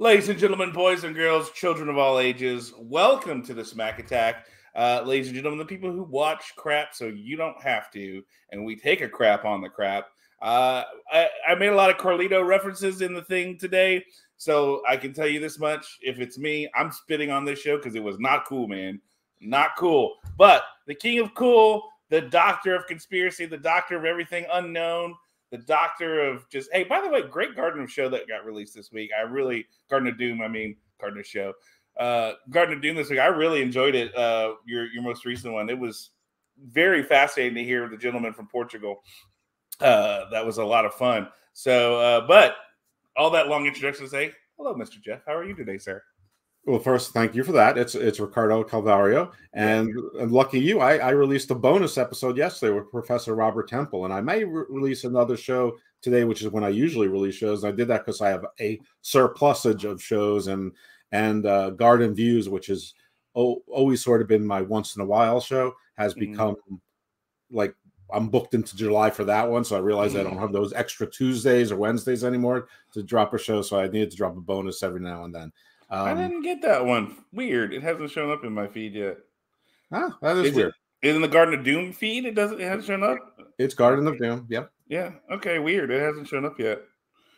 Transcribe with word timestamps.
Ladies 0.00 0.28
and 0.28 0.38
gentlemen, 0.38 0.70
boys 0.70 1.02
and 1.02 1.12
girls, 1.12 1.50
children 1.50 1.88
of 1.88 1.98
all 1.98 2.20
ages, 2.20 2.72
welcome 2.78 3.42
to 3.42 3.52
the 3.52 3.64
Smack 3.64 3.98
Attack. 3.98 4.46
Uh, 4.76 5.02
ladies 5.04 5.26
and 5.26 5.34
gentlemen, 5.34 5.58
the 5.58 5.64
people 5.64 5.90
who 5.90 6.04
watch 6.04 6.54
crap 6.54 6.94
so 6.94 7.06
you 7.06 7.36
don't 7.36 7.60
have 7.60 7.90
to, 7.90 8.22
and 8.52 8.64
we 8.64 8.76
take 8.76 9.00
a 9.00 9.08
crap 9.08 9.44
on 9.44 9.60
the 9.60 9.68
crap. 9.68 10.06
Uh, 10.40 10.84
I, 11.10 11.28
I 11.48 11.56
made 11.56 11.70
a 11.70 11.74
lot 11.74 11.90
of 11.90 11.96
Carlito 11.96 12.46
references 12.46 13.00
in 13.00 13.12
the 13.12 13.24
thing 13.24 13.58
today, 13.58 14.04
so 14.36 14.82
I 14.88 14.96
can 14.96 15.12
tell 15.12 15.26
you 15.26 15.40
this 15.40 15.58
much: 15.58 15.98
if 16.00 16.20
it's 16.20 16.38
me, 16.38 16.70
I'm 16.76 16.92
spitting 16.92 17.32
on 17.32 17.44
this 17.44 17.58
show 17.58 17.76
because 17.76 17.96
it 17.96 18.02
was 18.02 18.20
not 18.20 18.46
cool, 18.46 18.68
man, 18.68 19.00
not 19.40 19.70
cool. 19.76 20.14
But 20.36 20.62
the 20.86 20.94
king 20.94 21.18
of 21.18 21.34
cool, 21.34 21.82
the 22.08 22.20
doctor 22.20 22.76
of 22.76 22.86
conspiracy, 22.86 23.46
the 23.46 23.58
doctor 23.58 23.96
of 23.96 24.04
everything 24.04 24.46
unknown, 24.52 25.16
the 25.50 25.58
doctor 25.58 26.20
of 26.20 26.48
just 26.50 26.68
hey 26.72 26.84
by 26.84 27.00
the 27.00 27.08
way 27.08 27.22
great 27.22 27.56
garden 27.56 27.82
of 27.82 27.90
show 27.90 28.08
that 28.08 28.28
got 28.28 28.44
released 28.44 28.74
this 28.74 28.92
week. 28.92 29.10
I 29.16 29.22
really 29.22 29.66
garden 29.88 30.08
of 30.08 30.18
doom 30.18 30.42
i 30.42 30.48
mean 30.48 30.76
garden 31.00 31.20
of 31.20 31.26
show. 31.26 31.52
Uh 31.98 32.32
garden 32.50 32.76
of 32.76 32.82
doom 32.82 32.96
this 32.96 33.10
week 33.10 33.18
i 33.18 33.26
really 33.26 33.62
enjoyed 33.62 33.94
it 33.94 34.16
uh 34.16 34.54
your 34.66 34.86
your 34.86 35.02
most 35.02 35.24
recent 35.24 35.52
one. 35.52 35.68
It 35.70 35.78
was 35.78 36.10
very 36.70 37.02
fascinating 37.02 37.54
to 37.54 37.64
hear 37.64 37.88
the 37.88 37.96
gentleman 37.96 38.32
from 38.32 38.48
portugal. 38.48 39.02
Uh 39.80 40.28
that 40.30 40.44
was 40.44 40.58
a 40.58 40.64
lot 40.64 40.84
of 40.84 40.94
fun. 40.94 41.28
So 41.52 41.98
uh 42.00 42.26
but 42.26 42.56
all 43.16 43.30
that 43.30 43.48
long 43.48 43.66
introduction 43.66 44.04
to 44.04 44.10
say 44.10 44.32
hello 44.56 44.74
mr 44.74 45.00
jeff. 45.00 45.20
How 45.26 45.34
are 45.34 45.44
you 45.44 45.54
today 45.54 45.78
sir 45.78 46.02
well, 46.68 46.78
first, 46.78 47.12
thank 47.12 47.34
you 47.34 47.42
for 47.42 47.52
that. 47.52 47.78
It's 47.78 47.94
it's 47.94 48.20
Ricardo 48.20 48.62
Calvario, 48.62 49.32
and, 49.54 49.90
and 50.20 50.30
lucky 50.30 50.60
you, 50.60 50.80
I, 50.80 50.98
I 50.98 51.10
released 51.10 51.50
a 51.50 51.54
bonus 51.54 51.96
episode 51.96 52.36
yesterday 52.36 52.74
with 52.74 52.90
Professor 52.90 53.34
Robert 53.34 53.68
Temple, 53.68 54.04
and 54.04 54.12
I 54.12 54.20
may 54.20 54.44
re- 54.44 54.66
release 54.68 55.04
another 55.04 55.38
show 55.38 55.78
today, 56.02 56.24
which 56.24 56.42
is 56.42 56.48
when 56.48 56.64
I 56.64 56.68
usually 56.68 57.08
release 57.08 57.36
shows. 57.36 57.64
And 57.64 57.72
I 57.72 57.76
did 57.76 57.88
that 57.88 58.04
because 58.04 58.20
I 58.20 58.28
have 58.28 58.44
a 58.60 58.78
surplusage 59.00 59.86
of 59.86 60.02
shows 60.02 60.48
and 60.48 60.72
and 61.10 61.46
uh, 61.46 61.70
Garden 61.70 62.14
Views, 62.14 62.50
which 62.50 62.68
is 62.68 62.92
o- 63.34 63.62
always 63.66 64.04
sort 64.04 64.20
of 64.20 64.28
been 64.28 64.46
my 64.46 64.60
once 64.60 64.94
in 64.94 65.00
a 65.00 65.06
while 65.06 65.40
show, 65.40 65.74
has 65.96 66.12
mm-hmm. 66.12 66.32
become 66.32 66.56
like 67.50 67.74
I'm 68.12 68.28
booked 68.28 68.52
into 68.52 68.76
July 68.76 69.08
for 69.08 69.24
that 69.24 69.48
one, 69.48 69.64
so 69.64 69.74
I 69.74 69.80
realized 69.80 70.16
mm-hmm. 70.16 70.26
I 70.26 70.30
don't 70.30 70.38
mm. 70.38 70.42
have 70.42 70.52
those 70.52 70.74
extra 70.74 71.06
Tuesdays 71.06 71.72
or 71.72 71.76
Wednesdays 71.76 72.24
anymore 72.24 72.68
to 72.92 73.02
drop 73.02 73.32
a 73.32 73.38
show. 73.38 73.62
So 73.62 73.80
I 73.80 73.88
needed 73.88 74.10
to 74.10 74.18
drop 74.18 74.36
a 74.36 74.40
bonus 74.40 74.82
every 74.82 75.00
now 75.00 75.24
and 75.24 75.34
then. 75.34 75.50
Um, 75.90 76.06
I 76.06 76.14
didn't 76.14 76.42
get 76.42 76.62
that 76.62 76.84
one. 76.84 77.16
Weird. 77.32 77.72
It 77.72 77.82
hasn't 77.82 78.10
shown 78.10 78.30
up 78.30 78.44
in 78.44 78.52
my 78.52 78.66
feed 78.66 78.94
yet. 78.94 79.18
Ah, 79.90 80.16
that 80.20 80.36
is, 80.36 80.48
is 80.48 80.54
weird. 80.54 80.72
It, 81.02 81.14
in 81.14 81.22
the 81.22 81.28
Garden 81.28 81.58
of 81.58 81.64
Doom 81.64 81.92
feed, 81.92 82.26
it 82.26 82.34
doesn't. 82.34 82.60
It 82.60 82.64
hasn't 82.64 82.84
shown 82.84 83.02
up. 83.02 83.18
It's 83.58 83.74
Garden 83.74 84.06
of 84.06 84.18
Doom. 84.18 84.46
Yep. 84.50 84.70
Yeah. 84.88 85.12
Okay. 85.30 85.58
Weird. 85.58 85.90
It 85.90 86.00
hasn't 86.00 86.28
shown 86.28 86.44
up 86.44 86.58
yet. 86.58 86.82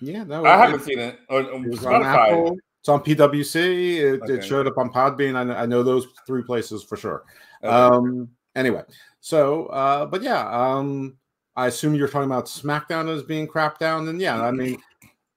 Yeah. 0.01 0.25
No, 0.25 0.45
I 0.45 0.57
haven't 0.57 0.83
seen 0.83 0.99
it. 0.99 1.19
On, 1.29 1.47
on 1.47 1.73
it 1.73 1.85
on 1.85 2.03
Apple. 2.03 2.59
It's 2.81 2.89
on 2.89 3.01
PWC. 3.01 3.97
It, 3.97 4.23
okay. 4.23 4.35
it, 4.35 4.45
showed 4.45 4.67
up 4.67 4.79
on 4.79 4.91
Podbean. 4.91 5.37
I 5.37 5.45
know, 5.45 5.55
I 5.55 5.67
know 5.67 5.83
those 5.83 6.07
three 6.27 6.43
places 6.43 6.83
for 6.83 6.97
sure. 6.97 7.25
Okay. 7.63 7.73
Um. 7.73 8.31
Anyway, 8.57 8.83
so 9.21 9.67
uh, 9.67 10.07
but 10.07 10.23
yeah, 10.23 10.49
um, 10.49 11.17
I 11.55 11.67
assume 11.67 11.95
you're 11.95 12.09
talking 12.09 12.31
about 12.31 12.47
SmackDown 12.47 13.15
as 13.15 13.23
being 13.23 13.47
crap 13.47 13.79
down, 13.79 14.09
and 14.09 14.21
yeah, 14.21 14.43
I 14.43 14.51
mean 14.51 14.81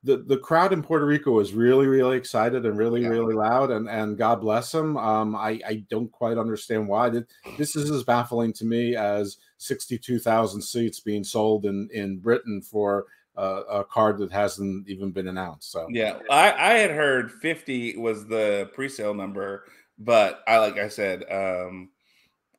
the, 0.04 0.18
the 0.18 0.38
crowd 0.38 0.73
in 0.73 0.84
Puerto 0.84 1.06
Rico 1.06 1.32
was 1.32 1.54
really, 1.54 1.88
really 1.88 2.18
excited 2.18 2.66
and 2.66 2.78
really, 2.78 3.04
yeah. 3.04 3.08
really 3.08 3.34
loud. 3.34 3.72
And, 3.72 3.90
and 3.90 4.18
God 4.18 4.42
bless 4.42 4.72
them. 4.72 4.98
Um, 4.98 5.36
I, 5.36 5.62
I 5.66 5.86
don't 5.90 6.12
quite 6.12 6.38
understand 6.38 6.88
why. 6.88 7.10
This 7.58 7.76
is 7.76 7.90
as 7.90 8.04
baffling 8.04 8.52
to 8.54 8.66
me 8.66 8.95
as 8.95 9.38
62,000 9.58 10.62
seats 10.62 11.00
being 11.00 11.23
sold 11.23 11.66
in, 11.66 11.90
in 11.94 12.18
Britain 12.18 12.62
for 12.62 13.06
uh, 13.38 13.64
a 13.70 13.84
card 13.86 14.18
that 14.18 14.32
hasn't 14.32 14.90
even 14.90 15.12
been 15.12 15.30
announced. 15.30 15.72
So, 15.72 15.88
yeah, 15.90 16.20
I, 16.30 16.52
I 16.52 16.73
had 16.73 16.92
heard 16.92 17.32
50 17.32 17.98
was 17.98 18.28
the 18.28 18.70
pre 18.73 18.90
sale 18.90 19.14
number, 19.14 19.66
but 19.98 20.44
I, 20.48 20.58
like 20.58 20.78
I 20.78 20.90
said, 20.90 21.23
um, 21.32 21.90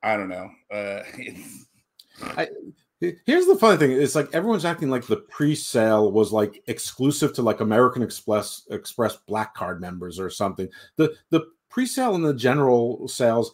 I 0.02 0.16
don't 0.16 0.30
know. 0.30 0.50
Uh, 0.72 1.02
I, 2.22 2.48
Here's 3.26 3.46
the 3.46 3.56
funny 3.56 3.76
thing: 3.76 3.92
it's 3.92 4.14
like 4.14 4.34
everyone's 4.34 4.64
acting 4.64 4.90
like 4.90 5.06
the 5.06 5.16
pre-sale 5.16 6.12
was 6.12 6.32
like 6.32 6.62
exclusive 6.66 7.32
to 7.34 7.42
like 7.42 7.60
American 7.60 8.02
Express 8.02 8.62
Express 8.70 9.16
Black 9.26 9.54
Card 9.54 9.80
members 9.80 10.18
or 10.18 10.30
something. 10.30 10.68
The 10.96 11.14
the 11.30 11.46
pre-sale 11.68 12.14
and 12.14 12.24
the 12.24 12.34
general 12.34 13.08
sales, 13.08 13.52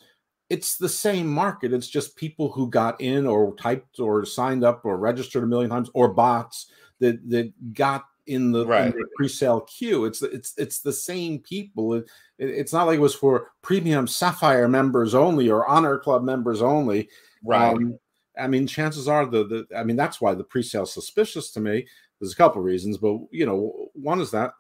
it's 0.49 0.77
the 0.77 0.89
same 0.89 1.27
market. 1.27 1.73
It's 1.73 1.89
just 1.89 2.17
people 2.17 2.51
who 2.51 2.69
got 2.69 3.01
in 3.01 3.27
or 3.27 3.55
typed 3.57 4.01
or 4.01 4.25
signed 4.25 4.65
up 4.65 4.85
or 4.85 4.99
registered 4.99 5.45
a 5.45 5.47
million 5.47 5.71
times 5.71 5.91
or 5.95 6.13
bots 6.13 6.71
that 6.99 7.29
that 7.31 7.53
got 7.75 8.05
in 8.27 8.53
the, 8.53 8.65
right. 8.65 8.87
in 8.87 8.91
the 8.93 9.07
pre-sale 9.17 9.63
queue. 9.63 10.05
It's 10.05 10.23
it's 10.23 10.55
it's 10.57 10.81
the 10.81 10.93
same 10.93 11.41
people. 11.41 11.95
It, 11.95 12.05
it, 12.39 12.51
it's 12.51 12.73
not 12.73 12.87
like 12.87 12.97
it 12.97 13.01
was 13.01 13.15
for 13.15 13.53
premium 13.63 14.07
Sapphire 14.07 14.69
members 14.69 15.15
only 15.15 15.51
or 15.51 15.67
Honor 15.67 15.99
Club 15.99 16.23
members 16.23 16.63
only. 16.63 17.09
Right. 17.43 17.75
Um, 17.75 17.99
I 18.41 18.47
mean, 18.47 18.67
chances 18.67 19.09
are 19.09 19.27
the, 19.27 19.45
the 19.45 19.67
I 19.77 19.85
mean, 19.85 19.97
that's 19.97 20.21
why 20.21 20.35
the 20.35 20.45
pre-sale 20.45 20.87
suspicious 20.87 21.51
to 21.53 21.61
me. 21.61 21.87
There's 22.19 22.33
a 22.33 22.37
couple 22.37 22.61
of 22.61 22.67
reasons, 22.67 22.99
but 22.99 23.19
you 23.31 23.47
know, 23.47 23.91
one 23.95 24.21
is 24.21 24.31
that 24.33 24.53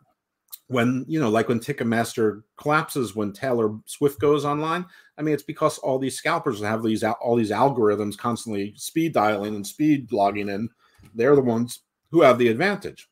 when 0.70 1.04
you 1.08 1.18
know, 1.18 1.28
like 1.28 1.48
when 1.48 1.58
Ticketmaster 1.58 2.42
collapses 2.56 3.16
when 3.16 3.32
Taylor 3.32 3.74
Swift 3.86 4.20
goes 4.20 4.44
online. 4.44 4.86
I 5.18 5.22
mean, 5.22 5.34
it's 5.34 5.42
because 5.42 5.78
all 5.78 5.98
these 5.98 6.16
scalpers 6.16 6.60
have 6.60 6.82
these 6.82 7.02
all 7.02 7.34
these 7.36 7.50
algorithms 7.50 8.16
constantly 8.16 8.72
speed 8.76 9.12
dialing 9.12 9.56
and 9.56 9.66
speed 9.66 10.12
logging 10.12 10.48
in. 10.48 10.68
They're 11.14 11.34
the 11.34 11.42
ones 11.42 11.80
who 12.12 12.22
have 12.22 12.38
the 12.38 12.48
advantage. 12.48 13.08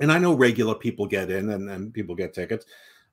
And 0.00 0.12
I 0.12 0.18
know 0.18 0.34
regular 0.34 0.74
people 0.74 1.06
get 1.06 1.30
in 1.30 1.48
and, 1.50 1.68
and 1.70 1.94
people 1.94 2.14
get 2.14 2.34
tickets. 2.34 2.66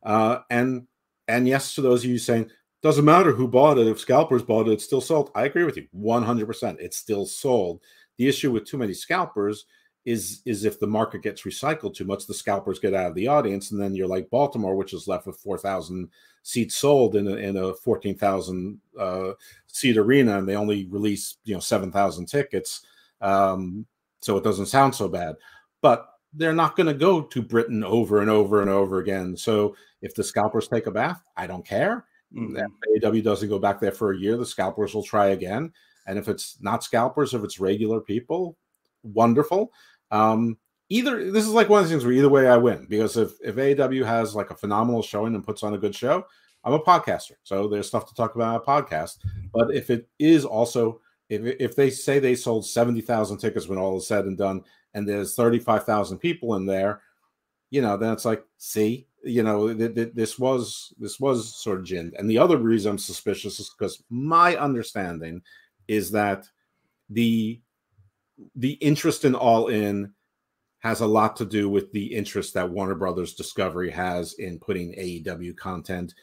Uh, 0.04 0.40
and 0.50 0.86
and 1.30 1.48
yes, 1.48 1.76
to 1.76 1.82
those 1.82 2.04
of 2.04 2.10
you 2.10 2.18
saying, 2.18 2.50
doesn't 2.84 3.06
matter 3.06 3.32
who 3.32 3.48
bought 3.48 3.78
it. 3.78 3.88
If 3.88 4.00
scalpers 4.00 4.44
bought 4.44 4.68
it, 4.68 4.74
it's 4.74 4.84
still 4.84 5.02
sold. 5.02 5.32
I 5.34 5.46
agree 5.46 5.64
with 5.64 5.78
you 5.78 5.88
100%. 5.98 6.76
It's 6.80 6.98
still 6.98 7.26
sold. 7.26 7.82
The 8.18 8.28
issue 8.28 8.52
with 8.52 8.66
too 8.66 8.78
many 8.78 8.94
scalpers 8.94 9.66
is 10.06 10.42
is 10.46 10.66
if 10.66 10.82
the 10.82 10.88
market 10.88 11.22
gets 11.22 11.44
recycled 11.44 11.96
too 11.96 12.04
much, 12.04 12.28
the 12.28 12.34
scalpers 12.34 12.78
get 12.78 12.94
out 12.94 13.08
of 13.08 13.16
the 13.16 13.30
audience, 13.30 13.72
and 13.72 13.82
then 13.82 13.96
you're 13.96 14.06
like 14.06 14.30
Baltimore, 14.30 14.76
which 14.76 14.94
is 14.94 15.08
left 15.08 15.26
with 15.26 15.38
4,000 15.38 16.10
seats 16.44 16.76
sold 16.76 17.16
in 17.16 17.26
a, 17.26 17.36
in 17.36 17.56
a 17.56 17.74
14,000 17.74 18.82
uh, 19.00 19.32
seat 19.68 19.98
arena, 19.98 20.38
and 20.38 20.48
they 20.48 20.58
only 20.58 20.86
release 20.88 21.38
you 21.46 21.54
know 21.54 21.62
7,000 21.62 22.26
tickets. 22.26 22.82
Um, 23.22 23.86
so 24.20 24.36
it 24.36 24.44
doesn't 24.44 24.66
sound 24.66 24.94
so 24.94 25.08
bad, 25.08 25.38
but 25.82 26.10
they're 26.34 26.52
not 26.52 26.76
going 26.76 26.88
to 26.88 26.94
go 26.94 27.22
to 27.22 27.42
Britain 27.42 27.82
over 27.82 28.20
and 28.20 28.30
over 28.30 28.60
and 28.60 28.70
over 28.70 29.00
again. 29.00 29.38
So 29.38 29.78
if 30.02 30.14
the 30.16 30.24
scalpers 30.24 30.68
take 30.68 30.88
a 30.88 30.92
bath, 30.92 31.24
I 31.38 31.48
don't 31.48 31.66
care 31.66 32.06
Mm-hmm. 32.36 33.06
AEW 33.06 33.24
doesn't 33.24 33.50
go 33.50 33.60
back 33.60 33.80
there 33.80 33.92
for 33.92 34.12
a 34.12 34.18
year, 34.18 34.38
the 34.38 34.46
scalpers 34.46 34.94
will 34.94 35.04
try 35.04 35.28
again. 35.28 35.72
And 36.08 36.18
if 36.18 36.28
it's 36.28 36.58
not 36.62 36.84
scalpers, 36.84 37.34
if 37.34 37.44
it's 37.44 37.60
regular 37.60 38.02
people, 38.02 38.58
wonderful. 39.04 39.72
Um, 40.12 40.58
either 40.90 41.32
this 41.32 41.46
is 41.46 41.52
like 41.52 41.70
one 41.70 41.82
of 41.82 41.86
the 41.86 41.92
things 41.92 42.04
where 42.04 42.14
either 42.14 42.30
way 42.30 42.48
I 42.48 42.58
win 42.58 42.86
because 42.90 43.18
if 43.18 43.34
if 43.42 43.56
AEW 43.56 44.06
has 44.06 44.36
like 44.36 44.52
a 44.52 44.56
phenomenal 44.56 45.02
showing 45.02 45.36
and 45.36 45.44
puts 45.44 45.64
on 45.64 45.74
a 45.74 45.78
good 45.78 45.96
show, 45.96 46.26
I'm 46.64 46.74
a 46.74 46.80
podcaster, 46.80 47.34
so 47.44 47.68
there's 47.68 47.88
stuff 47.88 48.08
to 48.08 48.16
talk 48.16 48.36
about 48.36 48.56
on 48.56 48.56
a 48.56 48.84
podcast. 48.84 49.18
But 49.54 49.74
if 49.74 49.90
it 49.90 50.08
is 50.20 50.46
also 50.46 51.02
if 51.30 51.42
if 51.60 51.76
they 51.76 51.90
say 51.90 52.20
they 52.20 52.36
sold 52.36 52.66
seventy 52.66 53.02
thousand 53.02 53.38
tickets 53.38 53.68
when 53.68 53.80
all 53.80 53.98
is 53.98 54.08
said 54.08 54.26
and 54.26 54.38
done, 54.38 54.64
and 54.94 55.08
there's 55.08 55.36
thirty 55.36 55.60
five 55.60 55.86
thousand 55.86 56.20
people 56.20 56.56
in 56.56 56.66
there, 56.66 57.02
you 57.70 57.82
know, 57.82 57.98
then 57.98 58.14
it's 58.14 58.26
like, 58.26 58.44
see, 58.58 59.08
you 59.24 59.44
know, 59.44 59.74
th- 59.74 59.96
th- 59.96 60.14
this 60.14 60.38
was 60.38 60.94
this 61.00 61.20
was 61.20 61.56
sort 61.56 61.80
of 61.80 61.86
ginned. 61.86 62.14
And 62.18 62.30
the 62.30 62.38
other 62.38 62.58
reason 62.58 62.92
I'm 62.92 62.98
suspicious 62.98 63.60
is 63.60 63.74
because 63.78 64.04
my 64.10 64.56
understanding 64.58 65.42
is 65.88 66.12
that 66.12 66.46
the 67.10 67.60
the 68.56 68.74
interest 68.74 69.26
in 69.26 69.36
All 69.36 69.68
In 69.68 70.14
has 70.80 71.02
a 71.02 71.08
lot 71.08 71.36
to 71.38 71.46
do 71.46 71.70
with 71.70 71.92
the 71.94 72.06
interest 72.14 72.54
that 72.54 72.70
Warner 72.70 72.96
Brothers 72.96 73.34
Discovery 73.34 73.90
has 73.92 74.34
in 74.34 74.60
putting 74.60 74.94
AEW 74.94 75.56
content 75.56 76.14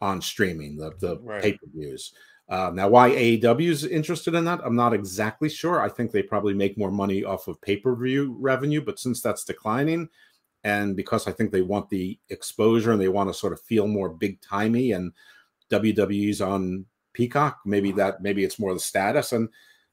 on 0.00 0.20
streaming, 0.20 0.76
the 0.76 0.92
the 0.98 1.18
right. 1.22 1.42
pay 1.42 1.52
per 1.52 1.66
views. 1.72 2.12
Uh, 2.48 2.70
now, 2.72 2.88
why 2.88 3.10
AEW 3.10 3.68
is 3.68 3.84
interested 3.84 4.34
in 4.34 4.44
that, 4.46 4.60
I'm 4.64 4.74
not 4.74 4.94
exactly 4.94 5.50
sure. 5.50 5.82
I 5.82 5.88
think 5.88 6.10
they 6.10 6.22
probably 6.22 6.54
make 6.54 6.78
more 6.78 6.90
money 6.90 7.22
off 7.22 7.46
of 7.46 7.60
pay 7.60 7.76
per 7.76 7.94
view 7.94 8.36
revenue, 8.40 8.80
but 8.80 8.98
since 8.98 9.20
that's 9.20 9.44
declining, 9.44 10.08
and 10.64 10.96
because 10.96 11.26
I 11.26 11.32
think 11.32 11.52
they 11.52 11.62
want 11.62 11.88
the 11.88 12.18
exposure 12.30 12.92
and 12.92 13.00
they 13.00 13.08
want 13.08 13.30
to 13.30 13.34
sort 13.34 13.52
of 13.52 13.60
feel 13.60 13.86
more 13.86 14.08
big 14.08 14.40
timey 14.40 14.92
and 14.92 15.12
WWE's 15.70 16.40
on 16.40 16.86
Peacock, 17.12 17.60
maybe 17.64 17.92
that 17.92 18.22
maybe 18.22 18.44
it's 18.44 18.58
more 18.58 18.74
the 18.74 18.80
status 18.80 19.32
and 19.32 19.48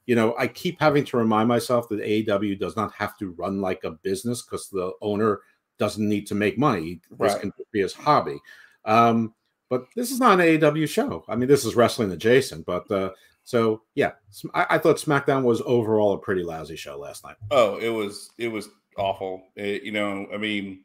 you 0.06 0.16
know 0.16 0.36
I 0.38 0.48
keep 0.48 0.80
having 0.80 1.06
to 1.06 1.18
remind 1.18 1.48
myself 1.48 1.90
that 1.90 2.00
AEW 2.00 2.60
does 2.60 2.76
not 2.76 2.94
have 2.94 3.18
to 3.18 3.32
run 3.32 3.62
like 3.62 3.84
a 3.84 3.92
business 3.92 4.42
because 4.42 4.70
the 4.70 4.92
owner 5.02 5.42
doesn't 5.78 6.08
need 6.08 6.28
to 6.28 6.36
make 6.36 6.58
money. 6.58 7.02
Right. 7.10 7.32
This 7.32 7.40
can 7.40 7.52
be 7.72 7.82
his 7.82 7.94
hobby. 7.94 8.40
Um, 8.86 9.34
but 9.70 9.88
this 9.96 10.12
is 10.12 10.20
not 10.20 10.40
an 10.40 10.46
AEW 10.46 10.88
show. 10.88 11.26
I 11.28 11.36
mean, 11.36 11.50
this 11.50 11.66
is 11.66 11.76
wrestling 11.76 12.12
adjacent, 12.12 12.66
but 12.66 12.90
uh, 12.92 13.10
so 13.44 13.82
yeah, 13.96 14.12
I, 14.54 14.66
I, 14.72 14.78
thought 14.78 14.98
SmackDown 14.98 15.44
was 15.44 15.62
overall 15.66 16.14
a 16.14 16.20
pretty 16.20 16.44
lousy 16.44 16.76
show 16.76 16.98
last 16.98 17.24
night. 17.24 17.36
Oh, 17.52 17.78
it 17.78 17.90
was 17.90 18.32
it 18.38 18.48
was 18.48 18.70
awful. 18.98 19.44
It, 19.56 19.84
you 19.84 19.92
know, 19.92 20.28
I 20.34 20.38
mean, 20.38 20.84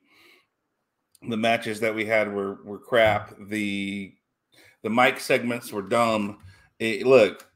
the 1.29 1.37
matches 1.37 1.81
that 1.81 1.95
we 1.95 2.05
had 2.05 2.33
were 2.33 2.63
were 2.65 2.79
crap. 2.79 3.35
The 3.49 4.15
the 4.83 4.91
mic 4.91 5.21
segments 5.21 5.73
were 5.73 5.83
dumb. 5.83 6.39
It, 6.79 7.07
look, 7.07 7.47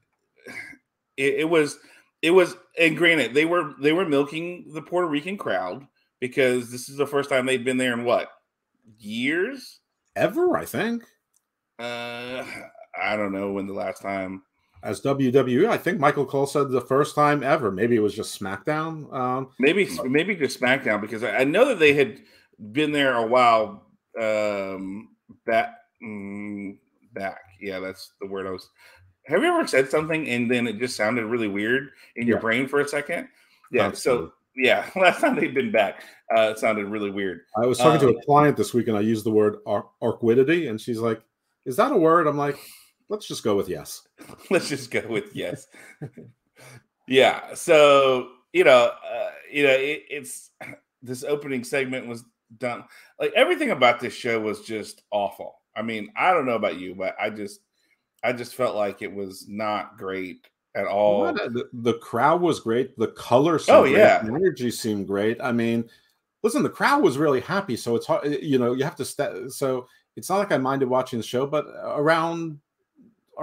it, 1.17 1.35
it 1.35 1.49
was 1.49 1.79
it 2.23 2.31
was 2.31 2.56
and 2.79 2.97
granted 2.97 3.35
they 3.35 3.45
were 3.45 3.75
they 3.81 3.93
were 3.93 4.06
milking 4.06 4.73
the 4.73 4.83
Puerto 4.83 5.09
Rican 5.09 5.37
crowd 5.37 5.87
because 6.21 6.71
this 6.71 6.89
is 6.89 6.97
the 6.97 7.06
first 7.06 7.31
time 7.31 7.47
they'd 7.47 7.65
been 7.65 7.77
there 7.77 7.93
in 7.93 8.05
what 8.05 8.29
years 8.99 9.81
ever 10.17 10.56
I 10.56 10.65
think. 10.65 11.05
Uh, 11.79 12.45
I 12.99 13.17
don't 13.17 13.33
know 13.33 13.53
when 13.53 13.67
the 13.67 13.73
last 13.73 14.01
time 14.01 14.43
as 14.85 15.01
WWE. 15.01 15.69
I 15.69 15.79
think 15.79 15.99
Michael 15.99 16.27
Cole 16.27 16.47
said 16.47 16.71
the 16.71 16.81
first 16.81 17.15
time 17.15 17.43
ever. 17.43 17.73
Maybe 17.73 17.97
it 17.97 18.01
was 18.01 18.15
just 18.15 18.39
SmackDown. 18.41 19.13
Um, 19.13 19.51
maybe 19.59 19.89
maybe 20.05 20.37
just 20.37 20.61
SmackDown 20.61 21.01
because 21.01 21.25
I, 21.25 21.39
I 21.39 21.45
know 21.45 21.67
that 21.69 21.79
they 21.79 21.95
had 21.95 22.21
been 22.73 22.93
there 22.93 23.15
a 23.15 23.27
while 23.27 23.87
um, 24.21 25.17
back. 25.47 25.75
Mm, 26.03 26.77
back, 27.15 27.41
yeah, 27.61 27.81
that's 27.81 28.13
the 28.21 28.27
word 28.27 28.47
I 28.47 28.51
was. 28.51 28.69
Have 29.27 29.43
you 29.43 29.49
ever 29.49 29.67
said 29.67 29.91
something 29.91 30.29
and 30.29 30.51
then 30.51 30.67
it 30.67 30.79
just 30.79 30.97
sounded 30.97 31.25
really 31.25 31.49
weird 31.49 31.91
in 32.17 32.27
your 32.27 32.37
yeah. 32.37 32.43
brain 32.43 32.69
for 32.69 32.81
a 32.81 32.89
second? 32.89 33.29
Yeah. 33.73 33.87
Absolutely. 33.87 34.27
So 34.27 34.33
yeah, 34.57 34.89
last 34.97 35.21
time 35.21 35.37
they'd 35.37 35.55
been 35.55 35.73
back, 35.73 36.05
uh, 36.37 36.51
it 36.51 36.59
sounded 36.59 36.87
really 36.87 37.11
weird. 37.11 37.41
I 37.57 37.67
was 37.67 37.79
talking 37.79 38.07
um, 38.07 38.13
to 38.13 38.19
a 38.19 38.25
client 38.25 38.57
this 38.57 38.75
week 38.75 38.89
and 38.89 38.97
I 38.97 39.01
used 39.01 39.25
the 39.25 39.31
word 39.31 39.57
ar- 39.67 39.89
arquidity, 40.03 40.69
and 40.69 40.81
she's 40.81 40.99
like, 40.99 41.23
"Is 41.65 41.77
that 41.77 41.91
a 41.91 41.97
word?" 41.97 42.27
I'm 42.27 42.37
like, 42.37 42.59
"Let's 43.15 43.27
just 43.27 43.45
go 43.45 43.57
with 43.57 43.69
yes." 43.69 44.07
Let's 44.51 44.69
just 44.69 44.91
go 44.91 45.03
with 45.09 45.35
yes. 45.35 45.67
yeah. 47.09 47.55
So 47.55 48.29
you 48.53 48.65
know, 48.65 48.93
uh, 49.13 49.31
you 49.51 49.65
know, 49.65 49.73
it, 49.73 50.05
it's 50.09 50.51
this 51.03 51.25
opening 51.25 51.65
segment 51.65 52.07
was 52.07 52.25
done. 52.59 52.85
Like 53.21 53.33
everything 53.37 53.71
about 53.71 54.01
this 54.01 54.15
show 54.15 54.41
was 54.41 54.63
just 54.63 55.03
awful. 55.11 55.57
I 55.77 55.83
mean, 55.83 56.13
I 56.17 56.33
don't 56.33 56.47
know 56.47 56.55
about 56.55 56.79
you, 56.79 56.95
but 56.95 57.17
I 57.21 57.31
just, 57.31 57.61
I 58.23 58.33
just 58.33 58.55
felt 58.55 58.77
like 58.77 59.03
it 59.03 59.13
was 59.13 59.47
not 59.49 59.99
great 59.99 60.47
at 60.75 60.87
all. 60.87 61.33
The, 61.33 61.69
the 61.73 61.95
crowd 61.95 62.41
was 62.41 62.61
great. 62.61 62.97
The 62.97 63.09
color, 63.09 63.61
oh 63.69 63.85
yeah, 63.85 64.23
the 64.23 64.33
energy 64.33 64.71
seemed 64.71 65.09
great. 65.09 65.41
I 65.41 65.53
mean, 65.53 65.89
listen, 66.43 66.63
the 66.63 66.71
crowd 66.71 67.03
was 67.03 67.19
really 67.19 67.41
happy. 67.41 67.77
So 67.77 67.97
it's 67.97 68.07
hard, 68.07 68.25
you 68.41 68.59
know, 68.59 68.73
you 68.73 68.85
have 68.85 68.97
to. 68.97 69.05
St- 69.05 69.53
so 69.53 69.89
it's 70.17 70.31
not 70.31 70.39
like 70.39 70.53
I 70.53 70.59
minded 70.59 70.89
watching 70.89 71.19
the 71.19 71.25
show, 71.25 71.45
but 71.45 71.67
around 71.85 72.61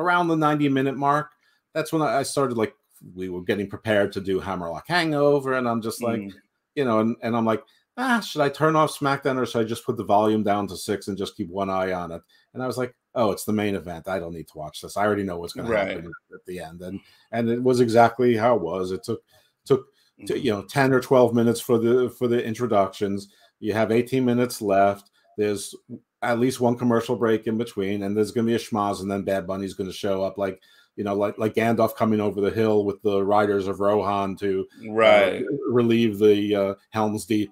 around 0.02 0.28
the 0.28 0.36
ninety 0.36 0.70
minute 0.70 0.98
mark, 0.98 1.32
that's 1.74 1.94
when 1.94 2.02
I 2.02 2.24
started 2.24 2.58
like 2.58 2.76
we 3.16 3.30
were 3.30 3.44
getting 3.44 3.70
prepared 3.70 4.12
to 4.14 4.22
do 4.22 4.40
Hammerlock 4.40 4.86
Hangover, 4.88 5.54
and 5.54 5.68
I'm 5.68 5.82
just 5.82 6.04
like, 6.04 6.20
mm. 6.20 6.34
you 6.76 6.86
know, 6.86 7.00
and, 7.00 7.16
and 7.22 7.36
I'm 7.36 7.46
like, 7.46 7.64
ah, 7.98 8.20
should 8.20 8.42
I 8.42 8.50
turn 8.50 8.76
off 8.76 8.98
SmackDown 8.98 9.38
or 9.38 9.46
should 9.46 9.62
I 9.62 9.68
just 9.68 9.86
put 9.86 9.98
the 9.98 10.04
volume 10.04 10.44
down 10.44 10.68
to 10.68 10.78
six 10.78 11.08
and 11.08 11.18
just 11.18 11.36
keep 11.36 11.50
one 11.50 11.70
eye 11.70 11.94
on 11.94 12.12
it? 12.12 12.22
And 12.54 12.64
I 12.64 12.68
was 12.68 12.78
like, 12.78 12.96
oh, 13.16 13.32
it's 13.32 13.46
the 13.46 13.54
main 13.54 13.76
event. 13.76 14.08
I 14.08 14.20
don't 14.20 14.34
need 14.34 14.48
to 14.50 14.58
watch 14.58 14.82
this. 14.82 14.98
I 14.98 15.06
already 15.06 15.24
know 15.24 15.38
what's 15.38 15.54
going 15.54 15.68
right. 15.68 15.88
to 15.88 15.96
happen 15.96 16.12
at 16.34 16.46
the 16.46 16.60
end. 16.60 16.82
And 16.82 17.00
and 17.32 17.50
it 17.50 17.62
was 17.62 17.80
exactly 17.80 18.36
how 18.36 18.56
it 18.56 18.62
was. 18.62 18.92
It 18.92 19.04
took 19.04 19.22
took 19.66 19.88
to, 20.28 20.40
you 20.40 20.52
know 20.52 20.64
10 20.64 20.94
or 20.94 21.00
12 21.00 21.34
minutes 21.34 21.60
for 21.60 21.78
the 21.78 22.10
for 22.18 22.28
the 22.28 22.44
introductions. 22.44 23.30
You 23.60 23.74
have 23.74 23.92
18 23.92 24.24
minutes 24.24 24.62
left. 24.62 25.12
There's 25.38 25.76
at 26.22 26.40
least 26.40 26.60
one 26.60 26.78
commercial 26.78 27.16
break 27.16 27.48
in 27.48 27.58
between, 27.58 28.04
and 28.04 28.16
there's 28.16 28.32
going 28.32 28.46
to 28.46 28.52
be 28.52 28.56
a 28.56 28.60
schmaz, 28.60 29.02
and 29.02 29.10
then 29.10 29.24
Bad 29.24 29.48
Bunny's 29.48 29.74
going 29.74 29.90
to 29.90 29.96
show 29.96 30.24
up 30.24 30.38
like 30.38 30.62
you 30.96 31.04
know, 31.04 31.16
like 31.16 31.38
like 31.38 31.56
Gandalf 31.56 31.96
coming 31.96 32.20
over 32.20 32.42
the 32.42 32.52
hill 32.52 32.86
with 32.86 33.02
the 33.02 33.24
riders 33.24 33.68
of 33.68 33.80
Rohan 33.80 34.36
to 34.38 34.68
right 34.90 35.42
uh, 35.42 35.72
relieve 35.72 36.20
the 36.20 36.56
uh, 36.56 36.74
Helm's 36.90 37.26
Deep. 37.26 37.52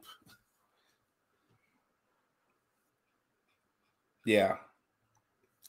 Yeah, 4.25 4.57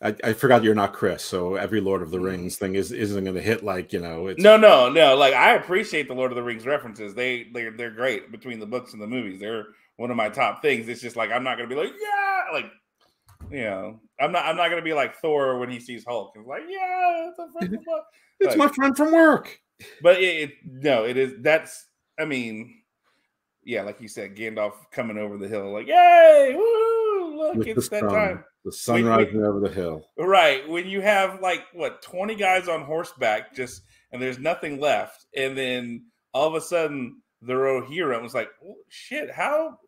I, 0.03 0.15
I, 0.25 0.33
forgot 0.33 0.65
you're 0.65 0.75
not 0.75 0.93
Chris, 0.93 1.23
so 1.23 1.55
every 1.55 1.81
Lord 1.81 2.03
of 2.03 2.11
the 2.11 2.19
mm. 2.19 2.25
Rings 2.25 2.57
thing 2.57 2.75
is 2.75 2.91
isn't 2.91 3.23
going 3.23 3.37
to 3.37 3.43
hit 3.43 3.63
like 3.63 3.93
you 3.93 4.01
know. 4.01 4.35
no, 4.39 4.57
no, 4.57 4.89
no. 4.89 5.17
Like 5.17 5.35
I 5.35 5.55
appreciate 5.55 6.09
the 6.09 6.15
Lord 6.15 6.33
of 6.33 6.37
the 6.37 6.43
Rings 6.43 6.67
references. 6.67 7.15
They 7.15 7.49
they're 7.53 7.71
they're 7.71 7.91
great 7.91 8.33
between 8.33 8.61
the 8.61 8.67
books 8.67 8.93
and 8.93 9.01
the 9.01 9.07
movies. 9.07 9.41
They're 9.41 9.67
one 9.97 10.11
of 10.11 10.17
my 10.17 10.29
top 10.29 10.63
things. 10.63 10.89
It's 10.89 11.01
just 11.01 11.17
like 11.17 11.31
I'm 11.31 11.45
not 11.45 11.57
going 11.57 11.69
to 11.69 11.75
be 11.75 11.81
like 11.81 11.93
yeah, 12.01 12.53
like 12.53 12.71
you 13.51 13.65
know, 13.65 14.01
I'm 14.21 14.33
not 14.33 14.45
I'm 14.45 14.57
not 14.57 14.69
to 14.69 14.83
be 14.83 14.95
like 14.95 15.17
Thor 15.17 15.59
when 15.59 15.71
he 15.71 15.81
sees 15.81 16.05
Hulk. 16.07 16.33
It's 16.37 16.47
like 16.47 16.63
yeah, 16.69 17.29
it's 17.29 17.39
a 17.39 17.51
friend 17.53 17.79
from 17.85 18.01
It's 18.41 18.57
my 18.57 18.69
friend 18.69 18.97
from 18.97 19.13
work. 19.13 19.59
But 20.03 20.21
it, 20.21 20.51
it 20.51 20.51
no, 20.65 21.05
it 21.05 21.17
is. 21.17 21.35
That's 21.41 21.87
I 22.19 22.25
mean, 22.25 22.83
yeah, 23.65 23.83
like 23.83 24.01
you 24.01 24.09
said, 24.09 24.37
Gandalf 24.37 24.73
coming 24.93 25.19
over 25.19 25.37
the 25.37 25.49
hill, 25.49 25.73
like 25.73 25.87
yay, 25.87 26.55
woo! 26.57 27.37
Look, 27.37 27.57
With 27.57 27.69
it's 27.69 27.89
that 27.89 28.01
time 28.03 28.45
the 28.65 28.73
sun 28.73 29.05
rising 29.05 29.45
over 29.45 29.61
the 29.61 29.71
hill. 29.71 30.07
Right. 30.19 30.69
When 30.69 30.87
you 30.87 31.01
have 31.01 31.41
like 31.41 31.63
what 31.73 32.03
20 32.03 32.35
guys 32.35 32.69
on 32.69 32.83
horseback 32.83 33.55
just 33.55 33.83
and 34.13 34.21
there's 34.21 34.39
nothing 34.39 34.81
left, 34.81 35.27
and 35.37 35.57
then 35.57 36.07
all 36.35 36.49
of 36.49 36.55
a 36.55 36.61
sudden 36.61 37.21
the 37.43 37.55
Rohirrim 37.55 38.23
was 38.23 38.35
like, 38.35 38.51
oh, 38.65 38.77
shit, 38.89 39.31
how 39.31 39.79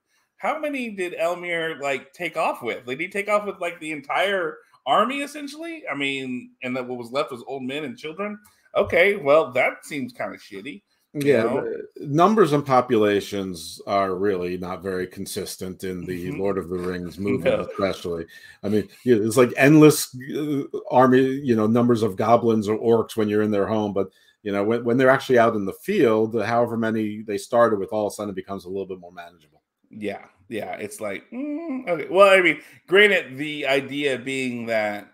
how 0.43 0.59
many 0.59 0.91
did 0.91 1.15
Eomer 1.15 1.81
like 1.81 2.13
take 2.13 2.37
off 2.37 2.63
with? 2.63 2.85
Did 2.85 2.99
he 2.99 3.09
take 3.09 3.29
off 3.29 3.47
with 3.47 3.61
like 3.61 3.79
the 3.79 3.93
entire 3.93 4.59
army 4.85 5.23
essentially? 5.23 5.85
I 5.91 5.95
mean, 5.95 6.51
and 6.65 6.77
that 6.77 6.89
what 6.89 6.99
was 6.99 7.13
left 7.13 7.31
was 7.31 7.45
old 7.47 7.63
men 7.63 7.85
and 7.85 7.97
children. 7.97 8.37
Okay, 8.77 9.15
well, 9.15 9.53
that 9.53 9.85
seems 9.85 10.13
kind 10.13 10.35
of 10.35 10.41
shitty. 10.41 10.83
Yeah, 11.15 11.63
numbers 12.01 12.55
and 12.55 12.67
populations 12.67 13.81
are 13.87 14.17
really 14.17 14.57
not 14.57 14.83
very 14.83 15.07
consistent 15.07 15.85
in 15.85 16.05
the 16.07 16.31
mm-hmm. 16.31 16.41
Lord 16.41 16.59
of 16.59 16.71
the 16.71 16.79
Rings 16.79 17.19
movie, 17.21 17.45
no. 17.51 17.61
especially. 17.61 18.25
I 18.65 18.69
mean, 18.69 18.89
it's 19.05 19.37
like 19.37 19.53
endless 19.57 20.13
uh, 20.37 20.63
army, 20.91 21.21
you 21.21 21.55
know, 21.55 21.69
numbers 21.69 22.03
of 22.03 22.17
goblins 22.17 22.67
or 22.69 22.79
orcs 22.79 23.17
when 23.17 23.29
you're 23.29 23.43
in 23.43 23.53
their 23.53 23.69
home, 23.69 23.93
but 23.93 24.09
you 24.43 24.51
know, 24.51 24.65
when, 24.65 24.83
when 24.85 24.97
they're 24.97 25.11
actually 25.11 25.39
out 25.39 25.55
in 25.55 25.67
the 25.67 25.73
field, 25.73 26.35
however 26.43 26.77
many 26.77 27.23
they 27.23 27.39
started 27.39 27.79
with, 27.79 27.93
all 27.93 28.09
of 28.09 28.13
a 28.13 28.15
sudden 28.17 28.31
it 28.31 28.35
becomes 28.35 28.65
a 28.65 28.69
little 28.69 28.87
bit 28.87 28.99
more 28.99 29.13
manageable. 29.13 29.62
Yeah, 29.93 30.25
yeah, 30.49 30.75
it's 30.77 31.01
like 31.01 31.25
mm, 31.31 31.89
okay. 31.89 32.09
Well, 32.11 32.29
I 32.29 32.43
mean, 32.43 32.61
granted, 32.87 33.37
the 33.37 33.67
idea 33.67 34.19
being 34.19 34.67
that 34.67 35.13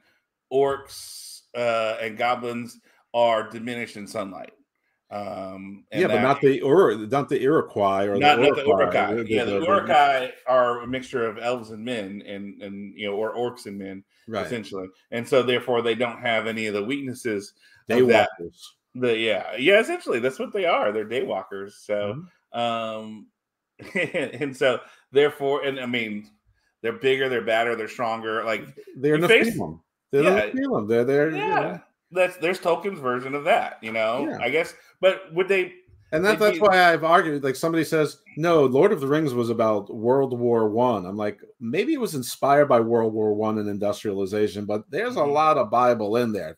orcs 0.52 1.40
uh, 1.56 1.96
and 2.00 2.16
goblins 2.16 2.78
are 3.12 3.50
diminished 3.50 3.96
in 3.96 4.06
sunlight 4.06 4.52
um, 5.10 5.84
yeah, 5.90 6.06
but 6.06 6.20
not 6.20 6.40
the 6.42 6.60
or 6.60 6.94
not 6.94 7.30
the 7.30 7.40
Iroquois 7.40 8.04
or 8.04 8.18
not, 8.18 8.36
the 8.36 8.42
not 8.42 8.56
the 8.56 9.24
yeah, 9.26 9.44
the, 9.44 9.52
the 9.52 9.66
Uruk-hai 9.66 10.32
are 10.46 10.82
a 10.82 10.86
mixture 10.86 11.26
of 11.26 11.38
elves 11.38 11.70
and 11.70 11.82
men, 11.82 12.22
and 12.26 12.60
and 12.60 12.92
you 12.94 13.06
know, 13.06 13.16
or 13.16 13.34
orcs 13.34 13.64
and 13.64 13.78
men, 13.78 14.04
right. 14.26 14.44
essentially. 14.44 14.86
And 15.10 15.26
so, 15.26 15.42
therefore, 15.42 15.80
they 15.80 15.94
don't 15.94 16.20
have 16.20 16.46
any 16.46 16.66
of 16.66 16.74
the 16.74 16.84
weaknesses. 16.84 17.54
Daywalkers. 17.88 18.60
The 18.94 19.16
yeah, 19.16 19.56
yeah, 19.56 19.80
essentially, 19.80 20.18
that's 20.18 20.38
what 20.38 20.52
they 20.52 20.66
are. 20.66 20.92
They're 20.92 21.08
daywalkers. 21.08 21.72
So, 21.84 22.22
mm-hmm. 22.52 22.60
um, 22.60 23.28
and 23.94 24.56
so 24.56 24.80
therefore, 25.12 25.64
and 25.64 25.78
I 25.80 25.86
mean, 25.86 26.28
they're 26.82 26.92
bigger, 26.92 27.28
they're 27.28 27.42
badder, 27.42 27.76
they're 27.76 27.88
stronger. 27.88 28.44
Like 28.44 28.66
they're 28.96 29.16
in 29.16 29.20
the 29.20 29.28
face, 29.28 29.54
film. 29.54 29.82
They're 30.10 30.22
yeah, 30.22 30.46
the 30.46 30.52
film. 30.52 30.86
They're 30.86 31.04
there. 31.04 31.30
Yeah. 31.30 31.60
Know. 31.60 31.80
That's 32.10 32.36
there's 32.38 32.58
Tolkien's 32.58 33.00
version 33.00 33.34
of 33.34 33.44
that. 33.44 33.78
You 33.82 33.92
know, 33.92 34.28
yeah. 34.28 34.38
I 34.40 34.50
guess 34.50 34.74
but 35.00 35.32
would 35.32 35.48
they? 35.48 35.74
And 36.10 36.24
that, 36.24 36.38
that's 36.38 36.58
why 36.58 36.90
I've 36.90 37.04
argued. 37.04 37.44
Like 37.44 37.54
somebody 37.54 37.84
says, 37.84 38.22
no, 38.38 38.64
Lord 38.64 38.92
of 38.92 39.00
the 39.00 39.06
Rings 39.06 39.34
was 39.34 39.50
about 39.50 39.94
World 39.94 40.38
War 40.38 40.66
One. 40.68 41.04
I'm 41.04 41.18
like, 41.18 41.38
maybe 41.60 41.92
it 41.92 42.00
was 42.00 42.14
inspired 42.14 42.66
by 42.66 42.80
World 42.80 43.12
War 43.12 43.34
One 43.34 43.58
and 43.58 43.68
industrialization, 43.68 44.64
but 44.64 44.84
there's 44.90 45.16
a 45.16 45.20
mm-hmm. 45.20 45.32
lot 45.32 45.58
of 45.58 45.70
Bible 45.70 46.16
in 46.16 46.32
there. 46.32 46.56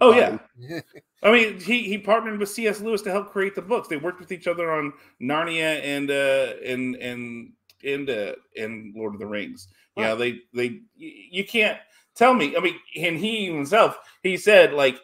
Oh 0.00 0.14
yeah. 0.14 0.38
I 1.22 1.32
mean, 1.32 1.60
he 1.60 1.82
he 1.84 1.98
partnered 1.98 2.38
with 2.38 2.50
C.S. 2.50 2.80
Lewis 2.80 3.02
to 3.02 3.10
help 3.10 3.30
create 3.32 3.54
the 3.54 3.62
books. 3.62 3.88
They 3.88 3.96
worked 3.96 4.20
with 4.20 4.32
each 4.32 4.46
other 4.46 4.70
on 4.70 4.92
Narnia 5.20 5.80
and 5.82 6.10
uh 6.10 6.54
and 6.64 6.96
and 6.96 7.52
and 7.84 8.10
uh 8.10 8.32
and 8.56 8.94
Lord 8.94 9.14
of 9.14 9.20
the 9.20 9.26
Rings. 9.26 9.68
Right. 9.96 10.08
Yeah, 10.08 10.14
they 10.14 10.40
they 10.52 10.80
you 10.96 11.44
can't 11.44 11.78
tell 12.14 12.34
me. 12.34 12.56
I 12.56 12.60
mean, 12.60 12.76
and 12.96 13.18
he 13.18 13.46
himself 13.46 13.98
he 14.22 14.36
said 14.36 14.72
like 14.74 15.00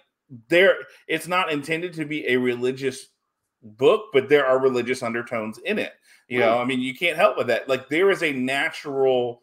there 0.49 0.77
it's 1.09 1.29
not 1.29 1.53
intended 1.53 1.93
to 1.95 2.05
be 2.05 2.27
a 2.27 2.37
religious 2.37 3.09
book 3.63 4.07
but 4.13 4.29
there 4.29 4.47
are 4.47 4.59
religious 4.59 5.03
undertones 5.03 5.59
in 5.59 5.79
it 5.79 5.93
you 6.29 6.41
know 6.41 6.59
i 6.59 6.65
mean 6.65 6.81
you 6.81 6.95
can't 6.95 7.17
help 7.17 7.37
with 7.37 7.47
that 7.47 7.69
like 7.69 7.89
there 7.89 8.11
is 8.11 8.23
a 8.23 8.33
natural 8.33 9.41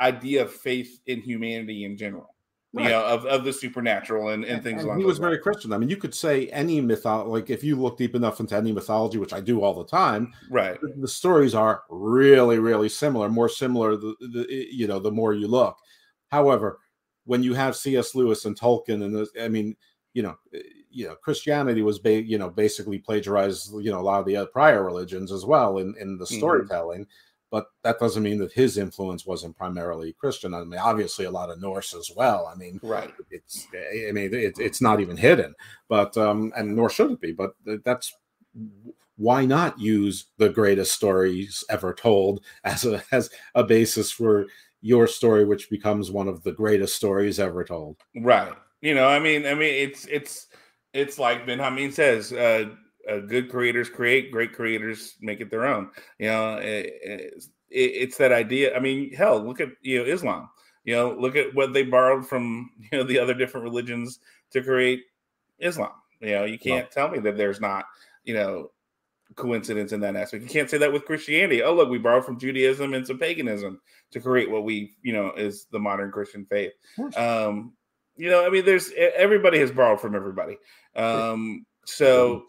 idea 0.00 0.42
of 0.42 0.52
faith 0.52 1.00
in 1.06 1.20
humanity 1.20 1.84
in 1.84 1.96
general 1.96 2.34
right. 2.76 2.84
you 2.84 2.90
know 2.90 3.04
of, 3.04 3.24
of 3.26 3.44
the 3.44 3.52
supernatural 3.52 4.28
and, 4.30 4.44
and 4.44 4.62
things 4.62 4.84
and 4.84 4.98
he 4.98 5.04
was 5.04 5.18
very 5.18 5.38
christian 5.38 5.72
i 5.72 5.78
mean 5.78 5.88
you 5.88 5.96
could 5.96 6.14
say 6.14 6.48
any 6.48 6.80
mythology 6.80 7.30
like 7.30 7.50
if 7.50 7.64
you 7.64 7.76
look 7.76 7.96
deep 7.96 8.14
enough 8.14 8.40
into 8.40 8.56
any 8.56 8.72
mythology 8.72 9.18
which 9.18 9.32
i 9.32 9.40
do 9.40 9.62
all 9.62 9.74
the 9.74 9.86
time 9.86 10.32
right 10.50 10.80
the, 10.80 10.92
the 10.98 11.08
stories 11.08 11.54
are 11.54 11.82
really 11.90 12.58
really 12.58 12.88
similar 12.88 13.28
more 13.28 13.48
similar 13.48 13.96
the, 13.96 14.14
the 14.20 14.66
you 14.70 14.86
know 14.86 14.98
the 14.98 15.10
more 15.10 15.34
you 15.34 15.48
look 15.48 15.76
however 16.28 16.78
when 17.24 17.42
you 17.42 17.54
have 17.54 17.76
cs 17.76 18.14
lewis 18.14 18.44
and 18.44 18.58
tolkien 18.58 19.04
and 19.04 19.14
the, 19.14 19.26
i 19.42 19.48
mean 19.48 19.76
you 20.16 20.22
know, 20.22 20.34
eh, 20.54 20.60
you 20.90 21.06
know, 21.06 21.14
Christianity 21.14 21.82
was, 21.82 21.98
ba- 21.98 22.22
you 22.22 22.38
know, 22.38 22.48
basically 22.48 22.98
plagiarized, 22.98 23.70
you 23.82 23.90
know, 23.90 24.00
a 24.00 24.02
lot 24.02 24.20
of 24.20 24.24
the 24.24 24.48
prior 24.50 24.82
religions 24.82 25.30
as 25.30 25.44
well 25.44 25.76
in 25.76 25.94
in 26.00 26.16
the 26.16 26.24
mm-hmm. 26.24 26.38
storytelling. 26.38 27.02
Mm-hmm. 27.02 27.25
But 27.50 27.66
that 27.82 27.98
doesn't 27.98 28.22
mean 28.22 28.38
that 28.38 28.52
his 28.52 28.78
influence 28.78 29.24
wasn't 29.26 29.56
primarily 29.56 30.12
Christian. 30.12 30.54
I 30.54 30.64
mean, 30.64 30.80
obviously, 30.80 31.24
a 31.24 31.30
lot 31.30 31.50
of 31.50 31.60
Norse 31.60 31.94
as 31.94 32.10
well. 32.14 32.50
I 32.52 32.56
mean, 32.56 32.80
right? 32.82 33.12
It's, 33.30 33.66
I 33.74 34.12
mean, 34.12 34.34
it, 34.34 34.58
it's 34.58 34.80
not 34.80 35.00
even 35.00 35.16
hidden, 35.16 35.54
but 35.88 36.16
um, 36.16 36.52
and 36.56 36.74
nor 36.74 36.90
should 36.90 37.12
it 37.12 37.20
be. 37.20 37.32
But 37.32 37.52
that's 37.84 38.14
why 39.16 39.44
not 39.44 39.78
use 39.80 40.26
the 40.38 40.48
greatest 40.48 40.92
stories 40.92 41.64
ever 41.70 41.94
told 41.94 42.44
as 42.64 42.84
a 42.84 43.02
as 43.12 43.30
a 43.54 43.64
basis 43.64 44.10
for 44.10 44.46
your 44.82 45.06
story, 45.06 45.44
which 45.44 45.70
becomes 45.70 46.10
one 46.10 46.28
of 46.28 46.42
the 46.42 46.52
greatest 46.52 46.94
stories 46.94 47.40
ever 47.40 47.64
told. 47.64 47.96
Right. 48.16 48.52
You 48.82 48.94
know, 48.94 49.08
I 49.08 49.18
mean, 49.18 49.46
I 49.46 49.54
mean, 49.54 49.74
it's 49.74 50.06
it's 50.06 50.48
it's 50.92 51.18
like 51.18 51.46
Ben 51.46 51.58
Hameen 51.58 51.92
says, 51.92 52.32
uh, 52.32 52.70
uh, 53.10 53.18
good 53.18 53.50
creators 53.50 53.88
create, 53.88 54.32
great 54.32 54.52
creators 54.52 55.16
make 55.20 55.40
it 55.40 55.50
their 55.50 55.66
own. 55.66 55.90
You 56.18 56.28
know, 56.28 56.56
it, 56.56 56.94
it, 57.02 57.44
it's 57.70 58.16
that 58.18 58.32
idea. 58.32 58.76
I 58.76 58.80
mean, 58.80 59.12
hell, 59.14 59.40
look 59.40 59.60
at 59.60 59.68
you 59.82 59.98
know 59.98 60.10
Islam. 60.10 60.48
You 60.84 60.94
know, 60.94 61.16
look 61.18 61.36
at 61.36 61.54
what 61.54 61.72
they 61.72 61.82
borrowed 61.82 62.26
from 62.26 62.70
you 62.92 62.98
know 62.98 63.04
the 63.04 63.18
other 63.18 63.34
different 63.34 63.64
religions 63.64 64.18
to 64.52 64.62
create 64.62 65.02
Islam. 65.58 65.92
You 66.20 66.30
know, 66.30 66.44
you 66.44 66.58
can't 66.58 66.86
well, 66.86 67.08
tell 67.08 67.08
me 67.08 67.18
that 67.20 67.36
there's 67.36 67.60
not 67.60 67.84
you 68.24 68.34
know 68.34 68.70
coincidence 69.34 69.92
in 69.92 70.00
that 70.00 70.16
aspect. 70.16 70.44
You 70.44 70.48
can't 70.48 70.70
say 70.70 70.78
that 70.78 70.92
with 70.92 71.04
Christianity. 71.04 71.62
Oh, 71.62 71.74
look, 71.74 71.88
we 71.88 71.98
borrowed 71.98 72.24
from 72.24 72.38
Judaism 72.38 72.94
and 72.94 73.06
some 73.06 73.18
paganism 73.18 73.80
to 74.12 74.20
create 74.20 74.50
what 74.50 74.64
we, 74.64 74.94
you 75.02 75.12
know, 75.12 75.32
is 75.36 75.66
the 75.72 75.78
modern 75.78 76.12
Christian 76.12 76.46
faith. 76.46 76.72
Um, 77.16 77.72
you 78.16 78.30
know, 78.30 78.46
I 78.46 78.50
mean, 78.50 78.64
there's 78.64 78.92
everybody 78.96 79.58
has 79.58 79.70
borrowed 79.70 80.00
from 80.00 80.14
everybody. 80.14 80.58
Um, 80.94 81.66
so 81.84 82.44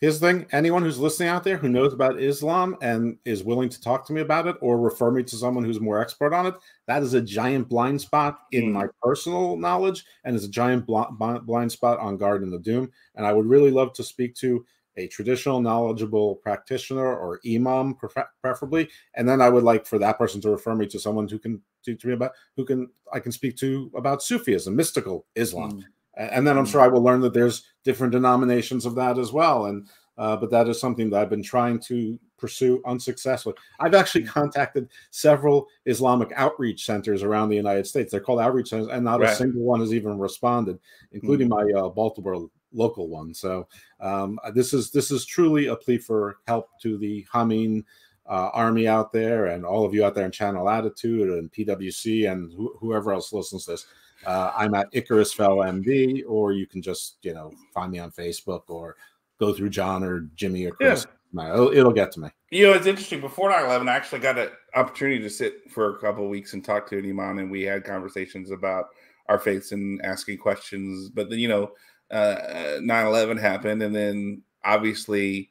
the 0.00 0.12
thing 0.12 0.46
anyone 0.52 0.82
who's 0.82 0.98
listening 0.98 1.28
out 1.28 1.44
there 1.44 1.56
who 1.56 1.68
knows 1.68 1.92
about 1.92 2.20
Islam 2.20 2.76
and 2.80 3.18
is 3.24 3.44
willing 3.44 3.68
to 3.68 3.80
talk 3.80 4.06
to 4.06 4.12
me 4.12 4.20
about 4.20 4.46
it 4.46 4.56
or 4.60 4.78
refer 4.78 5.10
me 5.10 5.22
to 5.22 5.36
someone 5.36 5.64
who's 5.64 5.80
more 5.80 6.00
expert 6.00 6.32
on 6.32 6.46
it, 6.46 6.54
that 6.86 7.02
is 7.02 7.14
a 7.14 7.20
giant 7.20 7.68
blind 7.68 8.00
spot 8.00 8.40
in 8.52 8.66
mm. 8.66 8.72
my 8.72 8.86
personal 9.02 9.56
knowledge 9.56 10.04
and 10.24 10.34
is 10.34 10.44
a 10.44 10.48
giant 10.48 10.86
bl- 10.86 11.02
blind 11.44 11.70
spot 11.70 11.98
on 11.98 12.16
Garden 12.16 12.48
of 12.48 12.52
the 12.52 12.70
Doom. 12.70 12.90
And 13.14 13.26
I 13.26 13.32
would 13.32 13.46
really 13.46 13.70
love 13.70 13.92
to 13.94 14.02
speak 14.02 14.34
to 14.36 14.64
a 14.96 15.06
traditional, 15.08 15.60
knowledgeable 15.60 16.36
practitioner 16.36 17.16
or 17.16 17.40
imam, 17.46 17.96
preferably, 18.42 18.88
and 19.14 19.28
then 19.28 19.40
I 19.40 19.48
would 19.48 19.64
like 19.64 19.86
for 19.86 19.98
that 19.98 20.18
person 20.18 20.40
to 20.42 20.50
refer 20.50 20.74
me 20.74 20.86
to 20.88 20.98
someone 20.98 21.28
who 21.28 21.38
can 21.38 21.62
to, 21.84 21.94
to 21.94 22.06
me 22.08 22.12
about 22.12 22.32
who 22.56 22.64
can 22.64 22.88
I 23.12 23.20
can 23.20 23.32
speak 23.32 23.56
to 23.58 23.90
about 23.94 24.22
Sufism, 24.22 24.76
mystical 24.76 25.26
Islam, 25.34 25.72
mm. 25.72 25.84
And 26.20 26.46
then 26.46 26.58
I'm 26.58 26.64
mm. 26.64 26.70
sure 26.70 26.80
I 26.80 26.88
will 26.88 27.02
learn 27.02 27.20
that 27.20 27.34
there's 27.34 27.64
different 27.84 28.12
denominations 28.12 28.86
of 28.86 28.94
that 28.96 29.18
as 29.18 29.32
well, 29.32 29.66
and 29.66 29.88
uh, 30.18 30.36
but 30.36 30.50
that 30.50 30.68
is 30.68 30.80
something 30.80 31.10
that 31.10 31.20
I've 31.20 31.30
been 31.30 31.42
trying 31.42 31.80
to 31.80 32.18
pursue 32.36 32.82
unsuccessfully. 32.86 33.54
I've 33.78 33.94
actually 33.94 34.24
mm. 34.24 34.28
contacted 34.28 34.88
several 35.10 35.66
Islamic 35.86 36.30
outreach 36.36 36.84
centers 36.84 37.22
around 37.22 37.48
the 37.48 37.56
United 37.56 37.86
States. 37.86 38.10
They're 38.10 38.20
called 38.20 38.40
outreach 38.40 38.68
centers, 38.68 38.88
and 38.88 39.04
not 39.04 39.20
right. 39.20 39.30
a 39.30 39.34
single 39.34 39.62
one 39.62 39.80
has 39.80 39.94
even 39.94 40.18
responded, 40.18 40.78
including 41.12 41.48
mm. 41.48 41.72
my 41.72 41.80
uh, 41.80 41.88
Baltimore 41.88 42.48
local 42.72 43.08
one. 43.08 43.34
So 43.34 43.66
um, 44.00 44.38
this 44.54 44.72
is 44.72 44.90
this 44.90 45.10
is 45.10 45.26
truly 45.26 45.66
a 45.66 45.76
plea 45.76 45.98
for 45.98 46.38
help 46.46 46.68
to 46.82 46.98
the 46.98 47.26
Hameen 47.32 47.84
uh, 48.28 48.50
army 48.52 48.86
out 48.86 49.12
there 49.12 49.46
and 49.46 49.64
all 49.64 49.84
of 49.84 49.92
you 49.92 50.04
out 50.04 50.14
there 50.14 50.24
in 50.24 50.30
Channel 50.30 50.68
Attitude 50.68 51.28
and 51.30 51.52
PWC 51.52 52.30
and 52.30 52.52
wh- 52.52 52.78
whoever 52.78 53.12
else 53.12 53.32
listens 53.32 53.64
to 53.64 53.72
this. 53.72 53.86
Uh, 54.26 54.52
I'm 54.56 54.74
at 54.74 54.88
Icarus 54.92 55.32
Fell 55.32 55.58
MD, 55.58 56.22
or 56.26 56.52
you 56.52 56.66
can 56.66 56.82
just 56.82 57.18
you 57.22 57.34
know 57.34 57.52
find 57.72 57.92
me 57.92 57.98
on 57.98 58.10
Facebook 58.10 58.62
or 58.68 58.96
go 59.38 59.52
through 59.52 59.70
John 59.70 60.02
or 60.02 60.28
Jimmy 60.34 60.66
or 60.66 60.72
Chris. 60.72 61.06
Yeah. 61.06 61.54
It'll, 61.54 61.72
it'll, 61.72 61.92
get 61.92 62.10
to 62.12 62.20
me. 62.20 62.28
You 62.50 62.66
know, 62.66 62.72
it's 62.72 62.86
interesting. 62.86 63.20
Before 63.20 63.50
9 63.50 63.64
11, 63.64 63.88
I 63.88 63.94
actually 63.94 64.18
got 64.18 64.36
an 64.36 64.48
opportunity 64.74 65.20
to 65.20 65.30
sit 65.30 65.70
for 65.70 65.94
a 65.94 65.98
couple 66.00 66.24
of 66.24 66.30
weeks 66.30 66.54
and 66.54 66.64
talk 66.64 66.88
to 66.88 66.98
an 66.98 67.08
imam, 67.08 67.38
and 67.38 67.48
we 67.48 67.62
had 67.62 67.84
conversations 67.84 68.50
about 68.50 68.86
our 69.28 69.38
faiths 69.38 69.70
and 69.70 70.04
asking 70.04 70.38
questions. 70.38 71.08
But 71.08 71.30
then, 71.30 71.38
you 71.38 71.46
know, 71.46 71.70
uh, 72.10 72.80
9-11 72.80 73.40
happened 73.40 73.82
and 73.82 73.94
then 73.94 74.42
obviously 74.64 75.48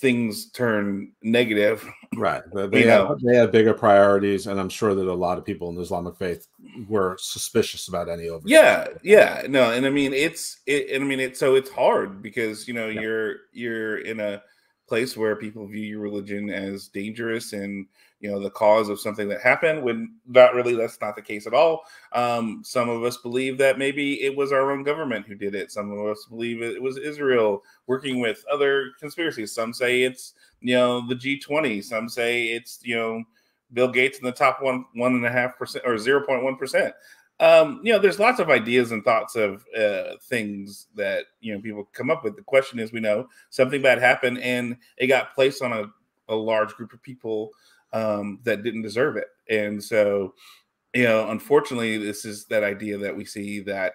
things 0.00 0.50
turn 0.50 1.12
negative. 1.22 1.86
Right. 2.16 2.42
They 2.52 2.86
have, 2.86 3.20
they 3.20 3.36
have 3.36 3.52
bigger 3.52 3.74
priorities 3.74 4.46
and 4.46 4.58
i'm 4.58 4.68
sure 4.68 4.94
that 4.94 5.06
a 5.06 5.14
lot 5.14 5.38
of 5.38 5.44
people 5.44 5.68
in 5.68 5.74
the 5.74 5.80
islamic 5.80 6.16
faith 6.16 6.48
were 6.88 7.16
suspicious 7.18 7.88
about 7.88 8.08
any 8.08 8.28
over 8.28 8.46
yeah 8.46 8.88
yeah 9.02 9.42
no 9.48 9.70
and 9.70 9.86
i 9.86 9.90
mean 9.90 10.12
it's 10.12 10.60
it, 10.66 11.00
i 11.00 11.04
mean 11.04 11.20
it's 11.20 11.38
so 11.38 11.54
it's 11.54 11.70
hard 11.70 12.22
because 12.22 12.66
you 12.66 12.74
know 12.74 12.88
yeah. 12.88 13.00
you're 13.00 13.36
you're 13.52 13.98
in 13.98 14.20
a 14.20 14.42
place 14.88 15.16
where 15.16 15.36
people 15.36 15.66
view 15.66 15.82
your 15.82 16.00
religion 16.00 16.50
as 16.50 16.88
dangerous 16.88 17.52
and 17.52 17.86
you 18.20 18.30
know 18.30 18.38
the 18.38 18.50
cause 18.50 18.88
of 18.88 19.00
something 19.00 19.28
that 19.28 19.40
happened 19.40 19.82
when 19.82 20.14
not 20.26 20.54
really 20.54 20.74
that's 20.74 21.00
not 21.00 21.16
the 21.16 21.22
case 21.22 21.46
at 21.46 21.54
all. 21.54 21.82
Um, 22.12 22.62
some 22.64 22.88
of 22.88 23.02
us 23.02 23.16
believe 23.16 23.58
that 23.58 23.78
maybe 23.78 24.22
it 24.22 24.36
was 24.36 24.52
our 24.52 24.70
own 24.70 24.82
government 24.82 25.26
who 25.26 25.34
did 25.34 25.54
it. 25.54 25.72
Some 25.72 25.90
of 25.90 26.06
us 26.06 26.26
believe 26.28 26.62
it 26.62 26.80
was 26.80 26.98
israel 26.98 27.62
working 27.86 28.20
with 28.20 28.44
other 28.52 28.90
conspiracies. 29.00 29.54
Some 29.54 29.72
say 29.72 30.02
it's 30.02 30.34
you 30.60 30.74
know 30.74 31.06
the 31.08 31.14
g20 31.14 31.82
some 31.82 32.08
say 32.08 32.48
it's 32.48 32.80
you 32.82 32.94
know 32.94 33.24
bill 33.72 33.88
gates 33.88 34.18
in 34.18 34.24
the 34.24 34.32
top 34.32 34.60
one 34.60 34.84
one 34.94 35.14
and 35.14 35.24
a 35.24 35.30
half 35.30 35.56
percent 35.56 35.84
or 35.86 35.94
0.1 35.94 36.58
percent. 36.58 36.94
Um, 37.40 37.80
you 37.82 37.90
know, 37.90 37.98
there's 37.98 38.18
lots 38.18 38.38
of 38.38 38.50
ideas 38.50 38.92
and 38.92 39.02
thoughts 39.02 39.34
of 39.34 39.64
uh, 39.74 40.16
things 40.24 40.88
that 40.94 41.24
you 41.40 41.54
know 41.54 41.60
people 41.60 41.88
come 41.94 42.10
up 42.10 42.22
with. 42.22 42.36
The 42.36 42.42
question 42.42 42.78
is, 42.78 42.92
we 42.92 43.00
know 43.00 43.28
something 43.48 43.80
bad 43.80 43.98
happened, 43.98 44.40
and 44.40 44.76
it 44.98 45.06
got 45.06 45.34
placed 45.34 45.62
on 45.62 45.72
a, 45.72 45.86
a 46.28 46.34
large 46.34 46.74
group 46.74 46.92
of 46.92 47.02
people 47.02 47.50
um, 47.92 48.40
that 48.44 48.62
didn't 48.62 48.82
deserve 48.82 49.16
it, 49.16 49.28
and 49.48 49.82
so 49.82 50.34
you 50.94 51.04
know, 51.04 51.30
unfortunately, 51.30 51.98
this 51.98 52.24
is 52.24 52.46
that 52.46 52.64
idea 52.64 52.98
that 52.98 53.16
we 53.16 53.24
see 53.24 53.60
that 53.60 53.92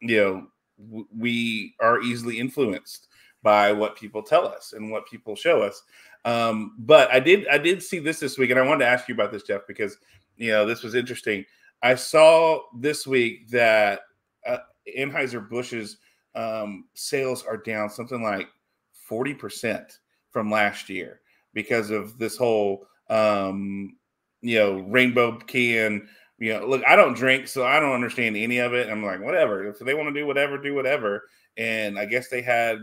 you 0.00 0.16
know 0.16 0.46
w- 0.84 1.06
we 1.16 1.74
are 1.80 2.00
easily 2.00 2.38
influenced 2.38 3.08
by 3.42 3.72
what 3.72 3.96
people 3.96 4.22
tell 4.22 4.46
us 4.48 4.72
and 4.72 4.90
what 4.90 5.06
people 5.06 5.36
show 5.36 5.62
us. 5.62 5.82
Um, 6.24 6.74
but 6.78 7.10
I 7.12 7.20
did 7.20 7.46
I 7.48 7.58
did 7.58 7.82
see 7.82 7.98
this 7.98 8.18
this 8.18 8.38
week, 8.38 8.50
and 8.50 8.58
I 8.58 8.66
wanted 8.66 8.84
to 8.84 8.90
ask 8.90 9.08
you 9.08 9.14
about 9.14 9.30
this, 9.30 9.44
Jeff, 9.44 9.62
because 9.68 9.96
you 10.36 10.50
know 10.50 10.66
this 10.66 10.82
was 10.82 10.94
interesting. 10.94 11.44
I 11.82 11.94
saw 11.94 12.62
this 12.78 13.06
week 13.06 13.48
that 13.50 14.00
uh, 14.46 14.58
Anheuser 14.98 15.48
Busch's 15.48 15.98
um, 16.34 16.86
sales 16.94 17.44
are 17.44 17.58
down 17.58 17.90
something 17.90 18.22
like 18.22 18.48
forty 18.92 19.34
percent 19.34 20.00
from 20.30 20.50
last 20.50 20.88
year 20.88 21.20
because 21.52 21.90
of 21.90 22.18
this 22.18 22.36
whole 22.36 22.86
um, 23.08 23.96
you 24.42 24.58
know 24.58 24.78
rainbow 24.80 25.38
can. 25.38 26.08
You 26.38 26.54
know, 26.54 26.66
look, 26.66 26.82
I 26.86 26.96
don't 26.96 27.14
drink, 27.14 27.46
so 27.46 27.64
I 27.64 27.78
don't 27.78 27.92
understand 27.92 28.36
any 28.36 28.58
of 28.58 28.74
it. 28.74 28.90
I'm 28.90 29.04
like, 29.04 29.22
whatever. 29.22 29.68
If 29.68 29.78
they 29.78 29.94
want 29.94 30.12
to 30.12 30.20
do 30.20 30.26
whatever, 30.26 30.58
do 30.58 30.74
whatever. 30.74 31.22
And 31.56 31.96
I 31.96 32.06
guess 32.06 32.28
they 32.28 32.42
had 32.42 32.78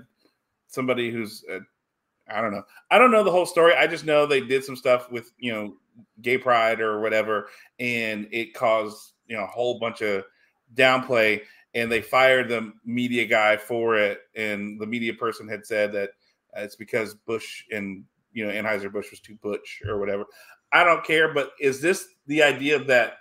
somebody 0.67 1.11
who's 1.11 1.43
uh, 1.51 1.59
I 2.29 2.41
don't 2.41 2.51
know. 2.51 2.63
I 2.89 2.97
don't 2.97 3.11
know 3.11 3.23
the 3.23 3.31
whole 3.31 3.45
story. 3.45 3.73
I 3.75 3.87
just 3.87 4.05
know 4.05 4.25
they 4.25 4.41
did 4.41 4.63
some 4.63 4.75
stuff 4.75 5.11
with 5.11 5.31
you 5.37 5.51
know 5.53 5.75
gay 6.21 6.37
pride 6.37 6.81
or 6.81 7.01
whatever, 7.01 7.49
and 7.79 8.27
it 8.31 8.53
caused 8.53 9.13
you 9.27 9.35
know 9.35 9.43
a 9.43 9.47
whole 9.47 9.79
bunch 9.79 10.01
of 10.01 10.23
downplay. 10.75 11.41
And 11.73 11.89
they 11.89 12.01
fired 12.01 12.49
the 12.49 12.73
media 12.83 13.25
guy 13.25 13.55
for 13.55 13.95
it, 13.95 14.19
and 14.35 14.79
the 14.79 14.85
media 14.85 15.13
person 15.13 15.47
had 15.47 15.65
said 15.65 15.93
that 15.93 16.11
it's 16.55 16.75
because 16.75 17.15
Busch 17.15 17.63
and 17.71 18.03
you 18.33 18.45
know 18.45 18.51
Anheuser 18.51 18.91
Busch 18.91 19.11
was 19.11 19.19
too 19.19 19.37
butch 19.41 19.81
or 19.87 19.99
whatever. 19.99 20.25
I 20.71 20.83
don't 20.83 21.03
care, 21.03 21.33
but 21.33 21.51
is 21.59 21.81
this 21.81 22.05
the 22.27 22.43
idea 22.43 22.83
that 22.85 23.15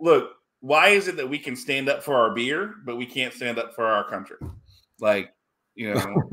look? 0.00 0.30
Why 0.60 0.88
is 0.88 1.06
it 1.06 1.16
that 1.16 1.28
we 1.28 1.38
can 1.38 1.54
stand 1.54 1.88
up 1.88 2.02
for 2.02 2.16
our 2.16 2.34
beer, 2.34 2.74
but 2.84 2.96
we 2.96 3.06
can't 3.06 3.32
stand 3.32 3.58
up 3.58 3.74
for 3.74 3.86
our 3.86 4.08
country? 4.08 4.38
Like, 5.00 5.32
you 5.74 5.94
know, 5.94 6.22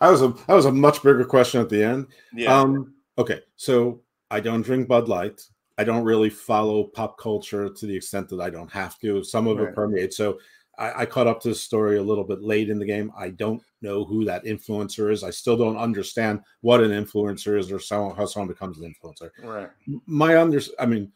that 0.00 0.08
was 0.08 0.22
a 0.22 0.28
that 0.28 0.54
was 0.54 0.64
a 0.64 0.72
much 0.72 1.02
bigger 1.02 1.24
question 1.24 1.60
at 1.60 1.68
the 1.68 1.84
end. 1.84 2.06
Yeah. 2.34 2.58
Um, 2.58 2.94
okay, 3.18 3.40
so 3.56 4.02
I 4.30 4.40
don't 4.40 4.62
drink 4.62 4.88
Bud 4.88 5.08
Light. 5.08 5.40
I 5.78 5.84
don't 5.84 6.04
really 6.04 6.30
follow 6.30 6.84
pop 6.84 7.18
culture 7.18 7.68
to 7.68 7.86
the 7.86 7.94
extent 7.94 8.28
that 8.30 8.40
I 8.40 8.50
don't 8.50 8.72
have 8.72 8.98
to. 9.00 9.22
Some 9.22 9.46
of 9.46 9.58
right. 9.58 9.68
it 9.68 9.74
permeates. 9.74 10.16
So 10.16 10.38
I, 10.78 11.02
I, 11.02 11.06
caught 11.06 11.26
up 11.26 11.40
to 11.42 11.48
the 11.48 11.54
story 11.54 11.98
a 11.98 12.02
little 12.02 12.24
bit 12.24 12.42
late 12.42 12.68
in 12.68 12.78
the 12.78 12.84
game. 12.84 13.12
I 13.16 13.30
don't 13.30 13.62
know 13.82 14.04
who 14.04 14.24
that 14.24 14.44
influencer 14.44 15.10
is. 15.10 15.24
I 15.24 15.30
still 15.30 15.56
don't 15.56 15.76
understand 15.76 16.40
what 16.60 16.82
an 16.82 16.90
influencer 16.90 17.58
is 17.58 17.72
or 17.72 17.80
someone, 17.80 18.16
how 18.16 18.26
someone 18.26 18.48
becomes 18.48 18.78
an 18.78 18.92
influencer. 18.92 19.30
Right. 19.42 19.70
My 20.06 20.38
under, 20.38 20.60
I 20.78 20.86
mean, 20.86 21.12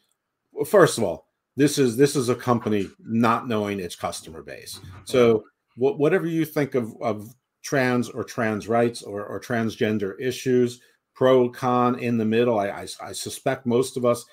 first 0.66 0.98
of 0.98 1.04
all, 1.04 1.26
this 1.56 1.78
is 1.78 1.96
this 1.96 2.16
is 2.16 2.28
a 2.28 2.34
company 2.34 2.88
not 3.00 3.48
knowing 3.48 3.80
its 3.80 3.96
customer 3.96 4.42
base. 4.42 4.80
So 5.04 5.44
whatever 5.76 6.26
you 6.26 6.44
think 6.44 6.74
of 6.74 6.94
of 7.02 7.34
trans 7.62 8.08
or 8.08 8.24
trans 8.24 8.68
rights 8.68 9.02
or, 9.02 9.24
or 9.24 9.40
transgender 9.40 10.14
issues, 10.20 10.80
pro 11.14 11.50
con 11.50 11.98
in 11.98 12.16
the 12.16 12.24
middle. 12.24 12.58
I, 12.58 12.68
I, 12.68 12.86
I 13.02 13.12
suspect 13.12 13.66
most 13.66 13.96
of 13.96 14.04
us, 14.04 14.24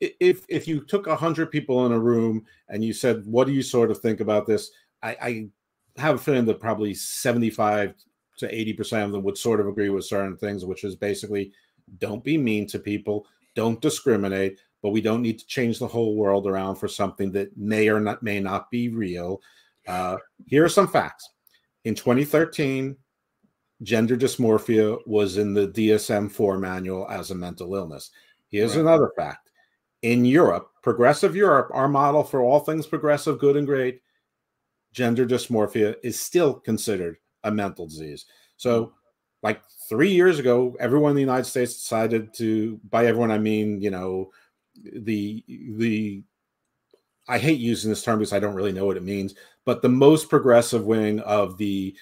if 0.00 0.44
if 0.48 0.68
you 0.68 0.80
took 0.80 1.06
a 1.06 1.16
hundred 1.16 1.50
people 1.50 1.86
in 1.86 1.92
a 1.92 1.98
room 1.98 2.44
and 2.68 2.84
you 2.84 2.92
said, 2.92 3.24
"What 3.26 3.46
do 3.46 3.52
you 3.52 3.62
sort 3.62 3.90
of 3.90 3.98
think 3.98 4.20
about 4.20 4.46
this?" 4.46 4.70
I, 5.02 5.16
I 5.20 5.48
have 6.00 6.16
a 6.16 6.18
feeling 6.18 6.44
that 6.46 6.60
probably 6.60 6.94
seventy 6.94 7.50
five 7.50 7.94
to 8.38 8.54
eighty 8.54 8.72
percent 8.72 9.04
of 9.04 9.12
them 9.12 9.22
would 9.22 9.38
sort 9.38 9.60
of 9.60 9.68
agree 9.68 9.90
with 9.90 10.04
certain 10.04 10.36
things, 10.36 10.64
which 10.64 10.84
is 10.84 10.96
basically 10.96 11.52
don't 11.98 12.24
be 12.24 12.38
mean 12.38 12.66
to 12.68 12.78
people, 12.78 13.26
don't 13.54 13.80
discriminate, 13.80 14.58
but 14.82 14.90
we 14.90 15.00
don't 15.00 15.22
need 15.22 15.38
to 15.38 15.46
change 15.46 15.78
the 15.78 15.86
whole 15.86 16.16
world 16.16 16.46
around 16.46 16.76
for 16.76 16.88
something 16.88 17.32
that 17.32 17.56
may 17.56 17.88
or 17.88 18.00
not 18.00 18.22
may 18.22 18.40
not 18.40 18.70
be 18.70 18.88
real. 18.88 19.40
Uh, 19.86 20.16
here 20.46 20.64
are 20.64 20.68
some 20.68 20.88
facts. 20.88 21.28
In 21.84 21.94
2013, 21.94 22.96
gender 23.82 24.16
dysmorphia 24.16 24.98
was 25.06 25.36
in 25.36 25.52
the 25.52 25.68
DSM 25.68 26.30
4 26.30 26.58
manual 26.58 27.06
as 27.10 27.30
a 27.30 27.34
mental 27.34 27.74
illness. 27.74 28.10
Here's 28.48 28.76
right. 28.76 28.82
another 28.82 29.10
fact. 29.16 29.43
In 30.04 30.26
Europe, 30.26 30.68
progressive 30.82 31.34
Europe, 31.34 31.70
our 31.72 31.88
model 31.88 32.22
for 32.22 32.42
all 32.42 32.60
things 32.60 32.86
progressive, 32.86 33.38
good, 33.38 33.56
and 33.56 33.66
great, 33.66 34.02
gender 34.92 35.24
dysmorphia 35.24 35.96
is 36.02 36.20
still 36.20 36.52
considered 36.52 37.16
a 37.42 37.50
mental 37.50 37.86
disease. 37.86 38.26
So, 38.58 38.92
like 39.42 39.62
three 39.88 40.12
years 40.12 40.38
ago, 40.38 40.76
everyone 40.78 41.12
in 41.12 41.16
the 41.16 41.22
United 41.22 41.46
States 41.46 41.72
decided 41.72 42.34
to, 42.34 42.78
by 42.90 43.06
everyone, 43.06 43.30
I 43.30 43.38
mean, 43.38 43.80
you 43.80 43.90
know, 43.90 44.30
the, 44.76 45.42
the, 45.48 46.22
I 47.26 47.38
hate 47.38 47.60
using 47.60 47.88
this 47.88 48.02
term 48.02 48.18
because 48.18 48.34
I 48.34 48.40
don't 48.40 48.54
really 48.54 48.72
know 48.72 48.84
what 48.84 48.98
it 48.98 49.02
means, 49.02 49.34
but 49.64 49.80
the 49.80 49.88
most 49.88 50.28
progressive 50.28 50.84
wing 50.84 51.20
of 51.20 51.56
the 51.56 51.96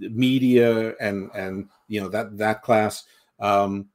media 0.00 0.94
and 1.00 1.30
and 1.34 1.68
you 1.88 2.00
know 2.00 2.08
that 2.08 2.36
that 2.36 2.60
class 2.60 3.04
um, 3.40 3.88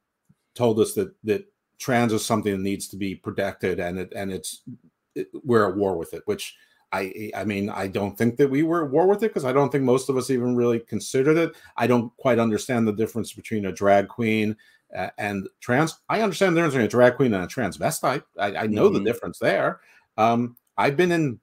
told 0.54 0.80
us 0.80 0.94
that 0.94 1.14
that 1.22 1.44
trans 1.82 2.12
is 2.12 2.24
something 2.24 2.52
that 2.52 2.62
needs 2.62 2.88
to 2.88 2.96
be 2.96 3.14
protected 3.14 3.80
and 3.80 3.98
it 3.98 4.12
and 4.14 4.32
it's 4.32 4.62
it, 5.14 5.28
we're 5.44 5.68
at 5.68 5.76
war 5.76 5.96
with 5.96 6.14
it 6.14 6.22
which 6.26 6.54
I 6.92 7.30
I 7.34 7.44
mean 7.44 7.68
I 7.70 7.88
don't 7.88 8.16
think 8.16 8.36
that 8.36 8.50
we 8.50 8.62
were 8.62 8.84
at 8.84 8.90
war 8.90 9.06
with 9.06 9.22
it 9.22 9.28
because 9.28 9.44
I 9.44 9.52
don't 9.52 9.70
think 9.70 9.84
most 9.84 10.08
of 10.08 10.16
us 10.16 10.30
even 10.30 10.54
really 10.54 10.78
considered 10.78 11.38
it. 11.38 11.52
I 11.76 11.86
don't 11.86 12.14
quite 12.18 12.38
understand 12.38 12.86
the 12.86 12.92
difference 12.92 13.32
between 13.32 13.66
a 13.66 13.72
drag 13.72 14.08
queen 14.08 14.56
uh, 14.96 15.08
and 15.18 15.48
trans. 15.60 16.00
I 16.08 16.20
understand 16.20 16.54
the 16.54 16.60
difference 16.60 16.74
between 16.74 16.86
a 16.86 16.90
drag 16.90 17.16
queen 17.16 17.34
and 17.34 17.44
a 17.44 17.46
transvestite. 17.46 18.22
I, 18.38 18.56
I 18.56 18.66
know 18.66 18.90
mm-hmm. 18.90 19.02
the 19.02 19.10
difference 19.10 19.38
there. 19.38 19.80
Um, 20.18 20.56
I've 20.76 20.96
been 20.96 21.12
in 21.12 21.40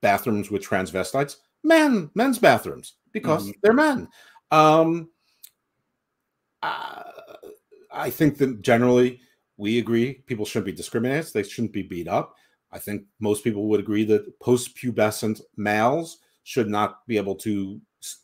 bathrooms 0.00 0.50
with 0.50 0.62
transvestites, 0.62 1.36
men, 1.64 2.10
men's 2.14 2.38
bathrooms 2.38 2.94
because 3.12 3.44
mm-hmm. 3.44 3.58
they're 3.62 3.72
men. 3.72 4.08
Um, 4.50 5.10
uh, 6.62 7.02
I 7.92 8.10
think 8.10 8.38
that 8.38 8.62
generally 8.62 9.20
we 9.60 9.78
agree 9.78 10.14
people 10.26 10.46
shouldn't 10.46 10.66
be 10.66 10.72
discriminated. 10.72 11.32
They 11.32 11.42
shouldn't 11.42 11.74
be 11.74 11.82
beat 11.82 12.08
up. 12.08 12.34
I 12.72 12.78
think 12.78 13.02
most 13.20 13.44
people 13.44 13.68
would 13.68 13.80
agree 13.80 14.04
that 14.04 14.40
post-pubescent 14.40 15.42
males 15.56 16.18
should 16.44 16.68
not 16.68 17.06
be 17.06 17.18
able 17.18 17.34
to 17.36 17.80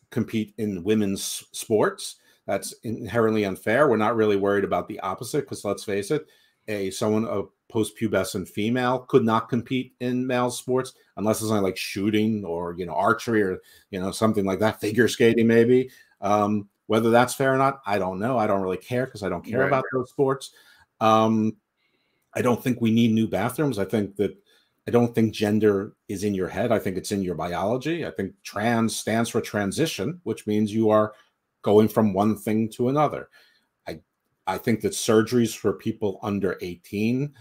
compete 0.09 0.55
in 0.57 0.83
women's 0.83 1.43
sports. 1.51 2.15
That's 2.47 2.73
inherently 2.83 3.45
unfair. 3.45 3.87
We're 3.87 3.97
not 3.97 4.15
really 4.15 4.35
worried 4.37 4.63
about 4.63 4.87
the 4.87 4.99
opposite 5.01 5.41
because 5.41 5.63
let's 5.63 5.83
face 5.83 6.11
it, 6.11 6.25
a 6.67 6.89
someone 6.89 7.25
a 7.25 7.43
post-pubescent 7.69 8.47
female 8.47 8.99
could 8.99 9.23
not 9.23 9.49
compete 9.49 9.93
in 9.99 10.25
male 10.25 10.49
sports 10.49 10.93
unless 11.17 11.41
it's 11.41 11.51
like 11.51 11.77
shooting 11.77 12.43
or 12.45 12.73
you 12.77 12.85
know 12.85 12.93
archery 12.93 13.43
or 13.43 13.59
you 13.91 13.99
know 13.99 14.11
something 14.11 14.45
like 14.45 14.59
that, 14.59 14.81
figure 14.81 15.07
skating 15.07 15.45
maybe. 15.45 15.91
Um, 16.21 16.69
whether 16.87 17.11
that's 17.11 17.35
fair 17.35 17.53
or 17.53 17.57
not, 17.57 17.81
I 17.85 17.99
don't 17.99 18.17
know. 18.17 18.37
I 18.37 18.47
don't 18.47 18.61
really 18.61 18.77
care 18.77 19.05
because 19.05 19.21
I 19.21 19.29
don't 19.29 19.45
care 19.45 19.59
right. 19.59 19.67
about 19.67 19.83
those 19.93 20.09
sports. 20.09 20.51
Um, 20.99 21.57
I 22.33 22.41
don't 22.41 22.63
think 22.63 22.81
we 22.81 22.91
need 22.91 23.11
new 23.13 23.27
bathrooms. 23.27 23.79
I 23.79 23.85
think 23.85 24.15
that 24.17 24.37
I 24.87 24.91
don't 24.91 25.13
think 25.13 25.33
gender 25.33 25.95
is 26.07 26.23
in 26.23 26.33
your 26.33 26.47
head. 26.47 26.71
I 26.71 26.79
think 26.79 26.97
it's 26.97 27.11
in 27.11 27.21
your 27.21 27.35
biology. 27.35 28.05
I 28.05 28.11
think 28.11 28.33
trans 28.43 28.95
stands 28.95 29.29
for 29.29 29.41
transition, 29.41 30.21
which 30.23 30.47
means 30.47 30.73
you 30.73 30.89
are 30.89 31.13
going 31.61 31.89
from 31.89 32.13
one 32.13 32.37
thing 32.37 32.69
to 32.69 32.89
another. 32.89 33.29
I 33.87 33.99
I 34.45 34.57
think 34.57 34.81
that 34.81 34.93
surgeries 34.93 35.55
for 35.55 35.73
people 35.73 36.19
under 36.23 36.57
18, 36.61 37.33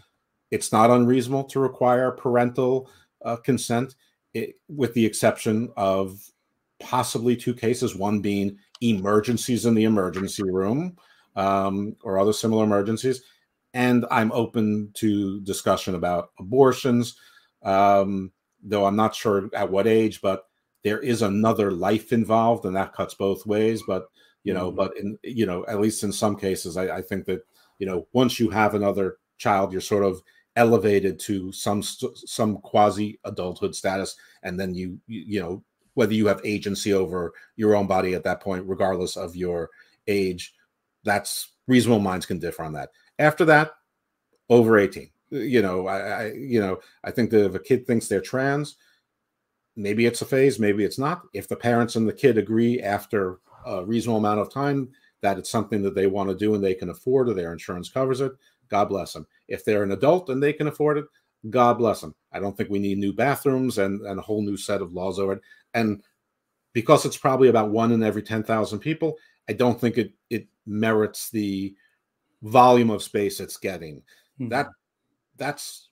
it's 0.50 0.72
not 0.72 0.90
unreasonable 0.90 1.44
to 1.44 1.60
require 1.60 2.10
parental 2.10 2.90
uh, 3.25 3.36
consent, 3.36 3.94
it, 4.34 4.56
with 4.68 4.95
the 4.95 5.06
exception 5.06 5.71
of 5.76 6.21
possibly 6.80 7.36
two 7.36 7.54
cases, 7.54 7.95
one 7.95 8.21
being 8.21 8.58
emergencies 8.80 9.66
in 9.66 9.75
the 9.75 9.84
emergency 9.84 10.42
room 10.42 10.97
um, 11.36 11.97
or 12.02 12.19
other 12.19 12.32
similar 12.32 12.64
emergencies. 12.64 13.23
And 13.76 14.06
I'm 14.10 14.32
open 14.32 14.91
to 14.95 15.43
discussion 15.43 15.95
about 15.97 16.30
abortions, 16.39 17.15
um, 17.62 18.32
though 18.62 18.86
I'm 18.86 18.97
not 18.97 19.15
sure 19.15 19.50
at 19.54 19.71
what 19.71 19.86
age, 19.86 20.23
but 20.23 20.45
there 20.82 20.99
is 20.99 21.21
another 21.21 21.71
life 21.71 22.10
involved, 22.10 22.65
and 22.65 22.75
that 22.75 22.95
cuts 22.95 23.12
both 23.12 23.45
ways. 23.45 23.82
But 23.86 24.06
you 24.45 24.54
know, 24.54 24.69
mm-hmm. 24.69 24.76
but 24.76 24.97
in 24.97 25.19
you 25.23 25.45
know, 25.45 25.67
at 25.69 25.78
least 25.78 26.04
in 26.04 26.10
some 26.10 26.36
cases, 26.36 26.78
I, 26.78 26.97
I 26.97 27.02
think 27.02 27.26
that 27.26 27.43
you 27.78 27.86
know, 27.86 28.06
once 28.15 28.41
you 28.41 28.49
have 28.49 28.75
another 28.75 29.19
child, 29.36 29.73
you're 29.73 29.82
sort 29.82 30.04
of 30.04 30.23
elevated 30.56 31.19
to 31.21 31.52
some 31.52 31.82
some 31.82 32.56
quasi 32.62 33.21
adulthood 33.25 33.75
status, 33.75 34.17
and 34.43 34.58
then 34.58 34.75
you 34.75 34.99
you 35.06 35.39
know 35.39 35.62
whether 35.93 36.15
you 36.15 36.26
have 36.28 36.41
agency 36.45 36.95
over 36.95 37.34
your 37.56 37.76
own 37.76 37.86
body 37.86 38.15
at 38.15 38.25
that 38.25 38.41
point, 38.41 38.65
regardless 38.67 39.19
of 39.19 39.36
your 39.36 39.69
age. 40.06 40.54
That's 41.04 41.50
reasonable 41.69 42.00
minds 42.00 42.25
can 42.25 42.39
differ 42.39 42.65
on 42.65 42.73
that. 42.73 42.89
After 43.19 43.45
that, 43.47 43.73
over 44.49 44.79
18. 44.79 45.11
You 45.31 45.63
know, 45.63 45.87
I, 45.87 45.99
I 45.99 46.33
you 46.33 46.61
know, 46.61 46.79
I 47.05 47.11
think 47.11 47.31
that 47.31 47.45
if 47.45 47.55
a 47.55 47.59
kid 47.59 47.87
thinks 47.87 48.07
they're 48.09 48.21
trans, 48.21 48.76
maybe 49.75 50.07
it's 50.07 50.23
a 50.23 50.26
phase, 50.26 50.59
maybe 50.59 50.85
it's 50.85 50.99
not. 50.99 51.23
If 51.33 51.49
the 51.49 51.57
parents 51.57 51.97
and 51.97 52.09
the 52.09 52.13
kid 52.13 52.39
agree 52.39 52.81
after 52.81 53.39
a 53.67 53.85
reasonable 53.85 54.19
amount 54.19 54.41
of 54.41 54.52
time 54.52 54.91
that 55.23 55.39
it's 55.39 55.50
something 55.50 55.83
that 55.83 55.95
they 55.95 56.07
want 56.07 56.29
to 56.29 56.37
do 56.37 56.55
and 56.55 56.63
they 56.63 56.75
can 56.75 56.91
afford 56.91 57.29
or 57.29 57.35
their 57.35 57.52
insurance 57.52 57.89
covers 57.89 58.21
it, 58.21 58.33
God 58.69 58.89
bless 58.89 59.13
them. 59.13 59.26
If 59.49 59.65
they're 59.65 59.83
an 59.83 59.93
adult 59.93 60.31
and 60.31 60.43
they 60.43 60.52
can 60.52 60.69
afford 60.69 60.99
it, 60.99 61.07
God 61.50 61.79
bless 61.79 62.00
them. 62.00 62.15
I 62.33 62.41
don't 62.41 62.57
think 62.57 62.71
we 62.71 62.79
need 62.79 62.99
new 62.99 63.13
bathrooms 63.13 63.79
and, 63.79 64.00
and 64.02 64.19
a 64.19 64.23
whole 64.23 64.43
new 64.43 64.57
set 64.57 64.83
of 64.83 64.93
laws 64.93 65.19
over 65.19 65.35
it. 65.35 65.41
And 65.75 66.02
because 66.73 67.05
it's 67.05 67.17
probably 67.17 67.49
about 67.49 67.71
one 67.71 67.93
in 67.93 68.02
every 68.02 68.23
10,000 68.23 68.79
people, 68.79 69.17
I 69.49 69.52
don't 69.52 69.81
think 69.81 69.99
it, 69.99 70.13
it 70.31 70.47
merits 70.67 71.31
the 71.31 71.75
volume 72.47 72.91
of 72.91 73.02
space 73.02 73.41
it's 73.41 73.56
getting. 73.56 73.97
Mm-hmm. 74.41 74.49
That 74.49 74.69
that's 75.37 75.89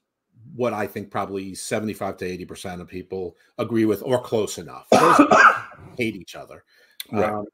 what 0.55 0.73
I 0.73 0.87
think 0.87 1.09
probably 1.11 1.55
75 1.55 2.17
to 2.17 2.25
80 2.25 2.45
percent 2.45 2.81
of 2.81 2.87
people 2.87 3.35
agree 3.57 3.85
with 3.85 4.01
or 4.03 4.21
close 4.21 4.57
enough. 4.57 4.87
hate 5.97 6.15
each 6.15 6.35
other. 6.35 6.63
Right. 7.11 7.31
Um, 7.31 7.45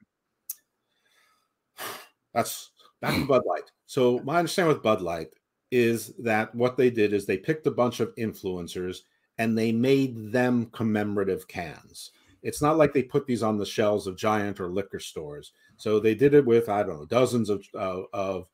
that's 2.33 2.71
back 3.01 3.15
to 3.15 3.25
Bud 3.25 3.43
Light. 3.45 3.69
So 3.85 4.19
my 4.23 4.37
understanding 4.37 4.73
with 4.73 4.83
Bud 4.83 5.01
Light 5.01 5.29
is 5.71 6.13
that 6.19 6.53
what 6.53 6.77
they 6.77 6.89
did 6.89 7.13
is 7.13 7.25
they 7.25 7.37
picked 7.37 7.67
a 7.67 7.71
bunch 7.71 7.99
of 7.99 8.15
influencers 8.15 8.99
and 9.37 9.57
they 9.57 9.71
made 9.71 10.31
them 10.31 10.67
commemorative 10.67 11.47
cans. 11.47 12.11
It's 12.43 12.61
not 12.61 12.77
like 12.77 12.93
they 12.93 13.03
put 13.03 13.27
these 13.27 13.43
on 13.43 13.57
the 13.57 13.65
shelves 13.65 14.07
of 14.07 14.17
giant 14.17 14.59
or 14.59 14.69
liquor 14.69 14.99
stores. 14.99 15.51
So 15.77 15.99
they 15.99 16.15
did 16.15 16.33
it 16.33 16.45
with 16.45 16.69
I 16.69 16.83
don't 16.83 16.99
know 16.99 17.05
dozens 17.05 17.49
of 17.49 17.65
uh, 17.73 18.03
of 18.13 18.47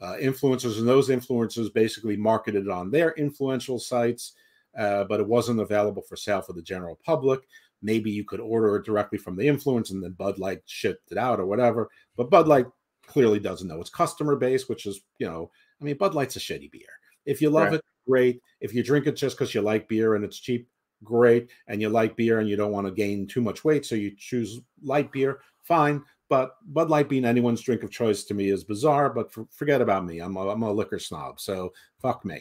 uh, 0.00 0.16
influencers, 0.20 0.78
and 0.78 0.88
those 0.88 1.08
influencers 1.08 1.72
basically 1.72 2.16
marketed 2.16 2.66
it 2.66 2.70
on 2.70 2.90
their 2.90 3.12
influential 3.12 3.78
sites, 3.78 4.34
uh, 4.78 5.04
but 5.04 5.20
it 5.20 5.26
wasn't 5.26 5.60
available 5.60 6.02
for 6.02 6.16
sale 6.16 6.40
for 6.40 6.52
the 6.52 6.62
general 6.62 6.98
public. 7.04 7.40
Maybe 7.82 8.10
you 8.10 8.24
could 8.24 8.40
order 8.40 8.76
it 8.76 8.84
directly 8.84 9.18
from 9.18 9.36
the 9.36 9.46
influence, 9.46 9.90
and 9.90 10.02
then 10.02 10.12
Bud 10.12 10.38
Light 10.38 10.62
shipped 10.66 11.12
it 11.12 11.18
out 11.18 11.40
or 11.40 11.46
whatever. 11.46 11.88
But 12.16 12.30
Bud 12.30 12.48
Light 12.48 12.66
clearly 13.06 13.40
doesn't 13.40 13.68
know 13.68 13.80
its 13.80 13.90
customer 13.90 14.36
base, 14.36 14.68
which 14.68 14.86
is 14.86 15.00
you 15.18 15.26
know, 15.26 15.50
I 15.80 15.84
mean, 15.84 15.96
Bud 15.96 16.14
Light's 16.14 16.36
a 16.36 16.40
shitty 16.40 16.70
beer. 16.70 16.82
If 17.26 17.42
you 17.42 17.50
love 17.50 17.68
right. 17.68 17.74
it, 17.74 17.84
great. 18.06 18.40
If 18.60 18.74
you 18.74 18.82
drink 18.82 19.06
it 19.06 19.16
just 19.16 19.36
because 19.36 19.54
you 19.54 19.60
like 19.60 19.88
beer 19.88 20.14
and 20.14 20.24
it's 20.24 20.38
cheap, 20.38 20.68
great. 21.04 21.50
And 21.66 21.80
you 21.80 21.88
like 21.88 22.16
beer 22.16 22.40
and 22.40 22.48
you 22.48 22.56
don't 22.56 22.72
want 22.72 22.86
to 22.86 22.92
gain 22.92 23.26
too 23.26 23.40
much 23.40 23.64
weight, 23.64 23.84
so 23.84 23.94
you 23.94 24.12
choose 24.16 24.60
light 24.82 25.12
beer, 25.12 25.40
fine. 25.62 26.02
But 26.30 26.52
Bud 26.72 26.88
Light 26.88 27.08
being 27.08 27.24
anyone's 27.24 27.60
drink 27.60 27.82
of 27.82 27.90
choice 27.90 28.22
to 28.24 28.34
me 28.34 28.50
is 28.50 28.62
bizarre. 28.62 29.10
But 29.10 29.32
for, 29.32 29.46
forget 29.50 29.82
about 29.82 30.06
me. 30.06 30.20
I'm 30.20 30.36
a, 30.36 30.48
I'm 30.48 30.62
a 30.62 30.72
liquor 30.72 31.00
snob. 31.00 31.40
So 31.40 31.72
fuck 32.00 32.24
me. 32.24 32.40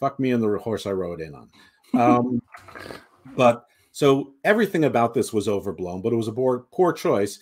Fuck 0.00 0.18
me 0.18 0.32
and 0.32 0.42
the 0.42 0.58
horse 0.58 0.86
I 0.86 0.92
rode 0.92 1.20
in 1.20 1.34
on. 1.34 1.50
Um, 1.94 2.42
but 3.36 3.66
so 3.92 4.32
everything 4.42 4.84
about 4.84 5.14
this 5.14 5.32
was 5.34 5.48
overblown, 5.48 6.00
but 6.00 6.14
it 6.14 6.16
was 6.16 6.28
a 6.28 6.32
poor, 6.32 6.66
poor 6.72 6.94
choice. 6.94 7.38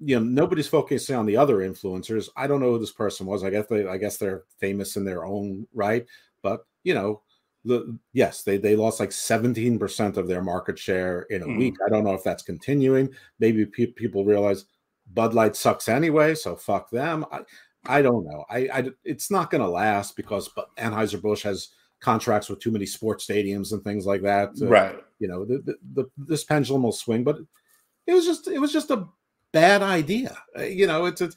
You 0.00 0.18
know, 0.18 0.24
nobody's 0.24 0.68
focusing 0.68 1.16
on 1.16 1.26
the 1.26 1.36
other 1.36 1.58
influencers. 1.58 2.28
I 2.36 2.48
don't 2.48 2.60
know 2.60 2.72
who 2.72 2.80
this 2.80 2.92
person 2.92 3.24
was. 3.24 3.44
I 3.44 3.50
guess 3.50 3.66
they, 3.68 3.86
I 3.86 3.96
guess 3.98 4.16
they're 4.16 4.42
famous 4.58 4.96
in 4.96 5.04
their 5.04 5.24
own 5.24 5.66
right. 5.72 6.04
But 6.42 6.66
you 6.82 6.92
know, 6.92 7.22
the, 7.64 7.98
yes, 8.12 8.42
they 8.42 8.56
they 8.58 8.76
lost 8.76 9.00
like 9.00 9.10
17% 9.10 10.16
of 10.16 10.28
their 10.28 10.42
market 10.42 10.78
share 10.78 11.22
in 11.30 11.42
a 11.42 11.46
mm. 11.46 11.58
week. 11.58 11.76
I 11.84 11.88
don't 11.88 12.04
know 12.04 12.14
if 12.14 12.22
that's 12.22 12.42
continuing. 12.42 13.10
Maybe 13.40 13.64
pe- 13.64 13.86
people 13.86 14.24
realize 14.24 14.66
Bud 15.12 15.34
Light 15.34 15.56
sucks 15.56 15.88
anyway, 15.88 16.34
so 16.34 16.56
fuck 16.56 16.90
them. 16.90 17.24
I, 17.32 17.40
I 17.86 18.02
don't 18.02 18.24
know. 18.24 18.44
I, 18.50 18.68
I 18.72 18.90
it's 19.04 19.30
not 19.30 19.50
going 19.50 19.62
to 19.62 19.68
last 19.68 20.16
because 20.16 20.50
Anheuser 20.78 21.20
Busch 21.20 21.42
has 21.42 21.68
contracts 22.00 22.48
with 22.48 22.60
too 22.60 22.70
many 22.70 22.86
sports 22.86 23.26
stadiums 23.26 23.72
and 23.72 23.82
things 23.82 24.06
like 24.06 24.22
that. 24.22 24.50
Uh, 24.60 24.66
right. 24.66 25.04
You 25.18 25.28
know, 25.28 25.44
the, 25.44 25.58
the, 25.58 25.76
the, 25.94 26.04
this 26.16 26.44
pendulum 26.44 26.82
will 26.82 26.92
swing, 26.92 27.24
but 27.24 27.38
it 28.06 28.12
was 28.12 28.26
just 28.26 28.48
it 28.48 28.58
was 28.58 28.72
just 28.72 28.90
a 28.90 29.06
bad 29.52 29.82
idea. 29.82 30.36
Uh, 30.58 30.62
you 30.62 30.86
know, 30.86 31.06
it's, 31.06 31.20
it's 31.20 31.36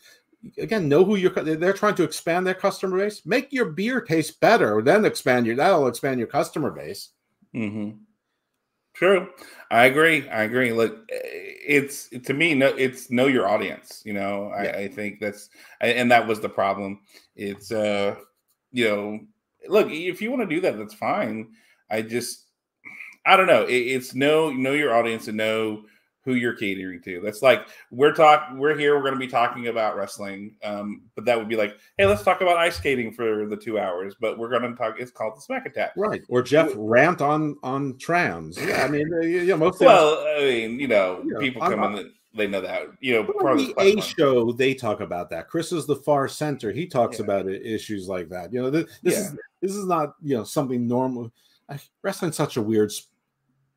again 0.58 0.88
know 0.88 1.04
who 1.04 1.16
you're 1.16 1.32
they're 1.32 1.74
trying 1.74 1.96
to 1.96 2.04
expand 2.04 2.48
their 2.48 2.54
customer 2.54 2.98
base 2.98 3.26
make 3.26 3.52
your 3.52 3.66
beer 3.66 4.00
taste 4.00 4.40
better 4.40 4.82
then 4.82 5.04
expand 5.04 5.46
your 5.46 5.56
that'll 5.56 5.88
expand 5.88 6.18
your 6.18 6.28
customer 6.28 6.72
base 6.72 7.10
mm-hmm. 7.54 7.92
True. 9.00 9.30
I 9.72 9.86
agree. 9.86 10.28
I 10.30 10.44
agree. 10.44 10.74
Look 10.74 11.06
it's 11.10 12.10
to 12.10 12.34
me 12.34 12.54
no 12.54 12.68
it's 12.68 13.10
know 13.10 13.28
your 13.28 13.48
audience 13.48 14.02
you 14.04 14.14
know? 14.14 14.52
Yeah. 14.62 14.72
I, 14.72 14.78
I, 14.80 14.88
think 14.90 15.20
that's 15.20 15.50
and 15.80 16.12
that 16.12 16.28
was 16.28 16.42
the 16.42 16.50
problem. 16.50 17.00
It's 17.36 17.72
uh 17.72 18.16
you 18.72 18.86
know 18.90 19.20
look 19.70 19.90
if 19.90 20.22
you 20.22 20.30
want 20.30 20.42
to 20.42 20.56
do 20.56 20.60
that 20.62 20.78
that's 20.78 20.94
fine. 20.94 21.48
I 21.90 22.02
just 22.02 22.48
i 23.26 23.38
don't 23.38 23.48
know. 23.48 23.64
It, 23.64 23.78
it's 23.96 24.14
know 24.14 24.52
know 24.52 24.74
your 24.74 24.94
audience 24.94 25.30
and 25.30 25.38
know 25.38 25.84
who 26.30 26.36
you're 26.36 26.54
catering 26.54 27.02
to. 27.02 27.22
That's 27.22 27.42
like 27.42 27.68
we're 27.90 28.14
talk 28.14 28.50
we're 28.54 28.78
here, 28.78 28.96
we're 28.96 29.04
gonna 29.04 29.18
be 29.18 29.28
talking 29.28 29.68
about 29.68 29.96
wrestling. 29.96 30.56
Um, 30.64 31.04
but 31.16 31.26
that 31.26 31.38
would 31.38 31.50
be 31.50 31.56
like, 31.56 31.78
hey, 31.98 32.06
let's 32.06 32.24
talk 32.24 32.42
about 32.42 32.58
ice 32.58 32.78
skating 32.78 33.12
for 33.12 33.48
the 33.48 33.58
two 33.58 33.80
hours, 33.80 34.16
but 34.22 34.38
we're 34.38 34.50
gonna 34.50 34.76
talk 34.76 35.00
it's 35.00 35.12
called 35.12 35.36
the 35.38 35.42
smack 35.42 35.66
attack. 35.66 35.94
Right. 35.98 36.22
Or 36.30 36.44
Jeff 36.44 36.72
rant 36.76 37.22
on 37.22 37.56
on 37.64 37.98
trams. 37.98 38.58
Yeah, 38.58 38.84
I 38.84 38.88
mean 38.88 39.12
uh, 39.12 39.26
yeah, 39.26 39.56
most 39.56 39.80
Well, 39.80 40.24
I 40.38 40.42
mean, 40.42 40.80
you 40.80 40.88
know, 40.88 41.22
you 41.26 41.34
know 41.34 41.40
people 41.40 41.62
come 41.62 41.82
I'm, 41.82 41.96
in 41.96 42.12
they 42.36 42.48
know 42.48 42.62
that 42.62 42.84
you 43.00 43.14
know 43.14 43.24
part 43.24 43.58
the 43.58 43.74
A 43.80 44.00
show 44.02 44.52
they 44.52 44.76
talk 44.76 45.02
about 45.02 45.32
that. 45.32 45.48
Chris 45.48 45.72
is 45.72 45.88
the 45.88 45.96
far 45.96 46.28
center. 46.28 46.72
He 46.72 46.86
talks 46.86 47.18
yeah. 47.18 47.26
about 47.26 47.50
issues 47.50 48.08
like 48.08 48.30
that. 48.30 48.54
You 48.54 48.62
know, 48.62 48.70
this, 48.70 49.00
this 49.02 49.14
yeah. 49.16 49.20
is 49.20 49.38
this 49.62 49.76
is 49.76 49.86
not 49.86 50.14
you 50.22 50.38
know 50.38 50.44
something 50.44 50.88
normal. 50.88 51.32
Wrestling's 52.04 52.36
such 52.36 52.58
a 52.58 52.62
weird 52.62 52.92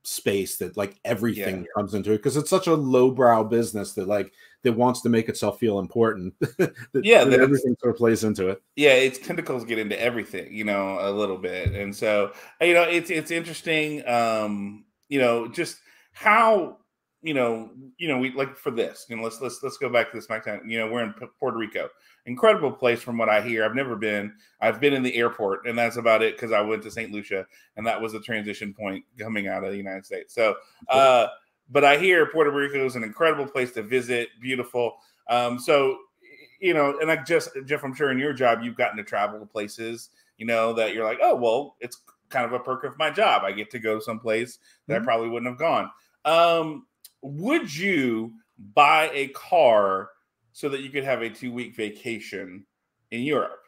space 0.05 0.57
that 0.57 0.77
like 0.77 0.99
everything 1.05 1.61
yeah. 1.61 1.67
comes 1.77 1.95
into 1.95 2.13
it 2.13 2.17
because 2.17 2.37
it's 2.37 2.51
such 2.51 2.67
a 2.67 2.75
lowbrow 2.75 3.45
business 3.45 3.93
that 3.93 4.09
like 4.09 4.33
that 4.63 4.73
wants 4.73 5.01
to 5.03 5.09
make 5.09 5.29
itself 5.29 5.59
feel 5.59 5.79
important. 5.79 6.35
that, 6.41 6.75
yeah, 7.03 7.25
that 7.25 7.41
everything 7.41 7.77
sort 7.81 7.95
of 7.95 7.99
plays 7.99 8.25
into 8.25 8.49
it. 8.49 8.63
Yeah, 8.77 8.95
its 8.95 9.19
tentacles 9.19 9.65
get 9.65 9.79
into 9.79 10.01
everything, 10.01 10.53
you 10.53 10.65
know, 10.65 10.99
a 11.01 11.11
little 11.11 11.39
bit, 11.39 11.73
and 11.73 11.95
so 11.95 12.33
you 12.61 12.75
know, 12.75 12.83
it's 12.83 13.11
it's 13.11 13.31
interesting, 13.31 14.07
um, 14.09 14.85
you 15.09 15.21
know, 15.21 15.49
just 15.49 15.79
how 16.13 16.79
you 17.23 17.35
know, 17.35 17.71
you 17.99 18.09
know, 18.09 18.19
we 18.19 18.33
like 18.33 18.57
for 18.57 18.73
this, 18.73 19.07
you 19.09 19.17
know, 19.17 19.23
let's 19.23 19.41
let's 19.41 19.63
let's 19.63 19.79
go 19.79 19.89
back 19.89 20.11
to 20.11 20.17
this 20.17 20.27
SmackDown. 20.27 20.69
You 20.69 20.81
know, 20.81 20.91
we're 20.91 21.05
in 21.05 21.13
P- 21.13 21.27
Puerto 21.39 21.57
Rico, 21.57 21.89
incredible 22.27 22.73
place 22.73 23.01
from 23.01 23.17
what 23.17 23.29
I 23.29 23.41
hear. 23.41 23.65
I've 23.65 23.77
never 23.77 23.95
been. 23.95 24.35
I've 24.61 24.81
been 24.81 24.93
in 24.93 25.05
the 25.05 25.15
airport, 25.15 25.67
and 25.67 25.79
that's 25.79 25.97
about 25.97 26.23
it 26.23 26.35
because 26.35 26.51
I 26.51 26.61
went 26.61 26.83
to 26.83 26.91
St. 26.91 27.13
Lucia, 27.13 27.47
and 27.77 27.87
that 27.87 28.01
was 28.01 28.13
the 28.13 28.21
transition 28.21 28.75
point 28.75 29.05
coming 29.19 29.47
out 29.47 29.63
of 29.63 29.71
the 29.71 29.77
United 29.77 30.05
States. 30.05 30.35
So, 30.35 30.57
uh, 30.89 31.29
but 31.71 31.85
I 31.85 31.97
hear 31.97 32.27
Puerto 32.27 32.51
Rico 32.51 32.85
is 32.85 32.97
an 32.97 33.05
incredible 33.05 33.47
place 33.47 33.71
to 33.73 33.83
visit, 33.83 34.29
beautiful. 34.41 34.97
Um, 35.29 35.61
so, 35.61 35.99
you 36.61 36.75
know, 36.75 36.99
and 37.01 37.09
I 37.09 37.23
just 37.23 37.51
Jeff, 37.67 37.85
I'm 37.85 37.95
sure 37.95 38.11
in 38.11 38.19
your 38.19 38.33
job 38.33 38.63
you've 38.63 38.77
gotten 38.77 38.97
to 38.97 39.05
travel 39.05 39.39
to 39.39 39.47
places, 39.47 40.11
you 40.39 40.47
know, 40.47 40.73
that 40.73 40.93
you're 40.93 41.05
like, 41.05 41.19
oh 41.23 41.37
well, 41.37 41.77
it's 41.79 41.99
kind 42.31 42.47
of 42.47 42.53
a 42.53 42.59
perk 42.59 42.83
of 42.83 42.99
my 42.99 43.11
job. 43.11 43.43
I 43.45 43.53
get 43.53 43.71
to 43.71 43.79
go 43.79 44.01
someplace 44.01 44.59
that 44.89 44.95
mm-hmm. 44.95 45.03
I 45.03 45.05
probably 45.05 45.29
wouldn't 45.29 45.51
have 45.51 45.59
gone. 45.59 45.91
Um, 46.25 46.87
would 47.23 47.75
you 47.75 48.33
buy 48.75 49.11
a 49.13 49.29
car 49.29 50.11
so 50.53 50.69
that 50.69 50.81
you 50.81 50.91
could 50.91 51.05
have 51.05 51.23
a 51.23 51.31
two 51.31 51.53
week 51.53 51.75
vacation 51.75 52.67
in 53.11 53.23
Europe? 53.23 53.61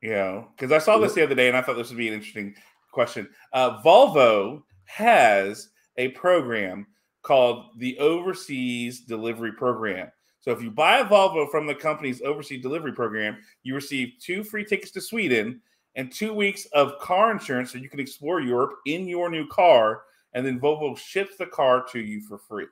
You 0.00 0.10
know, 0.10 0.48
because 0.56 0.72
I 0.72 0.78
saw 0.78 0.98
this 0.98 1.14
the 1.14 1.22
other 1.22 1.34
day 1.34 1.48
and 1.48 1.56
I 1.56 1.62
thought 1.62 1.76
this 1.76 1.88
would 1.88 1.98
be 1.98 2.08
an 2.08 2.14
interesting 2.14 2.54
question. 2.92 3.28
Uh, 3.52 3.82
Volvo 3.82 4.62
has 4.84 5.70
a 5.96 6.08
program 6.08 6.86
called 7.22 7.70
the 7.78 7.98
Overseas 7.98 9.00
Delivery 9.00 9.52
Program. 9.52 10.10
So 10.44 10.50
if 10.50 10.62
you 10.62 10.70
buy 10.70 10.98
a 10.98 11.06
Volvo 11.06 11.50
from 11.50 11.66
the 11.66 11.74
company's 11.74 12.20
overseas 12.20 12.60
delivery 12.60 12.92
program, 12.92 13.38
you 13.62 13.74
receive 13.74 14.12
two 14.20 14.44
free 14.44 14.62
tickets 14.62 14.90
to 14.92 15.00
Sweden 15.00 15.62
and 15.96 16.12
two 16.12 16.34
weeks 16.34 16.66
of 16.74 16.98
car 16.98 17.30
insurance 17.30 17.72
so 17.72 17.78
you 17.78 17.88
can 17.88 17.98
explore 17.98 18.42
Europe 18.42 18.74
in 18.84 19.08
your 19.08 19.30
new 19.30 19.46
car 19.48 20.02
and 20.34 20.44
then 20.44 20.60
Volvo 20.60 20.96
ships 20.98 21.36
the 21.36 21.46
car 21.46 21.84
to 21.92 22.00
you 22.00 22.20
for 22.20 22.38
free. 22.38 22.66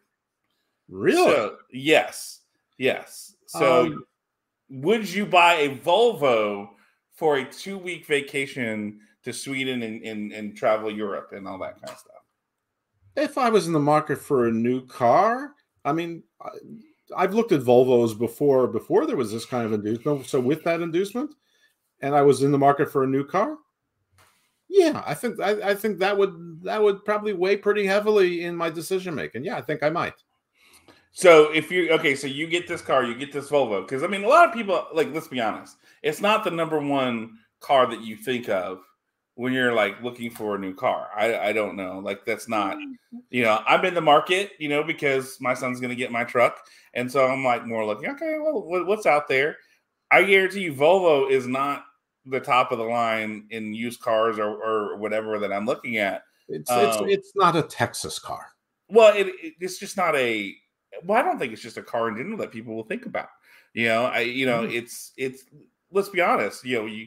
Really? 0.88 1.33
So, 1.33 1.57
yes. 1.72 2.40
Yes. 2.79 3.35
So 3.46 3.87
um, 3.87 4.05
would 4.68 5.09
you 5.09 5.25
buy 5.25 5.55
a 5.55 5.77
Volvo 5.77 6.70
for 7.12 7.38
a 7.38 7.44
two 7.44 7.79
week 7.79 8.07
vacation 8.07 9.01
to 9.25 9.33
Sweden 9.33 9.83
and, 9.83 10.03
and, 10.03 10.33
and 10.33 10.57
travel 10.57 10.90
Europe 10.90 11.31
and 11.33 11.46
all 11.46 11.59
that 11.59 11.81
kind 11.81 11.92
of 11.92 11.98
stuff? 11.98 12.16
If 13.14 13.38
I 13.38 13.51
was 13.51 13.66
in 13.66 13.72
the 13.72 13.79
market 13.79 14.18
for 14.18 14.48
a 14.48 14.53
new 14.53 14.87
car, 14.87 15.55
I 15.85 15.92
mean, 15.92 16.22
I've 17.16 17.35
looked 17.35 17.53
at 17.53 17.61
Volvos 17.61 18.18
before 18.18 18.66
before 18.66 19.07
there 19.07 19.16
was 19.16 19.31
this 19.31 19.44
kind 19.44 19.66
of 19.66 19.72
inducement. 19.72 20.27
So 20.27 20.40
with 20.40 20.64
that 20.64 20.81
inducement, 20.81 21.35
and 22.01 22.14
I 22.14 22.22
was 22.22 22.42
in 22.42 22.53
the 22.53 22.59
market 22.59 22.90
for 22.90 23.05
a 23.05 23.07
new 23.07 23.25
car, 23.25 23.57
yeah, 24.73 25.03
I 25.05 25.13
think 25.13 25.39
I, 25.39 25.71
I, 25.71 25.75
think 25.75 25.99
that 25.99 26.17
would 26.17 26.63
that 26.63 26.83
would 26.83 27.05
probably 27.05 27.35
weigh 27.35 27.59
pretty 27.59 27.85
heavily 27.85 28.45
in 28.45 28.57
my 28.57 28.71
decision 28.71 29.15
making. 29.15 29.45
Yeah, 29.45 29.57
I 29.57 29.61
think 29.61 29.83
I 29.83 29.91
might. 29.91 30.15
So 31.13 31.53
if 31.53 31.71
you 31.71 31.91
okay, 31.91 32.15
so 32.15 32.27
you 32.27 32.47
get 32.47 32.67
this 32.67 32.81
car, 32.81 33.05
you 33.05 33.15
get 33.15 33.33
this 33.33 33.51
Volvo, 33.51 33.83
because 33.83 34.03
I 34.03 34.07
mean, 34.07 34.25
a 34.25 34.29
lot 34.29 34.49
of 34.49 34.55
people 34.55 34.87
like. 34.95 35.13
Let's 35.13 35.29
be 35.29 35.43
honest, 35.43 35.77
it's 36.03 36.23
not 36.23 36.43
the 36.43 36.51
number 36.51 36.81
one 36.81 37.39
car 37.61 37.87
that 37.87 38.01
you 38.01 38.17
think 38.17 38.49
of 38.49 38.81
when 39.35 39.53
you're 39.53 39.75
like 39.75 40.03
looking 40.03 40.31
for 40.31 40.55
a 40.55 40.59
new 40.59 40.75
car. 40.75 41.09
I 41.15 41.51
I 41.51 41.53
don't 41.53 41.77
know, 41.77 41.99
like 41.99 42.25
that's 42.25 42.49
not. 42.49 42.79
You 43.29 43.43
know, 43.43 43.63
I'm 43.67 43.85
in 43.85 43.93
the 43.93 44.01
market, 44.01 44.53
you 44.59 44.71
know, 44.71 44.83
because 44.83 45.39
my 45.39 45.53
son's 45.53 45.81
to 45.81 45.95
get 45.95 46.11
my 46.11 46.25
truck, 46.25 46.65
and 46.95 47.13
so 47.13 47.27
I'm 47.27 47.45
like 47.45 47.67
more 47.67 47.85
looking. 47.85 48.09
Okay, 48.13 48.37
well, 48.41 48.63
what's 48.87 49.05
out 49.05 49.29
there? 49.29 49.59
I 50.11 50.23
guarantee 50.23 50.61
you, 50.61 50.73
Volvo 50.73 51.31
is 51.31 51.47
not 51.47 51.85
the 52.27 52.41
top 52.41 52.73
of 52.73 52.79
the 52.79 52.85
line 52.85 53.47
in 53.51 53.75
used 53.75 54.01
cars 54.01 54.39
or, 54.39 54.49
or 54.49 54.97
whatever 54.97 55.39
that 55.39 55.53
I'm 55.53 55.67
looking 55.67 55.97
at. 55.97 56.23
It's 56.49 56.71
um, 56.71 56.85
it's 56.85 56.99
it's 57.03 57.33
not 57.35 57.57
a 57.57 57.63
Texas 57.63 58.19
car. 58.19 58.47
Well, 58.89 59.17
it, 59.17 59.29
it, 59.29 59.55
it's 59.61 59.79
just 59.79 59.97
not 59.97 60.15
a. 60.17 60.55
Well, 61.05 61.19
I 61.19 61.23
don't 61.23 61.39
think 61.39 61.53
it's 61.53 61.63
just 61.63 61.79
a 61.79 61.83
car 61.83 62.09
in 62.09 62.17
general 62.17 62.39
that 62.39 62.53
people 62.53 62.75
will 62.75 62.85
think 62.85 63.07
about. 63.07 63.29
You 63.75 63.89
know, 63.89 64.05
I 64.05 64.21
you 64.21 64.47
know 64.47 64.63
mm-hmm. 64.63 64.73
it's 64.77 65.13
it's. 65.17 65.45
Let's 65.91 66.09
be 66.09 66.21
honest. 66.21 66.65
You 66.65 66.79
know, 66.79 66.87
you 66.87 67.07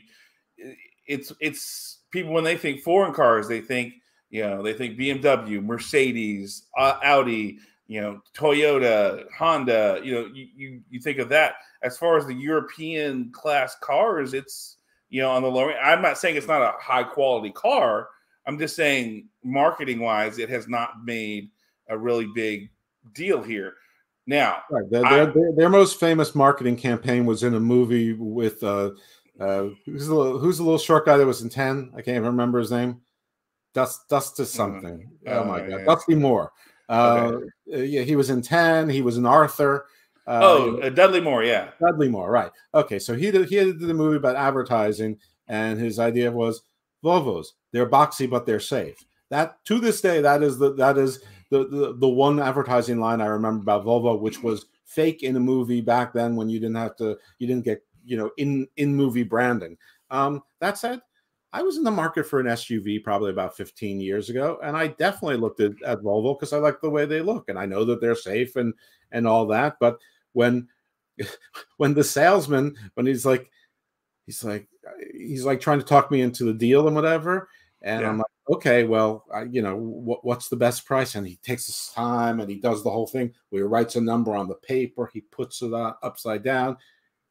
it's 1.07 1.31
it's 1.39 1.99
people 2.11 2.33
when 2.33 2.43
they 2.43 2.57
think 2.57 2.81
foreign 2.81 3.13
cars, 3.13 3.47
they 3.47 3.61
think 3.61 3.93
you 4.29 4.41
know 4.41 4.63
they 4.63 4.73
think 4.73 4.97
BMW, 4.97 5.63
Mercedes, 5.63 6.63
uh, 6.77 6.97
Audi, 7.03 7.59
you 7.87 8.01
know, 8.01 8.21
Toyota, 8.35 9.25
Honda. 9.37 10.01
You 10.03 10.13
know, 10.13 10.25
you, 10.33 10.47
you 10.55 10.81
you 10.89 10.99
think 10.99 11.19
of 11.19 11.29
that. 11.29 11.55
As 11.83 11.97
far 11.97 12.17
as 12.17 12.25
the 12.25 12.33
European 12.33 13.31
class 13.31 13.75
cars, 13.81 14.33
it's 14.33 14.74
you 15.09 15.21
know, 15.21 15.31
on 15.31 15.43
the 15.43 15.49
lower. 15.49 15.73
I'm 15.73 16.01
not 16.01 16.17
saying 16.17 16.35
it's 16.35 16.47
not 16.47 16.61
a 16.61 16.73
high 16.79 17.03
quality 17.03 17.51
car. 17.51 18.09
I'm 18.47 18.59
just 18.59 18.75
saying 18.75 19.27
marketing 19.43 19.99
wise, 19.99 20.37
it 20.37 20.49
has 20.49 20.67
not 20.67 21.03
made 21.03 21.49
a 21.89 21.97
really 21.97 22.27
big 22.35 22.69
deal 23.13 23.41
here. 23.41 23.73
Now, 24.27 24.63
right. 24.71 24.89
their, 24.89 25.05
I, 25.05 25.25
their, 25.25 25.51
their, 25.55 25.69
most 25.69 25.99
famous 25.99 26.33
marketing 26.33 26.77
campaign 26.77 27.25
was 27.25 27.43
in 27.43 27.53
a 27.53 27.59
movie 27.59 28.13
with 28.13 28.63
uh, 28.63 28.91
uh, 29.39 29.67
who's 29.85 30.07
the 30.07 30.15
little, 30.15 30.39
who's 30.39 30.57
the 30.57 30.63
little 30.63 30.79
short 30.79 31.05
guy 31.05 31.17
that 31.17 31.25
was 31.25 31.43
in 31.43 31.49
ten? 31.49 31.91
I 31.93 31.97
can't 31.97 32.17
even 32.17 32.25
remember 32.25 32.59
his 32.59 32.71
name. 32.71 33.01
Dust 33.73 34.09
Dust 34.09 34.39
is 34.39 34.49
mm-hmm. 34.49 34.57
something. 34.57 35.11
Oh, 35.27 35.39
oh 35.39 35.43
my 35.45 35.59
god, 35.59 35.69
yeah. 35.69 35.85
Dusty 35.85 36.15
Moore. 36.15 36.51
Uh, 36.89 37.31
okay. 37.33 37.45
Uh, 37.73 37.77
yeah, 37.77 38.01
he 38.01 38.15
was 38.15 38.31
in 38.31 38.41
ten. 38.41 38.89
He 38.89 39.01
was 39.01 39.17
in 39.17 39.25
Arthur. 39.27 39.85
Uh, 40.27 40.39
oh, 40.41 40.77
uh, 40.79 40.89
Dudley 40.89 41.21
Moore, 41.21 41.43
yeah. 41.43 41.69
Dudley 41.79 42.09
Moore, 42.09 42.31
right. 42.31 42.51
Okay, 42.73 42.97
so 42.97 43.13
he 43.15 43.29
did, 43.31 43.47
he 43.47 43.55
did 43.55 43.79
the 43.79 43.93
movie 43.93 44.17
about 44.17 44.35
advertising, 44.35 45.17
and 45.47 45.79
his 45.79 45.99
idea 45.99 46.31
was 46.31 46.63
Volvos. 47.03 47.47
They're 47.71 47.89
boxy, 47.89 48.29
but 48.29 48.45
they're 48.45 48.59
safe. 48.59 49.05
That 49.29 49.63
to 49.65 49.79
this 49.79 50.01
day, 50.01 50.21
that 50.21 50.43
is 50.43 50.57
the 50.57 50.73
that 50.75 50.97
is 50.97 51.19
the, 51.49 51.67
the 51.67 51.95
the 51.97 52.07
one 52.07 52.39
advertising 52.39 52.99
line 52.99 53.21
I 53.21 53.27
remember 53.27 53.61
about 53.61 53.85
Volvo, 53.85 54.19
which 54.19 54.41
was 54.41 54.65
fake 54.85 55.23
in 55.23 55.35
a 55.35 55.39
movie 55.39 55.81
back 55.81 56.13
then 56.13 56.35
when 56.35 56.49
you 56.49 56.59
didn't 56.59 56.75
have 56.75 56.95
to, 56.97 57.17
you 57.39 57.47
didn't 57.47 57.65
get 57.65 57.83
you 58.03 58.17
know 58.17 58.31
in 58.37 58.67
in 58.77 58.95
movie 58.95 59.23
branding. 59.23 59.77
Um, 60.09 60.41
that 60.59 60.77
said, 60.77 61.01
I 61.53 61.61
was 61.61 61.77
in 61.77 61.83
the 61.83 61.91
market 61.91 62.25
for 62.25 62.39
an 62.39 62.47
SUV 62.47 63.03
probably 63.03 63.31
about 63.31 63.57
15 63.57 63.99
years 63.99 64.29
ago, 64.29 64.59
and 64.63 64.75
I 64.75 64.87
definitely 64.87 65.37
looked 65.37 65.59
at, 65.59 65.71
at 65.83 66.01
Volvo 66.01 66.37
because 66.37 66.53
I 66.53 66.57
like 66.57 66.81
the 66.81 66.89
way 66.89 67.05
they 67.05 67.21
look, 67.21 67.49
and 67.49 67.57
I 67.57 67.65
know 67.65 67.85
that 67.85 68.01
they're 68.01 68.15
safe 68.15 68.55
and 68.55 68.73
and 69.11 69.27
all 69.27 69.47
that. 69.47 69.77
But 69.79 69.99
when 70.35 70.67
when 71.77 71.93
the 71.93 72.03
salesman 72.03 72.75
when 72.93 73.05
he's 73.05 73.25
like 73.25 73.49
he's 74.25 74.43
like 74.43 74.67
he's 75.13 75.45
like 75.45 75.59
trying 75.59 75.79
to 75.79 75.85
talk 75.85 76.11
me 76.11 76.21
into 76.21 76.43
the 76.43 76.53
deal 76.53 76.87
and 76.87 76.95
whatever. 76.95 77.49
And 77.81 78.01
yeah. 78.01 78.09
i'm 78.09 78.17
like 78.17 78.25
okay 78.49 78.83
well 78.83 79.25
I, 79.33 79.43
you 79.43 79.61
know 79.61 79.75
what, 79.75 80.25
what's 80.25 80.49
the 80.49 80.55
best 80.55 80.85
price? 80.85 81.15
And 81.15 81.25
he 81.25 81.37
takes 81.37 81.65
his 81.65 81.91
time 81.95 82.39
and 82.39 82.49
he 82.49 82.57
does 82.57 82.83
the 82.83 82.91
whole 82.91 83.07
thing. 83.07 83.33
Where 83.49 83.63
he 83.63 83.67
writes 83.67 83.95
a 83.95 84.01
number 84.01 84.35
on 84.35 84.47
the 84.47 84.55
paper. 84.55 85.09
He 85.11 85.21
puts 85.21 85.61
it 85.61 85.73
upside 85.73 86.43
down 86.43 86.77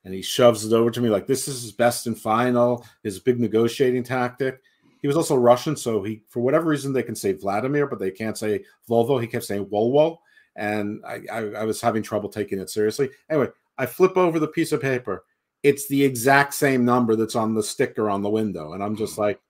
and 0.05 0.13
he 0.13 0.23
shoves 0.23 0.65
it 0.65 0.73
over 0.73 0.91
to 0.91 1.01
me 1.01 1.09
like 1.09 1.27
this 1.27 1.49
is 1.49 1.63
his 1.63 1.73
best 1.73 2.07
and 2.07 2.19
final 2.19 2.85
his 3.03 3.19
big 3.19 3.39
negotiating 3.39 4.03
tactic. 4.03 4.61
He 5.01 5.09
was 5.09 5.17
also 5.19 5.37
russian 5.37 5.77
so 5.77 6.03
he 6.03 6.23
for 6.29 6.41
whatever 6.41 6.71
reason 6.71 6.93
they 6.93 7.03
can 7.03 7.15
say 7.15 7.33
vladimir 7.33 7.87
but 7.87 7.99
they 7.99 8.11
can't 8.11 8.39
say 8.39 8.65
volvo. 8.89 9.21
He 9.21 9.27
kept 9.27 9.45
saying 9.45 9.67
volvo 9.67 10.19
and 10.57 11.03
I, 11.07 11.23
I, 11.31 11.39
I, 11.39 11.65
was 11.65 11.81
having 11.81 12.03
trouble 12.03 12.29
taking 12.29 12.59
it 12.59 12.71
seriously. 12.71 13.11
Anyway, 13.31 13.49
I 13.79 13.87
flip 13.87 14.17
over 14.17 14.39
the 14.39 14.49
piece 14.49 14.73
of 14.73 14.81
paper. 14.81 15.25
It's 15.63 15.89
the 15.89 16.05
exact 16.05 16.55
same 16.55 16.85
number 16.85 17.17
that's 17.17 17.37
on 17.37 17.55
the 17.55 17.63
sticker 17.63 18.11
on 18.11 18.23
the 18.23 18.31
window, 18.31 18.73
and 18.73 18.83
I'm 18.83 18.97
just 18.97 19.19
like, 19.19 19.41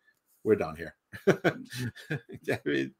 we're 0.44 0.56
done 0.56 0.76
here. 0.76 0.94
I 1.26 2.58
mean, 2.64 2.94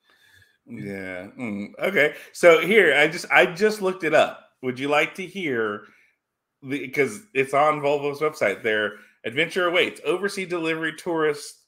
Yeah. 0.66 1.28
Mm, 1.38 1.72
okay. 1.78 2.14
So 2.32 2.60
here, 2.66 2.94
I 2.94 3.08
just 3.08 3.26
I 3.30 3.46
just 3.46 3.82
looked 3.82 4.04
it 4.04 4.14
up. 4.14 4.50
Would 4.62 4.78
you 4.78 4.88
like 4.88 5.14
to 5.16 5.26
hear 5.26 5.84
the 6.64 6.86
because 6.86 7.22
it's 7.34 7.54
on 7.54 7.80
Volvo's 7.80 8.20
website. 8.20 8.62
Their 8.62 8.94
adventure 9.24 9.66
awaits. 9.66 10.00
Overseas 10.04 10.48
delivery 10.48 10.94
tourists, 10.96 11.62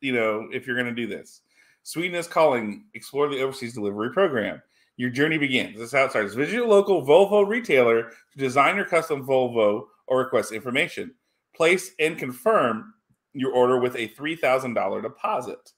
you 0.00 0.12
know, 0.12 0.48
if 0.52 0.66
you're 0.66 0.76
gonna 0.76 0.94
do 0.94 1.06
this. 1.06 1.40
Sweden 1.82 2.18
is 2.18 2.26
calling. 2.26 2.84
Explore 2.94 3.28
the 3.28 3.42
overseas 3.42 3.74
delivery 3.74 4.10
program. 4.10 4.60
Your 5.00 5.08
journey 5.08 5.38
begins. 5.38 5.78
This 5.78 5.86
is 5.86 5.92
how 5.92 6.04
it 6.04 6.10
starts. 6.10 6.34
Visit 6.34 6.52
your 6.52 6.68
local 6.68 7.06
Volvo 7.06 7.48
retailer 7.48 8.10
to 8.10 8.38
design 8.38 8.76
your 8.76 8.84
custom 8.84 9.26
Volvo 9.26 9.84
or 10.06 10.18
request 10.18 10.52
information. 10.52 11.14
Place 11.56 11.92
and 11.98 12.18
confirm 12.18 12.92
your 13.32 13.50
order 13.50 13.80
with 13.80 13.96
a 13.96 14.08
$3,000 14.08 15.02
deposit. 15.02 15.72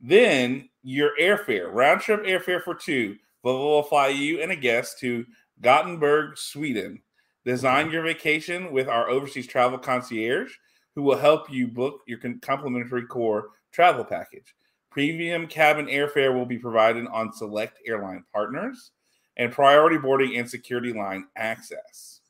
Then 0.00 0.68
your 0.84 1.10
airfare, 1.20 1.72
round 1.72 2.02
trip 2.02 2.22
airfare 2.22 2.62
for 2.62 2.76
two. 2.76 3.16
Volvo 3.44 3.64
will 3.64 3.82
fly 3.82 4.08
you 4.10 4.40
and 4.40 4.52
a 4.52 4.56
guest 4.56 5.00
to 5.00 5.24
Gothenburg, 5.60 6.38
Sweden. 6.38 7.02
Design 7.44 7.90
your 7.90 8.04
vacation 8.04 8.70
with 8.70 8.86
our 8.86 9.08
overseas 9.10 9.48
travel 9.48 9.76
concierge, 9.76 10.52
who 10.94 11.02
will 11.02 11.18
help 11.18 11.50
you 11.50 11.66
book 11.66 12.02
your 12.06 12.20
complimentary 12.42 13.06
core 13.06 13.48
travel 13.72 14.04
package. 14.04 14.54
Premium 14.96 15.46
cabin 15.46 15.88
airfare 15.88 16.32
will 16.32 16.46
be 16.46 16.56
provided 16.56 17.06
on 17.08 17.30
select 17.30 17.76
airline 17.86 18.24
partners, 18.32 18.92
and 19.36 19.52
priority 19.52 19.98
boarding 19.98 20.38
and 20.38 20.48
security 20.48 20.94
line 20.94 21.26
access. 21.36 22.22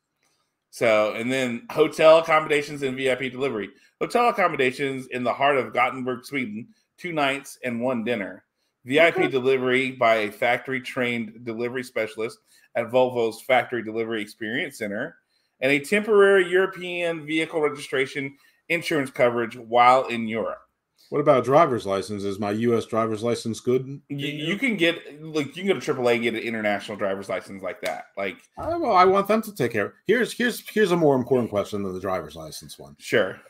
So, 0.70 1.12
and 1.12 1.30
then 1.30 1.64
hotel 1.70 2.18
accommodations 2.18 2.82
and 2.82 2.96
VIP 2.96 3.30
delivery. 3.30 3.70
Hotel 4.00 4.30
accommodations 4.30 5.06
in 5.12 5.22
the 5.22 5.32
heart 5.32 5.58
of 5.58 5.72
Gothenburg, 5.72 6.24
Sweden, 6.24 6.66
two 6.98 7.12
nights 7.12 7.56
and 7.62 7.80
one 7.80 8.02
dinner. 8.02 8.42
VIP 8.84 9.18
Okay. 9.18 9.28
delivery 9.28 9.92
by 9.92 10.16
a 10.16 10.32
factory 10.32 10.80
trained 10.80 11.44
delivery 11.44 11.84
specialist 11.84 12.40
at 12.74 12.90
Volvo's 12.90 13.40
Factory 13.42 13.84
Delivery 13.84 14.20
Experience 14.20 14.78
Center, 14.78 15.18
and 15.60 15.70
a 15.70 15.78
temporary 15.78 16.50
European 16.50 17.24
vehicle 17.24 17.60
registration 17.60 18.36
insurance 18.68 19.12
coverage 19.12 19.56
while 19.56 20.08
in 20.08 20.26
Europe. 20.26 20.65
What 21.08 21.20
about 21.20 21.44
driver's 21.44 21.86
license? 21.86 22.24
Is 22.24 22.38
my 22.40 22.50
U.S. 22.50 22.84
driver's 22.84 23.22
license 23.22 23.60
good? 23.60 24.00
You, 24.08 24.26
you 24.26 24.56
can 24.58 24.76
get 24.76 25.22
like 25.22 25.56
you 25.56 25.62
can 25.62 25.66
go 25.68 25.78
to 25.78 25.94
AAA 25.94 26.14
and 26.14 26.22
get 26.24 26.34
an 26.34 26.40
international 26.40 26.96
driver's 26.98 27.28
license 27.28 27.62
like 27.62 27.80
that. 27.82 28.06
Like 28.16 28.38
I, 28.58 28.76
well, 28.76 28.96
I 28.96 29.04
want 29.04 29.28
them 29.28 29.42
to 29.42 29.54
take 29.54 29.72
care. 29.72 29.94
Here's 30.06 30.32
here's 30.32 30.68
here's 30.68 30.90
a 30.92 30.96
more 30.96 31.14
important 31.14 31.50
question 31.50 31.82
than 31.82 31.92
the 31.94 32.00
driver's 32.00 32.34
license 32.34 32.78
one. 32.78 32.96
sure, 32.98 33.40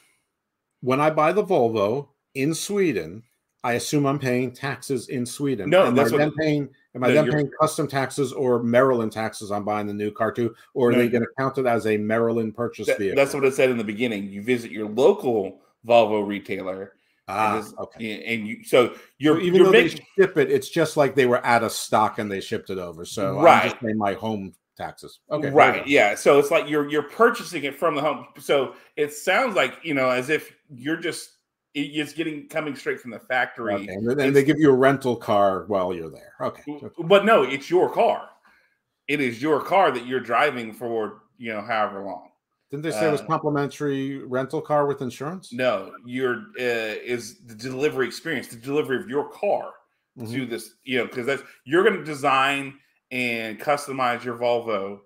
When 0.82 1.00
I 1.00 1.08
buy 1.10 1.32
the 1.32 1.44
Volvo 1.44 2.08
in 2.34 2.54
Sweden, 2.54 3.22
I 3.64 3.72
assume 3.74 4.04
I'm 4.06 4.18
paying 4.18 4.52
taxes 4.52 5.08
in 5.08 5.24
Sweden. 5.24 5.70
No, 5.70 5.86
am 5.86 5.94
that's 5.94 6.10
I 6.12 6.12
what- 6.12 6.18
then 6.18 6.32
paying? 6.38 6.68
Am 6.94 7.04
I 7.04 7.10
then 7.10 7.30
paying 7.30 7.50
custom 7.60 7.86
taxes 7.88 8.32
or 8.32 8.62
Maryland 8.62 9.12
taxes 9.12 9.50
on 9.50 9.64
buying 9.64 9.86
the 9.86 9.92
new 9.94 10.10
car 10.10 10.32
too, 10.32 10.54
or 10.74 10.88
are 10.88 10.92
No. 10.92 10.98
they 10.98 11.08
going 11.08 11.22
to 11.24 11.28
count 11.38 11.58
it 11.58 11.66
as 11.66 11.86
a 11.86 11.96
Maryland 11.98 12.54
purchase 12.54 12.86
That- 12.86 12.98
vehicle? 12.98 13.16
that's 13.16 13.34
what 13.34 13.44
it 13.44 13.54
said 13.54 13.68
in 13.70 13.76
the 13.78 13.84
beginning. 13.84 14.28
You 14.28 14.42
visit 14.42 14.70
your 14.70 14.88
local 14.88 15.60
Volvo 15.86 16.26
retailer, 16.26 16.92
ah, 17.28 17.58
and, 17.58 17.78
okay. 17.78 18.34
and 18.34 18.46
you 18.46 18.64
so 18.64 18.94
you're 19.18 19.36
So 19.36 19.42
even 19.42 19.54
you're 19.56 19.64
though 19.66 19.72
making 19.72 19.98
they 20.16 20.22
ship 20.24 20.36
it, 20.38 20.50
it's 20.50 20.68
just 20.68 20.96
like 20.96 21.14
they 21.14 21.26
were 21.26 21.44
out 21.44 21.62
of 21.62 21.72
stock 21.72 22.18
and 22.18 22.30
they 22.30 22.40
shipped 22.40 22.70
it 22.70 22.78
over. 22.78 23.04
So 23.04 23.40
Right. 23.40 23.64
I'm 23.64 23.70
just 23.70 23.80
paying 23.82 23.98
my 23.98 24.14
home 24.14 24.54
taxes. 24.76 25.20
Okay, 25.30 25.50
right 25.50 25.72
there 25.72 25.72
we 25.72 25.78
go. 25.80 25.84
yeah 25.86 26.14
so 26.14 26.38
it's 26.38 26.50
like 26.50 26.68
you're 26.68 26.88
you're 26.90 27.02
purchasing 27.02 27.64
it 27.64 27.74
from 27.74 27.94
the 27.94 28.02
home 28.02 28.26
so 28.38 28.74
it 28.96 29.12
sounds 29.12 29.56
like 29.56 29.78
you 29.82 29.94
know 29.94 30.10
as 30.10 30.28
if 30.28 30.54
you're 30.68 30.98
just 30.98 31.30
it's 31.72 32.12
getting 32.12 32.46
coming 32.48 32.74
straight 32.76 33.00
from 33.00 33.10
the 33.10 33.18
factory 33.18 33.74
Okay, 33.74 33.88
and 33.88 34.18
then 34.18 34.32
they 34.32 34.44
give 34.44 34.58
you 34.58 34.70
a 34.70 34.74
rental 34.74 35.14
car 35.16 35.64
while 35.66 35.92
you're 35.94 36.10
there. 36.10 36.32
Okay, 36.40 36.78
but 37.04 37.24
no 37.24 37.42
it's 37.42 37.70
your 37.70 37.90
car 37.90 38.28
it 39.08 39.20
is 39.20 39.40
your 39.40 39.62
car 39.62 39.90
that 39.90 40.06
you're 40.06 40.20
driving 40.20 40.72
for 40.72 41.22
you 41.38 41.52
know 41.52 41.62
however 41.62 42.02
long 42.04 42.28
didn't 42.70 42.82
they 42.82 42.90
say 42.90 43.08
it 43.08 43.12
was 43.12 43.20
Uh, 43.20 43.26
complimentary 43.26 44.18
rental 44.24 44.60
car 44.60 44.86
with 44.86 45.00
insurance? 45.02 45.52
no 45.52 45.92
your 46.04 46.46
uh, 46.58 46.96
is 47.14 47.38
the 47.46 47.54
delivery 47.54 48.06
experience 48.06 48.48
the 48.48 48.56
delivery 48.56 48.96
of 48.98 49.08
your 49.08 49.28
car 49.30 49.72
Mhm. 50.18 50.32
to 50.32 50.46
this 50.46 50.74
you 50.84 50.98
know 50.98 51.04
because 51.06 51.26
that's 51.26 51.42
you're 51.64 51.84
going 51.84 51.96
to 51.98 52.04
design 52.04 52.78
and 53.10 53.60
customize 53.60 54.24
your 54.24 54.36
volvo 54.36 55.00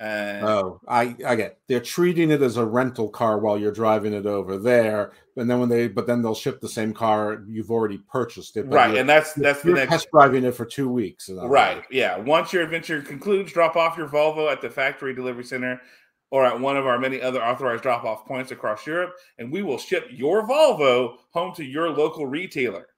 and 0.00 0.44
Oh, 0.44 0.80
I 0.88 1.14
I 1.24 1.36
get. 1.36 1.58
They're 1.68 1.78
treating 1.78 2.32
it 2.32 2.42
as 2.42 2.56
a 2.56 2.64
rental 2.66 3.08
car 3.08 3.38
while 3.38 3.56
you're 3.56 3.70
driving 3.70 4.12
it 4.12 4.26
over 4.26 4.58
there, 4.58 5.12
and 5.36 5.48
then 5.48 5.60
when 5.60 5.68
they, 5.68 5.86
but 5.86 6.08
then 6.08 6.20
they'll 6.20 6.34
ship 6.34 6.60
the 6.60 6.68
same 6.68 6.92
car 6.92 7.44
you've 7.48 7.70
already 7.70 7.98
purchased 7.98 8.56
it. 8.56 8.66
right 8.66 8.96
and 8.96 9.08
that's 9.08 9.34
that's 9.34 9.62
the 9.62 9.70
next 9.70 9.90
test 9.92 10.08
driving 10.10 10.42
it 10.44 10.52
for 10.56 10.64
two 10.64 10.88
weeks. 10.88 11.30
Right. 11.30 11.76
words. 11.76 11.86
Yeah. 11.92 12.18
Once 12.18 12.52
your 12.52 12.64
adventure 12.64 13.02
concludes, 13.02 13.52
drop 13.52 13.76
off 13.76 13.96
your 13.96 14.08
Volvo 14.08 14.50
at 14.50 14.60
the 14.60 14.68
factory 14.68 15.14
delivery 15.14 15.44
center 15.44 15.80
or 16.30 16.44
at 16.44 16.58
one 16.58 16.76
of 16.76 16.86
our 16.86 16.98
many 16.98 17.20
other 17.20 17.42
authorized 17.42 17.82
drop 17.82 18.04
off 18.04 18.26
points 18.26 18.50
across 18.50 18.86
Europe, 18.86 19.14
and 19.38 19.52
we 19.52 19.62
will 19.62 19.78
ship 19.78 20.06
your 20.10 20.46
Volvo 20.46 21.16
home 21.30 21.54
to 21.54 21.64
your 21.64 21.90
local 21.90 22.26
retailer. 22.26 22.88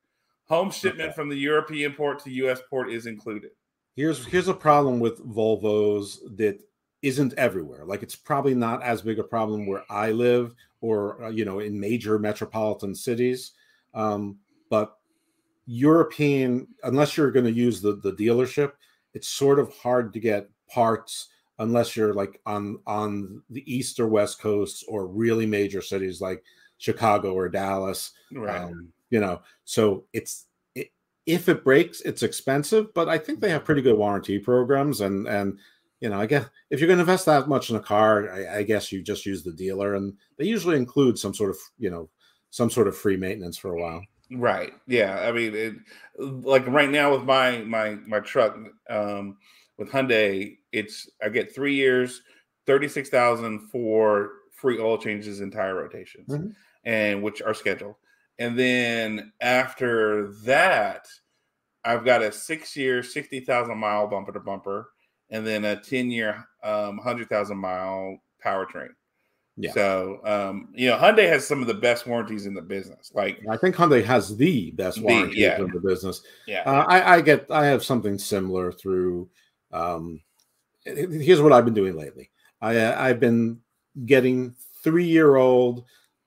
Home 0.49 0.71
shipment 0.71 1.09
Okay. 1.09 1.15
from 1.17 1.29
the 1.29 1.37
European 1.37 1.93
port 1.93 2.21
to 2.25 2.31
US 2.31 2.61
port 2.71 2.91
is 2.91 3.07
included. 3.07 3.51
Here's 3.95 4.25
here's 4.27 4.49
a 4.49 4.55
problem 4.55 5.01
with 5.01 5.19
Volvos 5.27 6.19
that 6.37 6.61
isn't 7.03 7.35
everywhere. 7.35 7.85
Like 7.85 8.03
it's 8.03 8.15
probably 8.17 8.55
not 8.55 8.83
as 8.83 9.03
big 9.03 9.19
a 9.19 9.25
problem 9.25 9.67
where 9.67 9.85
I 9.91 10.13
live 10.13 10.55
or 10.81 11.25
uh, 11.25 11.31
you 11.31 11.45
know 11.45 11.59
in 11.59 11.81
major 11.81 12.19
metropolitan 12.19 12.95
cities, 12.95 13.53
um, 13.95 14.39
but 14.71 14.99
European 15.67 16.69
unless 16.85 17.17
you're 17.17 17.33
going 17.33 17.45
to 17.47 17.53
use 17.53 17.81
the 17.81 17.97
the 17.97 18.13
dealership, 18.13 18.73
it's 19.15 19.29
sort 19.29 19.59
of 19.59 19.73
hard 19.75 20.13
to 20.13 20.21
get 20.21 20.49
parts 20.69 21.29
unless 21.59 21.97
you're 21.97 22.15
like 22.15 22.41
on 22.47 22.79
on 22.87 23.43
the 23.51 23.65
east 23.73 23.99
or 24.01 24.09
west 24.09 24.41
coast 24.41 24.85
or 24.89 25.07
really 25.07 25.47
major 25.47 25.81
cities 25.81 26.21
like 26.21 26.43
Chicago 26.79 27.35
or 27.35 27.49
Dallas. 27.49 28.13
Right. 28.33 28.63
Um, 28.63 28.93
you 29.11 29.21
know, 29.21 29.41
so 29.65 30.05
it's 30.13 30.47
it, 30.75 30.89
if 31.27 31.49
it 31.49 31.65
breaks, 31.65 32.01
it's 32.03 32.23
expensive, 32.23 32.93
but 32.95 33.09
I 33.09 33.19
think 33.19 33.41
they 33.41 33.51
have 33.51 33.65
pretty 33.65 33.83
good 33.83 33.97
warranty 33.97 34.39
programs. 34.39 35.01
And 35.01 35.27
and 35.27 35.59
you 36.01 36.11
know, 36.11 36.21
I 36.21 36.27
guess 36.27 36.47
if 36.71 36.81
you're 36.81 36.89
going 36.89 36.99
to 36.99 37.03
invest 37.03 37.27
that 37.27 37.49
much 37.49 37.71
in 37.71 37.77
a 37.77 37.81
car, 37.81 38.31
I, 38.31 38.59
I 38.59 38.63
guess 38.63 38.93
you 38.93 39.03
just 39.03 39.25
use 39.25 39.43
the 39.43 39.53
dealer, 39.53 39.95
and 39.95 40.13
they 40.39 40.45
usually 40.45 40.77
include 40.77 41.19
some 41.19 41.35
sort 41.35 41.51
of 41.51 41.57
you 41.79 41.91
know 41.91 42.09
some 42.51 42.71
sort 42.71 42.89
of 42.89 42.97
free 42.97 43.17
maintenance 43.17 43.57
for 43.57 43.75
a 43.75 43.81
while. 43.81 44.03
Right. 44.31 44.73
Yeah. 44.87 45.21
I 45.21 45.33
mean, 45.33 45.55
it, 45.55 45.75
like 46.19 46.67
right 46.67 46.91
now 46.91 47.13
with 47.13 47.23
my 47.23 47.59
my 47.59 47.97
my 48.07 48.21
truck 48.21 48.59
um, 48.91 49.37
with 49.79 49.91
Hyundai, 49.91 50.59
it's 50.73 51.09
I 51.23 51.29
get 51.29 51.55
three 51.55 51.75
years, 51.75 52.23
thirty 52.67 52.89
six 52.89 53.09
thousand 53.09 53.69
for 53.69 54.31
free 54.53 54.79
oil 54.79 54.99
changes 54.99 55.41
and 55.41 55.53
tire 55.53 55.75
rotations, 55.75 56.29
Mhm. 56.29 56.55
and 56.85 57.23
which 57.23 57.43
are 57.43 57.55
scheduled. 57.55 57.97
And 58.39 58.59
then 58.59 59.33
after 59.41 60.33
that, 60.45 61.07
I've 61.85 62.05
got 62.05 62.23
a 62.23 62.33
six 62.33 62.77
year, 62.77 63.03
sixty 63.03 63.41
thousand 63.41 63.79
mile 63.79 64.07
bumper 64.09 64.33
to 64.33 64.41
bumper, 64.41 64.91
and 65.31 65.47
then 65.47 65.65
a 65.65 65.81
ten 65.81 66.11
year, 66.11 66.45
um, 66.63 66.99
hundred 66.99 67.29
thousand 67.29 67.59
mile 67.59 68.19
powertrain. 68.45 68.91
Yeah. 69.59 69.73
So, 69.73 70.21
um, 70.25 70.69
you 70.75 70.91
know, 70.91 70.99
Hyundai 70.99 71.27
has 71.29 71.47
some 71.47 71.63
of 71.63 71.67
the 71.67 71.73
best 71.73 72.07
warranties 72.07 72.45
in 72.45 72.53
the 72.53 72.61
business. 72.61 73.11
Like, 73.15 73.41
I 73.49 73.57
think 73.57 73.75
Hyundai 73.75 74.05
has 74.05 74.37
the 74.37 74.71
best 74.73 74.99
The- 74.99 75.05
warranty 75.05 75.37
yeah. 75.39 75.59
in 75.59 75.71
the 75.71 75.81
business. 75.81 76.23
yeah, 76.47 76.61
Uh, 76.71 76.85
I, 76.87 77.15
I 77.17 77.21
get 77.23 77.51
I 77.51 77.65
have 77.67 77.83
something 77.85 78.19
similar 78.19 78.71
through. 78.73 79.31
Um, 79.73 80.21
here's 80.85 81.41
what 81.41 81.53
I've 81.53 81.65
been 81.65 81.75
doing 81.75 81.97
lately. 81.97 82.31
I 82.61 82.77
uh, 82.77 82.97
I've 82.99 83.21
been 83.21 83.61
getting 84.05 84.55
three 84.83 85.07
year 85.07 85.37
old 85.37 85.85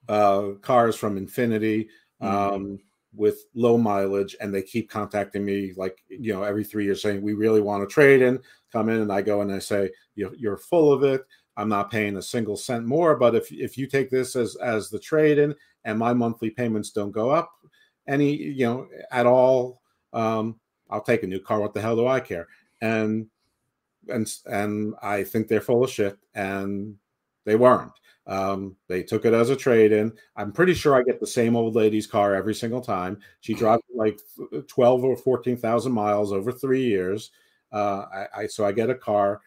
uh, 0.07 0.51
cars 0.61 0.95
from 0.95 1.19
Infiniti 1.23 1.87
um, 2.21 2.79
with 3.15 3.45
low 3.53 3.77
mileage, 3.77 4.35
and 4.41 4.53
they 4.53 4.61
keep 4.61 4.89
contacting 4.89 5.45
me 5.45 5.73
like 5.75 5.97
you 6.09 6.33
know 6.33 6.43
every 6.43 6.63
three 6.63 6.85
years 6.85 7.01
saying 7.01 7.21
we 7.21 7.33
really 7.33 7.61
want 7.61 7.87
to 7.87 7.93
trade 7.93 8.21
in. 8.21 8.39
Come 8.71 8.89
in, 8.89 9.01
and 9.01 9.11
I 9.11 9.21
go 9.21 9.41
and 9.41 9.51
I 9.51 9.59
say 9.59 9.89
you're, 10.15 10.35
you're 10.35 10.57
full 10.57 10.93
of 10.93 11.03
it. 11.03 11.25
I'm 11.57 11.69
not 11.69 11.91
paying 11.91 12.17
a 12.17 12.21
single 12.21 12.55
cent 12.55 12.85
more, 12.85 13.15
but 13.15 13.35
if 13.35 13.51
if 13.51 13.77
you 13.77 13.87
take 13.87 14.09
this 14.09 14.35
as 14.35 14.55
as 14.57 14.89
the 14.89 14.99
trade 14.99 15.37
in, 15.37 15.55
and 15.85 15.97
my 15.97 16.13
monthly 16.13 16.49
payments 16.49 16.91
don't 16.91 17.11
go 17.11 17.29
up 17.29 17.51
any 18.09 18.35
you 18.35 18.65
know 18.65 18.87
at 19.11 19.25
all 19.25 19.81
um 20.13 20.59
i'll 20.89 21.01
take 21.01 21.23
a 21.23 21.27
new 21.27 21.39
car 21.39 21.59
what 21.59 21.73
the 21.73 21.81
hell 21.81 21.95
do 21.95 22.07
i 22.07 22.19
care 22.19 22.47
and 22.81 23.27
and 24.09 24.33
and 24.45 24.93
i 25.01 25.23
think 25.23 25.47
they're 25.47 25.61
full 25.61 25.83
of 25.83 25.89
shit 25.89 26.17
and 26.35 26.95
they 27.45 27.55
weren't 27.55 27.91
um 28.27 28.75
they 28.87 29.03
took 29.03 29.25
it 29.25 29.33
as 29.33 29.49
a 29.49 29.55
trade-in 29.55 30.11
i'm 30.35 30.51
pretty 30.51 30.73
sure 30.73 30.95
i 30.95 31.03
get 31.03 31.19
the 31.19 31.27
same 31.27 31.55
old 31.55 31.75
lady's 31.75 32.07
car 32.07 32.33
every 32.33 32.55
single 32.55 32.81
time 32.81 33.17
she 33.41 33.53
drives 33.55 33.83
like 33.93 34.19
12 34.67 35.03
or 35.03 35.17
14,000 35.17 35.91
miles 35.91 36.31
over 36.31 36.51
three 36.51 36.83
years 36.83 37.31
uh 37.71 38.05
I, 38.11 38.27
I 38.37 38.47
so 38.47 38.65
i 38.65 38.71
get 38.71 38.89
a 38.89 38.95
car 38.95 39.41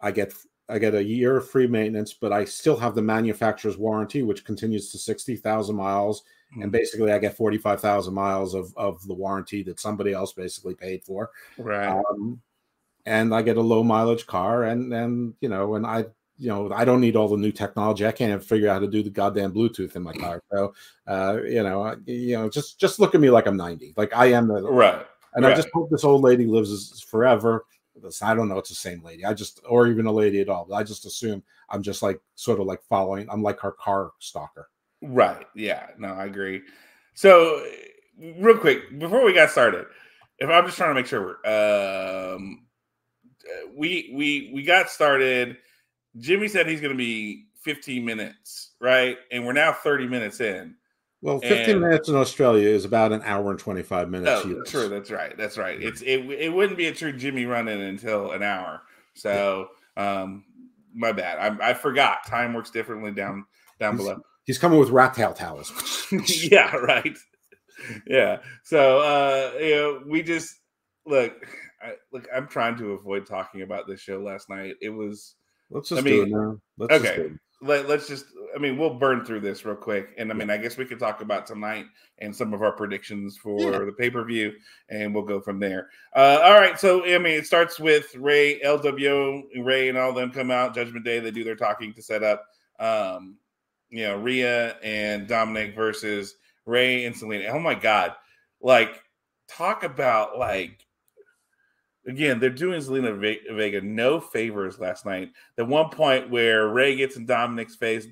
i 0.00 0.10
get 0.10 0.32
I 0.68 0.78
get 0.78 0.94
a 0.94 1.02
year 1.02 1.36
of 1.36 1.50
free 1.50 1.66
maintenance, 1.66 2.12
but 2.12 2.32
I 2.32 2.44
still 2.44 2.76
have 2.76 2.94
the 2.94 3.02
manufacturer's 3.02 3.76
warranty, 3.76 4.22
which 4.22 4.44
continues 4.44 4.92
to 4.92 4.98
sixty 4.98 5.34
thousand 5.34 5.74
miles, 5.74 6.22
Hmm. 6.54 6.62
and 6.62 6.72
basically 6.72 7.12
I 7.12 7.18
get 7.18 7.36
forty 7.36 7.58
five 7.58 7.80
thousand 7.80 8.14
miles 8.14 8.54
of 8.54 8.72
of 8.76 9.06
the 9.06 9.14
warranty 9.14 9.62
that 9.64 9.80
somebody 9.80 10.12
else 10.12 10.32
basically 10.32 10.74
paid 10.74 11.04
for. 11.04 11.30
Right. 11.58 11.88
Um, 11.88 12.40
and 13.06 13.34
I 13.34 13.42
get 13.42 13.56
a 13.56 13.62
low 13.62 13.82
mileage 13.82 14.26
car, 14.26 14.64
and 14.64 14.92
and 14.92 15.34
you 15.40 15.48
know, 15.48 15.74
and 15.74 15.86
I 15.86 16.06
you 16.38 16.48
know 16.48 16.72
I 16.72 16.84
don't 16.84 17.00
need 17.00 17.16
all 17.16 17.28
the 17.28 17.36
new 17.36 17.52
technology. 17.52 18.06
I 18.06 18.12
can't 18.12 18.30
even 18.30 18.40
figure 18.40 18.68
out 18.68 18.74
how 18.74 18.78
to 18.80 18.88
do 18.88 19.02
the 19.02 19.10
goddamn 19.10 19.52
Bluetooth 19.52 19.96
in 19.96 20.02
my 20.02 20.12
car. 20.12 20.42
So 20.52 20.74
uh, 21.06 21.38
you 21.44 21.62
know, 21.62 21.96
you 22.06 22.36
know, 22.36 22.48
just 22.48 22.78
just 22.78 22.98
look 22.98 23.14
at 23.14 23.20
me 23.20 23.30
like 23.30 23.46
I'm 23.46 23.56
ninety, 23.56 23.94
like 23.96 24.14
I 24.14 24.26
am. 24.26 24.48
The, 24.48 24.62
right. 24.62 25.06
and 25.34 25.46
I 25.46 25.54
just 25.54 25.68
hope 25.72 25.90
this 25.90 26.04
old 26.04 26.22
lady 26.22 26.46
lives 26.46 27.00
forever. 27.00 27.64
I 28.22 28.34
don't 28.34 28.48
know. 28.48 28.58
It's 28.58 28.68
the 28.68 28.74
same 28.74 29.02
lady. 29.02 29.24
I 29.24 29.34
just, 29.34 29.60
or 29.68 29.86
even 29.86 30.06
a 30.06 30.12
lady 30.12 30.40
at 30.40 30.48
all. 30.48 30.66
But 30.68 30.76
I 30.76 30.82
just 30.82 31.04
assume 31.04 31.42
I'm 31.68 31.82
just 31.82 32.02
like 32.02 32.20
sort 32.34 32.60
of 32.60 32.66
like 32.66 32.82
following. 32.88 33.28
I'm 33.30 33.42
like 33.42 33.60
her 33.60 33.72
car 33.72 34.12
stalker. 34.18 34.68
Right. 35.02 35.46
Yeah. 35.54 35.86
No, 35.98 36.08
I 36.08 36.26
agree. 36.26 36.62
So, 37.14 37.64
real 38.18 38.58
quick 38.58 38.98
before 38.98 39.24
we 39.24 39.32
got 39.32 39.50
started, 39.50 39.86
if 40.38 40.48
I'm 40.48 40.64
just 40.64 40.76
trying 40.76 40.90
to 40.90 40.94
make 40.94 41.06
sure, 41.06 41.38
we're, 41.44 42.34
um, 42.34 42.66
we 43.74 44.12
we 44.14 44.50
we 44.54 44.62
got 44.62 44.90
started. 44.90 45.56
Jimmy 46.18 46.48
said 46.48 46.66
he's 46.66 46.80
going 46.80 46.92
to 46.92 46.98
be 46.98 47.46
15 47.62 48.04
minutes, 48.04 48.72
right? 48.80 49.16
And 49.30 49.46
we're 49.46 49.52
now 49.52 49.72
30 49.72 50.08
minutes 50.08 50.40
in. 50.40 50.74
Well, 51.22 51.38
15 51.40 51.70
And- 51.70 51.80
minutes 51.82 52.08
in 52.08 52.16
Australia 52.16 52.68
is 52.68 52.84
about 52.84 53.12
an 53.12 53.22
hour 53.24 53.50
and 53.50 53.58
25 53.60 54.08
minutes. 54.10 54.42
Oh, 54.44 54.48
US. 54.60 54.70
true. 54.70 54.88
That's 54.88 55.10
right. 55.10 55.36
That's 55.36 55.56
right. 55.58 55.80
It's 55.80 56.00
it. 56.02 56.20
It 56.30 56.52
wouldn't 56.52 56.78
be 56.78 56.86
a 56.86 56.94
true 56.94 57.12
Jimmy 57.12 57.44
running 57.44 57.80
until 57.80 58.32
an 58.32 58.42
hour. 58.42 58.82
So, 59.14 59.68
um, 59.96 60.44
my 60.94 61.12
bad. 61.12 61.38
I, 61.60 61.70
I 61.70 61.74
forgot. 61.74 62.26
Time 62.26 62.54
works 62.54 62.70
differently 62.70 63.12
down 63.12 63.44
down 63.78 63.96
He's- 63.96 64.08
below. 64.08 64.20
He's 64.44 64.58
coming 64.58 64.80
with 64.80 64.90
rat 64.90 65.14
tail 65.14 65.32
towels. 65.32 65.70
yeah, 66.28 66.74
right. 66.74 67.16
Yeah. 68.06 68.38
So 68.64 68.98
uh 69.00 69.52
you 69.60 69.70
know, 69.76 70.02
we 70.08 70.22
just 70.22 70.56
look 71.06 71.46
I, 71.82 71.94
look, 72.12 72.28
I'm 72.34 72.46
trying 72.46 72.76
to 72.78 72.92
avoid 72.92 73.26
talking 73.26 73.62
about 73.62 73.86
this 73.86 74.00
show 74.00 74.18
last 74.20 74.48
night. 74.48 74.74
It 74.80 74.90
was 74.90 75.34
Let's 75.70 75.88
just 75.88 76.00
I 76.00 76.04
do 76.04 76.22
it 76.22 76.24
mean, 76.28 76.32
now. 76.32 76.60
Let's 76.78 76.92
just 77.02 77.12
okay. 77.14 77.22
it. 77.22 77.32
let, 77.62 77.88
let's 77.88 78.08
just 78.08 78.26
I 78.54 78.58
mean, 78.58 78.76
we'll 78.76 78.94
burn 78.94 79.24
through 79.24 79.40
this 79.40 79.64
real 79.64 79.76
quick. 79.76 80.08
And 80.18 80.30
I 80.30 80.34
mean, 80.34 80.50
I 80.50 80.56
guess 80.56 80.76
we 80.76 80.84
could 80.84 80.98
talk 80.98 81.20
about 81.22 81.46
tonight 81.46 81.86
and 82.18 82.34
some 82.34 82.52
of 82.52 82.62
our 82.62 82.72
predictions 82.72 83.36
for 83.36 83.60
Yeah. 83.60 83.78
the 83.84 83.92
pay-per-view 83.92 84.52
and 84.88 85.14
we'll 85.14 85.24
go 85.24 85.40
from 85.40 85.60
there. 85.60 85.88
Uh 86.16 86.40
all 86.42 86.54
right, 86.54 86.78
so 86.78 87.04
I 87.04 87.18
mean, 87.18 87.34
it 87.34 87.46
starts 87.46 87.78
with 87.78 88.14
Rey, 88.16 88.60
LWO, 88.60 89.42
Rey 89.64 89.88
and 89.88 89.96
all 89.96 90.12
them 90.12 90.32
come 90.32 90.50
out 90.50 90.74
Judgment 90.74 91.04
Day, 91.04 91.20
they 91.20 91.30
do 91.30 91.44
their 91.44 91.56
talking 91.56 91.92
to 91.94 92.02
set 92.02 92.22
up 92.22 92.44
um 92.80 93.36
you 93.90 94.04
know, 94.04 94.16
Rhea 94.18 94.76
and 94.82 95.26
Dominic 95.26 95.74
versus 95.74 96.36
Rey 96.66 97.04
and 97.04 97.14
Zelina. 97.14 97.50
Oh 97.50 97.58
my 97.60 97.74
god. 97.74 98.14
Like 98.60 99.02
talk 99.48 99.82
about 99.84 100.38
like 100.38 100.86
again, 102.10 102.38
they're 102.40 102.50
doing 102.50 102.80
Zelina 102.80 103.18
Ve- 103.18 103.40
Vega 103.52 103.80
no 103.80 104.20
favors 104.20 104.78
last 104.78 105.06
night. 105.06 105.30
The 105.56 105.64
one 105.64 105.88
point 105.90 106.30
where 106.30 106.68
Rey 106.68 106.96
gets 106.96 107.16
in 107.16 107.26
Dominic's 107.26 107.76
face 107.76 108.06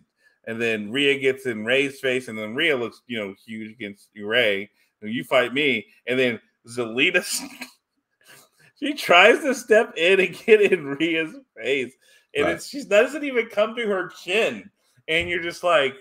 and 0.46 0.60
then 0.60 0.90
Rhea 0.90 1.18
gets 1.18 1.46
in 1.46 1.64
Rey's 1.64 2.00
face 2.00 2.28
and 2.28 2.38
then 2.38 2.54
Rhea 2.54 2.76
looks, 2.76 3.02
you 3.06 3.18
know, 3.18 3.34
huge 3.46 3.72
against 3.72 4.08
Rey. 4.20 4.70
You 5.02 5.24
fight 5.24 5.52
me 5.54 5.86
and 6.06 6.18
then 6.18 6.40
Zelina 6.66 7.24
she 8.78 8.94
tries 8.94 9.40
to 9.40 9.54
step 9.54 9.92
in 9.96 10.20
and 10.20 10.38
get 10.46 10.60
in 10.60 10.86
Rhea's 10.86 11.34
face 11.56 11.92
and 12.34 12.44
Right. 12.44 12.54
it's 12.56 12.66
she 12.68 12.84
doesn't 12.84 13.24
even 13.24 13.46
come 13.48 13.74
to 13.76 13.86
her 13.86 14.08
chin 14.22 14.70
and 15.08 15.28
you're 15.28 15.42
just 15.42 15.64
like 15.64 15.94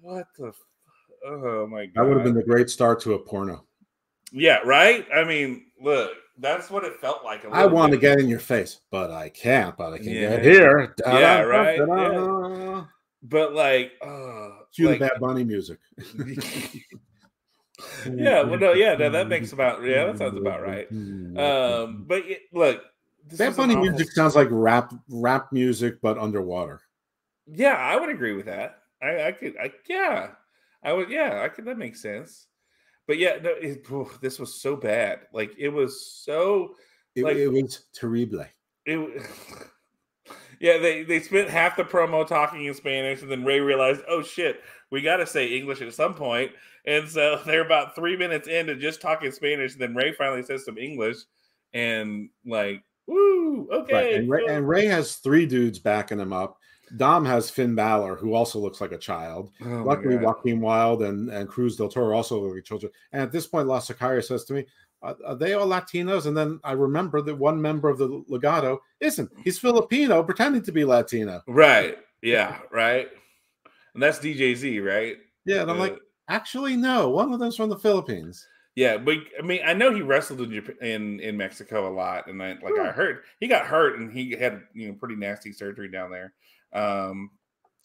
what 0.00 0.26
the 0.38 0.48
f- 0.48 0.54
oh 1.26 1.66
my 1.66 1.86
god 1.86 1.92
That 1.96 2.08
would 2.08 2.16
have 2.18 2.24
been 2.24 2.34
the 2.34 2.42
great 2.44 2.70
start 2.70 3.00
to 3.00 3.14
a 3.14 3.18
porno. 3.18 3.64
yeah 4.32 4.58
right 4.64 5.06
i 5.14 5.24
mean 5.24 5.66
look 5.80 6.12
that's 6.38 6.70
what 6.70 6.84
it 6.84 7.00
felt 7.00 7.24
like 7.24 7.44
a 7.44 7.48
I 7.48 7.66
want 7.66 7.92
to 7.92 7.98
get 7.98 8.18
in 8.20 8.28
your 8.28 8.38
face, 8.38 8.80
but 8.90 9.10
I 9.10 9.28
can't. 9.28 9.76
But 9.76 9.92
I 9.94 9.98
can 9.98 10.06
Yeah. 10.08 10.36
get 10.36 10.44
here. 10.44 10.94
Yeah, 11.04 11.40
right, 11.42 11.78
Da-da-da-da-da. 11.78 12.84
but 13.22 13.54
like 13.54 13.92
uh 14.02 14.50
Cue 14.74 14.88
like, 14.88 14.98
the 15.00 15.06
Bad 15.08 15.20
Bunny 15.20 15.44
music. 15.44 15.78
yeah 18.16 18.42
well 18.42 18.58
no 18.58 18.72
yeah 18.72 18.94
no, 18.94 19.08
that 19.08 19.28
makes 19.28 19.52
about 19.52 19.82
yeah 19.84 20.06
that 20.06 20.18
sounds 20.18 20.36
about 20.36 20.60
right 20.62 20.90
um 20.90 22.04
but 22.08 22.18
it, 22.26 22.40
look 22.52 22.82
Bad 23.36 23.54
Bunny 23.56 23.74
awful- 23.76 23.90
music 23.90 24.10
sounds 24.10 24.34
like 24.34 24.48
rap 24.50 24.92
rap 25.08 25.52
music, 25.52 26.00
but 26.02 26.18
underwater. 26.18 26.80
yeah 27.46 27.74
i 27.76 27.94
would 27.96 28.08
agree 28.10 28.32
with 28.32 28.46
that 28.46 28.82
i 29.00 29.28
i 29.28 29.32
could 29.32 29.54
i 29.62 29.70
yeah 29.88 30.30
i 30.82 30.92
would 30.92 31.08
yeah 31.08 31.42
i 31.44 31.48
could 31.48 31.66
that 31.66 31.78
makes 31.78 32.02
sense 32.02 32.47
but 33.08 33.18
yeah 33.18 33.38
no 33.42 33.50
it, 33.60 33.84
this 34.20 34.38
was 34.38 34.60
so 34.62 34.76
bad 34.76 35.20
like 35.32 35.52
it 35.58 35.70
was 35.70 36.06
so 36.24 36.74
It, 37.16 37.24
Like- 37.24 37.36
it 37.36 37.48
was 37.48 37.86
terrible. 37.92 38.44
it 38.86 39.22
yeah 40.60 40.78
they 40.78 41.02
they 41.02 41.18
spent 41.20 41.48
half 41.50 41.76
the 41.76 41.84
promo 41.84 42.24
talking 42.26 42.64
in 42.66 42.74
spanish 42.74 43.22
and 43.22 43.30
then 43.30 43.44
rey 43.44 43.58
realized 43.60 44.02
oh 44.08 44.22
shit 44.22 44.60
we 44.92 45.00
got 45.02 45.16
to 45.16 45.26
say 45.26 45.48
english 45.56 45.80
at 45.80 45.92
some 45.94 46.14
point. 46.14 46.50
point 46.50 46.52
and 46.86 47.08
so 47.08 47.40
they're 47.46 47.64
about 47.64 47.94
three 47.96 48.16
minutes 48.16 48.46
into 48.46 48.76
just 48.76 49.00
talking 49.00 49.32
spanish 49.32 49.72
and 49.72 49.80
then 49.80 49.94
rey 49.94 50.12
finally 50.12 50.42
says 50.42 50.64
some 50.64 50.78
english 50.78 51.16
and 51.72 52.28
like 52.46 52.82
woo 53.06 53.68
okay 53.72 53.92
Right. 53.94 54.14
And, 54.14 54.28
Rey, 54.30 54.44
and 54.48 54.68
Rey 54.68 54.84
has 54.86 55.16
three 55.16 55.46
dudes 55.46 55.78
backing 55.78 56.20
him 56.20 56.32
up. 56.32 56.57
Dom 56.96 57.24
has 57.24 57.50
Finn 57.50 57.74
Balor, 57.74 58.16
who 58.16 58.34
also 58.34 58.58
looks 58.58 58.80
like 58.80 58.92
a 58.92 58.98
child. 58.98 59.50
Oh 59.64 59.82
Luckily, 59.84 60.16
Joaquin 60.16 60.60
Wilde 60.60 61.02
and, 61.02 61.28
and 61.30 61.48
Cruz 61.48 61.76
del 61.76 61.88
Toro 61.88 62.16
also 62.16 62.40
look 62.40 62.54
like 62.54 62.64
children. 62.64 62.92
And 63.12 63.22
at 63.22 63.32
this 63.32 63.46
point, 63.46 63.68
La 63.68 63.80
Sicaria 63.80 64.24
says 64.24 64.44
to 64.46 64.54
me, 64.54 64.66
are, 65.02 65.16
are 65.26 65.34
they 65.36 65.52
all 65.54 65.66
Latinos? 65.66 66.26
And 66.26 66.36
then 66.36 66.58
I 66.64 66.72
remember 66.72 67.20
that 67.22 67.34
one 67.36 67.60
member 67.60 67.88
of 67.88 67.98
the 67.98 68.08
Legado 68.30 68.78
isn't. 69.00 69.30
He's 69.44 69.58
Filipino, 69.58 70.22
pretending 70.22 70.62
to 70.62 70.72
be 70.72 70.84
Latino. 70.84 71.42
right 71.46 71.98
yeah 72.20 72.58
right 72.72 73.08
and 73.94 74.02
that's 74.02 74.18
djz 74.18 74.84
right 74.84 75.18
Yeah, 75.44 75.62
and 75.62 75.70
I'm 75.70 75.76
Uh, 75.76 75.80
like, 75.80 75.98
actually, 76.28 76.76
no. 76.76 77.10
One 77.10 77.32
of 77.32 77.38
them's 77.38 77.54
from 77.56 77.68
the 77.70 77.78
Philippines. 77.78 78.44
Yeah, 78.74 78.96
but 78.96 79.18
I 79.38 79.42
mean, 79.42 79.60
I 79.64 79.72
know 79.72 79.92
he 79.94 80.02
wrestled 80.02 80.40
in 80.40 80.52
Japan, 80.52 80.76
in 80.80 81.20
in 81.20 81.36
Mexico 81.36 81.88
a 81.88 81.94
lot, 81.94 82.26
and 82.28 82.40
I 82.42 82.56
like 82.62 82.78
I 82.80 82.90
heard 82.92 83.22
he 83.40 83.46
got 83.48 83.66
hurt 83.66 83.98
and 83.98 84.12
he 84.12 84.32
had 84.32 84.62
you 84.72 84.88
know 84.88 84.94
pretty 84.94 85.16
nasty 85.16 85.52
surgery 85.52 85.88
down 85.88 86.10
there. 86.10 86.32
Um, 86.72 87.30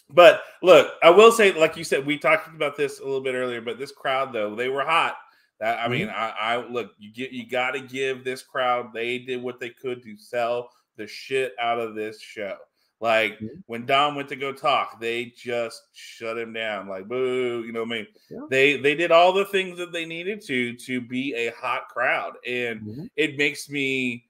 but 0.10 0.44
look, 0.62 0.94
I 1.02 1.10
will 1.10 1.32
say, 1.32 1.54
like 1.54 1.76
you 1.78 1.84
said, 1.84 2.06
we 2.06 2.18
talked 2.18 2.48
about 2.54 2.76
this 2.78 3.00
a 3.00 3.04
little 3.04 3.22
bit 3.22 3.36
earlier, 3.36 3.62
but 3.62 3.80
this 3.80 3.92
crowd 3.92 4.34
though 4.34 4.56
they 4.56 4.70
were 4.70 4.84
hot. 4.86 5.16
That 5.60 5.80
I 5.80 5.88
mean, 5.88 6.10
I, 6.10 6.30
I 6.30 6.68
look, 6.68 6.92
you 6.98 7.12
get 7.14 7.32
you 7.32 7.48
got 7.48 7.72
to 7.72 7.80
give 7.80 8.24
this 8.24 8.42
crowd. 8.44 8.92
They 8.94 9.20
did 9.20 9.42
what 9.42 9.60
they 9.60 9.70
could 9.70 10.04
to 10.04 10.18
sell 10.18 10.70
the 10.98 11.08
shit 11.08 11.54
out 11.60 11.80
of 11.80 11.96
this 11.96 12.20
show. 12.22 12.58
Like 13.00 13.40
Mhm. 13.40 13.64
when 13.66 13.86
Don 13.86 14.16
went 14.16 14.30
to 14.30 14.36
go 14.36 14.52
talk, 14.54 15.00
they 15.00 15.26
just 15.36 15.82
shut 15.94 16.38
him 16.38 16.54
down. 16.54 16.88
Like 16.88 17.08
boo, 17.08 17.64
you 17.66 17.72
know 17.74 17.82
what 17.84 17.92
I 17.92 17.96
mean? 17.96 18.08
Yeah. 18.30 18.40
They 18.50 18.78
they 18.78 18.96
did 18.96 19.12
all 19.12 19.34
the 19.34 19.46
things 19.46 19.78
that 19.78 19.92
they 19.92 20.06
needed 20.06 20.42
to 20.48 20.76
to 20.76 21.02
be 21.02 21.34
a 21.34 21.52
hot 21.52 21.88
crowd, 21.90 22.34
and 22.46 22.82
Mhm. 22.82 23.10
it 23.16 23.38
makes 23.38 23.70
me. 23.70 24.26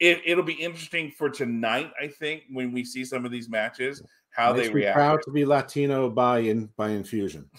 It, 0.00 0.20
it'll 0.24 0.44
be 0.44 0.54
interesting 0.54 1.10
for 1.10 1.28
tonight. 1.28 1.90
I 2.00 2.06
think 2.06 2.44
when 2.50 2.72
we 2.72 2.84
see 2.84 3.04
some 3.04 3.24
of 3.24 3.32
these 3.32 3.48
matches, 3.48 4.02
how 4.30 4.52
Makes 4.52 4.68
they 4.68 4.74
react. 4.74 4.94
proud 4.94 5.20
to 5.24 5.30
be 5.32 5.44
Latino 5.44 6.08
by 6.08 6.40
in 6.40 6.66
by 6.76 6.90
infusion. 6.90 7.50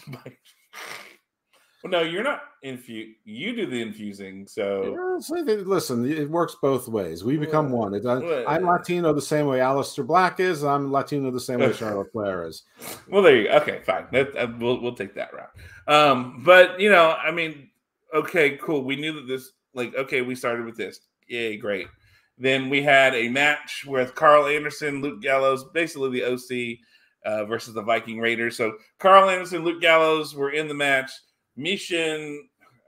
well, 1.84 1.92
no, 1.92 2.02
you're 2.02 2.24
not 2.24 2.44
infu. 2.64 3.14
You 3.26 3.56
do 3.56 3.66
the 3.66 3.82
infusing, 3.82 4.48
so 4.48 5.20
listen, 5.28 6.10
it 6.10 6.30
works 6.30 6.56
both 6.62 6.88
ways. 6.88 7.26
We 7.26 7.36
become 7.36 7.72
Well, 7.72 7.90
one. 7.90 7.94
It, 7.94 8.06
I, 8.06 8.56
I'm 8.56 8.66
Latino 8.66 9.12
the 9.12 9.22
same 9.22 9.48
way 9.48 9.60
Aleister 9.60 10.08
Black 10.08 10.40
is. 10.40 10.64
I'm 10.64 10.92
Latino 10.92 11.32
the 11.32 11.40
same 11.40 11.60
way 11.60 11.74
Charlotte 11.74 12.12
Flair 12.14 12.48
is. 12.48 12.64
Well, 13.10 13.22
there 13.22 13.36
you 13.36 13.50
go. 13.50 13.58
Okay, 13.58 13.82
fine. 13.86 14.08
That, 14.14 14.36
uh, 14.38 14.48
we'll 14.58 14.82
we'll 14.82 14.96
take 14.96 15.14
that 15.16 15.32
route. 15.34 15.52
Um, 15.88 16.42
but 16.46 16.80
you 16.80 16.90
know, 16.90 17.18
I 17.22 17.32
mean, 17.32 17.70
okay, 18.14 18.58
cool. 18.58 18.84
We 18.84 18.96
knew 18.96 19.14
that 19.14 19.28
this, 19.28 19.52
like, 19.74 19.96
okay, 19.96 20.22
we 20.22 20.36
started 20.36 20.66
with 20.66 20.78
this. 20.78 21.02
Yay, 21.28 21.58
great. 21.58 21.88
Then 22.40 22.70
we 22.70 22.82
had 22.82 23.14
a 23.14 23.28
match 23.28 23.84
with 23.86 24.16
Karl 24.16 24.48
Anderson, 24.48 25.02
Luke 25.02 25.22
Gallows, 25.22 25.66
basically 25.74 26.10
the 26.12 26.24
OC 26.24 26.80
uh, 27.26 27.46
versus 27.46 27.74
the 27.74 27.82
Viking 27.82 28.20
Raiders. 28.20 28.56
So 28.56 28.78
Karl 28.98 29.30
Anderson, 29.30 29.66
Luke 29.66 29.82
Gallows 29.82 30.34
were 30.34 30.52
in 30.52 30.70
the 30.70 30.74
match. 30.74 31.12
Michin, 31.58 32.38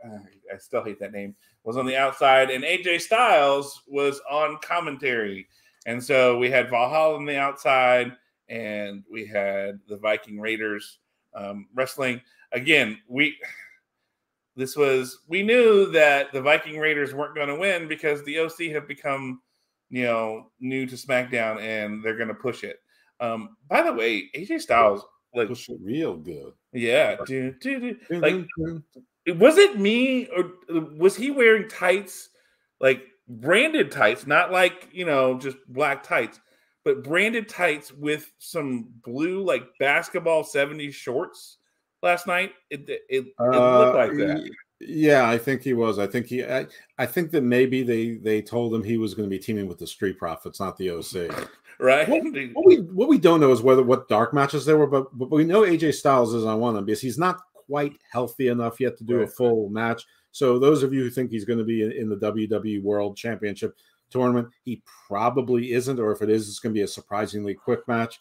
uh, 0.05 0.19
I 0.53 0.57
still 0.57 0.83
hate 0.83 0.99
that 0.99 1.11
name, 1.11 1.35
was 1.65 1.75
on 1.75 1.85
the 1.85 1.97
outside, 1.97 2.49
and 2.49 2.63
AJ 2.63 3.01
Styles 3.01 3.83
was 3.87 4.21
on 4.29 4.57
commentary. 4.63 5.47
And 5.85 6.01
so 6.01 6.37
we 6.37 6.49
had 6.49 6.69
Valhalla 6.69 7.17
on 7.17 7.25
the 7.25 7.37
outside, 7.37 8.13
and 8.47 9.03
we 9.11 9.25
had 9.25 9.79
the 9.87 9.97
Viking 9.97 10.39
Raiders 10.39 10.99
um, 11.35 11.67
wrestling. 11.75 12.21
Again, 12.53 12.99
we 13.07 13.35
this 14.55 14.75
was 14.75 15.19
we 15.27 15.43
knew 15.43 15.91
that 15.91 16.31
the 16.33 16.41
Viking 16.41 16.77
Raiders 16.77 17.13
weren't 17.13 17.35
going 17.35 17.47
to 17.47 17.55
win 17.55 17.87
because 17.87 18.23
the 18.23 18.39
OC 18.39 18.73
have 18.73 18.87
become 18.87 19.41
you 19.91 20.05
know, 20.05 20.47
new 20.61 20.87
to 20.87 20.95
SmackDown, 20.95 21.61
and 21.61 22.01
they're 22.01 22.17
gonna 22.17 22.33
push 22.33 22.63
it. 22.63 22.79
Um, 23.19 23.57
by 23.67 23.83
the 23.83 23.93
way, 23.93 24.29
AJ 24.35 24.61
Styles 24.61 25.05
like 25.35 25.49
Push 25.49 25.69
it 25.69 25.77
real 25.83 26.17
good. 26.17 26.53
yeah, 26.73 27.17
dude, 27.25 27.59
dude, 27.59 27.99
dude, 28.09 28.21
like 28.21 28.45
was 29.37 29.57
it 29.57 29.77
me 29.77 30.27
or 30.27 30.53
was 30.97 31.15
he 31.15 31.29
wearing 31.29 31.67
tights 31.67 32.29
like 32.79 33.03
branded 33.27 33.91
tights, 33.91 34.25
not 34.25 34.51
like 34.51 34.87
you 34.93 35.05
know 35.05 35.37
just 35.37 35.57
black 35.67 36.03
tights, 36.03 36.39
but 36.85 37.03
branded 37.03 37.49
tights 37.49 37.91
with 37.91 38.31
some 38.39 38.87
blue 39.03 39.43
like 39.43 39.63
basketball 39.77 40.43
70s 40.43 40.93
shorts 40.93 41.57
last 42.01 42.27
night? 42.27 42.53
It 42.69 42.89
it, 42.89 43.01
it 43.09 43.25
looked 43.39 43.95
like 43.95 44.13
that. 44.17 44.37
Uh, 44.37 44.49
Yeah, 44.79 45.29
I 45.29 45.37
think 45.37 45.61
he 45.61 45.73
was. 45.73 45.99
I 45.99 46.07
think 46.07 46.25
he. 46.25 46.43
I, 46.43 46.65
I 46.97 47.05
think 47.05 47.31
that 47.31 47.43
maybe 47.43 47.83
they 47.83 48.15
they 48.15 48.41
told 48.41 48.73
him 48.73 48.83
he 48.83 48.97
was 48.97 49.13
going 49.13 49.29
to 49.29 49.35
be 49.35 49.41
teaming 49.41 49.67
with 49.67 49.77
the 49.77 49.87
Street 49.87 50.17
Profits, 50.17 50.59
not 50.59 50.77
the 50.77 50.91
OC. 50.91 51.49
Right? 51.79 52.07
What, 52.07 52.21
what 52.53 52.65
we 52.67 52.75
what 52.75 53.09
we 53.09 53.17
don't 53.17 53.39
know 53.39 53.51
is 53.51 53.63
whether 53.63 53.81
what 53.81 54.07
dark 54.07 54.35
matches 54.35 54.65
there 54.65 54.77
were, 54.77 54.85
but 54.85 55.17
but 55.17 55.31
we 55.31 55.43
know 55.43 55.61
AJ 55.61 55.95
Styles 55.95 56.31
is 56.31 56.45
on 56.45 56.59
one 56.59 56.69
of 56.69 56.75
them 56.75 56.85
because 56.85 57.01
he's 57.01 57.17
not 57.17 57.41
quite 57.53 57.93
healthy 58.11 58.49
enough 58.49 58.79
yet 58.79 58.97
to 58.97 59.03
do 59.03 59.21
a 59.21 59.27
full 59.27 59.67
match. 59.69 60.03
So 60.31 60.59
those 60.59 60.83
of 60.83 60.93
you 60.93 61.01
who 61.01 61.09
think 61.09 61.31
he's 61.31 61.45
going 61.45 61.57
to 61.57 61.65
be 61.65 61.81
in, 61.81 61.91
in 61.91 62.07
the 62.07 62.17
WWE 62.17 62.83
World 62.83 63.17
Championship 63.17 63.75
tournament, 64.11 64.49
he 64.63 64.83
probably 65.07 65.71
isn't, 65.71 65.99
or 65.99 66.11
if 66.11 66.21
it 66.21 66.29
is, 66.29 66.47
it's 66.47 66.59
going 66.59 66.71
to 66.73 66.77
be 66.77 66.83
a 66.83 66.87
surprisingly 66.87 67.55
quick 67.55 67.87
match. 67.87 68.19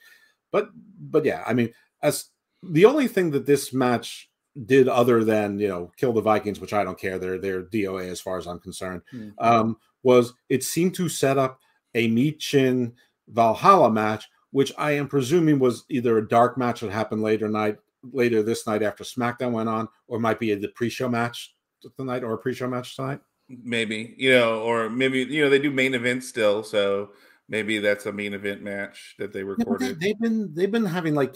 But 0.52 0.70
but 0.98 1.26
yeah, 1.26 1.44
I 1.46 1.52
mean, 1.52 1.70
as 2.02 2.30
the 2.62 2.84
only 2.84 3.08
thing 3.08 3.30
that 3.30 3.46
this 3.46 3.72
match 3.72 4.30
did 4.66 4.88
other 4.88 5.22
than 5.24 5.58
you 5.58 5.68
know 5.68 5.90
kill 5.96 6.12
the 6.12 6.20
Vikings, 6.20 6.60
which 6.60 6.72
I 6.72 6.84
don't 6.84 6.98
care, 6.98 7.18
they're 7.18 7.38
they're 7.38 7.62
DOA 7.62 8.08
as 8.10 8.20
far 8.20 8.36
as 8.38 8.46
I'm 8.46 8.58
concerned 8.58 9.02
Mhm. 9.14 9.32
um, 9.38 9.76
was 10.02 10.32
it 10.48 10.64
seemed 10.64 10.94
to 10.94 11.08
set 11.08 11.38
up 11.38 11.60
a 11.94 12.08
Michin 12.08 12.92
Valhalla 13.28 13.90
match, 13.90 14.28
which 14.50 14.72
I 14.78 14.92
am 14.92 15.06
presuming 15.08 15.58
was 15.58 15.84
either 15.88 16.18
a 16.18 16.28
dark 16.28 16.56
match 16.58 16.80
that 16.80 16.90
happened 16.90 17.22
later 17.22 17.48
night, 17.48 17.78
later 18.12 18.42
this 18.42 18.66
night 18.66 18.82
after 18.82 19.04
SmackDown 19.04 19.52
went 19.52 19.68
on, 19.68 19.88
or 20.08 20.18
might 20.18 20.40
be 20.40 20.52
a 20.52 20.56
the 20.58 20.68
pre-show 20.68 21.08
match 21.08 21.54
tonight 21.96 22.22
or 22.24 22.32
a 22.34 22.38
pre-show 22.38 22.68
match 22.68 22.96
tonight. 22.96 23.20
maybe 23.48 24.14
you 24.18 24.30
know, 24.30 24.60
or 24.62 24.88
maybe 24.90 25.20
you 25.20 25.42
know 25.42 25.50
they 25.50 25.58
do 25.58 25.70
main 25.70 25.94
events 25.94 26.28
still, 26.28 26.62
so 26.62 27.10
maybe 27.48 27.78
that's 27.78 28.06
a 28.06 28.12
main 28.12 28.34
event 28.34 28.62
match 28.62 29.14
that 29.18 29.32
they 29.32 29.40
Yeah, 29.40 29.44
they, 29.44 29.50
recorded. 29.64 30.00
they've 30.00 30.18
been 30.20 30.52
they've 30.54 30.70
been 30.70 30.84
having 30.86 31.14
like 31.14 31.34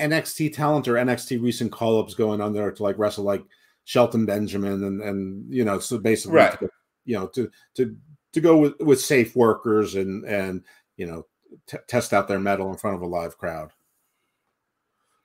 NXT 0.00 0.54
talent 0.54 0.88
or 0.88 0.94
NXT 0.94 1.42
recent 1.42 1.70
call-ups 1.72 2.14
going 2.14 2.40
on 2.40 2.52
there 2.52 2.70
to 2.72 2.82
like 2.82 2.98
wrestle 2.98 3.24
like 3.24 3.42
Shelton 3.84 4.26
Benjamin 4.26 4.84
and 4.84 5.02
and 5.02 5.52
you 5.52 5.64
know 5.64 5.78
so 5.78 5.98
basically 5.98 6.36
Right. 6.36 6.58
to, 6.58 6.68
you 7.04 7.18
know 7.18 7.26
to 7.28 7.50
to 7.76 7.96
to 8.32 8.40
go 8.40 8.56
with 8.56 8.78
with 8.80 9.00
safe 9.00 9.34
workers 9.36 9.94
and 9.94 10.24
and 10.24 10.62
you 10.96 11.06
know 11.06 11.26
t- 11.66 11.78
test 11.88 12.12
out 12.12 12.28
their 12.28 12.40
metal 12.40 12.70
in 12.70 12.76
front 12.78 12.96
of 12.96 13.02
a 13.02 13.06
live 13.06 13.36
crowd. 13.38 13.70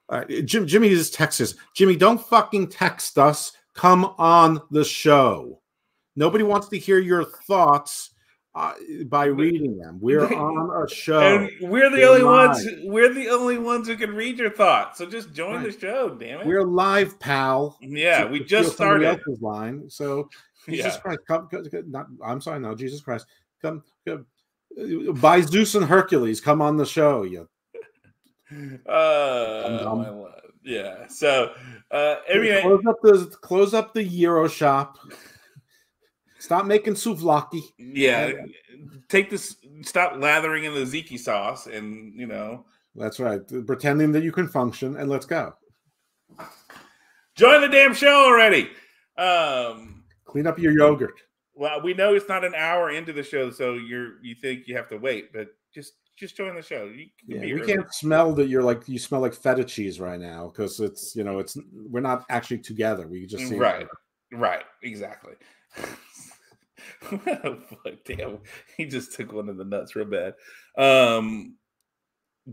All 0.09 0.19
right, 0.19 0.45
Jim, 0.45 0.65
Jimmy 0.65 0.89
is 0.89 1.09
Texas. 1.09 1.55
Jimmy, 1.75 1.95
don't 1.97 2.21
fucking 2.25 2.69
text 2.69 3.17
us. 3.17 3.51
Come 3.73 4.05
on 4.17 4.61
the 4.71 4.85
show. 4.85 5.61
Nobody 6.15 6.43
wants 6.43 6.69
to 6.69 6.77
hear 6.79 6.97
your 6.99 7.25
thoughts 7.25 8.11
uh, 8.57 8.73
by 9.05 9.25
reading 9.25 9.77
them. 9.77 9.99
We're 10.01 10.25
on 10.33 10.83
a 10.83 10.89
show. 10.93 11.19
And 11.21 11.49
we're 11.69 11.89
the 11.91 11.97
We're 11.97 12.07
only 12.09 12.23
ones. 12.23 12.67
We're 12.83 13.13
the 13.13 13.29
only 13.29 13.57
ones 13.59 13.87
who 13.87 13.95
can 13.95 14.15
read 14.15 14.39
your 14.39 14.49
thoughts. 14.49 14.97
So 14.97 15.05
just 15.05 15.31
join 15.33 15.57
Right. 15.63 15.71
the 15.71 15.79
show, 15.79 16.09
damn 16.09 16.41
it. 16.41 16.47
We're 16.47 16.63
live, 16.63 17.19
pal. 17.19 17.77
yeah, 17.81 18.23
to- 18.23 18.29
we 18.31 18.39
to 18.39 18.45
just 18.45 18.73
started. 18.73 19.19
line. 19.41 19.89
So 19.89 20.29
Jesus 20.69 20.95
Yeah. 20.95 20.99
Christ, 21.01 21.19
come, 21.27 21.47
come, 21.49 21.63
not, 21.87 22.07
I'm 22.25 22.41
sorry, 22.41 22.59
no, 22.59 22.73
Jesus 22.75 22.99
Christ, 23.01 23.27
come, 23.61 23.83
come 24.07 24.25
uh, 24.81 25.11
by 25.13 25.41
Zeus 25.41 25.75
and 25.75 25.85
Hercules, 25.85 26.41
come 26.41 26.61
on 26.61 26.77
the 26.77 26.85
show. 26.85 27.23
You 27.23 27.47
Uh, 28.87 29.61
Dum-dum. 29.67 29.97
my 29.99 30.09
love. 30.09 30.33
yeah. 30.63 31.07
So, 31.07 31.51
uh, 31.91 32.15
mean, 32.33 32.61
close 32.61 32.85
up 32.87 32.95
the 33.03 33.37
close 33.41 33.73
up 33.73 33.93
the 33.93 34.03
Euro 34.03 34.47
shop. 34.47 34.97
Stop 36.47 36.65
making 36.65 36.93
souvlaki. 36.93 37.61
yeah. 37.77 38.31
Take 39.09 39.29
this. 39.29 39.57
Stop 39.81 40.13
lathering 40.15 40.63
in 40.63 40.73
the 40.73 40.79
ziki 40.81 41.19
sauce, 41.19 41.67
and 41.67 42.13
you 42.17 42.25
know, 42.25 42.65
That's 42.95 43.19
right. 43.19 43.41
Pretending 43.65 44.13
that 44.13 44.23
you 44.23 44.31
can 44.31 44.47
function, 44.47 44.95
and 44.95 45.09
let's 45.09 45.25
go. 45.25 45.53
join 47.35 47.59
the 47.59 47.67
damn 47.67 47.93
show 47.93 48.25
already. 48.27 48.69
Um. 49.17 50.05
Clean 50.25 50.47
up 50.47 50.57
your 50.57 50.71
yogurt. 50.71 51.19
Well, 51.53 51.81
we 51.81 51.93
know 51.93 52.13
it's 52.13 52.29
not 52.29 52.45
an 52.45 52.55
hour 52.55 52.91
into 52.91 53.11
the 53.11 53.23
show, 53.23 53.49
so 53.49 53.73
you're 53.73 54.23
you 54.23 54.33
think 54.41 54.67
you 54.67 54.77
have 54.77 54.87
to 54.87 54.97
wait, 54.97 55.33
but 55.33 55.49
just 55.75 55.95
just 56.17 56.37
join 56.37 56.55
the 56.55 56.61
show. 56.61 56.85
You 56.85 57.07
can 57.19 57.35
Yeah, 57.35 57.41
we 57.41 57.61
early. 57.61 57.73
can't 57.73 57.93
smell 57.93 58.33
that 58.35 58.47
you're 58.47 58.63
like 58.63 58.87
you 58.87 58.99
smell 58.99 59.19
like 59.19 59.33
feta 59.33 59.65
cheese 59.65 59.99
right 59.99 60.19
now 60.19 60.47
because 60.47 60.79
it's 60.79 61.13
you 61.13 61.25
know 61.25 61.39
it's 61.39 61.57
we're 61.91 61.99
not 61.99 62.23
actually 62.29 62.59
together. 62.59 63.05
We 63.05 63.25
just 63.25 63.47
see 63.49 63.57
right, 63.57 63.85
right, 64.31 64.63
exactly. 64.81 65.33
Fuck, 67.01 67.59
damn, 68.05 68.39
he 68.75 68.85
just 68.85 69.13
took 69.13 69.31
one 69.33 69.49
of 69.49 69.57
the 69.57 69.65
nuts 69.65 69.95
real 69.95 70.05
bad. 70.05 70.33
Um, 70.77 71.55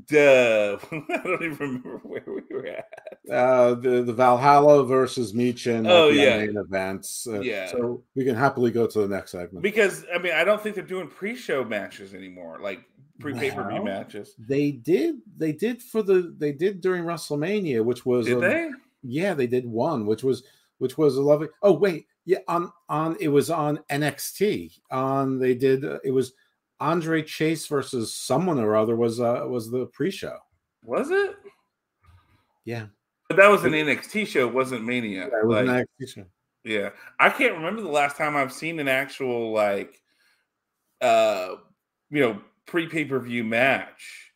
duh, 0.08 0.76
I 0.92 1.20
don't 1.24 1.42
even 1.42 1.56
remember 1.58 1.98
where 2.02 2.22
we 2.26 2.42
were 2.50 2.66
at. 2.66 2.86
uh 3.30 3.74
the 3.74 4.02
the 4.02 4.12
Valhalla 4.12 4.84
versus 4.84 5.32
Michin 5.32 5.88
Oh, 5.88 6.08
yeah. 6.08 6.38
main 6.38 6.56
events. 6.56 7.26
Uh, 7.26 7.40
Yeah. 7.40 7.68
So 7.70 8.02
we 8.14 8.24
can 8.24 8.34
happily 8.34 8.70
go 8.70 8.86
to 8.86 8.98
the 9.00 9.08
next 9.08 9.30
segment. 9.32 9.62
Because 9.62 10.04
I 10.14 10.18
mean, 10.18 10.32
I 10.34 10.44
don't 10.44 10.60
think 10.62 10.74
they're 10.74 10.84
doing 10.84 11.08
pre-show 11.08 11.64
matches 11.64 12.12
anymore, 12.14 12.58
like 12.60 12.80
pre-pay-per-view 13.20 13.72
Well, 13.82 13.84
matches. 13.84 14.34
they 14.38 14.72
did 14.72 15.16
they 15.36 15.52
did 15.52 15.80
for 15.82 16.02
the 16.02 16.34
they 16.38 16.52
did 16.52 16.80
during 16.80 17.04
WrestleMania, 17.04 17.84
which 17.84 18.04
was 18.04 18.26
Did 18.26 18.38
a- 18.38 18.40
they? 18.40 18.70
Yeah, 19.02 19.34
they 19.34 19.46
did 19.46 19.66
one, 19.66 20.06
which 20.06 20.24
was 20.24 20.42
which 20.78 20.98
was 20.98 21.16
a 21.16 21.22
lovely. 21.22 21.48
Oh 21.62 21.72
wait, 21.72 22.06
yeah, 22.24 22.38
on 22.48 22.72
on 22.88 23.16
it 23.20 23.28
was 23.28 23.50
on 23.50 23.80
NXT. 23.90 24.78
On 24.90 25.38
they 25.38 25.54
did 25.54 25.84
uh, 25.84 25.98
it 26.04 26.10
was 26.10 26.32
Andre 26.80 27.22
Chase 27.22 27.66
versus 27.66 28.14
someone 28.14 28.58
or 28.58 28.76
other 28.76 28.96
was 28.96 29.20
uh 29.20 29.44
was 29.46 29.70
the 29.70 29.86
pre-show. 29.86 30.38
Was 30.82 31.10
it? 31.10 31.36
Yeah, 32.64 32.86
But 33.28 33.36
that 33.36 33.48
was 33.48 33.64
an 33.64 33.72
NXT 33.72 34.26
show. 34.26 34.48
It 34.48 34.54
wasn't 34.54 34.84
Mania. 34.84 35.26
it 35.26 35.46
was 35.46 35.66
Like, 35.66 35.86
NXT 36.00 36.14
show. 36.14 36.24
Yeah, 36.64 36.90
I 37.20 37.28
can't 37.28 37.54
remember 37.54 37.82
the 37.82 37.88
last 37.88 38.16
time 38.16 38.36
I've 38.36 38.52
seen 38.52 38.80
an 38.80 38.88
actual 38.88 39.52
like, 39.52 40.00
uh, 41.02 41.56
you 42.08 42.20
know, 42.20 42.40
pre 42.66 42.86
pay 42.86 43.04
per 43.04 43.18
view 43.20 43.44
match. 43.44 44.32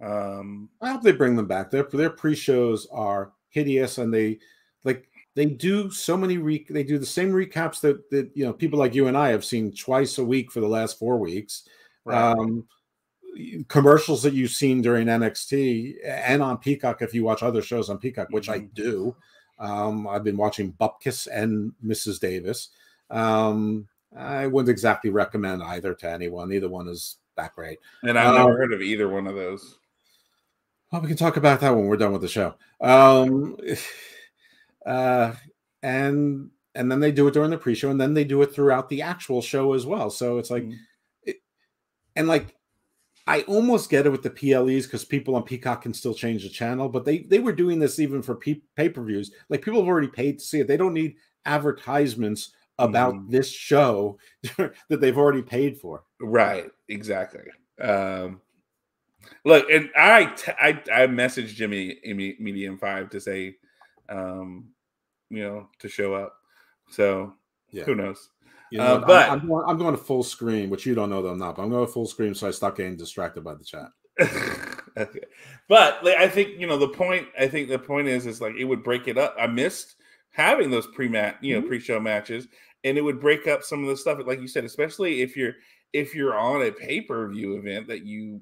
Um, 0.00 0.68
I 0.80 0.90
hope 0.90 1.02
they 1.02 1.12
bring 1.12 1.36
them 1.36 1.46
back. 1.46 1.70
Their 1.70 1.84
their 1.84 2.10
pre-shows 2.10 2.88
are 2.90 3.32
hideous, 3.48 3.98
and 3.98 4.12
they 4.12 4.38
like 4.84 5.08
they 5.38 5.46
do 5.46 5.88
so 5.88 6.16
many 6.16 6.36
re 6.36 6.66
they 6.68 6.82
do 6.82 6.98
the 6.98 7.06
same 7.06 7.30
recaps 7.30 7.80
that 7.80 8.10
that 8.10 8.28
you 8.34 8.44
know 8.44 8.52
people 8.52 8.76
like 8.76 8.92
you 8.92 9.06
and 9.06 9.16
I 9.16 9.28
have 9.28 9.44
seen 9.44 9.70
twice 9.72 10.18
a 10.18 10.24
week 10.24 10.50
for 10.50 10.58
the 10.60 10.66
last 10.66 10.98
four 10.98 11.16
weeks. 11.18 11.62
Um, 12.06 12.66
commercials 13.68 14.20
that 14.24 14.32
you've 14.34 14.50
seen 14.50 14.82
during 14.82 15.06
NXT 15.06 15.94
and 16.04 16.42
on 16.42 16.58
Peacock 16.58 17.02
if 17.02 17.14
you 17.14 17.22
watch 17.22 17.44
other 17.44 17.62
shows 17.62 17.88
on 17.88 17.98
Peacock, 17.98 18.28
which 18.30 18.48
I 18.48 18.58
Mhm. 18.60 18.74
do. 18.74 19.16
Um, 19.60 20.08
I've 20.08 20.24
been 20.24 20.36
watching 20.36 20.72
Bupkis 20.72 21.28
and 21.32 21.72
Mrs. 21.84 22.18
Davis. 22.18 22.70
Um, 23.10 23.86
I 24.16 24.48
wouldn't 24.48 24.70
exactly 24.70 25.10
recommend 25.10 25.62
either 25.62 25.94
to 25.94 26.10
anyone. 26.10 26.52
Either 26.52 26.68
one 26.68 26.88
is 26.88 27.18
that 27.36 27.54
great. 27.54 27.78
and 28.02 28.18
I've 28.18 28.34
Uh, 28.34 28.38
never 28.38 28.56
heard 28.56 28.72
of 28.72 28.82
either 28.82 29.08
one 29.08 29.28
of 29.28 29.36
those. 29.36 29.78
Well, 30.90 31.02
we 31.02 31.06
can 31.08 31.16
talk 31.16 31.36
about 31.36 31.60
that 31.60 31.76
when 31.76 31.84
we're 31.86 31.96
done 31.96 32.12
with 32.12 32.22
the 32.22 32.28
show. 32.28 32.54
Uh, 34.88 35.34
and 35.82 36.50
and 36.74 36.90
then 36.90 37.00
they 37.00 37.12
do 37.12 37.28
it 37.28 37.34
during 37.34 37.50
the 37.50 37.58
pre-show, 37.58 37.90
and 37.90 38.00
then 38.00 38.14
they 38.14 38.24
do 38.24 38.40
it 38.42 38.54
throughout 38.54 38.88
the 38.88 39.02
actual 39.02 39.42
show 39.42 39.74
as 39.74 39.84
well. 39.86 40.10
So 40.10 40.38
it's 40.38 40.50
like, 40.50 40.64
Mhm. 40.64 40.76
it, 41.24 41.36
and 42.16 42.28
like, 42.28 42.54
I 43.26 43.42
almost 43.42 43.90
get 43.90 44.06
it 44.06 44.10
with 44.10 44.22
the 44.22 44.30
PLEs 44.30 44.86
because 44.86 45.04
people 45.04 45.36
on 45.36 45.42
Peacock 45.44 45.82
can 45.82 45.92
still 45.94 46.14
change 46.14 46.42
the 46.44 46.48
channel, 46.48 46.88
but 46.88 47.04
they 47.04 47.20
they 47.20 47.40
were 47.40 47.52
doing 47.52 47.78
this 47.78 47.98
even 47.98 48.22
for 48.22 48.36
pay 48.36 48.88
per 48.88 49.04
views. 49.04 49.32
Like 49.50 49.62
people 49.62 49.80
have 49.80 49.88
already 49.88 50.08
paid 50.08 50.38
to 50.38 50.44
see 50.44 50.60
it; 50.60 50.68
they 50.68 50.76
don't 50.78 50.94
need 50.94 51.16
advertisements 51.44 52.52
about 52.78 53.14
Mhm. 53.14 53.30
this 53.30 53.50
show 53.50 54.18
that 54.88 55.00
they've 55.00 55.18
already 55.18 55.42
paid 55.42 55.78
for. 55.78 56.04
Right, 56.20 56.70
exactly. 56.88 57.42
Um, 57.80 58.40
look, 59.44 59.68
and 59.70 59.90
I 59.96 60.26
t- 60.26 60.52
I 60.52 60.70
I 60.92 61.06
messaged 61.06 61.54
Jimmy 61.54 61.98
in 62.02 62.16
Medium 62.16 62.78
Five 62.78 63.10
to 63.10 63.20
say, 63.20 63.56
um, 64.08 64.70
you 65.30 65.42
know, 65.42 65.68
to 65.80 65.88
show 65.88 66.14
up. 66.14 66.34
So 66.90 67.34
Yeah. 67.70 67.84
who 67.84 67.94
knows? 67.94 68.30
You 68.70 68.80
Uh, 68.80 68.84
know, 68.98 69.02
I- 69.04 69.06
but- 69.06 69.30
I'm, 69.30 69.46
going, 69.46 69.64
I'm 69.66 69.78
going 69.78 69.96
to 69.96 70.02
full 70.02 70.22
screen, 70.22 70.68
which 70.70 70.84
you 70.86 70.94
don't 70.94 71.10
know 71.10 71.22
that 71.22 71.28
I'm 71.30 71.38
not, 71.38 71.56
but 71.56 71.62
I'm 71.62 71.70
going 71.70 71.86
to 71.86 71.92
full 71.92 72.06
screen 72.06 72.34
so 72.34 72.48
I 72.48 72.50
stop 72.50 72.76
getting 72.76 72.96
distracted 72.96 73.42
by 73.44 73.54
the 73.54 73.64
chat. 73.64 73.88
okay. 74.96 75.20
But 75.68 76.04
like, 76.04 76.16
I 76.16 76.28
think 76.28 76.58
you 76.58 76.66
know 76.66 76.76
the 76.78 76.88
point. 76.88 77.28
I 77.38 77.46
think 77.46 77.68
the 77.68 77.78
point 77.78 78.08
is 78.08 78.26
is 78.26 78.40
like 78.40 78.54
it 78.56 78.64
would 78.64 78.82
break 78.82 79.06
it 79.08 79.16
up. 79.16 79.34
I 79.38 79.46
missed 79.46 79.94
having 80.30 80.70
those 80.70 80.86
pre 80.88 81.08
mat, 81.08 81.36
you 81.40 81.54
know, 81.54 81.62
Mhm. 81.64 81.68
pre 81.68 81.78
show 81.80 82.00
matches, 82.00 82.48
and 82.84 82.98
it 82.98 83.00
would 83.02 83.20
break 83.20 83.46
up 83.46 83.62
some 83.62 83.82
of 83.82 83.88
the 83.88 83.96
stuff. 83.96 84.18
Like 84.26 84.40
you 84.40 84.48
said, 84.48 84.64
especially 84.64 85.22
if 85.22 85.36
you're 85.36 85.54
if 85.92 86.14
you're 86.16 86.36
on 86.36 86.62
a 86.62 86.72
pay 86.72 87.00
per 87.00 87.28
view 87.28 87.56
event 87.56 87.86
that 87.88 88.04
you 88.04 88.40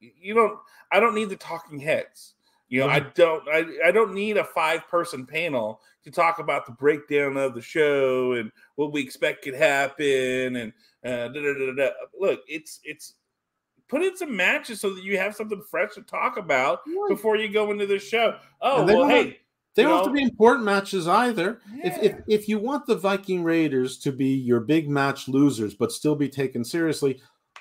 you 0.00 0.32
don't. 0.34 0.58
I 0.90 0.98
don't 1.00 1.14
need 1.14 1.28
the 1.28 1.36
talking 1.36 1.78
heads. 1.78 2.34
You 2.70 2.80
know, 2.80 2.88
I 2.88 3.00
don't. 3.00 3.42
I, 3.48 3.66
I 3.86 3.90
don't 3.90 4.14
need 4.14 4.36
a 4.36 4.44
five 4.44 4.86
person 4.88 5.26
panel 5.26 5.80
to 6.04 6.10
talk 6.10 6.38
about 6.38 6.66
the 6.66 6.72
breakdown 6.72 7.36
of 7.36 7.54
the 7.54 7.60
show 7.60 8.34
and 8.34 8.52
what 8.76 8.92
we 8.92 9.02
expect 9.02 9.42
could 9.42 9.54
happen 9.54 10.56
and 10.56 10.72
uh, 11.04 11.28
da, 11.28 11.40
da, 11.40 11.74
da, 11.74 11.90
look. 12.18 12.40
It's 12.46 12.78
it's 12.84 13.14
put 13.88 14.02
in 14.02 14.16
some 14.16 14.34
matches 14.36 14.80
so 14.80 14.94
that 14.94 15.02
you 15.02 15.18
have 15.18 15.34
something 15.34 15.60
fresh 15.68 15.94
to 15.94 16.02
talk 16.02 16.36
about 16.36 16.80
before 17.08 17.36
you 17.36 17.52
go 17.52 17.72
into 17.72 17.86
the 17.86 17.98
show. 17.98 18.36
Oh 18.62 18.84
well, 18.86 19.08
hey. 19.08 19.40
They 19.76 19.82
don't 19.82 19.92
know, 19.92 19.96
have 19.98 20.06
to 20.06 20.12
be 20.12 20.22
important 20.22 20.64
matches 20.64 21.06
either. 21.06 21.60
Yeah. 21.74 21.86
If, 21.86 22.02
if 22.02 22.20
if 22.28 22.48
you 22.48 22.58
want 22.58 22.86
the 22.86 22.96
Viking 22.96 23.42
Raiders 23.44 23.98
to 23.98 24.12
be 24.12 24.28
your 24.28 24.60
big 24.60 24.88
match 24.88 25.28
losers 25.28 25.74
but 25.74 25.92
still 25.92 26.14
be 26.14 26.28
taken 26.28 26.64
seriously, 26.64 27.20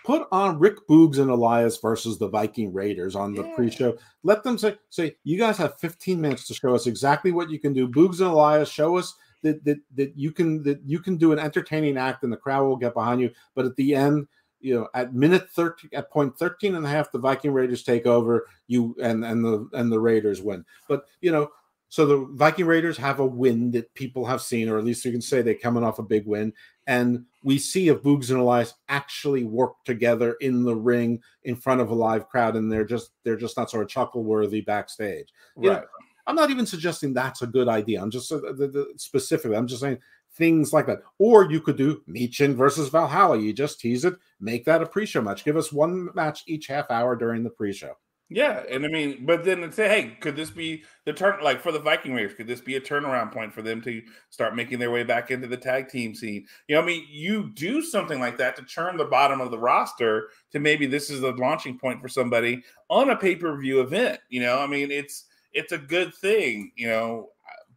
put 0.10 0.28
on 0.32 0.58
Rick 0.58 0.88
Boogs 0.88 1.20
and 1.20 1.30
Elias 1.30 1.78
versus 1.78 2.18
the 2.18 2.28
Viking 2.28 2.74
Raiders 2.74 3.16
on 3.16 3.36
the 3.36 3.44
yeah. 3.44 3.56
pre-show. 3.56 3.96
Let 4.24 4.44
them 4.44 4.58
say, 4.58 4.76
say, 4.90 5.16
you 5.24 5.38
guys 5.38 5.56
have 5.60 5.80
15 5.80 6.20
minutes 6.20 6.48
to 6.48 6.56
show 6.56 6.74
us 6.74 6.88
exactly 6.88 7.32
what 7.32 7.52
you 7.52 7.60
can 7.60 7.74
do. 7.74 7.88
Boogs 7.88 8.20
and 8.20 8.32
Elias, 8.32 8.70
show 8.70 8.98
us 8.98 9.14
that 9.44 9.64
that 9.66 9.78
that 9.94 10.18
you 10.18 10.32
can 10.32 10.64
that 10.64 10.82
you 10.84 11.00
can 11.00 11.16
do 11.18 11.32
an 11.32 11.38
entertaining 11.38 11.96
act 11.96 12.24
and 12.24 12.34
the 12.34 12.38
crowd 12.38 12.66
will 12.66 12.76
get 12.76 12.96
behind 12.96 13.22
you. 13.22 13.30
But 13.54 13.68
at 13.68 13.76
the 13.76 13.94
end, 13.94 14.28
you 14.60 14.74
know, 14.74 14.88
at 14.96 15.14
minute 15.14 15.48
13 15.52 15.92
at 15.94 16.10
point 16.10 16.36
13 16.40 16.74
and 16.74 16.84
a 16.84 16.90
half, 16.90 17.12
the 17.12 17.20
Viking 17.20 17.54
Raiders 17.54 17.84
take 17.84 18.08
over, 18.08 18.48
you 18.68 18.96
and 19.00 19.24
and 19.24 19.46
the 19.46 19.70
and 19.74 19.92
the 19.92 20.00
Raiders 20.00 20.42
win. 20.42 20.66
But 20.88 21.06
you 21.22 21.32
know, 21.32 21.52
so 21.90 22.06
the 22.06 22.28
Viking 22.34 22.68
Raiders 22.68 22.98
have 22.98 23.20
a 23.20 23.26
win 23.26 23.72
that 23.72 23.94
people 23.96 24.24
have 24.26 24.42
seen, 24.42 24.70
or 24.70 24.78
at 24.78 24.86
least 24.86 25.04
you 25.04 25.12
can 25.12 25.22
say 25.22 25.42
they're 25.42 25.56
coming 25.56 25.84
off 25.84 25.98
a 25.98 26.04
big 26.04 26.28
win. 26.28 26.54
And 26.86 27.26
we 27.44 27.58
see 27.58 27.90
if 27.90 28.04
Boogs 28.04 28.30
and 28.30 28.40
Elias 28.40 28.76
actually 28.90 29.44
work 29.44 29.74
together 29.86 30.34
in 30.40 30.64
the 30.64 30.76
ring 30.76 31.22
in 31.44 31.56
front 31.56 31.82
of 31.82 31.90
a 31.90 31.96
live 31.96 32.30
crowd, 32.30 32.56
and 32.56 32.72
they're 32.72 32.86
just 32.86 33.12
they're 33.24 33.36
just 33.36 33.58
not 33.58 33.72
sort 33.72 33.84
of 33.84 33.90
chuckle 33.90 34.24
worthy 34.24 34.62
backstage. 34.62 35.34
You 35.60 35.72
right. 35.72 35.82
Know, 35.82 35.88
I'm 36.28 36.36
not 36.36 36.52
even 36.52 36.68
suggesting 36.68 37.12
that's 37.12 37.42
a 37.42 37.48
good 37.48 37.68
idea. 37.68 38.02
I'm 38.02 38.12
just 38.12 38.32
uh, 38.32 38.38
the, 38.38 38.68
the, 38.68 38.94
specifically. 38.98 39.58
I'm 39.58 39.68
just 39.68 39.82
saying 39.82 39.98
things 40.36 40.72
like 40.72 40.86
that. 40.86 41.00
Or 41.18 41.52
you 41.52 41.60
could 41.60 41.76
do 41.76 42.04
Michin 42.08 42.56
versus 42.56 42.90
Valhalla. 42.90 43.40
You 43.40 43.52
just 43.52 43.80
tease 43.80 44.06
it, 44.06 44.14
make 44.40 44.64
that 44.66 44.84
a 44.84 44.86
pre-show 44.86 45.22
match. 45.22 45.44
Give 45.44 45.58
us 45.58 45.72
one 45.72 46.10
match 46.14 46.44
each 46.46 46.68
half 46.68 46.92
hour 46.92 47.16
during 47.16 47.44
the 47.44 47.50
pre-show. 47.50 47.94
Yeah, 48.32 48.62
and 48.70 48.86
I 48.86 48.90
mean, 48.90 49.26
but 49.26 49.44
then 49.44 49.72
say, 49.72 49.88
hey, 49.88 50.18
could 50.20 50.36
this 50.36 50.52
be 50.52 50.84
the 51.06 51.14
turn? 51.14 51.44
Like 51.44 51.62
for 51.62 51.72
the 51.72 51.80
Viking 51.80 52.14
Raiders, 52.14 52.36
could 52.36 52.46
this 52.46 52.62
be 52.62 52.76
a 52.76 52.82
turnaround 52.82 53.32
point 53.32 53.52
for 53.52 53.64
them 53.64 53.82
to 53.82 54.04
start 54.30 54.56
making 54.56 54.78
their 54.78 54.92
way 54.92 55.02
back 55.02 55.32
into 55.32 55.48
the 55.48 55.58
tag 55.58 55.90
team 55.90 56.14
scene? 56.14 56.46
You 56.68 56.76
know, 56.76 56.82
I 56.84 56.86
mean, 56.86 57.08
you 57.10 57.50
do 57.56 57.82
something 57.82 58.20
like 58.20 58.38
that 58.38 58.56
to 58.58 58.62
turn 58.62 58.98
the 58.98 59.06
bottom 59.06 59.42
of 59.42 59.50
the 59.50 59.58
roster 59.58 60.30
to 60.52 60.60
maybe 60.60 60.86
this 60.86 61.10
is 61.10 61.22
the 61.22 61.32
launching 61.32 61.80
point 61.80 62.02
for 62.02 62.08
somebody 62.08 62.62
on 62.88 63.10
a 63.10 63.16
pay 63.16 63.36
per 63.36 63.58
view 63.58 63.82
event. 63.82 64.20
You 64.30 64.42
know, 64.42 64.60
I 64.60 64.68
mean, 64.68 64.92
it's 64.92 65.26
it's 65.52 65.72
a 65.72 65.80
good 65.80 66.14
thing. 66.14 66.72
You 66.76 66.90
know, 66.90 67.30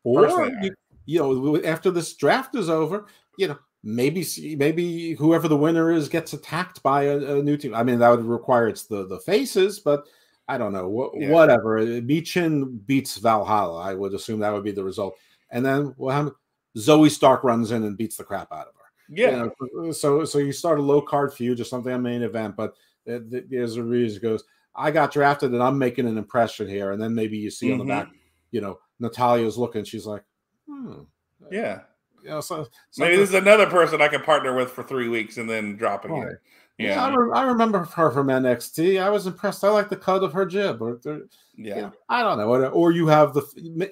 or 0.04 0.50
you, 0.60 0.74
you 1.06 1.18
know, 1.18 1.62
after 1.62 1.90
this 1.90 2.14
draft 2.14 2.54
is 2.56 2.68
over, 2.68 3.06
you 3.38 3.48
know, 3.48 3.58
maybe 3.82 4.26
maybe 4.58 5.14
whoever 5.14 5.48
the 5.48 5.56
winner 5.56 5.90
is 5.90 6.10
gets 6.10 6.34
attacked 6.34 6.82
by 6.82 7.04
a, 7.04 7.38
a 7.38 7.42
new 7.42 7.56
team. 7.56 7.74
I 7.74 7.82
mean, 7.82 8.00
that 8.00 8.10
would 8.10 8.26
require 8.26 8.68
it's 8.68 8.84
the 8.84 9.06
the 9.06 9.20
faces, 9.20 9.80
but 9.80 10.04
I 10.48 10.58
don't 10.58 10.72
know, 10.72 11.12
wh- 11.14 11.20
yeah. 11.20 11.30
whatever. 11.30 11.80
Michin 11.80 12.84
beats 12.86 13.16
Valhalla. 13.16 13.80
I 13.80 13.94
would 13.94 14.14
assume 14.14 14.40
that 14.40 14.52
would 14.52 14.64
be 14.64 14.72
the 14.72 14.84
result. 14.84 15.16
And 15.50 15.64
then 15.64 15.94
well, 15.96 16.34
Zoey 16.76 17.10
Stark 17.10 17.44
runs 17.44 17.70
in 17.70 17.84
and 17.84 17.96
beats 17.96 18.16
the 18.16 18.24
crap 18.24 18.52
out 18.52 18.68
of 18.68 18.74
her. 18.74 18.80
Yeah. 19.08 19.30
You 19.30 19.52
know, 19.82 19.92
so 19.92 20.24
so 20.24 20.38
you 20.38 20.52
start 20.52 20.78
a 20.78 20.82
low 20.82 21.00
card 21.00 21.32
feud 21.32 21.60
or 21.60 21.64
something 21.64 21.92
on 21.92 22.02
main 22.02 22.22
event, 22.22 22.56
but 22.56 22.74
there's 23.04 23.76
a 23.76 23.82
reason 23.82 24.22
goes. 24.22 24.44
I 24.74 24.90
got 24.90 25.12
drafted 25.12 25.52
and 25.52 25.62
I'm 25.62 25.76
making 25.76 26.06
an 26.06 26.16
impression 26.16 26.66
here, 26.66 26.92
and 26.92 27.02
then 27.02 27.14
maybe 27.14 27.36
you 27.36 27.50
see 27.50 27.68
mm-hmm. 27.68 27.80
on 27.80 27.86
the 27.86 27.92
back, 27.92 28.06
mm-hmm. 28.06 28.16
you 28.52 28.60
know, 28.62 28.78
Natalya's 29.00 29.58
looking. 29.58 29.84
She's 29.84 30.06
like, 30.06 30.24
hmm. 30.66 31.02
Yeah. 31.50 31.80
You 32.22 32.30
know, 32.30 32.40
so, 32.40 32.68
maybe 32.98 33.16
this 33.16 33.30
is 33.30 33.34
another 33.34 33.66
person 33.66 34.00
I 34.00 34.08
can 34.08 34.22
partner 34.22 34.54
with 34.54 34.70
for 34.70 34.84
three 34.84 35.08
weeks 35.08 35.38
and 35.38 35.50
then 35.50 35.76
drop 35.76 36.04
again. 36.04 36.20
Right. 36.20 36.36
Yeah, 36.78 37.04
I, 37.04 37.14
re- 37.14 37.32
I, 37.34 37.42
remember 37.44 37.84
her 37.84 38.10
from 38.10 38.26
NXT. 38.28 39.00
I 39.00 39.08
was 39.10 39.26
impressed. 39.26 39.62
I 39.62 39.68
like 39.68 39.88
the 39.88 39.96
cut 39.96 40.24
of 40.24 40.32
her 40.32 40.46
jib. 40.46 40.80
Or, 40.82 40.98
yeah, 41.04 41.76
you 41.76 41.82
know, 41.82 41.92
I 42.08 42.22
don't 42.22 42.38
know. 42.38 42.70
Or 42.70 42.92
you 42.92 43.06
have 43.06 43.34
the 43.34 43.42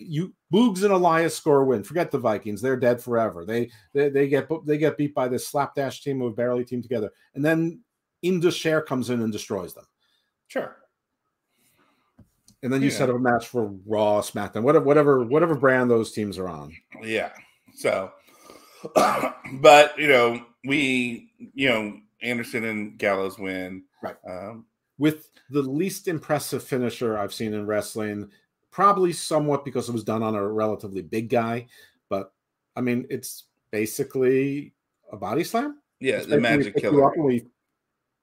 you 0.00 0.34
Boogs 0.52 0.82
and 0.82 0.92
Elias 0.92 1.36
score 1.36 1.64
win. 1.64 1.84
Forget 1.84 2.10
the 2.10 2.18
Vikings; 2.18 2.60
they're 2.60 2.78
dead 2.78 3.00
forever. 3.00 3.44
They 3.44 3.70
they, 3.92 4.08
they 4.08 4.28
get 4.28 4.48
they 4.64 4.78
get 4.78 4.96
beat 4.96 5.14
by 5.14 5.28
this 5.28 5.46
slapdash 5.46 6.02
team 6.02 6.18
who 6.18 6.34
barely 6.34 6.64
team 6.64 6.82
together, 6.82 7.10
and 7.34 7.44
then 7.44 7.80
Indus 8.22 8.56
Sher 8.56 8.80
comes 8.80 9.10
in 9.10 9.22
and 9.22 9.32
destroys 9.32 9.74
them. 9.74 9.86
Sure. 10.48 10.76
And 12.62 12.72
then 12.72 12.82
you 12.82 12.90
yeah. 12.90 12.96
set 12.96 13.10
up 13.10 13.16
a 13.16 13.18
match 13.18 13.46
for 13.46 13.72
Raw, 13.86 14.20
SmackDown, 14.20 14.62
whatever, 14.62 14.84
whatever, 14.84 15.24
whatever 15.24 15.54
brand 15.54 15.90
those 15.90 16.12
teams 16.12 16.38
are 16.38 16.48
on. 16.48 16.76
Yeah. 17.02 17.30
So, 17.74 18.12
but 18.94 19.98
you 19.98 20.08
know, 20.08 20.44
we, 20.66 21.30
you 21.54 21.68
know, 21.70 21.98
Anderson 22.22 22.64
and 22.64 22.98
Gallows 22.98 23.38
win. 23.38 23.84
Right. 24.02 24.16
Um, 24.28 24.66
With 24.98 25.30
the 25.50 25.62
least 25.62 26.08
impressive 26.08 26.62
finisher 26.62 27.18
I've 27.18 27.34
seen 27.34 27.54
in 27.54 27.66
wrestling, 27.66 28.30
probably 28.70 29.12
somewhat 29.12 29.64
because 29.64 29.88
it 29.88 29.92
was 29.92 30.04
done 30.04 30.22
on 30.22 30.34
a 30.34 30.46
relatively 30.46 31.02
big 31.02 31.28
guy, 31.28 31.66
but 32.08 32.32
I 32.76 32.80
mean, 32.80 33.06
it's 33.10 33.44
basically 33.70 34.74
a 35.10 35.16
body 35.16 35.44
slam. 35.44 35.78
Yeah, 35.98 36.16
it's 36.16 36.26
the 36.26 36.40
magic 36.40 36.76
killer. 36.76 37.12
we 37.16 37.46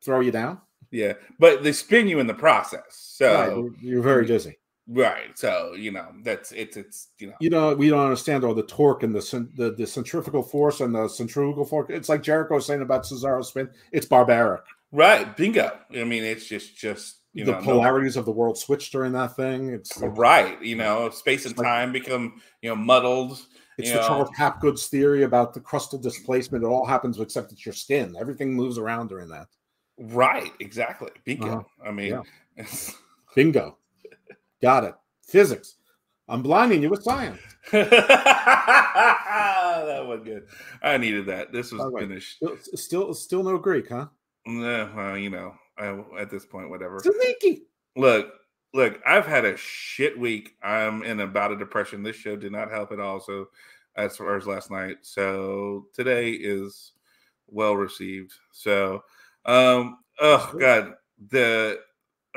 throw 0.04 0.22
you 0.22 0.32
down. 0.32 0.62
Yeah, 0.90 1.14
but 1.38 1.64
they 1.64 1.74
spin 1.74 2.08
you 2.08 2.20
in 2.20 2.28
the 2.28 2.34
process, 2.34 2.84
so 2.90 3.70
right. 3.70 3.82
you're 3.82 4.02
very 4.02 4.26
dizzy. 4.26 4.58
Right. 4.90 5.38
So 5.38 5.74
you 5.74 5.92
know 5.92 6.08
that's 6.24 6.54
it's 6.54 6.78
it's 6.78 7.10
you 7.20 7.28
know 7.28 7.34
you 7.42 7.50
know 7.50 7.76
we 7.76 7.90
don't 7.90 8.04
understand 8.04 8.46
all 8.46 8.54
the 8.54 8.64
torque 8.64 9.04
and 9.04 9.14
the 9.14 9.50
the, 9.56 9.72
the 9.72 9.86
centrifugal 9.86 10.44
force 10.44 10.80
and 10.80 10.96
the 10.96 11.10
centrifugal 11.10 11.66
force. 11.66 11.88
It's 11.90 12.08
like 12.08 12.24
Jericho 12.24 12.56
was 12.56 12.66
saying 12.66 12.82
about 12.82 13.04
Cesaro 13.04 13.44
spin. 13.44 13.70
It's 13.92 14.06
barbaric. 14.06 14.62
Right. 14.94 15.36
Bingo. 15.36 15.78
I 15.94 16.06
mean, 16.06 16.24
it's 16.24 16.48
just 16.48 16.78
just 16.78 17.18
the 17.34 17.44
know, 17.44 17.52
the 17.52 17.58
polarities 17.62 18.16
no, 18.16 18.22
of 18.22 18.26
the 18.26 18.32
world 18.32 18.58
switch 18.58 18.90
during 18.92 19.12
that 19.12 19.36
thing. 19.36 19.70
It's 19.70 19.98
right. 19.98 20.62
You 20.64 20.78
know, 20.78 21.10
space 21.10 21.46
and 21.46 21.56
time 21.56 21.92
become 21.92 22.42
you 22.62 22.70
know 22.70 22.76
muddled. 22.76 23.42
It's 23.78 23.92
the 23.92 23.98
know. 23.98 24.08
Charles 24.08 24.30
Hapgood's 24.38 24.88
theory 24.88 25.24
about 25.24 25.54
the 25.54 25.60
crustal 25.60 26.02
displacement. 26.02 26.64
It 26.64 26.68
all 26.68 26.86
happens 26.86 27.20
except 27.20 27.52
it's 27.52 27.66
your 27.66 27.74
skin. 27.74 28.16
Everything 28.18 28.54
moves 28.54 28.78
around 28.78 29.10
during 29.10 29.28
that. 29.30 29.48
Right. 29.98 30.54
Exactly. 30.62 31.12
Bingo. 31.26 31.48
Uh-huh. 31.48 31.90
I 31.90 31.92
mean, 31.92 32.22
yeah. 32.56 32.66
bingo. 33.36 33.78
Got 34.62 34.84
it. 34.86 34.96
Physics. 35.24 35.76
I'm 36.30 36.42
blinding 36.42 36.82
you 36.82 36.90
with 36.90 37.04
science. 37.04 37.40
that 37.72 37.86
was 40.06 40.22
good. 40.24 40.48
I 40.82 40.98
needed 40.98 41.26
that. 41.28 41.54
This 41.54 41.72
was 41.72 41.90
right. 41.94 42.02
finished. 42.02 42.36
Still, 42.38 42.58
still, 42.58 43.14
still, 43.14 43.44
no 43.44 43.58
Greek, 43.58 43.88
huh? 43.90 44.08
Yeah, 44.46 44.94
well, 44.94 45.18
you 45.18 45.30
know, 45.30 45.54
I, 45.78 45.98
at 46.20 46.30
this 46.30 46.46
point, 46.46 46.70
whatever. 46.70 47.00
Sneaky. 47.00 47.64
Look, 47.96 48.34
look. 48.74 49.00
I've 49.06 49.26
had 49.26 49.46
a 49.46 49.56
shit 49.56 50.20
week. 50.20 50.56
I'm 50.62 51.04
in 51.04 51.22
about 51.22 51.52
a 51.52 51.58
depression. 51.58 52.04
This 52.04 52.18
show 52.18 52.36
did 52.36 52.52
not 52.52 52.72
help 52.72 52.92
at 52.92 53.00
all. 53.00 53.22
So, 53.22 53.48
as 53.96 54.18
far 54.18 54.36
as 54.36 54.48
last 54.48 54.70
night, 54.70 54.98
so 55.02 55.88
today 55.94 56.32
is 56.32 56.92
well 57.48 57.76
received. 57.76 58.34
So, 58.52 59.04
um, 59.46 60.00
oh 60.20 60.54
god, 60.60 60.96
the 61.30 61.80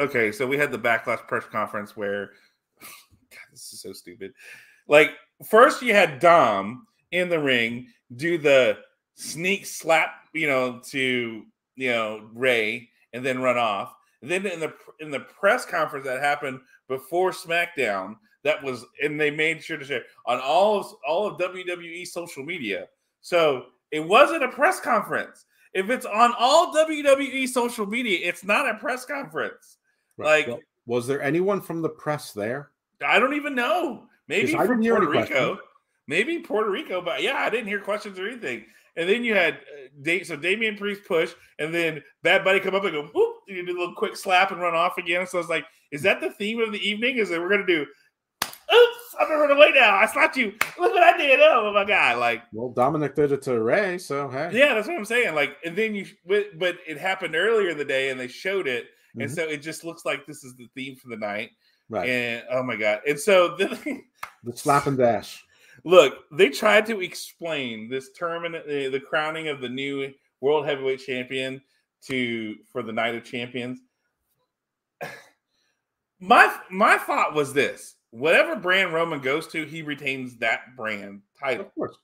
okay, 0.00 0.32
so 0.32 0.46
we 0.46 0.58
had 0.58 0.72
the 0.72 0.78
backlash 0.78 1.26
press 1.28 1.44
conference 1.44 1.96
where 1.96 2.30
God, 2.80 3.38
this 3.52 3.72
is 3.72 3.80
so 3.80 3.92
stupid. 3.92 4.32
Like 4.88 5.10
first 5.48 5.82
you 5.82 5.94
had 5.94 6.18
Dom 6.18 6.86
in 7.12 7.28
the 7.28 7.38
ring 7.38 7.88
do 8.16 8.38
the 8.38 8.78
sneak 9.14 9.66
slap, 9.66 10.10
you 10.32 10.48
know, 10.48 10.80
to 10.90 11.44
you 11.76 11.90
know 11.90 12.28
Rey, 12.34 12.88
and 13.12 13.24
then 13.24 13.40
run 13.40 13.58
off. 13.58 13.94
And 14.22 14.30
then 14.30 14.46
in 14.46 14.60
the 14.60 14.72
in 14.98 15.10
the 15.10 15.20
press 15.20 15.64
conference 15.64 16.06
that 16.06 16.20
happened 16.20 16.60
before 16.88 17.30
SmackDown, 17.30 18.16
that 18.44 18.62
was 18.62 18.84
and 19.02 19.20
they 19.20 19.30
made 19.30 19.62
sure 19.62 19.76
to 19.76 19.84
share 19.84 20.02
on 20.26 20.40
all 20.40 20.80
of 20.80 20.86
all 21.06 21.26
of 21.26 21.38
WWE 21.38 22.06
social 22.06 22.44
media. 22.44 22.86
So 23.20 23.66
it 23.90 24.00
wasn't 24.00 24.44
a 24.44 24.48
press 24.48 24.80
conference. 24.80 25.44
If 25.72 25.88
it's 25.88 26.06
on 26.06 26.34
all 26.38 26.74
WWE 26.74 27.48
social 27.48 27.86
media, 27.86 28.18
it's 28.22 28.44
not 28.44 28.68
a 28.68 28.78
press 28.78 29.04
conference. 29.04 29.78
Right. 30.20 30.46
Like, 30.46 30.48
well, 30.48 30.60
was 30.86 31.06
there 31.06 31.22
anyone 31.22 31.60
from 31.60 31.82
the 31.82 31.88
press 31.88 32.32
there? 32.32 32.70
I 33.04 33.18
don't 33.18 33.34
even 33.34 33.54
know. 33.54 34.06
Maybe 34.28 34.52
from 34.52 34.82
Puerto 34.82 35.08
Rico. 35.08 35.24
Questions. 35.24 35.58
Maybe 36.06 36.38
Puerto 36.40 36.70
Rico, 36.70 37.00
but 37.00 37.22
yeah, 37.22 37.36
I 37.36 37.50
didn't 37.50 37.68
hear 37.68 37.80
questions 37.80 38.18
or 38.18 38.28
anything. 38.28 38.64
And 38.96 39.08
then 39.08 39.22
you 39.22 39.34
had 39.34 39.58
uh, 40.04 40.24
so 40.24 40.36
Damian 40.36 40.76
Priest 40.76 41.02
push, 41.06 41.32
and 41.58 41.72
then 41.72 42.02
Bad 42.22 42.44
Bunny 42.44 42.60
come 42.60 42.74
up 42.74 42.84
and 42.84 42.92
go 42.92 43.02
whoop, 43.14 43.36
and 43.48 43.56
you 43.56 43.64
do 43.64 43.76
a 43.76 43.78
little 43.78 43.94
quick 43.94 44.16
slap 44.16 44.50
and 44.50 44.60
run 44.60 44.74
off 44.74 44.98
again. 44.98 45.26
So 45.26 45.38
I 45.38 45.40
was 45.40 45.48
like, 45.48 45.64
is 45.92 46.02
that 46.02 46.20
the 46.20 46.30
theme 46.32 46.60
of 46.60 46.72
the 46.72 46.86
evening? 46.86 47.18
Is 47.18 47.28
that 47.28 47.40
we're 47.40 47.48
gonna 47.48 47.66
do 47.66 47.86
oops 48.72 49.14
I'm 49.20 49.28
gonna 49.28 49.40
run 49.40 49.50
away 49.50 49.70
now. 49.74 49.96
I 49.96 50.06
slapped 50.06 50.36
you. 50.36 50.52
Look 50.78 50.92
what 50.92 51.02
I 51.02 51.16
did. 51.16 51.40
Oh 51.40 51.72
my 51.72 51.84
god! 51.84 52.18
Like, 52.18 52.42
well, 52.52 52.70
Dominic 52.70 53.14
did 53.14 53.32
it 53.32 53.42
to 53.42 53.60
Rey, 53.60 53.98
so 53.98 54.28
hey. 54.28 54.50
Yeah, 54.52 54.74
that's 54.74 54.88
what 54.88 54.96
I'm 54.96 55.04
saying. 55.04 55.34
Like, 55.34 55.56
and 55.64 55.76
then 55.76 55.94
you, 55.94 56.06
but, 56.26 56.58
but 56.58 56.78
it 56.86 56.98
happened 56.98 57.36
earlier 57.36 57.70
in 57.70 57.78
the 57.78 57.84
day, 57.84 58.10
and 58.10 58.18
they 58.18 58.28
showed 58.28 58.66
it, 58.66 58.86
mm-hmm. 59.10 59.22
and 59.22 59.30
so 59.30 59.42
it 59.42 59.62
just 59.62 59.84
looks 59.84 60.04
like 60.04 60.26
this 60.26 60.44
is 60.44 60.54
the 60.56 60.68
theme 60.74 60.96
for 60.96 61.08
the 61.08 61.16
night. 61.16 61.50
Right. 61.88 62.08
And 62.08 62.44
oh 62.50 62.62
my 62.62 62.76
god! 62.76 63.00
And 63.06 63.18
so 63.18 63.56
then 63.58 64.04
the 64.44 64.56
slap 64.56 64.86
and 64.86 64.96
dash. 64.96 65.44
Look, 65.84 66.24
they 66.30 66.50
tried 66.50 66.86
to 66.86 67.00
explain 67.00 67.88
this 67.88 68.10
tournament, 68.14 68.64
uh, 68.66 68.90
the 68.90 69.00
crowning 69.00 69.48
of 69.48 69.60
the 69.60 69.68
new 69.68 70.12
world 70.40 70.66
heavyweight 70.66 71.00
champion 71.00 71.60
to 72.06 72.56
for 72.72 72.82
the 72.82 72.92
night 72.92 73.14
of 73.14 73.24
champions. 73.24 73.80
My 76.22 76.54
my 76.70 76.98
thought 76.98 77.34
was 77.34 77.54
this: 77.54 77.96
whatever 78.10 78.54
brand 78.54 78.92
Roman 78.92 79.20
goes 79.20 79.46
to, 79.48 79.64
he 79.64 79.80
retains 79.82 80.36
that 80.36 80.76
brand 80.76 81.22
title. 81.38 81.66
Of 81.66 81.74
course. 81.74 81.96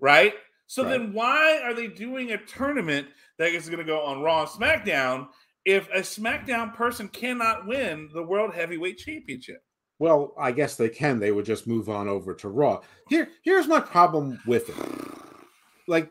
Right? 0.00 0.34
So 0.66 0.82
right. 0.84 0.90
then 0.90 1.12
why 1.12 1.60
are 1.62 1.74
they 1.74 1.86
doing 1.86 2.32
a 2.32 2.38
tournament 2.38 3.08
that 3.38 3.50
is 3.50 3.68
going 3.68 3.78
to 3.78 3.84
go 3.84 4.00
on 4.00 4.22
Raw 4.22 4.42
and 4.42 4.48
SmackDown 4.48 5.28
if 5.68 5.86
a 5.90 6.00
SmackDown 6.00 6.74
person 6.74 7.08
cannot 7.08 7.66
win 7.66 8.08
the 8.14 8.22
World 8.22 8.54
Heavyweight 8.54 8.96
Championship? 8.96 9.62
Well, 9.98 10.32
I 10.40 10.50
guess 10.50 10.76
they 10.76 10.88
can. 10.88 11.18
They 11.18 11.30
would 11.30 11.44
just 11.44 11.66
move 11.66 11.90
on 11.90 12.08
over 12.08 12.32
to 12.36 12.48
Raw. 12.48 12.80
Here, 13.10 13.28
here's 13.42 13.68
my 13.68 13.78
problem 13.78 14.40
with 14.46 14.70
it. 14.70 15.44
Like, 15.86 16.10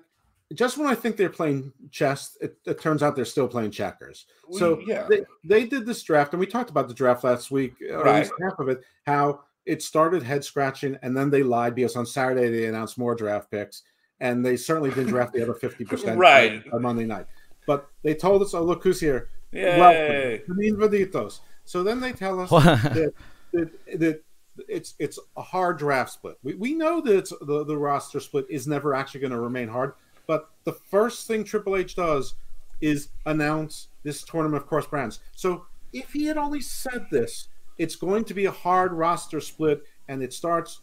just 0.53 0.78
when 0.78 0.88
I 0.88 0.93
think 0.93 1.18
they're 1.18 1.32
playing 1.32 1.74
chess, 1.89 2.38
it, 2.39 2.60
it 2.68 2.80
turns 2.80 3.01
out 3.01 3.16
they're 3.16 3.26
still 3.26 3.47
playing 3.47 3.72
checkers. 3.72 4.28
so 4.51 4.80
yeah. 4.86 5.08
they, 5.10 5.24
they 5.43 5.66
did 5.66 5.88
this 5.88 6.03
draft, 6.03 6.34
and 6.34 6.39
we 6.39 6.45
talked 6.45 6.70
about 6.70 6.88
the 6.88 6.93
draft 6.93 7.24
last 7.24 7.49
week, 7.49 7.74
or 7.82 8.03
right. 8.03 8.16
at 8.16 8.20
least 8.20 8.34
half 8.39 8.60
of 8.60 8.70
it, 8.70 8.84
how 9.08 9.39
it 9.66 9.82
started 9.82 10.22
head 10.22 10.45
scratching, 10.45 10.99
and 11.01 11.18
then 11.18 11.32
they 11.32 11.41
lied 11.41 11.74
because 11.74 11.95
on 11.95 12.05
Saturday 12.05 12.49
they 12.49 12.68
announced 12.68 12.99
more 12.99 13.16
draft 13.16 13.49
picks, 13.49 13.82
and 14.20 14.45
they 14.45 14.55
certainly 14.55 14.91
didn't 14.91 15.08
draft 15.08 15.34
the 15.34 15.41
other 15.41 15.55
50% 15.55 16.16
right. 16.18 16.64
on 16.72 16.84
Monday 16.84 17.05
night. 17.05 17.26
But 17.66 17.89
they 18.03 18.14
told 18.14 18.43
us, 18.43 18.53
oh, 18.53 18.64
look 18.64 18.84
who's 18.84 18.99
here. 18.99 19.30
Yay. 19.52 20.41
Welcome. 20.48 20.78
Vaditos. 20.78 21.39
So 21.66 21.84
then 21.84 22.00
they 22.00 22.14
tell 22.14 22.39
us 22.39 22.50
that, 22.50 23.14
that, 23.54 24.00
that 24.00 24.24
it's 24.68 24.95
it's 25.00 25.20
a 25.36 25.41
hard 25.41 25.78
draft 25.78 26.12
split. 26.12 26.38
We, 26.43 26.56
we 26.56 26.74
know 26.74 27.02
that 27.02 27.30
the, 27.41 27.64
the 27.64 27.78
roster 27.78 28.20
split 28.20 28.45
is 28.50 28.68
never 28.68 28.93
actually 28.93 29.22
going 29.22 29.32
to 29.32 29.39
remain 29.39 29.68
hard, 29.68 29.93
but 30.26 30.50
the 30.64 30.74
first 30.74 31.28
thing 31.28 31.43
Triple 31.43 31.76
H 31.76 31.95
does 31.95 32.36
is 32.80 33.10
announce 33.26 33.88
this 34.04 34.24
tournament 34.24 34.64
of 34.64 34.70
cross 34.70 34.86
brands. 34.86 35.20
So 35.36 35.66
if 35.93 36.14
he 36.14 36.26
had 36.26 36.38
only 36.38 36.62
said 36.62 37.08
this 37.12 37.48
it's 37.78 37.95
going 37.95 38.24
to 38.26 38.34
be 38.34 38.45
a 38.45 38.52
hard 38.52 38.93
roster 38.93 39.39
split, 39.39 39.84
and 40.08 40.24
it 40.24 40.34
starts 40.34 40.82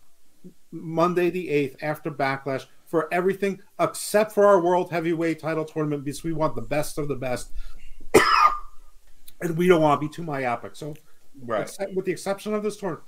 Monday 0.70 1.30
the 1.30 1.48
8th 1.48 1.82
after 1.82 2.10
Backlash 2.10 2.66
for 2.86 3.12
everything 3.12 3.60
except 3.80 4.32
for 4.32 4.46
our 4.46 4.60
World 4.60 4.90
Heavyweight 4.90 5.40
title 5.40 5.64
tournament 5.64 6.04
because 6.04 6.22
we 6.22 6.32
want 6.32 6.54
the 6.54 6.62
best 6.62 6.98
of 6.98 7.08
the 7.08 7.16
best. 7.16 7.50
And 9.44 9.56
we 9.56 9.68
don't 9.68 9.82
want 9.82 10.00
to 10.00 10.08
be 10.08 10.12
too 10.12 10.22
myopic. 10.22 10.76
So, 10.76 10.94
right. 11.44 11.70
With 11.94 12.04
the 12.04 12.12
exception 12.12 12.54
of 12.54 12.62
this 12.62 12.76
tournament, 12.76 13.04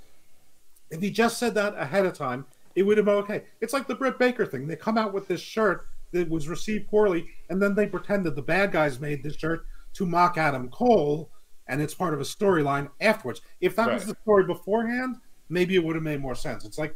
if 0.89 1.01
he 1.01 1.09
just 1.09 1.37
said 1.37 1.53
that 1.55 1.77
ahead 1.77 2.05
of 2.05 2.13
time, 2.13 2.45
it 2.75 2.83
would 2.83 2.97
have 2.97 3.05
been 3.05 3.15
okay. 3.15 3.43
It's 3.59 3.73
like 3.73 3.87
the 3.87 3.95
Britt 3.95 4.19
Baker 4.19 4.45
thing. 4.45 4.67
They 4.67 4.75
come 4.75 4.97
out 4.97 5.13
with 5.13 5.27
this 5.27 5.41
shirt 5.41 5.87
that 6.11 6.29
was 6.29 6.47
received 6.47 6.87
poorly, 6.87 7.27
and 7.49 7.61
then 7.61 7.75
they 7.75 7.87
pretended 7.87 8.35
the 8.35 8.41
bad 8.41 8.71
guys 8.71 8.99
made 8.99 9.23
this 9.23 9.35
shirt 9.35 9.65
to 9.93 10.05
mock 10.05 10.37
Adam 10.37 10.69
Cole 10.69 11.29
and 11.67 11.81
it's 11.81 11.93
part 11.93 12.13
of 12.13 12.19
a 12.19 12.23
storyline 12.23 12.89
afterwards. 13.01 13.41
If 13.61 13.75
that 13.75 13.87
right. 13.87 13.93
was 13.93 14.05
the 14.05 14.15
story 14.21 14.45
beforehand, 14.45 15.17
maybe 15.49 15.75
it 15.75 15.83
would 15.83 15.95
have 15.95 16.03
made 16.03 16.21
more 16.21 16.35
sense. 16.35 16.65
It's 16.65 16.77
like 16.77 16.95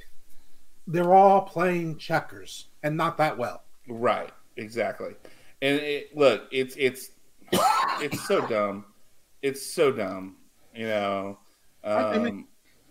they're 0.87 1.13
all 1.13 1.41
playing 1.41 1.97
checkers 1.97 2.67
and 2.83 2.95
not 2.95 3.17
that 3.17 3.37
well. 3.37 3.63
Right. 3.87 4.31
Exactly. 4.57 5.13
And 5.61 5.79
it, 5.79 6.15
look, 6.15 6.47
it's 6.51 6.75
it's 6.77 7.11
it's 7.99 8.27
so 8.27 8.45
dumb. 8.47 8.85
It's 9.41 9.65
so 9.65 9.91
dumb. 9.91 10.37
You 10.73 10.87
know. 10.87 11.39
Um, 11.83 12.05
I 12.05 12.17
mean, 12.19 12.47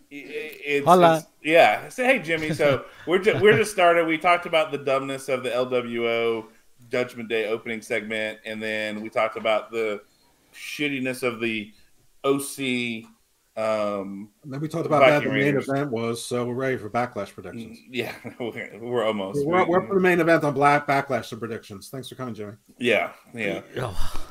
it's, 0.09 0.85
it's, 0.85 1.27
yeah. 1.43 1.87
Say 1.89 2.05
hey 2.05 2.19
Jimmy. 2.19 2.53
So 2.53 2.85
we're 3.07 3.19
just 3.19 3.41
we're 3.41 3.57
just 3.57 3.71
started. 3.71 4.05
We 4.07 4.17
talked 4.17 4.45
about 4.45 4.71
the 4.71 4.77
dumbness 4.77 5.29
of 5.29 5.43
the 5.43 5.49
LWO 5.49 6.47
Judgment 6.89 7.29
Day 7.29 7.47
opening 7.47 7.81
segment, 7.81 8.39
and 8.45 8.61
then 8.61 9.01
we 9.01 9.09
talked 9.09 9.37
about 9.37 9.71
the 9.71 10.01
shittiness 10.53 11.23
of 11.23 11.39
the 11.39 11.71
OC. 12.23 13.07
Um, 13.61 14.29
and 14.43 14.51
then 14.51 14.59
we 14.59 14.67
talked 14.67 14.87
about 14.87 15.01
that. 15.01 15.23
The 15.23 15.29
main 15.29 15.55
event 15.55 15.91
was 15.91 16.25
so 16.25 16.45
we're 16.45 16.55
ready 16.55 16.77
for 16.77 16.89
backlash 16.89 17.33
predictions. 17.33 17.79
Yeah, 17.91 18.13
we're, 18.39 19.03
almost. 19.03 19.45
We're, 19.45 19.67
we're, 19.67 19.85
for 19.85 19.95
the 19.95 20.01
main 20.01 20.19
event 20.19 20.43
on 20.43 20.53
Black 20.53 20.87
Backlash 20.87 21.31
and 21.31 21.39
predictions. 21.39 21.89
Thanks 21.89 22.09
for 22.09 22.15
coming, 22.15 22.33
Jimmy. 22.33 22.53
Yeah, 22.79 23.11
yeah. 23.33 23.61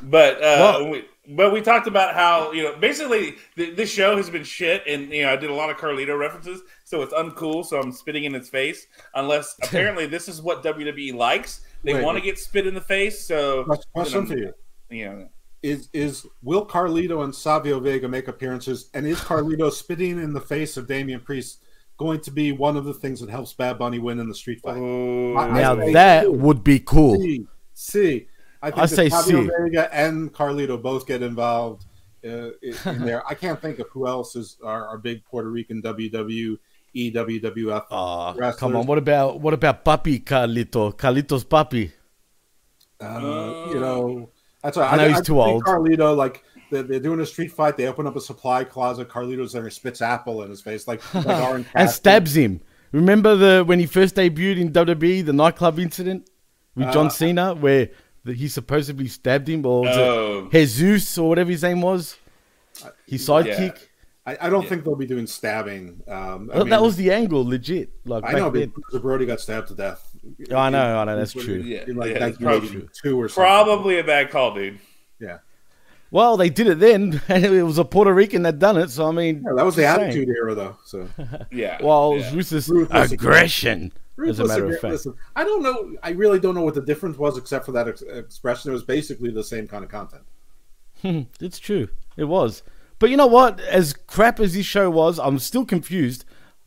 But 0.03 0.37
uh, 0.39 0.41
well, 0.41 0.89
we, 0.89 1.05
but 1.29 1.53
we 1.53 1.61
talked 1.61 1.87
about 1.87 2.15
how 2.15 2.53
you 2.53 2.63
know 2.63 2.77
basically 2.77 3.37
the, 3.57 3.71
this 3.73 3.91
show 3.91 4.17
has 4.17 4.31
been 4.31 4.45
shit, 4.45 4.83
and 4.87 5.13
you 5.13 5.23
know 5.23 5.33
I 5.33 5.37
did 5.37 5.51
a 5.51 5.55
lot 5.55 5.71
of 5.71 5.77
Carlito 5.77 6.19
references, 6.19 6.63
so 6.85 7.03
it's 7.03 7.13
uncool. 7.13 7.65
So 7.65 7.79
I'm 7.79 7.93
spitting 7.93 8.25
in 8.25 8.35
its 8.35 8.49
face. 8.49 8.87
Unless 9.15 9.57
apparently 9.63 10.07
this 10.07 10.29
is 10.29 10.41
what 10.43 10.65
WWE 10.65 11.15
likes. 11.15 11.61
They 11.85 12.03
want 12.03 12.17
to 12.17 12.23
get 12.23 12.39
spit 12.39 12.67
in 12.67 12.75
the 12.75 12.81
face. 12.81 13.27
So 13.27 13.65
question 13.93 14.27
for 14.27 14.37
you. 14.37 14.53
You 14.89 15.05
know 15.05 15.29
is 15.63 15.89
is 15.93 16.27
will 16.43 16.67
Carlito 16.67 17.25
and 17.25 17.35
Savio 17.35 17.81
Vega 17.81 18.09
make 18.09 18.29
appearances? 18.29 18.91
And 18.95 19.07
is 19.07 19.19
Carlito 19.21 19.71
spitting 19.71 20.23
in 20.23 20.33
the 20.33 20.41
face 20.41 20.77
of 20.77 20.87
Damian 20.87 21.21
Priest 21.21 21.63
going 21.99 22.21
to 22.21 22.31
be 22.31 22.53
one 22.53 22.77
of 22.77 22.85
the 22.85 22.95
things 22.95 23.21
that 23.21 23.29
helps 23.29 23.53
Bad 23.53 23.79
Bunny 23.79 23.99
win 23.99 24.19
in 24.19 24.29
the 24.29 24.35
street 24.35 24.61
fight? 24.63 24.77
Oh, 24.77 25.35
now 25.53 25.75
that 25.75 26.33
would 26.33 26.65
be 26.65 26.81
cool. 26.81 27.21
See, 27.21 27.47
see. 27.75 28.27
I 28.63 28.71
think 28.71 28.83
I 28.83 28.87
say 28.87 29.09
Savio 29.09 29.45
see. 29.45 29.51
Vega 29.59 29.95
and 29.95 30.33
Carlito 30.33 30.81
both 30.81 31.07
get 31.07 31.23
involved 31.23 31.85
uh, 32.25 32.51
in 32.63 33.05
there. 33.05 33.27
I 33.29 33.35
can't 33.35 33.61
think 33.61 33.79
of 33.79 33.89
who 33.89 34.07
else 34.07 34.37
is 34.37 34.57
our, 34.63 34.87
our 34.87 34.99
big 34.99 35.25
Puerto 35.25 35.51
Rican 35.51 35.83
WWE. 35.83 36.59
WWF. 36.95 37.85
Uh, 37.89 38.53
come 38.55 38.75
on, 38.75 38.85
what 38.85 38.99
about 38.99 39.41
what 39.41 39.55
about 39.55 39.85
Papi 39.85 40.25
Carlito? 40.25 40.93
Carlito's 40.93 41.45
Papi. 41.45 41.93
Uh, 43.01 43.71
you 43.73 43.79
know, 43.79 44.29
that's 44.63 44.77
why 44.77 44.85
I 44.85 44.97
know 44.97 45.05
I, 45.05 45.09
he's 45.09 45.19
I 45.19 45.23
too 45.23 45.41
old. 45.41 45.65
Carlito, 45.65 46.17
like 46.17 46.45
they're, 46.71 46.83
they're, 46.83 47.01
doing 47.01 47.21
a 47.21 47.27
street 47.27 47.53
fight. 47.53 47.77
They 47.77 47.87
open 47.87 48.07
up 48.07 48.17
a 48.17 48.21
supply 48.21 48.65
closet. 48.65 49.09
Carlito's 49.09 49.53
there, 49.53 49.63
and 49.63 49.73
spits 49.73 50.03
apple 50.03 50.43
in 50.43 50.51
his 50.51 50.61
face, 50.61 50.87
like, 50.87 51.03
like 51.15 51.67
and 51.75 51.91
stabs 51.91 52.37
him. 52.37 52.61
Remember 52.93 53.37
the 53.37 53.65
when 53.65 53.79
he 53.79 53.87
first 53.87 54.17
debuted 54.17 54.59
in 54.59 54.73
WWE, 54.73 55.25
the 55.25 55.33
nightclub 55.33 55.79
incident 55.79 56.29
with 56.75 56.89
uh, 56.89 56.93
John 56.93 57.11
Cena, 57.11 57.55
where 57.55 57.91
the, 58.25 58.35
he 58.35 58.49
supposedly 58.49 59.09
stabbed 59.09 59.49
him, 59.49 59.65
or 59.65 59.87
oh. 59.89 60.49
Jesus 60.51 61.17
or 61.19 61.29
whatever 61.29 61.51
his 61.51 61.63
name 61.63 61.81
was, 61.83 62.17
his 63.07 63.27
sidekick. 63.27 63.59
Yeah. 63.59 63.87
I, 64.27 64.47
I, 64.47 64.51
don't 64.51 64.63
yeah. 64.63 64.69
think 64.69 64.85
they'll 64.85 64.97
be 64.97 65.07
doing 65.07 65.27
stabbing. 65.27 66.03
Um, 66.07 66.49
well, 66.49 66.59
mean, 66.59 66.69
that 66.69 66.83
was 66.83 66.97
the 66.97 67.11
angle, 67.11 67.45
legit. 67.45 67.91
Like 68.05 68.25
I 68.27 68.33
know, 68.33 68.51
but 68.51 69.03
Brody 69.03 69.25
got 69.25 69.41
stabbed 69.41 69.69
to 69.69 69.75
death. 69.75 70.10
I 70.55 70.71
know, 70.71 70.99
I 70.99 71.05
know, 71.05 71.17
that's 71.17 71.33
true. 71.33 71.61
Yeah, 71.61 71.85
like 71.89 72.13
yeah, 72.13 72.31
probably, 72.39 72.89
two 73.03 73.21
or 73.21 73.29
something. 73.29 73.45
Probably 73.45 73.99
a 73.99 74.05
bad 74.05 74.31
call, 74.31 74.55
dude. 74.55 74.79
Yeah. 75.19 75.39
Well, 76.11 76.37
they 76.37 76.51
did 76.51 76.67
it 76.67 76.81
then, 76.81 77.21
and 77.29 77.45
it 77.45 77.63
was 77.63 77.79
a 77.79 77.85
Puerto 77.85 78.13
Rican 78.13 78.43
that 78.43 78.59
done 78.59 78.77
it. 78.77 78.91
So 78.91 79.09
I 79.09 79.13
mean, 79.13 79.43
yeah, 79.47 79.55
that 79.55 79.65
was 79.65 79.77
the 79.77 79.87
attitude 79.87 80.29
era, 80.29 80.55
though. 80.55 80.77
So 80.85 81.09
yeah. 81.53 81.79
Well, 81.83 82.13
it 82.13 82.17
was 82.17 82.33
ruthless, 82.33 82.69
ruthless 82.69 83.13
aggression. 83.13 83.93
Ruthless 84.17 84.41
as 84.41 84.45
a 84.45 84.49
matter 84.49 84.75
of 84.75 84.81
fact, 84.81 84.93
Listen, 84.93 85.15
I 85.35 85.45
don't 85.45 85.63
know. 85.63 85.97
I 86.03 86.11
really 86.11 86.41
don't 86.41 86.55
know 86.55 86.63
what 86.63 86.75
the 86.75 86.83
difference 86.83 87.17
was, 87.17 87.39
except 87.39 87.65
for 87.65 87.73
that 87.73 87.89
ex- 87.89 88.03
expression. 88.03 88.71
It 88.71 88.75
was 88.75 88.83
basically 88.83 89.31
the 89.31 89.45
same 89.45 89.67
kind 89.67 89.85
of 89.85 89.91
content. 89.91 90.23
Hmm, 91.01 91.23
it's 91.41 91.59
true. 91.59 91.89
It 92.17 92.25
was. 92.25 92.63
But 92.99 93.09
you 93.09 93.17
know 93.17 93.27
what? 93.27 93.61
As 93.61 93.95
crap 93.95 94.39
as 94.41 94.53
this 94.53 94.67
show 94.67 94.91
was, 94.91 95.19
I'm 95.19 95.39
still 95.39 95.65
confused. 95.65 96.27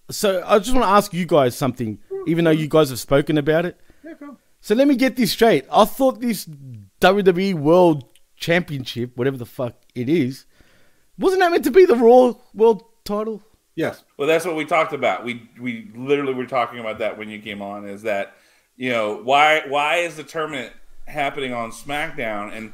So 0.09 0.43
I 0.45 0.57
just 0.57 0.73
want 0.73 0.83
to 0.83 0.89
ask 0.89 1.13
you 1.13 1.25
guys 1.25 1.55
something, 1.55 1.99
even 2.27 2.45
though 2.45 2.51
you 2.51 2.67
guys 2.67 2.89
have 2.89 2.99
spoken 2.99 3.37
about 3.37 3.65
it. 3.65 3.79
Yeah, 4.03 4.13
cool. 4.13 4.37
So 4.61 4.75
let 4.75 4.87
me 4.87 4.95
get 4.95 5.15
this 5.15 5.31
straight. 5.31 5.65
I 5.71 5.85
thought 5.85 6.21
this 6.21 6.45
WWE 7.01 7.55
World 7.55 8.05
Championship, 8.35 9.17
whatever 9.17 9.37
the 9.37 9.45
fuck 9.45 9.75
it 9.93 10.07
is, 10.09 10.45
wasn't 11.17 11.41
that 11.41 11.51
meant 11.51 11.63
to 11.65 11.71
be 11.71 11.85
the 11.85 11.95
Raw 11.95 12.33
World 12.53 12.83
title? 13.03 13.41
Yes. 13.75 14.03
Well, 14.17 14.27
that's 14.27 14.45
what 14.45 14.55
we 14.55 14.65
talked 14.65 14.93
about. 14.93 15.23
We 15.23 15.49
we 15.59 15.91
literally 15.95 16.33
were 16.33 16.45
talking 16.45 16.79
about 16.79 16.99
that 16.99 17.17
when 17.17 17.29
you 17.29 17.39
came 17.39 17.61
on. 17.61 17.87
Is 17.87 18.03
that 18.03 18.35
you 18.77 18.89
know 18.89 19.21
why 19.23 19.63
why 19.67 19.97
is 19.97 20.15
the 20.15 20.23
tournament 20.23 20.73
happening 21.07 21.53
on 21.53 21.71
SmackDown 21.71 22.55
and 22.55 22.71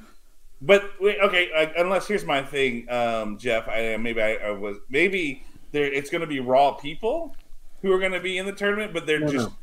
but 0.62 0.92
wait, 1.00 1.18
okay, 1.22 1.50
uh, 1.56 1.68
unless 1.78 2.08
here's 2.08 2.26
my 2.26 2.44
thing, 2.44 2.90
um, 2.90 3.38
Jeff. 3.38 3.68
I 3.70 3.96
maybe 3.98 4.22
I, 4.22 4.34
I 4.36 4.52
was 4.52 4.78
maybe 4.90 5.44
there. 5.72 5.86
It's 5.86 6.10
going 6.10 6.22
to 6.22 6.28
be 6.28 6.42
Raw 6.42 6.74
people 6.74 7.36
who 7.82 7.92
are 7.94 8.00
going 8.00 8.12
to 8.12 8.20
be 8.20 8.38
in 8.38 8.46
the 8.46 8.52
tournament, 8.52 8.94
but 8.94 9.06
they're 9.06 9.20
no, 9.20 9.28
just 9.32 9.48
no. 9.50 9.54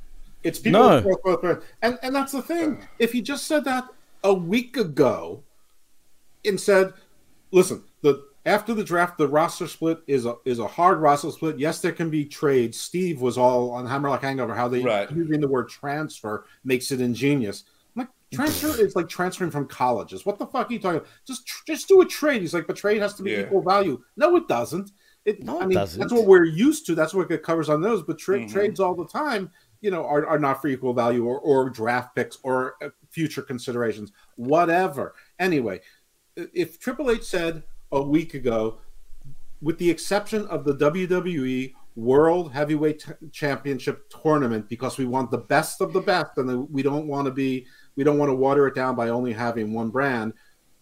it's 0.42 0.58
people. 0.58 0.80
No. 0.80 1.60
and 1.82 1.98
and 2.02 2.14
that's 2.14 2.32
the 2.32 2.42
thing. 2.42 2.86
If 2.98 3.12
he 3.12 3.20
just 3.20 3.46
said 3.46 3.64
that 3.64 3.88
a 4.24 4.32
week 4.32 4.76
ago 4.76 5.42
and 6.44 6.60
said, 6.60 6.92
"Listen, 7.50 7.82
the 8.02 8.24
after 8.44 8.72
the 8.74 8.84
draft, 8.84 9.18
the 9.18 9.26
roster 9.28 9.66
split 9.66 9.98
is 10.06 10.24
a 10.24 10.36
is 10.44 10.58
a 10.60 10.66
hard 10.66 11.00
roster 11.00 11.30
split. 11.32 11.58
Yes, 11.58 11.80
there 11.80 11.92
can 11.92 12.10
be 12.10 12.24
trades. 12.24 12.78
Steve 12.80 13.20
was 13.20 13.36
all 13.36 13.70
on 13.72 13.86
Hammerlock 13.86 14.22
Hangover 14.22 14.54
how 14.54 14.68
they 14.68 14.82
Right. 14.82 15.10
using 15.10 15.40
the 15.40 15.48
word 15.48 15.68
transfer 15.68 16.46
makes 16.64 16.92
it 16.92 17.00
ingenious. 17.00 17.64
I'm 17.96 18.02
like 18.02 18.08
transfer 18.32 18.68
is 18.80 18.94
like 18.94 19.08
transferring 19.08 19.50
from 19.50 19.66
colleges. 19.66 20.24
What 20.24 20.38
the 20.38 20.46
fuck 20.46 20.70
are 20.70 20.72
you 20.72 20.78
talking 20.78 20.98
about? 20.98 21.08
Just 21.26 21.46
tr- 21.46 21.64
just 21.66 21.88
do 21.88 22.00
a 22.02 22.06
trade. 22.06 22.40
He's 22.40 22.54
like, 22.54 22.66
but 22.68 22.76
trade 22.76 23.02
has 23.02 23.14
to 23.14 23.22
be 23.24 23.32
Yeah. 23.32 23.40
equal 23.46 23.62
value. 23.62 24.00
No, 24.16 24.36
it 24.36 24.46
doesn't. 24.46 24.92
It, 25.27 25.43
No, 25.43 25.61
I 25.61 25.66
mean, 25.66 25.77
doesn't. 25.77 25.99
that's 26.01 26.12
what 26.12 26.24
we're 26.27 26.45
used 26.45 26.87
to. 26.87 26.95
That's 26.95 27.12
what 27.12 27.31
it 27.31 27.43
covers 27.43 27.68
on 27.68 27.83
those. 27.83 28.03
But 28.03 28.16
tra- 28.16 28.39
Mhm. 28.39 28.51
trades 28.51 28.79
all 28.81 28.95
the 28.95 29.07
time, 29.07 29.51
you 29.81 29.91
know, 29.91 30.07
are, 30.07 30.24
are 30.24 30.39
not 30.39 30.62
for 30.62 30.68
equal 30.68 30.95
value 30.95 31.24
or, 31.27 31.39
or 31.41 31.68
draft 31.68 32.14
picks 32.14 32.39
or 32.45 32.77
uh, 32.83 32.91
future 33.11 33.43
considerations, 33.43 34.12
whatever. 34.37 35.14
Anyway, 35.41 35.81
if 36.37 36.79
Triple 36.79 37.11
H 37.11 37.24
said 37.24 37.64
a 37.91 38.01
week 38.01 38.35
ago, 38.35 38.79
with 39.61 39.79
the 39.79 39.91
exception 39.91 40.47
of 40.47 40.64
the 40.64 40.74
WWE 40.74 41.74
World 41.97 42.53
Heavyweight 42.53 43.01
T- 43.01 43.29
Championship 43.33 44.09
tournament, 44.11 44.68
because 44.68 44.97
we 44.99 45.07
want 45.07 45.31
the 45.33 45.39
best 45.39 45.81
of 45.81 45.93
the 45.93 46.01
best, 46.01 46.37
and 46.37 46.49
then 46.49 46.68
we 46.70 46.83
don't 46.83 47.09
want 47.09 47.24
to 47.27 47.33
be, 47.33 47.66
we 47.97 48.05
don't 48.05 48.18
want 48.18 48.29
to 48.29 48.35
water 48.35 48.68
it 48.68 48.74
down 48.77 48.95
by 48.95 49.09
only 49.09 49.33
having 49.33 49.72
one 49.72 49.91
brand. 49.91 50.35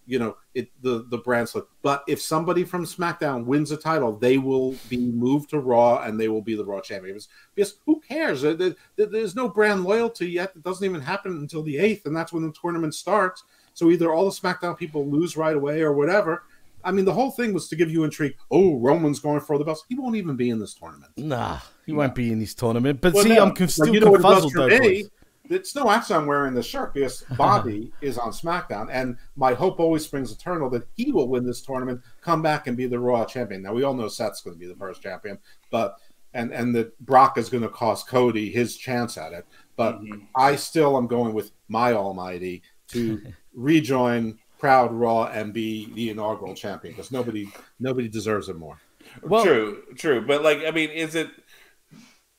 You 0.06 0.18
know, 0.18 0.36
it 0.54 0.70
the 0.82 1.06
the 1.08 1.18
brand 1.18 1.48
split. 1.48 1.64
But 1.82 2.04
if 2.06 2.20
somebody 2.20 2.64
from 2.64 2.84
SmackDown 2.84 3.44
wins 3.46 3.70
a 3.70 3.76
title, 3.76 4.12
they 4.18 4.36
will 4.38 4.76
be 4.90 4.98
moved 4.98 5.50
to 5.50 5.58
Raw, 5.60 6.02
and 6.02 6.20
they 6.20 6.28
will 6.28 6.42
be 6.42 6.54
the 6.54 6.64
Raw 6.64 6.80
champions. 6.80 7.28
Because 7.54 7.76
who 7.86 8.00
cares? 8.00 8.42
There- 8.42 8.54
there- 8.54 8.76
There's 8.96 9.34
no 9.34 9.48
brand 9.48 9.84
loyalty 9.84 10.28
yet. 10.30 10.52
It 10.54 10.62
doesn't 10.62 10.84
even 10.84 11.00
happen 11.00 11.32
until 11.38 11.62
the 11.62 11.78
eighth, 11.78 12.04
and 12.06 12.14
that's 12.16 12.32
when 12.32 12.44
the 12.46 12.52
tournament 12.52 12.94
starts. 12.94 13.44
So 13.72 13.90
either 13.90 14.12
all 14.12 14.26
the 14.26 14.30
SmackDown 14.30 14.76
people 14.76 15.08
lose 15.08 15.36
right 15.36 15.56
away, 15.56 15.80
or 15.82 15.92
whatever. 15.92 16.42
I 16.86 16.92
mean, 16.92 17.06
the 17.06 17.14
whole 17.14 17.30
thing 17.30 17.54
was 17.54 17.66
to 17.68 17.76
give 17.76 17.90
you 17.90 18.04
intrigue. 18.04 18.34
Oh, 18.50 18.76
Roman's 18.78 19.18
going 19.18 19.40
for 19.40 19.56
the 19.56 19.64
belts. 19.64 19.84
He 19.88 19.94
won't 19.94 20.16
even 20.16 20.36
be 20.36 20.50
in 20.50 20.58
this 20.58 20.74
tournament. 20.74 21.12
Nah, 21.16 21.60
he 21.86 21.92
won't 21.92 22.14
be 22.14 22.30
in 22.30 22.38
this 22.40 22.52
tournament. 22.54 23.00
But 23.00 23.14
Well, 23.14 23.22
see, 23.22 23.30
no. 23.30 23.42
I'm 23.42 23.54
con- 23.54 23.64
Now, 23.64 23.66
still 23.68 23.94
you 23.94 24.00
know 24.00 24.10
what 24.10 24.20
it 24.20 24.22
does 24.22 24.44
confuzzled 24.44 24.52
though. 24.54 25.08
Me? 25.44 25.48
boys. 25.50 25.60
It's 25.60 25.74
no 25.74 25.90
accident 25.90 26.22
I'm 26.22 26.26
wearing 26.28 26.54
this 26.54 26.66
shirt 26.66 26.94
because 26.94 27.24
Bobby 27.36 27.92
is 28.00 28.18
on 28.18 28.30
SmackDown, 28.30 28.88
and 28.90 29.16
my 29.36 29.54
hope 29.54 29.80
always 29.80 30.04
springs 30.04 30.32
eternal 30.32 30.70
that 30.70 30.86
he 30.94 31.12
will 31.12 31.28
win 31.28 31.44
this 31.46 31.60
tournament, 31.62 32.00
come 32.20 32.42
back 32.42 32.66
and 32.66 32.76
be 32.76 32.86
the 32.86 32.98
Raw 32.98 33.24
champion. 33.24 33.62
Now 33.62 33.72
we 33.74 33.82
all 33.82 33.94
know 33.94 34.08
Seth's 34.08 34.40
going 34.42 34.54
to 34.56 34.60
be 34.60 34.66
the 34.66 34.76
first 34.76 35.02
champion, 35.02 35.38
but 35.70 35.96
and 36.34 36.52
and 36.52 36.74
that 36.74 36.98
Brock 37.06 37.38
is 37.38 37.48
going 37.48 37.62
to 37.62 37.68
cost 37.68 38.08
Cody 38.08 38.50
his 38.50 38.76
chance 38.76 39.16
at 39.16 39.32
it. 39.32 39.46
But 39.76 40.00
Mhm. 40.00 40.26
I 40.36 40.56
still 40.56 40.96
am 40.96 41.06
going 41.06 41.32
with 41.34 41.52
my 41.68 41.92
Almighty 41.92 42.62
to 42.88 43.20
rejoin 43.54 44.38
Proud 44.58 44.92
Raw 44.92 45.24
and 45.26 45.52
be 45.52 45.92
the 45.94 46.10
inaugural 46.10 46.54
champion 46.54 46.94
because 46.94 47.12
nobody 47.12 47.48
nobody 47.78 48.08
deserves 48.08 48.48
it 48.48 48.56
more. 48.56 48.78
Well- 49.22 49.44
true, 49.44 49.82
true. 49.96 50.26
But 50.26 50.42
like, 50.42 50.64
I 50.66 50.70
mean, 50.70 50.90
is 50.90 51.14
it? 51.14 51.28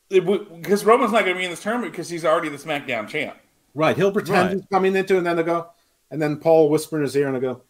Because 0.09 0.85
Roman's 0.85 1.11
not 1.11 1.23
going 1.23 1.35
to 1.35 1.39
be 1.39 1.45
in 1.45 1.49
this 1.51 1.61
tournament 1.63 1.91
because 1.91 2.09
he's 2.09 2.25
already 2.25 2.49
the 2.49 2.57
SmackDown 2.57 3.07
champ. 3.07 3.37
Right. 3.73 3.95
He'll 3.95 4.11
pretend 4.11 4.47
Right. 4.47 4.51
he's 4.57 4.65
coming 4.71 4.95
into 4.95 5.17
and 5.17 5.25
then 5.25 5.35
they'll 5.35 5.45
go, 5.45 5.67
and 6.11 6.21
then 6.21 6.37
Paul 6.37 6.69
whisper 6.69 6.97
in 6.97 7.03
his 7.03 7.15
ear 7.15 7.27
and 7.27 7.35
they'll 7.35 7.53
go, 7.55 7.61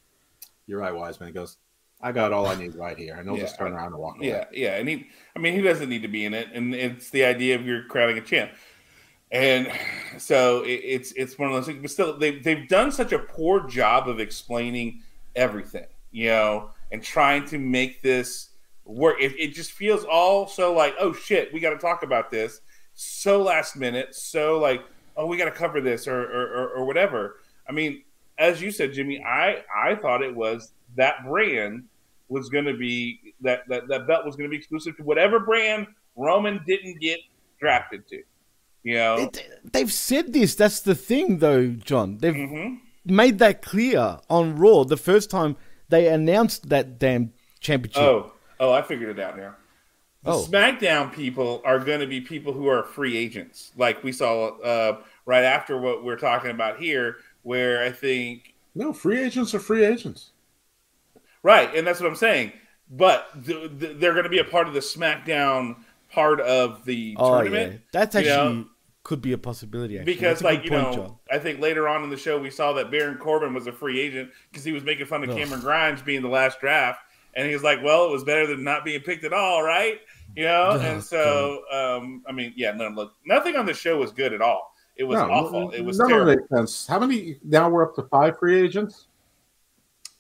You're 0.68 0.80
right, 0.80 0.94
Wiseman. 0.94 1.28
He 1.28 1.34
goes, 1.34 1.58
I 2.02 2.12
got 2.12 2.34
all 2.34 2.46
I 2.46 2.56
need 2.56 2.76
right 2.76 2.98
here. 2.98 3.16
And 3.16 3.28
he'll 3.28 3.40
just 3.40 3.58
turn 3.58 3.72
around 3.74 3.88
and 3.88 3.98
walk 3.98 4.18
away. 4.18 4.28
Yeah, 4.28 4.46
yeah, 4.52 4.76
and 4.76 4.88
he, 4.88 5.08
I 5.36 5.40
mean, 5.40 5.54
he 5.54 5.62
doesn't 5.62 5.90
need 5.90 6.02
to 6.04 6.08
be 6.08 6.26
in 6.26 6.34
it, 6.34 6.50
and 6.54 6.76
it's 6.76 7.10
the 7.10 7.24
idea 7.26 7.56
of 7.56 7.66
you're 7.66 7.86
crowning 7.86 8.18
a 8.18 8.22
champ, 8.22 8.52
and 9.32 9.72
so 10.20 10.62
it, 10.64 10.82
it's 10.84 11.12
it's 11.14 11.40
one 11.40 11.50
of 11.50 11.56
those 11.56 11.66
things. 11.66 11.82
But 11.82 11.90
still, 11.90 12.18
they 12.18 12.38
they've 12.40 12.68
done 12.68 12.92
such 12.92 13.12
a 13.14 13.18
poor 13.20 13.66
job 13.68 14.08
of 14.08 14.20
explaining 14.20 15.02
everything, 15.36 15.88
you 16.12 16.28
know, 16.28 16.72
and 16.92 17.02
trying 17.02 17.46
to 17.46 17.58
make 17.58 18.02
this 18.04 18.50
work. 18.86 19.18
It, 19.20 19.34
it 19.40 19.54
just 19.54 19.72
feels 19.72 20.04
all 20.06 20.48
so 20.48 20.74
like, 20.74 20.96
oh 21.00 21.14
shit, 21.14 21.54
we 21.54 21.60
got 21.60 21.72
to 21.72 21.78
talk 21.78 22.04
about 22.04 22.32
this, 22.32 22.62
so 22.94 23.42
last 23.42 23.76
minute, 23.76 24.16
so 24.16 24.60
like, 24.60 24.82
oh, 25.18 25.26
we 25.26 25.38
got 25.38 25.46
to 25.46 25.52
cover 25.52 25.82
this 25.82 26.08
or, 26.08 26.22
or 26.22 26.48
or 26.48 26.70
or 26.78 26.86
whatever. 26.86 27.38
I 27.68 27.72
mean, 27.72 28.04
as 28.38 28.62
you 28.62 28.72
said, 28.72 28.94
Jimmy, 28.94 29.24
I 29.24 29.64
I 29.76 29.96
thought 29.96 30.22
it 30.22 30.34
was 30.36 30.72
that 30.96 31.26
brand 31.26 31.84
was 32.30 32.50
going 32.50 32.66
to 32.66 32.74
be 32.76 33.20
that, 33.42 33.68
that 33.68 33.88
that 33.88 34.08
belt 34.08 34.26
was 34.26 34.36
going 34.36 34.50
to 34.50 34.52
be 34.52 34.58
exclusive 34.58 34.98
to 34.98 35.04
whatever 35.04 35.40
brand 35.40 35.88
Roman 36.16 36.64
didn't 36.66 37.00
get 37.00 37.20
drafted 37.60 38.08
to. 38.08 38.22
You 38.84 38.94
know, 38.96 39.16
It- 39.18 39.62
they've 39.64 39.92
said 39.92 40.32
this. 40.34 40.56
That's 40.56 40.80
the 40.82 40.96
thing, 40.96 41.40
though, 41.40 41.70
John. 41.70 42.18
They've 42.20 42.36
hmm 42.36 42.76
made 43.08 43.38
that 43.38 43.62
clear 43.62 44.18
on 44.32 44.56
Raw 44.56 44.84
the 44.84 44.98
first 44.98 45.30
time 45.30 45.56
they 45.90 46.08
announced 46.08 46.70
that 46.70 46.98
damn 46.98 47.34
championship. 47.60 48.02
oh 48.02 48.32
oh, 48.60 48.72
I 48.72 48.82
figured 48.82 49.18
it 49.18 49.24
out 49.24 49.38
now. 49.38 49.56
The 50.24 50.32
Oh. 50.32 50.46
SmackDown 50.48 51.14
people 51.14 51.62
are 51.66 51.78
going 51.80 52.00
to 52.00 52.08
be 52.08 52.20
people 52.20 52.52
who 52.54 52.68
are 52.68 52.84
free 52.84 53.16
agents, 53.16 53.72
like 53.78 54.04
we 54.04 54.12
saw 54.12 54.58
uh, 54.60 54.98
right 55.26 55.44
after 55.44 55.80
what 55.80 56.04
we're 56.04 56.16
talking 56.18 56.50
about 56.52 56.80
here, 56.80 57.18
where 57.44 57.84
I 57.84 57.92
think 57.92 58.56
No, 58.74 58.92
free 58.92 59.20
agents 59.22 59.54
are 59.54 59.60
free 59.60 59.86
agents. 59.86 60.32
Right, 61.44 61.74
and 61.76 61.86
that's 61.86 62.00
what 62.00 62.10
I'm 62.10 62.16
saying. 62.16 62.54
But 62.90 63.28
th- 63.46 63.80
th- 63.80 63.98
they're 63.98 64.14
going 64.14 64.24
to 64.24 64.30
be 64.30 64.40
a 64.40 64.44
part 64.44 64.68
of 64.68 64.74
the 64.74 64.80
SmackDown 64.80 65.78
part 66.12 66.40
of 66.42 66.86
the 66.86 67.16
Oh, 67.20 67.36
tournament. 67.36 67.74
yeah. 67.74 67.78
That's 67.92 68.16
actually 68.16 68.32
know? 68.64 68.66
could 69.04 69.22
be 69.22 69.34
a 69.34 69.38
possibility. 69.38 70.00
Actually. 70.00 70.14
Because, 70.14 70.42
like 70.44 70.64
you 70.64 70.72
point, 70.72 70.84
know, 70.84 70.94
John. 70.94 71.16
I 71.32 71.38
think 71.38 71.60
later 71.60 71.88
on 71.88 72.04
in 72.04 72.10
the 72.10 72.18
show 72.18 72.40
we 72.40 72.50
saw 72.50 72.74
that 72.74 72.90
Baron 72.90 73.18
Corbin 73.20 73.54
was 73.54 73.68
a 73.68 73.72
free 73.72 74.00
agent 74.00 74.32
because 74.52 74.64
he 74.64 74.72
was 74.72 74.84
making 74.84 75.06
fun 75.06 75.24
of 75.24 75.30
Ugh. 75.30 75.38
Cameron 75.38 75.62
Grimes 75.62 76.02
being 76.02 76.24
the 76.24 76.28
last 76.30 76.60
draft, 76.60 77.02
and 77.36 77.48
he 77.48 77.54
was 77.54 77.64
like, 77.64 77.84
"Well, 77.84 78.06
it 78.06 78.12
was 78.12 78.24
better 78.24 78.48
than 78.48 78.64
not 78.64 78.86
being 78.86 79.02
picked 79.02 79.24
at 79.24 79.34
all, 79.34 79.62
right?" 79.64 80.00
You 80.36 80.44
know, 80.46 80.70
Oh, 80.72 80.80
and 80.80 81.04
so 81.04 81.64
um, 81.72 82.24
I 82.28 82.32
mean, 82.32 82.54
yeah, 82.56 82.72
no, 82.72 82.90
look, 82.90 83.14
nothing 83.26 83.56
on 83.56 83.66
the 83.66 83.74
show 83.74 83.98
was 84.00 84.12
good 84.12 84.34
at 84.34 84.42
all. 84.42 84.74
It 84.98 85.04
was 85.04 85.18
No, 85.18 85.30
awful. 85.32 85.70
It 85.72 85.82
was 85.82 85.98
none 86.00 86.06
of 86.08 86.12
terrible. 86.12 86.32
it 86.32 86.36
makes 86.38 86.50
sense. 86.50 86.88
How 86.88 87.00
many? 87.00 87.38
Now 87.44 87.70
we're 87.70 87.84
up 87.84 87.96
to 87.96 88.04
five 88.04 88.38
free 88.40 88.60
agents. 88.62 89.08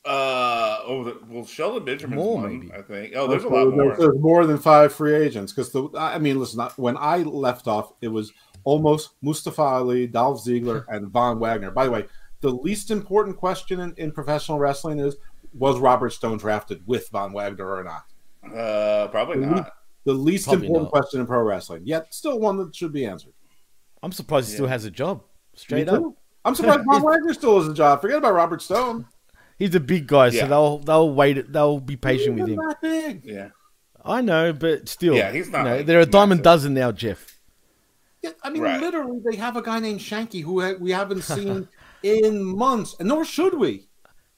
Uh, 0.06 0.80
oh, 0.86 1.04
the, 1.04 1.18
well, 1.28 1.46
Shelton 1.46 1.84
Benjamin's 1.84 2.18
More, 2.18 2.42
one, 2.44 2.60
maybe. 2.60 2.72
I 2.74 2.82
think. 2.84 3.14
Oh, 3.16 3.28
there's 3.28 3.44
a 3.44 3.48
Okay, 3.48 3.56
lot 3.56 3.74
more. 3.74 3.86
There's, 3.88 3.98
there's 3.98 4.20
more 4.20 4.46
than 4.46 4.60
five 4.60 4.94
free 4.94 5.16
agents 5.16 5.52
because 5.52 5.72
the. 5.72 5.90
I 5.98 6.20
mean, 6.20 6.40
listen. 6.40 6.62
When 6.76 6.96
I 6.98 7.18
left 7.20 7.68
off, 7.68 7.94
it 8.02 8.10
was 8.10 8.32
almost 8.66 9.12
Mustafa 9.24 9.62
Ali, 9.64 10.06
Dolph 10.06 10.44
Ziggler, 10.46 10.86
and 10.90 11.08
Von 11.08 11.40
Wagner. 11.40 11.72
By 11.72 11.86
the 11.86 11.92
way, 11.92 12.06
the 12.42 12.52
least 12.52 12.92
important 12.92 13.36
question 13.36 13.80
in, 13.80 13.94
in 13.98 14.12
professional 14.12 14.60
wrestling 14.60 15.00
is: 15.00 15.16
Was 15.58 15.80
Robert 15.80 16.12
Stone 16.12 16.38
drafted 16.38 16.84
with 16.86 17.10
Von 17.10 17.32
Wagner 17.34 17.68
or 17.78 17.84
not? 17.84 18.04
Uh, 18.56 19.08
probably 19.10 19.40
The 19.40 19.46
not. 19.46 19.72
The 20.06 20.14
least 20.14 20.46
Probably 20.46 20.68
important 20.68 20.86
not. 20.86 20.92
question 21.02 21.20
in 21.20 21.26
pro 21.26 21.42
wrestling, 21.42 21.82
yet 21.86 22.14
still 22.14 22.40
one 22.40 22.58
that 22.58 22.76
should 22.76 22.94
be 22.94 23.06
answered. 23.06 23.34
I'm 24.04 24.12
surprised 24.12 24.50
he 24.50 24.54
still 24.54 24.68
has 24.68 24.86
a 24.86 24.92
job. 24.92 25.24
Straight 25.56 25.90
up. 25.90 26.04
I'm 26.44 26.54
surprised 26.54 26.82
Von 26.92 27.02
Wagner 27.02 27.34
still 27.34 27.60
has 27.60 27.68
a 27.68 27.74
job. 27.74 28.02
Forget 28.02 28.20
about 28.20 28.34
Robert 28.36 28.62
Stone. 28.62 29.08
he's 29.58 29.74
a 29.74 29.80
big 29.80 30.06
guy, 30.06 30.28
Yeah. 30.28 30.42
so 30.42 30.48
they'll 30.48 30.78
they'll 30.80 31.14
wait. 31.14 31.52
They'll 31.52 31.80
be 31.80 31.96
patient 31.96 32.38
with 32.40 32.50
him. 32.50 32.56
not 32.58 32.80
big. 32.82 33.24
Yeah. 33.26 33.50
I 34.04 34.22
know, 34.22 34.54
but 34.54 34.88
still, 34.88 35.16
Yeah, 35.16 35.32
he's 35.32 35.50
not, 35.50 35.60
You 35.60 35.64
know, 35.64 35.76
like, 35.78 35.86
they're 35.88 36.02
a 36.02 36.06
dime 36.06 36.32
a 36.32 36.36
massive. 36.36 36.44
dozen 36.44 36.74
now, 36.76 36.92
Jeff. 36.92 37.40
Yeah, 38.22 38.32
I 38.44 38.52
mean, 38.52 38.62
Right. 38.62 38.80
literally, 38.80 39.20
they 39.28 39.38
have 39.38 39.56
a 39.56 39.64
guy 39.64 39.80
named 39.80 40.00
Shanky 40.02 40.44
who 40.44 40.76
we 40.80 40.92
haven't 40.92 41.24
seen 41.24 41.68
in 42.04 42.44
months, 42.46 42.96
and 43.00 43.10
nor 43.10 43.26
should 43.26 43.56
we. 43.56 43.88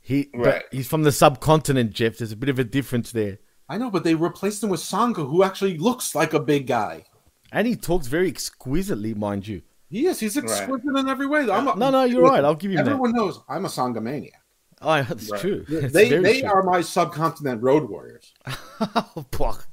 He, 0.08 0.30
Right. 0.34 0.44
but 0.44 0.64
he's 0.72 0.88
from 0.88 1.04
the 1.04 1.12
subcontinent, 1.12 1.92
Jeff. 1.92 2.18
There's 2.18 2.32
a 2.32 2.38
bit 2.38 2.48
of 2.48 2.58
a 2.60 2.64
difference 2.64 3.12
there, 3.12 3.40
I 3.68 3.78
know, 3.78 3.92
but 3.92 4.06
they 4.06 4.16
replaced 4.16 4.64
him 4.64 4.70
with 4.70 4.80
Sanga, 4.80 5.26
who 5.26 5.44
actually 5.44 5.78
looks 5.78 6.16
like 6.16 6.34
a 6.34 6.40
big 6.40 6.66
guy. 6.68 7.04
and 7.52 7.68
he 7.68 7.76
talks 7.76 8.08
very 8.08 8.28
exquisitely, 8.30 9.14
mind 9.14 9.48
you. 9.48 9.62
He 9.90 10.06
is. 10.06 10.20
He's 10.22 10.38
exquisite 10.38 10.96
in 10.98 11.08
every 11.10 11.28
way. 11.28 11.42
I'm 11.50 11.68
a, 11.68 11.76
No, 11.76 11.90
no, 11.90 12.04
you're 12.06 12.22
right. 12.24 12.44
I'll 12.44 12.56
give 12.56 12.72
you 12.72 12.78
that. 12.78 12.88
Everyone 12.88 13.12
knows 13.14 13.40
I'm 13.50 13.66
a 13.66 13.70
Sanga 13.70 14.00
maniac. 14.02 14.42
Oh, 14.82 15.02
that's 15.04 15.30
Right. 15.32 15.42
true. 15.42 15.66
It's 15.68 15.94
They 15.94 16.10
they 16.20 16.40
true. 16.42 16.50
are 16.50 16.64
my 16.64 16.80
subcontinent 16.82 17.62
road 17.62 17.90
warriors. 17.90 18.34
oh, 18.80 19.26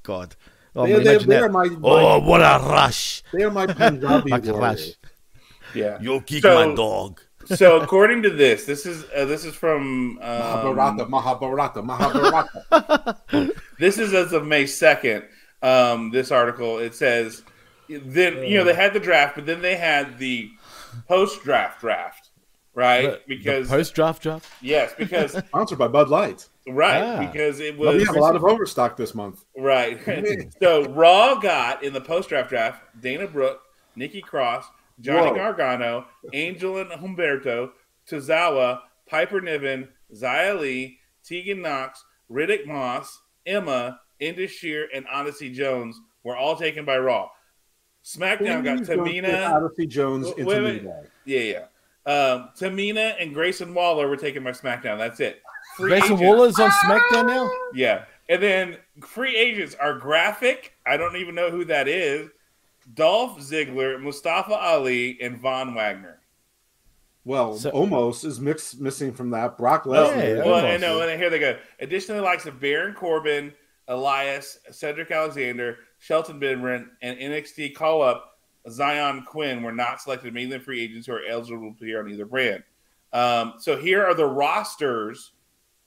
God. 0.03 0.35
Oh, 0.77 0.87
They, 0.87 1.03
they, 1.03 1.19
they 1.19 1.37
are 1.39 1.49
my, 1.49 1.67
my 1.67 1.79
Oh, 1.89 2.19
what 2.21 2.41
a 2.41 2.59
rush! 2.65 3.23
they 3.33 3.43
are 3.45 3.51
my 3.51 3.67
Punjabi 3.67 4.31
Like 4.37 4.45
warriors. 4.45 4.59
rush. 4.61 4.87
Yeah. 5.75 5.99
You'll 6.01 6.21
kick 6.23 6.43
So- 6.43 6.69
my 6.69 6.75
dog. 6.75 7.21
So 7.47 7.81
according 7.81 8.23
to 8.23 8.31
this, 8.31 8.65
this 8.67 8.87
is 8.87 9.05
uh, 9.17 9.25
this 9.25 9.45
is 9.45 9.55
from 9.55 10.15
Mahabharata, 10.17 11.05
um, 11.05 11.11
Mahabharata, 11.11 11.83
Mahabharata. 11.83 13.19
this 13.79 13.99
is 13.99 14.13
as 14.15 14.33
of 14.33 14.47
May 14.47 14.67
second. 14.67 15.25
Um, 15.63 16.11
this 16.11 16.31
article 16.31 16.79
it 16.79 16.95
says 16.95 17.43
then 17.89 18.43
you 18.45 18.59
know 18.59 18.65
they 18.65 18.75
had 18.75 18.93
the 18.95 19.01
draft, 19.01 19.35
but 19.37 19.47
then 19.47 19.63
they 19.63 19.77
had 19.77 20.19
the 20.19 20.51
post 21.09 21.43
draft 21.43 21.81
draft, 21.81 22.31
right? 22.75 23.27
because 23.27 23.69
post 23.69 23.95
draft 23.95 24.23
draft. 24.23 24.47
yes, 24.61 24.93
because 24.97 25.33
Sponsored 25.49 25.79
by 25.79 25.89
Bud 25.89 26.09
Light. 26.09 26.49
right 26.67 27.03
Ah. 27.03 27.19
because 27.31 27.61
it 27.61 27.79
Well, 27.79 27.93
was 27.93 28.03
we 28.03 28.07
have 28.07 28.17
a 28.17 28.21
lot 28.21 28.37
of 28.37 28.45
overstock 28.45 28.97
this 28.97 29.15
month. 29.15 29.45
Right. 29.57 29.99
so 30.61 30.85
Raw 30.91 31.37
got 31.37 31.83
in 31.83 31.93
the 31.93 32.01
post 32.01 32.29
draft 32.29 32.49
draft 32.51 32.83
Dana 33.01 33.27
Brooke, 33.27 33.61
Nikki 33.97 34.21
Cross, 34.21 34.67
Johnny 35.01 35.31
Whoa. 35.31 35.35
Gargano, 35.35 36.07
Angel 36.33 36.79
and 36.79 36.91
Humberto, 36.91 37.71
Tozawa, 38.09 38.81
Piper 39.07 39.41
Niven, 39.41 39.89
Xia 40.15 40.59
Li, 40.61 40.99
Tegan 41.25 41.63
Knox, 41.63 42.05
Riddick 42.31 42.67
Moss, 42.67 43.21
Emma, 43.47 44.01
Indus 44.21 44.53
Sher, 44.53 44.87
and 44.95 45.07
Odyssey 45.11 45.51
Jones 45.53 46.01
were 46.23 46.37
all 46.37 46.57
taken 46.57 46.85
by 46.85 46.99
Raw. 46.99 47.29
SmackDown 48.05 48.63
got 48.65 48.79
Please 48.79 48.89
don't 48.89 48.99
Tamina. 49.07 49.51
Odyssey 49.51 49.87
Jones 49.87 50.27
Wait, 50.27 50.39
into 50.39 50.47
wait, 50.51 50.83
New 50.83 50.89
wait. 50.91 51.07
Yeah, 51.25 51.41
yeah. 51.41 51.65
Um, 52.07 52.51
Tamina 52.59 53.15
and 53.19 53.33
Grayson 53.33 53.73
Waller 53.73 54.09
were 54.09 54.17
taken 54.17 54.45
by 54.45 54.51
SmackDown. 54.51 54.99
That's 54.99 55.21
it. 55.21 55.43
Free 55.77 55.89
Grayson 55.89 56.13
agents- 56.13 56.23
Waller's 56.23 56.59
on 56.61 56.71
SmackDown 56.71 57.27
now. 57.27 57.51
Yeah. 57.75 58.05
And 58.29 58.43
then 58.43 58.77
free 59.03 59.37
agents 59.37 59.75
are 59.75 59.99
graphic. 59.99 60.75
I 60.87 60.97
don't 60.97 61.17
even 61.17 61.35
know 61.35 61.51
who 61.51 61.65
that 61.67 61.89
is. 61.89 62.31
Dolph 62.93 63.39
Ziggler, 63.39 64.01
Mustafa 64.01 64.53
Ali, 64.55 65.19
and 65.21 65.39
Von 65.39 65.75
Wagner. 65.75 66.21
Well, 67.25 67.57
So- 67.57 67.71
almost 67.71 68.25
is 68.25 68.39
mix, 68.41 68.75
missing 68.77 69.13
from 69.13 69.31
that. 69.31 69.57
Brock 69.57 69.85
Lesnar. 69.85 70.37
yeah. 70.39 70.45
Well, 70.45 70.65
I 70.67 70.77
know, 70.77 71.01
and 71.01 71.19
here 71.21 71.31
they 71.31 71.39
go. 71.39 71.57
Additionally, 71.81 72.21
the 72.21 72.25
likes 72.27 72.45
of 72.47 72.61
Baron 72.61 72.95
Corbin, 72.95 73.53
Elias, 73.89 74.59
Cedric 74.71 75.11
Alexander, 75.11 75.79
Shelton 75.99 76.39
Benjamin, 76.39 76.91
and 77.01 77.19
NXT 77.19 77.75
call 77.75 78.03
up 78.03 78.39
Xyon 78.69 79.25
Quinn 79.25 79.63
were 79.63 79.73
not 79.73 80.01
selected 80.03 80.35
mainly 80.35 80.59
free 80.59 80.83
agents 80.83 81.07
who 81.07 81.15
are 81.15 81.25
eligible 81.27 81.71
to 81.73 81.77
appear 81.85 82.01
on 82.01 82.11
either 82.11 82.27
brand. 82.27 82.63
Um, 83.13 83.55
so 83.59 83.77
here 83.77 84.05
are 84.05 84.15
the 84.15 84.27
rosters 84.27 85.33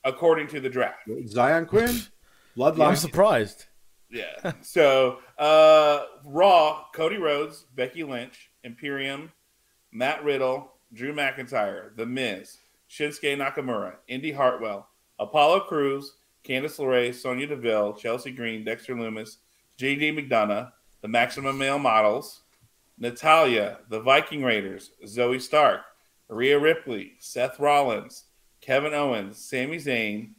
according 0.03 0.47
to 0.47 0.59
the 0.59 0.69
draft. 0.69 1.07
Xyon 1.07 1.67
Quinn, 1.67 2.01
Bloodline. 2.55 2.87
I'm 2.89 2.95
surprised. 2.95 3.65
Yeah. 4.09 4.53
so 4.61 5.19
uh 5.37 6.03
Raw, 6.25 6.85
Cody 6.93 7.17
Rhodes, 7.17 7.65
Becky 7.75 8.03
Lynch, 8.03 8.51
Imperium, 8.63 9.31
Matt 9.91 10.23
Riddle, 10.23 10.73
Drew 10.93 11.13
McIntyre, 11.13 11.95
The 11.95 12.05
Miz, 12.05 12.57
Shinsuke 12.89 13.37
Nakamura, 13.37 13.95
Indi 14.07 14.31
Hartwell, 14.31 14.87
Apollo 15.19 15.61
Crews, 15.61 16.15
Candice 16.43 16.79
LeRae, 16.79 17.13
Sonya 17.13 17.47
Deville, 17.47 17.93
Chelsea 17.93 18.31
Green, 18.31 18.63
Dexter 18.63 18.95
Lumis, 18.95 19.37
JD 19.77 20.17
McDonagh, 20.17 20.71
the 21.01 21.07
Maximum 21.07 21.57
Male 21.57 21.79
Models, 21.79 22.41
Natalya, 22.97 23.79
the 23.89 23.99
Viking 23.99 24.43
Raiders, 24.43 24.91
Zoey 25.05 25.41
Stark, 25.41 25.81
Rhea 26.29 26.57
Ripley, 26.57 27.13
Seth 27.19 27.59
Rollins, 27.59 28.25
Kevin 28.61 28.93
Owens, 28.93 29.37
Sami 29.37 29.77
Zayn, 29.77 30.31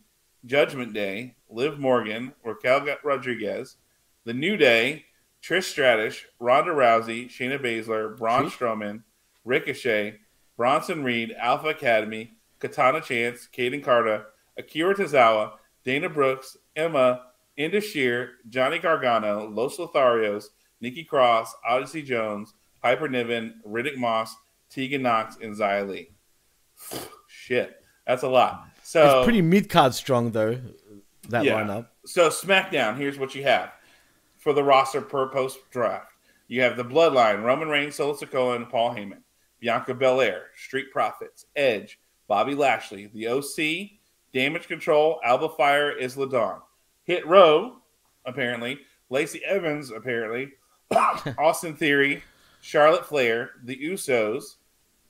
Judgment 0.44 0.92
Day, 0.92 1.36
Liv 1.48 1.78
Morgan, 1.78 2.32
Raquel 2.44 2.86
Rodriguez, 3.04 3.76
The 4.28 4.34
New 4.34 4.58
Day, 4.58 5.06
Trish 5.42 5.62
Stratus, 5.64 6.20
Ronda 6.38 6.70
Rousey, 6.72 7.30
Shayna 7.30 7.58
Baszler, 7.58 8.14
Braun 8.14 8.50
Strowman, 8.50 9.02
Ricochet, 9.46 10.18
Bronson 10.54 11.02
Reed, 11.02 11.34
Alpha 11.38 11.68
Academy, 11.68 12.32
Katana 12.60 13.00
Chance, 13.00 13.48
Kayden 13.56 13.82
Carter, 13.82 14.26
Akira 14.58 14.94
Tozawa, 14.94 15.52
Dana 15.82 16.10
Brooks, 16.10 16.58
Emma, 16.76 17.22
Indus 17.56 17.86
Sher, 17.86 18.32
Johnny 18.50 18.78
Gargano, 18.78 19.48
Los 19.48 19.78
Lotharios, 19.78 20.48
Nikki 20.82 21.04
Cross, 21.04 21.54
Odyssey 21.66 22.02
Jones, 22.02 22.52
Piper 22.82 23.08
Niven, 23.08 23.62
Riddick 23.66 23.96
Moss, 23.96 24.36
Tegan 24.68 25.00
Knox, 25.00 25.38
and 25.42 25.56
Xia 25.56 25.88
Li. 25.88 26.10
Shit, 27.28 27.80
that's 28.06 28.24
a 28.24 28.28
lot. 28.28 28.66
So 28.82 29.20
It's 29.20 29.24
pretty 29.24 29.40
mid 29.40 29.70
card 29.70 29.94
strong 29.94 30.32
though. 30.32 30.60
That 31.30 31.44
Yeah. 31.44 31.62
lineup. 31.62 31.86
so 32.04 32.28
SmackDown, 32.28 32.98
here's 32.98 33.18
what 33.18 33.34
you 33.34 33.42
have 33.44 33.72
for 34.48 34.54
the 34.54 34.64
roster 34.64 35.02
per 35.02 35.28
post 35.28 35.58
draft. 35.70 36.14
You 36.46 36.62
have 36.62 36.78
the 36.78 36.82
Bloodline, 36.82 37.44
Roman 37.44 37.68
Reigns, 37.68 37.96
Solo 37.96 38.14
Sikoa, 38.14 38.56
and 38.56 38.66
Paul 38.66 38.94
Heyman, 38.94 39.20
Bianca 39.60 39.92
Belair, 39.92 40.44
Street 40.56 40.90
Profits, 40.90 41.44
Edge, 41.54 42.00
Bobby 42.28 42.54
Lashley, 42.54 43.10
the 43.12 43.28
OC, 43.28 43.90
Damage 44.32 44.66
Control, 44.66 45.20
Alba 45.22 45.50
Fyre, 45.50 45.98
Isla 46.00 46.30
Dawn, 46.30 46.62
Hit 47.04 47.26
Row, 47.26 47.76
apparently, 48.24 48.78
Lacey 49.10 49.44
Evans, 49.44 49.90
apparently, 49.90 50.52
Austin 51.38 51.76
Theory, 51.76 52.22
Charlotte 52.62 53.04
Flair, 53.04 53.50
the 53.64 53.76
Usos, 53.76 54.56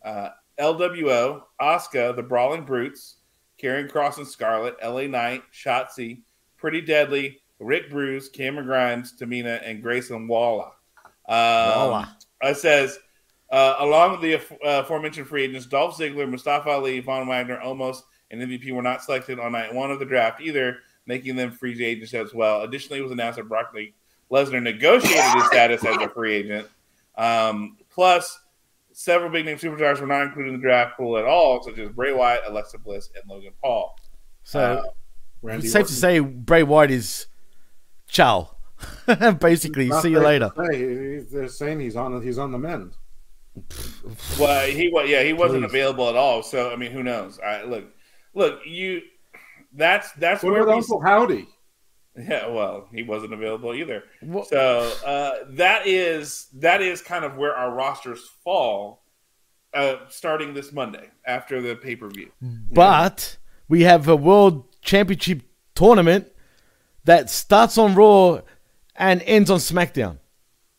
uh, 0.05 0.31
LWO, 0.59 1.43
Asuka, 1.61 2.17
the 2.17 2.25
Brawling 2.25 2.65
Brutes, 2.65 3.19
Karrion 3.63 3.89
Kross 3.89 4.19
and 4.19 4.27
Scarlett, 4.27 4.75
LA 4.83 5.03
Knight, 5.03 5.45
Shotzi, 5.53 6.23
Pretty 6.57 6.81
Deadly, 6.81 7.41
Rick 7.61 7.91
Bruce, 7.91 8.29
Cameron 8.29 8.67
Grimes, 8.67 9.13
Tamina, 9.19 9.61
and 9.65 9.83
Grayson 9.83 10.29
Waller. 10.29 10.71
Um, 11.29 11.91
Waller. 11.91 12.09
It 12.43 12.57
says, 12.57 12.99
uh, 13.51 13.77
along 13.81 14.13
with 14.13 14.21
the 14.21 14.35
uh, 14.37 14.81
aforementioned 14.83 15.27
free 15.27 15.45
agents, 15.45 15.67
Dolph 15.67 15.97
Ziggler, 15.99 16.29
Mustafa 16.29 16.71
Ali, 16.71 17.01
Von 17.01 17.27
Wagner, 17.27 17.61
Almost, 17.61 18.05
and 18.31 18.41
MVP 18.41 18.71
were 18.73 18.83
not 18.83 19.03
selected 19.03 19.39
on 19.41 19.53
night 19.53 19.75
one 19.75 19.91
of 19.91 19.99
the 19.99 20.05
draft 20.05 20.41
either, 20.41 20.79
making 21.07 21.35
them 21.37 21.51
free 21.51 21.83
agents 21.83 22.13
as 22.15 22.35
well. 22.35 22.63
Additionally, 22.63 22.99
it 22.99 23.03
was 23.03 23.13
announced 23.13 23.39
that 23.39 23.49
Brock 23.49 23.75
Lesnar 24.31 24.63
negotiated 24.63 25.25
his 25.35 25.47
status 25.47 25.85
as 25.85 25.97
a 25.97 26.09
free 26.11 26.35
agent. 26.35 26.69
Um, 27.17 27.79
plus, 27.91 28.39
several 28.93 29.31
big 29.31 29.47
name 29.47 29.57
superstars 29.57 30.01
were 30.01 30.07
not 30.07 30.23
included 30.23 30.53
in 30.53 30.61
the 30.61 30.63
draft 30.63 30.97
pool 30.97 31.17
at 31.17 31.25
all, 31.25 31.63
such 31.63 31.79
as 31.79 31.89
Bray 31.91 32.13
Wyatt, 32.13 32.43
Alexa 32.47 32.79
Bliss, 32.79 33.09
and 33.15 33.25
Logan 33.29 33.53
Paul. 33.63 33.97
So 34.45 34.83
Uh, 35.43 35.49
it's 35.49 35.73
safe 35.73 35.87
to 35.87 35.93
say 35.93 36.19
Bray 36.19 36.63
Wyatt 36.63 36.91
is 36.91 37.27
ciao. 38.09 38.51
Basically, 39.41 39.89
Not 39.89 40.03
see 40.03 40.11
you 40.11 40.21
later. 40.21 40.51
say. 40.71 41.19
They're 41.19 41.49
saying 41.49 41.81
he's 41.81 41.97
on 41.97 42.21
he's 42.23 42.39
on 42.39 42.53
the 42.53 42.59
mend. 42.59 42.93
Well, 44.39 44.67
he 44.69 44.89
was 44.89 45.09
yeah, 45.09 45.23
he 45.23 45.33
wasn't 45.33 45.63
Please. 45.65 45.71
available 45.71 46.09
at 46.09 46.17
all. 46.17 46.43
So 46.43 46.71
I 46.73 46.77
mean, 46.77 46.93
who 46.93 47.03
knows? 47.03 47.39
I, 47.41 47.65
look, 47.65 47.85
look, 48.35 48.61
you. 48.67 49.03
That's 49.75 50.13
that's 50.13 50.43
What 50.43 50.53
where 50.53 50.63
about 50.63 50.73
we. 50.73 50.79
Uncle 50.79 51.01
Howdy? 51.01 51.49
Yeah, 52.21 52.49
well, 52.49 52.89
he 52.93 53.05
wasn't 53.05 53.33
available 53.33 53.73
either. 53.77 54.03
Wha- 54.23 54.43
So 54.43 54.93
uh, 55.07 55.45
that 55.51 55.87
is 55.87 56.49
that 56.55 56.83
is 56.83 57.01
kind 57.01 57.25
of 57.25 57.37
where 57.37 57.55
our 57.55 57.73
rosters 57.73 58.29
fall, 58.43 59.05
uh, 59.73 59.99
starting 60.09 60.53
this 60.53 60.73
Monday 60.73 61.11
after 61.25 61.63
the 61.63 61.77
pay 61.77 61.95
per 61.95 62.09
view. 62.09 62.31
But 62.43 63.37
we 63.69 63.83
have 63.83 64.09
a 64.09 64.17
world 64.17 64.65
championship 64.83 65.43
tournament 65.77 66.33
that 67.09 67.31
starts 67.31 67.79
on 67.79 67.95
Raw 67.95 68.41
and 68.97 69.23
ends 69.23 69.51
on 69.51 69.59
SmackDown. 69.59 70.19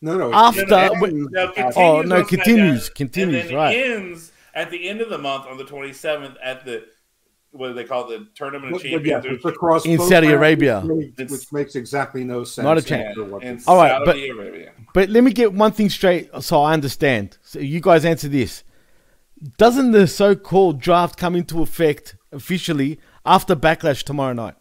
No, 0.02 0.16
no. 0.18 0.32
After- 0.34 0.62
it 0.62 0.72
ends 0.72 1.02
wait- 1.02 1.14
No, 1.14 1.54
at- 1.58 1.74
Oh, 1.76 2.02
no, 2.04 2.18
on 2.18 2.26
continues, 2.26 2.90
SmackDown, 2.90 2.96
continues, 2.96 3.42
and 3.42 3.50
then 3.50 3.56
right. 3.56 3.76
Ends 3.76 4.32
at 4.54 4.70
the 4.72 4.88
end 4.88 5.02
of 5.02 5.10
the 5.10 5.18
month 5.18 5.46
on 5.48 5.58
the 5.58 5.64
twenty 5.66 5.92
seventh 5.92 6.36
at 6.44 6.64
the 6.66 6.84
what 7.52 7.70
do 7.70 7.74
they 7.74 7.84
call 7.84 8.10
it, 8.12 8.20
the 8.20 8.28
tournament 8.36 8.76
of 8.76 8.82
But- 8.84 8.92
but 8.92 9.06
yeah, 9.06 9.14
champions 9.16 9.38
it's 9.38 9.46
across 9.46 9.84
In 9.84 9.98
Saudi 9.98 10.28
brands, 10.28 10.34
Arabia. 10.34 10.82
which, 10.82 11.08
It's- 11.18 11.32
which 11.32 11.52
makes 11.52 11.76
exactly 11.76 12.24
no 12.24 12.44
sense. 12.44 12.64
Not 12.64 12.78
a 12.78 12.82
chance. 12.84 13.10
after 13.10 13.24
what 13.24 13.42
in 13.44 13.58
the- 13.58 13.64
All 13.68 13.76
right, 13.78 14.00
but- 14.06 14.16
Arabia. 14.18 14.72
But 14.94 15.10
let 15.10 15.24
me 15.24 15.34
get 15.34 15.52
one 15.52 15.72
thing 15.72 15.90
straight 15.90 16.30
so 16.42 16.62
I 16.62 16.74
understand. 16.74 17.40
So 17.42 17.58
you 17.60 17.80
guys 17.82 18.06
answer 18.06 18.28
this. 18.28 18.64
Doesn't 19.58 19.92
the 19.94 20.06
so 20.06 20.36
called 20.36 20.80
draft 20.80 21.18
come 21.18 21.36
into 21.36 21.62
effect 21.64 22.16
officially 22.32 23.00
after 23.26 23.56
Backlash 23.56 24.04
tomorrow 24.04 24.34
night? 24.34 24.54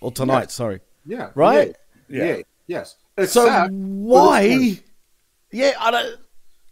Or 0.00 0.10
tonight, 0.10 0.46
Yes. 0.50 0.54
sorry. 0.54 0.80
Yeah, 1.06 1.30
Right? 1.34 1.74
Yeah, 2.08 2.24
Yeah. 2.24 2.36
yeah, 2.36 2.42
yes. 2.66 2.96
So 3.18 3.22
Except 3.24 3.66
for 3.66 3.70
this 3.70 3.78
why? 3.78 4.78
Yeah, 5.52 5.72
I 5.78 5.90
don't. 5.90 6.16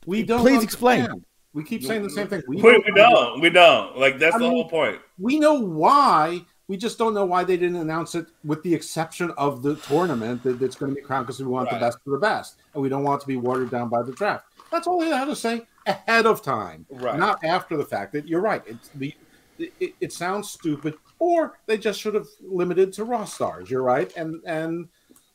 We 0.06 0.22
don't. 0.22 0.40
Please 0.40 0.62
explain. 0.62 1.08
We 1.52 1.64
keep 1.64 1.82
saying 1.82 2.02
the 2.02 2.10
same 2.10 2.28
thing. 2.28 2.42
We, 2.48 2.56
we 2.62 2.92
don't. 2.94 3.40
We 3.40 3.50
don't. 3.50 3.96
Like 3.98 4.18
that's 4.18 4.34
I 4.36 4.38
the 4.38 4.44
mean- 4.44 4.52
whole 4.52 4.68
point. 4.68 5.00
We 5.18 5.38
know 5.38 5.54
why. 5.54 6.44
We 6.68 6.76
just 6.76 6.98
don't 6.98 7.14
know 7.14 7.24
why 7.24 7.42
they 7.42 7.56
didn't 7.56 7.76
announce 7.76 8.14
it, 8.14 8.26
with 8.44 8.62
the 8.62 8.72
exception 8.72 9.32
of 9.36 9.60
the 9.62 9.74
tournament 9.74 10.44
that 10.44 10.62
it's 10.62 10.76
going 10.76 10.92
to 10.92 10.94
be 10.94 11.02
crowned 11.02 11.26
because 11.26 11.40
we 11.40 11.46
want 11.46 11.66
Right. 11.66 11.80
the 11.80 11.84
best 11.86 11.98
for 12.04 12.10
the 12.10 12.18
best, 12.18 12.58
and 12.74 12.82
we 12.82 12.88
don't 12.88 13.02
want 13.02 13.20
it 13.20 13.22
to 13.22 13.26
be 13.26 13.36
watered 13.36 13.70
down 13.72 13.88
by 13.88 14.02
the 14.02 14.12
draft. 14.12 14.44
That's 14.70 14.86
all 14.86 15.00
they 15.00 15.08
had 15.08 15.24
to 15.24 15.34
say 15.34 15.66
ahead 15.86 16.26
of 16.26 16.42
time, 16.42 16.86
Right. 16.88 17.18
not 17.18 17.42
after 17.42 17.76
the 17.76 17.84
fact. 17.84 18.12
That 18.12 18.28
you're 18.28 18.40
right. 18.40 18.62
It's 18.68 18.88
the 18.94 19.12
it, 19.80 19.94
it 20.00 20.12
sounds 20.12 20.50
stupid, 20.50 20.94
or 21.18 21.58
they 21.66 21.78
just 21.78 22.00
should 22.00 22.14
have 22.14 22.26
limited 22.40 22.92
to 22.94 23.04
raw 23.04 23.24
stars. 23.24 23.70
You're 23.70 23.82
right, 23.82 24.14
and 24.16 24.42
and 24.46 24.88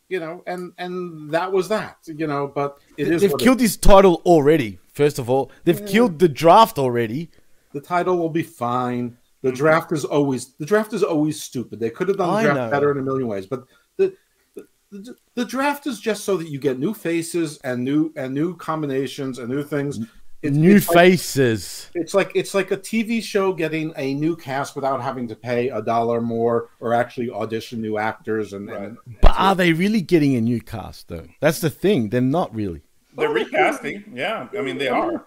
you 0.09 0.19
know, 0.19 0.43
and 0.47 0.73
and 0.77 1.31
that 1.31 1.51
was 1.51 1.69
that. 1.69 1.97
You 2.05 2.27
know, 2.27 2.47
but 2.47 2.79
it 2.97 3.07
is 3.07 3.21
They've 3.21 3.37
killed 3.37 3.59
his 3.59 3.77
title 3.77 4.21
already, 4.25 4.79
first 4.93 5.19
of 5.19 5.29
all. 5.29 5.51
They've 5.63 5.85
killed 5.85 6.19
the 6.19 6.29
draft 6.29 6.77
already. 6.77 7.31
The 7.73 7.81
title 7.81 8.17
will 8.17 8.29
be 8.29 8.43
fine. 8.43 9.17
The 9.41 9.49
mm-hmm. 9.49 9.57
draft 9.57 9.91
is 9.91 10.05
always 10.05 10.53
the 10.55 10.65
draft 10.65 10.93
is 10.93 11.03
always 11.03 11.41
stupid. 11.41 11.79
They 11.79 11.89
could 11.89 12.07
have 12.07 12.17
done 12.17 12.35
the 12.35 12.41
draft 12.41 12.55
know. 12.55 12.69
better 12.69 12.91
in 12.91 12.97
a 12.97 13.03
million 13.03 13.27
ways, 13.27 13.45
but 13.45 13.65
the, 13.97 14.15
the 14.55 14.65
the 14.91 15.15
the 15.35 15.45
draft 15.45 15.87
is 15.87 15.99
just 15.99 16.23
so 16.23 16.37
that 16.37 16.49
you 16.49 16.59
get 16.59 16.79
new 16.79 16.93
faces 16.93 17.59
and 17.63 17.83
new 17.83 18.11
and 18.15 18.33
new 18.33 18.55
combinations 18.55 19.39
and 19.39 19.49
new 19.49 19.63
things. 19.63 19.99
Mm-hmm. 19.99 20.11
It's, 20.45 20.55
New 20.57 20.75
it's 20.77 20.87
like, 20.89 20.95
faces. 20.97 21.89
it's 21.95 22.13
like 22.13 22.31
it's 22.35 22.53
like 22.53 22.71
a 22.71 22.77
TV 22.77 23.21
show 23.23 23.53
getting 23.53 23.93
a 23.97 24.13
new 24.13 24.35
cast 24.35 24.75
without 24.75 25.01
having 25.01 25.27
to 25.27 25.35
pay 25.35 25.69
a 25.69 25.81
dollar 25.81 26.21
more 26.21 26.69
or 26.79 26.93
actually 26.93 27.29
audition 27.29 27.81
new 27.81 27.97
actors 27.97 28.53
and, 28.53 28.69
and 28.69 28.97
But 29.21 29.35
are 29.37 29.55
they 29.55 29.73
really 29.73 30.01
getting 30.01 30.35
a 30.35 30.41
new 30.41 30.61
cast, 30.61 31.07
though? 31.07 31.27
That's 31.39 31.59
the 31.61 31.69
thing. 31.69 32.09
They're 32.09 32.21
not 32.21 32.53
really. 32.55 32.81
They're 33.17 33.29
recasting. 33.29 34.03
Yeah, 34.13 34.47
I 34.57 34.61
mean 34.61 34.77
they 34.77 34.87
are. 34.89 35.25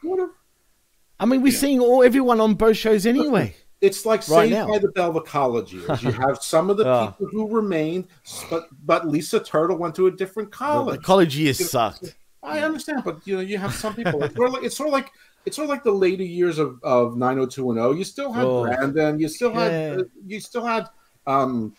I 1.21 1.27
mean, 1.27 1.43
we're 1.43 1.53
seeing 1.53 1.81
all 1.81 2.03
everyone 2.05 2.41
on 2.41 2.55
both 2.55 2.77
shows 2.77 3.07
anyway. 3.07 3.55
It's 3.81 4.05
like 4.05 4.21
Right 4.29 4.51
Saved 4.51 4.53
now. 4.53 4.67
by 4.69 4.79
the 4.79 4.89
Bell 4.89 5.13
the 5.13 5.21
college 5.21 5.73
years. 5.73 6.03
You 6.03 6.11
have 6.11 6.39
some 6.43 6.69
of 6.69 6.77
the 6.77 6.85
Ah. 6.89 7.11
people 7.13 7.27
who 7.29 7.49
remained, 7.49 8.07
but 8.51 8.69
but 8.85 9.07
Lisa 9.09 9.39
Turtle 9.41 9.77
went 9.79 9.95
to 9.97 10.07
a 10.09 10.11
different 10.11 10.51
The, 10.51 10.57
college. 10.57 10.97
the 10.97 11.03
college 11.03 11.37
years 11.37 11.61
You 11.61 11.65
know, 11.67 11.69
sucked. 11.69 12.17
I 12.49 12.61
understand, 12.61 13.03
but 13.05 13.27
you 13.27 13.37
know, 13.37 13.43
you 13.43 13.59
have 13.59 13.75
some 13.75 13.95
people. 13.95 14.23
It's 14.25 14.35
sort 14.37 14.49
of 14.49 14.55
like 14.55 14.65
it's 14.65 14.77
sort 14.77 14.89
of 14.89 14.93
like, 14.93 15.11
sort 15.51 15.65
of 15.65 15.71
like 15.71 15.85
the 15.85 15.93
later 15.93 16.25
years 16.25 16.59
of 16.59 16.79
of 16.83 17.17
nine 17.17 17.37
hundred 17.37 17.51
two 17.53 17.71
and 17.71 17.79
zero. 17.79 17.93
You 17.93 18.05
still 18.05 18.33
had 18.33 18.45
Oh. 18.45 18.63
Brandon. 18.65 19.19
You 19.21 19.29
still 19.29 19.53
had 19.53 20.01
uh, 20.01 20.05
you 20.27 20.41
still 20.41 20.65
had 20.65 20.89
um 21.27 21.75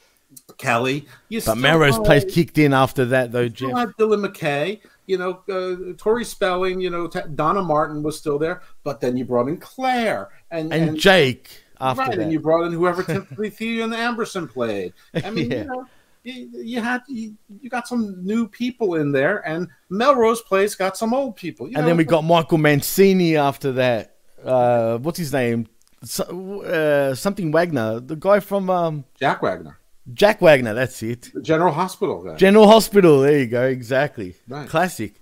Kelly. 0.57 1.07
You 1.29 1.39
But 1.41 1.57
still 1.57 1.79
had- 1.81 2.03
Place 2.05 2.25
kicked 2.33 2.57
in 2.57 2.73
after 2.73 3.05
that, 3.05 3.31
though, 3.31 3.41
you 3.41 3.49
still 3.55 3.69
Jeff. 3.69 3.77
had 3.77 3.89
Dylan 3.97 4.25
McKay. 4.25 4.79
You 5.07 5.17
know, 5.17 5.41
uh, 5.49 5.93
Tori 5.97 6.23
Spelling. 6.23 6.79
You 6.81 6.91
know, 6.91 7.07
T- 7.07 7.19
Donna 7.33 7.63
Martin 7.63 8.03
was 8.03 8.17
still 8.17 8.37
there, 8.37 8.61
but 8.83 9.01
then 9.01 9.17
you 9.17 9.25
brought 9.25 9.47
in 9.47 9.57
Claire 9.57 10.29
and 10.51 10.71
And 10.71 10.97
Jake 10.97 11.49
after 11.81 12.01
right, 12.01 12.11
that. 12.11 12.19
and 12.19 12.31
you 12.31 12.39
brought 12.39 12.65
in 12.65 12.73
whoever 12.73 13.01
Timothy 13.01 13.49
Theo 13.57 13.85
and 13.85 13.93
Amberson 13.93 14.47
played. 14.49 14.93
I 15.15 15.31
mean, 15.31 15.49
Yeah. 15.49 15.57
you 15.59 15.65
know, 15.65 15.85
you, 16.31 16.63
you 16.63 16.81
had 16.81 17.01
you, 17.07 17.35
you 17.61 17.69
got 17.69 17.87
some 17.87 18.25
new 18.25 18.47
people 18.47 18.95
in 18.95 19.11
there, 19.11 19.47
and 19.47 19.67
Melrose 19.89 20.41
Place 20.41 20.75
got 20.75 20.97
some 20.97 21.13
old 21.13 21.35
people. 21.35 21.67
You 21.67 21.75
and 21.75 21.83
know, 21.83 21.87
then 21.87 21.97
we 21.97 22.03
got 22.03 22.23
Michael 22.23 22.57
Mancini 22.57 23.35
after 23.37 23.71
that. 23.73 24.15
Uh, 24.43 24.97
what's 24.99 25.17
his 25.17 25.33
name? 25.33 25.67
So, 26.03 26.61
uh, 26.61 27.13
something 27.15 27.51
Wagner, 27.51 27.99
the 27.99 28.15
guy 28.15 28.39
from 28.39 28.69
um, 28.69 29.05
Jack 29.19 29.41
Wagner, 29.41 29.77
Jack 30.13 30.41
Wagner. 30.41 30.73
That's 30.73 31.03
it. 31.03 31.31
the 31.33 31.41
General 31.41 31.73
Hospital 31.73 32.23
guy. 32.23 32.35
General 32.35 32.67
Hospital. 32.67 33.19
There 33.19 33.39
you 33.39 33.47
go. 33.47 33.63
Exactly. 33.63 34.35
Right. 34.47 34.67
Classic. 34.67 35.15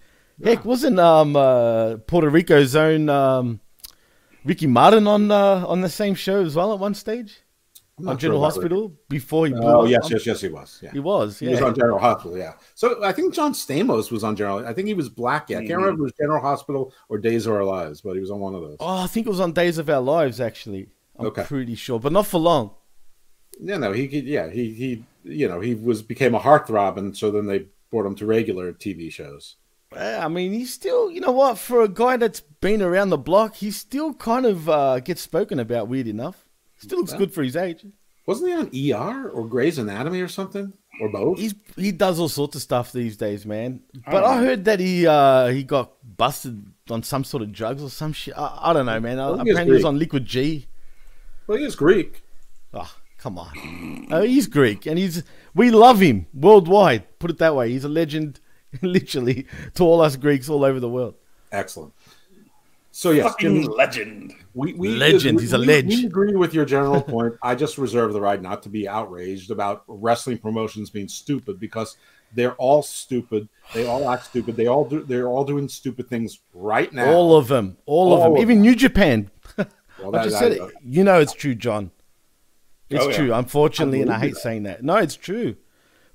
Heck, 0.43 0.63
wasn't 0.65 0.99
um 0.99 1.35
uh, 1.35 1.97
Puerto 1.97 2.29
Rico's 2.29 2.75
own 2.75 3.09
um, 3.09 3.59
Ricky 4.45 4.67
Martin 4.67 5.07
on 5.07 5.31
uh, 5.31 5.65
on 5.67 5.81
the 5.81 5.89
same 5.89 6.13
show 6.13 6.43
as 6.43 6.55
well 6.55 6.73
at 6.73 6.79
one 6.79 6.93
stage 6.93 7.41
on 8.05 8.17
General 8.17 8.43
about 8.43 8.53
Hospital 8.53 8.93
before 9.09 9.47
he 9.47 9.53
blew 9.53 9.63
Oh 9.63 9.83
up? 9.85 9.89
yes, 9.89 10.09
yes, 10.11 10.25
yes, 10.25 10.41
he 10.41 10.49
was. 10.49 10.79
Yeah. 10.83 10.91
He 10.91 10.99
was. 10.99 11.39
He 11.39 11.47
was 11.47 11.61
on 11.61 11.73
General 11.73 11.97
Hospital, 11.99 12.37
yeah. 12.37 12.53
So 12.75 13.03
I 13.03 13.11
think 13.11 13.33
John 13.33 13.53
Stamos 13.53 14.11
was 14.11 14.23
on 14.23 14.35
General. 14.35 14.67
I 14.67 14.73
think 14.73 14.87
he 14.87 14.93
was 14.93 15.09
Black. 15.09 15.49
Yeah, 15.49 15.57
I 15.57 15.65
can't 15.65 15.79
remember 15.79 15.93
if 15.93 15.99
it 15.99 16.03
was 16.03 16.13
General 16.19 16.41
Hospital 16.41 16.93
or 17.09 17.17
Days 17.17 17.47
of 17.47 17.53
Our 17.53 17.63
Lives, 17.63 18.01
but 18.01 18.13
he 18.13 18.19
was 18.19 18.29
on 18.29 18.39
one 18.39 18.53
of 18.53 18.61
those. 18.61 18.77
Oh, 18.79 19.03
I 19.03 19.07
think 19.07 19.25
it 19.25 19.29
was 19.29 19.39
on 19.39 19.51
Days 19.53 19.77
of 19.79 19.89
Our 19.89 20.01
Lives. 20.01 20.39
Actually, 20.39 20.89
I'm 21.17 21.27
Okay. 21.27 21.43
pretty 21.43 21.75
sure, 21.75 21.99
but 21.99 22.11
not 22.11 22.27
for 22.27 22.39
long. 22.39 22.71
Yeah, 23.59 23.77
no, 23.77 23.91
he, 23.91 24.05
he, 24.05 24.19
yeah, 24.19 24.49
he, 24.51 24.73
he, 24.73 25.03
you 25.23 25.47
know, 25.47 25.59
he 25.59 25.73
was 25.73 26.03
became 26.03 26.35
a 26.35 26.39
heartthrob, 26.39 26.97
and 26.97 27.17
so 27.17 27.31
then 27.31 27.47
they 27.47 27.65
brought 27.89 28.05
him 28.05 28.13
to 28.15 28.25
regular 28.27 28.71
TV 28.73 29.11
shows. 29.11 29.55
I 29.95 30.27
mean, 30.27 30.51
he's 30.53 30.71
still, 30.73 31.09
you 31.09 31.21
know 31.21 31.31
what, 31.31 31.57
for 31.57 31.81
a 31.81 31.87
guy 31.87 32.17
that's 32.17 32.41
been 32.41 32.81
around 32.81 33.09
the 33.09 33.17
block, 33.17 33.55
he 33.55 33.71
still 33.71 34.13
kind 34.13 34.45
of 34.45 34.67
uh, 34.69 34.99
gets 34.99 35.21
spoken 35.21 35.59
about, 35.59 35.87
weird 35.87 36.07
enough. 36.07 36.46
Still 36.77 36.99
looks 36.99 37.11
Yeah. 37.13 37.17
good 37.19 37.33
for 37.33 37.43
his 37.43 37.55
age. 37.55 37.85
Wasn't 38.25 38.49
he 38.49 38.93
on 38.93 39.13
ER 39.15 39.29
or 39.29 39.47
Grey's 39.47 39.77
Anatomy 39.77 40.19
or 40.21 40.27
something 40.27 40.73
or 40.99 41.09
both? 41.09 41.39
He's 41.39 41.55
He 41.77 41.91
does 41.93 42.19
all 42.19 42.27
sorts 42.27 42.55
of 42.57 42.61
stuff 42.61 42.91
these 42.91 43.15
days, 43.15 43.45
man. 43.45 43.81
But 44.05 44.21
don't 44.21 44.23
I 44.25 44.37
heard 44.43 44.65
that 44.65 44.79
he 44.81 45.07
uh, 45.07 45.47
he 45.47 45.63
got 45.63 45.93
busted 46.17 46.65
on 46.89 47.03
some 47.03 47.23
sort 47.23 47.41
of 47.43 47.51
drugs 47.53 47.81
or 47.81 47.89
some 47.89 48.11
shit. 48.13 48.33
I, 48.37 48.57
I 48.63 48.73
don't 48.73 48.85
know, 48.85 48.99
man. 48.99 49.17
Well, 49.17 49.35
is 49.35 49.39
Apparently 49.41 49.65
he 49.65 49.71
was 49.71 49.85
on 49.85 49.97
Liquid 49.97 50.25
G. 50.25 50.67
Well, 51.47 51.57
he 51.57 51.63
is 51.63 51.75
Greek. 51.77 52.21
Oh, 52.73 52.93
come 53.17 53.39
on. 53.39 54.07
Uh, 54.11 54.21
he's 54.23 54.47
Greek, 54.47 54.85
and 54.85 54.97
he's 54.99 55.23
we 55.55 55.71
love 55.71 56.01
him 56.01 56.27
worldwide. 56.33 57.19
Put 57.19 57.31
it 57.31 57.37
that 57.37 57.55
way. 57.55 57.69
He's 57.69 57.85
a 57.85 57.89
legend, 57.89 58.41
literally, 58.81 59.47
to 59.75 59.83
all 59.83 60.01
us 60.01 60.17
Greeks 60.17 60.49
all 60.49 60.65
over 60.65 60.81
the 60.81 60.89
world. 60.89 61.15
Excellent. 61.49 61.93
So 62.97 63.11
yes, 63.11 63.27
Fucking 63.27 63.61
Jimmy, 63.61 63.67
legend. 63.75 64.33
we, 64.55 64.73
we 64.73 64.89
Legend, 64.89 65.35
we- 65.37 65.43
he's 65.43 65.53
a 65.53 65.57
legend. 65.59 65.89
ledge. 65.91 65.99
We 65.99 66.05
agree 66.07 66.35
with 66.35 66.55
your 66.55 66.65
general 66.65 66.99
point. 66.99 67.35
I 67.43 67.53
just 67.53 67.77
reserve 67.77 68.11
the 68.11 68.19
right 68.19 68.41
not 68.41 68.63
to 68.63 68.69
be 68.69 68.87
outraged 68.87 69.51
about 69.51 69.83
wrestling 69.87 70.39
promotions 70.39 70.89
being 70.89 71.07
stupid 71.07 71.59
because 71.59 71.95
they're 72.33 72.55
all 72.55 72.81
stupid. 72.81 73.49
They 73.75 73.85
all 73.85 74.09
act 74.09 74.25
stupid. 74.25 74.55
They 74.55 74.65
all 74.65 74.83
do. 74.83 75.03
They're 75.03 75.27
all 75.27 75.43
doing 75.43 75.69
stupid 75.69 76.09
things 76.09 76.39
right 76.55 76.91
now. 76.91 77.11
All 77.13 77.37
of 77.37 77.47
them, 77.47 77.77
all, 77.85 78.15
of 78.15 78.21
them, 78.23 78.31
of 78.33 78.39
even 78.39 78.61
New 78.61 78.75
Japan. 78.75 79.29
Well, 79.99 80.15
I 80.15 80.23
just 80.25 80.39
that- 80.39 80.53
said 80.53 80.61
it. 80.69 80.73
You 80.83 81.03
know 81.03 81.19
it's 81.19 81.33
true, 81.33 81.53
John. 81.53 81.91
It's 82.89 83.03
Oh, 83.03 83.09
yeah. 83.09 83.15
true, 83.15 83.33
unfortunately, 83.33 83.99
I 83.99 84.01
and 84.03 84.11
I 84.11 84.19
hate 84.19 84.33
that. 84.35 84.39
saying 84.41 84.63
that. 84.63 84.83
No, 84.83 84.95
it's 84.97 85.15
true. 85.15 85.55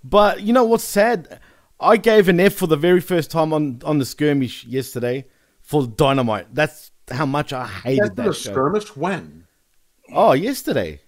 But 0.02 0.42
you 0.42 0.52
know 0.52 0.62
what's 0.64 0.82
sad? 0.84 1.38
I 1.80 1.96
gave 1.96 2.28
an 2.28 2.40
F 2.40 2.54
for 2.54 2.66
the 2.66 2.76
very 2.76 3.00
first 3.00 3.30
time 3.30 3.52
on 3.52 3.80
on 3.84 3.98
the 3.98 4.04
skirmish 4.04 4.64
yesterday 4.64 5.26
for 5.72 5.86
Dynamite. 5.86 6.54
That's 6.54 6.90
how 7.10 7.24
much 7.24 7.52
I 7.54 7.66
hated 7.66 8.14
that 8.16 8.28
a 8.28 8.34
show. 8.34 8.52
skirmish 8.52 8.94
when? 8.94 9.46
Oh, 10.12 10.32
yesterday. 10.32 11.00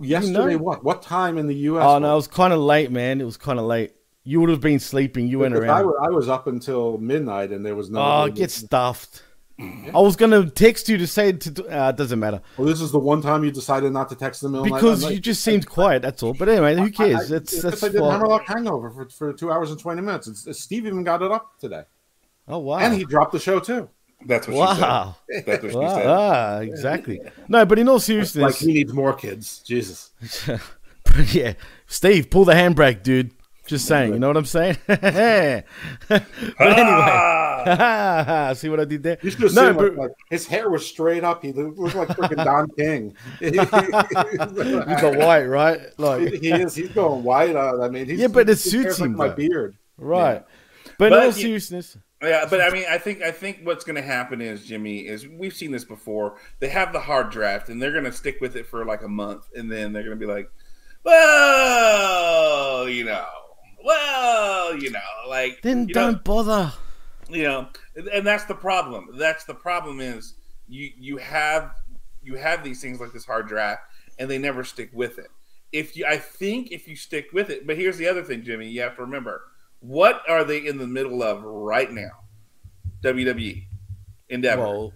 Yesterday, 0.00 0.54
know? 0.56 0.58
what? 0.58 0.82
What 0.82 1.02
time 1.02 1.36
in 1.36 1.46
the 1.46 1.54
U.S.? 1.54 1.84
Oh 1.84 1.98
no, 1.98 2.12
it 2.12 2.16
was 2.16 2.26
kind 2.26 2.54
of 2.54 2.60
late, 2.60 2.90
man. 2.90 3.20
It 3.20 3.24
was 3.24 3.36
kind 3.36 3.58
of 3.58 3.66
late. 3.66 3.92
You 4.24 4.40
would 4.40 4.48
have 4.48 4.62
been 4.62 4.78
sleeping. 4.78 5.28
You 5.28 5.40
went 5.40 5.54
Because 5.54 5.68
I 5.68 5.80
around. 5.80 5.86
was, 5.86 5.96
I 6.02 6.08
was 6.08 6.28
up 6.28 6.46
until 6.46 6.96
midnight, 6.98 7.50
and 7.50 7.66
there 7.66 7.74
was 7.76 7.90
no. 7.90 8.00
Oh, 8.00 8.28
get 8.30 8.50
stuffed. 8.50 9.22
I 9.60 10.00
was 10.00 10.16
gonna 10.16 10.48
text 10.48 10.88
you 10.88 10.96
to 10.98 11.06
say 11.06 11.32
to. 11.32 11.64
Uh, 11.66 11.88
it 11.90 11.96
doesn't 11.96 12.20
matter 12.20 12.40
Well, 12.56 12.68
this 12.68 12.80
is 12.80 12.92
the 12.92 12.98
one 13.00 13.20
time 13.20 13.42
you 13.44 13.50
decided 13.50 13.92
not 13.92 14.08
to 14.10 14.14
text 14.14 14.40
the 14.40 14.48
them 14.48 14.62
because 14.62 15.10
you 15.10 15.18
just 15.18 15.42
seemed 15.42 15.66
quiet. 15.66 16.00
That's 16.00 16.22
all. 16.22 16.32
But 16.32 16.48
anyway, 16.48 16.76
who 16.76 16.90
cares? 16.92 17.30
I, 17.30 17.34
I, 17.34 17.36
it's 17.38 17.60
that's 17.60 17.82
I 17.82 17.88
did. 17.88 18.00
Hammerlock 18.00 18.46
Hangover 18.46 18.88
for, 18.90 19.08
for 19.08 19.32
two 19.32 19.50
hours 19.50 19.70
and 19.72 19.78
twenty 19.80 20.00
minutes. 20.00 20.28
It's, 20.46 20.62
Steve 20.62 20.86
even 20.86 21.02
got 21.02 21.22
it 21.22 21.32
up 21.32 21.58
today, 21.58 21.82
Oh 22.46 22.58
wow! 22.58 22.78
and 22.78 22.94
he 22.94 23.04
dropped 23.04 23.32
the 23.32 23.40
show 23.40 23.58
too. 23.58 23.90
That's 24.26 24.48
what 24.48 24.56
wow! 24.56 25.16
she 25.30 25.34
said. 25.36 25.46
That's 25.46 25.62
what 25.62 25.72
she 25.72 25.76
Wow, 25.78 25.94
said. 25.96 26.06
ah, 26.06 26.58
exactly. 26.58 27.20
No, 27.48 27.64
but 27.64 27.78
in 27.78 27.88
all 27.88 28.00
seriousness, 28.00 28.42
Like 28.42 28.54
he 28.56 28.72
needs 28.74 28.92
more 28.92 29.12
kids. 29.14 29.60
Jesus. 29.60 30.10
yeah, 31.32 31.54
Steve, 31.86 32.28
pull 32.30 32.44
the 32.44 32.52
handbrake, 32.54 33.02
dude. 33.02 33.30
Just 33.66 33.86
saying, 33.86 34.14
you 34.14 34.18
know 34.18 34.28
what 34.28 34.36
I'm 34.38 34.46
saying? 34.46 34.78
but 34.86 35.00
anyway, 35.02 35.64
Ah! 36.58 38.52
see 38.56 38.70
what 38.70 38.80
I 38.80 38.86
did 38.86 39.02
there? 39.02 39.18
You 39.22 39.30
No, 39.52 39.74
but 39.74 39.90
like, 39.90 39.96
like, 39.98 40.10
his 40.30 40.46
hair 40.46 40.70
was 40.70 40.86
straight 40.86 41.22
up. 41.22 41.42
He 41.44 41.52
looked, 41.52 41.76
looked 41.78 41.94
like 41.94 42.08
freaking 42.08 42.42
Don 42.44 42.68
King. 42.70 43.14
with 43.40 43.52
the 43.52 45.14
white, 45.18 45.44
right? 45.44 45.80
Like, 45.98 46.32
he 46.32 46.50
is. 46.50 46.74
He's 46.74 46.88
going 46.88 47.22
white. 47.22 47.54
Uh, 47.56 47.82
I 47.82 47.88
mean, 47.88 48.06
he's, 48.06 48.20
Yeah, 48.20 48.28
but 48.28 48.48
it 48.48 48.56
suits 48.56 48.84
hair's 48.84 49.00
like 49.00 49.10
him, 49.10 49.16
My 49.16 49.28
beard. 49.28 49.76
right. 49.98 50.44
But, 50.98 51.12
in 51.12 51.18
all 51.18 51.26
you- 51.26 51.32
seriousness, 51.32 51.96
Yeah, 52.20 52.46
but 52.50 52.60
I 52.60 52.70
mean, 52.70 52.84
I 52.90 52.98
think 52.98 53.22
I 53.22 53.30
think 53.30 53.60
what's 53.62 53.84
going 53.84 53.94
to 53.96 54.02
happen 54.02 54.40
is 54.40 54.66
Jimmy 54.66 55.06
is 55.06 55.28
we've 55.28 55.54
seen 55.54 55.70
this 55.70 55.84
before. 55.84 56.36
They 56.58 56.68
have 56.68 56.92
the 56.92 56.98
hard 56.98 57.30
draft, 57.30 57.68
and 57.68 57.80
they're 57.80 57.92
going 57.92 58.04
to 58.04 58.12
stick 58.12 58.40
with 58.40 58.56
it 58.56 58.66
for 58.66 58.84
like 58.84 59.02
a 59.02 59.08
month, 59.08 59.46
and 59.54 59.70
then 59.70 59.92
they're 59.92 60.02
going 60.02 60.18
to 60.18 60.26
be 60.26 60.30
like, 60.30 60.50
"Well, 61.04 62.88
you 62.88 63.04
know, 63.04 63.26
well, 63.84 64.76
you 64.76 64.90
know, 64.90 65.00
like 65.28 65.62
then 65.62 65.86
don't 65.86 66.14
know, 66.14 66.18
bother. 66.24 66.72
you 67.30 67.44
know." 67.44 67.68
And 68.12 68.26
that's 68.26 68.46
the 68.46 68.54
problem. 68.54 69.10
That's 69.16 69.44
the 69.44 69.54
problem 69.54 70.00
is 70.00 70.34
you 70.66 70.90
you 70.98 71.16
have 71.18 71.70
you 72.20 72.34
have 72.34 72.64
these 72.64 72.80
things 72.80 73.00
like 73.00 73.12
this 73.12 73.26
hard 73.26 73.46
draft, 73.46 73.82
and 74.18 74.28
they 74.28 74.38
never 74.38 74.64
stick 74.64 74.90
with 74.92 75.18
it. 75.20 75.28
If 75.70 75.96
you, 75.96 76.04
I 76.04 76.16
think 76.16 76.72
if 76.72 76.88
you 76.88 76.96
stick 76.96 77.28
with 77.32 77.48
it, 77.48 77.64
but 77.64 77.76
here's 77.76 77.98
the 77.98 78.08
other 78.08 78.24
thing, 78.24 78.42
Jimmy, 78.42 78.68
you 78.68 78.80
have 78.80 78.96
to 78.96 79.02
remember 79.02 79.42
what 79.80 80.22
are 80.28 80.44
they 80.44 80.66
in 80.66 80.78
the 80.78 80.86
middle 80.86 81.22
of 81.22 81.42
right 81.42 81.90
now? 81.90 82.10
WWE 83.02 83.64
Endeavor. 84.28 84.62
Well, 84.62 84.92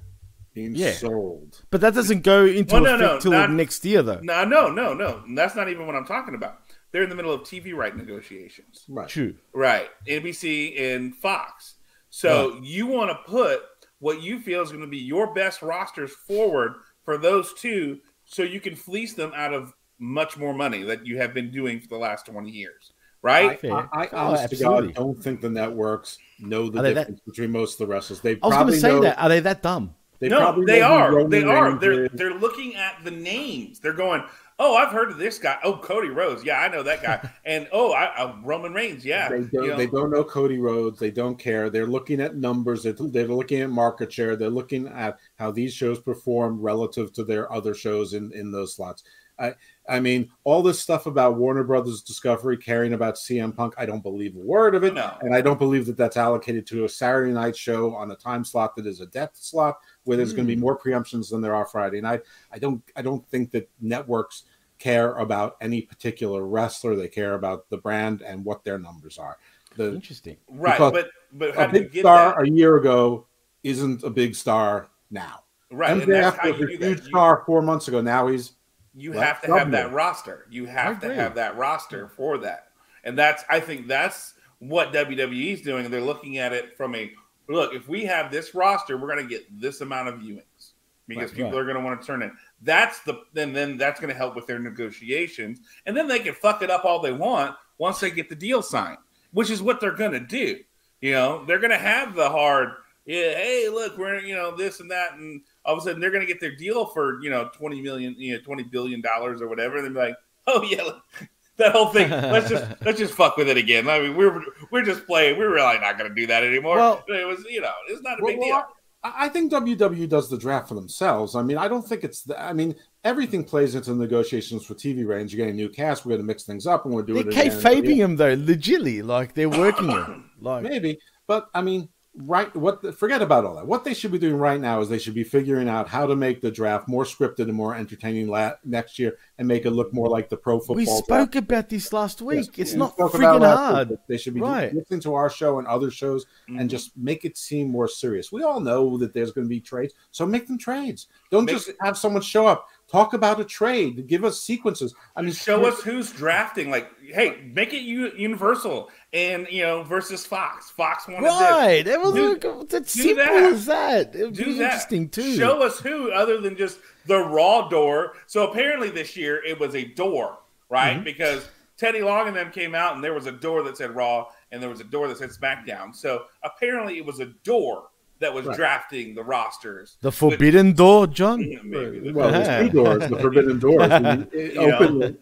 Being 0.55 0.75
Yeah. 0.77 0.93
sold. 0.93 1.63
but 1.71 1.81
that 1.81 1.95
doesn't 1.95 2.23
go 2.25 2.45
into 2.45 2.75
Well, 2.75 2.83
no, 2.83 2.95
effect 3.15 3.25
no, 3.25 3.31
not- 3.31 3.51
next 3.53 3.83
year, 3.87 4.03
though. 4.03 4.21
no, 4.21 4.45
no, 4.45 4.71
no, 4.71 4.93
no. 4.93 5.25
That's 5.35 5.55
not 5.57 5.71
even 5.71 5.87
what 5.87 5.97
I'm 5.97 6.05
talking 6.05 6.35
about. 6.35 6.61
They're 6.91 7.03
in 7.03 7.09
the 7.09 7.15
middle 7.15 7.33
of 7.33 7.41
TV 7.45 7.73
right 7.73 7.97
negotiations. 7.97 8.85
Right. 8.87 9.09
True. 9.09 9.37
Right. 9.55 9.89
NBC 10.07 10.77
and 10.79 11.17
Fox. 11.17 11.77
So 12.11 12.61
you 12.63 12.87
want 12.87 13.11
to 13.11 13.15
put 13.27 13.63
what 14.01 14.21
you 14.21 14.41
feel 14.41 14.61
is 14.61 14.69
going 14.69 14.83
to 14.83 14.87
be 14.87 14.99
your 14.99 15.33
best 15.33 15.63
rosters 15.63 16.13
forward 16.13 16.75
for 17.03 17.17
those 17.17 17.55
two 17.55 18.01
so 18.27 18.43
you 18.43 18.61
can 18.61 18.77
fleece 18.77 19.15
them 19.15 19.33
out 19.35 19.55
of 19.55 19.73
much 19.99 20.37
more 20.37 20.53
money 20.53 20.83
that 20.83 21.07
you 21.07 21.17
have 21.17 21.33
been 21.33 21.51
doing 21.51 21.81
for 21.81 21.87
the 21.89 21.97
last 21.97 22.27
20 22.27 22.51
years. 22.51 22.93
I, 23.25 23.27
Right? 23.27 23.61
Fair. 23.61 23.73
I, 23.73 23.87
I 23.93 24.09
Oh, 24.13 24.17
honest 24.29 24.51
to. 24.51 24.57
God 24.57 24.95
don't 24.95 25.23
think 25.23 25.41
the 25.41 25.51
networks 25.51 26.19
know 26.41 26.69
the 26.69 26.81
Are 26.81 26.83
they 26.83 26.93
that- 26.93 27.01
difference 27.03 27.21
between 27.21 27.51
most 27.53 27.81
of 27.81 27.87
the 27.87 27.93
wrestlers. 27.93 28.21
They 28.21 28.33
I 28.33 28.35
was 28.35 28.41
going 28.41 28.53
probably 28.53 28.75
to 28.75 28.81
say 28.81 28.89
know, 28.89 29.01
that. 29.03 29.19
Are 29.19 29.29
they 29.29 29.41
that 29.41 29.63
dumb? 29.63 29.95
They 30.19 30.29
no, 30.29 30.39
probably 30.39 30.67
they 30.67 30.83
are. 30.83 31.13
Roman 31.17 31.31
They 31.31 31.43
are. 31.43 31.77
They're 31.79 32.09
they're 32.09 32.35
looking 32.35 32.77
at 32.77 33.03
the 33.03 33.11
names. 33.11 33.81
They're 33.81 33.93
going, 33.93 34.23
"Oh, 34.61 34.77
I've 34.77 34.93
heard 34.93 35.11
of 35.11 35.19
this 35.19 35.37
guy. 35.41 35.59
Oh, 35.65 35.77
Cody 35.77 36.11
Rhodes. 36.11 36.45
Yeah, 36.45 36.61
I 36.61 36.69
know 36.69 36.85
that 36.85 37.03
guy." 37.03 37.29
and 37.45 37.67
oh, 37.73 37.91
I, 37.93 38.05
I 38.05 38.41
Roman 38.45 38.73
Reigns. 38.73 39.05
Yeah, 39.05 39.29
They 39.29 39.41
don't, 39.41 39.53
You 39.53 39.67
know, 39.71 39.77
they 39.77 39.89
don't 39.89 40.13
know 40.13 40.23
Cody 40.23 40.59
Rhodes. 40.59 41.01
They 41.01 41.11
don't 41.11 41.37
care. 41.37 41.71
They're 41.71 41.89
looking 41.89 42.21
at 42.21 42.37
numbers. 42.37 42.85
They're, 42.85 42.93
they're 42.93 43.27
looking 43.27 43.63
at 43.63 43.71
market 43.71 44.13
share. 44.13 44.37
They're 44.37 44.49
looking 44.49 44.87
at 44.87 45.19
how 45.41 45.51
these 45.51 45.75
shows 45.75 45.99
perform 45.99 46.61
relative 46.61 47.13
to 47.15 47.25
their 47.25 47.53
other 47.53 47.75
shows 47.75 48.15
in, 48.15 48.31
in 48.33 48.53
those 48.53 48.77
slots. 48.77 49.03
I 49.41 49.55
I 49.89 50.01
mean, 50.01 50.31
all 50.45 50.63
this 50.63 50.79
stuff 50.79 51.07
about 51.07 51.37
Warner 51.37 51.65
Brothers 51.65 52.03
Discovery 52.03 52.57
caring 52.57 52.93
about 52.93 53.17
CM 53.17 53.55
Punk, 53.55 53.75
I 53.77 53.85
don't 53.85 54.03
believe 54.03 54.37
a 54.37 54.39
word 54.39 54.75
of 54.75 54.85
it, 54.85 54.95
No. 54.95 55.17
and 55.23 55.35
I 55.35 55.41
don't 55.41 55.59
believe 55.59 55.87
that 55.87 55.97
that's 55.97 56.17
allocated 56.17 56.67
to 56.69 56.85
a 56.85 56.89
Saturday 56.89 57.33
night 57.33 57.57
show 57.57 57.95
on 57.95 58.11
a 58.11 58.17
time 58.17 58.45
slot 58.45 58.77
that 58.77 58.87
is 58.87 59.01
a 59.01 59.07
depth 59.07 59.39
slot 59.39 59.79
where 60.05 60.17
there's 60.17 60.33
going 60.33 60.47
to 60.47 60.53
be 60.53 60.55
hmm. 60.55 60.63
more 60.63 60.79
preemptions 60.79 61.31
than 61.31 61.41
there 61.41 61.55
are 61.55 61.67
Friday 61.67 62.01
night. 62.01 62.23
I 62.53 62.59
don't 62.59 62.83
I 62.97 63.03
don't 63.03 63.27
think 63.29 63.51
that 63.53 63.69
networks 63.81 64.45
care 64.79 65.15
about 65.17 65.57
any 65.61 65.83
particular 65.83 66.47
wrestler; 66.47 66.95
they 66.95 67.09
care 67.09 67.35
about 67.35 67.69
the 67.69 67.79
brand 67.79 68.23
and 68.23 68.45
what 68.45 68.65
their 68.65 68.79
numbers 68.79 69.19
are. 69.19 69.39
The 69.77 69.95
Interesting. 69.95 70.37
Right, 70.49 70.79
but 70.79 71.09
but 71.33 71.55
how 71.57 71.65
a 71.65 71.73
do 71.73 71.79
you 71.79 71.83
big 71.85 71.93
get 71.93 72.01
star 72.03 72.35
that? 72.37 72.49
a 72.49 72.51
year 72.51 72.77
ago 72.77 73.27
isn't 73.65 74.05
a 74.05 74.11
big 74.11 74.35
star 74.35 74.89
now. 75.11 75.45
Right, 75.71 75.91
and 75.91 76.03
MJF 76.03 76.45
was 76.45 76.61
a 76.61 76.67
huge 76.77 77.01
You- 77.01 77.05
star 77.05 77.43
four 77.47 77.63
months 77.63 77.89
ago. 77.89 78.01
Now 78.01 78.29
he's 78.29 78.53
you 78.95 79.13
Let's 79.13 79.27
have 79.27 79.43
to 79.43 79.59
have 79.59 79.71
that 79.71 79.93
roster. 79.93 80.47
You 80.51 80.67
have 80.67 81.01
to 81.01 81.15
have 81.15 81.35
that 81.37 81.57
roster 81.57 82.09
for 82.09 82.39
that. 82.39 82.69
And 83.05 83.19
that's 83.19 83.45
I 83.49 83.61
think 83.61 83.87
that's 83.89 84.35
what 84.59 84.93
WWE 84.93 85.53
is 85.53 85.63
doing. 85.63 85.91
They're 85.91 86.01
looking 86.01 86.39
at 86.39 86.53
it 86.53 86.77
from 86.77 86.95
a 86.95 87.13
look, 87.49 87.75
if 87.75 87.89
we 87.89 88.05
have 88.05 88.31
this 88.31 88.55
roster, 88.55 88.97
we're 88.97 89.09
gonna 89.09 89.25
get 89.25 89.61
this 89.61 89.81
amount 89.81 90.09
of 90.09 90.17
viewings 90.17 90.73
because 91.09 91.31
Right, 91.31 91.37
people 91.37 91.53
right. 91.53 91.61
are 91.61 91.67
gonna 91.67 91.85
want 91.85 92.01
to 92.01 92.07
turn 92.07 92.23
in. 92.23 92.33
That's 92.63 93.01
the 93.01 93.23
then 93.33 93.53
then 93.53 93.77
that's 93.77 94.01
gonna 94.01 94.15
help 94.15 94.37
with 94.37 94.47
their 94.47 94.59
negotiations. 94.59 95.61
And 95.87 95.97
then 95.97 96.09
they 96.09 96.21
can 96.21 96.35
fuck 96.35 96.63
it 96.63 96.71
up 96.71 96.85
all 96.85 97.01
they 97.01 97.13
want 97.13 97.57
once 97.79 98.01
they 98.01 98.11
get 98.11 98.29
the 98.29 98.35
deal 98.35 98.63
signed, 98.63 98.99
which 99.33 99.51
is 99.51 99.63
what 99.63 99.81
they're 99.81 99.93
gonna 99.93 100.21
do. 100.21 100.59
You 101.01 101.13
know, 101.13 101.45
they're 101.45 101.59
gonna 101.59 101.79
have 101.79 102.15
the 102.15 102.29
hard, 102.29 102.75
yeah, 103.05 103.35
hey, 103.35 103.69
look, 103.69 103.99
we're 103.99 104.21
you 104.21 104.35
know, 104.35 104.57
this 104.57 104.81
and 104.81 104.91
that, 104.91 105.15
and 105.15 105.43
all 105.65 105.75
of 105.75 105.79
a 105.79 105.83
sudden 105.83 106.01
they're 106.01 106.11
going 106.11 106.27
to 106.27 106.33
get 106.33 106.41
their 106.41 106.55
deal 106.57 106.87
for 106.87 107.23
you 107.23 107.31
know 107.31 107.49
20 107.55 107.81
million 107.81 108.15
you 108.19 108.35
know 108.35 108.41
20 108.43 108.65
billion 108.65 109.01
dollars 109.01 109.41
or 109.41 109.49
whatever 109.49 109.77
and 109.79 109.95
they're 109.97 110.07
like 110.09 110.17
oh 110.47 110.63
yeah 110.63 110.83
look, 110.83 111.03
that 111.59 111.73
whole 111.73 111.87
thing 111.89 112.11
let's 112.11 112.49
just 112.49 112.65
let's 112.85 112.99
just 112.99 113.15
fuck 113.15 113.37
with 113.37 113.49
it 113.49 113.57
again 113.57 113.89
i 113.89 114.01
mean 114.01 114.17
we're 114.17 114.43
we're 114.71 114.83
just 114.83 115.07
playing 115.07 115.39
we're 115.39 115.53
really 115.53 115.79
not 115.79 115.97
going 115.99 116.09
to 116.09 116.15
do 116.15 116.27
that 116.27 116.43
anymore 116.43 116.77
Well- 116.77 117.05
it 117.09 117.27
was 117.27 117.45
you 117.49 117.61
know 117.61 117.73
it's 117.89 118.03
not 118.03 118.19
a 118.21 118.23
Well, 118.23 118.33
big 118.33 118.41
deal 118.43 118.55
I 118.57 118.65
I 119.05 119.29
think 119.29 119.51
WWE 119.53 120.09
does 120.09 120.31
the 120.31 120.39
draft 120.39 120.69
for 120.69 120.75
themselves. 120.77 121.35
I 121.35 121.43
mean, 121.43 121.59
I 121.59 121.67
don't 121.67 121.83
think 121.85 122.05
it's. 122.05 122.23
The, 122.23 122.41
I 122.41 122.53
mean, 122.53 122.77
everything 123.03 123.43
plays 123.43 123.75
into 123.75 123.97
negotiations 123.97 124.65
for 124.65 124.75
TV 124.75 125.05
ratings. 125.05 125.35
You're 125.35 125.45
getting 125.45 125.59
a 125.59 125.61
new 125.61 125.69
cast. 125.71 126.07
We're 126.07 126.11
going 126.11 126.21
to 126.21 126.25
mix 126.29 126.45
things 126.45 126.69
up, 126.69 126.85
and 126.85 126.95
we're 126.95 127.03
doing 127.03 127.29
They're 127.29 127.47
it. 127.47 127.49
again. 127.49 127.61
kayfabing 127.83 127.97
him 127.97 128.15
though, 128.15 128.37
legitly. 128.37 129.03
Like 129.03 129.35
they're 129.35 129.49
working 129.49 129.91
it. 129.91 130.07
Like 130.41 130.63
Maybe, 130.63 131.01
but 131.27 131.49
I 131.53 131.63
mean, 131.63 131.89
right? 132.15 132.55
What? 132.55 132.83
The, 132.83 132.93
forget 132.93 133.23
about 133.23 133.45
all 133.45 133.57
that. 133.57 133.67
What 133.67 133.85
they 133.85 133.95
should 133.95 134.13
be 134.13 134.19
doing 134.19 134.37
right 134.37 134.61
now 134.61 134.81
is 134.81 134.89
they 134.89 134.99
should 134.99 135.15
be 135.15 135.25
figuring 135.25 135.69
out 135.69 135.89
how 135.89 136.07
to 136.07 136.15
make 136.17 136.41
the 136.41 136.51
draft 136.51 136.89
more 136.89 137.05
scripted 137.05 137.41
and 137.45 137.55
more 137.55 137.75
entertaining 137.75 138.29
la- 138.29 138.53
next 138.65 138.99
year, 138.99 139.17
and 139.39 139.49
make 139.49 139.65
it 139.65 139.71
look 139.71 139.93
more 139.95 140.09
like 140.09 140.29
the 140.29 140.37
pro 140.37 140.59
football. 140.59 140.77
we 140.77 140.85
draft. 140.85 141.05
spoke 141.05 141.35
about 141.37 141.69
this 141.69 141.93
last 141.93 142.21
week. 142.23 142.47
Yes, 142.57 142.59
it's 142.59 142.73
we 142.73 142.79
not 142.79 142.93
spoke 142.93 143.15
about 143.15 143.37
friggin' 143.37 143.41
last 143.41 143.59
hard. 143.73 143.91
week 143.91 143.99
They 144.09 144.17
should 144.19 144.35
be 144.35 144.41
Right. 144.41 144.75
listening 144.75 145.01
to 145.01 145.15
our 145.15 145.31
show 145.31 145.59
and 145.59 145.67
other 145.67 145.91
shows 145.91 146.27
Mhm. 146.49 146.61
and 146.61 146.71
just 146.71 146.97
make 146.97 147.25
it 147.25 147.37
seem 147.37 147.71
more 147.71 147.89
serious. 147.89 148.31
We 148.31 148.43
all 148.43 148.61
know 148.61 148.99
that 148.99 149.15
there's 149.15 149.33
going 149.33 149.47
to 149.47 149.51
be 149.51 149.61
trades, 149.61 149.95
so 150.11 150.27
make 150.27 150.47
them 150.47 150.59
trades. 150.59 151.09
Don't 151.31 151.47
Make 151.47 151.57
just 151.57 151.71
have 151.81 151.97
someone 151.97 152.23
show 152.23 152.47
up, 152.47 152.69
talk 152.93 153.15
about 153.15 153.41
a 153.41 153.45
trade, 153.45 154.07
give 154.07 154.23
us 154.25 154.43
sequences. 154.43 154.95
I 155.17 155.23
mean, 155.23 155.33
show 155.33 155.65
us 155.65 155.81
who's 155.81 156.13
drafting 156.13 156.71
like 156.71 156.91
hey 157.03 157.51
make 157.53 157.73
it 157.73 157.81
u- 157.83 158.13
universal 158.17 158.91
and 159.13 159.47
you 159.51 159.63
know 159.63 159.83
versus 159.83 160.25
fox 160.25 160.71
fox 160.71 161.09
wanted 161.09 161.25
this 161.25 161.41
Right. 161.41 161.87
It 161.87 162.01
was 162.01 162.13
Do- 162.15 162.33
like, 162.35 162.69
that's 162.69 162.93
do 162.95 163.03
simple 163.03 163.25
that. 163.25 163.53
as 163.53 163.67
that. 163.67 164.15
It 164.15 164.25
would 164.27 164.35
do 164.35 164.45
be 164.45 164.53
that. 164.59 164.65
interesting 164.65 165.09
too. 165.09 165.37
Show 165.37 165.63
us 165.63 165.81
who, 165.81 166.13
other 166.13 166.41
than 166.41 166.57
just 166.57 166.79
the 167.07 167.19
raw 167.19 167.69
door. 167.69 168.13
So 168.27 168.49
apparently 168.51 168.91
this 168.91 169.17
year 169.17 169.43
it 169.45 169.59
was 169.59 169.75
a 169.75 169.85
door, 169.85 170.39
right? 170.69 170.95
Mm-hmm. 170.95 171.05
Because 171.05 171.49
Teddy 171.79 172.03
Long 172.03 172.29
and 172.29 172.37
them 172.37 172.53
came 172.53 172.75
out, 172.77 172.95
and 172.95 173.03
there 173.03 173.15
was 173.15 173.27
a 173.27 173.33
door 173.33 173.63
that 173.65 173.77
said 173.77 173.91
Raw, 173.97 174.29
and 174.53 174.63
there 174.63 174.71
was 174.71 174.81
a 174.81 174.85
door 174.85 175.09
that 175.09 175.19
said 175.19 175.31
SmackDown. 175.31 175.97
So 175.97 176.25
apparently 176.45 176.97
it 176.99 177.05
was 177.05 177.19
a 177.19 177.27
door 177.43 177.89
that 178.23 178.33
was 178.33 178.47
Right. 178.47 178.57
drafting 178.57 179.15
the 179.15 179.23
rosters. 179.23 179.97
the 180.01 180.11
forbidden 180.13 180.73
door, 180.73 181.07
John. 181.07 181.39
Maybe. 181.63 182.11
well, 182.13 182.31
Yeah. 182.33 182.43
there's 182.43 182.71
two 182.71 182.77
doors, 182.83 183.09
the 183.11 183.19
forbidden 183.19 183.59
doors. 183.59 183.91
and 183.91 184.29
it 184.33 184.55
You 184.55 184.67
know. 184.69 184.79
open, 184.79 185.19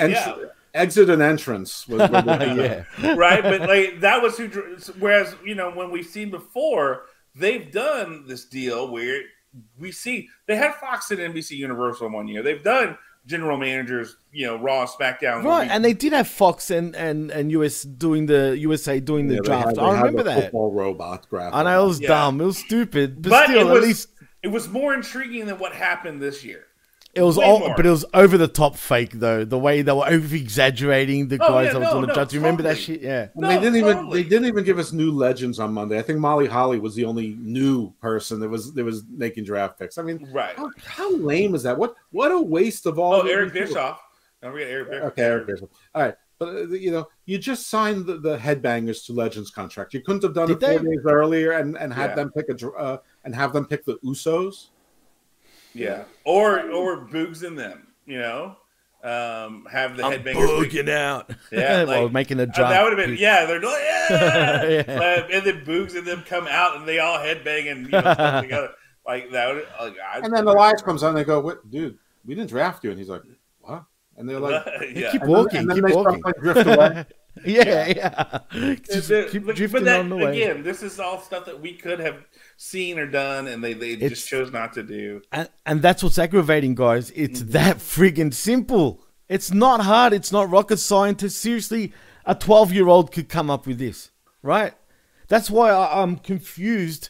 uh, 0.00 0.04
Yeah. 0.06 0.36
exit 0.74 1.10
and 1.10 1.20
entrance. 1.20 1.86
Was, 1.88 2.08
was 2.10 2.24
the- 2.24 2.84
yeah. 3.00 3.14
right? 3.26 3.42
But 3.42 3.60
like 3.62 4.00
that 4.00 4.22
was 4.22 4.38
who. 4.38 4.48
Whereas 4.98 5.34
you 5.44 5.54
know 5.54 5.70
when 5.70 5.90
we've 5.90 6.06
seen 6.06 6.30
before, 6.30 7.02
they've 7.34 7.70
done 7.70 8.24
this 8.26 8.44
deal 8.44 8.90
where 8.90 9.20
we 9.78 9.92
see 9.92 10.28
they 10.46 10.56
had 10.56 10.74
Fox 10.76 11.10
and 11.10 11.20
NBC 11.20 11.56
Universal 11.56 12.08
one 12.10 12.26
year. 12.28 12.42
They've 12.42 12.62
done 12.62 12.96
general 13.26 13.56
managers, 13.56 14.16
you 14.32 14.46
know, 14.46 14.56
Raw, 14.56 14.86
SmackDown, 14.86 15.44
Right, 15.44 15.70
and 15.70 15.84
they 15.84 15.92
did 15.92 16.12
have 16.12 16.26
Fox 16.28 16.70
and, 16.70 16.94
and, 16.96 17.30
and 17.30 17.52
US 17.52 17.82
doing 17.82 18.26
the 18.26 18.56
USA 18.58 18.98
doing 19.00 19.28
the 19.28 19.34
Yeah, 19.34 19.40
they 19.42 19.46
draft. 19.48 19.66
had- 19.68 19.78
I 19.78 19.98
remember 19.98 20.22
that. 20.24 20.42
Football 20.44 20.72
robot 20.72 21.28
graphic. 21.28 21.54
I 21.54 21.62
know 21.62 21.84
it 21.84 21.86
was 21.86 22.00
Yeah. 22.00 22.08
dumb. 22.08 22.40
It 22.40 22.44
was 22.44 22.58
stupid, 22.58 23.22
but, 23.22 23.30
but 23.30 23.44
still, 23.48 23.60
it 23.68 23.72
was 23.72 23.82
at 23.82 23.82
least 23.88 24.08
it 24.42 24.48
was 24.48 24.68
more 24.68 24.92
intriguing 24.92 25.46
than 25.46 25.58
what 25.58 25.72
happened 25.72 26.20
this 26.20 26.44
year. 26.44 26.64
It 27.14 27.22
was 27.22 27.36
way 27.36 27.44
all. 27.44 27.58
more. 27.60 27.74
But 27.76 27.84
it 27.86 27.90
was 27.90 28.04
over 28.14 28.38
the 28.38 28.48
top 28.48 28.76
fake 28.76 29.12
though. 29.12 29.44
The 29.44 29.58
way 29.58 29.82
they 29.82 29.92
were 29.92 30.06
over 30.06 30.34
exaggerating 30.34 31.28
the 31.28 31.36
Oh, 31.42 31.48
guys 31.48 31.66
yeah, 31.66 31.72
that 31.74 31.78
was 31.80 31.86
no, 31.88 31.92
doing 31.92 32.00
the 32.02 32.06
no, 32.08 32.14
draft. 32.14 32.30
Do 32.30 32.36
you 32.36 32.40
remember 32.42 32.62
that 32.64 32.78
shit? 32.78 33.00
Yeah. 33.02 33.28
And 33.34 33.44
they 33.44 33.58
didn't 33.60 33.76
even 33.76 34.08
they 34.10 34.22
didn't 34.22 34.46
even 34.46 34.64
give 34.64 34.78
us 34.78 34.92
new 34.92 35.10
legends 35.10 35.58
on 35.58 35.72
Monday. 35.74 35.98
I 35.98 36.02
think 36.02 36.18
Molly 36.20 36.46
Holly 36.46 36.78
was 36.78 36.94
the 36.94 37.04
only 37.04 37.36
new 37.40 37.92
person 38.00 38.40
that 38.40 38.48
was 38.48 38.72
that 38.74 38.84
was 38.84 39.04
making 39.10 39.44
draft 39.44 39.78
picks. 39.78 39.98
I 39.98 40.02
mean, 40.02 40.28
Right. 40.32 40.56
how, 40.56 40.70
how 40.84 41.14
lame 41.16 41.54
is 41.54 41.62
that? 41.64 41.76
What 41.76 41.94
what 42.10 42.32
a 42.32 42.40
waste 42.40 42.86
of 42.86 42.98
all. 42.98 43.14
Oh, 43.14 43.22
the- 43.24 43.30
Eric 43.30 43.52
Bischoff. 43.52 44.00
Don't 44.40 44.52
forget 44.52 44.68
Eric 44.68 44.90
Bischoff. 44.90 45.12
Okay, 45.12 45.22
Eric 45.22 45.46
Bischoff. 45.46 45.68
All 45.94 46.02
right, 46.02 46.14
but 46.38 46.48
uh, 46.48 46.66
you 46.68 46.90
know, 46.90 47.06
you 47.26 47.38
just 47.38 47.68
signed 47.68 48.06
the, 48.06 48.16
the 48.18 48.36
headbangers 48.36 49.06
to 49.06 49.12
Legends 49.12 49.50
contract. 49.50 49.94
You 49.94 50.00
couldn't 50.00 50.22
have 50.24 50.34
done 50.34 50.48
Did 50.48 50.56
it 50.62 50.66
four 50.66 50.78
they? 50.78 50.84
days 50.96 51.04
earlier 51.06 51.52
and, 51.52 51.76
and 51.78 51.92
had 51.92 52.10
Yeah. 52.10 52.14
them 52.16 52.32
pick 52.32 52.46
a 52.48 52.70
uh, 52.72 52.96
and 53.24 53.34
have 53.34 53.52
them 53.52 53.66
pick 53.66 53.84
the 53.84 53.98
Usos. 53.98 54.68
Yeah. 55.74 56.04
Or 56.24 56.60
or 56.70 57.06
Boogs 57.06 57.42
in 57.44 57.54
them, 57.56 57.86
you 58.06 58.18
know? 58.18 58.56
Um, 59.04 59.66
have 59.70 59.96
the 59.96 60.04
headbangers. 60.04 60.70
pick- 60.70 60.88
out. 60.88 61.28
Yeah, 61.50 61.82
well, 61.88 62.08
making 62.08 62.38
a 62.38 62.44
Uh, 62.44 62.46
that 62.70 62.84
would 62.84 62.96
have 62.96 63.04
been 63.08 63.16
yeah. 63.18 63.46
They're 63.46 63.60
like 63.60 63.80
yeah, 63.80 64.62
Yeah. 64.86 65.26
And 65.32 65.44
then 65.44 65.64
Boogs 65.64 65.96
and 65.96 66.06
them 66.06 66.22
come 66.28 66.46
out 66.46 66.76
and 66.76 66.86
they 66.86 67.00
all 67.00 67.18
headbang 67.18 67.70
and 67.72 67.86
you 67.86 67.90
know, 67.90 68.00
together 68.42 68.70
like 69.04 69.30
that. 69.32 69.54
Would, 69.54 69.66
like, 69.80 69.96
I'd- 70.14 70.24
And 70.24 70.32
then 70.32 70.46
Elias 70.46 70.82
comes 70.82 71.02
on 71.02 71.10
and 71.10 71.18
they 71.18 71.24
go, 71.24 71.40
"What, 71.40 71.68
dude? 71.68 71.98
We 72.24 72.36
didn't 72.36 72.50
draft 72.50 72.84
you." 72.84 72.90
And 72.90 72.98
he's 72.98 73.08
like, 73.08 73.22
"What?" 73.60 73.84
And 74.16 74.28
they're 74.28 74.38
like, 74.38 74.64
yeah. 74.94 75.10
Keep 75.10 75.22
and 75.22 75.22
then- 75.22 75.28
walking. 75.36 75.58
and 75.62 75.70
then 75.70 75.76
keep 75.78 75.84
they 75.86 75.90
start 75.92 76.06
walking. 76.24 76.32
drift 76.40 76.66
away. 76.68 77.06
yeah, 77.44 77.86
yeah. 77.88 78.74
Just 78.90 79.08
The- 79.08 79.28
keep 79.30 79.46
but, 79.46 79.56
drifting 79.56 79.80
but 79.80 79.84
that, 79.86 80.00
on 80.00 80.08
the 80.08 80.16
way. 80.16 80.42
again, 80.42 80.62
this 80.62 80.82
is 80.82 81.00
all 81.00 81.20
stuff 81.20 81.46
that 81.46 81.60
we 81.60 81.74
could 81.74 81.98
have 81.98 82.24
seen 82.56 82.98
or 82.98 83.06
done, 83.06 83.46
and 83.48 83.62
they, 83.64 83.72
they 83.72 83.92
It's- 83.92 84.10
just 84.10 84.28
chose 84.28 84.52
not 84.52 84.72
to 84.74 84.82
do. 84.82 85.22
And, 85.32 85.48
and 85.64 85.82
that's 85.82 86.02
what's 86.02 86.18
aggravating, 86.18 86.74
guys. 86.74 87.10
It's 87.14 87.40
mm-hmm. 87.40 87.52
that 87.52 87.76
friggin' 87.78 88.34
simple. 88.34 89.04
It's 89.28 89.50
not 89.50 89.80
hard. 89.80 90.12
It's 90.12 90.30
not 90.30 90.50
rocket 90.50 90.76
scientist. 90.76 91.40
Seriously, 91.40 91.94
a 92.26 92.34
12 92.34 92.72
year 92.72 92.88
old 92.88 93.12
could 93.12 93.28
come 93.28 93.50
up 93.50 93.66
with 93.66 93.78
this, 93.78 94.10
right? 94.42 94.74
That's 95.28 95.50
why 95.50 95.70
I, 95.70 96.02
I'm 96.02 96.16
confused. 96.16 97.08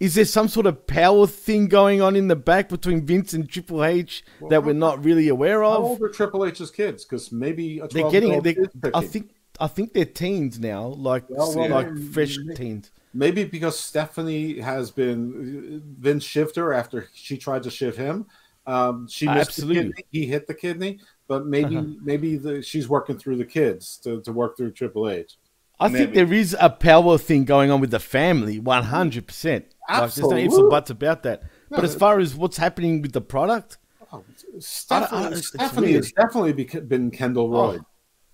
Is 0.00 0.14
there 0.14 0.24
some 0.24 0.48
sort 0.48 0.66
of 0.66 0.86
power 0.86 1.26
thing 1.26 1.66
going 1.66 2.00
on 2.00 2.14
in 2.14 2.28
the 2.28 2.36
back 2.36 2.68
between 2.68 3.04
Vince 3.04 3.34
and 3.34 3.48
Triple 3.48 3.84
H 3.84 4.24
that 4.48 4.62
we're 4.64 4.72
not 4.72 5.04
really 5.04 5.28
aware 5.28 5.62
How 5.62 5.72
of? 5.72 5.84
old 5.84 6.02
are 6.02 6.08
Triple 6.08 6.46
H's 6.46 6.70
kids? 6.70 7.04
Because 7.04 7.32
maybe 7.32 7.80
a 7.80 7.88
They're 7.88 8.10
getting 8.10 8.40
They, 8.40 8.52
is 8.52 8.68
I 8.94 9.04
think. 9.04 9.34
I 9.60 9.66
think 9.66 9.92
they're 9.92 10.04
teens 10.04 10.58
now, 10.58 10.86
like 10.86 11.24
well, 11.28 11.54
well, 11.54 11.68
like 11.68 11.88
yeah. 11.88 12.12
fresh 12.12 12.38
teens. 12.54 12.90
Maybe 13.14 13.44
because 13.44 13.78
Stephanie 13.78 14.60
has 14.60 14.90
been 14.90 15.82
Vince 15.98 16.24
shifter 16.24 16.72
after 16.72 17.08
she 17.14 17.36
tried 17.36 17.62
to 17.64 17.70
shift 17.70 17.98
him. 17.98 18.26
Um, 18.66 19.08
she 19.08 19.26
uh, 19.26 19.34
missed 19.34 19.50
Absolutely. 19.50 20.04
He 20.12 20.26
hit 20.26 20.46
the 20.46 20.54
kidney, 20.54 21.00
but 21.26 21.46
maybe 21.46 21.76
uh-huh. 21.76 21.86
maybe 22.02 22.36
the, 22.36 22.62
she's 22.62 22.88
working 22.88 23.18
through 23.18 23.36
the 23.36 23.46
kids 23.46 23.96
to, 24.04 24.20
to 24.22 24.32
work 24.32 24.56
through 24.56 24.72
Triple 24.72 25.08
H. 25.08 25.38
I 25.80 25.88
maybe. 25.88 25.98
think 25.98 26.14
there 26.14 26.32
is 26.32 26.56
a 26.60 26.68
power 26.68 27.16
thing 27.18 27.44
going 27.44 27.70
on 27.70 27.80
with 27.80 27.92
the 27.92 27.98
family, 27.98 28.58
one 28.58 28.84
hundred 28.84 29.26
percent. 29.26 29.64
Absolutely, 29.88 30.42
like, 30.42 30.50
there's 30.50 30.58
no 30.58 30.58
ifs 30.58 30.66
or 30.66 30.70
buts 30.70 30.90
about 30.90 31.22
that. 31.22 31.42
No, 31.70 31.76
but 31.76 31.84
as 31.84 31.94
far 31.94 32.20
as 32.20 32.34
what's 32.34 32.58
happening 32.58 33.00
with 33.00 33.12
the 33.12 33.22
product, 33.22 33.78
oh, 34.12 34.22
Stephanie, 34.58 35.24
I, 35.24 35.28
I, 35.28 35.34
Stephanie 35.34 35.92
has 35.92 36.12
definitely 36.12 36.52
been 36.80 37.10
Kendall 37.10 37.46
oh, 37.56 37.70
Roy. 37.70 37.78
Oh. 37.80 37.86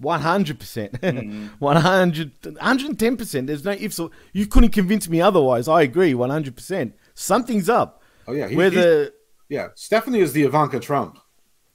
100%. 0.03 1.01
110%. 1.01 1.51
Mm-hmm. 1.61 3.47
There's 3.47 3.65
no 3.65 3.73
ifs 3.73 4.01
you 4.33 4.47
couldn't 4.47 4.71
convince 4.71 5.09
me 5.09 5.21
otherwise. 5.21 5.69
I 5.69 5.83
agree 5.83 6.13
100%. 6.13 6.93
Something's 7.15 7.69
up. 7.69 8.03
Oh 8.27 8.33
yeah, 8.33 8.49
he, 8.49 8.55
the 8.55 9.13
yeah, 9.49 9.69
Stephanie 9.75 10.21
is 10.21 10.33
the 10.33 10.45
Ivanka 10.45 10.81
Trump. 10.81 11.19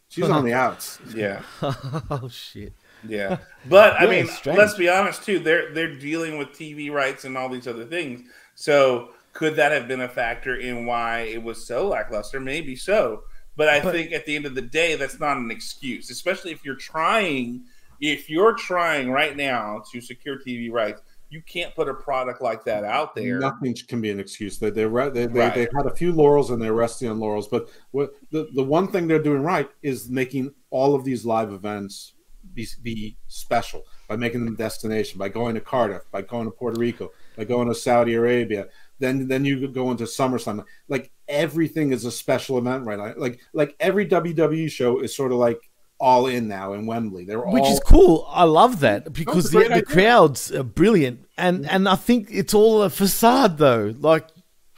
She's 0.10 0.28
on 0.28 0.44
the 0.44 0.54
outs. 0.54 1.00
Yeah. 1.16 1.44
oh 1.62 2.28
shit. 2.30 2.74
Yeah. 3.08 3.38
But 3.68 4.00
I 4.00 4.08
mean, 4.08 4.28
strange. 4.28 4.58
let's 4.58 4.74
be 4.74 4.90
honest 4.90 5.24
too. 5.24 5.40
They're 5.40 5.74
they're 5.74 5.96
dealing 5.96 6.38
with 6.38 6.50
TV 6.50 6.92
rights 6.92 7.26
and 7.26 7.38
all 7.38 7.48
these 7.48 7.68
other 7.68 7.86
things. 7.86 8.28
So 8.56 9.10
could 9.34 9.56
that 9.56 9.72
have 9.72 9.88
been 9.88 10.02
a 10.02 10.10
factor 10.10 10.56
in 10.56 10.86
why 10.86 11.22
it 11.22 11.42
was 11.42 11.66
so 11.66 11.88
lackluster? 11.88 12.40
Maybe 12.40 12.76
so. 12.76 13.24
But 13.56 13.70
I 13.70 13.82
but, 13.82 13.94
think 13.94 14.12
at 14.12 14.26
the 14.26 14.36
end 14.36 14.46
of 14.46 14.56
the 14.56 14.62
day, 14.62 14.96
that's 14.96 15.20
not 15.20 15.38
an 15.38 15.52
excuse, 15.52 16.10
especially 16.10 16.52
if 16.52 16.66
you're 16.66 16.76
trying 16.76 17.66
if 18.02 18.30
you're 18.30 18.54
trying 18.54 19.12
right 19.12 19.36
now 19.36 19.82
to 19.92 20.02
secure 20.02 20.40
TV 20.40 20.72
rights, 20.72 21.02
you 21.30 21.42
can't 21.44 21.76
put 21.76 21.88
a 21.88 21.94
product 21.94 22.42
like 22.42 22.64
that 22.66 22.84
out 22.84 23.16
there. 23.16 23.40
Nothing 23.40 23.76
can 23.88 24.02
be 24.02 24.10
an 24.10 24.20
excuse. 24.20 24.58
They 24.58 24.70
they 24.72 24.86
they, 24.86 24.88
they, 24.88 25.28
Right. 25.28 25.54
they 25.54 25.68
had 25.76 25.86
a 25.86 25.96
few 25.96 26.12
laurels 26.12 26.50
and 26.50 26.62
they're 26.62 26.74
resting 26.74 27.10
on 27.10 27.20
laurels. 27.20 27.48
But 27.48 27.70
what 27.92 28.14
the, 28.32 28.50
the 28.56 28.64
one 28.64 28.88
thing 28.88 29.08
they're 29.08 29.22
doing 29.22 29.44
right 29.44 29.70
is 29.84 30.10
making 30.10 30.54
all 30.72 30.96
of 30.96 31.04
these 31.04 31.26
live 31.26 31.52
events 31.52 32.14
be, 32.54 32.68
be 32.82 33.18
special 33.28 33.84
by 34.08 34.16
making 34.16 34.44
them 34.44 34.54
a 34.56 34.58
destination, 34.58 35.20
by 35.20 35.30
going 35.30 35.54
to 35.54 35.62
Cardiff, 35.62 36.04
by 36.12 36.24
going 36.24 36.46
to 36.46 36.52
Puerto 36.52 36.80
Rico, 36.80 37.12
by 37.38 37.44
going 37.44 37.68
to 37.68 37.76
Saudi 37.76 38.16
Arabia. 38.16 38.68
Then 38.98 39.28
then 39.28 39.46
you 39.46 39.68
go 39.68 39.92
into 39.92 40.06
SummerSlam. 40.06 40.66
Like 40.88 41.12
everything 41.28 41.92
is 41.94 42.06
a 42.06 42.12
special 42.12 42.58
event 42.58 42.86
right 42.86 42.98
now. 42.98 43.14
Like 43.18 43.40
like 43.54 43.76
every 43.80 44.08
WWE 44.08 44.70
show 44.72 45.00
is 45.00 45.16
sort 45.16 45.32
of 45.32 45.38
like 45.38 45.69
all 46.00 46.28
in 46.28 46.48
now 46.48 46.74
in 46.74 46.86
Wembley. 46.86 47.26
They're 47.26 47.40
which 47.40 47.64
all 47.64 47.74
is 47.74 47.80
cool. 47.82 48.28
I 48.30 48.44
love 48.44 48.80
that 48.82 49.12
because 49.14 49.52
the, 49.52 49.68
the 49.68 49.84
crowds 49.84 50.52
are 50.52 50.64
brilliant, 50.64 51.26
and 51.38 51.70
and 51.70 51.88
I 51.88 51.96
think 51.96 52.30
it's 52.32 52.54
all 52.54 52.82
a 52.84 52.90
facade 52.90 53.58
though. 53.58 53.94
Like 54.00 54.28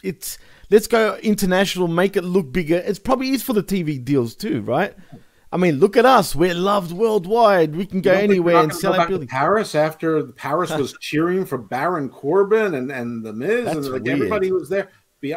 it's 0.03 0.37
let's 0.69 0.87
go 0.87 1.17
international, 1.17 1.87
make 1.87 2.15
it 2.15 2.23
look 2.23 2.51
bigger. 2.51 2.77
It's 2.77 2.99
probably 2.99 3.29
is 3.29 3.43
for 3.43 3.53
the 3.53 3.63
TV 3.63 4.03
deals 4.03 4.35
too, 4.35 4.61
right? 4.61 4.95
I 5.53 5.57
mean, 5.57 5.79
look 5.79 5.97
at 5.97 6.05
us. 6.05 6.33
We're 6.33 6.53
loved 6.53 6.93
worldwide. 6.93 7.75
We 7.75 7.85
can 7.85 7.99
go 7.99 8.11
You 8.11 8.13
don't 8.13 8.21
think 8.21 8.31
anywhere 8.31 8.63
and 8.63 8.73
sell 8.73 8.93
out 8.93 8.99
back 8.99 9.07
to 9.07 9.11
buildings. 9.11 9.31
Paris 9.31 9.75
after 9.75 10.23
Paris 10.27 10.71
was 10.71 10.93
cheering 11.01 11.45
for 11.45 11.57
Baron 11.57 12.07
Corbin 12.09 12.73
and, 12.75 12.89
and 12.89 13.23
the 13.23 13.33
Miz 13.33 13.65
That's 13.65 13.75
and 13.77 13.85
like 13.87 14.03
weird. 14.03 14.15
everybody 14.15 14.51
was 14.53 14.69
there. 14.69 14.89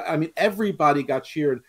I 0.06 0.16
mean, 0.16 0.30
everybody 0.36 1.02
got 1.02 1.24
cheered. 1.24 1.62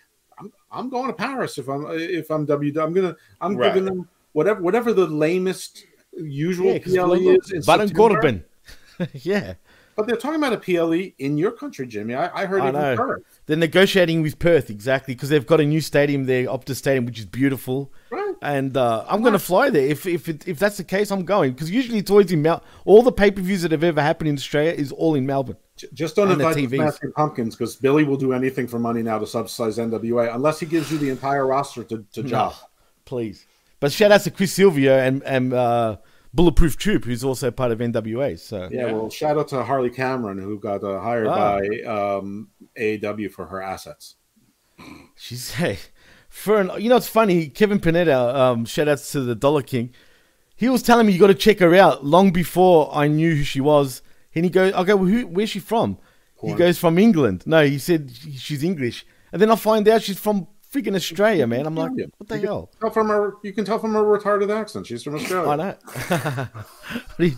I'm, 0.75 0.89
going 0.89 1.07
to 1.07 1.13
Paris 1.13 1.57
if 1.57 1.67
I'm 1.67 1.85
if 1.91 2.29
I'm 2.29 2.45
W. 2.45 2.81
I'm 2.81 2.93
gonna 2.93 3.15
I'm 3.41 3.55
Right. 3.55 3.73
giving 3.73 3.85
them 3.85 4.07
whatever 4.33 4.61
whatever 4.61 4.93
the 4.93 5.07
lamest 5.07 5.85
usual 6.13 6.73
Yeah, 6.73 6.79
PLE 6.79 7.37
is. 7.39 7.51
In. 7.67 7.89
Corbin. 7.93 8.43
yeah. 9.13 9.55
But 9.95 10.07
they're 10.07 10.17
talking 10.17 10.43
about 10.43 10.51
a 10.53 10.57
PLE 10.57 11.13
in 11.19 11.37
your 11.37 11.51
country, 11.51 11.87
Jimmy. 11.87 12.15
I, 12.15 12.43
I 12.43 12.45
heard 12.45 12.61
I 12.61 12.69
it 12.69 12.71
know. 12.73 12.91
in 12.91 12.97
Perth. 12.97 13.23
They're 13.45 13.55
negotiating 13.55 14.21
with 14.21 14.39
Perth 14.39 14.69
exactly 14.69 15.13
because 15.15 15.29
they've 15.29 15.45
got 15.45 15.61
a 15.61 15.65
new 15.65 15.79
stadium 15.79 16.25
there, 16.25 16.47
Optus 16.47 16.75
Stadium, 16.75 17.05
which 17.05 17.19
is 17.19 17.25
beautiful. 17.25 17.93
Right. 18.09 18.24
And 18.41 18.75
uh, 18.77 19.05
I'm 19.07 19.21
going 19.21 19.33
to 19.33 19.39
fly 19.39 19.69
there 19.69 19.85
if 19.87 20.05
if 20.05 20.27
it, 20.29 20.47
if 20.47 20.59
that's 20.59 20.77
the 20.77 20.83
case. 20.83 21.11
I'm 21.11 21.25
going 21.25 21.53
because 21.53 21.71
usually 21.71 21.99
it's 21.99 22.11
always 22.11 22.31
in 22.31 22.41
Mel. 22.41 22.63
All 22.85 23.01
the 23.01 23.11
pay 23.11 23.31
per 23.31 23.41
views 23.41 23.61
that 23.63 23.71
have 23.71 23.83
ever 23.83 24.01
happened 24.01 24.29
in 24.29 24.35
Australia 24.35 24.71
is 24.71 24.91
all 24.91 25.15
in 25.15 25.25
Melbourne. 25.25 25.57
Just 25.93 26.15
don't 26.15 26.27
the 26.27 26.33
invite 26.35 26.55
the 26.55 26.67
TVs. 26.67 27.13
Pumpkins 27.15 27.55
because 27.55 27.75
Billy 27.75 28.03
will 28.03 28.17
do 28.17 28.31
anything 28.33 28.67
for 28.67 28.79
money 28.79 29.01
now 29.01 29.19
to 29.19 29.27
subsidize 29.27 29.77
NWA 29.77 30.33
unless 30.33 30.59
he 30.59 30.65
gives 30.65 30.91
you 30.91 30.97
the 30.97 31.09
entire 31.09 31.45
roster 31.45 31.83
to, 31.83 32.05
to 32.13 32.23
job. 32.23 32.53
Please, 33.05 33.45
but 33.79 33.91
shout 33.91 34.11
out 34.11 34.21
to 34.21 34.31
Chris 34.31 34.53
Silvio 34.53 34.97
and 34.97 35.21
and 35.23 35.53
uh, 35.53 35.97
Bulletproof 36.33 36.77
Troop, 36.77 37.05
who's 37.05 37.23
also 37.23 37.51
part 37.51 37.71
of 37.71 37.79
NWA. 37.79 38.39
So 38.39 38.69
Yeah, 38.71 38.91
well, 38.93 39.09
shout 39.09 39.37
out 39.37 39.47
to 39.49 39.63
Harley 39.63 39.89
Cameron 39.89 40.37
who 40.37 40.59
got 40.59 40.83
uh, 40.83 40.99
hired 40.99 41.27
Ah. 41.27 41.59
by 41.59 41.67
um, 41.81 42.49
AEW 42.79 43.31
for 43.31 43.45
her 43.47 43.61
assets. 43.61 44.15
she's 45.15 45.51
hey, 45.55 45.77
for 46.35 46.59
an, 46.59 46.69
you 46.77 46.89
know 46.89 46.97
it's 46.97 47.07
funny. 47.07 47.47
Kevin 47.47 47.79
Panetta, 47.79 48.35
um, 48.35 48.65
shout 48.65 48.89
outs 48.89 49.11
to 49.13 49.21
the 49.21 49.35
Dollar 49.35 49.61
King. 49.61 49.91
He 50.57 50.67
was 50.67 50.83
telling 50.83 51.07
me 51.07 51.13
you 51.13 51.19
got 51.19 51.27
to 51.27 51.33
check 51.33 51.59
her 51.59 51.73
out 51.75 52.05
long 52.05 52.31
before 52.31 52.93
I 52.93 53.07
knew 53.07 53.35
who 53.35 53.43
she 53.43 53.61
was. 53.61 54.01
And 54.35 54.43
he 54.43 54.51
goes, 54.51 54.73
I 54.73 54.83
go, 54.83 54.97
well, 54.97 55.05
who, 55.05 55.27
where's 55.27 55.49
she 55.49 55.59
from? 55.59 55.97
He 56.43 56.53
goes 56.53 56.77
from 56.77 56.99
England. 56.99 57.43
No, 57.47 57.65
he 57.65 57.79
said 57.79 58.11
she's 58.11 58.63
English. 58.63 59.05
And 59.31 59.41
then 59.41 59.49
I 59.49 59.55
find 59.55 59.87
out 59.87 60.03
she's 60.03 60.19
from 60.19 60.47
freaking 60.71 60.95
Australia, 60.95 61.47
man. 61.47 61.65
I'm 61.65 61.75
like, 61.75 61.91
what 62.17 62.27
the 62.27 62.37
You 62.37 62.47
hell? 62.47 62.71
Tell 62.79 62.91
from 62.91 63.07
her, 63.07 63.33
you 63.41 63.53
can 63.53 63.65
tell 63.65 63.79
from 63.79 63.93
her 63.93 64.03
retarded 64.03 64.55
accent. 64.55 64.85
She's 64.85 65.03
from 65.03 65.15
Australia. 65.15 65.49
I 65.49 65.55
know. 65.55 65.75
what, 67.15 67.19
are 67.19 67.23
you, 67.23 67.35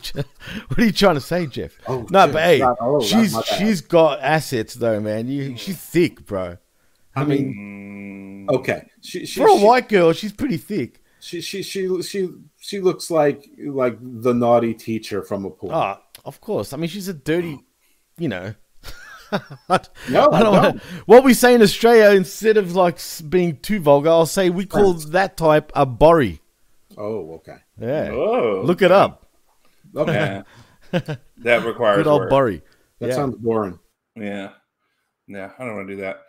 what 0.67 0.79
are 0.79 0.85
you 0.85 0.91
trying 0.91 1.15
to 1.15 1.21
say, 1.21 1.45
Jeff? 1.45 1.77
Oh, 1.87 2.05
no, 2.09 2.27
but 2.27 2.43
hey, 2.43 2.61
oh, 2.63 2.99
she's 2.99 3.37
she's 3.57 3.81
got 3.81 4.19
assets 4.21 4.73
though, 4.73 4.99
man. 4.99 5.27
You, 5.27 5.55
she's 5.55 5.77
thick, 5.77 6.25
bro. 6.25 6.57
I, 7.17 7.21
I 7.21 7.25
mean, 7.25 8.45
Mm, 8.49 8.55
Okay, 8.55 8.87
she, 9.01 9.25
she, 9.25 9.41
for 9.41 9.47
a 9.49 9.57
she, 9.57 9.63
white 9.65 9.89
girl, 9.89 10.13
she's 10.13 10.31
pretty 10.31 10.57
thick. 10.57 11.01
she, 11.19 11.41
she, 11.41 11.61
she, 11.63 12.01
she, 12.01 12.29
she 12.59 12.79
looks 12.79 13.11
like 13.11 13.43
like 13.65 13.97
the 14.01 14.33
naughty 14.33 14.73
teacher 14.73 15.21
from 15.23 15.43
a 15.45 15.49
pool. 15.49 15.71
Oh, 15.73 15.97
of 16.23 16.39
course. 16.39 16.71
I 16.73 16.77
mean, 16.77 16.89
she's 16.89 17.07
a 17.09 17.13
dirty, 17.13 17.59
you 18.17 18.29
know. 18.29 18.53
No, 19.29 19.37
I 19.69 19.75
I 19.75 19.79
don't 20.17 20.31
don't. 20.31 20.51
wanna- 20.53 20.81
what 21.05 21.25
we 21.25 21.33
say 21.33 21.53
in 21.53 21.61
Australia, 21.61 22.15
instead 22.15 22.55
of 22.55 22.75
like 22.75 22.97
being 23.27 23.57
too 23.59 23.81
vulgar, 23.81 24.09
I'll 24.09 24.25
say 24.25 24.49
we 24.49 24.65
call 24.65 24.93
that 24.93 25.35
type 25.35 25.69
a 25.75 25.85
borry. 25.85 26.39
Oh, 26.97 27.33
okay, 27.35 27.57
Yeah. 27.77 28.11
oh, 28.13 28.61
Look 28.63 28.81
it 28.81 28.91
up. 28.93 29.27
okay. 29.93 30.43
That 30.91 31.65
requires 31.65 31.97
Good 31.97 32.07
old 32.07 32.21
work. 32.21 32.29
borry. 32.29 32.61
That 32.99 33.09
Yeah. 33.09 33.15
sounds 33.15 33.35
boring. 33.35 33.77
Yeah, 34.15 34.51
yeah. 35.27 35.51
I 35.59 35.65
don't 35.65 35.75
want 35.75 35.89
to 35.89 35.95
do 35.95 36.01
that. 36.03 36.21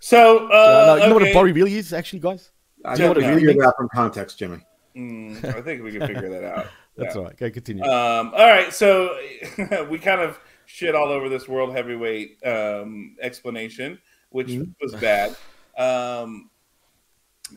So, 0.00 0.48
uh, 0.48 0.50
Uh, 0.50 0.86
no, 0.86 0.94
you 1.02 1.08
know 1.08 1.14
what 1.14 1.22
a 1.22 1.30
okay. 1.30 1.52
really 1.52 1.76
is, 1.76 1.92
actually, 1.92 2.20
guys? 2.20 2.50
I 2.84 2.96
know 2.96 3.08
what 3.08 3.14
to 3.14 3.20
it 3.20 3.28
really 3.28 3.46
figure 3.46 3.62
that 3.62 3.74
from 3.76 3.88
context, 3.94 4.38
Jimmy. 4.38 4.58
Mm, 4.96 5.44
I 5.44 5.62
think 5.62 5.82
we 5.82 5.92
can 5.92 6.06
figure 6.06 6.28
that 6.30 6.44
out. 6.44 6.66
That's 6.96 7.14
Yeah. 7.14 7.20
all 7.20 7.26
right. 7.26 7.36
Go 7.36 7.50
continue. 7.50 7.82
Um, 7.84 8.32
all 8.34 8.46
right, 8.48 8.72
so 8.72 9.16
we 9.90 9.98
kind 9.98 10.20
of 10.20 10.38
shit 10.66 10.94
all 10.94 11.08
over 11.08 11.28
this 11.28 11.48
world 11.48 11.74
heavyweight 11.74 12.38
um, 12.46 13.16
explanation, 13.20 13.98
which 14.30 14.48
Mhm. 14.48 14.74
was 14.80 14.94
bad. 14.96 15.34
Um, 15.78 16.50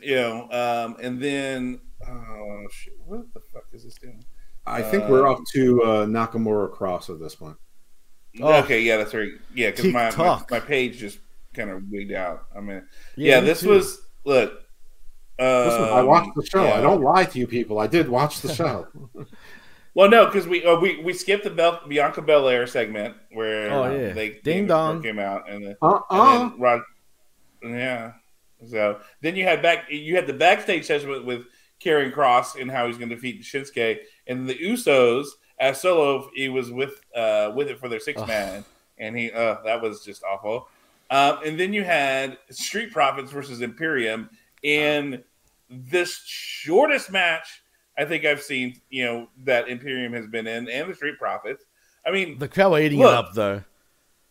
you 0.01 0.15
know, 0.15 0.49
um, 0.51 0.97
and 1.01 1.21
then 1.21 1.81
oh 2.07 2.67
shit, 2.71 2.93
what 3.05 3.25
the 3.33 3.41
fuck 3.53 3.63
is 3.73 3.83
this 3.83 3.95
doing? 3.95 4.23
I 4.65 4.81
think 4.81 5.07
we're 5.09 5.27
off 5.27 5.39
to 5.53 5.83
uh, 5.83 6.05
Nakamura 6.05 6.73
Kross 6.73 7.09
at 7.09 7.19
this 7.19 7.35
point. 7.35 7.57
Oh. 8.41 8.53
Okay, 8.63 8.81
yeah, 8.81 8.97
that's 8.97 9.13
right. 9.13 9.31
Yeah, 9.53 9.71
because 9.71 9.85
my, 9.93 10.15
my 10.15 10.43
my 10.49 10.59
page 10.59 10.97
just 10.97 11.19
kind 11.55 11.69
of 11.69 11.83
wigged 11.89 12.15
out. 12.15 12.45
I 12.55 12.59
mean, 12.61 12.83
yeah, 13.15 13.39
me 13.39 13.47
this 13.47 13.61
too. 13.61 13.69
was 13.69 14.01
look. 14.23 14.61
Listen, 15.39 15.83
I 15.83 15.99
um, 15.99 16.05
watched 16.07 16.31
the 16.35 16.45
show. 16.45 16.63
yeah. 16.63 16.75
I 16.75 16.81
don't 16.81 17.01
lie 17.01 17.25
to 17.25 17.39
you 17.39 17.45
people. 17.47 17.79
I 17.79 17.87
did 17.87 18.07
watch 18.09 18.41
the 18.41 18.53
show. 18.53 18.87
Well, 19.97 20.09
no, 20.09 20.25
because 20.25 20.45
we 20.45 20.61
uh, 20.65 20.77
we 20.77 21.01
we 21.01 21.13
skipped 21.13 21.45
the 21.45 21.49
Bel- 21.49 21.79
Bianca 21.87 22.21
Belair 22.21 22.67
segment 22.67 23.15
where 23.31 23.71
Oh, 23.71 23.89
yeah. 23.89 24.11
they 24.11 24.29
Ding 24.31 24.41
David 24.43 24.67
dong. 24.67 25.01
came 25.01 25.19
out 25.19 25.49
and 25.49 25.65
then, 25.67 25.77
uh 25.81 25.99
and 26.11 26.51
then 26.51 26.59
Rod, 26.59 26.81
yeah. 27.63 28.11
So 28.69 28.99
then 29.21 29.37
you 29.37 29.45
had 29.45 29.61
back 29.61 29.85
you 29.89 30.17
had 30.17 30.27
the 30.27 30.33
backstage 30.33 30.83
session 30.83 31.09
with, 31.09 31.23
with 31.23 31.41
Karrion 31.79 32.13
Kross 32.13 32.59
and 32.59 32.69
how 32.69 32.87
he's 32.87 32.97
going 32.97 33.07
to 33.07 33.15
defeat 33.15 33.41
Shinsuke, 33.43 33.99
and 34.27 34.49
the 34.49 34.55
Usos 34.55 35.27
as 35.59 35.79
solo 35.79 36.29
he 36.35 36.49
was 36.49 36.71
with 36.71 36.99
uh 37.15 37.53
with 37.55 37.69
it 37.69 37.79
for 37.79 37.87
their 37.87 38.01
six 38.01 38.19
man, 38.27 38.65
and 38.97 39.17
he 39.17 39.31
uh 39.31 39.61
that 39.63 39.81
was 39.81 40.03
just 40.03 40.23
awful. 40.25 40.67
Um, 41.09 41.39
and 41.45 41.59
then 41.59 41.73
you 41.73 41.83
had 41.83 42.37
Street 42.49 42.91
Profits 42.91 43.31
versus 43.31 43.61
Imperium 43.61 44.29
in 44.63 45.23
this 45.69 46.21
shortest 46.25 47.11
match 47.11 47.61
I 47.97 48.05
think 48.05 48.25
I've 48.25 48.41
seen, 48.41 48.79
you 48.89 49.05
know, 49.05 49.29
that 49.43 49.69
Imperium 49.69 50.13
has 50.13 50.27
been 50.27 50.47
in, 50.47 50.69
and 50.69 50.89
the 50.89 50.95
Street 50.95 51.17
Profits. 51.17 51.63
I 52.05 52.11
mean, 52.11 52.37
the 52.37 52.47
crowd 52.47 52.75
eating 52.75 52.99
Look. 52.99 53.11
it 53.11 53.15
up, 53.15 53.33
though. 53.33 53.63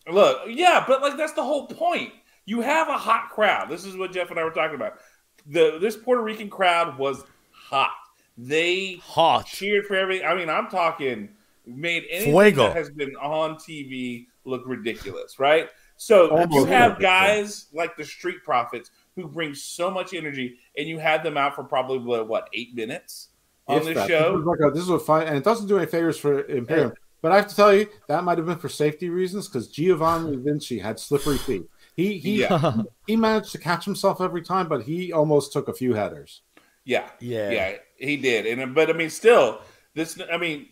Look, 0.07 0.43
yeah, 0.49 0.85
but 0.87 1.01
like 1.01 1.17
that's 1.17 1.33
the 1.33 1.43
whole 1.43 1.67
point. 1.67 2.13
You 2.45 2.61
have 2.61 2.89
a 2.89 2.99
hot 2.99 3.31
crowd. 3.31 3.71
This 3.71 3.87
is 3.87 3.97
what 3.97 4.13
Jeff 4.13 4.31
and 4.31 4.39
I 4.39 4.45
were 4.45 4.51
talking 4.51 4.75
about. 4.75 4.99
The 5.47 5.79
this 5.81 5.97
Puerto 5.97 6.23
Rican 6.23 6.51
crowd 6.51 6.99
was 6.99 7.25
hot. 7.51 7.91
They 8.37 8.97
Hot. 9.03 9.47
cheered 9.47 9.87
for 9.87 9.97
everything. 9.97 10.27
I 10.27 10.35
mean, 10.35 10.51
I'm 10.51 10.69
talking 10.69 11.31
made 11.67 12.05
anything 12.11 12.33
Fuego. 12.33 12.69
that 12.69 12.77
has 12.77 12.91
been 12.91 13.15
on 13.17 13.55
TV 13.55 14.27
look 14.45 14.63
ridiculous, 14.67 15.39
right? 15.39 15.69
So 15.97 16.31
Almost 16.31 16.53
you 16.53 16.65
have 16.67 16.93
perfect, 16.93 17.03
guys 17.03 17.67
like 17.73 17.97
the 17.97 18.05
Street 18.05 18.43
Profits 18.45 18.91
who 19.17 19.29
bring 19.29 19.55
so 19.55 19.91
much 19.91 20.13
energy, 20.13 20.57
and 20.77 20.89
you 20.89 20.99
had 20.99 21.23
them 21.23 21.37
out 21.37 21.55
for 21.55 21.63
probably 21.65 21.99
what, 21.99 22.27
what 22.29 22.49
eight 22.53 22.75
minutes 22.75 23.29
on 23.69 23.79
If 23.79 23.85
this 23.85 23.95
that. 23.95 24.09
show. 24.09 24.33
This 24.33 24.41
is, 24.41 24.47
like 24.47 24.59
a, 24.61 24.71
this 24.75 24.83
is 24.83 24.91
a 24.91 24.99
fine, 24.99 25.27
and 25.29 25.37
it 25.37 25.45
doesn't 25.45 25.69
do 25.69 25.79
any 25.79 25.87
favors 25.87 26.19
for 26.19 26.45
Imperium. 26.47 26.93
But 27.23 27.33
I 27.33 27.37
have 27.37 27.49
to 27.49 27.57
tell 27.57 27.75
you, 27.75 27.87
that 28.09 28.23
might 28.25 28.37
have 28.39 28.47
been 28.47 28.59
for 28.59 28.69
safety 28.69 29.09
reasons 29.09 29.49
because 29.49 29.69
Giovanni 29.69 30.37
Vinci 30.37 30.79
had 30.79 30.99
slippery 30.99 31.39
feet. 31.39 31.65
He 31.97 32.19
he 32.19 32.41
Yeah. 32.41 32.83
he 33.07 33.17
managed 33.17 33.53
to 33.53 33.59
catch 33.59 33.85
himself 33.85 34.21
every 34.21 34.43
time, 34.43 34.69
but 34.69 34.83
he 34.83 35.13
almost 35.13 35.53
took 35.53 35.69
a 35.69 35.73
few 35.73 35.95
headers. 35.95 36.43
Yeah, 36.85 37.09
Yeah. 37.21 37.51
yeah, 37.51 37.77
he 37.97 38.17
did. 38.19 38.47
And 38.47 38.75
but 38.75 38.91
I 38.91 38.93
mean, 38.93 39.09
still, 39.11 39.61
this. 39.95 40.21
I 40.31 40.37
mean, 40.37 40.69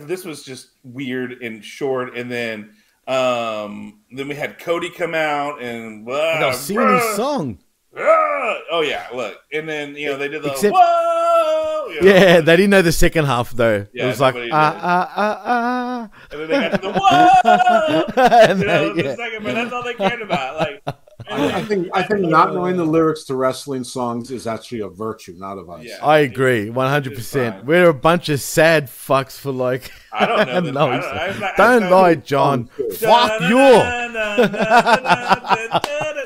this 0.00 0.24
was 0.24 0.42
just 0.42 0.70
weird 0.82 1.42
and 1.42 1.64
short. 1.64 2.16
And 2.16 2.28
then, 2.30 2.74
um, 3.06 4.00
then 4.10 4.28
we 4.28 4.34
had 4.34 4.58
Cody 4.58 4.90
come 4.90 5.14
out 5.14 5.60
and 5.62 6.04
blah, 6.04 6.34
And 6.36 6.44
I 6.44 6.46
was 6.48 6.60
singing 6.60 6.82
blah, 6.86 6.98
his 7.06 7.16
song. 7.16 7.58
ah. 7.96 8.58
Oh 8.70 8.80
yeah, 8.82 9.06
look. 9.14 9.36
And 9.52 9.68
then 9.68 9.94
you 9.96 10.10
know 10.10 10.16
they 10.18 10.28
did 10.28 10.42
the 10.42 10.50
Except- 10.52 10.74
whoa. 10.74 11.86
you 11.90 12.00
know, 12.02 12.08
Yeah, 12.14 12.40
they 12.40 12.56
didn't 12.56 12.70
know 12.70 12.82
the 12.82 12.92
second 12.92 13.26
half, 13.26 13.50
though. 13.52 13.86
Yeah, 13.92 14.04
it 14.04 14.06
was 14.08 14.20
like, 14.20 14.34
nobody 14.34 14.50
ah, 14.52 15.10
ah, 15.16 15.42
ah, 15.44 16.10
And 16.32 16.40
then 16.40 16.48
they 16.48 16.68
got 16.68 16.82
to 16.82 16.88
the 16.88 16.92
whoa. 16.98 17.00
ah. 17.44 18.48
And 18.48 18.58
You 18.60 18.66
know, 18.66 18.94
they- 18.94 19.02
the 19.02 19.08
yeah. 19.10 19.16
second, 19.16 19.44
but 19.44 19.54
that's 19.54 19.72
all 19.72 19.82
they 19.82 19.94
cared 19.94 20.22
about. 20.22 20.56
Like, 20.56 20.82
I, 21.30 21.52
I 21.58 21.62
think 21.64 21.88
I 21.94 22.02
think 22.02 22.20
not 22.20 22.52
knowing 22.54 22.76
the 22.76 22.84
lyrics 22.84 23.24
to 23.24 23.36
wrestling 23.36 23.84
songs 23.84 24.30
is 24.30 24.46
actually 24.46 24.80
a 24.80 24.88
virtue, 24.88 25.34
not 25.38 25.58
a 25.58 25.62
vice. 25.62 25.86
Yeah. 25.88 26.04
I 26.04 26.18
agree, 26.18 26.68
one 26.70 26.88
hundred 26.88 27.14
percent. 27.14 27.64
We're 27.64 27.88
a 27.88 27.94
bunch 27.94 28.28
of 28.28 28.40
sad 28.40 28.86
fucks 28.86 29.38
for 29.38 29.52
like. 29.52 29.90
I 30.12 30.26
don't 30.26 30.46
know. 30.72 30.72
No, 30.84 30.88
I 30.90 30.98
don't, 31.28 31.40
not. 31.40 31.58
I'm 31.60 31.80
Don't 31.80 31.82
I'm 31.84 31.90
lie, 31.90 32.14
John. 32.16 32.68
Sounds 32.76 32.98
good. 32.98 33.08
Fuck 33.08 33.40
you. 33.48 33.58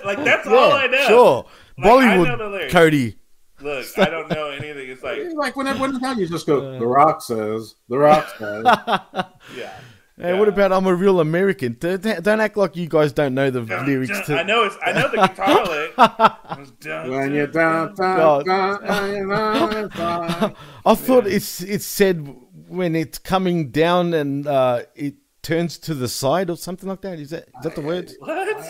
Like 0.05 0.25
that's 0.25 0.47
all 0.47 0.73
I 0.73 0.87
know. 0.87 1.07
Sure, 1.07 1.47
Like, 1.79 1.87
I 1.87 2.17
know 2.17 2.37
Bollywood. 2.37 2.71
Cody. 2.71 3.19
Look, 3.61 3.87
I 3.99 4.05
don't 4.05 4.31
know 4.31 4.51
anything. 4.51 4.89
It's 4.89 5.03
like, 5.03 5.19
Like 5.35 5.57
whenever 5.57 5.81
when 5.81 6.19
you 6.19 6.29
just 6.29 6.47
go. 6.47 6.79
The 6.79 6.87
Rock 6.87 7.23
says. 7.23 7.75
The 7.89 7.99
Rock 7.99 8.29
says. 8.39 8.65
yeah. 9.57 9.79
Hey, 10.21 10.37
what 10.37 10.49
about 10.49 10.73
I'm 10.73 10.87
a 10.87 10.95
real 10.95 11.21
American? 11.21 11.77
Don't, 11.79 12.03
don't 12.03 12.41
act 12.41 12.57
like 12.57 12.75
you 12.77 12.89
guys 12.89 13.13
don't 13.13 13.35
know 13.35 13.51
the 13.51 13.63
Dun, 13.63 13.87
lyrics 13.87 14.11
dun. 14.11 14.25
to. 14.27 14.39
I 14.41 14.43
know 14.43 14.65
it's. 14.65 14.77
I 14.85 14.93
know 14.93 15.09
the 15.09 15.17
guitar 15.29 15.65
lick. 16.67 16.81
Dun, 16.81 17.11
when 17.11 17.33
you're 17.35 17.47
down, 17.47 17.95
down, 17.95 18.45
down, 18.45 18.83
down, 18.85 19.89
down. 19.91 20.55
I 20.85 20.95
thought 20.95 21.27
it's 21.27 21.61
it's 21.61 21.85
said 21.87 22.35
when 22.67 22.97
it's 22.97 23.19
coming 23.19 23.71
down 23.71 24.13
and 24.13 24.47
uh, 24.47 24.83
it 24.97 25.15
turns 25.43 25.79
to 25.79 25.95
the 25.95 26.09
side 26.09 26.51
or 26.51 26.57
something 26.57 26.89
like 26.89 27.01
that. 27.03 27.19
Is 27.21 27.31
that 27.31 27.45
is 27.45 27.63
that 27.63 27.75
the 27.77 27.81
words? 27.83 28.17
What? 28.19 28.67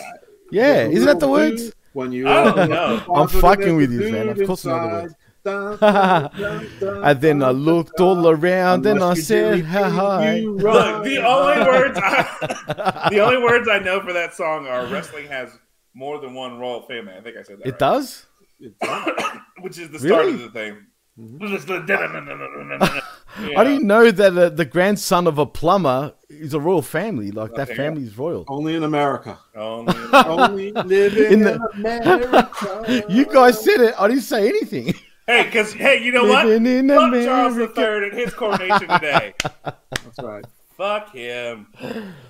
Yeah, 0.51 0.83
isn't 0.87 1.05
that 1.05 1.19
the 1.19 1.29
words? 1.29 1.71
When 1.93 2.11
you 2.11 2.27
I 2.29 2.43
don't 2.53 2.69
know. 2.69 3.03
I'm 3.13 3.27
fucking 3.27 3.75
with 3.75 3.91
you, 3.91 4.11
man. 4.11 4.29
Of 4.29 4.45
course 4.45 4.65
I 4.65 4.71
know 4.71 4.81
the 4.87 5.03
words. 5.03 5.15
Words. 5.45 5.81
And 7.03 7.21
then 7.21 7.43
I 7.43 7.51
looked 7.51 7.99
all 7.99 8.27
around 8.29 8.85
and 8.85 9.03
I 9.03 9.13
said, 9.13 9.65
hi." 9.65 10.39
Look, 10.45 11.03
the 11.03 11.17
only 11.25 11.65
words 11.65 11.99
I, 12.01 13.07
the 13.11 13.19
only 13.19 13.41
words 13.41 13.67
I 13.67 13.79
know 13.79 14.01
for 14.01 14.13
that 14.13 14.33
song 14.33 14.67
are 14.67 14.85
wrestling 14.87 15.27
has 15.27 15.51
more 15.93 16.19
than 16.19 16.33
one 16.33 16.57
royal 16.59 16.83
family. 16.83 17.13
I 17.13 17.21
think 17.21 17.37
I 17.37 17.43
said 17.43 17.59
that. 17.59 17.67
It 17.67 17.71
right. 17.71 17.79
does. 17.79 18.25
which 19.61 19.77
is 19.77 19.89
the 19.89 19.99
start 19.99 20.25
Really? 20.25 20.33
of 20.33 20.41
the 20.41 20.49
thing. 20.51 20.85
Just 21.49 21.69
I 21.69 21.79
didn't 23.65 23.87
know 23.87 24.09
that 24.09 24.37
uh, 24.37 24.47
the 24.49 24.63
grandson 24.63 25.27
of 25.27 25.37
a 25.37 25.45
plumber 25.45 26.13
is 26.29 26.53
a 26.53 26.59
royal 26.61 26.81
family. 26.81 27.31
Like 27.31 27.55
that 27.55 27.67
family 27.75 28.03
is 28.03 28.17
royal. 28.17 28.45
Only 28.47 28.75
in 28.75 28.83
America. 28.83 29.37
Only- 29.53 29.93
Only 30.13 30.71
living 30.71 31.25
In 31.25 31.33
in, 31.33 31.43
the- 31.43 31.59
America. 31.73 33.05
You 33.09 33.25
guys 33.25 33.61
said 33.61 33.81
it. 33.81 33.95
I 33.99 34.07
didn't 34.07 34.23
say 34.23 34.47
anything. 34.47 34.93
Hey, 35.29 35.43
because 35.43 35.73
hey, 35.73 36.01
you 36.03 36.11
know 36.11 36.25
what? 36.25 36.47
Living 36.47 36.65
in 36.65 36.87
Fuck 36.89 37.13
Charles 37.23 37.53
America. 37.55 37.81
III 37.81 38.09
and 38.09 38.17
his 38.17 38.33
coronation 38.33 38.87
today. 38.87 39.33
That's 39.63 40.19
right. 40.23 40.43
Fuck 40.75 41.13
him. 41.13 41.67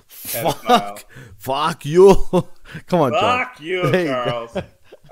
Fuck, 0.08 1.06
fuck 1.38 1.86
you. 1.86 2.14
Come 2.88 3.00
on, 3.02 3.12
John. 3.14 3.46
Fuck 3.46 3.62
you, 3.62 3.90
There 3.90 4.02
you 4.02 4.08
Charles. 4.10 4.58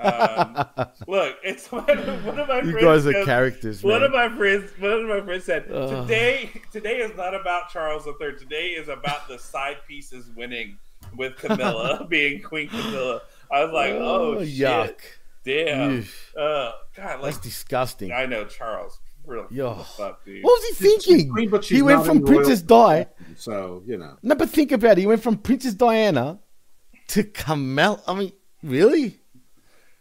Um, 0.00 0.66
look, 1.06 1.36
it's 1.42 1.72
one 1.72 1.88
of, 1.88 2.24
one 2.26 2.38
of 2.38 2.46
my 2.48 2.60
You 2.60 2.72
friends. 2.72 2.84
guys 2.84 3.06
are 3.06 3.12
goes- 3.12 3.26
characters, 3.26 3.82
One 3.82 4.00
man. 4.00 4.02
of 4.02 4.12
my 4.12 4.36
friends, 4.36 4.70
one 4.78 4.90
of 4.92 5.08
my 5.08 5.20
friends 5.22 5.44
said, 5.44 5.64
Ugh. 5.72 6.02
"Today, 6.06 6.50
today 6.70 6.98
is 6.98 7.16
not 7.16 7.34
about 7.34 7.70
Charles 7.70 8.06
III. 8.06 8.36
Today 8.38 8.66
is 8.68 8.88
about 8.88 9.28
the 9.28 9.38
side 9.38 9.78
pieces 9.88 10.28
winning 10.36 10.78
with 11.16 11.36
Camilla 11.36 12.06
being 12.10 12.42
Queen 12.42 12.68
Camilla." 12.68 13.22
I 13.50 13.64
was 13.64 13.72
like, 13.72 13.92
"Oh, 13.94 14.44
shit, 14.44 14.54
yuck. 14.58 15.00
Damn, 15.48 16.06
uh, 16.36 16.72
God, 16.96 17.20
like 17.20 17.22
That's 17.22 17.38
disgusting. 17.38 18.12
I 18.12 18.26
know 18.26 18.44
Charles, 18.44 18.98
really, 19.26 19.46
Yo. 19.50 19.72
what 19.74 19.86
fuck, 19.86 20.24
dude." 20.24 20.44
What 20.44 20.50
was 20.60 20.68
he 20.78 20.88
thinking? 20.88 21.30
queen, 21.30 21.48
but 21.48 21.64
He 21.64 21.82
went 21.82 22.04
from 22.04 22.24
Princess 22.24 22.62
Di. 22.62 23.06
So, 23.36 23.82
you 23.86 23.96
know. 23.96 24.16
No, 24.22 24.34
but 24.34 24.50
think 24.50 24.72
about 24.72 24.92
it. 24.92 24.98
He 24.98 25.06
went 25.06 25.22
from 25.22 25.38
Princess 25.38 25.74
Diana 25.74 26.38
to 27.08 27.24
Camel. 27.24 28.00
I 28.06 28.14
mean, 28.14 28.32
really? 28.62 29.20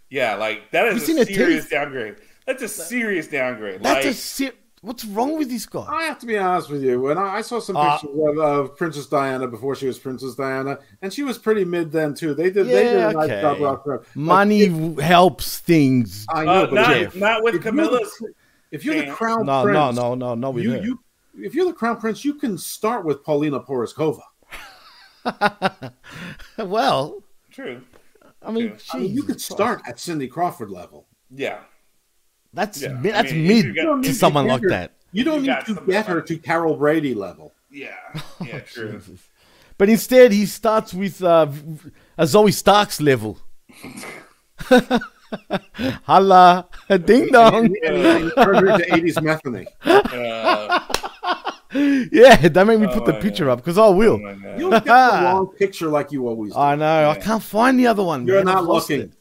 Yeah, 0.09 0.35
like 0.35 0.71
that 0.71 0.85
You 0.85 0.97
is 0.97 1.05
seen 1.05 1.17
a 1.19 1.25
serious 1.25 1.65
teeth? 1.65 1.71
downgrade. 1.71 2.15
That's 2.45 2.63
a 2.63 2.67
serious 2.69 3.27
downgrade. 3.27 3.83
That's 3.83 4.05
like, 4.05 4.13
a 4.13 4.13
ser- 4.13 4.51
What's 4.87 5.03
wrong 5.05 5.37
with 5.37 5.49
this 5.49 5.65
guy? 5.65 5.85
I 5.89 6.03
have 6.03 6.17
to 6.19 6.25
be 6.25 6.37
honest 6.37 6.69
with 6.69 6.81
you. 6.81 7.01
When 7.01 7.17
I, 7.17 7.35
I 7.35 7.41
saw 7.41 7.59
some 7.59 7.75
Uh, 7.75 7.97
pictures 7.97 8.17
of, 8.29 8.37
of 8.39 8.77
Princess 8.77 9.05
Diana 9.07 9.45
before 9.47 9.75
she 9.75 9.85
was 9.85 9.99
Princess 9.99 10.35
Diana, 10.35 10.79
and 11.01 11.11
she 11.13 11.23
was 11.23 11.37
pretty 11.37 11.65
mid 11.65 11.91
then 11.91 12.13
too. 12.13 12.33
They 12.33 12.49
did. 12.49 12.67
they 12.67 12.83
did 12.83 12.93
Yeah, 12.97 13.09
a 13.09 13.13
nice 13.13 13.29
okay. 13.29 13.41
job 13.41 13.61
of 13.61 13.83
her. 13.83 14.03
Money 14.15 14.61
if- 14.61 14.71
w 14.71 14.95
helps 15.01 15.59
things. 15.59 16.25
I 16.29 16.45
know, 16.45 16.51
uh, 16.51 16.65
but 16.67 16.73
not, 16.75 16.97
if, 16.97 17.15
not 17.15 17.43
with 17.43 17.55
if 17.55 17.63
you're 17.65 17.71
Camilla's. 17.73 18.17
the, 18.21 18.33
if 18.71 18.85
you're 18.85 18.95
the 19.05 19.11
crown 19.11 19.45
No, 19.45 19.63
prince, 19.63 19.75
no, 19.75 19.91
no, 19.91 20.15
no, 20.15 20.35
no, 20.35 20.49
with 20.51 20.63
you, 20.63 20.81
you, 20.81 20.99
if 21.37 21.53
you're 21.53 21.65
the 21.65 21.73
crown 21.73 21.97
prince, 21.99 22.23
you 22.23 22.33
can 22.35 22.57
start 22.57 23.03
with 23.05 23.23
Paulina 23.23 23.59
Porizkova. 23.59 24.21
well, 26.57 27.21
True. 27.51 27.81
I 28.41 28.51
mean, 28.51 28.65
Yeah. 28.67 28.73
I 28.93 28.99
mean, 28.99 29.13
you 29.13 29.23
could 29.23 29.41
start 29.41 29.81
at 29.87 29.99
Cindy 29.99 30.27
Crawford 30.27 30.69
level. 30.69 31.07
Yeah. 31.29 31.59
That's 32.53 32.81
Yeah, 32.81 32.93
mi- 32.93 33.11
I 33.11 33.21
that's 33.21 33.31
mean, 33.33 33.45
you 33.45 33.63
mid 33.63 33.75
got- 33.75 34.03
to 34.03 34.13
someone 34.13 34.45
to 34.45 34.51
like 34.53 34.61
her- 34.63 34.69
that. 34.69 34.91
You 35.11 35.23
don't 35.23 35.43
You 35.45 35.51
need 35.55 35.65
to 35.65 35.73
some 35.75 35.85
get 35.85 36.05
her 36.07 36.21
to 36.21 36.37
Carol 36.37 36.75
Brady 36.75 37.13
level. 37.13 37.53
Yeah. 37.71 37.95
Yeah. 38.45 38.59
True. 38.59 39.01
But 39.77 39.89
instead, 39.89 40.31
he 40.31 40.45
starts 40.45 40.93
with 40.93 41.21
uh, 41.23 41.45
v- 41.45 41.91
a 42.17 42.23
Zoey 42.23 42.53
Starks 42.53 42.99
level. 43.01 43.39
Holla, 46.03 46.67
ding 47.05 47.27
dong. 47.31 47.65
And, 47.65 47.77
and 47.83 48.23
you 48.25 48.31
turn 48.31 48.55
her 48.55 48.67
into 48.71 48.85
80s 48.85 49.15
Metheny. 49.21 49.67
Uh, 49.85 50.79
Yeah, 52.11 52.35
that 52.47 52.65
made 52.65 52.79
me 52.79 52.87
put 52.87 53.03
Oh 53.03 53.05
the 53.07 53.13
my 53.13 53.19
picture 53.19 53.45
God. 53.45 53.51
up 53.53 53.59
because 53.59 53.77
I 53.77 53.87
will. 53.89 54.19
Oh, 54.25 54.55
You'll 54.57 54.71
get 54.71 54.85
the 54.85 54.89
wrong 54.91 55.47
picture 55.59 55.87
like 55.89 56.11
you 56.11 56.27
always 56.27 56.53
do. 56.53 56.57
I 56.59 56.75
know. 56.75 57.09
I 57.09 57.15
can't 57.19 57.43
find 57.43 57.77
the 57.77 57.87
other 57.87 58.03
one. 58.03 58.25
You're 58.25 58.37
man. 58.43 58.45
Not 58.55 58.63
lost 58.63 58.89
looking. 58.89 59.11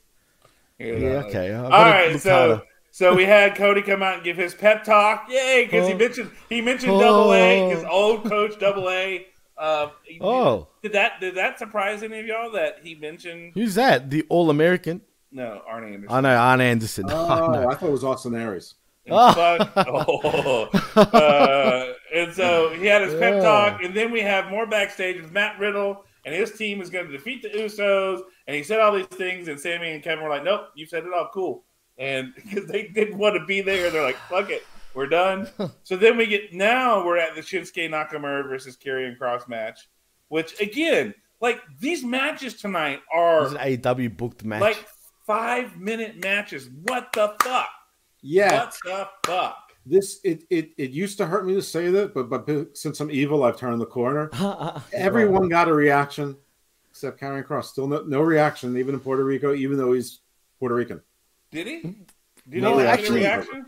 it. 0.78 1.02
Yeah, 1.02 1.24
okay. 1.26 1.52
I've 1.52 1.64
All 1.64 1.70
gotta 1.70 1.90
right, 1.90 2.12
look 2.12 2.20
so 2.20 2.30
harder. 2.30 2.62
So 2.96 3.14
we 3.14 3.24
had 3.26 3.54
Cody 3.56 3.82
come 3.82 4.02
out 4.02 4.14
and 4.14 4.24
give 4.24 4.38
his 4.38 4.54
pep 4.54 4.82
talk. 4.84 5.26
Yay, 5.28 5.64
because 5.64 5.86
he 5.86 5.92
Oh. 5.94 5.98
mentioned 5.98 6.30
he 6.48 6.60
mentioned 6.62 6.98
Double 6.98 7.32
A, 7.34 7.68
his 7.68 7.84
Oh. 7.84 7.88
old 7.90 8.24
coach 8.24 8.58
Double 8.58 8.88
A. 8.88 9.26
Uh, 9.58 9.88
Oh, 10.20 10.68
did 10.82 10.92
that 10.94 11.20
did 11.20 11.34
that 11.34 11.58
surprise 11.58 12.02
any 12.02 12.18
of 12.20 12.26
y'all 12.26 12.50
that 12.52 12.78
he 12.82 12.94
mentioned? 12.94 13.52
who's 13.54 13.74
that? 13.74 14.08
The 14.10 14.24
All 14.30 14.48
American? 14.48 15.02
No, 15.30 15.60
Arnie 15.70 15.92
Anderson. 15.94 16.16
I 16.16 16.20
know, 16.22 16.36
Arn 16.36 16.60
Anderson. 16.62 17.10
I 17.10 17.12
Oh, 17.40 17.52
know. 17.52 17.68
I 17.68 17.74
thought 17.74 17.88
it 17.88 17.92
was 17.92 18.04
Austin 18.04 18.34
Aries. 18.34 18.74
And, 19.06 19.14
fuck- 19.34 19.72
oh. 19.76 20.68
Uh, 20.96 21.92
and 22.14 22.32
so 22.32 22.70
he 22.70 22.86
had 22.86 23.02
his 23.02 23.14
pep 23.14 23.42
talk, 23.42 23.82
and 23.82 23.94
then 23.94 24.10
we 24.10 24.20
have 24.20 24.50
more 24.50 24.66
backstage 24.66 25.20
with 25.20 25.32
Matt 25.32 25.58
Riddle, 25.58 26.04
and 26.24 26.34
his 26.34 26.52
team 26.52 26.80
is 26.80 26.90
going 26.90 27.06
to 27.06 27.12
defeat 27.12 27.42
the 27.42 27.50
Usos. 27.50 28.22
And 28.46 28.56
he 28.56 28.62
said 28.62 28.80
all 28.80 28.92
these 28.94 29.06
things, 29.06 29.48
and 29.48 29.60
Sammy 29.60 29.92
and 29.92 30.02
Kevin 30.02 30.24
were 30.24 30.30
like, 30.30 30.44
"Nope, 30.44 30.68
you 30.74 30.86
said 30.86 31.04
it 31.04 31.12
all, 31.14 31.28
cool." 31.32 31.64
And 31.98 32.34
because 32.36 32.66
they 32.66 32.88
didn't 32.88 33.18
want 33.18 33.36
to 33.36 33.44
be 33.46 33.60
there, 33.60 33.90
they're 33.90 34.02
like, 34.02 34.18
"Fuck 34.28 34.50
it, 34.50 34.64
we're 34.94 35.06
done." 35.06 35.48
so 35.82 35.96
then 35.96 36.16
we 36.16 36.26
get 36.26 36.52
now 36.52 37.04
we're 37.04 37.16
at 37.18 37.34
the 37.34 37.40
Shinsuke 37.40 37.88
Nakamura 37.90 38.46
versus 38.48 38.76
Karrion 38.76 39.18
Kross 39.18 39.48
match, 39.48 39.88
which 40.28 40.60
again, 40.60 41.14
like 41.40 41.60
these 41.80 42.04
matches 42.04 42.54
tonight 42.54 43.00
are 43.12 43.44
This 43.44 43.52
is 43.52 43.58
an 43.84 43.86
AW 43.86 44.08
booked 44.08 44.44
match. 44.44 44.60
like 44.60 44.86
five 45.26 45.76
minute 45.78 46.22
matches. 46.22 46.68
What 46.82 47.12
the 47.12 47.34
fuck? 47.42 47.68
Yeah, 48.22 48.64
What 48.64 48.76
the 48.84 49.08
fuck? 49.24 49.56
this 49.88 50.18
it, 50.24 50.42
it 50.50 50.70
it 50.76 50.90
used 50.90 51.16
to 51.18 51.26
hurt 51.26 51.46
me 51.46 51.54
to 51.54 51.62
say 51.62 51.90
that, 51.90 52.12
but 52.12 52.28
but 52.28 52.76
since 52.76 52.98
I'm 53.00 53.10
evil, 53.10 53.44
I've 53.44 53.56
turned 53.56 53.80
the 53.80 53.86
corner. 53.86 54.28
Everyone 54.92 55.48
got 55.48 55.68
a 55.68 55.72
reaction 55.72 56.36
except 56.90 57.20
Karrion 57.20 57.46
Kross. 57.46 57.64
Still 57.66 57.86
no, 57.86 58.02
no 58.02 58.20
reaction, 58.20 58.76
even 58.76 58.94
in 58.94 59.00
Puerto 59.00 59.22
Rico, 59.24 59.54
even 59.54 59.78
though 59.78 59.92
he's 59.92 60.20
Puerto 60.58 60.74
Rican. 60.74 61.00
Did 61.56 61.66
he? 61.66 61.80
Hmm? 61.80 61.90
Did 62.48 62.62
No, 62.62 62.78
he 62.78 62.84
have 62.84 62.98
actually- 62.98 63.20
a 63.24 63.38
reaction? 63.38 63.66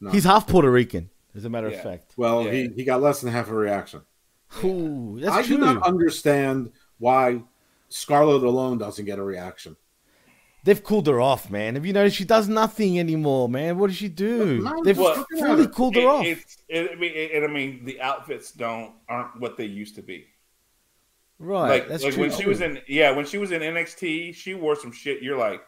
No. 0.00 0.10
He's 0.10 0.24
half 0.24 0.46
Puerto 0.46 0.70
Rican, 0.70 1.10
as 1.34 1.44
a 1.44 1.50
matter 1.50 1.68
Yeah. 1.68 1.76
of 1.78 1.82
fact. 1.82 2.12
Well, 2.16 2.44
Yeah. 2.44 2.52
he, 2.52 2.68
he 2.76 2.84
got 2.84 3.02
less 3.02 3.20
than 3.20 3.32
half 3.32 3.50
a 3.50 3.54
reaction. 3.54 4.02
Ooh, 4.64 5.18
that's 5.20 5.34
I 5.34 5.42
true. 5.42 5.56
do 5.56 5.64
not 5.64 5.82
understand 5.82 6.70
why 6.98 7.42
Scarlett 7.88 8.42
alone 8.44 8.78
doesn't 8.78 9.04
get 9.06 9.18
a 9.18 9.22
reaction. 9.24 9.76
They've 10.62 10.82
cooled 10.82 11.06
her 11.08 11.20
off, 11.20 11.50
man. 11.50 11.74
Have 11.74 11.84
you 11.86 11.92
noticed 11.92 12.16
she 12.16 12.24
does 12.24 12.48
nothing 12.48 12.98
anymore, 12.98 13.48
man? 13.48 13.78
What 13.78 13.88
does 13.88 13.96
she 13.96 14.08
do? 14.08 14.60
Man, 14.62 14.82
They've 14.84 14.98
what? 14.98 15.26
fully 15.38 15.66
cooled 15.68 15.94
her 15.96 16.00
It- 16.02 16.06
off. 16.06 16.24
It's, 16.26 16.58
it, 16.68 16.90
I 16.92 16.94
mean, 16.94 17.12
it, 17.14 17.42
I 17.42 17.46
mean, 17.46 17.84
the 17.84 18.00
outfits 18.00 18.52
don't 18.52 18.92
aren't 19.08 19.40
what 19.40 19.56
they 19.56 19.64
used 19.66 19.94
to 19.96 20.02
be. 20.02 20.26
right. 21.38 21.68
like, 21.68 21.88
that's 21.88 22.02
like 22.04 22.14
true. 22.14 22.22
when 22.28 22.30
she 22.32 22.46
was 22.46 22.60
in, 22.60 22.80
yeah, 22.88 23.10
when 23.10 23.26
she 23.26 23.38
was 23.38 23.50
in 23.52 23.62
NXT, 23.62 24.34
she 24.34 24.54
wore 24.54 24.74
some 24.76 24.92
shit. 24.92 25.22
You're 25.22 25.36
like, 25.38 25.62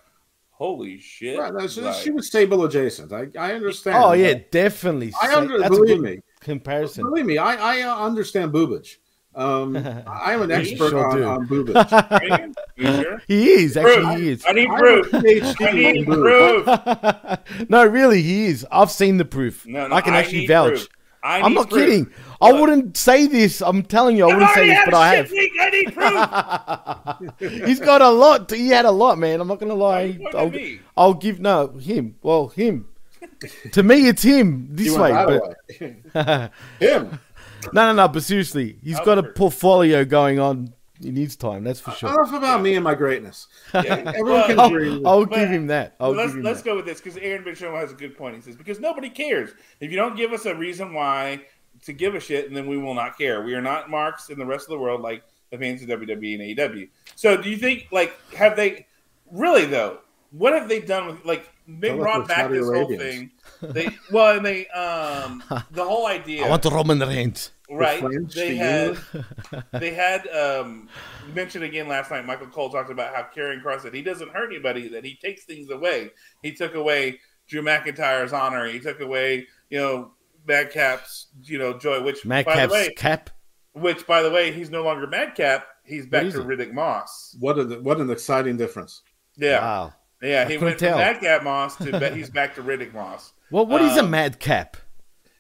holy 0.59 0.99
shit! 0.99 1.39
Right, 1.39 1.53
no, 1.55 1.67
she, 1.69 1.81
Like, 1.81 1.95
she 1.95 2.11
was 2.11 2.27
stable 2.27 2.65
adjacent. 2.65 3.13
I, 3.13 3.29
I 3.39 3.53
understand. 3.55 3.97
Oh 3.97 4.13
yeah, 4.13 4.35
definitely. 4.51 5.13
I 5.23 5.35
under, 5.37 5.59
that's 5.59 5.69
a 5.71 5.79
believe 5.81 6.03
good 6.03 6.17
me. 6.17 6.21
comparison. 6.41 7.05
Believe 7.05 7.27
me, 7.27 7.39
I, 7.39 7.55
I 7.79 7.83
uh, 7.83 7.97
understand 8.05 8.53
boobage. 8.53 8.97
Um, 9.35 9.77
I 10.07 10.33
am 10.35 10.43
an 10.43 10.51
expert 10.51 10.91
sure 10.91 11.07
on, 11.07 11.17
do. 11.17 11.25
on 11.25 11.47
boobage. 11.47 12.55
sure? 12.79 13.23
he 13.29 13.51
is 13.51 13.77
actually 13.77 14.05
Proof. 14.05 14.19
he 14.19 14.29
is. 14.31 14.45
I 14.49 14.53
need 14.53 14.69
proof. 14.69 15.13
a 15.13 15.17
PhD 15.19 15.69
I 15.69 15.73
need 15.73 16.07
proof. 16.07 17.69
no, 17.71 17.87
really, 17.87 18.21
he 18.23 18.47
is. 18.47 18.67
I've 18.73 18.91
seen 18.91 19.17
the 19.19 19.25
proof. 19.25 19.65
No, 19.67 19.87
no, 19.87 19.95
I 19.95 20.01
can 20.01 20.15
actually 20.15 20.41
need 20.41 20.49
vouch. 20.49 20.71
proof. 20.71 20.89
I 21.23 21.41
I'm 21.41 21.55
not 21.55 21.71
proof. 21.71 21.85
kidding. 21.87 22.13
I 22.40 22.52
wouldn't 22.52 22.97
say 22.97 23.27
this. 23.27 23.60
I'm 23.60 23.82
telling 23.82 24.16
you, 24.16 24.28
I 24.28 24.32
wouldn't 24.35 24.52
say 24.55 24.69
this, 24.69 24.78
but 24.85 24.94
a 24.94 24.97
I 24.97 25.16
shit 25.16 25.24
have. 25.24 25.31
week. 25.32 25.52
I 25.59 25.66
I 25.66 27.20
need 27.20 27.39
proof. 27.40 27.62
He's 27.66 27.81
got 27.81 28.01
a 28.01 28.09
lot. 28.10 28.51
He 28.51 28.69
had 28.69 28.85
a 28.85 28.90
lot, 28.90 29.19
man. 29.19 29.40
I'm 29.40 29.48
not 29.48 29.59
gonna 29.59 29.74
lie. 29.74 30.02
you 30.02 30.19
pointing 30.20 30.40
I'll, 30.40 30.51
me? 30.51 30.81
I'll 30.97 31.15
give 31.15 31.40
no 31.40 31.69
him. 31.78 32.16
Well, 32.23 32.48
him. 32.48 32.86
to 33.73 33.82
me, 33.82 34.06
it's 34.09 34.23
him 34.23 34.69
this 34.70 34.86
You 34.86 35.01
way. 35.01 35.10
But. 35.12 35.56
Him. 36.81 37.19
no, 37.73 37.86
no, 37.86 37.93
no. 37.93 38.09
But 38.09 38.23
seriously, 38.23 38.78
he's 38.82 39.01
got 39.01 39.19
a 39.19 39.23
portfolio 39.24 40.05
going 40.05 40.39
on 40.39 40.73
in 41.02 41.16
his 41.16 41.35
time. 41.36 41.65
That's 41.65 41.81
for 41.81 41.90
sure. 41.93 42.10
Enough 42.10 42.32
about 42.35 42.62
me 42.62 42.74
and 42.77 42.85
my 42.85 42.94
greatness. 42.94 43.47
Yeah. 43.74 44.12
Everyone 44.16 44.44
can 44.47 44.56
Well, 44.56 44.66
agree. 44.66 44.90
with- 44.98 45.06
I'll 45.06 45.24
give 45.24 45.48
him 45.51 45.66
that. 45.69 45.94
I'll 46.01 46.12
let's 46.12 46.32
him 46.32 46.43
let's 46.43 46.60
that. 46.62 46.65
go 46.69 46.77
with 46.77 46.86
this 46.86 47.01
because 47.01 47.16
Aaron 47.19 47.44
Bischoff 47.44 47.74
has 47.74 47.90
a 47.93 47.94
good 47.94 48.16
point. 48.16 48.36
He 48.36 48.40
says 48.43 48.56
because 48.56 48.81
nobody 48.81 49.10
cares 49.10 49.51
if 49.81 49.90
you 49.90 49.97
don't 49.97 50.16
give 50.16 50.32
us 50.32 50.47
a 50.47 50.55
reason 50.55 50.93
why 50.94 51.43
to 51.85 51.93
give 51.93 52.15
a 52.15 52.21
shit, 52.21 52.47
and 52.47 52.57
then 52.57 52.67
we 52.67 52.79
will 52.79 52.95
not 52.95 53.19
care. 53.19 53.43
We 53.43 53.55
are 53.55 53.63
not 53.63 53.91
marks 53.91 54.31
in 54.31 54.39
the 54.39 54.47
rest 54.47 54.67
of 54.67 54.71
the 54.71 54.79
world 54.79 55.01
like 55.01 55.23
the 55.51 55.59
fans 55.59 55.83
of 55.83 55.89
WWE 55.89 56.35
and 56.35 56.59
AEW. 56.59 56.89
So 57.15 57.41
do 57.41 57.51
you 57.51 57.57
think 57.57 57.89
like 57.91 58.15
have 58.35 58.57
they 58.57 58.87
really 59.31 59.67
though? 59.67 60.01
What 60.31 60.53
have 60.53 60.69
they 60.69 60.81
done 60.81 61.07
with 61.07 61.25
like 61.25 61.49
they 61.67 61.89
Tell 61.89 61.99
brought 61.99 62.29
back 62.29 62.47
Saudi 62.47 62.59
this 62.59 62.67
whole 62.67 62.89
thing? 62.89 63.31
They 63.61 63.89
well 64.13 64.37
and 64.37 64.47
they 64.47 64.69
um 64.69 65.43
the 65.73 65.83
whole 65.85 66.07
idea 66.07 66.45
I 66.45 66.49
want 66.49 66.63
the 66.63 66.71
Roman 66.71 67.01
Reigns. 67.01 67.51
right 67.69 67.99
French, 67.99 68.33
they 68.33 68.51
the 68.51 68.57
had 68.57 68.99
they 69.81 69.93
had 69.93 70.29
um 70.29 70.89
mentioned 71.35 71.65
again 71.65 71.89
last 71.89 72.13
night 72.13 72.25
michael 72.25 72.47
cole 72.47 72.71
talked 72.71 72.93
about 72.93 73.17
how 73.17 73.27
Karrion 73.35 73.61
Kross 73.61 73.81
said 73.81 73.93
he 73.93 74.03
doesn't 74.03 74.31
hurt 74.31 74.53
anybody 74.53 74.87
that 74.87 75.05
he 75.05 75.17
takes 75.17 75.43
things 75.45 75.71
away 75.71 76.11
he 76.41 76.53
took 76.53 76.77
away 76.77 77.19
drew 77.49 77.61
mcintyre's 77.61 78.33
honor 78.33 78.67
he 78.67 78.79
took 78.79 79.01
away 79.01 79.49
you 79.71 79.79
know 79.79 80.13
madcap's 80.49 81.29
you 81.45 81.59
know 81.59 81.79
joy 81.79 82.03
which 82.03 82.25
by 82.25 82.43
the 82.43 82.51
Madcap's 82.51 82.73
way 82.73 82.95
cap. 82.97 83.31
which 83.75 84.07
by 84.07 84.23
the 84.23 84.31
way 84.31 84.51
he's 84.53 84.70
no 84.70 84.83
longer 84.83 85.07
madcap 85.07 85.66
he's 85.85 86.07
back 86.07 86.23
to 86.25 86.31
he? 86.31 86.39
riddick 86.39 86.73
moss 86.73 87.37
What 87.39 87.59
a 87.59 87.65
what 87.81 88.01
an 88.01 88.11
exciting 88.11 88.57
difference. 88.57 89.03
yeah 89.37 89.61
Wow. 89.61 89.95
yeah 90.23 90.45
he 90.45 90.55
couldn't 90.55 90.65
went 90.65 90.79
from 90.79 90.89
tell. 90.89 90.99
madcap 90.99 91.45
moss 91.45 91.77
to 91.77 91.93
ba- 91.93 92.15
he's 92.15 92.31
back 92.31 92.55
to 92.57 92.62
riddick 92.62 92.93
moss 92.95 93.33
Well, 93.51 93.65
what 93.65 93.81
is 93.81 93.97
a 93.97 94.01
Um, 94.01 94.11
madcap? 94.11 94.77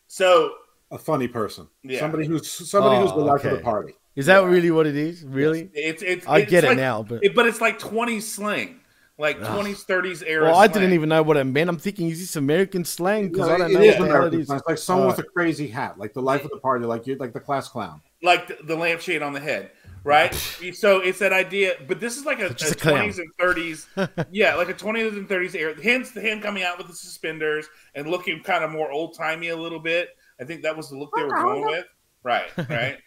so 0.06 0.52
A 0.90 0.96
funny 0.98 1.28
person. 1.28 1.68
Yeah. 1.82 2.00
Somebody 2.00 2.24
who's 2.26 2.48
somebody 2.50 2.96
who's 3.02 3.10
the 3.10 3.16
Oh, 3.18 3.24
life 3.24 3.44
of 3.44 3.50
the 3.50 3.58
party. 3.60 3.92
Is 4.16 4.24
that 4.26 4.42
really 4.44 4.70
what 4.70 4.86
it 4.86 4.96
is? 4.96 5.22
Really? 5.24 5.68
it's 5.74 6.02
it's 6.02 6.26
I 6.26 6.38
it's 6.38 6.50
get 6.50 6.64
it 6.64 6.68
like- 6.68 6.76
now, 6.78 7.02
but 7.02 7.22
it- 7.22 7.34
but 7.34 7.44
it's 7.46 7.60
like 7.60 7.78
twenty 7.78 8.20
slang 8.20 8.80
like 9.18 9.42
20s 9.42 9.84
30s 9.84 10.22
era 10.22 10.44
well, 10.46 10.56
I 10.56 10.66
didn't 10.68 10.92
even 10.92 11.08
know 11.08 11.22
what 11.22 11.36
it 11.36 11.44
meant. 11.44 11.68
I'm 11.68 11.78
thinking, 11.78 12.08
is 12.08 12.20
this 12.20 12.36
American 12.36 12.84
slang? 12.84 13.28
Because 13.28 13.48
No, 13.48 13.54
I 13.54 13.58
don't 13.58 13.70
it 13.70 13.72
know 13.72 13.84
what 13.84 13.98
the 13.98 14.04
it 14.04 14.10
American 14.10 14.42
slang. 14.44 14.58
It's 14.58 14.68
like 14.68 14.78
someone 14.78 15.06
Uh, 15.06 15.08
with 15.08 15.18
a 15.18 15.24
crazy 15.24 15.68
hat, 15.68 15.98
like 15.98 16.12
the 16.14 16.22
life 16.22 16.44
of 16.44 16.50
the 16.50 16.58
party, 16.58 16.84
like 16.86 17.06
you, 17.06 17.16
like 17.16 17.32
the 17.32 17.40
class 17.40 17.68
clown. 17.68 18.00
like 18.22 18.46
the, 18.48 18.56
the 18.64 18.76
lampshade 18.76 19.22
on 19.22 19.32
the 19.32 19.40
head, 19.40 19.70
right? 20.04 20.34
so 20.74 21.00
it's 21.00 21.18
that 21.20 21.32
idea, 21.32 21.74
but 21.86 22.00
this 22.00 22.16
is 22.16 22.24
like 22.24 22.40
a, 22.40 22.46
a 22.46 22.54
Just 22.54 22.72
a 22.72 22.76
clown. 22.76 23.08
20s 23.08 23.18
and 23.18 23.32
30s, 23.38 23.86
yeah, 24.30 24.54
like 24.54 24.68
a 24.68 24.74
20s 24.74 25.16
and 25.16 25.28
30s 25.28 25.54
era. 25.54 25.74
Hence 25.82 26.10
the 26.12 26.20
him 26.20 26.40
coming 26.40 26.62
out 26.62 26.78
with 26.78 26.88
the 26.88 26.94
suspenders 26.94 27.66
and 27.94 28.08
looking 28.08 28.42
kind 28.42 28.64
of 28.64 28.70
more 28.70 28.90
old 28.90 29.16
timey 29.16 29.48
a 29.48 29.56
little 29.56 29.80
bit. 29.80 30.10
I 30.40 30.44
think 30.44 30.62
that 30.62 30.76
was 30.76 30.90
the 30.90 30.96
look 30.96 31.10
they 31.16 31.24
were 31.24 31.34
going 31.34 31.64
with, 31.66 31.86
right? 32.22 32.50
Right? 32.68 32.98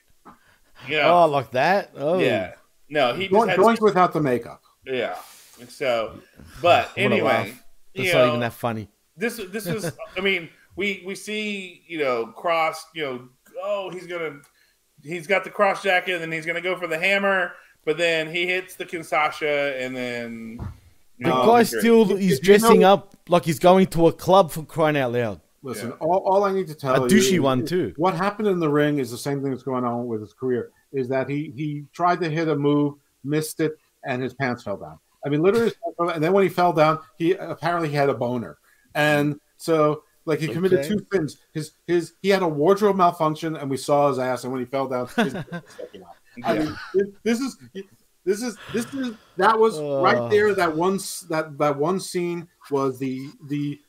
Yeah, 0.88 1.12
Oh, 1.12 1.28
like 1.28 1.52
that? 1.52 1.92
Oh, 1.96 2.20
yeah. 2.20 2.54
No, 2.90 3.14
he 3.14 3.28
just 3.28 3.32
Going, 3.32 3.56
going 3.56 3.78
without 3.82 4.14
the 4.14 4.22
makeup. 4.22 4.62
yeah. 4.86 5.16
So, 5.70 6.20
but 6.62 6.90
anyway, 6.98 7.22
laugh. 7.24 7.64
you 7.94 8.04
That's 8.04 8.14
not 8.16 8.20
know, 8.22 8.28
even 8.30 8.40
that 8.42 8.54
funny. 8.54 8.90
this 9.18 9.38
this 9.50 9.66
was 9.68 9.92
I 10.18 10.22
mean 10.22 10.50
we 10.76 11.04
we 11.06 11.16
see 11.16 11.84
you 11.88 12.00
know 12.00 12.34
Kross 12.38 12.76
you 12.96 13.04
know 13.04 13.30
oh 13.64 13.90
he's 13.90 14.08
gonna 14.08 14.40
he's 15.04 15.28
got 15.28 15.44
the 15.44 15.50
cross 15.50 15.84
jacket 15.84 16.14
and 16.14 16.22
then 16.22 16.32
he's 16.32 16.46
gonna 16.46 16.62
go 16.62 16.76
for 16.78 16.88
the 16.88 16.98
hammer 16.98 17.54
but 17.86 17.98
then 17.98 18.34
he 18.34 18.46
hits 18.46 18.76
the 18.76 18.86
Kinshasa 18.86 19.82
and 19.84 19.96
then 19.96 20.58
you 21.18 21.26
The 21.28 21.30
know, 21.30 21.46
guy 21.46 21.64
still 21.64 22.08
You- 22.08 22.18
is 22.18 22.30
you 22.38 22.40
dressing 22.40 22.80
know- 22.82 22.94
up 22.94 23.16
like 23.28 23.44
he's 23.46 23.60
going 23.60 23.88
to 23.88 24.08
a 24.08 24.14
club 24.14 24.52
for 24.52 24.64
crying 24.64 24.98
out 24.98 25.12
loud. 25.14 25.42
Listen, 25.64 25.90
Yeah. 25.90 25.96
all, 26.00 26.24
all 26.26 26.44
I 26.44 26.52
need 26.52 26.68
to 26.70 26.74
tell 26.76 26.96
A 26.96 27.08
you, 27.08 27.16
douchey 27.16 27.34
is- 27.36 27.40
one, 27.40 27.64
too. 27.66 27.94
What 27.98 28.16
happened 28.16 28.48
in 28.48 28.60
the 28.60 28.68
ring 28.70 28.98
is 28.98 29.12
the 29.12 29.18
same 29.18 29.42
thing 29.44 29.52
that's 29.52 29.62
going 29.62 29.86
on 29.86 30.08
with 30.08 30.20
his 30.22 30.34
career. 30.34 30.72
Is 30.92 31.08
that 31.10 31.30
he 31.30 31.54
he 31.56 31.86
tried 31.94 32.20
to 32.22 32.30
hit 32.30 32.48
a 32.48 32.56
move, 32.56 32.96
missed 33.24 33.60
it, 33.60 33.78
and 34.04 34.24
his 34.24 34.34
pants 34.34 34.64
fell 34.64 34.78
down. 34.78 34.98
I 35.26 35.30
mean, 35.30 35.42
literally, 35.42 35.66
his 35.66 35.76
pants 35.76 35.96
fell 35.98 36.08
down, 36.08 36.16
and 36.16 36.24
then 36.24 36.34
when 36.34 36.44
he 36.44 36.50
fell 36.50 36.74
down, 36.74 37.00
he 37.18 37.34
apparently 37.34 37.90
he 37.90 37.96
had 37.96 38.10
a 38.10 38.14
boner, 38.14 38.58
and 38.96 39.40
so 39.58 40.04
like 40.26 40.40
he 40.40 40.48
committed 40.48 40.80
Okay. 40.80 40.88
two 40.90 41.06
sins. 41.12 41.38
His 41.54 41.72
his 41.88 42.14
he 42.22 42.30
had 42.30 42.42
a 42.44 42.48
wardrobe 42.48 42.96
malfunction, 42.96 43.56
and 43.56 43.70
we 43.70 43.78
saw 43.78 44.10
his 44.10 44.20
ass, 44.20 44.44
and 44.44 44.52
when 44.54 44.62
he 44.62 44.66
fell 44.66 44.88
down, 44.88 45.08
his. 45.16 45.36
I 46.46 46.54
mean, 46.58 46.78
this 47.24 47.40
is 47.40 47.58
this 48.24 48.42
is 48.42 48.58
this 48.74 48.86
is 48.94 49.16
that 49.38 49.60
was 49.60 49.78
right 49.80 50.18
Uh. 50.18 50.28
there. 50.30 50.54
That 50.56 50.76
one 50.76 50.98
that 51.30 51.58
that 51.58 51.78
one 51.78 52.00
scene 52.00 52.48
was 52.70 52.98
the 53.00 53.30
the 53.48 53.80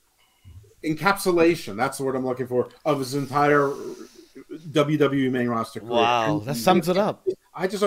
encapsulation. 0.84 1.76
That's 1.76 1.98
the 1.98 2.04
word 2.04 2.16
I'm 2.16 2.26
looking 2.26 2.46
for 2.48 2.68
of 2.84 2.98
his 2.98 3.14
entire 3.14 3.72
WWE 4.70 5.30
main 5.30 5.48
roster. 5.48 5.80
Career. 5.80 5.92
Wow, 5.92 6.38
And 6.38 6.46
that 6.46 6.56
sums 6.56 6.88
it 6.88 6.96
up. 6.96 7.24
I 7.54 7.68
just 7.68 7.84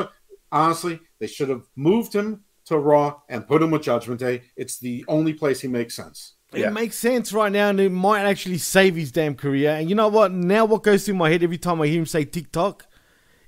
honestly, 0.51 0.99
they 1.19 1.27
should 1.27 1.49
have 1.49 1.63
moved 1.76 2.13
him 2.13 2.44
to 2.65 2.77
Raw 2.77 3.21
and 3.29 3.47
put 3.47 3.61
him 3.61 3.71
with 3.71 3.83
Judgment 3.83 4.19
Day. 4.19 4.43
It's 4.55 4.79
the 4.79 5.05
only 5.07 5.33
place 5.33 5.61
he 5.61 5.67
makes 5.67 5.95
sense. 5.95 6.33
Yeah. 6.53 6.67
It 6.67 6.73
makes 6.73 6.95
sense 6.95 7.33
right 7.33 7.51
now, 7.51 7.69
and 7.69 7.79
it 7.79 7.91
might 7.91 8.23
actually 8.23 8.59
save 8.59 8.95
his 8.95 9.11
damn 9.11 9.35
career. 9.35 9.71
And 9.71 9.89
you 9.89 9.95
know 9.95 10.07
what? 10.07 10.31
Now, 10.31 10.65
what 10.65 10.83
goes 10.83 11.05
through 11.05 11.15
my 11.15 11.29
head 11.29 11.43
every 11.43 11.57
time 11.57 11.81
I 11.81 11.87
hear 11.87 11.99
him 11.99 12.05
say 12.05 12.23
TikTok 12.23 12.85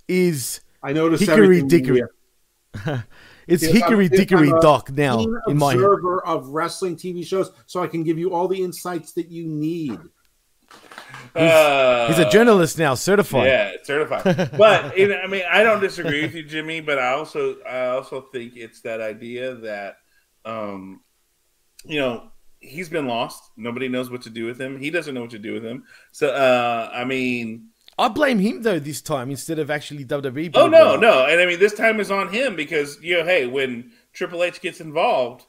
is 0.07 0.61
I 0.84 0.94
noticed 0.94 1.23
Hickory 1.23 1.61
dickory. 1.64 2.02
it's 3.48 3.64
Yes, 3.64 3.72
Hickory 3.72 4.06
I'm- 4.06 4.18
Dickory 4.18 4.49
I'm 4.49 4.57
a 4.57 4.61
Doc 4.61 4.91
now 4.91 5.18
Keen 5.18 5.35
in 5.48 5.57
my 5.57 5.73
observer 5.73 6.26
of 6.26 6.49
wrestling 6.49 6.95
TV 6.95 7.26
shows, 7.26 7.52
so 7.65 7.81
I 7.81 7.88
can 7.88 8.03
give 8.03 8.18
you 8.18 8.34
all 8.34 8.48
the 8.48 8.61
insights 8.61 9.14
that 9.14 9.30
you 9.30 9.48
need. 9.48 9.98
Uh, 11.38 12.08
He's 12.08 12.20
a 12.20 12.30
journalist 12.30 12.78
now, 12.78 12.96
certified. 12.96 13.48
yeah 13.48 13.72
certified. 13.84 14.52
But 14.58 14.98
you 14.98 15.08
know, 15.10 15.18
I 15.18 15.28
mean 15.28 15.44
I 15.50 15.64
don't 15.64 15.80
disagree 15.82 16.22
with 16.24 16.34
you 16.36 16.44
Jimmy 16.44 16.82
but 16.82 16.98
I 17.00 17.10
also 17.14 17.62
I 17.64 17.88
also 17.88 18.22
think 18.22 18.56
it's 18.56 18.82
that 18.82 19.02
idea 19.02 19.56
that 19.56 19.98
um 20.46 21.02
you 21.86 22.00
know 22.00 22.32
he's 22.60 22.90
been 22.90 23.08
lost. 23.08 23.52
Nobody 23.56 23.88
knows 23.88 24.10
what 24.10 24.24
to 24.24 24.30
do 24.30 24.46
with 24.46 24.60
him. 24.60 24.80
He 24.80 24.90
doesn't 24.90 25.14
know 25.14 25.22
what 25.22 25.30
to 25.32 25.40
do 25.40 25.54
with 25.54 25.64
him. 25.64 25.84
So 26.12 26.30
uh 26.30 26.90
I 26.94 27.04
mean 27.06 27.70
I 28.00 28.08
blame 28.10 28.40
him 28.40 28.62
though 28.62 28.80
this 28.80 29.02
time 29.02 29.32
instead 29.32 29.60
of 29.60 29.70
actually 29.72 30.06
WWE. 30.06 30.52
Oh 30.54 30.68
no, 30.68 30.96
no, 30.96 31.26
and 31.26 31.42
I 31.42 31.46
mean 31.46 31.60
this 31.60 31.74
time 31.74 32.00
is 32.00 32.12
on 32.12 32.30
him 32.30 32.56
because 32.56 33.02
you 33.02 33.18
know, 33.18 33.26
hey, 33.26 33.48
when 33.48 33.92
Triple 34.14 34.44
H 34.44 34.62
gets 34.62 34.82
involved, 34.82 35.46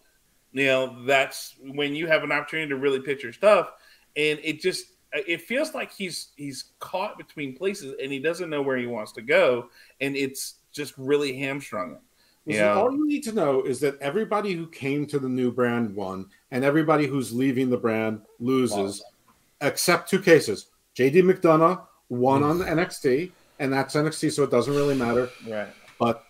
you 0.52 0.64
know 0.66 1.04
that's 1.04 1.54
when 1.60 1.94
you 1.94 2.06
have 2.06 2.22
an 2.24 2.32
opportunity 2.32 2.70
to 2.70 2.76
really 2.76 3.00
pitch 3.00 3.22
your 3.22 3.34
stuff, 3.34 3.70
and 4.16 4.38
it 4.42 4.60
just 4.60 4.86
Uh, 5.14 5.20
it 5.26 5.42
feels 5.42 5.74
like 5.74 5.92
he's 5.92 6.28
he's 6.36 6.72
caught 6.78 7.16
between 7.16 7.56
places 7.56 7.94
and 8.02 8.12
he 8.12 8.18
doesn't 8.18 8.50
know 8.50 8.62
where 8.62 8.76
he 8.76 8.86
wants 8.86 9.12
to 9.12 9.22
go, 9.22 9.68
and 10.00 10.16
it's 10.16 10.56
just 10.72 10.94
really 10.96 11.36
hamstrung 11.38 11.92
him. 11.92 11.98
Listen, 12.46 12.64
Yeah. 12.64 12.74
All 12.74 12.92
you 12.92 13.06
need 13.06 13.22
to 13.24 13.32
know 13.32 13.62
is 13.62 13.80
that 13.80 14.00
everybody 14.00 14.54
who 14.54 14.66
came 14.66 15.06
to 15.06 15.18
the 15.18 15.28
new 15.28 15.50
brand 15.50 15.94
won, 15.94 16.26
and 16.50 16.64
everybody 16.64 17.06
who's 17.06 17.32
leaving 17.32 17.68
the 17.70 17.76
brand 17.76 18.20
loses, 18.40 19.02
except 19.60 20.08
two 20.08 20.20
cases. 20.20 20.68
JD 20.94 21.22
McDonagh 21.22 21.86
won 22.08 22.42
on 22.42 22.58
NXT, 22.60 23.30
and 23.58 23.72
that's 23.72 23.94
NXT, 23.94 24.32
so 24.32 24.44
it 24.44 24.50
doesn't 24.50 24.74
really 24.74 24.94
matter. 24.94 25.30
Right. 25.46 25.68
But 25.98 26.24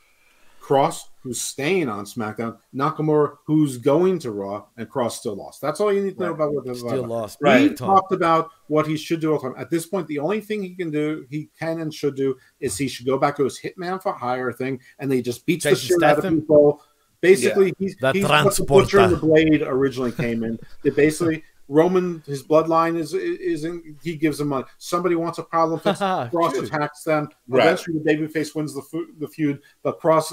Kross, 0.69 1.05
who's 1.23 1.40
staying 1.40 1.89
on 1.89 2.05
SmackDown, 2.05 2.59
Nakamura, 2.74 3.36
who's 3.47 3.78
going 3.78 4.19
to 4.19 4.31
Raw, 4.32 4.66
and 4.77 4.86
Kross 4.89 5.12
still 5.12 5.35
lost. 5.35 5.62
That's 5.62 5.81
all 5.81 5.90
you 5.90 6.03
need 6.05 6.19
to 6.19 6.20
know 6.20 6.27
Right. 6.27 6.35
about 6.35 6.53
what 6.53 6.65
this 6.66 6.77
is 6.77 6.81
Still 6.82 6.99
about. 7.01 7.09
lost. 7.09 7.39
We 7.40 7.51
Big 7.69 7.77
time. 7.77 7.89
talked 7.89 8.12
about 8.12 8.51
what 8.66 8.86
he 8.86 8.97
should 8.99 9.20
do 9.20 9.32
all 9.32 9.39
the 9.40 9.49
time. 9.49 9.55
At 9.59 9.70
this 9.70 9.86
point, 9.86 10.07
the 10.09 10.19
only 10.19 10.43
thing 10.43 10.62
he 10.62 10.74
can 10.74 10.90
do, 10.90 11.24
he 11.31 11.49
can 11.59 11.81
and 11.81 11.93
should 11.93 12.16
do, 12.16 12.36
is 12.61 12.77
he 12.77 12.86
should 12.86 13.07
go 13.07 13.16
back 13.16 13.36
to 13.39 13.45
his 13.45 13.59
Hitman 13.59 14.03
for 14.03 14.12
Hire 14.12 14.53
thing, 14.53 14.78
and 14.99 15.11
they 15.11 15.23
just 15.23 15.47
beats 15.47 15.65
the 15.65 15.70
Jason 15.70 15.86
shit 15.89 16.03
out 16.03 16.23
of 16.23 16.31
people. 16.35 16.82
Basically, 17.23 17.73
he's, 17.78 17.97
The 17.97 18.12
he's 18.12 18.24
what 18.28 18.55
the 18.55 18.65
Butcher 18.65 19.01
and 19.01 19.12
the. 19.15 19.16
Blade 19.16 19.62
originally 19.62 20.12
came 20.12 20.45
in. 20.45 20.59
They 20.85 20.90
basically 20.90 21.43
Roman, 21.70 22.23
his 22.27 22.43
bloodline 22.43 22.97
is 22.97 23.12
is 23.12 23.65
in. 23.65 23.97
He 24.03 24.16
gives 24.16 24.39
them 24.39 24.49
money. 24.49 24.65
Somebody 24.78 25.16
wants 25.16 25.39
a 25.39 25.43
problem 25.43 25.81
fixed. 25.81 26.01
Kross 26.03 26.62
attacks 26.62 27.03
them. 27.05 27.28
Right. 27.49 27.65
Eventually, 27.66 27.99
the 27.99 28.11
babyface 28.11 28.55
wins 28.55 28.73
the 28.74 28.82
fu- 28.82 29.12
the 29.19 29.28
feud. 29.28 29.61
But 29.82 30.01
Kross 30.01 30.32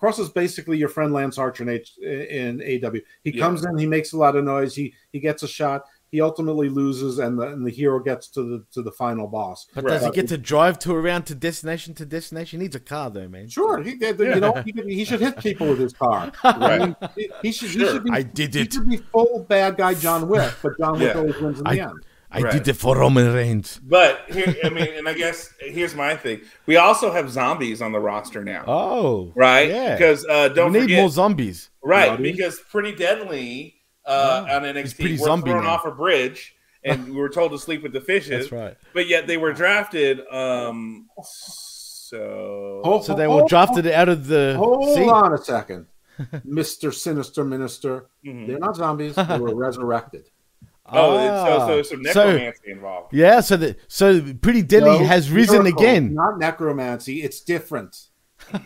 Kross 0.00 0.18
is 0.18 0.28
basically 0.28 0.76
your 0.78 0.88
friend 0.88 1.12
Lance 1.12 1.38
Archer 1.38 1.62
in, 1.62 1.68
H, 1.68 1.96
in 1.98 2.60
AW. 2.60 2.92
He 3.22 3.30
Yeah. 3.30 3.44
comes 3.44 3.64
in, 3.64 3.78
he 3.78 3.86
makes 3.86 4.12
a 4.12 4.16
lot 4.16 4.36
of 4.36 4.44
noise. 4.44 4.74
He 4.74 4.94
he 5.12 5.20
gets 5.20 5.42
a 5.42 5.48
shot. 5.48 5.84
He 6.10 6.22
ultimately 6.22 6.70
loses, 6.70 7.18
and 7.18 7.38
the 7.38 7.48
and 7.48 7.66
the 7.66 7.70
hero 7.70 8.00
gets 8.00 8.28
to 8.28 8.42
the 8.42 8.64
to 8.72 8.82
the 8.82 8.90
final 8.90 9.26
boss. 9.28 9.66
But 9.74 9.84
Right. 9.84 9.90
does 9.92 10.04
he 10.06 10.10
get 10.10 10.26
to 10.28 10.38
drive 10.38 10.78
to 10.80 10.94
around 10.94 11.24
to 11.26 11.34
destination 11.34 11.92
to 11.94 12.06
destination? 12.06 12.60
He 12.60 12.64
needs 12.64 12.74
a 12.74 12.80
car 12.80 13.10
though, 13.10 13.28
man. 13.28 13.48
Sure, 13.48 13.82
he 13.82 13.94
did. 13.94 14.18
You 14.18 14.40
know, 14.40 14.54
he, 14.64 14.72
he 14.86 15.04
should 15.04 15.20
hit 15.20 15.36
people 15.38 15.68
with 15.68 15.78
his 15.78 15.92
car. 15.92 16.32
Right. 16.42 16.42
I 16.44 16.78
mean, 16.78 16.96
he, 17.14 17.30
he 17.42 17.52
should. 17.52 17.68
He 17.70 17.78
should 17.86 18.04
be. 18.04 18.10
I 18.10 18.22
did 18.22 18.54
He 18.54 18.64
should 18.70 18.88
be 18.88 18.96
full 18.96 19.44
bad 19.48 19.76
guy 19.76 19.94
John 19.94 20.28
Wick, 20.28 20.50
but 20.62 20.78
John 20.78 20.94
Wick 20.98 21.12
Yeah. 21.14 21.20
always 21.20 21.38
wins 21.40 21.58
in 21.58 21.64
the 21.64 21.80
end. 21.80 21.92
I 22.30 22.40
Right. 22.42 22.52
did 22.52 22.68
it 22.68 22.74
for 22.74 22.96
Roman 22.98 23.32
Reigns. 23.32 23.80
But 23.82 24.20
here, 24.30 24.54
I 24.62 24.68
mean, 24.68 24.88
and 24.96 25.08
I 25.08 25.14
guess 25.14 25.52
here's 25.60 25.94
my 25.94 26.14
thing: 26.14 26.42
we 26.66 26.76
also 26.76 27.10
have 27.10 27.30
zombies 27.30 27.80
on 27.80 27.92
the 27.92 28.00
roster 28.00 28.44
now, 28.44 28.64
Oh, 28.66 29.32
right? 29.34 29.68
Yeah, 29.70 29.94
Because 29.96 30.26
uh, 30.28 30.48
don't 30.48 30.72
we 30.72 30.80
need 30.80 30.84
forget, 30.84 31.00
more 31.00 31.08
zombies. 31.10 31.70
right? 31.82 32.08
Zombies? 32.08 32.36
Because 32.36 32.60
Pretty 32.70 32.92
Deadly 32.94 33.76
uh, 34.04 34.46
on 34.50 34.62
NXT 34.62 34.96
pretty 34.96 35.12
were 35.18 35.24
zombie 35.24 35.50
thrown 35.50 35.64
now. 35.64 35.70
off 35.70 35.86
a 35.86 35.90
bridge, 35.90 36.54
and 36.84 37.06
we 37.08 37.12
were 37.20 37.30
told 37.30 37.52
to 37.52 37.58
sleep 37.58 37.82
with 37.82 37.92
the 37.94 38.00
fishes. 38.02 38.48
That's 38.50 38.52
right. 38.52 38.76
But 38.92 39.08
yet 39.08 39.26
they 39.26 39.38
were 39.38 39.52
drafted. 39.54 40.20
Um, 40.30 41.08
so 41.22 42.80
Oh, 42.84 43.00
So 43.02 43.14
they 43.14 43.26
were 43.26 43.44
drafted 43.48 43.86
out 43.86 44.08
of 44.08 44.26
the 44.26 44.54
Hold 44.56 44.94
sea. 44.94 45.08
on 45.08 45.32
a 45.34 45.38
second, 45.38 45.86
Mister 46.44 46.92
Sinister 46.92 47.44
Minister. 47.44 48.06
Mhm. 48.24 48.46
They're 48.46 48.58
not 48.58 48.76
zombies. 48.76 49.14
They 49.14 49.38
were 49.38 49.54
resurrected. 49.66 50.28
Oh, 50.90 51.18
it's, 51.18 51.66
so 51.66 51.66
so 51.66 51.78
Ah. 51.78 51.82
some 51.82 52.02
necromancy 52.02 52.70
involved. 52.70 53.14
Yeah, 53.14 53.40
so 53.40 53.56
the 53.56 53.76
so 53.88 54.32
Pretty 54.34 54.62
Deadly 54.62 54.98
No, 54.98 55.04
has 55.04 55.30
risen 55.30 55.62
miracle, 55.64 55.82
again. 55.82 56.14
Not 56.14 56.38
necromancy. 56.38 57.22
It's 57.22 57.40
different. 57.40 57.96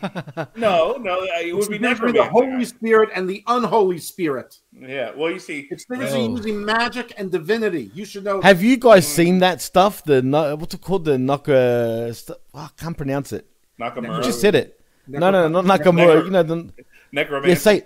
No, 0.55 0.93
no, 0.97 1.19
uh, 1.21 1.25
it 1.41 1.53
would 1.53 1.59
It's 1.59 1.67
be 1.67 1.77
the 1.77 1.87
necromancy. 1.89 2.19
the 2.19 2.25
Holy 2.29 2.63
Spirit 2.65 3.09
and 3.15 3.27
the 3.29 3.43
unholy 3.47 3.97
spirit. 3.97 4.57
Yeah. 4.71 5.11
Well, 5.15 5.31
you 5.31 5.39
see, 5.39 5.67
It's 5.71 5.85
the 5.85 5.95
Oh. 5.95 6.29
using 6.35 6.63
magic 6.63 7.13
and 7.17 7.31
divinity. 7.31 7.91
You 7.93 8.05
should 8.05 8.23
know. 8.23 8.39
Have 8.41 8.61
you 8.63 8.77
guys 8.77 9.05
mm. 9.05 9.09
seen 9.09 9.39
that 9.39 9.61
stuff? 9.61 10.03
The 10.03 10.21
what's 10.59 10.73
it 10.73 10.81
called? 10.81 11.05
The 11.05 11.17
Naka. 11.17 12.13
St- 12.13 12.37
oh, 12.53 12.59
I 12.59 12.69
can't 12.81 12.95
pronounce 12.97 13.33
it. 13.33 13.45
Nakamura. 13.79 14.17
You 14.17 14.23
just 14.23 14.39
said 14.39 14.55
it. 14.55 14.79
No, 15.07 15.31
no, 15.31 15.47
no, 15.49 15.61
not 15.61 15.79
Nakamura. 15.79 16.21
Necro- 16.21 16.25
You 16.25 16.31
know 16.31 16.43
the 16.43 16.69
necromancy. 17.11 17.49
yeah. 17.49 17.55
Say 17.55 17.85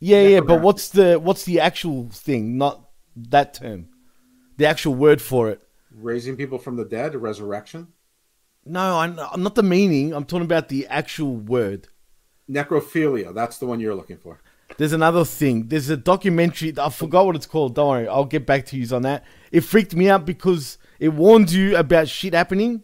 yeah, 0.00 0.22
yeah. 0.22 0.40
But 0.40 0.60
what's 0.60 0.90
the 0.90 1.18
what's 1.18 1.44
the 1.44 1.60
actual 1.60 2.08
thing? 2.10 2.58
Not 2.58 2.83
that 3.16 3.54
term. 3.54 3.88
The 4.56 4.66
actual 4.66 4.94
word 4.94 5.20
for 5.22 5.50
it. 5.50 5.60
raising 5.90 6.36
people 6.36 6.58
from 6.58 6.76
the 6.76 6.84
dead, 6.84 7.14
resurrection, 7.14 7.88
No, 8.66 8.98
I'm 8.98 9.18
I'm 9.18 9.42
not 9.42 9.54
the 9.54 9.62
meaning. 9.62 10.12
I'm 10.14 10.24
talking 10.24 10.44
about 10.44 10.68
the 10.68 10.86
actual 10.88 11.36
word. 11.36 11.88
necrophilia. 12.50 13.34
That's 13.34 13.58
the 13.58 13.66
one 13.66 13.80
you're 13.80 13.94
looking 13.94 14.16
for. 14.18 14.38
There's 14.76 14.92
another 14.92 15.24
thing. 15.24 15.68
There's 15.68 15.90
a 15.90 15.96
documentary. 15.96 16.72
I 16.78 16.88
forgot 16.88 17.26
what 17.26 17.36
it's 17.36 17.46
called. 17.46 17.74
Don't 17.74 17.88
worry. 17.88 18.08
I'll 18.08 18.24
get 18.24 18.46
back 18.46 18.66
to 18.66 18.76
you 18.76 18.94
on 18.96 19.02
that. 19.02 19.24
It 19.52 19.60
freaked 19.60 19.94
me 19.94 20.08
out 20.08 20.24
because 20.26 20.78
it 20.98 21.08
warns 21.10 21.54
you 21.54 21.76
about 21.76 22.08
shit 22.08 22.34
happening, 22.34 22.82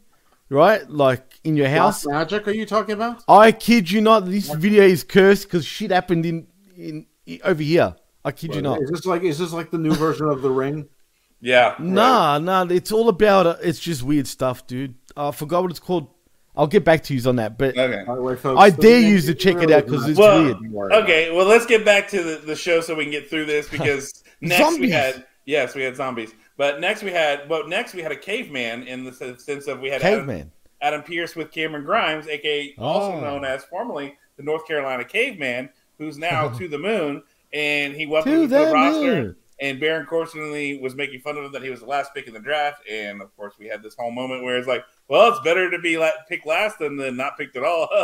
right? 0.51 0.89
Like 0.89 1.41
in 1.43 1.57
your 1.57 1.69
house. 1.69 2.05
Black 2.05 2.15
magic? 2.31 2.47
Are 2.49 2.53
you 2.53 2.67
talking 2.67 2.95
about? 2.95 3.25
I 3.29 3.51
kid 3.53 3.91
you 3.91 4.01
not. 4.03 4.27
This 4.27 4.51
video 4.53 4.85
is 4.85 5.03
cursed 5.03 5.45
because 5.45 5.65
shit 5.65 5.91
happened 5.91 6.27
in, 6.27 6.47
in 6.77 7.07
over 7.43 7.63
here. 7.63 7.97
I 8.25 8.33
kid 8.33 8.55
you 8.55 8.63
not. 8.63 8.83
Is 8.83 8.91
this 8.91 9.07
like 9.07 9.23
is 9.23 9.39
this 9.39 9.53
like 9.53 9.71
the 9.71 9.79
new 9.79 9.95
version 9.95 10.27
of 10.29 10.43
the 10.43 10.51
ring? 10.51 10.89
Yeah. 11.43 11.69
right. 11.71 11.81
Nah, 11.81 12.39
nah. 12.39 12.67
It's 12.69 12.93
all 12.93 13.09
about. 13.09 13.47
Uh, 13.47 13.57
it's 13.63 13.79
just 13.81 14.03
weird 14.03 14.27
stuff, 14.27 14.67
dude. 14.67 14.95
I 15.17 15.31
forgot 15.31 15.63
what 15.63 15.71
it's 15.71 15.81
called. 15.81 16.09
I'll 16.55 16.67
get 16.67 16.85
back 16.85 17.03
to 17.05 17.15
you 17.15 17.27
on 17.27 17.37
that. 17.37 17.57
But 17.57 17.79
Okay. 17.79 18.05
By 18.07 18.15
the 18.15 18.21
way, 18.21 18.37
folks, 18.37 18.61
I 18.61 18.69
the- 18.69 18.83
dare 18.83 19.01
you 19.01 19.19
to 19.23 19.35
check 19.35 19.57
it 19.63 19.71
out 19.71 19.87
because 19.87 20.07
it's 20.07 20.19
Well, 20.19 20.43
weird. 20.45 20.59
Don't 20.59 20.71
worry 20.71 20.89
about 20.93 20.99
it. 21.01 21.03
Okay, 21.05 21.31
well, 21.35 21.47
let's 21.47 21.65
get 21.65 21.83
back 21.83 22.09
to 22.09 22.23
the, 22.23 22.37
the 22.45 22.55
show 22.55 22.83
so 22.83 22.95
we 22.95 23.05
can 23.05 23.11
get 23.11 23.31
through 23.31 23.47
this 23.47 23.69
because 23.71 24.23
next 24.43 24.79
we 24.79 24.91
had 24.91 25.25
yes, 25.47 25.75
we 25.75 25.81
had 25.81 25.97
zombies, 25.97 26.35
but 26.59 26.79
next 26.79 27.03
we 27.03 27.11
had 27.11 27.49
well, 27.49 27.67
next 27.67 27.95
we 27.95 28.03
had 28.03 28.13
a 28.13 28.17
caveman 28.17 28.83
in 28.83 29.03
the 29.05 29.13
sense 29.39 29.67
of 29.67 29.81
we 29.81 29.89
had 29.89 30.03
Adam, 30.03 30.19
Caveman. 30.27 30.53
Adam 30.83 31.03
Pearce 31.03 31.35
with 31.37 31.51
Cameron 31.53 31.85
Grimes, 31.87 32.29
aka 32.29 32.75
also 32.77 33.13
Oh. 33.17 33.21
known 33.21 33.47
as 33.47 33.65
formerly 33.65 34.15
the 34.37 34.43
North 34.43 34.67
Carolina 34.67 35.05
Caveman, 35.07 35.71
who's 35.97 36.19
now 36.19 36.49
to 36.59 36.69
the 36.69 36.79
moon, 36.79 37.23
and 37.53 37.95
he 37.95 38.07
welcomed 38.07 38.35
To 38.35 38.41
to 38.43 38.67
the 38.67 38.73
roster. 38.73 39.37
And 39.63 39.79
Baron 39.79 40.07
Corbin 40.07 40.81
was 40.81 40.95
making 40.95 41.21
fun 41.21 41.37
of 41.37 41.45
him 41.45 41.53
that 41.53 41.63
he 41.63 41.69
was 41.69 41.81
the 41.81 41.87
last 41.87 42.15
pick 42.15 42.27
in 42.27 42.33
the 42.33 42.41
draft, 42.41 42.83
and 42.89 43.21
of 43.21 43.37
course 43.37 43.55
we 43.59 43.67
had 43.67 43.83
this 43.83 43.95
whole 43.95 44.11
moment 44.11 44.43
where 44.43 44.57
it's 44.57 44.67
like, 44.67 44.83
well, 45.09 45.31
it's 45.31 45.41
better 45.41 45.71
to 45.71 45.79
be 45.79 45.99
la- 45.99 46.11
picked 46.31 46.47
last 46.47 46.79
than, 46.79 46.97
than 46.97 47.15
not 47.17 47.37
picked 47.37 47.57
at 47.57 47.63
all. 47.63 47.89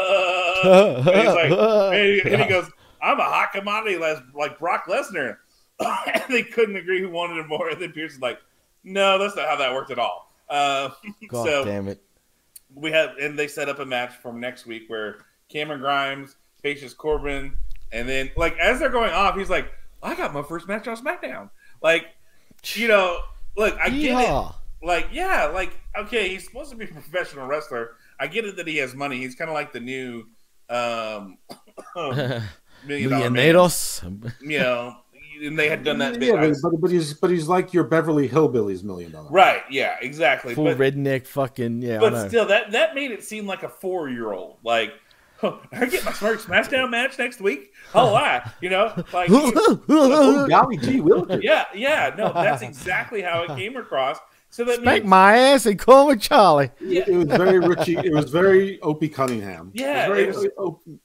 And 0.67 1.05
he's 1.05 1.27
like, 1.27 1.51
and 1.95 2.07
he, 2.07 2.21
and 2.31 2.43
he 2.43 2.49
goes, 2.49 2.71
I'm 3.01 3.19
a 3.21 3.25
hot 3.25 3.53
commodity 3.53 3.97
like, 3.97 4.19
like 4.35 4.59
Brock 4.59 4.87
Lesnar. 4.87 5.39
and 5.81 6.23
they 6.29 6.43
couldn't 6.43 6.77
agree 6.77 7.01
who 7.01 7.11
wanted 7.11 7.39
him 7.39 7.49
more. 7.49 7.69
And 7.69 7.81
then 7.81 7.93
Pearce 7.93 8.15
is 8.15 8.21
like, 8.21 8.41
no, 8.85 9.19
that's 9.19 9.37
not 9.37 9.49
how 9.49 9.57
that 9.57 9.73
worked 9.73 9.91
at 9.91 9.99
all. 9.99 10.33
Uh, 10.49 10.91
God 11.29 11.45
so 11.47 11.65
damn 11.65 11.89
it. 11.89 12.03
we 12.75 12.91
have, 12.93 13.17
and 13.21 13.39
they 13.39 13.49
set 13.49 13.69
up 13.69 13.79
a 13.79 13.87
match 13.87 14.15
for 14.17 14.33
next 14.33 14.67
week 14.67 14.85
where 14.89 15.17
Cameron 15.49 15.81
Grimes 15.81 16.37
faces 16.63 16.95
Corbin. 16.95 17.57
And 17.97 18.09
then, 18.09 18.31
like, 18.37 18.57
as 18.59 18.79
they're 18.79 18.91
going 18.91 19.13
off, 19.13 19.37
he's 19.37 19.51
like, 19.51 19.73
I 20.03 20.15
got 20.15 20.35
my 20.35 20.43
first 20.43 20.69
match 20.69 20.87
on 20.87 20.97
SmackDown. 20.97 21.51
Like, 21.83 22.07
you 22.75 22.89
know, 22.89 23.21
look, 23.57 23.77
I 23.81 23.91
get 23.91 24.19
it. 24.21 24.53
Like 24.83 25.09
yeah 25.11 25.47
like 25.47 25.79
okay 25.99 26.29
he's 26.29 26.45
supposed 26.45 26.71
to 26.71 26.77
be 26.77 26.85
a 26.85 26.89
professional 26.89 27.47
wrestler. 27.47 27.97
I 28.21 28.27
get 28.27 28.45
it 28.45 28.57
that 28.57 28.67
he 28.67 28.77
has 28.79 28.95
money. 28.95 29.19
He's 29.19 29.35
kind 29.35 29.51
of 29.51 29.55
like 29.55 29.73
the 29.73 29.81
new 29.81 30.27
um 30.69 31.39
million 32.87 33.11
dollar 33.11 33.31
man, 33.31 33.55
you 34.41 34.59
know 34.59 34.97
and 35.43 35.59
they 35.59 35.69
had 35.69 35.85
done 35.85 35.99
that 35.99 36.19
bit. 36.19 36.35
Yeah, 36.35 36.53
but, 36.63 36.81
but 36.81 36.91
he's 36.91 37.15
but 37.15 37.31
he's 37.31 37.47
like 37.47 37.75
your 37.75 37.85
Beverly 37.85 38.29
Hillbillies 38.29 38.83
million 38.85 39.13
dollar. 39.13 39.29
right 39.31 39.63
yeah 39.71 39.97
exactly. 40.01 40.55
Full 40.55 40.65
but, 40.65 40.79
redneck 40.79 41.27
fucking 41.27 41.83
yeah. 41.83 41.99
But 41.99 42.29
still 42.29 42.47
that 42.47 42.73
that 42.73 42.95
made 42.95 43.11
it 43.11 43.25
seem 43.25 43.47
like 43.47 43.63
a 43.63 43.69
four 43.69 44.09
year 44.09 44.33
old 44.33 44.59
like 44.63 44.93
huh, 45.41 45.57
I 45.73 45.87
get 45.87 46.05
my 46.05 46.13
first 46.13 46.47
SmackDown 46.49 46.91
match 46.91 47.19
next 47.19 47.41
week. 47.41 47.73
Oh, 47.95 48.13
why? 48.13 48.51
You 48.61 48.71
know, 48.71 48.93
like, 49.13 49.29
Oh, 49.31 50.47
golly 50.49 50.77
gee 50.79 51.01
willikers. 51.01 51.43
yeah, 51.43 51.65
yeah. 51.75 52.15
No, 52.17 52.33
that's 52.33 52.63
exactly 52.71 53.23
how 53.23 53.43
it 53.43 53.49
came 53.57 53.77
across. 53.77 54.19
So 54.51 54.65
that 54.65 54.77
Spank 54.81 55.03
means, 55.03 55.11
my 55.11 55.37
ass 55.37 55.67
and 55.67 55.79
call 55.79 56.11
me 56.11 56.17
Charlie. 56.17 56.71
It, 56.81 57.09
it 57.09 57.17
was 57.17 57.27
very 57.27 57.59
Richie. 57.59 57.97
It 57.97 58.13
was 58.13 58.31
very 58.31 58.81
Opie 58.81 59.09
Cunningham. 59.09 59.71
Yeah, 59.75 60.07
It 60.07 60.11
was 60.11 60.19
it 60.19 60.23
very, 60.23 60.27
was- 60.29 60.49
Opie- 60.57 60.99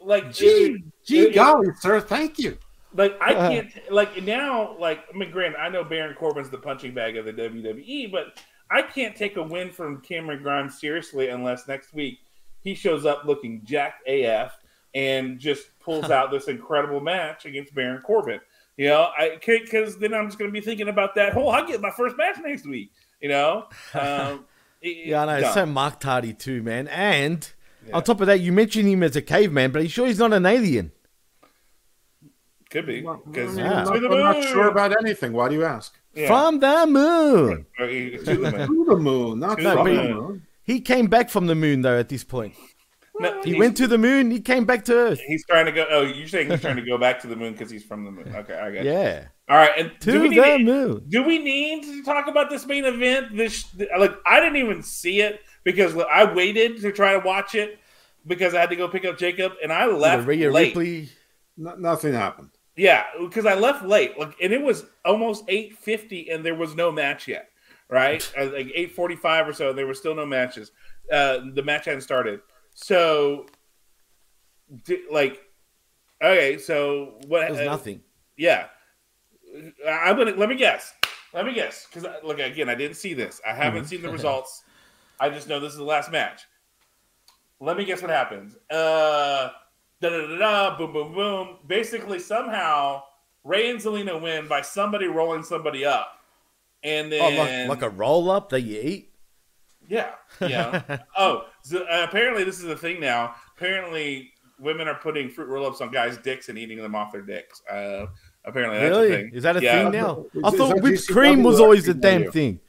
like, 0.00 0.32
gee, 0.32 0.84
gee, 1.04 1.26
it- 1.26 1.34
golly, 1.34 1.68
sir, 1.80 2.00
thank 2.00 2.38
you. 2.38 2.56
Like 2.94 3.18
I 3.20 3.34
uh-huh. 3.34 3.48
can't 3.50 3.92
like 3.92 4.22
now 4.22 4.74
like 4.78 5.00
I 5.12 5.16
mean 5.16 5.30
granted 5.30 5.58
I 5.60 5.68
know 5.68 5.84
Baron 5.84 6.14
Corbin's 6.14 6.48
the 6.48 6.56
punching 6.56 6.94
bag 6.94 7.18
of 7.18 7.26
the 7.26 7.32
WWE, 7.34 8.10
but 8.10 8.40
I 8.70 8.80
can't 8.80 9.14
take 9.14 9.36
a 9.36 9.42
win 9.42 9.70
from 9.70 10.00
Cameron 10.00 10.42
Grimes 10.42 10.80
seriously 10.80 11.28
unless 11.28 11.68
next 11.68 11.92
week 11.92 12.18
he 12.62 12.74
shows 12.74 13.06
up 13.06 13.24
looking 13.24 13.62
jacked 13.64 14.06
AF 14.08 14.52
and 14.94 15.38
just 15.38 15.66
pulls 15.80 16.10
out 16.10 16.30
this 16.30 16.48
incredible 16.48 17.00
match 17.00 17.44
against 17.46 17.74
Baron 17.74 18.02
Corbin. 18.02 18.40
You 18.76 18.88
know, 18.88 19.08
I 19.18 19.38
can't 19.40 19.64
because 19.64 19.96
then 19.98 20.14
I'm 20.14 20.26
just 20.28 20.38
going 20.38 20.48
to 20.50 20.52
be 20.52 20.64
thinking 20.64 20.88
about 20.88 21.14
that 21.16 21.32
whole 21.32 21.50
I 21.50 21.66
get 21.66 21.80
my 21.80 21.90
first 21.90 22.16
match 22.16 22.36
next 22.44 22.66
week. 22.66 22.92
You 23.20 23.28
know, 23.30 23.66
um, 23.94 24.44
it- 24.80 25.06
Yeah, 25.08 25.22
I 25.22 25.26
know. 25.26 25.40
dumb. 25.40 25.52
So 25.54 25.66
Mark 25.66 25.98
Tardy 26.00 26.32
too, 26.32 26.62
man. 26.62 26.86
And 26.88 27.50
Yeah. 27.86 27.96
on 27.96 28.04
top 28.04 28.20
of 28.20 28.28
that, 28.28 28.38
you 28.40 28.52
mentioned 28.52 28.88
him 28.88 29.02
as 29.02 29.16
a 29.16 29.22
caveman, 29.22 29.72
but 29.72 29.80
are 29.80 29.82
you 29.82 29.88
sure 29.88 30.06
he's 30.06 30.18
not 30.20 30.32
an 30.32 30.46
alien? 30.46 30.92
could 32.70 32.86
be 32.86 33.00
because 33.00 33.58
I 33.58 33.62
mean, 33.62 33.64
Yeah. 33.64 33.84
I'm, 33.86 34.02
not, 34.10 34.44
sure 34.44 34.68
about 34.68 34.94
anything. 35.02 35.32
Why 35.32 35.48
do 35.48 35.54
you 35.54 35.64
ask? 35.64 35.94
From 36.26 36.60
the 36.60 36.86
moon. 36.86 37.64
to 37.78 37.86
the 38.24 38.36
moon. 38.36 38.66
To 38.68 38.84
the 38.84 38.96
moon, 38.96 39.38
not 39.40 39.58
No, 39.58 39.74
from 39.74 39.86
the 39.94 40.02
he- 40.02 40.12
moon. 40.12 40.42
He 40.68 40.80
came 40.82 41.06
back 41.06 41.30
from 41.30 41.46
the 41.46 41.54
moon 41.54 41.80
though. 41.82 41.98
At 41.98 42.10
this 42.10 42.22
point, 42.24 42.54
No, 43.18 43.42
he 43.42 43.58
went 43.58 43.76
to 43.78 43.86
the 43.88 43.96
moon. 43.98 44.30
He 44.30 44.40
came 44.40 44.66
back 44.66 44.84
to 44.84 44.94
Earth. 44.94 45.20
He's 45.26 45.44
trying 45.46 45.64
to 45.64 45.72
go. 45.72 45.86
Oh, 45.90 46.02
you're 46.02 46.28
saying 46.28 46.50
he's 46.50 46.60
trying 46.60 46.76
to 46.76 46.82
go 46.82 46.98
back 46.98 47.18
to 47.22 47.26
the 47.26 47.36
moon 47.36 47.52
because 47.54 47.70
he's 47.70 47.84
from 47.84 48.04
the 48.04 48.10
moon. 48.10 48.32
Okay, 48.36 48.54
I 48.54 48.70
got 48.70 48.84
you. 48.84 48.90
Yeah, 48.90 49.28
All 49.48 49.56
right, 49.56 49.72
and 49.78 49.92
to 50.02 50.12
do 50.12 50.20
we, 50.20 50.28
the 50.36 50.58
need, 50.58 50.66
moon. 50.66 51.04
do 51.08 51.22
we 51.24 51.38
need 51.38 51.84
to 51.84 52.02
talk 52.04 52.28
about 52.28 52.50
this 52.50 52.66
main 52.66 52.84
event? 52.84 53.34
This 53.34 53.64
like 53.98 54.14
I 54.26 54.40
didn't 54.40 54.56
even 54.56 54.82
see 54.82 55.22
it 55.22 55.40
because 55.64 55.94
look, 55.94 56.06
I 56.12 56.30
waited 56.32 56.80
to 56.82 56.92
try 56.92 57.14
to 57.14 57.20
watch 57.20 57.54
it 57.54 57.78
because 58.26 58.54
I 58.54 58.60
had 58.60 58.68
to 58.70 58.76
go 58.76 58.88
pick 58.88 59.06
up 59.06 59.16
Jacob, 59.18 59.52
and 59.62 59.72
I 59.72 59.86
left 59.86 60.26
Rhea 60.28 60.52
late. 60.52 60.76
Ripley. 60.76 61.08
No, 61.56 61.74
nothing 61.76 62.12
happened. 62.12 62.50
Yeah, 62.76 63.04
because 63.18 63.46
I 63.46 63.54
left 63.54 63.84
late, 63.84 64.16
like, 64.18 64.36
and 64.40 64.52
it 64.52 64.62
was 64.62 64.84
almost 65.04 65.44
eight 65.48 65.76
fifty, 65.78 66.28
and 66.30 66.44
there 66.44 66.54
was 66.54 66.76
no 66.76 66.92
match 66.92 67.26
yet. 67.26 67.48
Right, 67.90 68.30
Uh, 68.38 68.50
like 68.52 68.70
eight 68.74 68.94
forty 68.94 69.16
five 69.16 69.48
or 69.48 69.54
so, 69.54 69.72
there 69.72 69.86
were 69.86 69.94
still 69.94 70.14
no 70.14 70.26
matches. 70.26 70.72
Uh, 71.10 71.38
the 71.54 71.62
match 71.62 71.86
hadn't 71.86 72.02
started, 72.02 72.40
so 72.74 73.46
like, 75.10 75.40
okay, 76.22 76.58
so 76.58 77.14
what? 77.26 77.48
There's 77.48 77.66
uh, 77.66 77.70
nothing. 77.70 78.02
Yeah, 78.36 78.66
I'm 79.88 80.16
gonna 80.18 80.32
let 80.32 80.50
me 80.50 80.54
guess. 80.56 80.92
Let 81.32 81.46
me 81.46 81.54
guess 81.54 81.86
because 81.86 82.06
look 82.22 82.38
again, 82.38 82.68
I 82.68 82.74
didn't 82.74 82.96
see 82.96 83.14
this. 83.14 83.40
I 83.46 83.54
haven't 83.54 83.86
seen 83.86 84.02
the 84.02 84.10
results. 84.12 84.64
I 85.18 85.30
just 85.30 85.48
know 85.48 85.58
this 85.58 85.72
is 85.72 85.78
the 85.78 85.84
last 85.84 86.12
match. 86.12 86.42
Let 87.60 87.76
me 87.76 87.84
guess 87.84 88.02
what 88.02 88.10
happens. 88.10 88.54
Uh, 88.70 89.48
da 90.00 90.10
da 90.10 90.26
da 90.26 90.36
da, 90.38 90.76
boom 90.78 90.92
boom 90.92 91.14
boom. 91.14 91.56
Basically, 91.66 92.18
somehow 92.18 93.02
Rey 93.44 93.70
and 93.70 93.80
Zelina 93.80 94.20
win 94.20 94.46
by 94.46 94.60
somebody 94.60 95.06
rolling 95.06 95.42
somebody 95.42 95.84
up, 95.84 96.17
and 96.82 97.12
Oh, 97.12 97.30
then 97.30 97.68
like, 97.68 97.80
like 97.82 97.90
a 97.90 97.94
roll 97.94 98.30
up 98.30 98.48
that 98.50 98.60
you 98.62 98.80
eat. 98.80 99.12
yeah, 99.88 100.10
yeah. 100.40 100.98
oh, 101.16 101.46
so, 101.62 101.82
uh, 101.84 102.06
apparently 102.08 102.44
this 102.44 102.58
is 102.58 102.64
a 102.66 102.76
thing 102.76 103.00
now. 103.00 103.34
Apparently, 103.56 104.30
women 104.60 104.88
are 104.88 104.94
putting 104.96 105.28
fruit 105.28 105.48
roll-ups 105.48 105.80
on 105.80 105.90
guys' 105.90 106.16
dicks 106.18 106.48
and 106.48 106.58
eating 106.58 106.78
them 106.78 106.94
off 106.94 107.12
their 107.12 107.22
dicks. 107.22 107.62
Uh, 107.70 108.06
Apparently, 108.44 108.78
that's 108.78 108.96
a 108.96 109.00
Really? 109.00 109.10
thing. 109.16 109.30
Is 109.34 109.42
that 109.42 109.56
a 109.58 109.60
Yeah. 109.62 109.82
thing 109.82 109.92
now? 110.00 110.24
I 110.42 110.48
is 110.48 110.54
thought 110.54 110.74
that 110.76 110.82
whipped 110.82 111.06
cream 111.08 111.42
was 111.42 111.60
always 111.60 111.86
a 111.86 111.92
GCW? 111.92 112.00
damn 112.00 112.32
thing. 112.32 112.60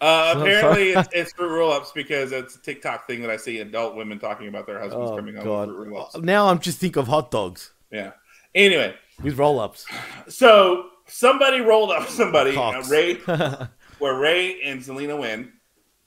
Uh, 0.00 0.34
apparently, 0.38 0.90
it's, 0.90 1.08
it's 1.12 1.32
fruit 1.32 1.48
roll-ups 1.56 1.90
because 1.92 2.30
it's 2.30 2.54
a 2.54 2.60
TikTok 2.60 3.06
thing 3.08 3.20
that 3.22 3.30
I 3.30 3.36
see 3.36 3.58
adult 3.58 3.96
women 3.96 4.18
talking 4.20 4.46
about 4.48 4.66
their 4.66 4.78
husbands 4.78 5.10
Oh 5.10 5.16
coming 5.16 5.34
home 5.34 5.44
god! 5.44 5.68
with 5.68 5.76
fruit 5.76 5.88
roll-ups. 5.88 6.16
Now 6.18 6.48
I'm 6.48 6.60
just 6.60 6.78
think 6.78 6.94
of 6.96 7.08
hot 7.08 7.30
dogs 7.32 7.72
Yeah. 7.90 8.12
Anyway, 8.54 8.94
with 9.22 9.36
roll-ups. 9.38 9.86
so 10.28 10.90
somebody 11.06 11.60
rolled 11.60 11.90
up 11.90 12.08
somebody, 12.08 12.56
uh, 12.56 12.82
Rey, 12.88 13.14
where 13.98 14.18
Rey 14.18 14.60
and 14.62 14.80
Zelina 14.80 15.18
win. 15.18 15.52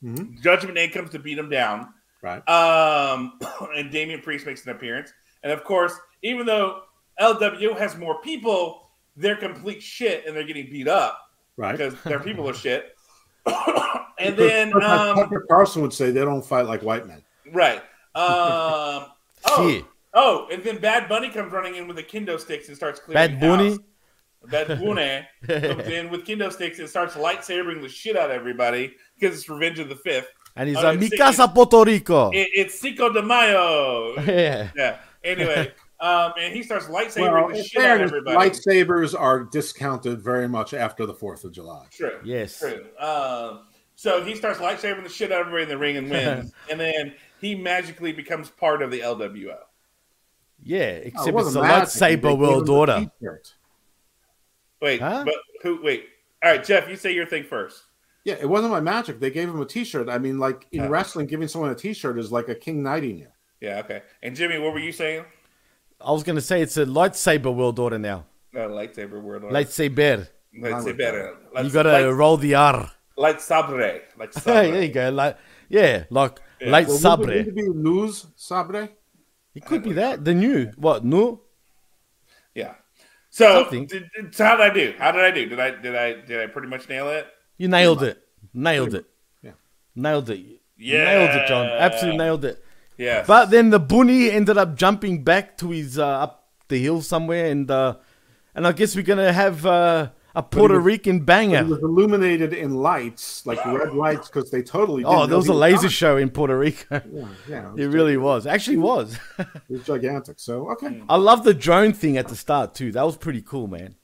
Mhm. 0.03 0.41
Judgment 0.41 0.75
Day 0.75 0.87
comes 0.89 1.09
to 1.11 1.19
beat 1.19 1.35
them 1.35 1.49
down. 1.49 1.93
Right. 2.21 2.47
Um, 2.47 3.39
and 3.75 3.91
Damian 3.91 4.21
Priest 4.21 4.45
makes 4.45 4.63
an 4.65 4.71
appearance. 4.71 5.11
And 5.43 5.51
of 5.51 5.63
course, 5.63 5.93
even 6.21 6.45
though 6.45 6.81
LWO 7.19 7.77
has 7.77 7.97
more 7.97 8.21
people, 8.21 8.89
they're 9.15 9.35
complete 9.35 9.81
shit 9.81 10.25
and 10.25 10.35
they're 10.35 10.43
getting 10.43 10.69
beat 10.69 10.87
up 10.87 11.19
Right. 11.57 11.71
because 11.75 11.95
their 12.03 12.19
people 12.19 12.47
are 12.49 12.53
shit. 12.53 12.95
and 14.19 14.35
then, 14.37 14.73
um, 14.73 15.15
Tucker 15.15 15.45
Carlson 15.49 15.81
would 15.81 15.93
say 15.93 16.11
they 16.11 16.21
don't 16.25 16.45
fight 16.45 16.65
like 16.67 16.81
white 16.83 17.07
men. 17.07 17.23
right. 17.51 17.81
Um, 18.15 19.05
oh, 19.45 19.87
oh, 20.15 20.47
and 20.51 20.63
then 20.63 20.79
Bad 20.79 21.07
Bunny 21.07 21.29
comes 21.29 21.51
running 21.51 21.75
in 21.75 21.87
with 21.87 21.97
the 21.97 22.03
kendo 22.03 22.39
sticks 22.39 22.67
and 22.67 22.75
starts 22.75 22.99
clearing. 22.99 23.37
Bad 23.37 23.39
Bunny? 23.39 23.77
House. 24.51 24.67
Bad 24.67 24.79
Bunny 24.79 25.27
comes 25.73 25.87
in 25.87 26.09
with 26.09 26.25
kendo 26.25 26.51
sticks 26.51 26.79
and 26.79 26.89
starts 26.89 27.15
lightsabering 27.15 27.81
the 27.81 27.89
shit 27.89 28.15
out 28.17 28.29
of 28.29 28.35
everybody 28.35 28.95
because 29.19 29.37
it's 29.37 29.49
Revenge 29.49 29.79
of 29.79 29.89
the 29.89 29.95
Fifth. 29.95 30.27
And 30.55 30.67
he's 30.69 30.77
Oh, 30.77 30.81
like, 30.83 30.97
it's- 30.97 31.11
Mi 31.11 31.17
casa 31.17 31.47
Puerto 31.47 31.83
Rico. 31.83 32.31
It, 32.31 32.49
it's 32.53 32.79
Cinco 32.79 33.11
de 33.13 33.21
Mayo. 33.21 34.15
yeah. 34.25 34.71
Yeah. 34.75 34.97
Anyway, 35.23 35.71
um, 35.99 36.33
and 36.39 36.53
he 36.53 36.63
starts 36.63 36.85
lightsabering 36.85 37.31
Well, 37.33 37.47
the 37.49 37.57
in 37.59 37.63
shit 37.65 37.83
out 37.83 37.97
of 38.01 38.07
everybody. 38.07 38.37
lightsabers 38.49 39.19
are 39.19 39.43
discounted 39.43 40.21
very 40.21 40.47
much 40.47 40.73
after 40.73 41.05
the 41.05 41.13
Fourth 41.13 41.43
of 41.43 41.51
July. 41.51 41.85
True. 41.91 42.19
Yes. 42.23 42.59
True. 42.59 42.85
Um, 42.99 43.61
so 43.95 44.23
he 44.23 44.35
starts 44.35 44.59
lightsabering 44.59 45.03
the 45.03 45.09
shit 45.09 45.31
out 45.31 45.41
of 45.41 45.47
everybody 45.47 45.63
in 45.63 45.69
the 45.69 45.77
ring 45.77 45.97
and 45.97 46.09
wins, 46.09 46.53
and 46.71 46.79
then 46.79 47.13
he 47.41 47.55
magically 47.55 48.11
becomes 48.13 48.49
part 48.49 48.81
of 48.81 48.89
the 48.91 48.99
LWO. 49.01 49.57
Yeah, 50.63 50.79
Oh, 50.79 50.83
it 50.85 51.05
except 51.07 51.27
it's 51.27 51.33
wasn't 51.35 51.65
a 51.65 51.67
magic. 51.67 51.89
Lightsaber 51.89 52.37
world 52.37 52.69
order. 52.69 52.99
t-shirt. 53.19 53.53
Wait, 54.81 54.99
Huh? 55.01 55.23
but 55.25 55.35
who? 55.63 55.81
Wait. 55.81 56.05
All 56.43 56.51
right, 56.51 56.63
Jeff, 56.63 56.87
you 56.87 56.95
say 56.95 57.11
your 57.13 57.25
thing 57.25 57.43
first. 57.43 57.83
Yeah, 58.23 58.35
it 58.39 58.47
wasn't 58.49 58.71
my 58.71 58.79
magic. 58.81 59.19
They 59.19 59.31
gave 59.31 59.47
him 59.49 59.59
a 59.61 59.65
T-shirt. 59.65 60.09
I 60.09 60.17
mean, 60.17 60.37
like 60.37 60.67
in 60.71 60.83
Yeah. 60.83 60.89
wrestling, 60.89 61.27
giving 61.27 61.47
someone 61.47 61.71
a 61.71 61.75
T-shirt 61.75 62.19
is 62.19 62.31
like 62.31 62.49
a 62.49 62.55
king 62.55 62.83
knighting 62.83 63.17
you. 63.17 63.27
Yeah. 63.61 63.79
Okay. 63.79 64.01
And 64.21 64.35
Jimmy, 64.35 64.59
what 64.59 64.73
were 64.73 64.79
you 64.79 64.91
saying? 64.91 65.25
I 65.99 66.11
was 66.11 66.23
gonna 66.23 66.41
say 66.41 66.61
it's 66.61 66.77
a 66.77 66.85
lightsaber 66.85 67.53
world 67.55 67.79
order 67.79 67.97
now. 67.97 68.25
No, 68.53 68.67
lightsaber 68.69 69.21
word. 69.21 69.43
Lightsaber. 69.43 70.27
Lightsaber. 70.55 71.35
You 71.63 71.69
gotta 71.71 72.13
roll 72.13 72.37
the 72.37 72.53
R. 72.55 72.91
light 73.15 73.41
sabre. 73.41 74.01
Like 74.17 74.31
there 74.43 74.83
you 74.83 74.89
go. 74.89 75.09
Like 75.09 75.37
yeah, 75.69 76.03
like 76.11 76.39
Yeah. 76.59 76.69
light 76.71 76.87
Well, 76.87 77.17
would 77.17 77.29
it 77.29 77.55
be 77.55 77.63
lose 77.67 78.27
sabre? 78.35 78.89
It 79.55 79.65
could 79.65 79.81
be 79.83 79.93
that 79.93 80.23
the 80.23 80.35
new 80.35 80.71
what? 80.75 81.03
No, 81.03 81.41
Yeah. 82.53 82.75
So, 83.37 83.69
did, 83.69 84.09
so 84.31 84.45
how 84.45 84.55
did 84.55 84.65
I 84.65 84.73
do? 84.73 84.95
How 84.97 85.11
did 85.11 85.23
I 85.23 85.29
do? 85.29 85.47
Did 85.47 85.59
I 85.59 85.69
did 85.69 85.95
I 85.95 86.13
did 86.13 86.41
I 86.41 86.47
pretty 86.47 86.69
much 86.69 86.89
nail 86.89 87.07
it? 87.09 87.27
you 87.59 87.67
nailed 87.67 88.01
it. 88.01 88.19
Nailed 88.51 88.95
it. 88.95 89.05
Yeah. 89.43 89.51
Nailed 89.95 90.31
it. 90.31 90.43
Yeah. 90.75 91.03
Nailed 91.03 91.35
it, 91.35 91.47
John. 91.47 91.67
Absolutely 91.67 92.17
nailed 92.17 92.45
it. 92.45 92.65
Yeah. 92.97 93.23
But 93.27 93.51
then 93.51 93.69
the 93.69 93.79
bunny 93.79 94.31
ended 94.31 94.57
up 94.57 94.75
jumping 94.75 95.23
back 95.23 95.55
to 95.59 95.69
his 95.69 95.99
uh, 95.99 96.07
up 96.07 96.49
the 96.67 96.79
hill 96.81 97.03
somewhere, 97.03 97.51
and 97.51 97.69
uh, 97.69 97.97
and 98.55 98.65
I 98.65 98.71
guess 98.71 98.95
we're 98.95 99.03
gonna 99.03 99.31
have 99.31 99.63
uh, 99.67 100.09
a 100.37 100.43
Puerto 100.43 100.75
was- 100.75 100.85
Rican 100.85 101.19
banger. 101.21 101.59
It 101.59 101.67
was 101.67 101.79
illuminated 101.79 102.53
in 102.53 102.75
lights, 102.75 103.45
like 103.45 103.63
red 103.65 103.93
lights, 103.93 104.27
because 104.27 104.49
they 104.51 104.61
totally. 104.61 105.03
Oh, 105.03 105.11
didn't 105.17 105.29
there 105.29 105.37
was 105.37 105.47
a 105.47 105.53
laser 105.53 105.77
coming. 105.77 105.89
show 105.91 106.17
in 106.17 106.29
Puerto 106.29 106.57
Rico. 106.57 107.01
Yeah, 107.11 107.27
yeah, 107.49 107.73
It 107.75 107.85
really 107.97 108.17
was. 108.17 108.45
Actually, 108.47 108.77
was. 108.77 109.17
it 109.39 109.47
was 109.69 109.83
gigantic. 109.83 110.39
So 110.39 110.69
okay, 110.71 111.01
I 111.09 111.17
love 111.17 111.43
the 111.43 111.53
drone 111.53 111.93
thing 111.93 112.17
at 112.17 112.27
the 112.27 112.35
start 112.35 112.73
too. 112.75 112.91
That 112.91 113.03
was 113.03 113.17
pretty 113.17 113.41
cool, 113.41 113.67
man. 113.67 113.95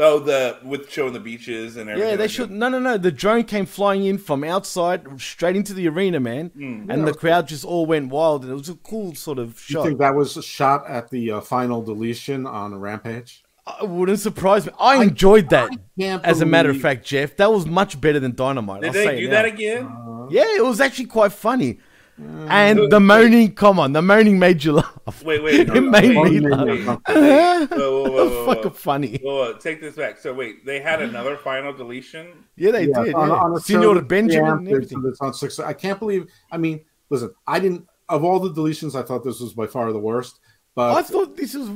oh, 0.00 0.20
the 0.20 0.56
with 0.62 0.88
showing 0.90 1.12
the 1.12 1.18
beaches 1.20 1.76
and 1.76 1.90
everything. 1.90 2.10
Yeah, 2.10 2.16
they 2.16 2.22
like 2.24 2.30
should. 2.30 2.50
that. 2.50 2.54
No, 2.54 2.68
no, 2.68 2.78
no. 2.78 2.96
The 2.98 3.10
drone 3.10 3.42
came 3.44 3.66
flying 3.66 4.04
in 4.06 4.16
from 4.18 4.44
outside 4.44 5.20
straight 5.20 5.56
into 5.56 5.74
the 5.74 5.88
arena, 5.88 6.20
man, 6.20 6.50
Hmm. 6.50 6.88
and 6.88 7.06
the 7.06 7.12
crowd 7.14 7.48
just 7.48 7.64
all 7.64 7.84
went 7.84 8.10
wild. 8.10 8.44
And 8.44 8.52
it 8.52 8.56
was 8.56 8.68
a 8.68 8.76
cool 8.76 9.16
sort 9.16 9.38
of 9.40 9.60
you 9.68 9.82
think 9.82 9.98
that 9.98 10.14
was 10.14 10.32
shot 10.44 10.86
at 10.88 11.10
the 11.10 11.32
uh, 11.32 11.40
final 11.40 11.82
deletion 11.82 12.46
on 12.46 12.78
Rampage? 12.78 13.42
Uh, 13.68 13.84
it 13.84 13.88
wouldn't 13.88 14.20
surprise 14.20 14.66
me. 14.66 14.72
I 14.78 15.02
enjoyed 15.02 15.50
that. 15.50 15.70
can't 15.98 16.24
As 16.24 16.40
a 16.40 16.46
matter 16.46 16.70
of 16.70 16.80
fact, 16.80 17.04
Jeff, 17.04 17.36
that 17.36 17.50
was 17.52 17.66
much 17.66 18.00
better 18.00 18.18
than 18.20 18.34
Dynamite. 18.34 18.80
Did 18.82 18.88
I'll 18.88 18.92
they 18.94 19.04
say 19.04 19.20
do 19.20 19.28
that 19.30 19.42
now. 19.46 19.52
again? 19.54 19.84
Uh-huh. 19.86 20.26
Yeah, 20.30 20.44
it 20.56 20.64
was 20.64 20.80
actually 20.80 21.06
quite 21.06 21.32
funny. 21.32 21.78
Uh-huh. 22.20 22.46
And 22.50 22.90
the 22.90 22.98
moaning, 22.98 23.54
come 23.54 23.78
on, 23.78 23.92
the 23.92 24.02
moaning 24.02 24.38
made 24.40 24.64
you 24.64 24.72
laugh. 24.72 25.22
Wait, 25.24 25.40
wait. 25.42 25.68
It 25.76 25.80
made 25.82 26.16
One 26.16 26.30
me 26.34 26.40
made 26.40 26.50
laugh. 26.50 27.00
Whoa, 27.70 28.10
whoa. 28.10 28.46
Fucking 28.46 28.70
funny. 28.72 29.20
Whoa, 29.22 29.36
whoa, 29.52 29.52
take 29.58 29.80
this 29.80 29.94
back. 29.94 30.18
So 30.18 30.34
wait, 30.34 30.66
they 30.66 30.80
had 30.80 31.00
another 31.00 31.36
final 31.36 31.72
deletion. 31.72 32.44
Yeah, 32.56 32.72
they 32.72 32.86
Yeah, 32.88 33.04
did. 33.04 33.14
on, 33.14 33.28
yeah. 33.28 33.34
on 33.34 33.52
a 33.52 33.60
show 33.60 33.60
Senor 33.60 33.94
that's 33.94 34.06
Benjamin 34.08 34.50
and 34.58 34.68
everything. 34.68 35.12
so 35.14 35.26
on 35.26 35.32
six. 35.34 35.60
I 35.60 35.72
can't 35.74 35.98
believe. 36.00 36.26
I 36.50 36.56
mean, 36.58 36.80
listen, 37.10 37.32
I 37.46 37.60
didn't. 37.60 37.86
Of 38.08 38.24
all 38.24 38.40
the 38.40 38.50
deletions, 38.50 38.98
I 38.98 39.02
thought 39.02 39.22
this 39.22 39.38
was 39.38 39.52
by 39.52 39.66
far 39.66 39.92
the 39.92 39.98
worst. 40.00 40.40
But 40.74 40.96
I 40.96 41.02
thought 41.02 41.36
this 41.36 41.54
was 41.54 41.70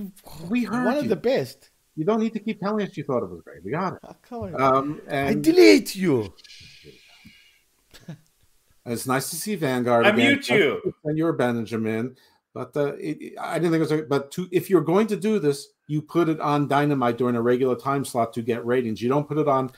We 0.49 0.65
heard 0.65 0.87
one 0.87 0.97
of 0.97 1.09
the 1.09 1.17
best. 1.17 1.71
You 1.97 2.05
don't 2.05 2.21
need 2.21 2.33
to 2.33 2.41
keep 2.41 2.61
telling 2.61 2.87
us 2.87 2.97
you 2.97 3.05
thought 3.05 3.23
it 3.23 3.31
was 3.31 3.43
great. 3.43 3.63
We 3.65 3.71
got 3.71 3.95
it. 3.95 3.99
I, 4.05 4.15
can't- 4.29 4.61
Um, 4.61 5.01
I 5.11 5.35
delete 5.35 5.95
you. 5.95 6.33
it's 8.87 9.07
nice 9.07 9.31
to 9.31 9.37
see 9.37 9.55
Vanguard. 9.55 10.07
I 10.07 10.11
again. 10.11 10.27
mute 10.33 10.49
you. 10.49 10.95
And 11.05 11.17
you're 11.19 11.33
Benjamin. 11.33 12.17
But 12.55 12.77
uh, 12.77 12.95
it, 12.95 13.19
it- 13.21 13.33
I 13.41 13.59
didn't 13.59 13.73
think 13.73 13.81
it 13.91 13.91
was. 13.91 13.93
A, 13.93 14.03
but 14.03 14.31
to, 14.33 14.49
if 14.53 14.69
you're 14.71 14.81
going 14.83 15.07
to 15.09 15.17
do 15.17 15.39
this, 15.39 15.69
you 15.87 16.03
put 16.03 16.29
it 16.29 16.41
on 16.41 16.69
Dynamite 16.69 17.19
during 17.19 17.37
a 17.37 17.43
regular 17.43 17.77
time 17.77 18.05
slot 18.05 18.33
to 18.35 18.43
get 18.43 18.65
ratings. 18.65 19.01
You 19.03 19.09
don't 19.09 19.29
put 19.29 19.39
it 19.39 19.49
on 19.49 19.71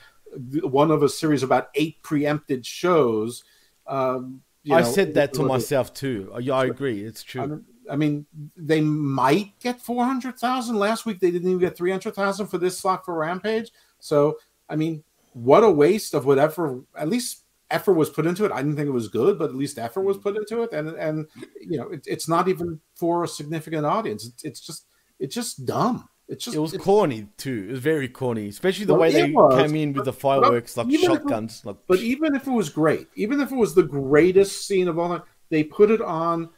one 0.63 0.91
of 0.91 1.03
a 1.03 1.09
series 1.09 1.43
of 1.43 1.49
about 1.49 1.69
eight 1.75 2.01
preempted 2.03 2.65
shows. 2.65 3.43
Um, 3.87 4.41
you 4.63 4.75
I 4.75 4.81
know, 4.81 4.91
said 4.91 5.13
that 5.15 5.33
to 5.35 5.43
myself 5.43 5.93
too. 5.93 6.31
Uh, 6.33 6.39
Yeah, 6.39 6.55
I 6.55 6.65
agree. 6.65 7.03
It's 7.03 7.23
true. 7.23 7.63
I 7.89 7.95
mean, 7.95 8.25
they 8.57 8.81
might 8.81 9.57
get 9.59 9.81
four 9.81 10.03
hundred 10.05 10.37
thousand. 10.39 10.77
Last 10.77 11.05
week 11.05 11.19
they 11.19 11.31
didn't 11.31 11.47
even 11.47 11.59
get 11.59 11.77
three 11.77 11.91
hundred 11.91 12.15
thousand 12.15 12.47
for 12.47 12.57
this 12.57 12.77
slot 12.77 13.05
for 13.05 13.15
Rampage. 13.15 13.71
So, 13.99 14.37
I 14.69 14.75
mean, 14.75 15.03
what 15.33 15.63
a 15.63 15.69
waste 15.69 16.13
of 16.13 16.25
whatever. 16.25 16.81
At 16.97 17.09
least 17.09 17.43
effort 17.71 17.93
was 17.93 18.09
put 18.09 18.25
into 18.25 18.45
it. 18.45 18.51
I 18.51 18.57
didn't 18.57 18.75
think 18.75 18.87
it 18.87 18.91
was 18.91 19.07
good, 19.07 19.37
but 19.39 19.49
at 19.49 19.55
least 19.55 19.79
effort 19.79 20.01
was 20.01 20.17
put 20.17 20.35
into 20.37 20.63
it. 20.63 20.71
And 20.73 20.89
and 20.89 21.27
you 21.59 21.77
know, 21.77 21.89
it, 21.89 22.03
it's 22.05 22.27
not 22.27 22.47
even 22.47 22.79
for 22.95 23.23
a 23.23 23.27
significant 23.27 23.85
audience. 23.85 24.25
It's, 24.25 24.43
it's 24.43 24.59
just 24.59 24.85
it's 25.19 25.35
just 25.35 25.65
dumb. 25.65 26.07
It's 26.27 26.43
just 26.43 26.57
It 26.57 26.59
was 26.59 26.73
corny 26.77 27.27
too. 27.37 27.67
It 27.69 27.71
was 27.73 27.79
very 27.81 28.07
corny, 28.09 28.47
especially 28.47 28.85
the 28.85 28.93
Well, 28.93 29.01
way 29.01 29.11
they 29.11 29.31
was, 29.31 29.61
came 29.61 29.75
in 29.75 29.93
with 29.93 30.05
the 30.05 30.13
fireworks, 30.13 30.75
like 30.75 30.87
if 30.87 30.95
it- 30.95 31.05
shotguns. 31.05 31.63
Like, 31.63 31.77
But 31.87 31.99
even 31.99 32.33
if 32.35 32.47
it 32.47 32.51
was 32.51 32.69
great, 32.69 33.07
even 33.15 33.39
if 33.41 33.51
it 33.51 33.55
was 33.55 33.75
the 33.75 33.83
greatest 33.83 34.65
scene 34.67 34.87
of 34.87 34.97
all 34.97 35.09
time, 35.09 35.21
they 35.51 35.63
put 35.63 35.91
it 35.91 36.01
on 36.01 36.49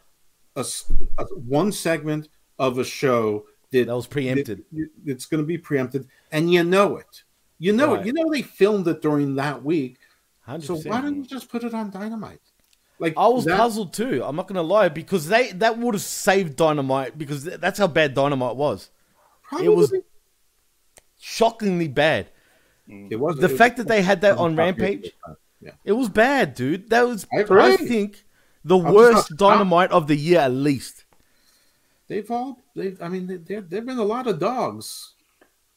a, 0.57 0.65
a- 1.21 1.25
one 1.35 1.71
segment 1.71 2.29
of 2.59 2.77
a 2.79 2.83
show 2.83 3.45
that, 3.71 3.87
that 3.87 3.95
was 3.95 4.07
preempted. 4.07 4.63
that- 4.73 4.89
it's 5.05 5.25
going 5.25 5.41
to 5.43 5.47
be 5.47 5.57
preempted, 5.57 6.07
and 6.31 6.51
you 6.51 6.63
know 6.63 6.97
it. 6.97 7.23
You 7.59 7.73
know 7.73 7.93
Right. 7.93 8.01
it. 8.01 8.05
You 8.07 8.13
know 8.13 8.29
they 8.31 8.41
filmed 8.41 8.87
it 8.87 9.01
during 9.01 9.35
that 9.35 9.63
week. 9.63 9.97
So 10.59 10.75
100%. 10.75 10.85
why 10.89 11.01
don't 11.01 11.15
you 11.17 11.23
just 11.25 11.49
put 11.49 11.63
it 11.63 11.73
on 11.73 11.89
Dynamite? 11.91 12.39
Like 12.99 13.13
I 13.17 13.27
was 13.27 13.45
that- 13.45 13.57
puzzled 13.57 13.93
too. 13.93 14.23
I'm 14.23 14.35
not 14.35 14.47
gonna 14.47 14.61
lie 14.63 14.89
because 14.89 15.27
they 15.27 15.51
that 15.53 15.77
would 15.77 15.93
have 15.93 16.01
saved 16.01 16.55
Dynamite 16.55 17.17
because 17.17 17.43
th- 17.43 17.59
that's 17.59 17.77
how 17.79 17.87
bad 17.87 18.13
Dynamite 18.13 18.55
was. 18.55 18.89
Probably, 19.43 19.67
It 19.67 19.69
was 19.75 19.93
shockingly 21.19 21.87
bad. 21.87 22.29
It 22.87 23.19
was 23.19 23.37
The 23.37 23.53
it 23.53 23.57
fact 23.57 23.77
that 23.77 23.87
they 23.87 24.01
had 24.01 24.21
that 24.21 24.37
on 24.37 24.55
Rampage. 24.55 25.11
Yeah. 25.59 25.71
it 25.83 25.91
was 25.93 26.07
bad, 26.09 26.53
dude. 26.53 26.89
That 26.89 27.07
was 27.07 27.27
I. 27.33 27.43
I 27.49 27.75
think 27.75 28.23
the 28.65 28.77
just 28.79 28.93
worst 28.93 29.31
not- 29.31 29.37
Dynamite 29.39 29.91
of 29.91 30.07
the 30.07 30.15
year 30.15 30.39
at 30.39 30.51
least. 30.51 31.05
They've 32.07 32.29
all. 32.31 32.59
They. 32.75 32.95
I 33.01 33.09
mean, 33.09 33.27
there 33.47 33.61
there've 33.61 33.85
been 33.85 33.97
a 33.97 34.03
lot 34.03 34.27
of 34.27 34.39
dogs. 34.39 35.13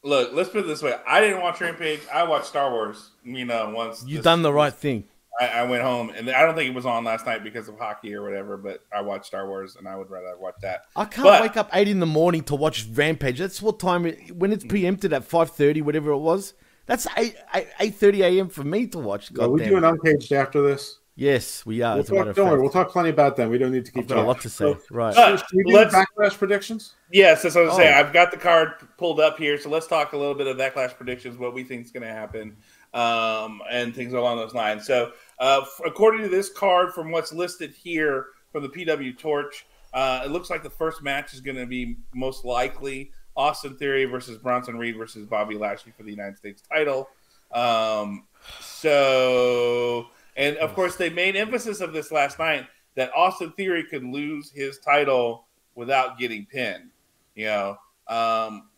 Look, 0.03 0.31
let's 0.33 0.49
put 0.49 0.61
it 0.61 0.67
this 0.67 0.81
way. 0.81 0.95
I 1.05 1.19
didn't 1.19 1.41
watch 1.41 1.61
Rampage. 1.61 1.99
I 2.11 2.23
watched 2.23 2.47
Star 2.47 2.71
Wars. 2.71 3.11
You 3.23 3.45
know, 3.45 3.71
once 3.75 4.03
You 4.07 4.17
this- 4.17 4.23
done 4.23 4.41
the 4.41 4.53
right 4.53 4.73
thing. 4.73 5.03
I, 5.39 5.47
I 5.47 5.63
went 5.63 5.81
home, 5.81 6.09
and 6.15 6.29
I 6.29 6.41
don't 6.41 6.55
think 6.55 6.69
it 6.69 6.75
was 6.75 6.85
on 6.85 7.05
last 7.05 7.25
night 7.25 7.41
because 7.43 7.69
of 7.69 7.77
hockey 7.79 8.13
or 8.13 8.21
whatever. 8.21 8.57
But 8.57 8.81
I 8.93 9.01
watched 9.01 9.25
Star 9.25 9.47
Wars, 9.47 9.75
and 9.77 9.87
I 9.87 9.95
would 9.95 10.09
rather 10.09 10.37
watch 10.37 10.55
that. 10.61 10.81
I 10.95 11.05
can't 11.05 11.23
But- 11.23 11.41
wake 11.41 11.57
up 11.57 11.69
eight 11.73 11.87
in 11.87 11.99
the 11.99 12.05
morning 12.05 12.43
to 12.45 12.55
watch 12.55 12.85
Rampage. 12.93 13.39
That's 13.39 13.61
what 13.61 13.79
time 13.79 14.05
it, 14.05 14.35
when 14.35 14.51
it's 14.51 14.65
preempted 14.65 15.13
at 15.13 15.23
five 15.23 15.51
thirty, 15.51 15.81
whatever 15.81 16.11
it 16.11 16.17
was. 16.19 16.53
That's 16.85 17.07
eight 17.17 17.35
eight 17.79 17.95
thirty 17.95 18.23
a.m. 18.23 18.49
for 18.49 18.63
me 18.63 18.87
to 18.87 18.99
watch. 18.99 19.31
Are 19.31 19.35
God 19.35 19.51
we 19.51 19.59
damn 19.61 19.69
doing 19.69 19.83
it. 19.83 19.87
uncaged 19.87 20.31
after 20.33 20.61
this? 20.61 20.97
Yes, 21.15 21.65
we 21.65 21.81
are. 21.81 21.95
We'll 21.95 22.03
as 22.03 22.09
a 22.09 22.13
matter 22.13 22.25
talk, 22.27 22.35
don't 22.35 22.49
worry, 22.49 22.61
we'll 22.61 22.69
talk 22.69 22.89
plenty 22.89 23.09
about 23.09 23.35
them. 23.35 23.49
We 23.49 23.57
don't 23.57 23.71
need 23.71 23.85
to 23.85 23.91
keep 23.91 24.03
I've 24.03 24.09
got 24.09 24.17
a 24.19 24.21
lot 24.23 24.41
to 24.41 24.49
say. 24.49 24.75
right. 24.89 25.15
Uh, 25.15 25.35
Should 25.37 25.45
we 25.53 25.63
do 25.65 25.75
let's- 25.75 25.93
backlash 25.93 26.37
predictions? 26.37 26.95
Yes, 27.11 27.41
that's 27.43 27.55
what 27.55 27.65
I 27.65 27.67
was 27.67 27.75
saying. 27.75 27.93
Oh. 27.93 27.99
I've 27.99 28.13
got 28.13 28.31
the 28.31 28.37
card 28.37 28.75
pulled 28.97 29.19
up 29.19 29.37
here, 29.37 29.57
so 29.59 29.69
let's 29.69 29.87
talk 29.87 30.13
a 30.13 30.17
little 30.17 30.33
bit 30.35 30.47
of 30.47 30.55
backlash 30.57 30.95
predictions, 30.95 31.37
what 31.37 31.53
we 31.53 31.63
think 31.63 31.85
is 31.85 31.91
going 31.91 32.03
to 32.03 32.13
happen, 32.13 32.55
um, 32.93 33.61
and 33.69 33.93
things 33.93 34.13
along 34.13 34.37
those 34.37 34.53
lines. 34.53 34.87
So, 34.87 35.11
uh, 35.39 35.59
f- 35.63 35.81
according 35.85 36.21
to 36.21 36.29
this 36.29 36.49
card, 36.49 36.93
from 36.93 37.11
what's 37.11 37.33
listed 37.33 37.71
here 37.73 38.27
from 38.53 38.63
the 38.63 38.69
PW 38.69 39.17
Torch, 39.17 39.65
uh, 39.93 40.21
it 40.25 40.31
looks 40.31 40.49
like 40.49 40.63
the 40.63 40.69
first 40.69 41.03
match 41.03 41.33
is 41.33 41.41
going 41.41 41.57
to 41.57 41.65
be 41.65 41.97
most 42.15 42.45
likely 42.45 43.11
Austin 43.35 43.75
Theory 43.75 44.05
versus 44.05 44.37
Bronson 44.37 44.77
Reed 44.77 44.95
versus 44.97 45.25
Bobby 45.25 45.57
Lashley 45.57 45.91
for 45.95 46.03
the 46.03 46.11
United 46.11 46.37
States 46.37 46.61
title. 46.61 47.09
Um, 47.53 48.25
so, 48.61 50.07
and 50.41 50.57
of 50.57 50.73
course, 50.73 50.95
they 50.95 51.09
made 51.09 51.35
emphasis 51.35 51.81
of 51.81 51.93
this 51.93 52.11
last 52.11 52.39
night 52.39 52.67
that 52.95 53.11
Austin 53.15 53.51
Theory 53.53 53.83
could 53.83 54.03
lose 54.03 54.51
his 54.51 54.79
title 54.79 55.45
without 55.75 56.17
getting 56.17 56.45
pinned. 56.45 56.89
You 57.35 57.45
know, 57.45 57.77
um, 58.07 58.69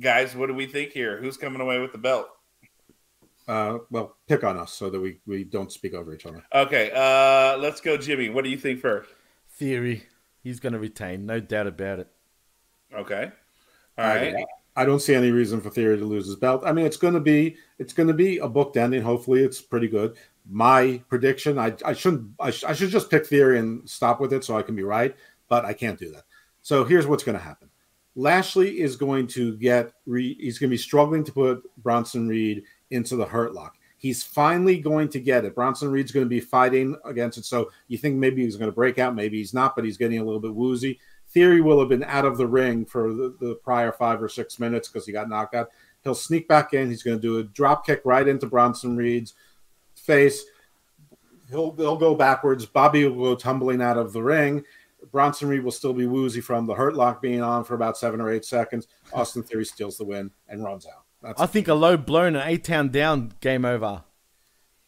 guys, 0.00 0.34
what 0.34 0.46
do 0.48 0.54
we 0.54 0.66
think 0.66 0.92
here? 0.92 1.18
Who's 1.18 1.36
coming 1.36 1.60
away 1.60 1.78
with 1.78 1.92
the 1.92 1.98
belt? 1.98 2.28
Uh, 3.46 3.78
well, 3.90 4.16
pick 4.26 4.44
on 4.44 4.58
us 4.58 4.72
so 4.72 4.90
that 4.90 5.00
we, 5.00 5.20
we 5.26 5.44
don't 5.44 5.72
speak 5.72 5.94
over 5.94 6.12
each 6.14 6.26
other. 6.26 6.44
Okay, 6.54 6.90
uh, 6.94 7.56
let's 7.58 7.80
go, 7.80 7.96
Jimmy. 7.96 8.28
What 8.28 8.44
do 8.44 8.50
you 8.50 8.58
think 8.58 8.80
first? 8.80 9.08
Theory. 9.50 10.04
He's 10.42 10.60
going 10.60 10.72
to 10.72 10.78
retain, 10.78 11.26
no 11.26 11.40
doubt 11.40 11.66
about 11.66 11.98
it. 12.00 12.08
Okay, 12.94 13.30
all 13.96 14.04
right. 14.06 14.28
I- 14.28 14.32
right. 14.32 14.46
I 14.78 14.84
don't 14.84 15.00
see 15.00 15.16
any 15.16 15.32
reason 15.32 15.60
for 15.60 15.70
Theory 15.70 15.98
to 15.98 16.04
lose 16.04 16.26
his 16.26 16.36
belt. 16.36 16.62
I 16.64 16.72
mean, 16.72 16.86
it's 16.86 16.96
going 16.96 17.14
to 17.14 17.20
be 17.20 17.56
it's 17.80 17.92
going 17.92 18.06
to 18.06 18.14
be 18.14 18.38
a 18.38 18.48
booked 18.48 18.76
ending. 18.76 19.02
Hopefully, 19.02 19.42
it's 19.42 19.60
pretty 19.60 19.88
good. 19.88 20.16
My 20.48 21.02
prediction: 21.08 21.58
I, 21.58 21.74
I 21.84 21.94
shouldn't 21.94 22.30
I, 22.38 22.52
sh- 22.52 22.62
I 22.62 22.74
should 22.74 22.90
just 22.90 23.10
pick 23.10 23.26
Theory 23.26 23.58
and 23.58 23.88
stop 23.90 24.20
with 24.20 24.32
it 24.32 24.44
so 24.44 24.56
I 24.56 24.62
can 24.62 24.76
be 24.76 24.84
right, 24.84 25.16
but 25.48 25.64
I 25.64 25.72
can't 25.72 25.98
do 25.98 26.12
that. 26.12 26.22
So 26.62 26.84
here's 26.84 27.08
what's 27.08 27.24
going 27.24 27.36
to 27.36 27.42
happen: 27.42 27.68
Lashley 28.14 28.80
is 28.80 28.94
going 28.94 29.26
to 29.28 29.56
get 29.56 29.94
re, 30.06 30.34
he's 30.38 30.60
going 30.60 30.70
to 30.70 30.74
be 30.74 30.78
struggling 30.78 31.24
to 31.24 31.32
put 31.32 31.64
Bronson 31.82 32.28
Reed 32.28 32.62
into 32.90 33.16
the 33.16 33.26
Hurt 33.26 33.54
Lock. 33.54 33.78
He's 33.96 34.22
finally 34.22 34.78
going 34.78 35.08
to 35.08 35.18
get 35.18 35.44
it. 35.44 35.56
Bronson 35.56 35.90
Reed's 35.90 36.12
going 36.12 36.24
to 36.24 36.30
be 36.30 36.38
fighting 36.38 36.96
against 37.04 37.36
it. 37.36 37.44
So 37.44 37.72
you 37.88 37.98
think 37.98 38.14
maybe 38.14 38.44
he's 38.44 38.54
going 38.54 38.70
to 38.70 38.74
break 38.74 39.00
out, 39.00 39.16
maybe 39.16 39.38
he's 39.38 39.52
not, 39.52 39.74
but 39.74 39.84
he's 39.84 39.96
getting 39.96 40.20
a 40.20 40.24
little 40.24 40.38
bit 40.38 40.54
woozy. 40.54 41.00
Theory 41.30 41.60
will 41.60 41.78
have 41.80 41.88
been 41.88 42.04
out 42.04 42.24
of 42.24 42.38
the 42.38 42.46
ring 42.46 42.86
for 42.86 43.12
the, 43.12 43.36
the 43.38 43.54
prior 43.56 43.92
five 43.92 44.22
or 44.22 44.28
six 44.28 44.58
minutes 44.58 44.88
because 44.88 45.06
he 45.06 45.12
got 45.12 45.28
knocked 45.28 45.54
out. 45.54 45.68
He'll 46.02 46.14
sneak 46.14 46.48
back 46.48 46.72
in. 46.72 46.88
He's 46.88 47.02
going 47.02 47.18
to 47.18 47.22
do 47.22 47.38
a 47.38 47.44
drop 47.44 47.84
kick 47.84 48.00
right 48.04 48.26
into 48.26 48.46
Bronson 48.46 48.96
Reed's 48.96 49.34
face. 49.94 50.44
He'll 51.50 51.74
he'll 51.76 51.96
go 51.96 52.14
backwards. 52.14 52.66
Bobby 52.66 53.06
will 53.06 53.24
go 53.30 53.34
tumbling 53.34 53.82
out 53.82 53.98
of 53.98 54.12
the 54.12 54.22
ring. 54.22 54.64
Bronson 55.12 55.48
Reed 55.48 55.62
will 55.62 55.72
still 55.72 55.92
be 55.92 56.06
woozy 56.06 56.40
from 56.40 56.66
the 56.66 56.74
hurt 56.74 56.94
lock 56.94 57.22
being 57.22 57.42
on 57.42 57.64
for 57.64 57.74
about 57.74 57.96
seven 57.96 58.20
or 58.20 58.30
eight 58.30 58.44
seconds. 58.44 58.88
Austin 59.12 59.42
Theory 59.42 59.64
steals 59.64 59.96
the 59.96 60.04
win 60.04 60.30
and 60.48 60.64
runs 60.64 60.86
out. 60.86 61.04
That's 61.22 61.40
I 61.40 61.46
think 61.46 61.68
a 61.68 61.74
low 61.74 61.96
blown 61.96 62.36
and 62.36 62.48
eight 62.48 62.64
town 62.64 62.90
down, 62.90 63.32
game 63.40 63.64
over. 63.64 64.04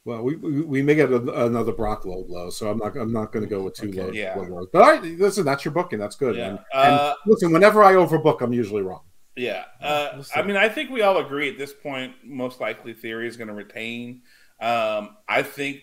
Well, 0.04 0.22
we, 0.22 0.36
we, 0.36 0.62
we 0.62 0.82
may 0.82 0.94
get 0.94 1.10
a, 1.10 1.44
another 1.46 1.72
Brock 1.72 2.04
low 2.04 2.24
blow, 2.24 2.50
so 2.50 2.70
I'm 2.70 2.78
not 2.78 2.96
I'm 2.96 3.12
not 3.12 3.32
going 3.32 3.44
to 3.44 3.48
go 3.50 3.62
with 3.62 3.74
two 3.74 3.88
Okay. 3.88 4.02
low, 4.02 4.10
Yeah. 4.12 4.34
low 4.36 4.44
blows. 4.46 4.68
But 4.72 4.82
all 4.82 4.90
right, 4.90 5.02
listen, 5.02 5.44
that's 5.44 5.64
your 5.64 5.72
booking. 5.72 5.98
That's 5.98 6.16
good. 6.16 6.36
Yeah. 6.36 6.48
And, 6.48 6.58
Uh, 6.72 7.14
and 7.22 7.32
listen, 7.32 7.52
whenever 7.52 7.82
I 7.84 7.94
overbook, 7.94 8.40
I'm 8.40 8.52
usually 8.52 8.82
wrong. 8.82 9.02
Yeah, 9.36 9.64
uh, 9.80 10.10
We'll. 10.16 10.24
I 10.34 10.42
mean, 10.42 10.56
I 10.56 10.68
think 10.68 10.90
we 10.90 11.02
all 11.02 11.18
agree 11.18 11.48
at 11.48 11.56
this 11.56 11.72
point. 11.72 12.14
Most 12.24 12.60
likely, 12.60 12.92
Theory 12.92 13.28
is 13.28 13.36
going 13.36 13.48
to 13.48 13.54
retain. 13.54 14.22
Um, 14.60 15.16
I 15.28 15.42
think 15.42 15.80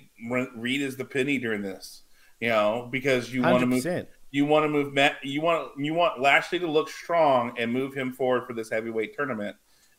Reed 0.56 0.81
is 0.81 0.98
the 0.98 1.06
penny 1.06 1.38
during 1.39 1.61
this. 1.61 2.03
You 2.39 2.49
know, 2.49 2.88
because 2.91 3.34
you 3.34 3.41
want 3.41 3.61
to 3.61 3.65
move, 3.65 3.80
percent. 3.80 4.10
you 4.30 4.45
want 4.45 4.65
to 4.65 4.69
move 4.69 4.94
Matt, 4.94 5.15
you 5.23 5.41
want 5.41 5.72
you 5.80 5.95
want 5.95 6.22
Lashley 6.22 6.60
to 6.60 6.68
look 6.69 6.88
strong 6.88 7.53
and 7.57 7.73
move 7.73 7.95
him 7.95 8.14
forward 8.14 8.45
for 8.45 8.53
this 8.53 8.69
heavyweight 8.69 9.15
tournament. 9.15 9.56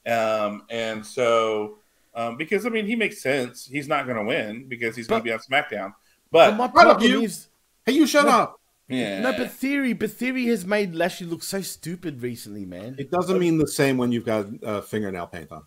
Um, 0.07 0.63
and 0.71 1.05
so, 1.05 1.79
um, 2.19 2.37
because 2.37 2.67
I 2.67 2.69
mean, 2.69 2.87
he 2.87 2.97
makes 2.97 3.23
sense. 3.23 3.67
He's 3.67 3.89
not 3.89 4.05
going 4.07 4.17
to 4.19 4.25
win 4.25 4.67
because 4.69 4.97
he's 4.97 5.07
going 5.07 5.21
to 5.21 5.25
be 5.25 5.33
on 5.33 5.39
SmackDown. 5.39 5.95
But 6.31 6.51
But 6.51 6.57
my 6.57 6.69
problem 6.69 7.11
you. 7.11 7.23
is 7.23 7.49
Hey, 7.87 7.93
you 7.93 8.07
shut 8.07 8.27
No. 8.27 8.31
up. 8.33 8.61
yeah, 8.89 9.21
no, 9.21 9.33
but 9.33 9.51
theory, 9.51 9.93
but 9.95 10.11
theory 10.11 10.47
has 10.47 10.67
made 10.67 10.95
Lashley 10.95 11.27
look 11.27 11.43
so 11.43 11.61
stupid 11.63 12.23
recently, 12.23 12.65
man. 12.67 12.97
It 12.99 13.11
doesn't 13.11 13.39
mean 13.39 13.59
the 13.59 13.67
same 13.69 13.97
when 13.99 14.13
you've 14.13 14.27
got 14.27 14.47
uh, 14.65 14.81
fingernail 14.83 15.27
paint 15.29 15.51
on. 15.53 15.65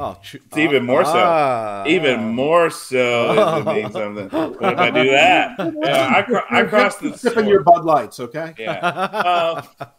Oh, 0.00 0.16
tr- 0.22 0.36
It's 0.46 0.56
even 0.58 0.84
more 0.86 1.04
so. 1.04 1.12
Ah. 1.16 1.84
even 1.86 2.20
more 2.28 2.70
so. 2.70 3.64
It 3.66 3.74
means 3.74 3.92
something. 4.00 4.28
What 4.28 4.72
if 4.74 4.78
I 4.78 4.90
do 4.90 5.10
that? 5.10 5.74
Yeah, 5.82 6.12
I, 6.16 6.22
cro- 6.22 6.44
I 6.50 6.62
crossed 6.64 7.00
the 7.00 7.16
Sipping 7.16 7.34
sword. 7.44 7.48
your 7.48 7.62
Bud 7.64 7.84
Lights, 7.84 8.20
okay? 8.20 8.54
Yeah. 8.58 8.72
Uh, 8.74 9.62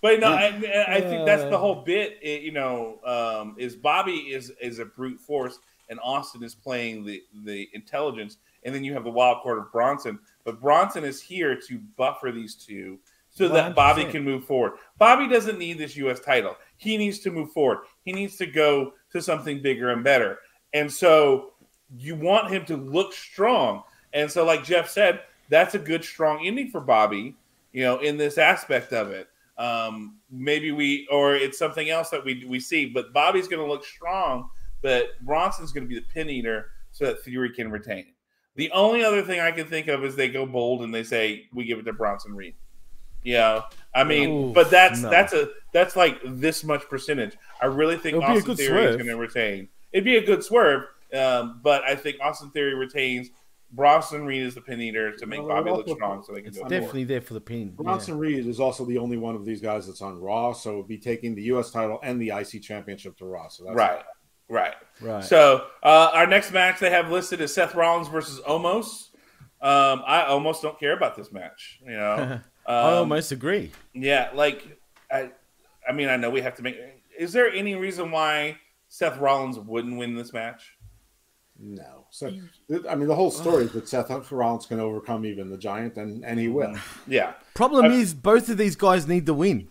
but 0.00 0.20
no, 0.20 0.28
I, 0.32 0.46
I 0.88 1.00
think 1.00 1.26
that's 1.26 1.44
the 1.44 1.58
whole 1.58 1.82
bit. 1.82 2.18
It, 2.22 2.42
you 2.42 2.52
know, 2.52 2.98
um, 3.04 3.56
is 3.58 3.76
Bobby 3.76 4.12
is 4.12 4.52
is 4.60 4.78
a 4.78 4.84
brute 4.84 5.20
force, 5.20 5.58
and 5.88 5.98
Austin 6.02 6.42
is 6.42 6.54
playing 6.54 7.04
the 7.04 7.22
the 7.44 7.68
intelligence, 7.72 8.38
and 8.64 8.74
then 8.74 8.84
you 8.84 8.92
have 8.94 9.04
the 9.04 9.10
wild 9.10 9.42
card 9.42 9.58
of 9.58 9.72
Bronson. 9.72 10.18
But 10.44 10.60
Bronson 10.60 11.04
is 11.04 11.20
here 11.20 11.58
to 11.68 11.78
buffer 11.96 12.30
these 12.32 12.54
two 12.54 12.98
so 13.36 13.48
that 13.48 13.74
Bobby 13.74 14.04
can 14.06 14.24
move 14.24 14.44
forward. 14.44 14.72
Bobby 14.96 15.28
doesn't 15.28 15.58
need 15.58 15.76
this 15.76 15.94
U.S. 15.96 16.20
title. 16.20 16.56
He 16.78 16.96
needs 16.96 17.18
to 17.20 17.30
move 17.30 17.52
forward. 17.52 17.80
He 18.02 18.12
needs 18.12 18.36
to 18.36 18.46
go 18.46 18.94
to 19.12 19.20
something 19.20 19.60
bigger 19.60 19.90
and 19.90 20.02
better. 20.02 20.38
And 20.72 20.90
so 20.90 21.52
you 21.98 22.14
want 22.14 22.50
him 22.50 22.64
to 22.66 22.76
look 22.76 23.12
strong. 23.12 23.82
And 24.14 24.30
so, 24.30 24.44
like 24.44 24.64
Jeff 24.64 24.88
said, 24.88 25.20
that's 25.50 25.74
a 25.74 25.78
good, 25.78 26.02
strong 26.02 26.46
ending 26.46 26.70
for 26.70 26.80
Bobby, 26.80 27.34
you 27.72 27.84
know, 27.84 27.98
in 27.98 28.16
this 28.16 28.38
aspect 28.38 28.92
of 28.92 29.10
it. 29.10 29.28
Um, 29.58 30.18
maybe 30.30 30.72
we, 30.72 31.08
or 31.10 31.34
it's 31.34 31.58
something 31.58 31.88
else 31.88 32.10
that 32.10 32.24
we 32.24 32.44
we 32.46 32.60
see, 32.60 32.86
but 32.86 33.12
Bobby's 33.12 33.48
going 33.48 33.64
to 33.64 33.70
look 33.70 33.84
strong, 33.84 34.50
but 34.82 35.10
Bronson's 35.22 35.72
going 35.72 35.84
to 35.84 35.88
be 35.88 35.94
the 35.94 36.06
pin 36.12 36.28
eater 36.28 36.70
so 36.92 37.06
that 37.06 37.22
Theory 37.22 37.50
can 37.50 37.70
retain 37.70 38.00
it. 38.00 38.14
The 38.56 38.70
only 38.70 39.04
other 39.04 39.22
thing 39.22 39.40
I 39.40 39.50
can 39.50 39.66
think 39.66 39.88
of 39.88 40.04
is 40.04 40.16
they 40.16 40.28
go 40.28 40.46
bold 40.46 40.82
and 40.82 40.94
they 40.94 41.04
say 41.04 41.46
we 41.52 41.64
give 41.64 41.78
it 41.78 41.84
to 41.84 41.92
Bronson 41.92 42.34
Reed. 42.34 42.54
Yeah, 43.22 43.62
I 43.94 44.04
mean, 44.04 44.52
but 44.52 44.70
that's 44.70 45.00
no. 45.00 45.10
that's 45.10 45.32
a 45.32 45.48
that's 45.72 45.96
like 45.96 46.20
this 46.24 46.62
much 46.62 46.88
percentage. 46.88 47.36
I 47.60 47.66
really 47.66 47.96
think 47.96 48.16
It'll 48.16 48.24
Austin 48.24 48.56
Theory 48.56 48.84
is 48.84 48.96
going 48.96 49.08
to 49.08 49.16
retain. 49.16 49.68
It'd 49.92 50.04
be 50.04 50.16
a 50.16 50.24
good 50.24 50.44
swerve, 50.44 50.84
um, 51.12 51.60
but 51.62 51.82
I 51.82 51.96
think 51.96 52.18
Austin 52.22 52.50
Theory 52.50 52.74
retains. 52.74 53.30
Bronson 53.72 54.24
Reed 54.24 54.42
is 54.42 54.54
the 54.54 54.60
pin 54.60 54.80
eater 54.80 55.14
to 55.16 55.26
make 55.26 55.40
Well, 55.40 55.48
Bobby 55.48 55.70
look 55.70 55.88
strong, 55.88 56.22
so 56.22 56.32
they 56.32 56.40
can 56.40 56.48
It's 56.48 56.58
do 56.58 56.64
it. 56.64 56.68
definitely 56.68 57.04
there 57.04 57.20
for 57.20 57.34
the 57.34 57.40
pin. 57.40 57.76
yeah. 57.84 57.98
Reed 58.10 58.46
is 58.46 58.60
also 58.60 58.84
the 58.84 58.98
only 58.98 59.16
one 59.16 59.34
of 59.34 59.44
these 59.44 59.60
guys 59.60 59.86
that's 59.86 60.00
on 60.02 60.20
Raw, 60.20 60.52
so 60.52 60.70
it'll 60.70 60.82
be 60.84 60.98
taking 60.98 61.34
the 61.34 61.42
U.S. 61.44 61.70
title 61.70 61.98
and 62.02 62.20
the 62.20 62.30
IC 62.30 62.62
championship 62.62 63.16
to 63.18 63.24
Raw. 63.26 63.48
So 63.48 63.64
that's 63.64 63.76
Right, 63.76 64.02
right. 64.48 64.74
Right. 65.00 65.24
So 65.24 65.66
uh, 65.82 66.10
our 66.14 66.26
next 66.26 66.52
match 66.52 66.78
they 66.80 66.90
have 66.90 67.10
listed 67.10 67.40
is 67.40 67.52
Seth 67.52 67.74
Rollins 67.74 68.08
versus 68.08 68.40
Omos. 68.40 69.08
Um, 69.60 70.02
I 70.06 70.24
almost 70.26 70.62
don't 70.62 70.78
care 70.78 70.92
about 70.96 71.16
this 71.16 71.32
match. 71.32 71.80
You 71.84 71.92
know, 71.96 72.40
I 72.66 72.72
Um, 72.72 72.94
almost 72.98 73.32
agree. 73.32 73.72
Yeah, 73.94 74.30
like 74.34 74.78
I, 75.10 75.30
I 75.88 75.92
mean, 75.92 76.08
I 76.08 76.16
know 76.16 76.30
we 76.30 76.40
have 76.42 76.54
to 76.56 76.62
make. 76.62 76.76
Is 77.18 77.32
there 77.32 77.50
any 77.50 77.74
reason 77.74 78.10
why 78.10 78.58
Seth 78.88 79.18
Rollins 79.18 79.58
wouldn't 79.58 79.96
win 79.98 80.14
this 80.14 80.32
match? 80.32 80.75
No. 81.58 82.06
So, 82.10 82.26
I 82.88 82.94
mean, 82.94 83.08
the 83.08 83.14
whole 83.14 83.30
story 83.30 83.64
is 83.64 83.72
that 83.72 83.88
Seth 83.88 84.30
Rollins 84.30 84.66
can 84.66 84.78
overcome 84.80 85.24
even 85.24 85.50
the 85.50 85.56
Giant, 85.56 85.96
and, 85.96 86.24
and 86.24 86.38
he 86.38 86.48
will. 86.48 86.74
Yeah, 87.06 87.32
Problem 87.54 87.86
Uh, 87.86 87.90
is, 87.90 88.12
both 88.14 88.48
of 88.48 88.58
these 88.58 88.76
guys 88.76 89.06
need 89.08 89.26
to 89.26 89.34
win. 89.34 89.68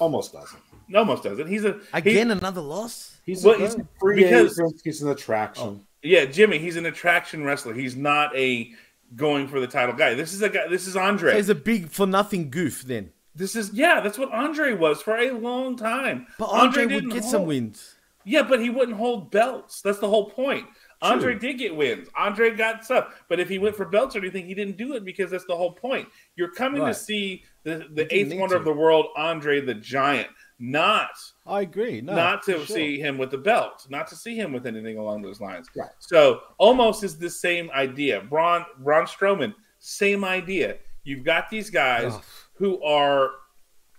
Omos 0.00 0.32
doesn't. 0.32 0.60
Omos 0.90 1.22
doesn't. 1.22 1.46
He's 1.46 1.64
a 1.64 1.72
he- 1.74 1.78
Again, 1.94 2.30
another 2.30 2.60
loss. 2.60 3.16
He's, 3.24 3.44
Well, 3.44 3.54
a, 3.54 3.58
he's 3.58 3.74
he's- 3.74 3.86
free 4.00 4.22
because- 4.24 4.58
agent. 4.58 4.80
He's 4.84 5.02
an 5.02 5.10
attraction. 5.10 5.86
yeah, 6.02 6.24
Jimmy. 6.26 6.58
He's 6.58 6.76
an 6.76 6.86
attraction 6.86 7.44
wrestler. 7.44 7.74
He's 7.74 7.96
not 7.96 8.34
a 8.36 8.72
going 9.16 9.46
for 9.48 9.60
the 9.60 9.66
title 9.66 9.94
guy. 9.94 10.14
This 10.14 10.32
is 10.32 10.42
a 10.42 10.48
guy. 10.48 10.66
This 10.68 10.86
is 10.86 10.94
So 10.94 11.00
Andre. 11.00 11.36
he's 11.36 11.48
a 11.48 11.54
big 11.54 11.90
for 11.90 12.06
nothing 12.06 12.50
goof 12.50 12.82
then. 12.82 13.12
This 13.34 13.56
is 13.56 13.72
yeah. 13.72 14.00
That's 14.00 14.18
what 14.18 14.30
Andre 14.32 14.74
was 14.74 15.00
for 15.00 15.16
a 15.16 15.30
long 15.30 15.76
time. 15.76 16.26
But 16.38 16.46
Andre, 16.46 16.84
would 16.84 16.90
didn't 16.90 17.08
get 17.10 17.20
hold- 17.22 17.30
some 17.30 17.46
wins. 17.46 17.94
Yeah, 18.24 18.42
but 18.42 18.60
he 18.60 18.70
wouldn't 18.70 18.96
hold 18.96 19.30
belts. 19.32 19.80
That's 19.82 19.98
the 19.98 20.08
whole 20.08 20.30
point. 20.30 20.66
Andre 21.02 21.38
did 21.38 21.58
get 21.58 21.74
wins. 21.74 22.08
Andre 22.16 22.50
got 22.50 22.84
stuff. 22.84 23.22
But 23.28 23.40
if 23.40 23.48
he 23.48 23.58
went 23.58 23.76
for 23.76 23.84
belts 23.84 24.14
or 24.16 24.20
anything, 24.20 24.46
he 24.46 24.54
didn't 24.54 24.76
do 24.76 24.94
it 24.94 25.04
because 25.04 25.30
that's 25.30 25.44
the 25.46 25.56
whole 25.56 25.72
point. 25.72 26.08
You're 26.36 26.52
coming 26.52 26.80
Right. 26.82 26.94
to 26.94 26.98
see 26.98 27.44
the, 27.64 27.86
the 27.92 28.12
eighth 28.14 28.32
wonder 28.34 28.54
to. 28.54 28.58
of 28.60 28.64
the 28.64 28.72
world, 28.72 29.06
Andre 29.16 29.60
the 29.60 29.74
Giant, 29.74 30.28
not 30.58 31.10
I 31.46 31.62
agree. 31.62 32.00
No, 32.00 32.14
not 32.14 32.42
to 32.44 32.52
sure. 32.64 32.66
see 32.66 32.98
him 33.00 33.18
with 33.18 33.30
the 33.32 33.38
belt, 33.38 33.86
not 33.90 34.06
to 34.08 34.16
see 34.16 34.36
him 34.36 34.52
with 34.52 34.66
anything 34.66 34.96
along 34.96 35.22
those 35.22 35.40
lines. 35.40 35.68
Right. 35.76 35.90
So 35.98 36.40
Omos 36.60 37.02
is 37.02 37.18
the 37.18 37.30
same 37.30 37.68
idea. 37.72 38.20
Braun 38.20 38.64
Braun 38.78 39.06
Strowman, 39.06 39.54
same 39.80 40.24
idea. 40.24 40.76
You've 41.04 41.24
got 41.24 41.50
these 41.50 41.68
guys 41.68 42.14
who 42.54 42.80
are 42.84 43.30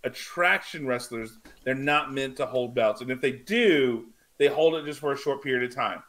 attraction 0.04 0.86
wrestlers. 0.88 1.40
They're 1.64 1.76
not 1.76 2.14
meant 2.14 2.38
to 2.38 2.46
hold 2.46 2.76
belts, 2.76 3.02
and 3.02 3.12
if 3.12 3.22
they 3.22 3.32
do, 3.32 4.06
they 4.38 4.48
hold 4.48 4.76
it 4.76 4.86
just 4.86 5.00
for 5.00 5.12
a 5.14 5.18
short 5.18 5.42
period 5.44 5.70
of 5.70 5.76
time. 5.76 6.02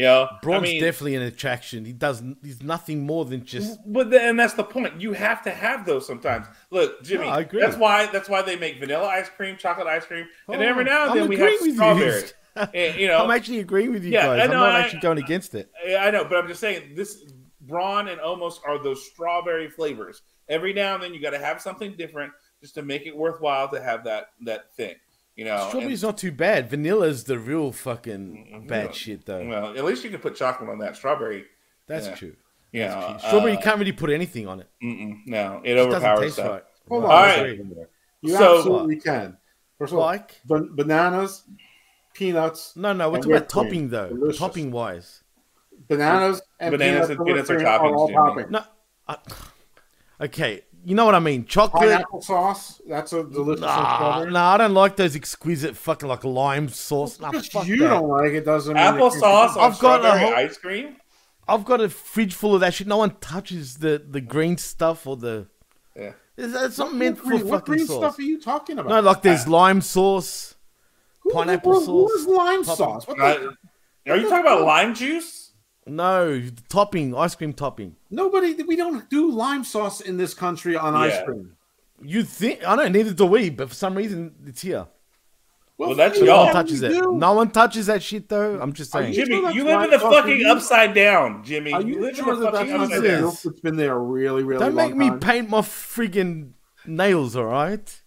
You 0.00 0.06
know, 0.06 0.28
Braun's 0.42 0.60
I 0.62 0.72
mean, 0.72 0.80
definitely 0.82 1.16
an 1.16 1.22
attraction. 1.22 1.84
He 1.84 1.92
does. 1.92 2.22
He's 2.42 2.62
nothing 2.62 3.04
more 3.04 3.26
than 3.26 3.44
just. 3.44 3.78
But 3.84 4.08
then, 4.10 4.30
and 4.30 4.38
that's 4.40 4.54
the 4.54 4.64
point. 4.64 4.98
You 4.98 5.12
have 5.12 5.42
to 5.42 5.50
have 5.50 5.84
those 5.84 6.06
sometimes. 6.06 6.46
Look, 6.70 7.02
Jimmy. 7.02 7.26
No, 7.26 7.32
I 7.32 7.40
agree. 7.40 7.60
That's 7.60 7.76
why. 7.76 8.06
That's 8.06 8.26
why 8.26 8.40
they 8.40 8.56
make 8.56 8.80
vanilla 8.80 9.06
ice 9.08 9.28
cream, 9.28 9.58
chocolate 9.58 9.86
ice 9.86 10.06
cream, 10.06 10.26
and 10.48 10.62
Oh, 10.62 10.64
every 10.64 10.84
now 10.84 11.02
and 11.02 11.10
I'm 11.10 11.18
then 11.18 11.28
we 11.28 11.36
have 11.36 11.52
with 11.60 11.66
you. 11.66 11.74
strawberry. 11.74 12.22
and, 12.74 12.98
you 12.98 13.08
know, 13.08 13.18
I'm 13.22 13.30
actually 13.30 13.60
agreeing 13.60 13.92
with 13.92 14.02
you 14.02 14.10
Yeah, 14.12 14.26
guys. 14.26 14.40
I 14.40 14.44
I'm 14.44 14.50
not 14.52 14.70
I- 14.70 14.80
actually 14.80 15.00
going 15.00 15.18
against 15.18 15.54
it. 15.54 15.70
I 15.98 16.10
know, 16.10 16.24
but 16.24 16.38
I'm 16.38 16.48
just 16.48 16.60
saying 16.60 16.94
this 16.94 17.30
Braun 17.60 18.08
and 18.08 18.18
Omos 18.22 18.54
are 18.66 18.82
those 18.82 19.04
strawberry 19.04 19.68
flavors. 19.68 20.22
Every 20.48 20.72
now 20.72 20.94
and 20.94 21.02
then 21.02 21.12
you 21.12 21.20
got 21.20 21.30
to 21.30 21.38
have 21.38 21.60
something 21.60 21.94
different 21.96 22.32
just 22.62 22.74
to 22.76 22.82
make 22.82 23.06
it 23.06 23.14
worthwhile 23.14 23.68
to 23.68 23.82
have 23.82 24.02
that 24.04 24.30
that 24.46 24.74
thing. 24.76 24.94
You 25.40 25.46
know, 25.46 25.68
Strawberry's 25.68 26.02
not 26.02 26.18
too 26.18 26.32
bad. 26.32 26.68
Vanilla's 26.68 27.24
the 27.24 27.38
real 27.38 27.72
fucking 27.72 28.66
bad 28.68 28.88
Yeah. 28.88 28.92
shit, 28.92 29.24
though. 29.24 29.42
well, 29.48 29.74
at 29.74 29.82
least 29.86 30.04
you 30.04 30.10
can 30.10 30.20
put 30.20 30.36
chocolate 30.36 30.68
on 30.68 30.80
that 30.80 30.96
strawberry. 30.96 31.46
That's 31.86 32.08
yeah. 32.08 32.14
true. 32.14 32.36
You 32.72 32.80
know, 32.84 33.16
Strawberry, 33.20 33.52
uh, 33.52 33.54
you 33.54 33.58
can't 33.62 33.78
really 33.78 33.92
put 33.92 34.10
anything 34.10 34.46
on 34.46 34.60
it. 34.60 34.68
mm-mm, 34.84 35.14
no, 35.24 35.62
it 35.64 35.70
It 35.70 35.74
doesn't 35.76 35.92
overpowers 35.94 36.20
taste 36.20 36.34
stuff. 36.34 36.50
right. 36.50 36.64
Hold 36.90 37.04
Right, 37.04 37.38
on. 37.38 37.38
All 37.38 37.44
right. 37.78 37.86
You 38.20 38.36
So- 38.36 38.56
absolutely 38.58 38.96
can. 39.00 39.38
First 39.78 39.92
of 39.94 39.98
all, 39.98 40.04
Like 40.04 40.40
ban- 40.44 40.76
bananas, 40.76 41.44
peanuts, 42.12 42.76
no, 42.76 42.92
no. 42.92 43.08
We're 43.08 43.16
talking 43.16 43.32
about 43.32 43.48
cream. 43.48 43.64
topping 43.64 43.88
though. 43.88 44.08
Delicious. 44.10 44.38
Topping 44.38 44.70
wise. 44.72 45.24
bananas, 45.88 46.42
and 46.60 46.72
Bananas 46.72 47.08
peanuts, 47.08 47.10
and 47.18 47.26
peanuts 47.26 47.50
are 47.50 47.54
whipped 47.54 47.64
cream 47.64 47.80
toppings, 47.80 47.96
all 47.96 48.10
toppings. 48.10 48.50
No. 48.50 48.62
I, 49.08 49.16
okay, 50.26 50.60
you 50.84 50.94
know 50.94 51.04
what 51.04 51.14
I 51.14 51.18
mean. 51.20 51.44
Chocolate. 51.44 51.82
Pineapple 51.90 52.22
sauce. 52.22 52.80
That's 52.88 53.12
a 53.12 53.22
delicious. 53.24 53.60
Nah, 53.62 53.96
strawberry. 53.96 54.30
nah, 54.32 54.54
I 54.54 54.56
don't 54.58 54.74
like 54.74 54.96
those 54.96 55.14
exquisite 55.16 55.76
fucking 55.76 56.08
like 56.08 56.24
lime 56.24 56.68
sauce. 56.68 57.20
Nah, 57.20 57.30
Because 57.30 57.48
fuck 57.48 57.66
you 57.66 57.78
that. 57.78 57.88
don't 57.88 58.08
like 58.08 58.32
it 58.32 58.44
doesn't 58.44 58.74
mean 58.74 58.82
it 58.82 58.86
can't 58.86 58.96
be- 59.14 59.20
on 59.22 59.58
I've 59.58 59.78
got 59.78 60.04
a 60.04 60.18
whole- 60.18 60.34
ice 60.34 60.56
cream. 60.58 60.96
I've 61.48 61.64
got 61.64 61.80
a 61.80 61.88
fridge 61.88 62.34
full 62.34 62.54
of 62.54 62.60
that 62.60 62.74
shit. 62.74 62.86
No 62.86 62.98
one 62.98 63.16
touches 63.20 63.78
the 63.78 64.02
the 64.08 64.20
green 64.20 64.56
stuff 64.56 65.06
or 65.06 65.16
the. 65.16 65.46
Yeah. 65.96 66.12
It's, 66.36 66.54
it's 66.54 66.78
not 66.78 66.88
What 66.88 66.94
meant 66.96 67.18
for 67.18 67.24
green- 67.24 67.48
what 67.48 67.66
green 67.66 67.86
sauce. 67.86 67.96
stuff 67.98 68.18
are 68.18 68.22
you 68.22 68.40
talking 68.40 68.78
about? 68.78 68.88
No, 68.88 69.00
like 69.00 69.22
there's 69.22 69.48
lime 69.48 69.80
sauce. 69.80 70.54
Who- 71.20 71.30
pineapple 71.32 71.72
who- 71.72 71.80
who 71.80 72.08
sauce, 72.08 72.20
is 72.20 72.26
lime 72.26 72.64
topping. 72.64 72.76
sauce? 72.76 73.06
What 73.08 73.16
the- 73.18 73.56
are 74.12 74.16
you 74.16 74.28
talking 74.28 74.46
about 74.46 74.62
lime 74.62 74.94
juice? 74.94 75.39
No, 75.90 76.38
the 76.40 76.62
topping, 76.68 77.14
ice 77.16 77.34
cream 77.34 77.52
topping. 77.52 77.96
Nobody. 78.10 78.54
We 78.62 78.76
don't 78.76 79.08
do 79.10 79.30
lime 79.30 79.64
sauce 79.64 80.00
in 80.00 80.16
this 80.16 80.34
country 80.34 80.76
on 80.76 80.94
ice 80.94 81.22
cream. 81.24 81.56
You 82.02 82.22
think 82.22 82.66
I 82.66 82.76
don't 82.76 82.92
neither 82.92 83.12
do 83.12 83.26
we, 83.26 83.50
but 83.50 83.68
for 83.68 83.74
some 83.74 83.94
reason 83.94 84.34
it's 84.46 84.62
here. 84.62 84.86
Well, 85.76 85.94
that's 85.94 86.18
you 86.18 86.26
No 86.26 86.34
y'all. 86.34 86.44
one 86.44 86.52
touches 86.52 86.82
it. 86.82 86.88
do. 86.90 87.16
No 87.16 87.32
one 87.32 87.50
touches 87.50 87.86
that 87.86 88.02
shit 88.02 88.28
though. 88.28 88.60
I'm 88.60 88.72
just 88.72 88.92
saying. 88.92 89.14
you- 89.14 89.24
Jimmy, 89.24 89.40
sure 89.40 89.50
you 89.50 89.64
live 89.64 89.82
in 89.84 89.90
the 89.90 89.98
fucking 89.98 90.44
upside 90.46 90.94
down, 90.94 91.42
Jimmy. 91.42 91.72
Are 91.72 91.80
you 91.82 91.94
you 91.94 92.00
live 92.02 92.16
sure 92.16 92.34
in 92.34 92.40
that 92.40 92.52
the 92.52 92.52
that's 92.52 92.56
fucking 92.58 92.72
not 92.74 92.84
upside 92.84 93.02
the 93.02 93.08
down. 93.08 93.20
milk 93.22 93.40
that's 93.42 93.60
been 93.60 93.76
there 93.76 93.94
a 93.94 93.98
really, 93.98 94.42
really 94.42 94.60
Don't 94.60 94.74
long 94.74 94.98
make 94.98 95.12
me 95.12 95.18
paint 95.18 95.48
my 95.50 95.60
friggin' 95.60 96.50
nails, 96.86 97.34
all 97.34 97.46
right? 97.46 98.02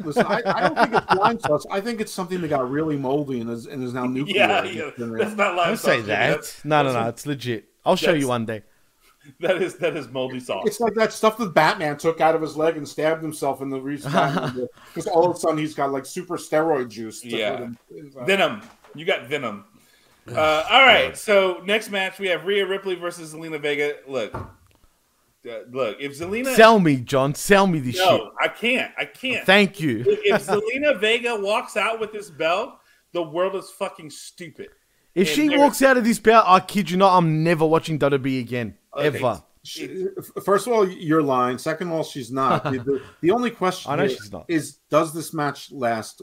Listen, 0.00 0.26
I, 0.26 0.42
I 0.44 0.60
don't 0.68 0.76
think 0.76 0.94
it's 1.02 1.14
lime 1.14 1.40
sauce. 1.40 1.66
I 1.70 1.80
think 1.80 2.00
it's 2.00 2.12
something 2.12 2.40
that 2.40 2.48
got 2.48 2.70
really 2.70 2.96
moldy 2.96 3.40
and 3.40 3.50
is, 3.50 3.66
and 3.66 3.82
is 3.82 3.92
now 3.94 4.04
nuclear. 4.06 4.36
Yeah, 4.36 4.64
yeah, 4.64 4.90
that's 4.96 5.34
not 5.36 5.54
lime 5.56 5.68
Don't 5.68 5.76
sauce. 5.76 5.80
say 5.82 5.96
Jimmy. 5.96 6.06
that. 6.08 6.28
That's- 6.30 6.60
No, 6.64 6.82
no, 6.82 6.92
no. 6.92 7.08
It's 7.08 7.26
legit. 7.26 7.68
I'll 7.84 7.96
show 7.96 8.06
that's- 8.08 8.22
you 8.22 8.28
one 8.28 8.46
day. 8.46 8.62
That 9.40 9.60
is 9.60 9.74
that 9.78 9.96
is 9.96 10.06
moldy 10.08 10.38
sauce. 10.38 10.62
It's 10.68 10.78
like 10.78 10.94
that 10.94 11.12
stuff 11.12 11.36
that 11.38 11.52
Batman 11.52 11.96
took 11.96 12.20
out 12.20 12.36
of 12.36 12.42
his 12.42 12.56
leg 12.56 12.76
and 12.76 12.86
stabbed 12.86 13.20
himself 13.24 13.60
in 13.60 13.70
the 13.70 13.80
recent 13.80 14.14
because 14.94 15.08
all 15.08 15.28
of 15.28 15.34
a 15.34 15.38
sudden 15.40 15.58
he's 15.58 15.74
got 15.74 15.90
like 15.90 16.06
super 16.06 16.36
steroid 16.36 16.90
juice. 16.90 17.22
to 17.22 17.28
Yeah. 17.30 17.56
put 17.56 17.98
in- 17.98 18.12
Venom. 18.24 18.62
You 18.94 19.04
got 19.04 19.26
Venom. 19.26 19.64
Uh, 20.32 20.64
all 20.70 20.86
right. 20.86 21.16
So 21.18 21.60
next 21.64 21.90
match 21.90 22.20
we 22.20 22.28
have 22.28 22.44
Rhea 22.44 22.66
Ripley 22.68 22.94
versus 22.94 23.34
Zelina 23.34 23.60
Vega. 23.60 23.94
Look, 24.06 24.32
uh, 25.48 25.60
look. 25.70 25.96
If 26.00 26.18
Zelina, 26.18 26.54
Sell 26.54 26.78
me, 26.78 26.96
John. 26.96 27.34
Sell 27.34 27.66
me 27.66 27.78
this 27.80 27.96
shit. 27.96 28.04
no, 28.04 28.32
I 28.40 28.48
can't. 28.48 28.92
I 28.98 29.04
can't. 29.04 29.44
Thank 29.46 29.80
you. 29.80 30.04
if 30.06 30.46
Zelina 30.46 30.96
Vega 31.00 31.36
walks 31.36 31.76
out 31.76 32.00
with 32.00 32.12
this 32.12 32.30
belt, 32.30 32.74
the 33.12 33.22
world 33.22 33.54
is 33.56 33.70
fucking 33.70 34.10
stupid. 34.10 34.68
If 35.14 35.28
and 35.28 35.34
she 35.36 35.48
there- 35.48 35.58
walks 35.58 35.80
out 35.82 35.96
of 35.96 36.04
this 36.04 36.18
bout, 36.18 36.44
I 36.46 36.60
kid 36.60 36.90
you 36.90 36.96
not, 36.98 37.16
I'm 37.16 37.42
never 37.42 37.64
watching 37.66 37.98
WWE 37.98 38.40
again. 38.40 38.76
Okay. 38.96 39.06
Ever. 39.18 39.42
She- 39.62 40.06
First 40.44 40.66
of 40.66 40.72
all, 40.74 40.86
you're 40.88 41.22
lying. 41.22 41.58
Second 41.58 41.88
of 41.88 41.94
all, 41.94 42.04
she's 42.04 42.30
not. 42.30 42.64
the, 42.64 42.70
the, 42.78 43.02
the 43.22 43.30
only 43.30 43.50
question 43.50 43.90
I 43.90 43.96
know 43.96 44.02
here 44.06 44.10
she's 44.16 44.30
not. 44.32 44.44
is 44.48 44.78
does 44.90 45.12
this 45.14 45.32
match 45.34 45.72
last 45.72 46.22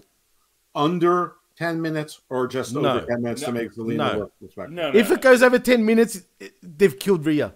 under 0.76 1.34
10 1.58 1.82
minutes 1.82 2.22
or 2.30 2.48
just 2.48 2.74
No. 2.74 2.98
over 2.98 3.06
10 3.06 3.22
minutes 3.22 3.41
to 3.44 3.52
make 3.52 3.72
Zelina 3.74 3.98
No. 4.14 4.18
look 4.20 4.34
respectable? 4.41 4.76
No, 4.76 4.91
no. 4.91 4.98
If 5.00 5.12
it 5.12 5.22
goes 5.22 5.44
over 5.44 5.60
10 5.60 5.86
minutes, 5.86 6.22
it- 6.40 6.54
they've 6.62 6.98
killed 6.98 7.26
Rhea. 7.26 7.56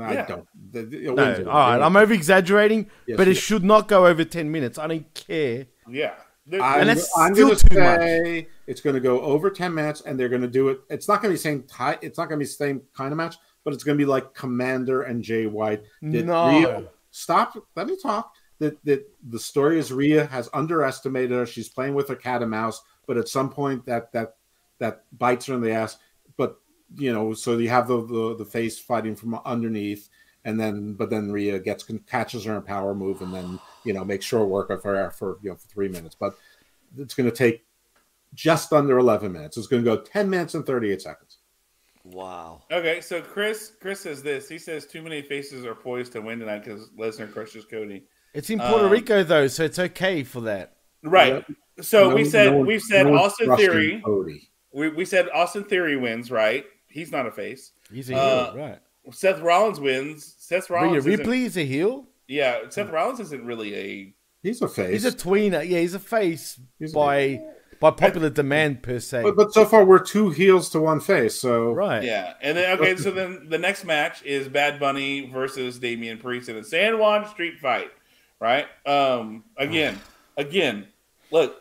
I 0.00 0.12
Yeah. 0.14 0.26
don't. 0.26 0.46
The- 0.72 0.82
the- 0.82 0.98
No, 1.14 1.50
all 1.50 1.70
right. 1.70 1.80
I'm 1.82 1.96
over 1.96 2.12
exaggerating, 2.12 2.90
Yes, 3.06 3.16
but 3.16 3.28
it 3.28 3.34
yes. 3.34 3.42
should 3.42 3.64
not 3.64 3.88
go 3.88 4.06
over 4.06 4.24
10 4.24 4.50
minutes. 4.50 4.78
I 4.78 4.86
don't 4.86 5.14
care. 5.14 5.66
yeah. 5.88 6.14
I'm, 6.52 6.60
And 6.80 6.88
that's 6.90 7.10
I'm 7.18 7.34
still 7.34 7.56
too 7.56 7.78
much. 7.78 8.46
it's 8.68 8.80
going 8.80 8.94
to 8.94 9.00
go 9.00 9.20
over 9.20 9.50
10 9.50 9.74
minutes 9.74 10.02
and 10.02 10.18
they're 10.18 10.28
going 10.28 10.42
to 10.42 10.48
do 10.48 10.68
it. 10.68 10.80
It's 10.88 11.08
not 11.08 11.20
going 11.20 11.30
to 11.32 11.34
be 11.34 11.38
same 11.38 11.64
type. 11.64 11.98
It's 12.02 12.18
not 12.18 12.28
going 12.28 12.38
to 12.38 12.44
be 12.44 12.46
the 12.46 12.52
same 12.52 12.82
kind 12.96 13.10
of 13.10 13.16
match, 13.16 13.34
but 13.64 13.74
it's 13.74 13.82
going 13.82 13.98
to 13.98 14.02
be 14.02 14.06
like 14.08 14.32
Commander 14.32 15.02
and 15.02 15.22
Jay 15.24 15.46
White. 15.46 15.82
That 16.02 16.24
No. 16.24 16.48
Rhea, 16.48 16.84
stop. 17.10 17.56
Let 17.74 17.88
me 17.88 17.96
talk. 18.00 18.32
That, 18.60 18.82
that 18.84 19.06
the 19.28 19.38
story 19.40 19.78
is 19.78 19.92
Rhea 19.92 20.26
has 20.26 20.48
underestimated 20.54 21.32
her. 21.32 21.46
She's 21.46 21.68
playing 21.68 21.94
with 21.94 22.10
a 22.10 22.16
cat 22.16 22.42
and 22.42 22.50
mouse, 22.50 22.80
but 23.08 23.16
at 23.18 23.28
some 23.28 23.50
point 23.50 23.84
that 23.86 24.12
that 24.12 24.36
that 24.78 25.02
bites 25.18 25.46
her 25.46 25.54
in 25.54 25.60
the 25.60 25.72
ass. 25.72 25.98
But 26.38 26.58
you 26.96 27.12
know, 27.12 27.34
so 27.34 27.58
you 27.58 27.68
have 27.68 27.88
the 27.88 28.04
the, 28.06 28.36
the 28.36 28.44
face 28.44 28.78
fighting 28.78 29.16
from 29.16 29.34
underneath, 29.44 30.08
and 30.44 30.58
then 30.60 30.94
but 30.94 31.10
then 31.10 31.32
Rhea 31.32 31.58
gets 31.58 31.84
catches 32.06 32.44
her 32.44 32.52
in 32.52 32.58
a 32.58 32.62
power 32.62 32.94
move, 32.94 33.22
and 33.22 33.32
then 33.34 33.58
you 33.84 33.92
know 33.92 34.04
makes 34.04 34.24
short 34.24 34.48
work 34.48 34.70
of 34.70 34.82
her 34.84 35.10
for 35.10 35.38
you 35.42 35.50
know 35.50 35.56
for 35.56 35.66
three 35.68 35.88
minutes. 35.88 36.14
But 36.18 36.36
it's 36.96 37.14
going 37.14 37.28
to 37.30 37.34
take 37.36 37.64
just 38.34 38.72
under 38.72 38.98
11 38.98 39.32
minutes. 39.32 39.56
It's 39.56 39.66
going 39.66 39.82
to 39.84 39.96
go 39.96 40.00
10 40.02 40.28
minutes 40.28 40.54
and 40.54 40.64
38 40.66 41.00
seconds. 41.02 41.38
Wow. 42.04 42.62
Okay, 42.70 43.00
so 43.00 43.20
Chris 43.20 43.72
Chris 43.80 44.00
says 44.00 44.22
this. 44.22 44.48
He 44.48 44.58
says 44.58 44.86
too 44.86 45.02
many 45.02 45.22
faces 45.22 45.64
are 45.64 45.74
poised 45.74 46.12
to 46.12 46.20
win 46.20 46.38
tonight 46.38 46.62
because 46.64 46.90
Lesnar 46.90 47.32
crushes 47.32 47.64
Cody. 47.64 48.04
It's 48.32 48.50
in 48.50 48.58
Puerto 48.60 48.84
Um, 48.86 48.92
Rico, 48.92 49.24
though, 49.24 49.48
so 49.48 49.64
it's 49.64 49.78
okay 49.78 50.22
for 50.22 50.42
that. 50.42 50.76
Right. 51.02 51.44
So 51.80 52.10
No- 52.10 52.14
we 52.16 52.24
said 52.24 52.52
no 52.52 52.58
we've 52.60 52.82
said 52.82 53.06
no 53.06 53.14
Austin 53.16 53.56
Theory. 53.56 54.00
Cody. 54.04 54.48
We, 54.72 54.90
we 54.90 55.04
said 55.04 55.28
Austin 55.30 55.64
Theory 55.64 55.96
wins, 55.96 56.30
right? 56.30 56.64
He's 56.96 57.12
not 57.12 57.26
a 57.26 57.30
face. 57.30 57.72
He's 57.92 58.10
a 58.10 58.16
Uh, 58.16 58.52
heel, 58.52 58.62
right? 58.62 58.78
Seth 59.12 59.40
Rollins 59.40 59.78
wins. 59.78 60.34
Seth 60.38 60.68
Rollins. 60.70 61.06
isn't- 61.06 61.18
Ripley 61.18 61.44
is 61.44 61.56
a 61.56 61.64
heel? 61.64 62.06
Yeah, 62.26 62.60
Seth 62.70 62.90
Rollins 62.90 63.20
isn't 63.20 63.44
really 63.44 63.74
a. 63.76 64.14
He's 64.42 64.62
a 64.62 64.68
face. 64.68 64.90
He's 64.90 65.04
a 65.04 65.12
tweener. 65.12 65.66
Yeah, 65.68 65.78
he's 65.80 65.94
a 65.94 65.98
face 65.98 66.58
He's 66.78 66.92
a- 66.92 66.94
by 66.94 67.40
by 67.78 67.90
popular 67.90 68.30
demand, 68.30 68.82
per 68.82 68.98
se. 68.98 69.22
but, 69.22 69.36
but 69.36 69.52
so 69.52 69.66
far, 69.66 69.84
we're 69.84 69.98
two 69.98 70.30
heels 70.30 70.70
to 70.70 70.80
one 70.80 70.98
face. 70.98 71.38
So 71.38 71.72
right. 71.72 72.02
Yeah, 72.02 72.32
and 72.40 72.56
then 72.56 72.78
okay, 72.78 72.96
so 72.96 73.10
then 73.10 73.48
the 73.50 73.58
next 73.58 73.84
match 73.84 74.22
is 74.24 74.48
Bad 74.48 74.80
Bunny 74.80 75.28
versus 75.30 75.78
Damian 75.78 76.16
Priest 76.18 76.48
in 76.48 76.56
a 76.56 76.64
San 76.64 76.98
Juan 76.98 77.28
Street 77.28 77.58
fight, 77.60 77.90
right? 78.40 78.66
Um, 78.86 79.44
again, 79.58 80.00
again, 80.38 80.86
look, 81.30 81.54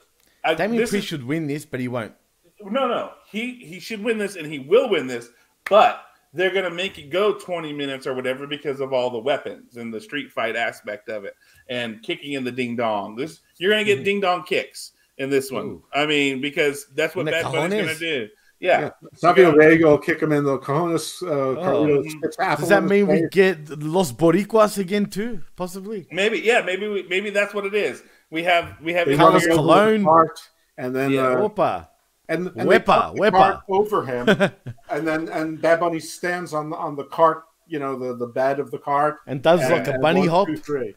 I, 0.43 0.53
Damien 0.53 0.77
this 0.81 0.89
Priest 0.91 1.03
is- 1.03 1.09
should 1.09 1.25
win 1.27 1.47
this, 1.47 1.65
but 1.65 1.79
he 1.81 1.87
won't. 1.89 2.13
No, 2.61 2.87
no, 2.87 3.11
he 3.29 3.55
he 3.55 3.79
should 3.79 4.03
win 4.03 4.17
this 4.17 4.35
and 4.35 4.47
he 4.47 4.59
will 4.59 4.89
win 4.89 5.07
this, 5.07 5.29
but 5.69 6.01
they're 6.33 6.53
gonna 6.53 6.69
make 6.69 6.97
it 6.97 7.09
go 7.09 7.33
twenty 7.33 7.71
minutes 7.73 8.05
or 8.07 8.13
whatever 8.13 8.45
because 8.47 8.79
of 8.79 8.93
all 8.93 9.09
the 9.09 9.19
weapons 9.19 9.77
and 9.77 9.93
the 9.93 10.01
street 10.01 10.31
fight 10.31 10.55
aspect 10.55 11.09
of 11.09 11.23
it 11.25 11.35
and 11.69 12.01
kicking 12.03 12.33
in 12.33 12.43
the 12.43 12.51
ding 12.51 12.75
dong. 12.75 13.15
This 13.15 13.41
you're 13.57 13.71
gonna 13.71 13.83
get 13.83 14.03
ding 14.03 14.19
dong 14.19 14.43
kicks 14.43 14.91
in 15.17 15.29
this 15.29 15.51
one. 15.51 15.65
Ooh. 15.65 15.83
I 15.93 16.05
mean, 16.05 16.41
because 16.41 16.87
that's 16.95 17.15
what 17.15 17.27
In 17.27 17.33
Bad 17.33 17.51
Bunny's 17.51 17.85
gonna 17.85 17.99
do. 17.99 18.29
Yeah. 18.59 18.89
Savio 19.15 19.51
Yeah. 19.51 19.57
Vega 19.69 19.85
will 19.85 19.97
kick 19.97 20.21
him 20.21 20.31
in 20.31 20.43
the 20.45 20.57
cojones. 20.59 21.21
Uh, 21.21 21.59
Carlito 21.61 22.09
spits 22.09 22.37
apple 22.39 22.53
Oh. 22.53 22.59
Does 22.61 22.69
that 22.69 22.83
mean 22.85 23.05
we 23.07 23.27
get 23.29 23.69
Los 23.81 24.11
Boricuas 24.13 24.77
again 24.77 25.05
too? 25.07 25.41
Possibly. 25.57 26.07
Maybe, 26.09 26.39
yeah, 26.39 26.61
maybe 26.61 26.87
we, 26.87 27.03
maybe 27.03 27.29
that's 27.31 27.53
what 27.53 27.65
it 27.65 27.73
is. 27.75 28.01
We 28.31 28.43
have 28.43 28.77
we 28.81 28.93
have 28.93 29.07
Carlos 29.07 29.19
run 29.19 29.33
over 29.33 29.47
the 29.49 29.55
Colon. 29.55 30.03
cart, 30.05 30.39
and 30.77 30.95
then 30.95 31.11
Yeah. 31.11 31.27
uh, 31.27 31.47
Opa. 31.49 31.89
And, 32.29 32.47
and 32.55 32.67
Wepa, 32.69 33.13
they 33.13 33.19
the 33.19 33.21
wepa. 33.21 33.31
cart 33.31 33.59
over 33.69 34.05
him, 34.05 34.27
and 34.89 35.07
then 35.07 35.29
and 35.29 35.61
Bad 35.61 35.79
Bunny 35.79 35.99
stands 35.99 36.53
on 36.53 36.69
the 36.69 36.75
on 36.75 36.95
the 36.95 37.05
cart, 37.05 37.43
you 37.67 37.79
know, 37.79 37.97
the 37.97 38.15
the 38.15 38.27
bed 38.27 38.59
of 38.59 38.71
the 38.71 38.79
cart, 38.79 39.17
And 39.27 39.41
does 39.41 39.61
and- 39.61 39.71
like 39.71 39.87
a 39.87 39.99
bunny 39.99 40.21
one, 40.21 40.29
hop. 40.29 40.47
two, 40.47 40.57
three. 40.57 40.95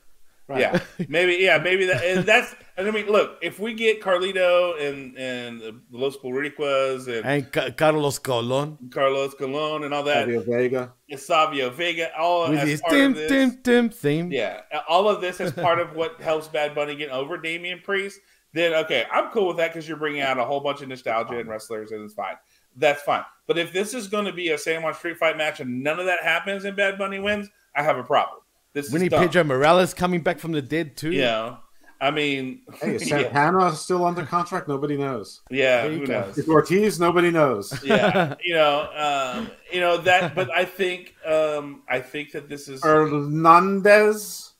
Right. 0.50 0.60
Yeah, 0.60 0.80
maybe. 1.10 1.34
Yeah, 1.34 1.58
maybe 1.58 1.84
that. 1.84 2.02
And 2.02 2.24
that's. 2.24 2.54
And 2.78 2.88
I 2.88 2.90
mean, 2.90 3.04
look, 3.06 3.36
if 3.42 3.60
we 3.60 3.74
get 3.74 4.00
Carlito 4.00 4.80
and 4.80 5.14
and 5.18 5.82
Los 5.90 6.16
Boricuas 6.16 7.06
and 7.06 7.26
And 7.26 7.52
Ca- 7.52 7.72
Carlos 7.72 8.18
Colon 8.18 8.78
Carlos 8.90 9.34
Colon 9.34 9.84
and 9.84 9.92
all 9.92 10.04
that, 10.04 10.24
Savio 10.24 10.40
Vega. 10.40 10.92
and 11.10 11.20
Savio 11.20 11.68
Vega, 11.68 12.16
all 12.18 12.48
with 12.48 12.60
as 12.60 12.68
his 12.68 12.80
part 12.80 12.92
dim 12.94 13.10
of 13.10 13.16
this. 13.18 13.28
dim 13.30 13.58
dim 13.62 13.90
theme. 13.90 14.32
Yeah, 14.32 14.60
all 14.88 15.06
of 15.06 15.20
this 15.20 15.38
is 15.38 15.52
part 15.52 15.80
of 15.80 15.94
what 15.94 16.18
helps 16.22 16.48
Bad 16.48 16.74
Bunny 16.74 16.94
get 16.96 17.10
over 17.10 17.36
Damian 17.36 17.80
Priest. 17.84 18.18
Then 18.54 18.72
okay, 18.74 19.04
I'm 19.12 19.30
cool 19.30 19.48
with 19.48 19.56
that 19.58 19.72
because 19.72 19.86
you're 19.88 19.98
bringing 19.98 20.22
out 20.22 20.38
a 20.38 20.44
whole 20.44 20.60
bunch 20.60 20.80
of 20.82 20.88
nostalgia 20.88 21.38
and 21.38 21.48
wrestlers, 21.48 21.92
and 21.92 22.02
it's 22.02 22.14
fine. 22.14 22.36
that's 22.76 23.02
fine. 23.02 23.24
But 23.46 23.58
if 23.58 23.72
this 23.72 23.92
is 23.94 24.06
going 24.08 24.24
to 24.24 24.32
be 24.32 24.50
a 24.50 24.58
San 24.58 24.82
Juan 24.82 24.94
Street 24.94 25.18
Fight 25.18 25.36
match 25.36 25.60
and 25.60 25.82
none 25.82 25.98
of 26.00 26.06
that 26.06 26.22
happens 26.22 26.64
and 26.64 26.76
Bad 26.76 26.96
Bunny 26.98 27.18
wins, 27.18 27.48
I 27.76 27.82
have 27.82 27.98
a 27.98 28.02
problem. 28.04 28.40
This 28.72 28.90
We 28.90 28.96
is 28.96 29.02
need. 29.04 29.12
Pedro 29.12 29.44
Morales 29.44 29.92
coming 29.94 30.20
back 30.22 30.38
from 30.38 30.52
the 30.52 30.62
dead 30.62 30.96
too. 30.96 31.10
Yeah, 31.12 31.56
I 32.00 32.10
mean, 32.10 32.62
Hey, 32.80 32.94
is 32.94 33.02
yeah, 33.10 33.22
Santana 33.22 33.72
still 33.72 34.04
under 34.04 34.24
contract? 34.24 34.66
Nobody 34.68 34.96
knows. 34.96 35.40
yeah, 35.50 35.82
There 35.82 35.92
who 35.98 36.06
go. 36.06 36.20
knows? 36.20 36.38
Is 36.38 36.48
Ortiz? 36.48 36.98
Nobody 37.00 37.30
knows. 37.30 37.78
yeah, 37.84 38.34
you 38.44 38.54
know, 38.54 38.88
um, 39.36 39.50
you 39.72 39.80
know 39.80 39.96
that. 39.98 40.34
But 40.34 40.50
I 40.50 40.64
think, 40.64 41.14
um, 41.26 41.82
I 41.88 42.00
think 42.00 42.32
that 42.32 42.48
this 42.48 42.68
is 42.68 42.82
Hernandez. 42.82 44.52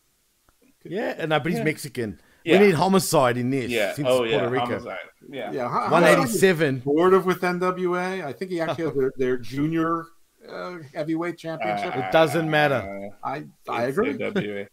yeah, 0.84 1.14
and 1.18 1.32
I 1.32 1.38
but 1.38 1.52
he's 1.52 1.58
Yeah. 1.58 1.64
Mexican. 1.64 2.20
Yeah. 2.48 2.60
We 2.60 2.66
need 2.66 2.74
homicide 2.74 3.36
in 3.36 3.50
this. 3.50 3.70
yeah. 3.70 3.94
Since 3.94 4.08
Oh 4.08 4.22
it's 4.24 4.32
yeah, 4.32 4.38
Puerto 4.38 4.52
Rico. 4.52 4.64
homicide. 4.66 4.98
Yeah, 5.30 5.52
Yeah, 5.52 5.68
how- 5.68 5.80
how 5.86 5.92
One 5.92 6.02
much 6.02 6.10
eighty 6.12 6.20
are 6.22 6.26
you 6.26 6.32
seven. 6.32 6.78
Board 6.80 7.12
of 7.14 7.26
with 7.26 7.40
NWA. 7.42 8.24
I 8.24 8.32
think 8.32 8.50
he 8.50 8.60
actually 8.60 8.84
has 8.84 8.94
their, 8.94 9.12
their 9.16 9.36
junior 9.36 10.06
uh, 10.48 10.78
heavyweight 10.94 11.36
championship. 11.36 11.94
It 11.96 12.10
doesn't 12.12 12.50
matter. 12.50 13.10
I 13.22 13.44
I 13.68 13.84
agree. 13.84 14.14
NWA. 14.14 14.66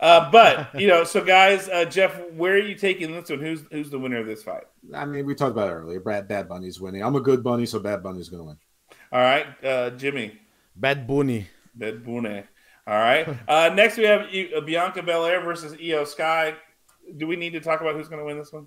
Uh, 0.00 0.30
but 0.32 0.78
you 0.80 0.88
know, 0.88 1.04
so 1.04 1.24
guys, 1.24 1.68
uh, 1.68 1.84
Jeff, 1.84 2.20
where 2.32 2.54
are 2.54 2.58
you 2.58 2.74
taking 2.74 3.12
this 3.12 3.30
one? 3.30 3.38
Who's 3.40 3.62
who's 3.70 3.88
the 3.88 3.98
winner 4.00 4.18
of 4.18 4.26
this 4.26 4.42
fight? 4.42 4.64
I 4.92 5.04
mean, 5.06 5.24
we 5.24 5.34
talked 5.34 5.52
about 5.52 5.68
it 5.70 5.74
earlier. 5.74 6.00
Bad 6.00 6.26
Bad 6.28 6.48
Bunny's 6.48 6.80
winning. 6.80 7.02
I'm 7.04 7.14
a 7.16 7.20
good 7.20 7.42
bunny, 7.44 7.66
so 7.66 7.78
Bad 7.78 8.02
Bunny's 8.02 8.28
going 8.28 8.42
to 8.42 8.46
win. 8.48 8.58
All 9.12 9.20
right, 9.20 9.46
uh, 9.64 9.90
Jimmy, 9.90 10.38
Bad 10.76 11.06
Bunny. 11.06 11.46
Bad 11.74 12.04
Bunny. 12.04 12.42
All 12.86 12.98
right. 12.98 13.28
Uh, 13.48 13.70
next, 13.74 13.96
we 13.96 14.02
have 14.04 14.22
uh, 14.56 14.60
Bianca 14.62 15.02
Belair 15.04 15.40
versus 15.40 15.72
Iyo 15.74 16.04
Sky. 16.06 16.54
Do 17.16 17.26
we 17.26 17.36
need 17.36 17.50
to 17.54 17.60
talk 17.60 17.80
about 17.80 17.94
who's 17.94 18.08
going 18.08 18.20
to 18.20 18.24
win 18.24 18.38
this 18.38 18.52
one? 18.52 18.66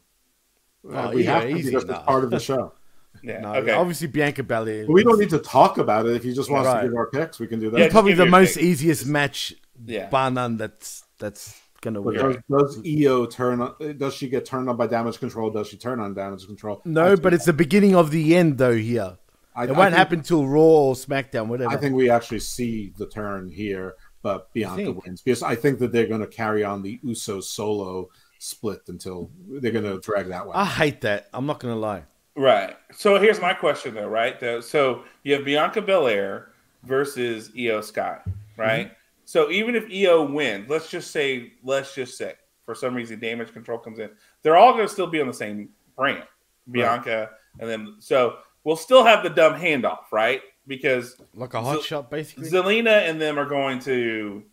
Uh, 0.88 1.10
Oh, 1.10 1.16
we 1.16 1.24
yeah, 1.24 1.34
have 1.40 1.44
to 1.44 1.49
easy 1.49 1.70
because 1.72 1.84
it's 1.90 1.99
part 1.99 2.24
of 2.24 2.30
the 2.30 2.40
show. 2.40 2.74
Yeah. 3.24 3.40
No, 3.40 3.56
okay. 3.56 3.72
obviously 3.72 4.07
Bianca 4.07 4.44
Belair. 4.44 4.86
But 4.86 4.91
we 4.91 5.02
don't 5.02 5.18
need 5.18 5.30
to 5.30 5.40
talk 5.40 5.78
about 5.78 6.06
it. 6.06 6.18
If 6.18 6.26
you 6.26 6.36
just 6.36 6.52
want 6.52 6.68
us 6.68 6.74
Right. 6.74 6.82
to 6.82 6.88
give 6.90 6.98
our 6.98 7.10
picks, 7.10 7.40
we 7.40 7.48
can 7.48 7.62
do 7.62 7.70
that. 7.72 7.80
Yeah, 7.80 7.90
probably 7.90 8.14
the 8.14 8.26
most 8.26 8.56
pick. 8.56 8.64
easiest 8.64 9.07
match, 9.07 9.53
Yeah. 9.86 10.10
bar 10.10 10.30
none. 10.30 10.57
That's 10.57 11.06
that's 11.18 11.57
gonna 11.80 12.02
win. 12.02 12.16
does, 12.18 12.36
does 12.49 12.78
Iyo 12.82 13.32
turn 13.32 13.62
on? 13.62 13.98
Does 13.98 14.14
she 14.16 14.28
get 14.28 14.44
turned 14.45 14.68
on 14.70 14.76
by 14.76 14.88
damage 14.88 15.18
control? 15.20 15.49
Does 15.49 15.70
she 15.70 15.78
turn 15.78 16.02
on 16.02 16.14
damage 16.14 16.45
control? 16.45 16.82
No, 16.84 17.14
I 17.14 17.16
but 17.16 17.34
it's 17.34 17.45
the 17.45 17.53
beginning 17.53 17.95
of 17.95 18.12
the 18.12 18.36
end 18.36 18.57
though. 18.57 18.76
Here, 18.76 19.18
I, 19.56 19.64
it 19.64 19.70
I 19.70 19.72
won't 19.72 19.78
think- 19.86 19.94
happen 19.95 20.22
till 20.22 20.45
Raw 20.45 20.60
or 20.62 20.94
SmackDown, 20.95 21.48
whatever. 21.48 21.72
I 21.72 21.78
think 21.78 21.95
we 21.95 22.10
actually 22.10 22.41
see 22.41 22.91
the 22.98 23.07
turn 23.07 23.49
here, 23.49 23.95
but 24.24 24.52
Bianca 24.53 24.91
wins 24.91 25.22
because 25.22 25.41
I 25.41 25.56
think 25.56 25.80
that 25.80 25.94
they're 25.94 26.07
going 26.07 26.20
to 26.22 26.28
carry 26.28 26.66
on 26.66 26.82
the 26.82 26.99
Uso 27.02 27.40
solo 27.40 28.10
split 28.40 28.82
until 28.88 29.30
they're 29.48 29.72
going 29.72 29.84
to 29.86 29.99
drag 29.99 30.28
that 30.28 30.45
one. 30.45 30.56
I 30.56 30.66
hate 30.66 31.02
that. 31.02 31.28
I'm 31.34 31.45
not 31.45 31.60
gonna 31.60 31.76
lie. 31.76 32.03
Right. 32.36 32.76
So 32.94 33.18
here's 33.20 33.40
my 33.40 33.53
question, 33.53 33.95
though. 33.95 34.07
Right. 34.07 34.38
So 34.64 35.03
you 35.24 35.34
have 35.36 35.45
Bianca 35.45 35.82
Belair 35.82 36.49
versus 36.84 37.49
Iyo 37.49 37.84
Sky. 37.84 38.20
Right. 38.57 38.88
Mm-hmm. 38.88 38.94
So 39.26 39.49
even 39.49 39.76
if 39.76 39.86
Iyo 39.88 40.32
wins, 40.32 40.70
let's 40.70 40.90
just 40.90 41.12
say, 41.12 41.53
let's 41.64 41.95
just 41.95 42.18
say, 42.18 42.34
for 42.66 42.76
some 42.76 42.94
reason, 42.94 43.20
damage 43.20 43.53
control 43.53 43.78
comes 43.80 43.99
in, 43.99 44.10
they're 44.44 44.57
all 44.57 44.74
going 44.74 44.86
to 44.86 44.91
still 44.91 45.07
be 45.07 45.22
on 45.22 45.28
the 45.28 45.34
same 45.34 45.70
brand, 45.95 46.24
Bianca, 46.70 47.30
and 47.60 47.70
then 47.70 47.95
so 47.99 48.38
we'll 48.64 48.76
still 48.76 49.03
have 49.03 49.24
the 49.24 49.30
dumb 49.30 49.53
handoff, 49.60 50.12
right? 50.12 50.41
Because 50.68 51.16
Like 51.34 51.53
a 51.53 51.62
hot 51.62 51.78
So- 51.78 51.82
shot, 51.82 52.12
basically. 52.12 52.49
Zelina 52.49 53.07
and 53.10 53.20
them 53.22 53.38
are 53.40 53.45
going 53.45 53.80
to 53.82 54.44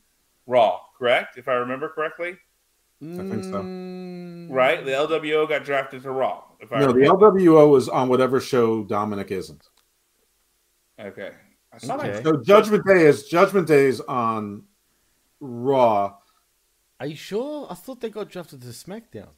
Raw, 0.47 0.81
correct? 0.99 1.37
If 1.39 1.49
I 1.49 1.55
remember 1.55 1.89
correctly, 1.89 2.37
I 3.03 3.29
think 3.29 3.45
so. 3.45 3.63
Mm, 3.63 4.49
right? 4.51 4.85
The 4.85 4.93
LWO 4.93 5.49
got 5.49 5.65
drafted 5.65 6.03
to 6.05 6.13
Raw. 6.13 6.45
If 6.61 6.73
I 6.73 6.81
no, 6.81 6.93
the. 6.93 7.01
LWO 7.01 7.77
is 7.77 7.89
on 7.89 8.09
whatever 8.09 8.41
show 8.41 8.85
Dominic 8.85 9.33
isn't. 9.33 9.69
okay. 11.01 11.33
I. 11.73 11.95
Okay. 11.95 12.23
So 12.23 12.41
Judgment 12.43 12.87
Day 12.87 13.07
is 13.07 13.25
Judgment 13.25 13.67
Day 13.67 13.87
is 13.87 14.01
on 14.03 14.63
Raw. 15.41 16.15
Are 17.01 17.07
you 17.07 17.17
sure? 17.17 17.67
I 17.69 17.75
thought 17.75 18.01
they 18.01 18.11
got 18.11 18.31
drafted 18.31 18.63
to 18.63 18.69
SmackDown. 18.69 19.31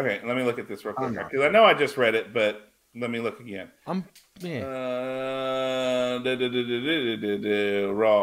Okay, 0.00 0.20
let 0.24 0.36
me 0.36 0.42
look 0.42 0.58
at 0.58 0.66
this 0.66 0.84
real 0.84 0.94
quick 0.94 1.10
I'm 1.10 1.14
because 1.14 1.42
I 1.42 1.48
know 1.48 1.64
I 1.64 1.74
just 1.74 1.96
read 1.96 2.16
it, 2.16 2.34
but 2.34 2.72
let 2.96 3.10
me 3.10 3.20
look 3.20 3.38
again. 3.38 3.70
I'm 3.86 4.04
yeah. 4.40 4.66
Uh, 4.66 6.18
Raw, 6.18 6.26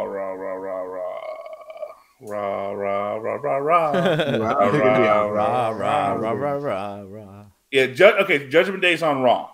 raw, 0.04 0.34
raw, 0.34 0.54
raw, 0.54 0.82
raw, 0.82 1.09
I 3.96 4.72
think 4.72 4.84
it'd 4.84 4.84
be 4.84 5.08
on 5.08 5.32
rah 5.32 5.70
Raw. 5.70 5.70
rah 5.72 6.12
rah 6.14 6.32
rah 6.32 6.54
rah 6.54 7.02
rah. 7.08 7.46
Yeah, 7.72 7.88
ju- 7.88 8.06
okay. 8.24 8.48
Judgment 8.50 8.82
Day's 8.82 9.04
on 9.04 9.22
Raw. 9.22 9.50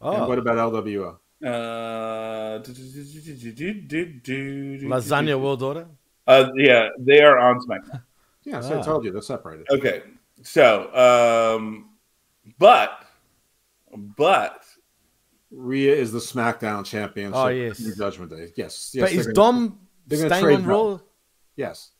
And 0.00 0.22
Oh, 0.22 0.28
what 0.28 0.38
about 0.38 0.56
LWO? 0.72 1.16
Uh, 1.44 2.58
Lasagna 4.88 5.40
World 5.40 5.62
Order. 5.62 5.86
Uh, 6.26 6.48
yeah, 6.56 6.88
they 6.98 7.20
are 7.22 7.38
on 7.38 7.60
SmackDown. 7.60 8.02
Yeah, 8.46 8.60
so 8.60 8.74
I 8.74 8.78
Ah. 8.80 8.82
told 8.82 9.06
you 9.06 9.10
they're 9.10 9.22
separated. 9.22 9.66
Okay, 9.70 10.02
so 10.42 10.94
um, 10.94 11.88
but 12.58 12.90
but 14.18 14.62
Rhea 15.50 15.94
is 15.94 16.12
the 16.12 16.18
SmackDown 16.18 16.84
champion. 16.84 17.32
Oh, 17.34 17.46
yes. 17.48 17.78
Judgment 17.96 18.30
Day. 18.30 18.52
Yes, 18.54 18.90
yes. 18.92 19.02
but 19.02 19.12
is 19.12 19.26
gonna- 19.28 19.34
Dom 19.34 19.78
gonna 20.10 20.26
staying 20.28 20.42
trade 20.44 20.54
on 20.56 20.66
Raw? 20.66 20.98
Yes, 21.56 21.92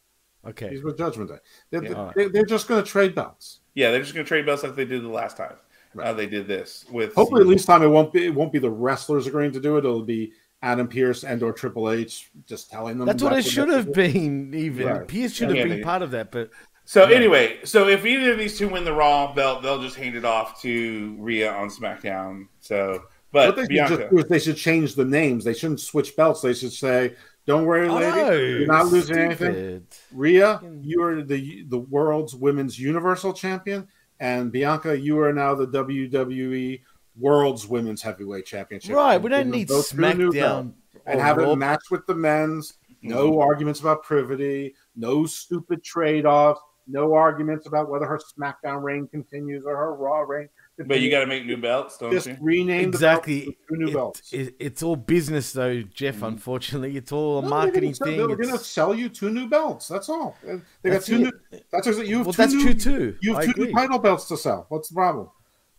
Okay. 0.46 0.68
he's 0.70 0.82
with 0.82 0.98
Judgment 0.98 1.30
Day. 1.30 1.38
They're, 1.70 1.84
Yeah. 1.84 2.12
they're, 2.14 2.28
they're 2.28 2.44
just 2.44 2.68
going 2.68 2.82
to 2.82 2.88
trade 2.88 3.14
belts. 3.14 3.60
yeah, 3.74 3.90
they're 3.90 4.00
just 4.00 4.14
gonna 4.14 4.24
trade 4.24 4.46
belts 4.46 4.62
like 4.62 4.74
they 4.76 4.84
did 4.84 5.02
the 5.02 5.08
last 5.08 5.36
time. 5.36 5.56
Uh, 5.98 6.12
they 6.12 6.26
did 6.26 6.48
this 6.48 6.84
with 6.90 7.14
Hopefully, 7.14 7.42
at 7.42 7.46
least 7.46 7.66
time 7.66 7.82
it 7.82 7.88
won't 7.88 8.12
be 8.12 8.26
it 8.26 8.34
won't 8.34 8.52
be 8.52 8.58
the 8.58 8.70
wrestlers 8.70 9.26
agreeing 9.28 9.52
to 9.52 9.60
do 9.60 9.76
it. 9.76 9.84
It'll 9.84 10.02
be 10.02 10.32
Adam 10.62 10.88
Pearce 10.88 11.22
and 11.24 11.40
or 11.42 11.52
Triple 11.52 11.88
H 11.90 12.30
just 12.48 12.68
telling 12.70 12.98
them. 12.98 13.06
That's 13.06 13.22
what 13.22 13.32
it 13.38 13.44
should 13.44 13.68
have 13.68 13.92
been. 13.92 14.52
Even 14.54 14.86
Right. 14.88 15.06
Pearce 15.06 15.32
should 15.34 15.48
have 15.50 15.56
Yeah, 15.56 15.64
been 15.66 15.82
part 15.82 16.02
of 16.02 16.10
that. 16.10 16.32
But 16.32 16.50
So 16.84 17.08
Yeah. 17.08 17.16
anyway, 17.16 17.58
so 17.64 17.86
if 17.88 18.04
either 18.04 18.32
of 18.32 18.38
these 18.38 18.58
two 18.58 18.68
win 18.68 18.84
the 18.84 18.92
Raw 18.92 19.32
belt, 19.34 19.62
they'll 19.62 19.80
just 19.80 19.94
hand 19.96 20.16
it 20.16 20.24
off 20.24 20.60
to 20.62 21.16
Rhea 21.20 21.52
on 21.52 21.68
SmackDown. 21.70 22.48
So, 22.60 23.04
What 23.30 23.54
but 23.54 23.56
they 23.56 23.62
should 23.76 23.98
just 23.98 24.10
do 24.10 24.18
is 24.18 24.24
they 24.26 24.38
should 24.40 24.56
change 24.56 24.94
the 24.96 25.04
names. 25.04 25.44
They 25.44 25.54
shouldn't 25.54 25.80
switch 25.80 26.16
belts. 26.16 26.40
They 26.42 26.54
should 26.54 26.72
say, 26.72 27.14
"Don't 27.46 27.66
worry, 27.66 27.88
oh, 27.88 27.94
lady, 27.94 28.16
no, 28.16 28.32
you're 28.32 28.66
not 28.66 28.86
losing 28.86 29.16
anything." 29.18 29.52
stupid. 29.52 29.86
Rhea, 30.12 30.60
you 30.82 31.02
are 31.02 31.22
the 31.22 31.64
the 31.64 31.78
world's 31.78 32.34
women's 32.34 32.78
universal 32.78 33.32
champion, 33.32 33.88
and 34.20 34.50
Bianca, 34.52 34.98
you 34.98 35.20
are 35.20 35.32
now 35.32 35.54
the 35.54 35.66
WWE 35.66 36.82
World's 37.18 37.66
Women's 37.66 38.02
Heavyweight 38.02 38.46
Championship. 38.46 38.94
Right, 38.94 39.20
we 39.20 39.30
don't 39.30 39.50
need 39.50 39.68
both 39.68 39.90
two 39.90 39.96
new 40.14 40.32
belts. 40.32 40.68
SmackDown 40.68 40.72
and 41.06 41.20
have 41.20 41.36
Raw. 41.36 41.52
it 41.52 41.56
match 41.56 41.82
with 41.90 42.06
the 42.06 42.14
men's. 42.14 42.74
No 43.02 43.30
Mm-hmm. 43.32 43.38
arguments 43.40 43.80
about 43.80 44.02
privity. 44.02 44.74
No 44.96 45.26
stupid 45.26 45.84
trade 45.84 46.24
offs. 46.24 46.60
No 46.86 47.12
arguments 47.14 47.66
about 47.66 47.88
whether 47.90 48.06
her 48.06 48.18
SmackDown 48.18 48.82
reign 48.82 49.06
continues 49.08 49.64
or 49.66 49.76
her 49.76 49.94
Raw 49.94 50.20
reign. 50.20 50.48
But 50.86 51.00
you 51.00 51.10
got 51.10 51.20
to 51.20 51.26
make 51.26 51.46
new 51.46 51.56
belts, 51.56 51.98
don't 51.98 52.10
just 52.12 52.26
you? 52.26 52.36
rename 52.40 52.88
Exactly. 52.88 53.40
the 53.40 53.56
two 53.68 53.76
new 53.76 53.88
It- 53.88 53.94
belts. 53.94 54.32
it- 54.32 54.54
it's 54.58 54.82
all 54.82 54.96
business, 54.96 55.52
though, 55.52 55.82
Jeff. 55.82 56.22
Unfortunately, 56.22 56.96
it's 56.96 57.12
all 57.12 57.38
a 57.38 57.42
No, 57.42 57.48
marketing 57.48 57.94
they're 57.98 58.06
gonna 58.06 58.16
thing. 58.18 58.26
They're 58.28 58.36
going 58.46 58.58
to 58.58 58.64
sell 58.64 58.94
you 58.94 59.08
two 59.08 59.30
new 59.30 59.48
belts. 59.48 59.88
That's 59.88 60.08
all. 60.08 60.36
They 60.42 60.50
got 60.54 60.62
That's 60.82 61.06
two 61.06 61.16
it. 61.16 61.20
new. 61.20 61.32
That's 61.70 61.86
just, 61.86 62.04
you 62.06 62.16
have 62.18 62.26
Well, 62.26 62.32
two 62.32 62.42
that's 62.42 62.52
new, 62.54 62.62
true 62.62 62.74
too. 62.74 63.16
You 63.22 63.34
have 63.34 63.42
I 63.42 63.52
two 63.52 63.64
new 63.66 63.72
title 63.72 63.98
belts 63.98 64.26
to 64.28 64.36
sell. 64.36 64.66
What's 64.68 64.88
the 64.88 64.94
problem? 64.94 65.28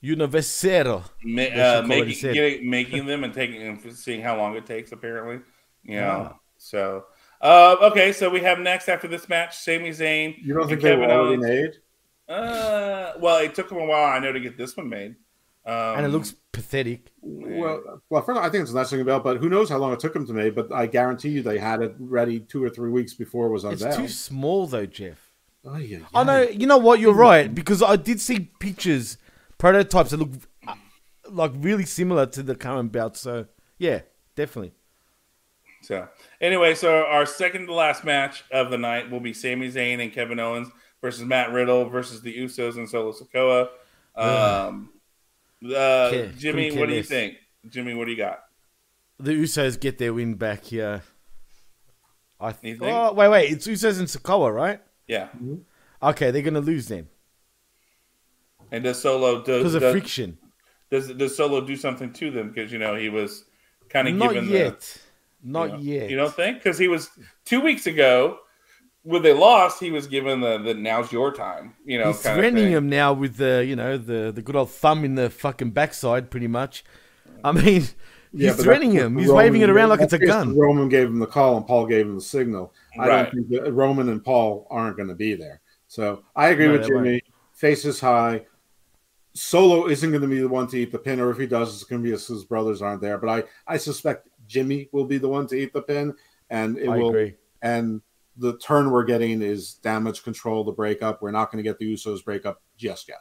Universero. 0.04 1.04
Ma- 1.24 1.42
should 1.44 1.54
uh, 1.60 1.82
a 1.84 1.88
making 1.88 2.34
getting, 2.34 2.70
making 2.70 3.06
them 3.06 3.24
and 3.24 3.34
taking 3.34 3.62
and 3.64 3.94
seeing 3.98 4.22
how 4.22 4.38
long 4.38 4.56
it 4.56 4.66
takes. 4.66 4.92
Apparently, 4.92 5.40
you 5.84 5.96
know. 6.00 6.30
Ah. 6.32 6.40
So, 6.58 7.06
uh, 7.42 7.76
okay, 7.82 8.12
so 8.14 8.30
we 8.30 8.42
have 8.42 8.60
next 8.60 8.88
after 8.88 9.08
this 9.08 9.28
match, 9.28 9.58
Sami 9.58 9.90
Zayn. 9.90 10.36
You 10.42 10.54
don't 10.54 10.62
and 10.64 10.70
think 10.70 10.82
they 10.82 10.96
were 10.96 11.02
Kevin 11.08 11.16
already 11.18 11.38
made? 11.38 11.72
Uh, 12.28 13.14
well, 13.20 13.38
it 13.44 13.54
took 13.56 13.70
them 13.70 13.78
a 13.78 13.86
while. 13.86 14.06
I 14.16 14.20
know 14.20 14.32
to 14.32 14.40
get 14.40 14.58
this 14.58 14.76
one 14.76 14.90
made. 14.90 15.16
Um, 15.66 15.98
and 15.98 16.06
it 16.06 16.10
looks 16.10 16.36
pathetic. 16.52 17.12
Well, 17.22 18.02
well, 18.10 18.22
first, 18.22 18.40
I 18.40 18.50
think 18.50 18.64
it's 18.64 18.72
a 18.72 18.76
nice 18.76 18.90
thing 18.92 19.02
about, 19.02 19.24
but 19.24 19.38
who 19.38 19.50
knows 19.50 19.70
how 19.70 19.78
long 19.78 19.94
it 19.94 20.00
took 20.00 20.14
them 20.14 20.28
to 20.28 20.34
make? 20.34 20.54
But 20.54 20.72
I 20.72 20.86
guarantee 20.86 21.30
you, 21.30 21.42
they 21.42 21.58
had 21.58 21.82
it 21.82 21.96
ready 21.98 22.40
two 22.40 22.64
or 22.64 22.70
three 22.70 22.92
weeks 22.92 23.14
before 23.16 23.48
it 23.48 23.50
was 23.50 23.64
It's 23.66 23.82
unveiled. 23.82 24.02
too 24.02 24.08
small, 24.08 24.68
though, 24.68 24.86
Jeff. 24.86 25.32
Oh, 25.68 25.78
yeah, 25.78 26.00
I 26.14 26.24
know. 26.24 26.42
You 26.44 26.68
know 26.68 26.78
what? 26.78 27.00
You're 27.00 27.16
right 27.16 27.54
because 27.54 27.82
I 27.82 27.96
did 27.96 28.22
see 28.22 28.52
pictures, 28.60 29.18
prototypes 29.58 30.12
that 30.12 30.18
look 30.18 30.30
uh, 30.68 30.76
like 31.28 31.52
really 31.56 31.86
similar 31.86 32.28
to 32.28 32.44
the 32.44 32.54
current 32.54 32.92
belt. 32.92 33.18
So 33.18 33.48
yeah, 33.80 34.02
definitely. 34.36 34.74
So 35.82 36.08
anyway, 36.40 36.76
so 36.76 37.06
our 37.06 37.26
second 37.26 37.66
to 37.66 37.74
last 37.74 38.04
match 38.04 38.44
of 38.52 38.70
the 38.70 38.78
night 38.78 39.10
will 39.10 39.20
be 39.20 39.34
Sami 39.34 39.72
Zayn 39.72 40.00
and 40.00 40.14
Kevin 40.14 40.40
Owens 40.40 40.68
versus 41.06 41.24
Matt 41.24 41.52
Riddle 41.52 41.88
versus 41.88 42.22
the 42.22 42.36
Usos 42.36 42.78
and 42.78 42.90
Solo 42.90 43.12
Sikoa. 43.14 43.68
Um, 44.16 44.90
uh, 45.64 46.10
Care- 46.10 46.28
Jimmy, 46.38 46.72
what 46.76 46.90
do 46.90 46.96
you 46.96 47.04
think? 47.04 47.36
Jimmy, 47.70 47.94
what 47.94 48.06
do 48.06 48.12
you 48.12 48.18
got? 48.18 48.40
The 49.20 49.32
Usos 49.34 49.80
get 49.80 50.00
their 50.00 50.14
win 50.14 50.34
back 50.34 50.64
here. 50.64 51.04
I 52.40 52.52
th- 52.52 52.80
think? 52.80 52.82
oh, 52.82 53.14
wait, 53.14 53.30
wait. 53.30 53.52
It's 53.52 53.68
Usos 53.68 54.00
and 54.00 54.08
Sikoa, 54.08 54.54
right? 54.54 54.82
Yeah, 55.08 55.28
Okay, 56.02 56.32
they're 56.32 56.42
gonna 56.42 56.60
lose 56.60 56.88
then 56.88 57.08
and 58.72 58.84
does 58.84 59.00
Solo 59.00 59.44
does 59.44 59.60
because 59.60 59.76
of 59.76 59.82
does, 59.82 59.92
friction. 59.92 60.38
does 60.90 61.08
does 61.14 61.38
Solo 61.38 61.62
do 61.62 61.76
something 61.76 62.12
to 62.14 62.32
them 62.32 62.50
because 62.50 62.72
you 62.72 62.80
know 62.80 62.96
he 62.96 63.10
was 63.10 63.46
kind 63.90 64.08
of 64.08 64.16
Not 64.16 64.34
given 64.34 64.50
yet. 64.50 64.80
the. 64.80 65.00
Not 65.44 65.66
you 65.66 65.72
know, 66.00 66.02
yet. 66.02 66.10
You 66.10 66.18
don't 66.18 66.34
think? 66.34 66.58
Because 66.58 66.80
he 66.80 66.88
was 66.88 67.10
two 67.46 67.62
weeks 67.62 67.86
ago 67.86 68.40
when 69.06 69.22
they 69.22 69.34
lost, 69.34 69.80
he 69.80 69.92
was 69.92 70.08
given 70.08 70.42
the, 70.42 70.58
the 70.58 70.74
now's 70.74 71.12
your 71.12 71.32
time. 71.34 71.76
You 71.86 72.00
know, 72.00 72.08
He's 72.08 72.22
kind 72.22 72.42
of 72.42 72.42
threatening 72.42 72.72
him 72.72 72.90
now 72.90 73.14
with 73.14 73.38
the, 73.38 73.66
you 73.66 73.76
know, 73.76 73.98
the, 73.98 74.32
the 74.32 74.42
good 74.42 74.56
old 74.56 74.72
thumb 74.72 75.06
in 75.06 75.16
the 75.16 75.30
fucking 75.30 75.72
backside, 75.72 76.30
pretty 76.32 76.48
much. 76.48 76.84
I 77.44 77.52
mean, 77.52 77.64
he's 77.64 77.96
Yeah, 78.32 78.54
threatening 78.54 78.92
him. 78.92 79.18
He's 79.18 79.30
Roman 79.30 79.36
waving 79.38 79.62
it 79.62 79.70
around 79.70 79.90
like 79.90 80.02
it's 80.02 80.14
a 80.14 80.20
gun. 80.20 80.58
Roman 80.58 80.90
gave 80.90 81.08
him 81.08 81.20
the 81.20 81.28
call 81.28 81.58
and 81.58 81.68
Paul 81.68 81.86
gave 81.88 82.06
him 82.08 82.16
the 82.16 82.22
signal. 82.22 82.74
I 82.98 83.10
don't 83.10 83.32
think 83.32 83.50
that 83.50 83.72
Roman 83.74 84.10
and 84.10 84.24
Paul 84.24 84.68
aren't 84.70 84.98
going 84.98 85.10
to 85.10 85.16
be 85.16 85.36
there. 85.36 85.62
So 85.88 86.24
I 86.36 86.50
agree 86.50 86.68
No, 86.68 86.74
with 86.74 86.84
Jimmy. 86.86 87.22
Faces 87.54 88.00
high. 88.00 88.46
Solo 89.34 89.88
isn't 89.88 90.10
going 90.12 90.22
to 90.22 90.28
be 90.28 90.40
the 90.40 90.48
one 90.48 90.68
to 90.68 90.78
eat 90.78 90.92
the 90.92 91.00
pin, 91.00 91.20
or 91.20 91.30
if 91.30 91.38
he 91.38 91.46
does, 91.48 91.74
it's 91.74 91.84
going 91.84 92.02
to 92.02 92.08
be 92.08 92.14
as 92.14 92.28
his 92.28 92.46
brothers 92.46 92.82
aren't 92.82 93.02
there. 93.02 93.18
But 93.18 93.30
I, 93.30 93.44
I 93.74 93.78
suspect 93.78 94.30
Jimmy 94.48 94.90
will 94.92 95.06
be 95.06 95.18
the 95.18 95.28
one 95.30 95.48
to 95.48 95.56
eat 95.56 95.74
the 95.74 95.82
pin, 95.82 96.14
and 96.50 96.78
it 96.78 96.88
I 96.90 96.98
will. 96.98 97.10
agree. 97.10 97.36
And 97.62 98.02
the 98.38 98.58
turn 98.58 98.92
we're 98.92 99.04
getting 99.06 99.42
is 99.42 99.76
damage 99.76 100.24
control, 100.24 100.64
the 100.64 100.72
breakup. 100.72 101.22
We're 101.22 101.32
not 101.32 101.52
going 101.52 101.64
to 101.64 101.70
get 101.70 101.80
the 101.80 101.92
Usos 101.94 102.24
breakup 102.24 102.62
just 102.78 103.08
yet. 103.08 103.20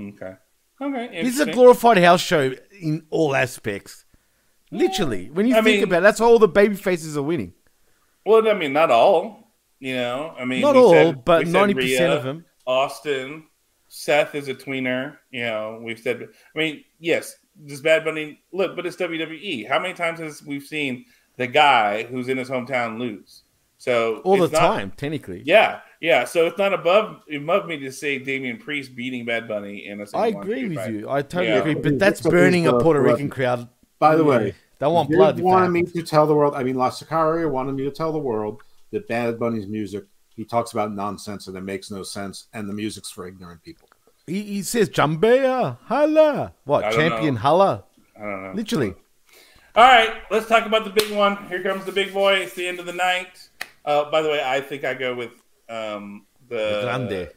Okay. 0.00 0.34
Okay. 0.80 1.22
This 1.22 1.34
is 1.34 1.40
a 1.40 1.52
glorified 1.52 1.98
house 1.98 2.20
show 2.20 2.52
in 2.80 3.06
all 3.10 3.34
aspects. 3.34 4.04
Literally, 4.70 5.30
when 5.30 5.46
you 5.46 5.54
I 5.56 5.62
think 5.62 5.76
mean- 5.76 5.84
about 5.84 5.98
it, 5.98 6.02
that's 6.02 6.20
all 6.20 6.38
the 6.38 6.48
baby 6.48 6.74
faces 6.76 7.16
are 7.16 7.22
winning. 7.22 7.54
Well, 8.24 8.46
I 8.48 8.54
mean, 8.54 8.72
not 8.72 8.90
all. 8.90 9.44
You 9.78 9.94
know, 9.94 10.34
I 10.38 10.44
mean, 10.46 10.62
Not 10.62 10.74
all, 10.74 10.90
said- 10.92 11.24
but 11.24 11.46
90% 11.46 12.16
of 12.16 12.24
them. 12.24 12.44
Austin, 12.66 13.46
Seth 13.88 14.34
is 14.34 14.48
a 14.48 14.54
tweener. 14.54 15.18
You 15.30 15.44
know, 15.44 15.80
we've 15.82 15.98
said. 15.98 16.22
I 16.54 16.58
mean, 16.58 16.82
yes, 16.98 17.36
this 17.54 17.80
Bad 17.82 18.04
Bunny 18.04 18.40
look? 18.52 18.74
But 18.74 18.86
it's 18.86 18.96
WWE. 18.96 19.68
How 19.68 19.78
many 19.78 19.92
times 19.94 20.18
has 20.18 20.42
we've 20.42 20.62
seen 20.62 21.04
the 21.36 21.46
guy 21.46 22.04
who's 22.04 22.28
in 22.28 22.38
his 22.38 22.48
hometown 22.50 22.98
lose? 22.98 23.42
So 23.78 24.18
All 24.24 24.36
the 24.38 24.48
not- 24.48 24.58
time, 24.58 24.92
technically. 24.96 25.42
Yeah, 25.44 25.80
yeah. 26.00 26.24
So 26.24 26.46
it's 26.46 26.58
not 26.58 26.72
above 26.72 27.20
above 27.34 27.66
me 27.66 27.78
to 27.80 27.92
say 27.92 28.18
Damian 28.18 28.56
Priest 28.58 28.96
beating 28.96 29.24
Bad 29.26 29.46
Bunny 29.48 29.86
in 29.86 30.00
a. 30.00 30.02
I 30.02 30.06
single-on 30.06 30.42
agree 30.42 30.68
with 30.68 30.78
fight. 30.78 30.92
you. 30.92 31.10
I 31.10 31.22
totally 31.22 31.48
Yeah. 31.48 31.58
agree. 31.58 31.74
But 31.74 31.98
that's 31.98 32.20
burning 32.22 32.66
a 32.66 32.72
Puerto 32.78 33.02
blood. 33.02 33.12
Rican 33.12 33.28
crowd. 33.30 33.68
By 33.98 34.16
the 34.16 34.24
way, 34.24 34.54
they 34.78 34.86
want 34.86 35.10
you 35.10 35.16
blood. 35.16 35.30
if 35.30 35.36
that 35.36 35.42
wanted 35.44 35.70
me 35.70 35.82
to 35.84 36.02
tell 36.02 36.26
the 36.26 36.34
world. 36.34 36.54
I 36.54 36.62
mean, 36.62 36.76
La 36.76 36.90
Sicaria 36.90 37.50
wanted 37.50 37.74
me 37.74 37.84
to 37.84 37.90
tell 37.90 38.12
the 38.12 38.18
world 38.18 38.62
that 38.92 39.08
Bad 39.08 39.38
Bunny's 39.38 39.66
music. 39.66 40.04
He 40.34 40.44
talks 40.44 40.72
about 40.72 40.92
nonsense 40.92 41.46
and 41.46 41.56
it 41.56 41.62
makes 41.62 41.90
no 41.90 42.02
sense, 42.02 42.46
and 42.52 42.68
the 42.68 42.74
music's 42.74 43.10
for 43.10 43.26
ignorant 43.26 43.62
people. 43.62 43.88
He, 44.26 44.42
he 44.42 44.62
says 44.62 44.88
Jambea, 44.90 45.78
Hala. 45.84 46.52
What, 46.64 46.92
champion 46.92 47.34
know. 47.34 47.40
Hala? 47.40 47.84
I 48.18 48.20
don't 48.22 48.42
know. 48.42 48.52
Literally. 48.54 48.94
All 49.74 49.84
right, 49.84 50.14
let's 50.30 50.46
talk 50.48 50.66
about 50.66 50.84
the 50.84 50.90
big 50.90 51.10
one. 51.14 51.36
Here 51.48 51.62
comes 51.62 51.84
the 51.84 51.92
big 51.92 52.12
boy. 52.12 52.34
It's 52.36 52.54
the 52.54 52.66
end 52.66 52.80
of 52.80 52.86
the 52.86 52.92
night. 52.94 53.48
Uh, 53.86 54.10
by 54.10 54.20
the 54.20 54.28
way, 54.28 54.42
I 54.44 54.60
think 54.60 54.84
I 54.84 54.94
go 54.94 55.14
with 55.14 55.30
um, 55.68 56.26
the 56.48 56.80
Grande. 56.82 57.30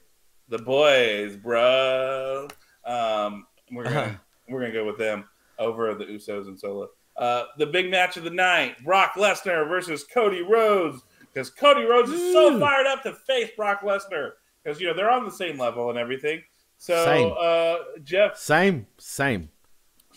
the 0.49 0.57
boys, 0.59 1.35
bro. 1.35 2.47
Um, 2.85 3.45
we're 3.71 3.83
gonna 3.83 4.19
we're 4.49 4.61
gonna 4.61 4.73
go 4.73 4.85
with 4.85 4.97
them 4.97 5.25
over 5.59 5.93
the 5.93 6.05
Usos 6.05 6.47
and 6.47 6.59
Solo. 6.59 6.89
Uh, 7.17 7.43
the 7.57 7.65
big 7.67 7.91
match 7.91 8.17
of 8.17 8.23
the 8.23 8.29
night: 8.29 8.83
Brock 8.83 9.13
Lesnar 9.15 9.67
versus 9.67 10.03
Cody 10.11 10.41
Rhodes. 10.41 11.01
Because 11.31 11.51
Cody 11.51 11.83
Rhodes 11.83 12.09
is 12.09 12.33
so 12.33 12.59
fired 12.59 12.87
up 12.87 13.03
to 13.03 13.13
face 13.13 13.51
Brock 13.55 13.81
Lesnar. 13.81 14.31
Because 14.63 14.81
you 14.81 14.87
know 14.87 14.93
they're 14.95 15.11
on 15.11 15.25
the 15.25 15.31
same 15.31 15.59
level 15.59 15.89
and 15.91 15.99
everything. 15.99 16.41
So, 16.81 17.05
Same. 17.05 17.33
uh, 17.37 17.99
Jeff, 18.03 18.37
Same, 18.37 18.87
same. 18.97 19.49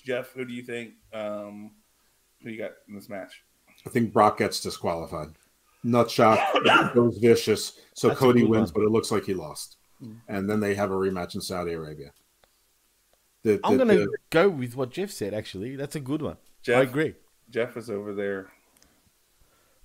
Jeff, 0.05 0.33
who 0.33 0.45
do 0.45 0.55
you 0.55 0.63
think? 0.63 0.93
Um, 1.13 1.73
who 2.43 2.51
you 2.51 2.59
got 2.59 2.71
in 2.89 2.95
this 2.95 3.09
match? 3.09 3.43
I 3.85 3.91
think 3.91 4.13
Brock 4.13 4.39
gets 4.39 4.61
disqualified. 4.61 5.29
Nutshot 5.85 6.95
goes 6.95 7.19
vicious, 7.19 7.79
so 7.95 8.09
That's 8.09 8.21
Cody 8.21 8.45
wins, 8.45 8.73
one. 8.73 8.83
but 8.83 8.87
it 8.87 8.91
looks 8.93 9.11
like 9.11 9.25
he 9.25 9.35
lost, 9.35 9.77
hmm. 10.01 10.13
and 10.29 10.49
then 10.49 10.61
they 10.61 10.75
have 10.75 10.91
a 10.91 10.95
rematch 10.95 11.35
in 11.35 11.41
Saudi 11.41 11.73
Arabia. 11.73 12.13
The- 13.43 13.59
I'm 13.65 13.77
going 13.77 13.89
to 13.89 14.09
go 14.31 14.49
with 14.49 14.77
what 14.77 14.91
Jeff 14.91 15.11
said, 15.11 15.35
actually. 15.35 15.75
That's 15.77 15.97
a 15.97 16.01
good 16.01 16.23
one. 16.23 16.37
Jeff, 16.63 16.79
I 16.79 16.83
agree. 16.83 17.15
Jeff 17.51 17.77
is 17.77 17.91
over 17.91 18.15
there. 18.15 18.51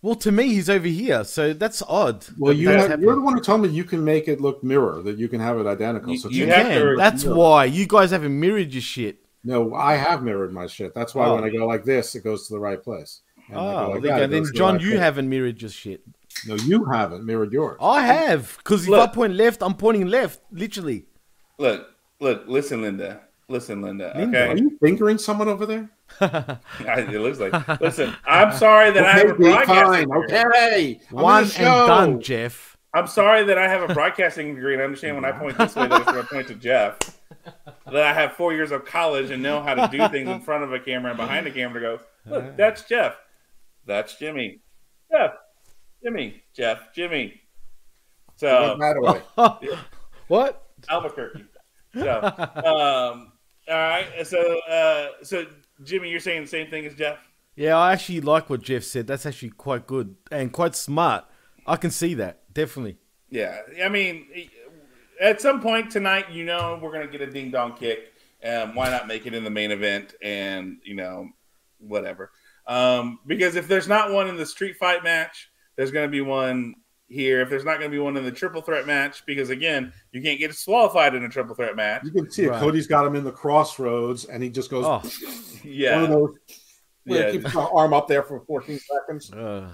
Well, 0.03 0.13
to 0.17 0.31
me, 0.31 0.49
he's 0.49 0.69
over 0.69 0.87
here, 0.87 1.23
so 1.23 1.53
that's 1.53 1.81
odd. 1.81 2.23
well, 2.37 2.53
that 2.53 2.59
you 2.59 2.69
have, 2.69 3.01
you're 3.01 3.15
the 3.15 3.21
one 3.21 3.33
who 3.33 3.41
told 3.41 3.61
me 3.61 3.69
you 3.69 3.83
can 3.83 4.03
make 4.05 4.27
it 4.27 4.39
look 4.39 4.63
mirror, 4.63 5.01
that 5.01 5.17
you 5.17 5.27
can 5.27 5.39
have 5.39 5.57
it 5.57 5.65
identical. 5.65 6.11
You- 6.11 6.19
so 6.19 6.29
you 6.29 6.45
You 6.45 6.51
have 6.53 6.67
can. 6.67 6.95
That's 6.97 7.23
mirror. 7.23 7.35
why 7.35 7.65
you 7.65 7.87
guys 7.87 8.11
haven't 8.11 8.39
mirrored 8.39 8.71
your 8.71 8.81
shit. 8.83 9.17
No, 9.43 9.73
I 9.73 9.95
have 9.95 10.21
mirrored 10.23 10.53
my 10.53 10.67
shit. 10.67 10.93
That's 10.93 11.15
why 11.15 11.25
Oh. 11.27 11.35
when 11.35 11.43
I 11.43 11.49
go 11.49 11.65
like 11.65 11.83
this, 11.83 12.13
it 12.15 12.23
goes 12.23 12.47
to 12.47 12.53
the 12.53 12.59
right 12.59 12.81
place. 12.81 13.21
And 13.47 13.57
I 13.57 13.61
go 13.61 13.67
Oh, 13.87 13.91
like 13.91 14.01
there 14.01 14.11
you 14.13 14.17
go. 14.17 14.27
then 14.27 14.39
goes 14.41 14.47
to 14.49 14.51
the 14.53 14.57
John, 14.57 14.79
you 14.79 14.89
place. 14.91 14.99
haven't 14.99 15.29
mirrored 15.29 15.61
your 15.61 15.71
shit. 15.71 16.01
No, 16.47 16.55
you 16.55 16.85
haven't 16.85 17.25
mirrored 17.25 17.51
yours. 17.51 17.77
I 17.81 18.01
have, 18.05 18.57
because 18.57 18.83
if 18.83 18.89
Look. 18.89 19.09
I 19.09 19.13
point 19.13 19.33
left, 19.33 19.63
I'm 19.63 19.73
pointing 19.73 20.07
left, 20.07 20.39
literally. 20.51 21.05
Look, 21.57 21.87
look, 22.19 22.43
listen, 22.47 22.81
Linda. 22.83 23.21
Listen, 23.49 23.81
Linda. 23.81 24.11
Linda, 24.15 24.49
Are 24.49 24.57
you 24.57 24.77
fingering 24.81 25.17
someone 25.17 25.47
over 25.47 25.65
there? 25.65 25.89
it 26.21 27.21
looks 27.21 27.39
like. 27.39 27.81
Listen, 27.81 28.13
I'm 28.25 28.53
sorry 28.53 28.91
that 28.91 29.03
I 29.05 29.13
have 29.13 29.29
a 29.31 29.33
broadcasting. 29.35 30.07
fine. 30.09 30.21
degree. 30.21 30.35
Okay. 30.35 30.99
I'm 31.09 31.15
One 31.15 31.43
the 31.47 31.55
and 31.57 31.65
done, 31.87 32.21
Jeff. 32.21 32.77
I'm 32.93 33.07
sorry 33.07 33.43
that 33.45 33.57
I 33.57 33.67
have 33.67 33.89
a 33.89 33.93
broadcasting 33.93 34.55
degree 34.55 34.73
and 34.73 34.81
I 34.81 34.85
understand 34.85 35.15
when 35.15 35.25
I 35.25 35.31
point 35.31 35.57
this 35.57 35.75
way 35.75 35.87
that 35.87 36.01
it's 36.01 36.07
when 36.11 36.19
I 36.19 36.21
point 36.23 36.47
to 36.47 36.55
Jeff. 36.55 36.97
That 37.85 38.03
I 38.03 38.13
have 38.13 38.33
four 38.33 38.53
years 38.53 38.71
of 38.71 38.85
college 38.85 39.29
and 39.31 39.41
know 39.43 39.61
how 39.61 39.75
to 39.75 39.87
do 39.97 40.07
things 40.09 40.27
in 40.29 40.41
front 40.41 40.63
of 40.63 40.73
a 40.73 40.79
camera 40.79 41.11
and 41.11 41.17
behind 41.17 41.47
a 41.47 41.51
camera 41.51 41.79
to 41.81 41.97
go, 41.97 42.35
look, 42.35 42.57
that's 42.57 42.83
Jeff. 42.83 43.17
That's 43.87 44.15
Jimmy. 44.19 44.59
Jeff. 45.11 45.31
Jimmy. 46.03 46.43
Jeff. 46.55 46.93
Jimmy. 46.93 47.41
So 48.35 48.77
Right 48.77 48.95
away. 48.97 49.21
What? 50.27 50.67
Albuquerque. 50.89 51.45
So 51.93 52.21
um 52.21 53.31
all 53.69 53.75
right. 53.75 54.05
So 54.27 54.59
uh 54.69 55.07
so 55.23 55.45
Jimmy, 55.83 56.09
you're 56.09 56.19
saying 56.19 56.43
the 56.43 56.47
same 56.47 56.69
thing 56.69 56.85
as 56.85 56.93
Jeff? 56.95 57.17
Yeah, 57.55 57.77
I 57.77 57.93
actually 57.93 58.21
like 58.21 58.49
what 58.49 58.61
Jeff 58.61 58.83
said. 58.83 59.07
That's 59.07 59.25
actually 59.25 59.49
quite 59.51 59.87
good 59.87 60.15
and 60.31 60.51
quite 60.51 60.75
smart. 60.75 61.25
I 61.65 61.77
can 61.77 61.89
see 61.91 62.13
that 62.15 62.53
definitely. 62.53 62.97
Yeah, 63.29 63.61
I 63.83 63.89
mean, 63.89 64.27
at 65.19 65.41
some 65.41 65.59
point 65.61 65.91
tonight, 65.91 66.31
you 66.31 66.45
know, 66.45 66.79
we're 66.81 66.91
gonna 66.91 67.07
get 67.07 67.21
a 67.21 67.27
ding 67.27 67.51
dong 67.51 67.73
kick. 67.73 68.13
Um, 68.45 68.75
why 68.75 68.89
not 68.89 69.07
make 69.07 69.25
it 69.25 69.33
in 69.33 69.43
the 69.43 69.49
main 69.49 69.71
event? 69.71 70.13
And 70.21 70.77
you 70.83 70.95
know, 70.95 71.29
whatever. 71.79 72.31
Um, 72.67 73.19
because 73.25 73.55
if 73.55 73.67
there's 73.67 73.87
not 73.87 74.11
one 74.11 74.27
in 74.27 74.35
the 74.37 74.45
street 74.45 74.75
fight 74.77 75.03
match, 75.03 75.49
there's 75.75 75.91
gonna 75.91 76.07
be 76.07 76.21
one 76.21 76.75
here. 77.07 77.39
If 77.41 77.49
there's 77.49 77.63
not 77.63 77.77
gonna 77.79 77.89
be 77.89 77.99
one 77.99 78.17
in 78.17 78.25
the 78.25 78.31
triple 78.31 78.61
threat 78.61 78.85
match, 78.85 79.25
because 79.25 79.49
again, 79.49 79.93
you 80.11 80.21
can't 80.21 80.37
get 80.39 80.49
disqualified 80.51 81.15
in 81.15 81.23
a 81.23 81.29
triple 81.29 81.55
threat 81.55 81.75
match. 81.75 82.01
You 82.03 82.11
can 82.11 82.29
see 82.29 82.43
it. 82.43 82.49
Right. 82.49 82.59
Cody's 82.59 82.87
got 82.87 83.05
him 83.07 83.15
in 83.15 83.23
the 83.23 83.31
crossroads, 83.31 84.25
and 84.25 84.43
he 84.43 84.49
just 84.49 84.69
goes 84.69 84.83
Oh, 84.85 84.97
one 84.97 85.05
of 85.05 85.65
Yeah, 85.65 86.05
those. 86.07 86.29
Yeah. 87.05 87.31
keeps 87.31 87.45
his 87.45 87.55
arm 87.55 87.93
up 87.93 88.07
there 88.09 88.21
for 88.23 88.41
14 88.41 88.79
seconds. 88.79 89.31
uh, 89.31 89.69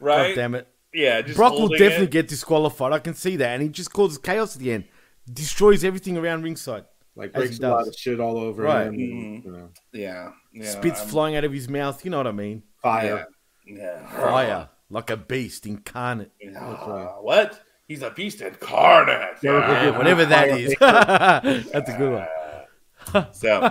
right. 0.00 0.28
God 0.30 0.34
damn 0.34 0.54
it. 0.56 0.66
Yeah, 0.92 1.22
just 1.22 1.36
Brock 1.36 1.52
will 1.52 1.68
definitely 1.68 2.06
it. 2.06 2.10
get 2.10 2.28
disqualified. 2.28 2.92
I 2.92 2.98
can 3.00 3.14
see 3.14 3.36
that. 3.36 3.50
And 3.54 3.62
he 3.62 3.68
just 3.68 3.92
causes 3.92 4.18
chaos 4.18 4.54
at 4.56 4.62
the 4.62 4.72
end. 4.72 4.84
Destroys 5.32 5.84
everything 5.84 6.16
around 6.16 6.42
ringside. 6.42 6.84
Like 7.16 7.32
breaks 7.32 7.58
a 7.60 7.68
lot 7.68 7.86
of 7.86 7.94
shit 7.94 8.18
all 8.20 8.38
over 8.38 8.62
Right. 8.64 8.86
him. 8.88 8.94
Mhm. 8.96 9.44
You 9.44 9.52
know, 9.52 9.68
Yeah, 9.92 10.32
yeah. 10.52 10.70
Spits 10.70 11.00
I'm- 11.00 11.08
flying 11.08 11.36
out 11.36 11.44
of 11.44 11.52
his 11.52 11.68
mouth. 11.68 12.04
You 12.04 12.10
know 12.10 12.18
what 12.18 12.26
I 12.26 12.32
mean? 12.32 12.62
fire. 12.82 13.26
Yeah. 13.66 13.76
yeah. 13.76 14.06
Fire. 14.20 14.68
Like 14.90 15.10
a 15.10 15.16
beast 15.16 15.64
incarnate. 15.66 16.32
Ah, 16.58 17.16
what? 17.20 17.60
He's 17.88 18.02
a 18.02 18.10
beast 18.10 18.40
incarnate. 18.40 19.36
Yeah. 19.42 19.84
Yeah, 19.84 19.96
whatever 19.98 20.24
that 20.26 20.48
is. 20.48 20.74
That's 20.80 21.88
a 21.90 21.96
good 21.96 22.12
one. 22.12 22.28
So, 23.32 23.62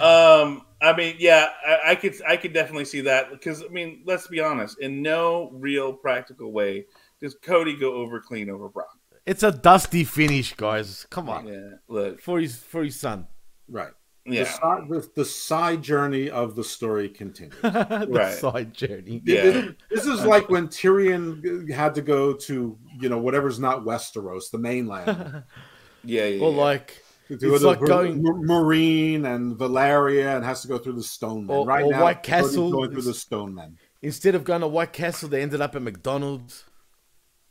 um, 0.00 0.62
I 0.80 0.92
mean, 0.96 1.14
yeah, 1.20 1.50
I, 1.64 1.92
I 1.92 1.94
could, 1.94 2.14
I 2.26 2.36
could 2.36 2.52
definitely 2.52 2.84
see 2.84 3.00
that 3.02 3.30
because 3.30 3.62
I 3.62 3.68
mean, 3.68 4.02
let's 4.04 4.26
be 4.26 4.40
honest, 4.40 4.80
in 4.80 5.02
no 5.02 5.50
real 5.52 5.92
practical 5.92 6.50
way 6.52 6.86
does 7.20 7.36
Cody 7.42 7.76
go 7.76 7.94
over 7.94 8.20
clean 8.20 8.50
over 8.50 8.68
Brock. 8.68 8.98
It's 9.26 9.42
a 9.42 9.52
dusty 9.52 10.04
finish, 10.04 10.54
guys. 10.54 11.06
Come 11.10 11.28
on. 11.28 11.46
Yeah, 11.46 11.70
look, 11.88 12.20
For 12.20 12.40
his 12.40 12.56
for 12.56 12.82
his 12.84 12.98
son. 12.98 13.26
Right. 13.68 13.92
yeah, 14.26 14.42
The, 14.44 14.50
side, 14.50 14.88
the, 14.88 15.08
the 15.16 15.24
side 15.24 15.82
journey 15.82 16.28
of 16.28 16.56
the 16.56 16.64
story 16.64 17.08
continues. 17.08 17.54
the 17.62 18.06
Right. 18.10 18.34
side 18.34 18.74
journey. 18.74 19.22
Yeah. 19.24 19.42
This, 19.42 19.72
this 19.90 20.06
is 20.06 20.24
like 20.26 20.48
when 20.48 20.68
Tyrion 20.68 21.70
had 21.70 21.94
to 21.94 22.02
go 22.02 22.32
to, 22.34 22.76
you 23.00 23.08
know, 23.08 23.18
whatever's 23.18 23.58
not 23.60 23.84
Westeros, 23.84 24.50
the 24.50 24.58
mainland. 24.58 25.44
yeah, 26.04 26.26
yeah. 26.26 26.42
Or 26.44 26.50
yeah. 26.52 26.60
like 26.60 27.02
to 27.28 27.36
do 27.36 27.54
It's 27.54 27.62
the 27.62 27.68
like 27.68 27.80
going- 27.80 28.20
Marine 28.22 29.24
and 29.24 29.56
Valyria 29.56 30.34
and 30.36 30.44
has 30.44 30.62
to 30.62 30.68
go 30.68 30.78
through 30.78 30.94
the 30.94 31.02
Stone 31.04 31.46
Men. 31.46 31.56
Or- 31.58 31.64
right 31.66 31.84
or 31.84 31.92
now, 31.92 32.02
White 32.02 32.22
Castle 32.24 32.72
going 32.72 32.90
through 32.90 33.02
the 33.02 33.14
Stone 33.14 33.54
Men. 33.54 33.78
instead 34.02 34.34
of 34.34 34.42
going 34.42 34.60
to 34.62 34.68
White 34.68 34.92
Castle, 34.92 35.28
they 35.28 35.42
ended 35.42 35.60
up 35.60 35.76
at 35.76 35.82
McDonald's. 35.82 36.64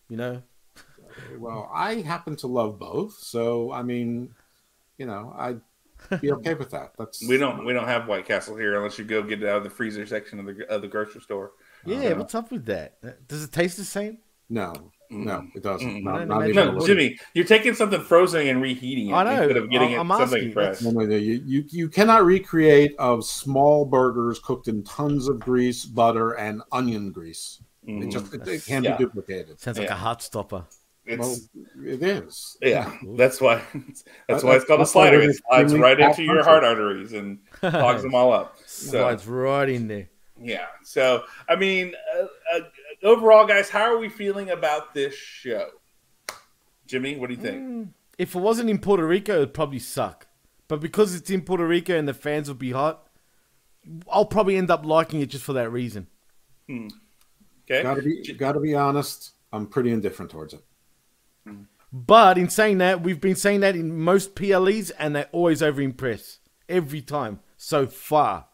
You 0.09 0.17
know? 0.17 0.43
Well, 1.37 1.69
I 1.73 1.95
happen 1.95 2.35
to 2.37 2.47
love 2.47 2.79
both, 2.79 3.13
so 3.19 3.71
I 3.71 3.83
mean, 3.83 4.33
you 4.97 5.05
know, 5.05 5.33
I'd 5.37 5.61
be 6.21 6.31
okay 6.37 6.53
with 6.53 6.71
that. 6.71 6.93
That's 6.97 7.25
We 7.27 7.37
don't 7.37 7.65
we 7.65 7.73
don't 7.73 7.87
have 7.87 8.07
White 8.07 8.25
Castle 8.25 8.55
here 8.55 8.75
unless 8.77 8.97
you 8.99 9.05
go 9.05 9.21
get 9.23 9.41
it 9.43 9.49
out 9.49 9.57
of 9.57 9.63
the 9.63 9.69
freezer 9.69 10.05
section 10.05 10.39
of 10.39 10.45
the 10.45 10.69
of 10.69 10.81
the 10.81 10.87
grocery 10.87 11.21
store. 11.21 11.51
Yeah, 11.85 12.09
Uh, 12.09 12.15
what's 12.19 12.35
up 12.35 12.51
with 12.51 12.65
that? 12.65 13.27
Does 13.27 13.43
it 13.43 13.51
taste 13.51 13.77
the 13.77 13.83
same? 13.83 14.19
No, 14.49 14.91
no, 15.09 15.47
it 15.55 15.63
doesn't. 15.63 15.89
Mm. 15.89 16.03
Not, 16.03 16.21
I 16.21 16.25
not 16.25 16.39
don't 16.41 16.49
even 16.49 16.75
No. 16.75 16.85
Jimmy, 16.85 17.17
you're 17.33 17.45
taking 17.45 17.73
something 17.73 18.01
frozen 18.01 18.45
and 18.47 18.61
reheating 18.61 19.09
it 19.09 19.13
I 19.13 19.23
know. 19.23 19.29
instead 19.43 19.55
of 19.57 19.69
getting 19.69 19.97
I'm 19.97 20.11
it 20.11 20.17
something 20.17 20.51
fresh. 20.51 20.81
No, 20.81 20.91
no, 20.91 21.05
no. 21.05 21.15
You, 21.15 21.41
you 21.45 21.63
you 21.69 21.87
cannot 21.89 22.25
recreate 22.25 22.93
of 22.99 23.23
small 23.23 23.85
burgers 23.85 24.39
cooked 24.39 24.67
in 24.67 24.83
tons 24.83 25.29
of 25.29 25.39
grease, 25.39 25.85
butter, 25.85 26.31
and 26.33 26.61
onion 26.71 27.11
grease. 27.13 27.61
It 27.87 27.91
Mhm. 27.91 28.11
just 28.11 28.33
it, 28.33 28.45
it 28.47 28.65
can't 28.65 28.83
Yeah. 28.83 28.97
be 28.97 29.05
duplicated. 29.05 29.59
Sounds 29.61 29.79
like 29.79 29.87
Yeah. 29.87 29.93
a 29.95 29.97
heart 29.97 30.21
stopper. 30.21 30.65
It's 31.05 31.49
Well, 31.55 31.85
it 31.85 32.03
is. 32.03 32.57
yeah, 32.61 32.95
that's 33.15 33.41
why 33.41 33.61
that's 33.73 34.03
That- 34.27 34.43
why 34.43 34.55
it's 34.55 34.65
called 34.65 34.79
a 34.79 34.83
that's 34.83 34.91
slider. 34.91 35.19
it 35.19 35.23
It 35.25 35.29
is 35.31 35.41
slides 35.47 35.75
right 35.75 35.99
into 35.99 36.23
your 36.23 36.43
heart 36.43 36.63
arteries 36.63 37.13
and 37.13 37.39
clogs 37.53 38.03
them 38.03 38.13
all 38.13 38.31
up. 38.31 38.55
So 38.65 38.91
Slides 38.91 39.25
right 39.27 39.67
in 39.69 39.87
there. 39.87 40.09
yeah, 40.39 40.67
so 40.83 41.23
I 41.49 41.55
mean, 41.55 41.93
uh, 42.19 42.25
uh, 42.55 42.59
overall, 43.03 43.47
guys, 43.47 43.69
how 43.69 43.81
are 43.81 43.97
we 43.97 44.09
feeling 44.09 44.51
about 44.51 44.93
this 44.93 45.15
show? 45.15 45.69
Jimmy, 46.85 47.17
what 47.17 47.29
do 47.29 47.35
you 47.35 47.41
think? 47.41 47.57
Mm, 47.63 47.87
If 48.17 48.35
it 48.35 48.39
wasn't 48.39 48.69
in 48.69 48.77
Puerto 48.77 49.05
Rico, 49.07 49.37
it'd 49.37 49.53
probably 49.53 49.79
suck. 49.79 50.27
But 50.67 50.79
because 50.81 51.15
it's 51.15 51.29
in 51.29 51.41
Puerto 51.41 51.65
Rico 51.67 51.97
and 51.97 52.07
the 52.07 52.13
fans 52.13 52.47
will 52.47 52.55
be 52.55 52.71
hot, 52.71 53.07
I'll 54.09 54.25
probably 54.25 54.55
end 54.55 54.69
up 54.69 54.85
liking 54.85 55.19
it 55.21 55.27
just 55.27 55.43
for 55.43 55.53
that 55.53 55.71
reason. 55.71 56.07
Okay, 56.69 57.81
Got 57.83 57.95
to 57.95 58.01
be 58.03 58.33
got 58.33 58.51
to 58.53 58.59
be 58.59 58.75
honest. 58.75 59.31
I'm 59.51 59.65
pretty 59.65 59.91
indifferent 59.91 60.31
towards 60.31 60.53
it. 60.53 60.63
But 61.93 62.37
in 62.37 62.49
saying 62.49 62.77
that, 62.77 63.03
we've 63.03 63.19
been 63.19 63.35
saying 63.35 63.59
that 63.61 63.75
in 63.75 63.99
most 63.99 64.35
PLEs, 64.35 64.91
and 64.91 65.15
they 65.15 65.25
always 65.31 65.61
over 65.61 65.81
impress 65.81 66.39
every 66.69 67.01
time 67.01 67.41
so 67.57 67.85
far. 67.85 68.45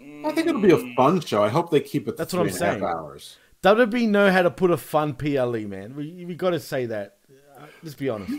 I 0.00 0.32
think 0.32 0.48
it'll 0.48 0.60
be 0.60 0.72
a 0.72 0.94
fun 0.94 1.20
show. 1.20 1.42
I 1.42 1.48
hope 1.48 1.70
they 1.70 1.80
keep 1.80 2.08
it. 2.08 2.12
To 2.12 2.16
That's 2.16 2.32
what 2.32 2.40
I'm 2.40 2.48
three 2.48 2.56
and 2.56 2.62
a 2.62 2.66
half 2.66 2.74
saying. 2.74 2.84
Hours. 2.84 3.36
WWE 3.62 4.08
know 4.08 4.30
how 4.30 4.42
to 4.42 4.50
put 4.50 4.70
a 4.70 4.76
fun 4.76 5.14
PLE, 5.14 5.66
man. 5.66 5.94
We 5.96 6.24
we 6.24 6.34
got 6.34 6.50
to 6.50 6.60
say 6.60 6.86
that. 6.86 7.16
Uh, 7.56 7.66
Let's 7.82 7.96
be 7.96 8.08
honest. 8.08 8.32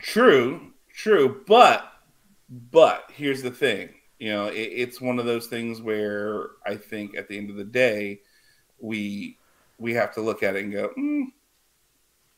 True, 0.00 0.72
true, 0.92 1.42
but 1.46 1.92
but 2.48 3.10
here's 3.12 3.42
the 3.42 3.50
thing. 3.50 3.90
You 4.18 4.32
know, 4.32 4.46
it, 4.46 4.58
it's 4.58 5.00
one 5.00 5.18
of 5.18 5.26
those 5.26 5.46
things 5.46 5.80
where 5.80 6.48
I 6.66 6.76
think 6.76 7.16
at 7.16 7.28
the 7.28 7.38
end 7.38 7.50
of 7.50 7.56
the 7.56 7.64
day, 7.64 8.20
we 8.80 9.38
we 9.78 9.94
have 9.94 10.14
to 10.14 10.20
look 10.20 10.42
at 10.42 10.56
it 10.56 10.64
and 10.64 10.72
go, 10.72 10.90
mm, 10.98 11.26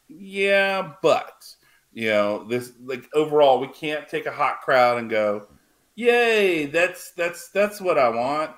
yeah, 0.08 0.92
but 1.02 1.46
you 1.92 2.08
know, 2.08 2.44
this 2.44 2.72
like 2.84 3.08
overall, 3.14 3.60
we 3.60 3.68
can't 3.68 4.08
take 4.08 4.26
a 4.26 4.32
hot 4.32 4.60
crowd 4.62 4.98
and 4.98 5.08
go, 5.10 5.46
yay, 5.94 6.66
that's 6.66 7.12
that's 7.12 7.48
that's 7.50 7.80
what 7.80 7.98
I 7.98 8.08
want. 8.08 8.50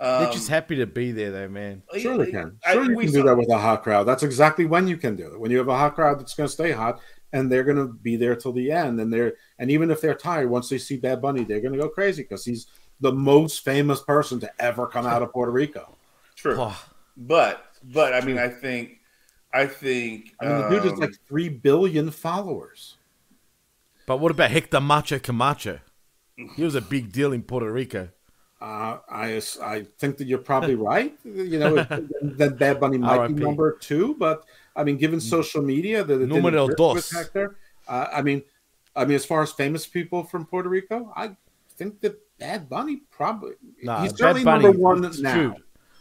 Um, 0.00 0.22
They're 0.24 0.32
just 0.32 0.48
happy 0.48 0.76
to 0.76 0.86
be 0.86 1.10
there, 1.10 1.32
though, 1.32 1.48
man. 1.48 1.82
Sure, 1.98 2.16
they 2.18 2.30
can. 2.30 2.56
I- 2.64 2.74
Sure, 2.74 2.84
you 2.84 2.96
we 2.96 3.04
can 3.06 3.14
do 3.14 3.20
saw- 3.20 3.26
that 3.26 3.36
with 3.36 3.50
a 3.50 3.58
hot 3.58 3.82
crowd. 3.82 4.04
That's 4.04 4.22
exactly 4.22 4.64
when 4.64 4.86
you 4.86 4.96
can 4.96 5.16
do 5.16 5.26
it. 5.32 5.40
When 5.40 5.50
you 5.50 5.58
have 5.58 5.68
a 5.68 5.76
hot 5.76 5.96
crowd 5.96 6.20
that's 6.20 6.34
going 6.34 6.46
to 6.46 6.52
stay 6.52 6.70
hot, 6.70 7.00
and 7.32 7.50
they're 7.50 7.64
going 7.64 7.76
to 7.78 7.92
be 7.92 8.14
there 8.16 8.36
till 8.36 8.52
the 8.52 8.70
end. 8.70 9.00
And 9.00 9.12
they're 9.12 9.34
and 9.58 9.70
even 9.70 9.90
if 9.90 10.00
they're 10.00 10.14
tired, 10.14 10.48
once 10.50 10.68
they 10.68 10.78
see 10.78 10.96
Bad 10.98 11.20
Bunny, 11.20 11.42
they're 11.44 11.60
going 11.60 11.72
to 11.74 11.78
go 11.80 11.88
crazy 11.88 12.22
because 12.22 12.44
he's 12.44 12.68
the 13.00 13.12
most 13.12 13.64
famous 13.64 14.00
person 14.00 14.38
to 14.40 14.50
ever 14.62 14.86
come 14.86 15.04
out 15.04 15.22
of 15.22 15.32
Puerto 15.32 15.50
Rico. 15.52 15.96
True, 16.36 16.56
Oh, 16.58 16.84
but 17.16 17.64
but 17.82 18.14
I 18.14 18.20
mean, 18.20 18.38
I 18.38 18.48
think 18.48 18.97
I 19.52 19.66
think 19.66 20.34
I 20.40 20.46
mean, 20.46 20.58
the 20.60 20.68
dude 20.68 20.82
has 20.84 20.92
um, 20.92 20.98
like 21.00 21.14
three 21.26 21.48
billion 21.48 22.10
followers. 22.10 22.96
but 24.06 24.18
what 24.18 24.30
about 24.30 24.50
Hector 24.50 24.80
Macho 24.80 25.18
Camacho? 25.18 25.80
He 26.56 26.62
was 26.62 26.74
a 26.74 26.80
big 26.80 27.10
deal 27.12 27.32
in 27.32 27.42
Puerto 27.42 27.70
Rico. 27.72 28.10
Uh, 28.60 28.98
I 29.08 29.40
I 29.62 29.86
think 29.98 30.18
that 30.18 30.26
you're 30.26 30.38
probably 30.38 30.74
right. 30.92 31.16
You 31.24 31.58
know 31.58 31.74
that 31.76 32.56
Bad 32.58 32.78
Bunny 32.80 32.98
might 32.98 33.28
be 33.28 33.34
RIP. 33.34 33.42
number 33.42 33.72
two, 33.80 34.14
but 34.18 34.44
I 34.76 34.84
mean, 34.84 34.96
given 34.96 35.20
social 35.20 35.62
media, 35.62 36.04
that 36.04 36.14
it 36.14 36.18
didn't 36.18 36.34
Numero 36.34 36.68
dos. 36.68 36.94
with 36.94 37.10
Hector. 37.10 37.56
Uh, 37.86 38.06
I 38.12 38.22
mean, 38.22 38.42
I 38.94 39.04
mean, 39.04 39.14
as 39.16 39.24
far 39.24 39.42
as 39.42 39.52
famous 39.52 39.86
people 39.86 40.24
from 40.24 40.44
Puerto 40.46 40.68
Rico, 40.68 41.12
I 41.16 41.36
think 41.76 42.00
that 42.00 42.18
Bad 42.38 42.68
Bunny 42.68 43.02
probably 43.10 43.52
Nah, 43.82 44.02
he's 44.02 44.12
Bad 44.12 44.18
certainly 44.18 44.44
Bunny, 44.44 44.64
number 44.64 44.78
one 44.78 45.04
it's 45.04 45.20
now. 45.20 45.34
true. 45.34 45.54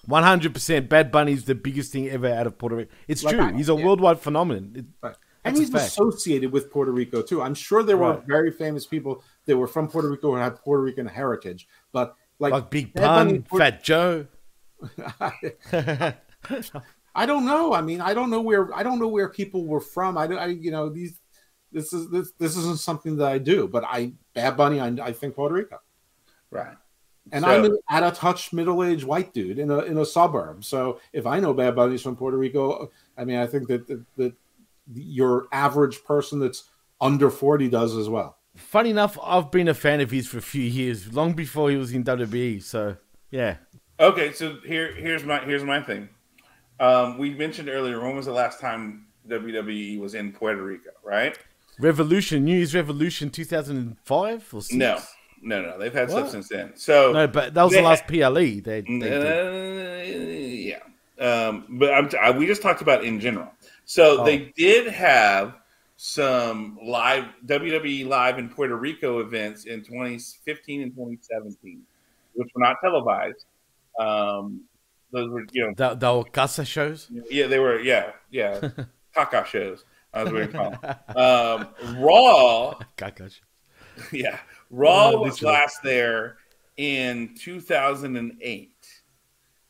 One 0.07 0.23
hundred 0.23 0.53
percent. 0.55 0.89
Bad 0.89 1.11
Bunny 1.11 1.33
is 1.33 1.45
the 1.45 1.53
biggest 1.53 1.91
thing 1.91 2.09
ever 2.09 2.27
out 2.29 2.47
of 2.47 2.57
Puerto 2.57 2.77
Rico. 2.77 2.91
It's 3.07 3.23
Like, 3.23 3.35
true. 3.35 3.53
He's 3.53 3.69
a 3.69 3.75
yeah. 3.75 3.85
worldwide 3.85 4.19
phenomenon. 4.19 4.73
It- 4.75 4.85
Right. 5.03 5.15
And 5.45 5.55
he's 5.55 5.73
associated 5.73 6.51
with 6.51 6.69
Puerto 6.71 6.91
Rico 6.91 7.21
too. 7.21 7.41
I'm 7.41 7.53
sure 7.53 7.81
there 7.81 7.95
were 7.95 8.21
very 8.27 8.51
famous 8.51 8.85
people 8.85 9.23
that 9.45 9.55
were 9.55 9.67
from 9.67 9.87
Puerto 9.87 10.09
Rico 10.09 10.33
and 10.33 10.43
had 10.43 10.57
Puerto 10.57 10.83
Rican 10.83 11.05
heritage, 11.07 11.69
but 11.93 12.15
like, 12.39 12.51
like 12.51 12.69
Big 12.69 12.93
Bad 12.93 13.05
Pun, 13.05 13.29
in 13.29 13.43
Puerto- 13.43 13.63
Fat 13.63 13.81
Joe. 13.83 14.25
I 17.15 17.25
don't 17.25 17.45
know. 17.45 17.73
I 17.73 17.81
mean, 17.81 18.01
I 18.01 18.13
don't 18.13 18.29
know 18.29 18.41
where 18.41 18.73
I 18.75 18.83
don't 18.83 18.99
know 18.99 19.07
where 19.07 19.29
people 19.29 19.65
were 19.65 19.79
from. 19.81 20.17
I, 20.17 20.27
don't- 20.27 20.37
I 20.39 20.47
you 20.47 20.71
know, 20.71 20.89
these 20.89 21.19
this 21.71 21.93
is 21.93 22.09
this 22.09 22.31
this 22.37 22.55
isn't 22.57 22.79
something 22.79 23.15
that 23.17 23.27
I 23.31 23.37
do. 23.37 23.67
But 23.67 23.83
I 23.85 24.13
Bad 24.33 24.57
Bunny, 24.57 24.79
I, 24.79 24.87
I 25.01 25.13
think 25.13 25.35
Puerto 25.35 25.55
Rico, 25.55 25.79
right. 26.51 26.75
And 27.31 27.43
So- 27.43 27.49
I'm 27.51 27.65
an 27.65 27.77
out 27.89 28.03
of 28.03 28.17
touch 28.17 28.53
middle 28.53 28.83
aged 28.83 29.03
white 29.03 29.33
dude 29.33 29.59
in 29.59 29.69
a 29.71 29.79
in 29.79 29.97
a 29.97 30.05
suburb. 30.05 30.63
So 30.63 30.99
if 31.13 31.25
I 31.25 31.39
know 31.39 31.53
Bad 31.53 31.75
Bunny's 31.75 32.01
from 32.01 32.15
Puerto 32.15 32.37
Rico, 32.37 32.91
I 33.17 33.25
mean, 33.25 33.37
I 33.37 33.47
think 33.47 33.67
that 33.67 33.87
that, 33.87 34.03
that 34.17 34.33
your 34.93 35.47
average 35.51 36.03
person 36.03 36.39
that's 36.39 36.65
under 37.01 37.29
forty 37.29 37.69
does 37.69 37.95
as 37.95 38.09
well. 38.09 38.37
Funny 38.55 38.89
enough, 38.89 39.17
I've 39.21 39.51
been 39.51 39.67
a 39.67 39.73
fan 39.73 40.01
of 40.01 40.09
his 40.09 40.27
for 40.27 40.39
a 40.39 40.41
few 40.41 40.63
years, 40.63 41.13
long 41.13 41.33
before 41.33 41.69
he 41.69 41.75
was 41.77 41.93
in 41.93 42.03
WWE. 42.03 42.63
So 42.63 42.97
yeah, 43.29 43.57
Okay, 43.99 44.31
so 44.31 44.57
here 44.65 44.93
here's 44.93 45.23
my 45.23 45.39
here's 45.39 45.63
my 45.63 45.81
thing. 45.81 46.09
Um, 46.79 47.17
we 47.17 47.33
mentioned 47.33 47.69
earlier 47.69 47.99
when 47.99 48.15
was 48.15 48.27
the 48.27 48.31
last 48.31 48.59
time 48.59 49.07
WWE 49.27 49.99
was 49.99 50.13
in 50.15 50.31
Puerto 50.31 50.61
Rico, 50.63 50.91
right? 51.03 51.37
Revolution, 51.79 52.45
New 52.45 52.55
Year's 52.55 52.73
Revolution, 52.73 53.29
two 53.29 53.45
thousand 53.45 53.77
and 53.77 53.97
five 54.03 54.47
or 54.53 54.61
six? 54.61 54.73
No, 54.73 54.99
no, 55.41 55.61
no. 55.61 55.77
They've 55.79 55.93
had 55.93 56.09
stuff 56.09 56.29
since 56.29 56.47
then. 56.49 56.73
So 56.75 57.11
no, 57.13 57.27
but 57.27 57.53
that 57.53 57.63
was 57.63 57.73
the 57.73 57.81
last 57.81 58.07
PLE. 58.07 58.33
They, 58.61 58.81
they 58.81 60.71
Uh, 60.71 60.77
yeah. 60.77 60.79
Um, 61.19 61.65
but 61.79 61.93
I'm 61.93 62.09
I, 62.21 62.31
we 62.31 62.45
just 62.45 62.61
talked 62.61 62.81
about 62.81 63.03
in 63.03 63.19
general. 63.19 63.51
So 63.85 64.21
Oh. 64.21 64.25
they 64.25 64.53
did 64.55 64.87
have 64.87 65.55
some 65.95 66.77
live 66.83 67.25
WWE 67.45 68.07
live 68.07 68.37
in 68.37 68.49
Puerto 68.49 68.75
Rico 68.75 69.19
events 69.19 69.65
in 69.65 69.81
2015 69.83 70.81
and 70.83 70.91
2017, 70.91 71.81
which 72.35 72.49
were 72.53 72.61
not 72.61 72.77
televised. 72.81 73.45
Um, 73.99 74.61
those 75.11 75.29
were, 75.31 75.43
you 75.53 75.65
know, 75.67 75.73
The, 75.75 75.95
the 75.95 76.05
Ocasa 76.07 76.67
shows. 76.67 77.09
yeah, 77.31 77.47
they 77.47 77.57
were, 77.59 77.79
yeah, 77.79 78.11
yeah, 78.29 78.59
caca 79.15 79.45
shows. 79.45 79.85
I 80.13 80.23
was 80.23 80.31
going 80.31 80.47
to 80.51 80.53
call 80.57 80.69
them. 80.71 80.95
Um, 81.15 81.99
Raw 82.03 82.75
Kakash. 82.97 83.39
yeah, 84.11 84.37
Raw 84.69 85.11
Oh, 85.11 85.21
was 85.21 85.41
last 85.41 85.81
there 85.83 86.37
in 86.77 87.35
2008. 87.35 88.71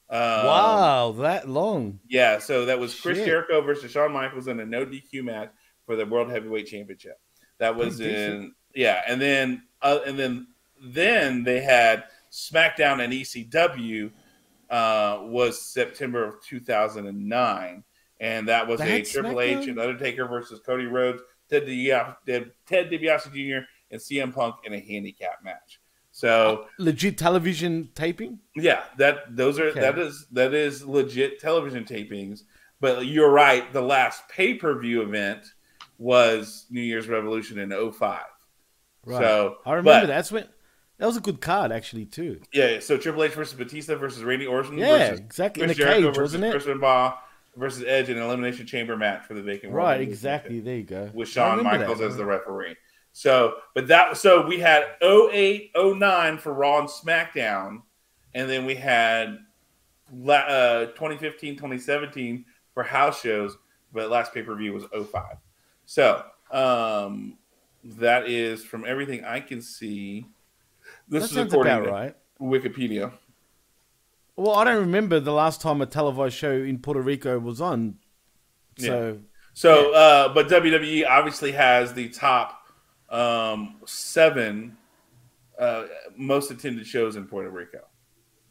Um, 0.10 0.20
wow, 0.20 1.12
that 1.20 1.50
long. 1.50 2.00
Yeah, 2.08 2.40
so 2.40 2.66
that 2.66 2.80
was 2.80 2.98
Chris 3.00 3.18
Shit. 3.18 3.28
Jericho 3.28 3.62
versus 3.62 3.92
Shawn 3.92 4.12
Michaels 4.14 4.48
in 4.48 4.60
a 4.60 4.66
no 4.66 4.86
DQ 4.86 5.24
match 5.24 5.52
for 5.86 5.96
the 5.96 6.06
World 6.06 6.32
Heavyweight 6.32 6.68
Championship. 6.68 7.20
That 7.60 7.76
was 7.76 7.98
Pretty 7.98 8.12
decent. 8.14 8.36
in 8.44 8.54
yeah, 8.76 9.02
and 9.08 9.20
then 9.22 9.64
uh, 9.82 10.00
and 10.06 10.18
then 10.18 10.48
then 10.82 11.44
they 11.44 11.60
had 11.62 12.06
SmackDown 12.32 13.04
and 13.04 13.12
ECW 13.12 14.12
uh, 14.70 15.20
was 15.24 15.62
September 15.62 16.24
of 16.24 16.42
2009, 16.44 17.84
and 18.20 18.48
that 18.48 18.68
was 18.68 18.80
a 18.82 19.02
Triple 19.02 19.42
H 19.42 19.68
and 19.68 19.80
Undertaker 19.80 20.26
versus 20.28 20.62
Cody 20.66 20.86
Rhodes, 20.86 21.22
Ted, 21.50 21.66
DiBiase, 21.66 22.16
Ted 22.66 22.90
DiBiase 22.92 23.34
Jr. 23.34 23.66
and 23.92 24.00
CM 24.02 24.34
Punk 24.34 24.56
in 24.64 24.74
a 24.74 24.80
handicap 24.80 25.44
match. 25.44 25.80
So 26.12 26.64
uh, 26.64 26.68
Legit 26.80 27.18
television 27.18 27.90
taping. 27.94 28.40
yeah, 28.56 28.84
that 28.98 29.36
those 29.36 29.60
are 29.60 29.68
Okay. 29.68 29.82
that 29.82 30.00
is 30.00 30.26
that 30.32 30.54
is 30.54 30.84
legit 30.86 31.40
television 31.40 31.84
tapings. 31.86 32.42
But 32.80 33.06
you're 33.08 33.32
right. 33.32 33.72
The 33.74 33.82
last 33.82 34.28
pay 34.30 34.54
per 34.56 34.78
view 34.80 35.02
event 35.02 35.46
was 35.98 36.66
New 36.70 36.82
Year's 36.82 37.08
Revolution 37.08 37.58
in 37.60 37.72
05. 37.72 38.22
Right. 39.06 39.20
So 39.22 39.58
I 39.66 39.72
remember 39.74 40.02
but- 40.02 40.08
that's 40.08 40.32
when 40.32 40.46
that 40.98 41.06
was 41.06 41.18
a 41.18 41.22
good 41.22 41.42
card 41.42 41.72
actually 41.72 42.06
too. 42.06 42.42
Yeah, 42.54 42.80
so 42.80 42.98
Triple 42.98 43.24
H 43.24 43.34
versus 43.34 43.54
Batista 43.58 43.96
versus 43.96 44.24
Randy 44.24 44.48
Orton 44.48 44.78
Yeah, 44.78 44.98
versus 45.10 45.20
exactly. 45.20 45.64
In 45.64 45.68
Chris 45.70 45.78
a 45.78 45.82
Jericho 45.82 45.98
cage, 46.08 46.16
versus 46.16 46.22
wasn't 46.22 46.44
it? 46.46 46.52
Chris 46.52 46.66
Benoit 46.66 47.14
versus 47.56 47.84
Edge 47.88 48.10
in 48.10 48.18
an 48.18 48.24
elimination 48.24 48.66
chamber 48.66 48.98
match 48.98 49.26
for 49.26 49.34
the 49.36 49.42
vacant 49.44 49.72
World 49.74 49.86
Right, 49.86 50.02
exactly. 50.02 50.60
There 50.60 50.76
you 50.78 50.84
go. 50.84 51.12
With 51.14 51.30
Shawn 51.30 51.64
Michaels 51.64 52.00
that. 52.00 52.06
as 52.08 52.18
the 52.18 52.26
referee. 52.26 52.76
So, 53.18 53.56
but 53.74 53.88
that 53.88 54.16
so 54.16 54.46
we 54.46 54.60
had 54.60 54.86
08, 55.02 55.72
09 55.76 56.38
for 56.38 56.54
Raw 56.54 56.82
and 56.82 56.88
SmackDown, 56.88 57.82
and 58.36 58.48
then 58.48 58.64
we 58.64 58.76
had 58.76 59.40
uh, 60.24 60.86
2015, 60.86 61.56
2017 61.56 62.46
for 62.76 62.84
house 62.84 63.20
shows, 63.20 63.58
but 63.92 64.12
last 64.12 64.36
pay 64.36 64.44
per 64.44 64.54
view 64.54 64.72
was 64.72 64.84
05. 64.94 65.38
So, 65.88 66.24
um, 66.52 67.40
that 67.84 68.28
is 68.28 68.64
from 68.64 68.86
everything 68.86 69.26
I 69.26 69.40
can 69.40 69.64
see. 69.64 70.28
This 71.10 71.32
That 71.32 71.40
is 71.48 71.54
according 71.54 71.74
about 71.74 71.86
to 71.86 71.92
right. 71.92 72.16
Wikipedia. 72.40 73.14
Well, 74.36 74.54
I 74.54 74.64
don't 74.64 74.82
remember 74.82 75.20
the 75.20 75.34
last 75.34 75.60
time 75.60 75.82
a 75.82 75.88
televised 75.88 76.36
show 76.36 76.52
in 76.52 76.78
Puerto 76.78 77.02
Rico 77.02 77.40
was 77.40 77.62
on. 77.62 77.98
So 78.78 79.18
So, 79.56 79.92
uh, 79.96 80.32
but 80.36 80.50
WWE 80.50 81.08
obviously 81.10 81.54
has 81.54 81.96
the 81.96 82.10
top 82.10 82.66
um, 83.10 83.76
seven 83.86 84.78
uh, 85.60 85.86
most 86.16 86.52
attended 86.52 86.86
shows 86.86 87.16
in 87.16 87.26
Puerto 87.26 87.50
Rico. 87.50 87.80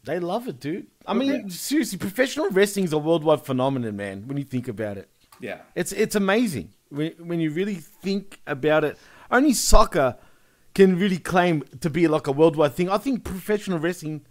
they 0.03 0.19
love 0.19 0.47
it, 0.47 0.59
dude. 0.59 0.87
I 1.05 1.13
mean, 1.13 1.49
seriously, 1.49 1.97
professional 1.97 2.49
wrestling 2.49 2.85
is 2.85 2.93
a 2.93 2.97
worldwide 2.97 3.45
phenomenon, 3.45 3.95
man. 3.95 4.27
When 4.27 4.37
you 4.37 4.43
think 4.43 4.67
about 4.67 4.97
it, 4.97 5.09
Yeah, 5.39 5.59
it's 5.75 5.91
it's 5.91 6.15
amazing 6.15 6.73
when 6.89 7.11
when 7.19 7.39
you 7.39 7.51
really 7.51 7.75
think 7.75 8.39
about 8.47 8.83
it. 8.83 8.97
Only 9.29 9.53
soccer 9.53 10.17
can 10.73 10.97
really 10.97 11.17
claim 11.17 11.63
to 11.81 11.89
be 11.89 12.07
like 12.07 12.27
a 12.27 12.31
worldwide 12.31 12.73
thing. 12.73 12.89
I 12.89 12.97
think 12.97 13.23
professional 13.23 13.79
wrestling 13.79 14.25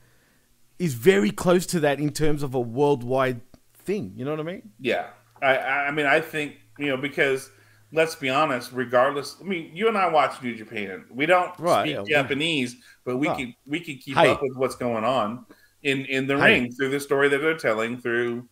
is 0.79 0.95
very 0.95 1.31
close 1.31 1.67
to 1.67 1.81
that 1.81 1.99
in 2.01 2.11
terms 2.13 2.43
of 2.43 2.55
a 2.55 2.61
worldwide 2.61 3.41
thing. 3.75 4.13
You 4.17 4.25
know 4.25 4.33
what 4.33 4.41
I 4.41 4.45
mean? 4.45 4.73
yeah. 4.81 5.07
I, 5.43 5.57
I 5.57 5.87
I 5.89 5.91
mean, 5.91 6.07
I 6.07 6.21
think 6.21 6.57
you 6.79 6.89
know 6.89 6.97
because 6.97 7.51
let's 7.97 8.15
be 8.15 8.29
honest. 8.31 8.71
Regardless, 8.73 9.37
I 9.41 9.45
mean, 9.45 9.75
you 9.75 9.89
and 9.89 9.97
I 9.99 10.09
watch 10.09 10.41
New 10.43 10.55
Japan. 10.55 11.05
We 11.11 11.27
don't 11.27 11.53
Right, 11.59 11.83
speak 11.85 11.95
yeah, 11.97 12.03
we- 12.03 12.11
Japanese, 12.11 12.77
but 13.05 13.17
we 13.17 13.27
No. 13.27 13.35
can 13.37 13.55
we 13.67 13.81
can 13.81 13.97
keep 13.99 14.15
Hey. 14.17 14.29
up 14.31 14.41
with 14.43 14.57
what's 14.57 14.77
going 14.77 15.03
on 15.05 15.45
in 15.83 16.05
in 16.07 16.27
the 16.29 16.37
Hey. 16.39 16.61
ring 16.61 16.73
through 16.73 16.91
the 16.91 17.01
story 17.01 17.29
that 17.31 17.39
they're 17.39 17.57
telling 17.59 17.99
through 17.99 18.49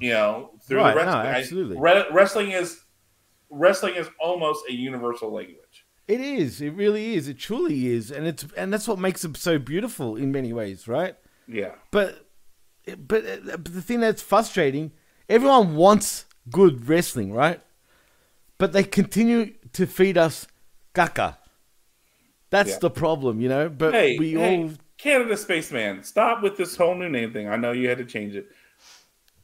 you 0.00 0.10
know 0.12 0.50
through 0.66 0.78
Right, 0.78 0.94
the 0.94 1.00
no, 1.00 1.06
wrestling. 1.06 1.26
I- 1.26 1.38
absolutely. 1.38 1.76
re- 1.80 2.06
wrestling 2.12 2.50
is 2.50 2.80
wrestling 3.50 3.94
is 3.94 4.08
almost 4.18 4.64
a 4.68 4.72
universal 4.74 5.30
language. 5.32 5.86
It 6.08 6.20
is. 6.20 6.60
It 6.60 6.70
really 6.74 7.14
is. 7.14 7.28
It 7.28 7.38
truly 7.38 7.86
is, 7.88 8.10
and 8.10 8.26
it's 8.26 8.44
and 8.56 8.70
that's 8.72 8.86
what 8.88 8.98
makes 8.98 9.24
it 9.24 9.36
so 9.38 9.58
beautiful 9.58 10.16
in 10.16 10.32
many 10.32 10.52
ways, 10.52 10.86
right? 10.88 11.16
Yeah. 11.48 11.72
But 11.90 12.26
but, 13.06 13.24
but 13.46 13.64
the 13.72 13.80
thing 13.80 14.00
that's 14.00 14.20
frustrating, 14.20 14.92
everyone 15.30 15.74
wants 15.76 16.26
good 16.50 16.86
wrestling, 16.86 17.32
right? 17.32 17.60
But 18.58 18.72
they 18.72 18.84
continue 18.84 19.54
to 19.72 19.86
feed 19.86 20.16
us 20.16 20.46
caca. 20.94 21.36
That's 22.50 22.70
Yeah. 22.70 22.78
the 22.80 22.90
problem, 22.90 23.40
you 23.40 23.48
know. 23.48 23.68
But 23.68 23.94
Hey, 23.94 24.18
we 24.18 24.32
hey, 24.34 24.62
all 24.62 24.70
Canada 24.96 25.36
Spaceman, 25.36 26.04
stop 26.04 26.42
with 26.42 26.56
this 26.56 26.76
whole 26.76 26.94
new 26.94 27.08
name 27.08 27.32
thing. 27.32 27.48
I 27.48 27.56
know 27.56 27.72
you 27.72 27.88
had 27.88 27.98
to 27.98 28.04
change 28.04 28.36
it, 28.36 28.48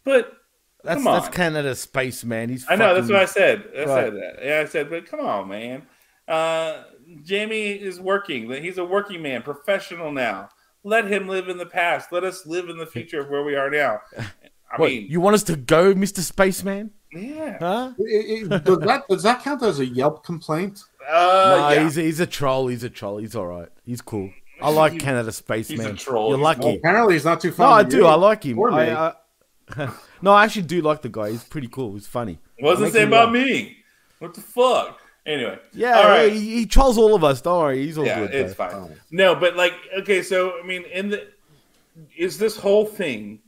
but 0.04 0.36
that's 0.84 1.04
that's 1.04 1.28
Canada 1.28 1.74
space 1.74 2.24
man. 2.24 2.48
He's 2.48 2.66
I 2.68 2.76
know 2.76 2.94
that's 2.94 3.08
what 3.08 3.20
I 3.20 3.24
said. 3.24 3.68
I 3.76 3.78
Right. 3.80 3.86
said 3.86 4.14
that. 4.14 4.38
Yeah, 4.42 4.60
I 4.60 4.64
said, 4.66 4.88
but 4.90 5.06
come 5.06 5.20
on, 5.20 5.48
man. 5.48 5.86
Uh, 6.28 6.84
Jamie 7.24 7.72
is 7.72 8.00
working. 8.00 8.48
He's 8.62 8.78
a 8.78 8.84
working 8.84 9.20
man, 9.20 9.42
professional 9.42 10.12
now. 10.12 10.48
Let 10.84 11.06
him 11.06 11.28
live 11.28 11.48
in 11.48 11.58
the 11.58 11.66
past. 11.66 12.12
Let 12.12 12.24
us 12.24 12.46
live 12.46 12.68
in 12.68 12.78
the 12.78 12.86
future 12.86 13.20
of 13.20 13.28
where 13.28 13.42
we 13.42 13.56
are 13.56 13.68
now. 13.68 14.00
I 14.16 14.76
What, 14.76 14.90
mean, 14.90 15.08
you 15.10 15.20
want 15.20 15.34
us 15.34 15.42
to 15.44 15.56
go, 15.56 15.92
Mister 15.94 16.22
Spaceman? 16.22 16.92
Yeah. 17.12 17.58
Huh? 17.58 17.92
It- 17.98 18.50
it- 18.52 18.64
does 18.64 18.78
that 18.78 19.04
does 19.08 19.22
that 19.24 19.42
count 19.42 19.62
as 19.62 19.78
a 19.80 19.86
Yelp 19.86 20.24
complaint? 20.24 20.82
Uh, 21.08 21.12
no, 21.58 21.68
yeah. 21.70 21.82
he's 21.84 21.98
a, 21.98 22.02
he's 22.02 22.20
a 22.20 22.26
troll. 22.26 22.68
He's 22.68 22.84
a 22.84 22.90
troll. 22.90 23.18
He's 23.18 23.34
all 23.34 23.46
right. 23.46 23.68
He's 23.84 24.00
cool. 24.00 24.30
I 24.62 24.70
like 24.70 24.98
Canada 24.98 25.32
Spaceman. 25.32 25.78
he's 25.80 25.86
a 25.86 25.92
troll. 25.94 26.28
You're 26.28 26.36
He's- 26.38 26.44
lucky. 26.44 26.60
Well, 26.66 26.76
apparently, 26.76 27.14
he's 27.14 27.24
not 27.24 27.40
too 27.40 27.50
funny. 27.50 27.70
No. 27.70 27.74
I 27.76 27.82
do. 27.82 27.96
you 27.98 28.06
I 28.06 28.14
like 28.14 28.44
him. 28.44 28.58
or 28.58 28.70
me. 28.70 28.76
I, 28.90 29.14
I, 29.76 29.92
no, 30.22 30.32
I 30.32 30.44
actually 30.44 30.62
do 30.62 30.82
like 30.82 31.00
the 31.02 31.08
guy. 31.08 31.30
He's 31.30 31.44
pretty 31.44 31.68
cool. 31.68 31.94
He's 31.94 32.06
funny. 32.06 32.38
What 32.58 32.72
does 32.72 32.80
it 32.80 32.82
Makes 32.82 32.92
say 32.94 33.00
me 33.00 33.06
about 33.06 33.24
laugh. 33.32 33.32
me? 33.46 33.76
What 34.18 34.34
the 34.34 34.40
fuck? 34.42 34.98
Anyway. 35.24 35.58
Yeah, 35.72 35.98
All 35.98 36.04
right. 36.08 36.32
he, 36.32 36.56
he 36.56 36.66
trolls 36.66 36.98
all 36.98 37.14
of 37.14 37.24
us. 37.24 37.40
Don't 37.40 37.58
worry. 37.58 37.84
He's 37.86 37.96
all 37.96 38.04
yeah, 38.04 38.20
good. 38.20 38.34
it's 38.34 38.54
bro. 38.54 38.68
fine. 38.68 38.76
Oh. 38.76 38.90
No, 39.10 39.34
but 39.34 39.56
like, 39.56 39.72
okay, 40.00 40.22
so 40.22 40.58
I 40.62 40.66
mean, 40.66 40.82
in 40.84 41.08
the 41.10 41.28
is 42.16 42.36
this 42.38 42.56
whole 42.56 42.84
thing? 42.84 43.40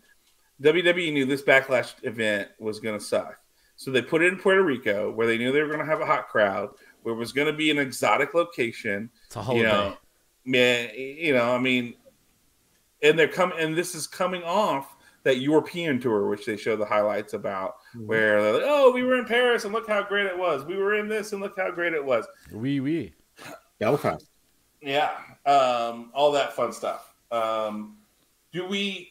WWE 0.62 1.12
knew 1.12 1.26
this 1.26 1.43
backlash 1.43 1.93
event 2.05 2.48
was 2.59 2.78
going 2.80 2.98
to 2.98 3.05
suck, 3.05 3.39
so 3.82 3.90
they 3.90 4.00
put 4.02 4.22
it 4.22 4.32
in 4.32 4.38
Puerto 4.38 4.62
Rico, 4.62 5.10
where 5.10 5.26
they 5.26 5.36
knew 5.38 5.50
they 5.50 5.60
were 5.60 5.66
going 5.66 5.80
to 5.80 5.84
have 5.84 6.00
a 6.00 6.06
hot 6.06 6.28
crowd, 6.28 6.70
where 7.02 7.14
it 7.14 7.18
was 7.18 7.32
going 7.32 7.48
to 7.48 7.52
be 7.52 7.70
an 7.70 7.78
exotic 7.78 8.32
location. 8.32 9.10
It's 9.26 9.34
a 9.36 9.40
You 9.40 9.44
holiday. 9.44 9.62
know, 9.64 9.96
man, 10.44 10.90
you 10.94 11.34
know, 11.34 11.52
I 11.54 11.59
mean, 11.59 11.94
and 13.02 13.18
they're 13.18 13.26
coming, 13.28 13.59
and 13.59 13.76
this 13.76 13.94
is 13.96 14.06
coming 14.06 14.44
off 14.44 14.94
that 15.24 15.38
European 15.38 16.00
tour, 16.00 16.28
which 16.28 16.46
they 16.46 16.56
show 16.56 16.76
the 16.76 16.84
highlights 16.86 17.32
about, 17.34 17.74
Mm-hmm. 17.96 18.06
where 18.06 18.42
they're 18.42 18.52
like, 18.54 18.62
"Oh, 18.64 18.90
we 18.92 19.02
were 19.02 19.18
in 19.18 19.24
Paris, 19.26 19.64
and 19.64 19.72
look 19.74 19.86
how 19.88 20.02
great 20.02 20.26
it 20.26 20.38
was. 20.38 20.64
We 20.64 20.76
were 20.76 20.94
in 20.94 21.09
this, 21.09 21.32
and 21.32 21.42
look 21.42 21.59
how 21.59 21.70
great 21.72 21.92
it 21.92 22.04
was." 22.04 22.26
We 22.52 22.80
Oui, 22.80 22.80
oui. 22.80 23.14
Belfast. 23.80 24.26
Yeah, 24.80 25.10
um, 25.44 26.10
all 26.14 26.32
that 26.32 26.54
fun 26.54 26.72
stuff. 26.72 27.12
Um, 27.30 27.98
do 28.52 28.64
we 28.66 29.10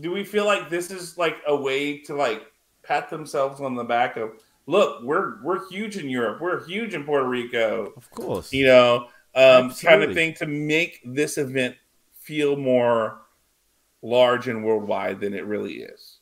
do 0.00 0.10
we 0.10 0.24
feel 0.24 0.46
like 0.46 0.68
this 0.68 0.90
is 0.90 1.16
like 1.18 1.36
a 1.46 1.54
way 1.54 1.98
to 1.98 2.14
like 2.14 2.42
pat 2.88 3.10
themselves 3.10 3.60
on 3.60 3.74
the 3.76 3.84
back 3.84 4.16
of 4.16 4.32
look, 4.66 5.02
we're 5.02 5.40
we're 5.42 5.68
huge 5.68 5.96
in 5.98 6.08
Europe, 6.08 6.40
we're 6.40 6.64
huge 6.66 6.94
in 6.94 7.04
Puerto 7.04 7.28
Rico, 7.28 7.92
Of 7.96 8.10
course. 8.10 8.52
you 8.52 8.66
know, 8.66 9.08
um, 9.34 9.72
kind 9.74 10.02
of 10.02 10.14
thing 10.14 10.34
to 10.34 10.46
make 10.46 11.00
this 11.04 11.38
event 11.38 11.76
feel 12.20 12.56
more 12.56 13.20
large 14.02 14.48
and 14.48 14.64
worldwide 14.64 15.20
than 15.20 15.34
it 15.34 15.44
really 15.44 15.74
is. 15.82 16.16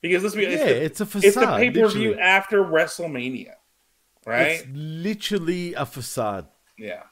Because 0.00 0.22
let's 0.22 0.34
be 0.34 0.42
yeah, 0.42 0.48
it's, 0.48 1.00
it's 1.00 1.00
a 1.00 1.06
facade. 1.06 1.24
it's 1.26 1.34
the 1.36 1.46
pay 1.56 1.70
per 1.70 1.88
view 1.88 2.14
after 2.18 2.64
WrestleMania, 2.64 3.54
right? 4.26 4.60
It's 4.60 4.66
literally 4.72 5.74
a 5.74 5.86
facade, 5.86 6.46
yeah. 6.78 7.02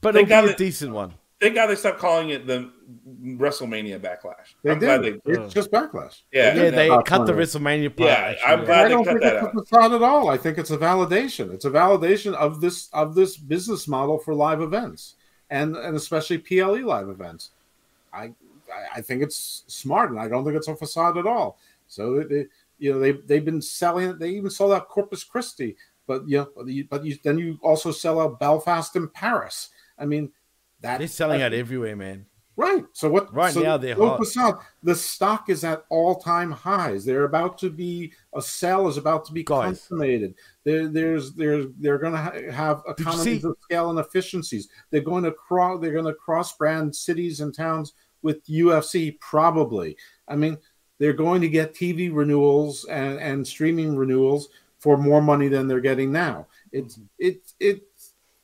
but 0.00 0.14
Thank 0.14 0.30
it'll 0.30 0.42
be 0.42 0.46
a 0.46 0.50
that- 0.50 0.58
decent 0.58 0.92
one. 0.92 1.14
Thank 1.40 1.54
God 1.54 1.68
they 1.68 1.76
stopped 1.76 1.98
calling 2.00 2.30
it 2.30 2.46
the 2.48 2.70
WrestleMania 3.18 3.98
Backlash. 4.00 4.54
They 4.62 4.70
I'm 4.72 4.78
glad 4.78 5.02
did. 5.02 5.20
they 5.24 5.32
It's 5.32 5.52
just 5.54 5.70
backlash. 5.70 6.22
Yeah. 6.32 6.54
Yeah, 6.54 6.70
they 6.70 6.88
cut 7.04 7.26
the. 7.26 7.32
WrestleMania 7.32 7.94
part. 7.94 8.08
Yeah, 8.10 8.14
actually, 8.16 8.52
I'm 8.52 8.64
glad- 8.64 8.78
I 8.78 8.82
they 8.84 8.88
don't 8.90 9.04
cut 9.04 9.10
think 9.12 9.22
that 9.22 9.36
it's 9.36 9.46
a 9.46 9.52
facade 9.60 9.92
at 9.92 10.02
all. 10.02 10.28
I 10.30 10.36
think 10.36 10.58
it's 10.58 10.70
a 10.70 10.78
validation. 10.78 11.52
It's 11.52 11.64
a 11.64 11.70
validation 11.70 12.34
of 12.34 12.60
this 12.60 12.88
of 12.92 13.14
this 13.14 13.36
business 13.36 13.86
model 13.88 14.18
for 14.18 14.34
live 14.34 14.60
events, 14.62 15.16
and 15.50 15.76
and 15.76 15.96
especially 15.96 16.38
PLE 16.38 16.82
live 16.84 17.08
events. 17.08 17.50
I 18.12 18.24
I- 18.24 18.32
I 18.96 19.00
think 19.02 19.22
it's 19.22 19.64
smart, 19.66 20.10
and 20.10 20.20
I 20.20 20.28
don't 20.28 20.44
think 20.44 20.56
it's 20.56 20.68
a 20.68 20.76
facade 20.76 21.16
at 21.18 21.26
all. 21.26 21.58
So 21.86 22.16
it, 22.16 22.30
it- 22.32 22.48
you 22.78 22.92
know 22.92 23.00
they 23.00 23.12
they've 23.12 23.44
been 23.44 23.60
selling 23.62 24.10
it. 24.10 24.18
They 24.18 24.30
even 24.30 24.50
sold 24.50 24.72
out 24.72 24.88
Corpus 24.88 25.24
Christi, 25.24 25.76
but 26.06 26.26
you 26.28 26.38
know, 26.38 26.48
but 26.56 26.66
you, 26.68 26.86
but 26.88 27.04
you 27.04 27.16
then 27.22 27.38
you 27.38 27.58
also 27.62 27.90
sell 27.92 28.20
out 28.20 28.38
Belfast 28.40 28.94
and 28.96 29.12
Paris. 29.12 29.70
I 29.98 30.04
mean, 30.06 30.30
that 30.80 30.98
They're 30.98 31.08
selling 31.08 31.40
that- 31.40 31.46
out 31.52 31.54
everywhere, 31.54 31.96
man. 31.96 32.26
Right. 32.58 32.84
So 32.92 33.08
what? 33.08 33.32
Right 33.32 33.54
so 33.54 33.60
now 33.60 33.76
they're 33.76 33.94
facade. 33.94 34.56
The 34.82 34.96
stock 34.96 35.48
is 35.48 35.62
at 35.62 35.84
all-time 35.90 36.50
highs. 36.50 37.04
They're 37.04 37.22
about 37.22 37.56
to 37.58 37.70
be 37.70 38.12
a 38.34 38.42
sale 38.42 38.88
is 38.88 38.96
about 38.96 39.24
to 39.26 39.32
be 39.32 39.44
Guys. 39.44 39.64
consummated. 39.64 40.34
There, 40.64 40.88
there's, 40.88 41.34
there's, 41.34 41.66
they're 41.78 41.98
going 41.98 42.14
to 42.14 42.18
ha- 42.18 42.50
have 42.50 42.82
economies 42.88 43.44
of 43.44 43.56
scale 43.62 43.90
and 43.90 44.00
efficiencies. 44.00 44.68
They're 44.90 45.02
going 45.02 45.22
to 45.22 45.30
cross. 45.30 45.80
They're 45.80 45.92
going 45.92 46.04
to 46.06 46.14
cross-brand 46.14 46.96
cities 46.96 47.38
and 47.40 47.54
towns 47.54 47.92
with 48.22 48.44
UFC. 48.46 49.20
Probably. 49.20 49.96
I 50.26 50.34
mean, 50.34 50.58
they're 50.98 51.12
going 51.12 51.40
to 51.42 51.48
get 51.48 51.74
TV 51.74 52.10
renewals 52.12 52.84
and 52.86 53.20
and 53.20 53.46
streaming 53.46 53.96
renewals 53.96 54.48
for 54.80 54.96
more 54.96 55.22
money 55.22 55.46
than 55.46 55.68
they're 55.68 55.80
getting 55.80 56.10
now. 56.10 56.48
It's 56.72 56.96
mm-hmm. 56.96 57.04
it's 57.20 57.54
it's 57.60 57.84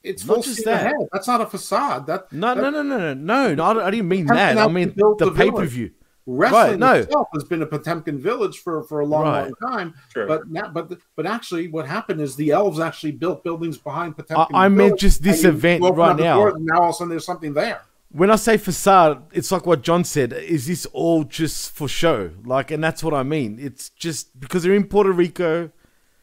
it's 0.05 0.24
Not 0.24 0.35
full 0.35 0.43
just 0.43 0.64
that. 0.66 0.82
ahead. 0.86 1.09
That's 1.12 1.26
not 1.26 1.40
a 1.40 1.47
facade. 1.47 2.06
That 2.06 2.32
No, 2.32 2.55
that- 2.55 2.60
no, 2.60 2.70
no, 2.70 2.82
no, 2.82 2.98
no, 2.98 3.14
no. 3.14 3.55
no 3.55 3.62
I, 3.81 3.86
I 3.86 3.90
didn't 3.90 4.09
mean 4.09 4.26
that. 4.26 4.59
I 4.59 4.68
mean 4.68 4.93
the 4.97 5.16
the 5.18 5.32
pay 5.32 5.51
per 5.51 5.64
view. 5.64 5.90
wrestling 6.26 6.62
Right, 6.62 6.78
no. 6.78 6.93
itself 6.94 7.28
has 7.35 7.44
been 7.44 7.60
a 7.62 7.66
Potemkin 7.66 8.18
village 8.18 8.59
for 8.60 8.82
for 8.85 9.01
a 9.01 9.06
long, 9.06 9.24
Right. 9.24 9.43
long 9.60 9.72
time. 9.72 9.94
True. 10.12 10.26
But 10.26 10.48
now, 10.51 10.68
but 10.68 10.93
but 11.16 11.26
actually, 11.26 11.68
what 11.68 11.86
happened 11.86 12.20
is 12.20 12.36
the 12.36 12.51
elves 12.51 12.81
actually 12.81 13.12
built 13.12 13.44
buildings 13.44 13.76
behind 13.78 14.16
Potemkin. 14.16 14.55
I 14.55 14.68
meant 14.68 14.89
Village, 14.90 15.01
just 15.01 15.22
this 15.22 15.44
event 15.44 15.82
right 15.82 16.16
now. 16.16 16.36
doors, 16.36 16.55
and 16.55 16.64
now 16.66 16.78
all 16.78 16.85
of 16.85 16.90
a 16.90 16.93
sudden 16.94 17.09
there's 17.10 17.26
something 17.26 17.52
there. 17.55 17.81
When 18.10 18.31
I 18.31 18.36
say 18.36 18.56
facade, 18.59 19.24
it's 19.32 19.51
like 19.51 19.66
what 19.66 19.82
John 19.82 20.05
said. 20.05 20.32
Is 20.32 20.66
this 20.68 20.86
all 20.93 21.24
just 21.24 21.72
for 21.72 21.89
show? 21.89 22.31
Like, 22.44 22.70
and 22.70 22.82
that's 22.82 23.02
what 23.02 23.12
I 23.12 23.24
mean. 23.24 23.59
It's 23.60 23.89
just 23.90 24.39
because 24.39 24.62
they're 24.62 24.72
in 24.74 24.85
Puerto 24.86 25.10
Rico. 25.10 25.70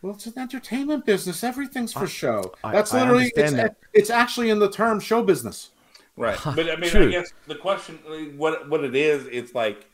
Well, 0.02 0.14
it's 0.14 0.26
an 0.26 0.34
entertainment 0.38 1.06
business. 1.06 1.44
Everything's 1.44 1.94
for 1.94 2.08
show. 2.08 2.54
I- 2.64 2.72
That's 2.72 2.94
I 2.94 3.02
literally 3.02 3.32
it's, 3.36 3.52
that. 3.54 3.76
it's 3.94 4.10
actually 4.10 4.50
in 4.50 4.60
the 4.60 4.70
term 4.72 5.00
show 5.00 5.22
business. 5.24 5.72
Right. 6.18 6.38
But 6.44 6.70
I 6.70 6.76
mean, 6.76 6.90
True. 6.90 7.08
I 7.08 7.12
guess 7.12 7.32
the 7.48 7.56
question, 7.56 7.98
what 8.38 8.68
what 8.70 8.84
it 8.84 8.96
is, 8.96 9.28
it's 9.32 9.56
like, 9.56 9.88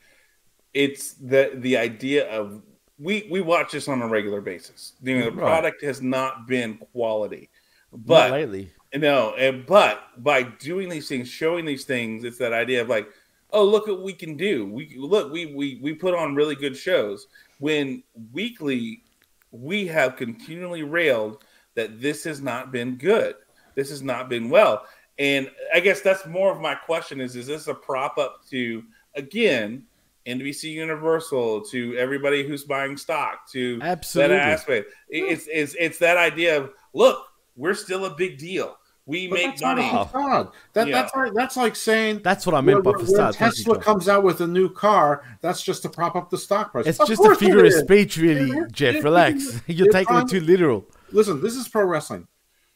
it's 0.74 1.12
the 1.14 1.52
the 1.54 1.76
idea 1.76 2.28
of 2.30 2.62
we 2.98 3.28
we 3.30 3.40
watch 3.40 3.72
this 3.72 3.86
on 3.88 4.02
a 4.02 4.08
regular 4.08 4.40
basis. 4.40 4.94
You 5.02 5.18
know, 5.18 5.24
the 5.26 5.30
Right. 5.32 5.46
product 5.46 5.82
has 5.84 6.02
not 6.02 6.46
been 6.48 6.78
quality, 6.92 7.50
Not 7.92 8.06
but 8.06 8.30
lately. 8.32 8.72
no, 8.96 9.34
and 9.36 9.64
but 9.64 10.00
by 10.22 10.42
doing 10.42 10.88
these 10.88 11.08
things, 11.08 11.28
showing 11.28 11.64
these 11.64 11.84
things, 11.84 12.24
it's 12.24 12.38
that 12.38 12.52
idea 12.52 12.82
of 12.82 12.88
like, 12.88 13.08
oh, 13.52 13.64
look 13.64 13.86
what 13.86 14.02
we 14.02 14.12
can 14.12 14.36
do. 14.36 14.66
We 14.66 14.96
look, 14.98 15.32
we 15.32 15.46
we 15.54 15.78
we 15.80 15.94
put 15.94 16.14
on 16.14 16.34
really 16.34 16.56
good 16.56 16.76
shows. 16.76 17.28
When 17.60 18.02
weekly, 18.32 19.02
we 19.50 19.86
have 19.86 20.16
continually 20.16 20.82
railed 20.82 21.44
that 21.74 22.00
this 22.00 22.24
has 22.24 22.40
not 22.40 22.72
been 22.72 22.96
good. 22.96 23.34
this 23.74 23.90
has 23.90 24.02
not 24.02 24.28
been 24.28 24.50
well. 24.50 24.84
And 25.18 25.50
I 25.74 25.80
guess 25.80 26.00
that's 26.00 26.26
more 26.26 26.52
of 26.52 26.60
my 26.60 26.74
question: 26.74 27.20
is 27.20 27.36
is 27.36 27.46
this 27.46 27.68
a 27.68 27.74
prop 27.74 28.18
up 28.18 28.40
to 28.50 28.84
again 29.14 29.84
NBC 30.26 30.64
Universal 30.72 31.62
to 31.66 31.96
everybody 31.96 32.46
who's 32.46 32.64
buying 32.64 32.96
stock 32.96 33.48
to 33.52 33.78
Absolutely. 33.82 34.36
that 34.36 34.48
aspect? 34.48 34.92
It's 35.08 35.48
it's 35.50 35.74
it's 35.78 35.98
that 35.98 36.16
idea 36.16 36.60
of 36.60 36.70
look, 36.92 37.26
we're 37.56 37.74
still 37.74 38.04
a 38.04 38.14
big 38.14 38.38
deal. 38.38 38.76
We 39.08 39.26
But 39.26 39.34
make 39.36 39.46
that's 39.46 39.62
not 39.62 39.78
a 39.78 39.82
money. 39.82 40.04
facade. 40.04 40.48
That, 40.74 40.86
Yeah. 40.88 41.00
that's 41.02 41.14
like 41.16 41.32
that's 41.34 41.56
like 41.56 41.74
saying 41.76 42.20
That's 42.22 42.44
what 42.46 42.54
I 42.54 42.60
meant 42.60 42.84
by 42.84 42.90
when, 42.90 42.98
when 42.98 43.06
facade. 43.06 43.34
You, 43.34 43.38
Tesla 43.38 43.78
comes 43.78 44.06
out 44.08 44.22
with 44.22 44.42
a 44.42 44.46
new 44.46 44.68
car, 44.68 45.24
that's 45.40 45.62
just 45.62 45.80
to 45.82 45.88
prop 45.88 46.14
up 46.14 46.28
the 46.28 46.36
stock 46.36 46.72
price. 46.72 46.86
It's 46.86 47.00
Of 47.00 47.08
just 47.08 47.24
a 47.24 47.34
figure 47.34 47.64
of 47.64 47.72
speech, 47.72 48.18
really, 48.18 48.50
They're- 48.52 48.66
Jeff. 48.66 48.92
they're 48.94 49.02
Relax. 49.04 49.44
taking- 49.60 49.60
You're 49.76 49.90
they're 49.90 50.04
taking 50.04 50.16
it 50.18 50.28
too 50.28 50.40
literal. 50.40 50.84
Listen, 51.10 51.40
this 51.42 51.54
is 51.56 51.66
pro 51.68 51.84
wrestling. 51.86 52.28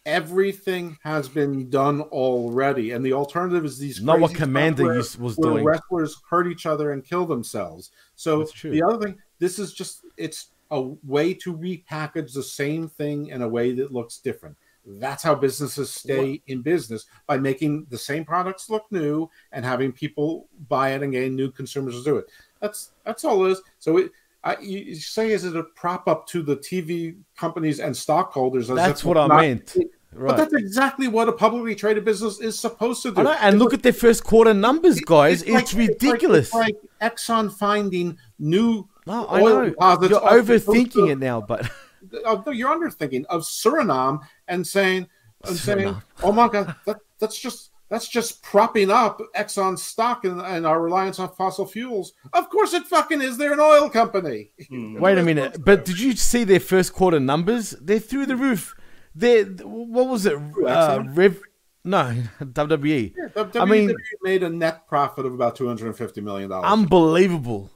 Everything 0.07 0.99
has 1.05 1.29
been 1.29 1.71
done 1.71 2.01
already, 2.01 2.91
and 2.91 3.05
the 3.07 3.13
alternative 3.13 3.65
is 3.65 3.79
these. 3.79 4.03
Not 4.03 4.19
what 4.19 4.35
Commander 4.35 4.85
where- 4.85 4.95
used- 4.97 5.21
was 5.21 5.37
where 5.37 5.53
doing. 5.53 5.65
Wrestlers 5.65 6.17
hurt 6.29 6.49
each 6.49 6.67
other 6.67 6.91
and 6.91 7.05
kill 7.05 7.25
themselves. 7.25 7.91
So 8.17 8.39
That's 8.41 8.53
true. 8.53 8.71
the 8.73 8.83
other 8.83 8.99
thing, 9.07 9.19
this 9.39 9.59
is 9.61 9.73
just 9.73 10.05
it's 10.17 10.49
a 10.73 10.81
way 11.07 11.35
to 11.35 11.55
repackage 11.55 12.33
the 12.33 12.43
same 12.43 12.89
thing 12.89 13.27
in 13.29 13.43
a 13.43 13.49
way 13.49 13.73
that 13.75 13.93
looks 13.93 14.17
different. 14.19 14.57
That's 14.85 15.23
how 15.23 15.35
businesses 15.37 15.93
stay 15.93 16.43
in 16.49 16.61
business 16.63 17.07
by 17.27 17.39
making 17.39 17.87
the 17.89 17.99
same 17.99 18.25
products 18.25 18.69
look 18.69 18.85
new 18.91 19.31
and 19.53 19.65
having 19.65 19.93
people 19.93 20.49
buy 20.69 20.91
it 20.91 21.03
and 21.03 21.13
getting 21.13 21.37
new 21.37 21.51
consumers 21.53 21.97
to 21.99 22.03
do 22.05 22.17
it. 22.17 22.27
That's 22.61 22.91
that's 23.05 23.25
all 23.25 23.47
it 23.47 23.53
is. 23.53 23.63
So 23.79 23.99
it, 23.99 24.13
I, 24.45 24.57
you 24.59 24.97
say, 24.97 25.31
is 25.31 25.45
it 25.45 25.55
a 25.57 25.63
prop 25.63 26.09
up 26.09 26.27
to 26.29 26.43
the 26.43 26.57
TV 26.57 27.17
companies 27.37 27.79
and 27.79 27.97
stockholders? 27.97 28.71
as 28.71 28.77
That's 28.77 29.05
what 29.05 29.17
it's 29.17 29.25
I 29.25 29.27
not- 29.29 29.41
meant. 29.41 29.77
But 30.15 30.21
Right. 30.21 30.37
that's 30.37 30.53
exactly 30.53 31.09
what 31.09 31.27
a 31.29 31.33
publicly 31.33 31.75
traded 31.75 32.05
business 32.05 32.39
is 32.39 32.59
supposed 32.59 33.03
to 33.05 33.13
do. 33.13 33.23
Know, 33.23 33.31
and 33.41 33.59
look 33.59 33.73
at 33.73 33.83
their 33.83 33.95
first 33.95 34.25
quarter 34.25 34.53
numbers, 34.53 35.01
guys. 35.01 35.41
It's, 35.43 35.51
like- 35.51 35.73
like- 35.73 35.89
ridiculous. 35.89 36.49
It's 36.49 36.55
like, 36.55 36.77
Exxon 37.01 37.51
finding 37.51 38.19
new 38.39 38.87
no, 39.07 39.25
I 39.27 39.41
oil 39.41 39.49
know. 39.63 39.65
deposits 39.71 40.11
You're 40.11 40.19
off 40.23 40.45
the 40.47 40.59
coast 40.59 40.67
overthinking 40.67 41.13
it 41.13 41.19
now, 41.19 41.41
but 41.41 41.71
uh, 42.25 42.43
no, 42.45 42.53
you're 42.53 42.71
underthinking 42.71 43.25
of 43.27 43.43
Suriname 43.43 44.21
and 44.49 44.67
saying 44.67 45.09
and 45.45 45.57
saying, 45.57 45.97
"Oh 46.23 46.33
my 46.33 46.49
God, 46.49 46.75
that, 46.87 46.99
that's 47.19 47.39
just 47.39 47.71
that's 47.89 48.09
just 48.09 48.43
propping 48.43 48.91
up 48.91 49.21
Exxon's 49.37 49.83
stock 49.83 50.25
and, 50.25 50.41
and 50.41 50.67
our 50.67 50.81
reliance 50.81 51.19
on 51.19 51.29
fossil 51.35 51.67
fuels." 51.67 52.15
Of 52.33 52.49
course, 52.51 52.73
it 52.75 52.85
fucking 52.85 53.21
is. 53.21 53.37
They're 53.37 53.53
an 53.53 53.61
oil 53.61 53.91
company. 53.91 54.53
Hmm. 54.69 54.99
wait 55.01 55.19
a 55.19 55.23
minute. 55.23 55.65
But 55.65 55.85
did 55.85 56.01
you 56.01 56.17
see 56.17 56.45
their 56.45 56.61
first 56.61 56.93
quarter 56.93 57.21
numbers? 57.21 57.71
They're 57.81 57.99
through 57.99 58.27
the 58.27 58.37
roof. 58.37 58.75
They're 59.15 59.45
what 59.45 60.09
was 60.09 60.27
it? 60.27 60.37
Uh, 60.67 61.05
Rev? 61.09 61.41
No, 61.85 62.17
WWE. 62.41 63.15
WWE 63.35 63.61
I 63.61 63.65
mean- 63.65 63.97
made 64.23 64.43
a 64.43 64.49
net 64.49 64.87
profit 64.87 65.27
of 65.27 65.35
about 65.35 65.57
two 65.57 65.67
hundred 65.67 65.87
and 65.87 65.97
fifty 65.97 66.21
million 66.21 66.49
dollars, 66.51 66.71
Unbelievable. 66.71 67.71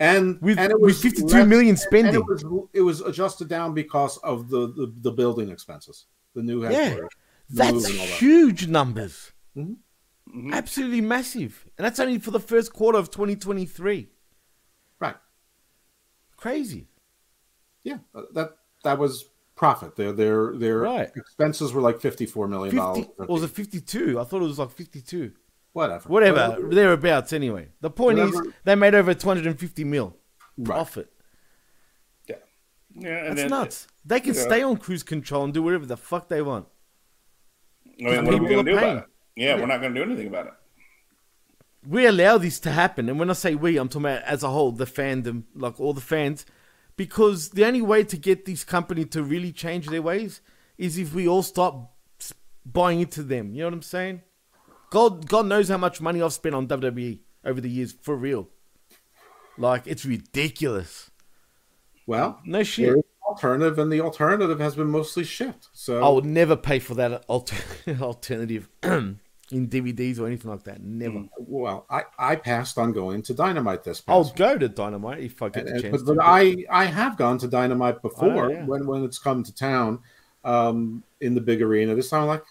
And 0.00 0.40
With, 0.40 0.58
and 0.58 0.70
it 0.72 0.80
with 0.80 1.00
52 1.00 1.26
less- 1.26 1.46
million 1.46 1.76
spending. 1.76 2.14
it 2.14 2.24
was 2.26 2.44
it 2.72 2.80
was 2.82 3.00
adjusted 3.00 3.48
down 3.48 3.74
because 3.74 4.16
of 4.18 4.48
the 4.48 4.68
the, 4.68 4.92
the 5.00 5.10
building 5.12 5.50
expenses, 5.50 6.06
the 6.34 6.42
new 6.42 6.60
headquarters. 6.62 7.10
the 7.50 7.56
That's 7.64 7.82
that. 7.84 7.92
huge 7.92 8.66
numbers. 8.68 9.32
Mhm. 9.56 9.76
Mhm. 10.32 10.52
Absolutely 10.52 11.00
massive. 11.00 11.66
And 11.78 11.84
that's 11.84 11.98
only 11.98 12.18
for 12.18 12.30
the 12.30 12.40
first 12.40 12.72
quarter 12.72 12.98
of 12.98 13.10
2023. 13.10 14.10
Right. 15.00 15.16
Crazy. 16.36 16.86
Yeah, 17.82 17.98
uh, 18.14 18.22
that 18.34 18.58
that 18.84 18.98
was 18.98 19.24
profit. 19.56 19.96
Their 19.96 20.12
their 20.12 20.54
their 20.56 20.78
Right. 20.80 21.10
expenses 21.16 21.72
were 21.72 21.80
like 21.80 22.00
fifty 22.00 22.26
four 22.26 22.46
million 22.46 22.70
50, 22.76 22.78
dollars. 23.02 23.06
or 23.18 23.26
was 23.26 23.42
it 23.42 23.48
52? 23.50 24.20
I 24.20 24.24
thought 24.24 24.42
it 24.42 24.46
was 24.46 24.58
like 24.58 24.70
52. 24.70 25.32
Whatever. 25.72 26.08
Whatever. 26.08 26.58
Thereabouts, 26.70 27.32
anyway. 27.32 27.68
The 27.80 27.90
point 27.90 28.18
is, 28.18 28.40
they 28.64 28.74
made 28.74 28.94
over 28.94 29.14
250 29.14 29.84
mil 29.84 30.16
Right. 30.56 30.66
profit. 30.66 31.12
Yeah, 32.28 32.36
yeah, 32.96 33.08
and 33.18 33.26
That's 33.28 33.40
then, 33.42 33.50
nuts. 33.50 33.86
They 34.04 34.20
can 34.20 34.34
yeah. 34.34 34.42
stay 34.42 34.62
on 34.62 34.76
cruise 34.78 35.02
control 35.04 35.44
and 35.44 35.54
do 35.54 35.62
whatever 35.62 35.86
the 35.86 35.96
fuck 35.96 36.28
they 36.28 36.42
want. 36.42 36.66
I 38.00 38.02
mean, 38.04 38.24
what 38.24 38.34
are 38.34 38.38
we 38.38 38.48
People 38.48 38.48
going 38.48 38.66
to 38.66 38.70
are 38.72 38.74
do 38.74 38.78
paying. 38.80 38.92
about 38.96 39.04
it? 39.04 39.10
Yeah, 39.36 39.54
we're 39.56 39.66
not 39.66 39.80
going 39.80 39.94
to 39.94 40.04
do 40.04 40.10
anything 40.10 40.26
about 40.28 40.46
it. 40.48 40.52
we 41.86 42.06
allow 42.06 42.38
this 42.38 42.58
to 42.60 42.70
happen. 42.72 43.08
And 43.08 43.18
when 43.18 43.30
I 43.30 43.34
say 43.34 43.54
we, 43.54 43.76
I'm 43.76 43.88
talking 43.88 44.06
about 44.06 44.22
as 44.24 44.42
a 44.42 44.48
whole, 44.50 44.72
the 44.72 44.84
fandom, 44.84 45.44
like 45.54 45.78
all 45.80 45.92
the 45.92 46.00
fans, 46.00 46.44
because 46.96 47.50
the 47.50 47.64
only 47.64 47.80
way 47.82 48.02
to 48.02 48.16
get 48.16 48.44
this 48.46 48.64
company 48.64 49.04
to 49.06 49.22
really 49.22 49.52
change 49.52 49.86
their 49.86 50.02
ways 50.02 50.40
is 50.76 50.98
if 50.98 51.14
we 51.14 51.28
all 51.28 51.42
stop 51.44 51.94
buying 52.66 53.00
into 53.00 53.22
them. 53.22 53.52
You 53.54 53.60
know 53.60 53.66
what 53.68 53.74
I'm 53.74 53.82
saying? 53.82 54.22
God, 54.90 55.28
God 55.28 55.46
knows 55.46 55.68
how 55.68 55.76
much 55.78 56.00
money 56.00 56.22
I've 56.22 56.32
spent 56.32 56.54
on 56.54 56.66
WWE 56.68 57.18
over 57.44 57.60
the 57.60 57.68
years, 57.70 57.94
for 58.02 58.16
real. 58.16 58.48
Like 59.56 59.82
it's 59.86 60.04
ridiculous. 60.04 61.10
Well, 62.06 62.40
No 62.44 62.62
shit. 62.62 62.86
there 62.86 62.96
is 62.96 63.02
an 63.02 63.28
alternative, 63.28 63.78
and 63.78 63.92
the 63.92 64.00
alternative 64.00 64.58
has 64.60 64.76
been 64.76 64.86
mostly 64.88 65.24
shit. 65.24 65.66
So 65.72 66.02
I 66.02 66.08
would 66.08 66.24
never 66.24 66.56
pay 66.56 66.78
for 66.78 66.94
that 66.94 67.24
alter- 67.28 67.56
alternative 68.00 68.68
in 68.82 69.18
DVDs 69.52 70.18
or 70.18 70.26
anything 70.26 70.50
like 70.50 70.62
that. 70.64 70.80
Never. 70.82 71.24
well, 71.38 71.84
I, 71.90 72.04
I 72.18 72.36
passed 72.36 72.78
on 72.78 72.92
going 72.92 73.22
to 73.22 73.34
Dynamite 73.34 73.84
this 73.84 74.02
I'll 74.08 74.24
go 74.30 74.56
to 74.56 74.68
Dynamite 74.68 75.18
if 75.20 75.42
I 75.42 75.48
get 75.50 75.66
and- 75.66 75.76
the 75.78 75.82
chance. 75.82 76.02
but, 76.02 76.16
but 76.16 76.24
I 76.24 76.64
I 76.70 76.84
have 76.86 77.16
gone 77.18 77.36
to 77.38 77.48
Dynamite 77.48 78.00
before 78.00 78.50
yeah. 78.52 78.64
when 78.64 78.86
when 78.86 79.04
it's 79.04 79.18
come 79.18 79.42
to 79.42 79.54
town 79.54 79.98
um, 80.44 81.02
in 81.20 81.34
the 81.34 81.40
big 81.42 81.60
arena. 81.60 81.94
This 81.94 82.08
time, 82.10 82.22
I'm 82.22 82.28
like, 82.28 82.44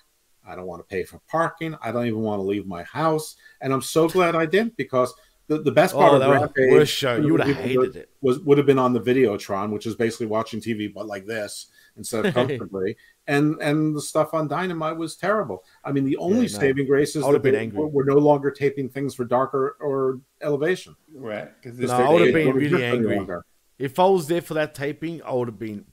I 0.47 0.55
don't 0.55 0.65
want 0.65 0.79
to 0.81 0.85
pay 0.95 1.03
for 1.03 1.19
parking. 1.27 1.75
I 1.81 1.91
don't 1.91 2.05
even 2.05 2.21
want 2.21 2.39
to 2.39 2.43
leave 2.43 2.65
my 2.65 2.83
house, 2.83 3.35
and 3.61 3.73
I'm 3.73 3.81
so 3.81 4.07
glad 4.07 4.35
I 4.35 4.45
didn't 4.45 4.77
because 4.77 5.13
the, 5.47 5.59
the 5.59 5.71
best 5.71 5.95
oh, 5.95 5.99
part 5.99 6.11
Oh, 6.11 6.15
of 6.15 6.21
that 6.21 6.29
Rampage 6.29 6.71
worst 6.71 6.93
show. 6.93 7.15
You 7.17 7.31
would 7.33 7.41
have 7.41 7.55
was- 7.57 7.65
hated 7.65 7.95
it. 7.95 8.09
was 8.21 8.39
would 8.39 8.57
have 8.57 8.67
been 8.67 8.79
on 8.79 8.93
the 8.93 9.01
Videotron, 9.01 9.71
which 9.71 9.85
is 9.85 9.95
basically 9.95 10.27
watching 10.27 10.59
TV 10.61 10.93
but 10.93 11.05
like 11.07 11.25
this 11.25 11.67
instead 11.95 12.25
of 12.25 12.33
comfortably. 12.33 12.95
and 13.27 13.59
and 13.61 13.95
the 13.95 14.01
stuff 14.01 14.33
on 14.33 14.47
Dynamite 14.47 14.97
was 14.97 15.15
terrible. 15.15 15.63
I 15.83 15.91
mean, 15.91 16.05
the 16.05 16.17
only 16.17 16.41
no. 16.41 16.47
saving 16.47 16.87
grace 16.87 17.15
is 17.15 17.23
that 17.23 17.41
been 17.41 17.53
they 17.53 17.59
angry. 17.59 17.79
We're, 17.79 17.87
we're 17.87 18.05
no 18.05 18.17
longer 18.17 18.51
taping 18.51 18.89
things 18.89 19.15
for 19.15 19.25
darker 19.25 19.77
or 19.79 20.19
elevation. 20.41 20.95
Right. 21.13 21.49
Because 21.61 21.79
No, 21.79 21.93
I 21.93 22.09
would 22.11 22.25
have 22.25 22.33
been 22.33 22.53
really 22.53 22.83
angry. 22.83 23.15
longer. 23.15 23.45
If 23.79 23.99
I 23.99 24.05
was 24.07 24.27
there 24.27 24.41
for 24.41 24.55
that 24.55 24.73
taping, 24.75 25.21
I 25.21 25.33
would 25.33 25.47
have 25.47 25.59
been. 25.59 25.85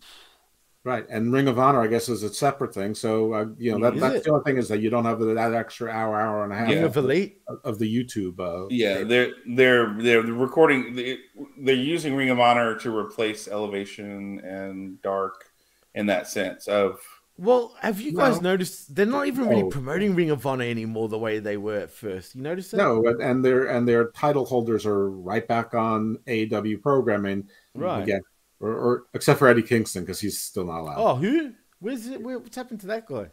Right, 0.85 1.07
and 1.09 1.33
Ring 1.33 1.49
of 1.49 1.59
Honor, 1.59 1.81
I 1.81 1.87
guess, 1.87 2.11
is 2.11 2.23
a 2.25 2.33
separate 2.33 2.75
thing. 2.75 2.95
So 2.95 3.33
uh, 3.33 3.47
you 3.57 3.73
know 3.73 3.79
that 3.89 3.95
Is 3.95 4.01
that's 4.03 4.15
it? 4.17 4.25
the 4.25 4.33
only 4.33 4.45
thing 4.45 4.59
is 4.59 4.69
that 4.69 4.81
you 4.81 4.91
don't 4.91 5.07
have 5.07 5.19
that 5.19 5.55
extra 5.55 5.91
hour, 5.91 6.21
hour 6.21 6.45
and 6.45 6.53
a 6.53 6.57
half 6.57 6.69
Yeah. 6.69 6.85
of 6.85 6.95
Elite. 6.99 7.41
of, 7.49 7.59
of 7.65 7.79
the 7.79 7.89
YouTube. 7.91 8.39
Uh, 8.39 8.67
Yeah, 8.71 9.03
they're 9.03 9.33
they're 9.49 9.95
they're 9.99 10.21
recording. 10.21 10.95
they- 10.95 11.21
They're 11.59 11.75
using 11.75 12.15
Ring 12.15 12.29
of 12.29 12.39
Honor 12.39 12.77
to 12.81 12.95
replace 12.95 13.49
Elevation 13.49 14.41
and 14.41 15.01
Dark 15.01 15.47
in 15.95 16.05
that 16.07 16.29
sense 16.29 16.69
of 16.69 17.01
Well, 17.39 17.75
have 17.81 17.99
you 18.01 18.13
guys 18.13 18.43
No. 18.43 18.51
noticed 18.51 18.95
they're 18.95 19.07
not 19.07 19.27
even 19.27 19.49
really 19.49 19.63
No. 19.63 19.69
promoting 19.71 20.15
Ring 20.15 20.31
of 20.31 20.45
Honor 20.47 20.65
anymore 20.65 21.09
the 21.09 21.19
way 21.19 21.39
they 21.39 21.57
were 21.57 21.79
at 21.79 21.91
first? 21.93 22.35
You 22.35 22.43
notice 22.43 22.71
that? 22.73 22.77
No, 22.77 23.03
and- 23.07 23.23
and 23.23 23.43
their 23.45 23.65
and 23.75 23.89
their 23.89 24.11
title 24.11 24.45
holders 24.45 24.85
are 24.85 25.09
right 25.11 25.49
back 25.49 25.73
on 25.73 26.19
AEW 26.27 26.77
programming 26.83 27.49
Right. 27.75 28.03
again, 28.03 28.21
or, 28.65 28.75
or 28.75 29.05
except 29.15 29.39
for 29.39 29.49
Eddie 29.49 29.63
Kingston 29.63 30.03
because 30.05 30.21
he's 30.21 30.41
still 30.41 30.65
not 30.65 30.81
allowed. 30.81 30.97
Oh, 30.99 31.15
who? 31.17 31.53
Where's 31.81 32.07
it? 32.07 32.23
Where, 32.23 32.39
what's 32.39 32.57
happened 32.57 32.81
to 32.81 32.87
that 32.89 33.07
guy? 33.07 33.27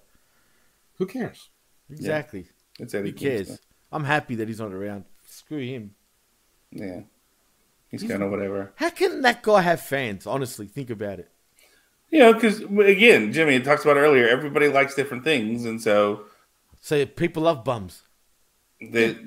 Who 0.97 1.05
cares? 1.05 1.49
Exactly. 1.89 2.47
it's 2.79 2.93
Eddie 2.93 3.11
Who 3.11 3.15
cares? 3.15 3.47
Kingston. 3.47 3.57
I'm 3.91 4.03
happy 4.05 4.35
that 4.35 4.47
he's 4.47 4.59
not 4.59 4.73
around. 4.73 5.05
Screw 5.25 5.59
him. 5.59 5.95
Yeah, 6.71 7.01
he's, 7.89 8.01
He's- 8.01 8.11
kind 8.11 8.23
of 8.23 8.31
whatever. 8.31 8.71
How 8.75 8.89
can 8.89 9.21
that 9.21 9.41
guy 9.43 9.61
have 9.61 9.81
fans? 9.81 10.25
Honestly, 10.25 10.67
think 10.67 10.89
about 10.89 11.19
it. 11.19 11.29
You 12.09 12.19
know, 12.19 12.33
because 12.33 12.59
again, 12.61 13.31
Jimmy 13.31 13.59
talks 13.61 13.83
about 13.85 13.97
earlier. 13.97 14.27
Everybody 14.27 14.67
likes 14.67 14.95
different 14.95 15.23
things, 15.23 15.63
and 15.65 15.81
so 15.81 16.25
So 16.81 17.05
people 17.05 17.43
love 17.43 17.63
bums. 17.63 18.03
they 18.81 19.17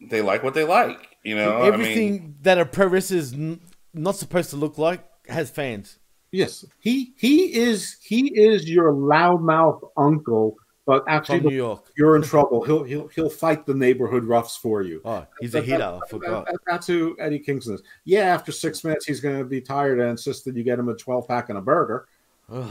they 0.00 0.22
like 0.22 0.42
what 0.42 0.54
they 0.54 0.64
like. 0.64 1.08
You 1.22 1.36
know, 1.36 1.58
I 1.62 1.66
Everything 1.68 2.10
mean, 2.12 2.34
that 2.42 2.58
a 2.58 2.66
pro 2.66 2.86
wrestler 2.88 3.16
is 3.18 3.32
n- 3.32 3.60
not 3.94 4.16
supposed 4.16 4.50
to 4.50 4.56
look 4.56 4.76
like 4.78 5.04
has 5.28 5.50
fans. 5.50 5.98
Yes, 6.30 6.64
he 6.80 7.12
he 7.16 7.54
is 7.54 7.96
he 8.02 8.28
is 8.38 8.68
your 8.68 8.92
loudmouth 8.92 9.80
uncle, 9.98 10.56
but 10.86 11.04
actually 11.06 11.40
From 11.40 11.48
New 11.50 11.56
York. 11.56 11.90
you're 11.96 12.16
in 12.16 12.22
trouble. 12.22 12.64
He'll 12.64 12.82
he'll 12.84 13.08
he'll 13.08 13.28
fight 13.28 13.66
the 13.66 13.74
neighborhood 13.74 14.24
roughs 14.24 14.56
for 14.56 14.80
you. 14.82 15.02
Oh, 15.04 15.26
he's 15.40 15.54
a 15.54 15.60
That- 15.60 15.64
hitter. 15.66 15.78
that- 15.78 16.00
I 16.04 16.08
forgot. 16.08 16.46
that- 16.46 16.56
that's 16.66 16.86
who 16.86 17.14
Eddie 17.20 17.38
Kingston 17.38 17.74
is. 17.74 17.82
Yeah, 18.04 18.22
after 18.34 18.50
six 18.50 18.82
minutes, 18.82 19.04
he's 19.04 19.20
going 19.20 19.38
to 19.38 19.44
be 19.44 19.60
tired 19.60 20.00
and 20.00 20.08
insist 20.10 20.44
that 20.46 20.56
you 20.56 20.62
get 20.62 20.78
him 20.78 20.88
a 20.88 20.94
12 20.94 21.28
pack 21.28 21.50
and 21.50 21.58
a 21.58 21.60
burger, 21.60 22.08
Ugh. 22.50 22.70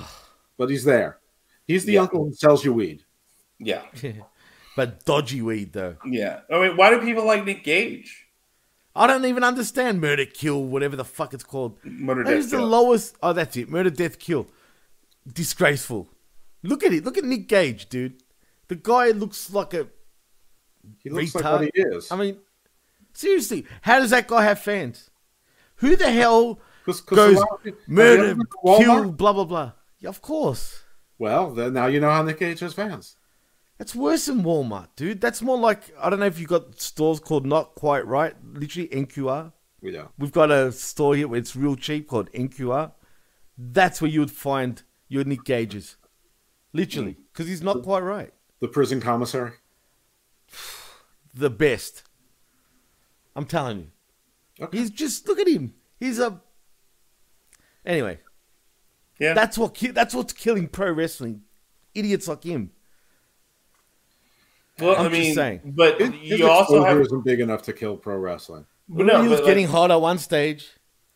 but 0.57 0.69
he's 0.71 0.83
there. 0.83 1.19
He's 1.67 1.85
the 1.85 1.93
Yeah. 1.93 2.01
uncle 2.01 2.25
who 2.25 2.33
sells 2.33 2.65
you 2.65 2.73
weed. 2.73 3.03
yeah, 3.59 3.83
but 4.75 5.05
dodgy 5.05 5.43
weed 5.43 5.71
though. 5.73 5.97
yeah. 6.03 6.39
I 6.51 6.67
mean, 6.67 6.77
why 6.77 6.89
do 6.89 6.99
people 6.99 7.25
like 7.27 7.45
Nick 7.45 7.63
Gage? 7.63 8.25
I 8.95 9.07
don't 9.07 9.25
even 9.25 9.43
understand 9.43 10.01
murder, 10.01 10.25
kill, 10.25 10.63
whatever 10.65 10.95
the 10.95 11.05
fuck 11.05 11.33
it's 11.33 11.43
called. 11.43 11.77
Murder 11.85 12.23
That 12.23 12.31
Death 12.31 12.39
is 12.39 12.51
the 12.51 12.57
Kill. 12.57 12.67
lowest. 12.67 13.15
Oh, 13.23 13.31
that's 13.33 13.55
it. 13.55 13.69
Murder, 13.69 13.89
death, 13.89 14.19
kill. 14.19 14.47
Disgraceful. 15.31 16.09
Look 16.63 16.83
at 16.83 16.93
it. 16.93 17.05
Look 17.05 17.17
at 17.17 17.23
Nick 17.23 17.47
Gage, 17.47 17.87
dude. 17.89 18.21
The 18.67 18.75
guy 18.75 19.09
looks 19.11 19.51
like 19.53 19.73
a. 19.73 19.87
He 21.03 21.09
looks 21.09 21.31
Retard. 21.31 21.41
like 21.43 21.61
what 21.61 21.71
he 21.75 21.81
is. 21.81 22.11
I 22.11 22.15
mean, 22.17 22.37
seriously, 23.13 23.65
how 23.81 23.99
does 23.99 24.09
that 24.09 24.27
guy 24.27 24.43
have 24.43 24.59
fans? 24.59 25.09
Who 25.75 25.95
the 25.95 26.11
hell 26.11 26.59
'Cause- 26.85 27.01
'cause 27.01 27.15
goes 27.15 27.35
lot 27.37 27.47
of 27.53 27.63
people- 27.63 27.79
Have 27.81 27.89
you 27.89 27.95
murder, 27.95 28.23
ever 28.25 28.35
been 28.35 28.45
to 28.45 28.57
Walmart? 28.65 28.77
kill, 28.79 29.11
blah 29.11 29.33
blah 29.33 29.43
blah? 29.45 29.71
Yeah, 29.99 30.09
of 30.09 30.21
course. 30.21 30.79
Well, 31.19 31.51
then 31.53 31.73
now 31.73 31.85
you 31.87 31.99
know 31.99 32.09
how 32.09 32.23
Nick 32.23 32.39
Gage 32.39 32.59
has 32.61 32.73
fans. 32.73 33.15
That's 33.81 33.95
worse 33.95 34.25
than 34.25 34.43
Walmart, 34.43 34.89
dude. 34.95 35.21
That's 35.21 35.41
more 35.41 35.57
like 35.57 35.91
I 35.99 36.11
don't 36.11 36.19
know 36.19 36.27
if 36.27 36.37
you 36.37 36.45
got 36.45 36.79
stores 36.79 37.19
called 37.19 37.47
Not 37.47 37.73
Quite 37.73 38.05
Right, 38.05 38.35
literally 38.53 38.87
NQR. 38.89 39.51
We 39.81 39.89
know. 39.89 40.11
We've 40.19 40.31
got 40.31 40.51
a 40.51 40.71
store 40.71 41.15
here 41.15 41.27
where 41.27 41.39
it's 41.39 41.55
real 41.55 41.75
cheap 41.75 42.07
called 42.07 42.31
NQR. 42.31 42.91
That's 43.57 43.99
where 43.99 44.11
you 44.11 44.19
would 44.19 44.29
find 44.29 44.83
your 45.07 45.23
Nick 45.23 45.45
Gages, 45.45 45.97
literally, 46.73 47.13
mm. 47.13 47.23
because 47.33 47.47
he's 47.47 47.63
not 47.63 47.81
quite 47.81 48.01
right. 48.01 48.31
The 48.59 48.67
prison 48.67 49.01
commissary. 49.01 49.53
The 51.33 51.49
best. 51.49 52.03
I'm 53.35 53.45
telling 53.45 53.79
you. 53.79 54.65
Okay. 54.65 54.77
He's 54.77 54.91
just 54.91 55.27
look 55.27 55.39
at 55.39 55.47
him. 55.47 55.73
He's 55.99 56.19
a. 56.19 56.39
Anyway, 57.83 58.19
Yeah. 59.17 59.33
that's 59.33 59.57
what 59.57 59.75
that's 59.95 60.13
what's 60.13 60.33
killing 60.33 60.67
pro 60.67 60.91
wrestling. 60.91 61.41
Idiots 61.95 62.27
like 62.27 62.43
him. 62.43 62.73
Well, 64.81 64.95
I'm 64.97 65.05
I 65.07 65.09
just 65.09 65.19
mean, 65.21 65.35
saying. 65.35 65.61
but 65.65 65.99
His, 65.99 66.09
his 66.13 66.39
you 66.39 66.49
also 66.49 66.75
exposure 66.75 66.87
have. 66.97 67.01
isn't 67.01 67.25
big 67.25 67.39
enough 67.39 67.61
to 67.63 67.73
kill 67.73 67.97
pro 67.97 68.17
wrestling. 68.17 68.65
But 68.89 69.05
no, 69.05 69.21
he 69.21 69.27
was 69.29 69.39
but, 69.39 69.47
getting 69.47 69.65
like, 69.67 69.73
hot 69.75 69.91
at 69.91 70.01
one 70.01 70.17
stage. 70.17 70.69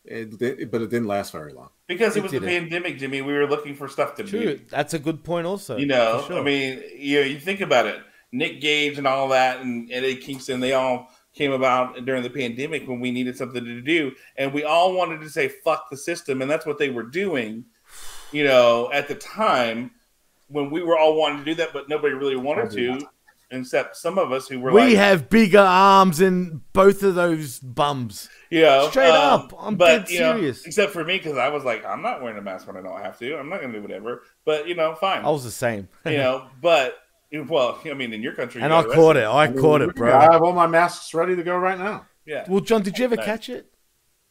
It, 0.04 0.40
it- 0.40 0.70
but 0.70 0.82
it 0.82 0.90
didn't 0.90 1.08
last 1.08 1.32
very 1.32 1.52
long. 1.52 1.70
because 1.88 2.16
it 2.16 2.20
It 2.20 2.22
was 2.22 2.32
the 2.32 2.40
didn't. 2.40 2.70
pandemic, 2.70 2.98
Jimmy. 2.98 3.22
We 3.22 3.32
were 3.32 3.46
looking 3.48 3.74
for 3.74 3.88
stuff 3.88 4.14
to 4.16 4.24
True, 4.24 4.40
do. 4.56 4.60
that's 4.70 4.94
a 4.94 4.98
good 4.98 5.24
point. 5.24 5.46
Also, 5.46 5.76
You 5.76 5.86
know, 5.86 6.24
sure. 6.26 6.38
I 6.38 6.42
mean, 6.42 6.80
you 6.96 7.20
know, 7.20 7.26
you 7.26 7.38
think 7.40 7.60
about 7.60 7.86
it. 7.86 8.00
Nick 8.32 8.60
Gage 8.60 8.98
and 8.98 9.06
all 9.06 9.28
that, 9.28 9.60
and 9.60 9.90
Eddie 9.92 10.16
Kingston, 10.16 10.60
they 10.60 10.72
all 10.74 11.08
came 11.34 11.52
about 11.52 12.04
during 12.04 12.22
the 12.22 12.30
pandemic 12.30 12.86
when 12.88 12.98
we 13.00 13.10
needed 13.10 13.36
something 13.36 13.64
to 13.64 13.80
do, 13.82 14.12
and 14.36 14.52
we 14.54 14.64
all 14.64 14.94
wanted 14.94 15.20
to 15.20 15.28
say 15.30 15.48
"fuck 15.48 15.90
the 15.90 15.96
system," 15.96 16.40
and 16.42 16.50
that's 16.50 16.66
what 16.66 16.78
they 16.78 16.88
were 16.90 17.02
doing. 17.04 17.64
You 18.32 18.44
know, 18.44 18.90
at 18.92 19.06
the 19.08 19.14
time 19.14 19.90
when 20.48 20.70
we 20.70 20.82
were 20.82 20.96
all 20.98 21.14
wanting 21.16 21.38
to 21.38 21.44
do 21.44 21.54
that, 21.56 21.72
but 21.72 21.88
nobody 21.88 22.14
really 22.14 22.36
wanted 22.36 22.70
to, 22.72 23.06
except 23.50 23.96
some 23.96 24.18
of 24.18 24.32
us 24.32 24.48
who 24.48 24.58
were 24.60 24.72
we 24.72 24.80
like, 24.80 24.96
have 24.96 25.30
bigger 25.30 25.58
arms 25.60 26.18
than 26.18 26.62
both 26.72 27.02
of 27.02 27.14
those 27.14 27.58
bums. 27.60 28.28
you 28.50 28.62
know, 28.62 28.88
Straight 28.90 29.10
um, 29.10 29.40
up, 29.40 29.54
I'm 29.58 29.76
but, 29.76 29.86
dead 30.06 30.10
you 30.10 30.20
know, 30.20 30.36
serious. 30.36 30.66
except 30.66 30.92
for 30.92 31.04
me, 31.04 31.16
because 31.18 31.38
I 31.38 31.48
was 31.48 31.64
like, 31.64 31.84
I'm 31.84 32.02
not 32.02 32.22
wearing 32.22 32.38
a 32.38 32.42
mask 32.42 32.66
when 32.66 32.76
I 32.76 32.82
don't 32.82 33.00
have 33.00 33.18
to. 33.18 33.36
I'm 33.38 33.48
not 33.48 33.60
going 33.60 33.72
to 33.72 33.78
do 33.78 33.82
whatever. 33.82 34.22
But 34.44 34.68
you 34.68 34.74
know, 34.74 34.94
fine. 34.94 35.24
I 35.24 35.30
was 35.30 35.44
the 35.44 35.50
same, 35.50 35.88
you 36.04 36.16
know, 36.18 36.48
but 36.60 36.98
well, 37.48 37.80
I 37.84 37.94
mean, 37.94 38.12
in 38.12 38.22
your 38.22 38.34
country, 38.34 38.62
and 38.62 38.70
you 38.70 38.76
I 38.76 38.82
caught 38.94 39.16
it. 39.16 39.26
I 39.26 39.52
caught 39.52 39.82
it, 39.82 39.94
bro. 39.94 40.16
I 40.16 40.32
have 40.32 40.42
all 40.42 40.52
my 40.52 40.66
masks 40.66 41.12
ready 41.14 41.36
to 41.36 41.42
go 41.42 41.56
right 41.56 41.78
now. 41.78 42.06
Yeah. 42.24 42.44
Well, 42.48 42.60
John, 42.60 42.82
did 42.82 42.98
you 42.98 43.04
ever 43.04 43.16
Nice. 43.16 43.24
catch 43.24 43.48
it? 43.48 43.72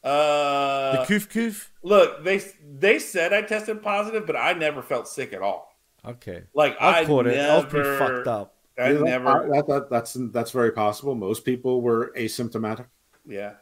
Uh, 0.02 1.00
The 1.00 1.06
coof 1.06 1.28
coof. 1.28 1.72
look, 1.82 2.22
they 2.24 2.40
they 2.62 2.98
said 2.98 3.32
I 3.32 3.42
tested 3.42 3.82
positive, 3.82 4.26
but 4.26 4.36
I 4.36 4.52
never 4.52 4.82
felt 4.82 5.08
sick 5.08 5.32
at 5.32 5.42
all. 5.42 5.72
Okay, 6.04 6.44
Like 6.54 6.76
I, 6.80 7.00
I, 7.00 7.04
caught 7.04 7.26
it. 7.26 7.38
I 7.38 7.56
was 7.56 7.64
pretty 7.64 7.98
fucked 7.98 8.28
up. 8.28 8.55
I 8.78 8.92
Yeah, 8.92 8.98
never. 9.00 9.28
Uh, 9.28 9.54
that, 9.56 9.66
that, 9.68 9.90
that's 9.90 10.16
that's 10.32 10.50
very 10.50 10.72
possible. 10.72 11.14
Most 11.14 11.44
people 11.44 11.80
were 11.82 12.12
asymptomatic. 12.16 12.86
Yeah. 13.26 13.54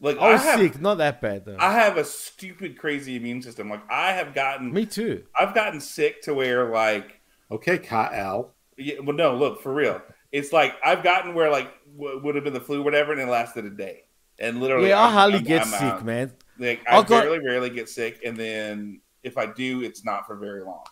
Like 0.00 0.16
oh, 0.18 0.22
I 0.24 0.28
I, 0.28 0.32
was 0.32 0.42
have, 0.42 0.58
sick, 0.60 0.80
not 0.80 0.98
that 0.98 1.20
bad 1.20 1.44
though. 1.44 1.56
I 1.58 1.72
have 1.74 1.96
a 1.96 2.04
stupid, 2.04 2.76
crazy 2.78 3.16
immune 3.16 3.40
system. 3.42 3.68
Like 3.70 3.82
I 3.90 4.12
have 4.12 4.34
gotten, 4.34 4.72
Me 4.72 4.84
too. 4.86 5.24
I've 5.38 5.54
gotten 5.54 5.80
sick 5.80 6.22
to 6.22 6.34
where 6.34 6.70
like, 6.70 7.20
Okay, 7.50 7.78
Kyle. 7.78 8.52
yeah, 8.76 8.96
well, 9.02 9.14
no, 9.16 9.36
look 9.36 9.62
for 9.62 9.72
real. 9.72 10.00
It's 10.32 10.52
like 10.52 10.74
I've 10.84 11.02
gotten 11.04 11.34
where 11.34 11.50
like 11.50 11.70
w- 11.96 12.20
would 12.22 12.34
have 12.34 12.42
been 12.44 12.54
the 12.54 12.60
flu, 12.60 12.80
or 12.80 12.84
whatever, 12.84 13.12
and 13.12 13.20
it 13.20 13.28
lasted 13.28 13.64
a 13.64 13.70
day. 13.70 14.04
And 14.38 14.60
literally, 14.60 14.88
Yeah, 14.88 15.02
I 15.02 15.10
hardly 15.12 15.36
I'm- 15.36 15.44
get 15.44 15.62
I'm 15.62 15.68
sick, 15.68 15.82
out. 15.82 16.04
man. 16.04 16.32
Like 16.58 16.80
I 16.88 16.98
I 16.98 17.02
got- 17.02 17.24
very 17.24 17.38
rarely 17.38 17.70
get 17.70 17.88
sick, 17.88 18.20
and 18.24 18.36
then 18.36 19.00
if 19.22 19.36
I 19.38 19.46
do, 19.46 19.82
it's 19.82 20.04
not 20.04 20.26
for 20.26 20.34
very 20.36 20.62
long. 20.64 20.84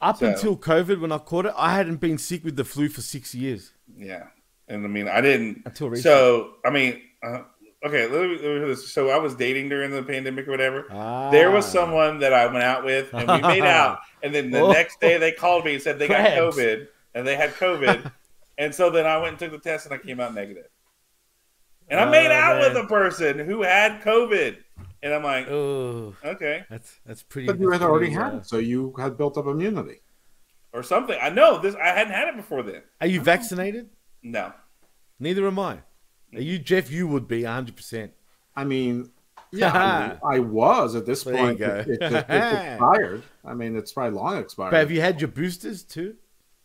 Up 0.00 0.18
So- 0.18 0.26
until 0.26 0.56
COVID, 0.56 1.00
when 1.00 1.10
I 1.12 1.18
caught 1.18 1.46
it, 1.46 1.54
I 1.56 1.74
hadn't 1.74 1.96
been 1.96 2.18
sick 2.18 2.44
with 2.44 2.56
the 2.56 2.64
flu 2.64 2.88
for 2.88 3.00
six 3.02 3.34
years. 3.34 3.72
Yeah, 3.96 4.28
and 4.68 4.84
I 4.84 4.88
mean, 4.88 5.08
I 5.08 5.20
didn't. 5.20 5.62
Until 5.66 5.90
recently. 5.90 6.02
So 6.02 6.54
I 6.64 6.70
mean, 6.70 7.00
uh, 7.22 7.40
okay. 7.84 8.06
Let 8.06 8.22
me, 8.30 8.38
let 8.40 8.60
me 8.62 8.68
this. 8.68 8.92
So 8.92 9.10
I 9.10 9.16
was 9.18 9.34
dating 9.34 9.70
during 9.70 9.90
the 9.90 10.02
pandemic 10.04 10.46
or 10.46 10.52
whatever. 10.52 10.84
Ah. 10.90 11.30
There 11.30 11.50
was 11.50 11.66
someone 11.66 12.20
that 12.20 12.32
I 12.32 12.46
went 12.46 12.62
out 12.62 12.84
with, 12.84 13.12
and 13.12 13.28
we 13.28 13.40
made 13.48 13.62
out. 13.64 13.98
And 14.22 14.34
then 14.34 14.50
the 14.50 14.60
Oh. 14.62 14.72
next 14.72 14.98
day, 15.00 15.16
they 15.16 15.30
called 15.30 15.64
me 15.64 15.74
and 15.74 15.82
said 15.82 15.98
they 16.00 16.08
Crabs. 16.08 16.34
got 16.34 16.54
COVID, 16.54 16.88
and 17.14 17.24
they 17.26 17.36
had 17.36 17.54
COVID. 17.54 18.10
and 18.58 18.74
so 18.74 18.90
then 18.90 19.06
I 19.06 19.16
went 19.18 19.28
and 19.28 19.38
took 19.38 19.52
the 19.52 19.68
test, 19.70 19.86
and 19.86 19.94
I 19.94 19.98
came 19.98 20.18
out 20.20 20.34
negative. 20.34 20.66
And 21.88 22.00
I 22.00 22.04
Oh, 22.06 22.10
made 22.10 22.30
out 22.32 22.58
man. 22.60 22.74
with 22.74 22.84
a 22.84 22.86
person 22.88 23.38
who 23.38 23.62
had 23.62 24.02
COVID, 24.02 24.56
and 25.02 25.14
I'm 25.14 25.22
like, 25.22 25.48
Oh, 25.48 26.14
okay, 26.24 26.64
that's 26.70 26.98
that's 27.06 27.22
pretty. 27.22 27.46
But 27.46 27.58
you 27.60 27.70
that's 27.70 27.82
had 27.82 27.88
already 27.88 28.06
pretty, 28.14 28.20
had 28.22 28.34
it, 28.34 28.46
so 28.46 28.58
you 28.58 28.94
had 28.98 29.16
built 29.16 29.36
up 29.38 29.46
immunity. 29.46 30.00
or 30.72 30.82
something. 30.82 31.18
I 31.20 31.28
know 31.30 31.58
this. 31.60 31.74
I 31.74 31.88
hadn't 31.88 32.12
had 32.12 32.28
it 32.28 32.36
before 32.36 32.62
then. 32.62 32.82
Are 33.00 33.06
you 33.06 33.20
vaccinated? 33.20 33.90
No. 34.22 34.52
Neither 35.20 35.46
am 35.46 35.58
I. 35.58 35.78
Are 36.34 36.40
you 36.40 36.58
Jeff? 36.58 36.90
You 36.90 37.06
would 37.08 37.26
be 37.26 37.44
100. 37.44 37.74
percent 37.76 38.12
I 38.56 38.64
mean, 38.64 39.10
yeah, 39.52 40.16
I, 40.22 40.36
I 40.36 40.38
was 40.40 40.94
at 40.94 41.06
this 41.06 41.22
There 41.24 41.34
you 41.34 41.40
point. 41.40 41.58
go. 41.58 41.84
It, 41.86 41.88
it, 41.88 42.02
it, 42.02 42.26
it's 42.28 42.54
expired. 42.74 43.22
I 43.44 43.54
mean, 43.54 43.76
it's 43.76 43.92
probably 43.92 44.18
long 44.18 44.38
expired. 44.38 44.72
But 44.72 44.78
have 44.80 44.90
you 44.90 45.00
had 45.00 45.20
your 45.20 45.28
boosters 45.28 45.82
too? 45.84 46.16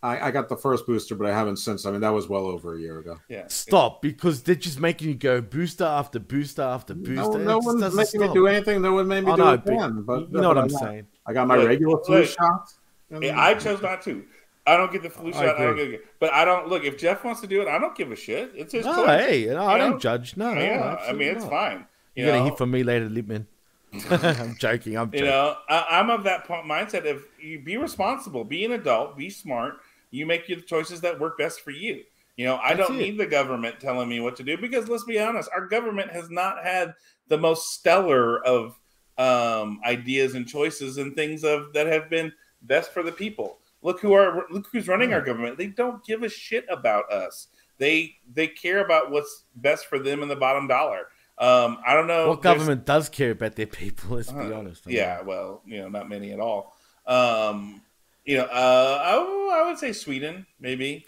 I, 0.04 0.28
I 0.28 0.32
got 0.32 0.50
the 0.50 0.58
first 0.58 0.86
booster, 0.86 1.16
but 1.16 1.26
I 1.28 1.34
haven't 1.34 1.58
since. 1.58 1.86
I 1.86 1.92
mean, 1.92 2.02
that 2.02 2.10
was 2.10 2.28
well 2.28 2.46
over 2.46 2.76
a 2.76 2.80
year 2.80 3.00
ago. 3.00 3.20
Yeah. 3.30 3.46
Stop, 3.48 4.02
because 4.02 4.44
they're 4.44 4.54
just 4.54 4.80
making 4.80 5.08
you 5.08 5.16
go 5.16 5.40
booster 5.42 5.86
after 5.86 6.20
booster 6.20 6.62
after 6.62 6.94
booster. 6.94 7.14
No, 7.16 7.36
It 7.36 7.40
no 7.46 7.58
one's 7.60 7.80
doesn't 7.82 7.98
making 7.98 8.20
me 8.22 8.34
do 8.34 8.46
anything. 8.48 8.82
No 8.82 8.94
one 8.94 9.08
made 9.08 9.24
me 9.24 9.32
Oh, 9.32 9.36
do 9.38 9.44
no, 9.44 9.54
it 9.54 9.66
but 9.66 9.78
then. 9.80 10.02
But 10.02 10.20
you 10.32 10.42
know 10.42 10.50
what 10.50 10.58
I'm 10.58 10.66
I 10.66 10.68
got- 10.68 10.80
saying. 10.82 11.08
I 11.26 11.32
got 11.34 11.48
my 11.48 11.56
Look, 11.56 11.68
regular 11.70 12.04
flu 12.04 12.18
look. 12.20 12.28
shot. 12.30 12.74
and- 13.12 13.24
Yeah, 13.24 13.40
I 13.40 13.54
chose 13.54 13.82
not 13.82 14.02
to. 14.04 14.24
I 14.68 14.76
don't 14.78 14.92
get 14.92 15.04
the 15.04 15.10
flu 15.10 15.30
I 15.30 15.32
shot. 15.32 15.58
I 15.60 15.64
don't 15.64 15.76
get 15.78 15.88
it. 15.92 16.06
But 16.20 16.34
I 16.34 16.44
don't 16.46 16.68
look. 16.68 16.84
If 16.84 16.98
Jeff 16.98 17.24
wants 17.24 17.40
to 17.42 17.48
do 17.48 17.62
it, 17.62 17.68
I 17.70 17.80
don't 17.80 17.96
give 17.96 18.12
a 18.12 18.16
shit. 18.18 18.52
It's 18.56 18.74
his 18.74 18.86
No, 18.86 19.06
choice. 19.06 19.22
hey, 19.26 19.46
no, 19.48 19.64
I 19.64 19.74
You 19.74 19.78
don't 19.80 20.02
judge. 20.02 20.36
No, 20.36 20.54
no, 20.54 20.60
yeah, 20.62 20.98
I 21.08 21.14
mean 21.14 21.30
it's 21.30 21.42
not. 21.44 21.50
fine. 21.50 21.86
You 22.16 22.24
You're 22.24 22.28
gonna 22.34 22.40
know, 22.40 22.46
hear 22.50 22.56
from 22.58 22.72
me 22.72 22.84
later, 22.84 23.08
Lippman. 23.10 23.48
I'm 24.10 24.56
joking. 24.60 24.98
I'm 24.98 25.12
you 25.14 25.24
know, 25.26 25.56
I, 25.70 25.86
I'm 25.92 26.10
of 26.10 26.24
that 26.24 26.46
po- 26.46 26.64
mindset 26.66 27.06
If 27.06 27.24
you 27.40 27.60
be 27.60 27.78
responsible, 27.78 28.44
be 28.44 28.66
an 28.66 28.72
adult, 28.74 29.18
be 29.18 29.30
smart. 29.30 29.76
You 30.14 30.26
make 30.26 30.48
your 30.48 30.60
choices 30.60 31.02
that 31.02 31.20
work 31.20 31.38
best 31.38 31.62
for 31.62 31.72
you. 31.72 32.04
You 32.38 32.46
know, 32.46 32.58
I 32.58 32.74
That's 32.74 32.88
don't 32.88 32.98
it. 32.98 33.02
need 33.02 33.18
the 33.18 33.26
government 33.26 33.80
telling 33.80 34.10
me 34.10 34.20
what 34.20 34.36
to 34.38 34.44
do 34.44 34.58
because 34.58 34.88
let's 34.88 35.04
be 35.04 35.20
honest, 35.20 35.50
our 35.54 35.68
government 35.68 36.12
has 36.12 36.30
not 36.30 36.64
had 36.64 36.94
the 37.28 37.38
most 37.38 37.74
stellar 37.74 38.44
of 38.44 38.80
um, 39.18 39.80
ideas 39.86 40.36
and 40.36 40.48
choices 40.48 40.98
and 40.98 41.16
things 41.16 41.44
of 41.44 41.74
that 41.74 41.88
have 41.88 42.10
been 42.10 42.32
best 42.64 42.92
for 42.92 43.04
the 43.04 43.12
people. 43.12 43.60
Look 43.82 44.00
who 44.00 44.14
are 44.14 44.46
look 44.50 44.68
who's 44.72 44.88
running 44.88 45.14
our 45.14 45.22
government. 45.22 45.58
They 45.58 45.68
don't 45.68 46.04
give 46.06 46.24
a 46.24 46.30
shit 46.30 46.66
about 46.70 47.12
us. 47.12 47.48
They 47.78 48.16
they 48.34 48.48
care 48.48 48.84
about 48.84 49.12
what's 49.12 49.44
best 49.56 49.88
for 49.88 50.00
them 50.00 50.22
and 50.22 50.32
the 50.32 50.36
bottom 50.36 50.68
dollar. 50.68 51.08
Um, 51.38 51.80
I 51.86 51.94
don't 51.96 52.08
know 52.08 52.30
What 52.30 52.42
government 52.42 52.86
does 52.86 53.10
care 53.10 53.32
about 53.32 53.56
their 53.56 53.68
people? 53.68 54.16
Let's 54.18 54.32
be 54.32 54.40
uh, 54.40 54.58
honest. 54.58 54.84
I 54.86 54.90
mean, 54.90 54.98
Yeah, 54.98 55.22
well, 55.22 55.62
you 55.66 55.80
know, 55.80 55.90
not 55.90 56.08
many 56.08 56.32
at 56.32 56.40
all. 56.40 56.76
Um, 57.06 57.82
you 58.26 58.38
know, 58.38 58.44
uh, 58.46 59.02
I, 59.04 59.60
I 59.64 59.68
would 59.70 59.78
say 59.78 59.92
Sweden, 59.94 60.46
maybe. 60.60 61.06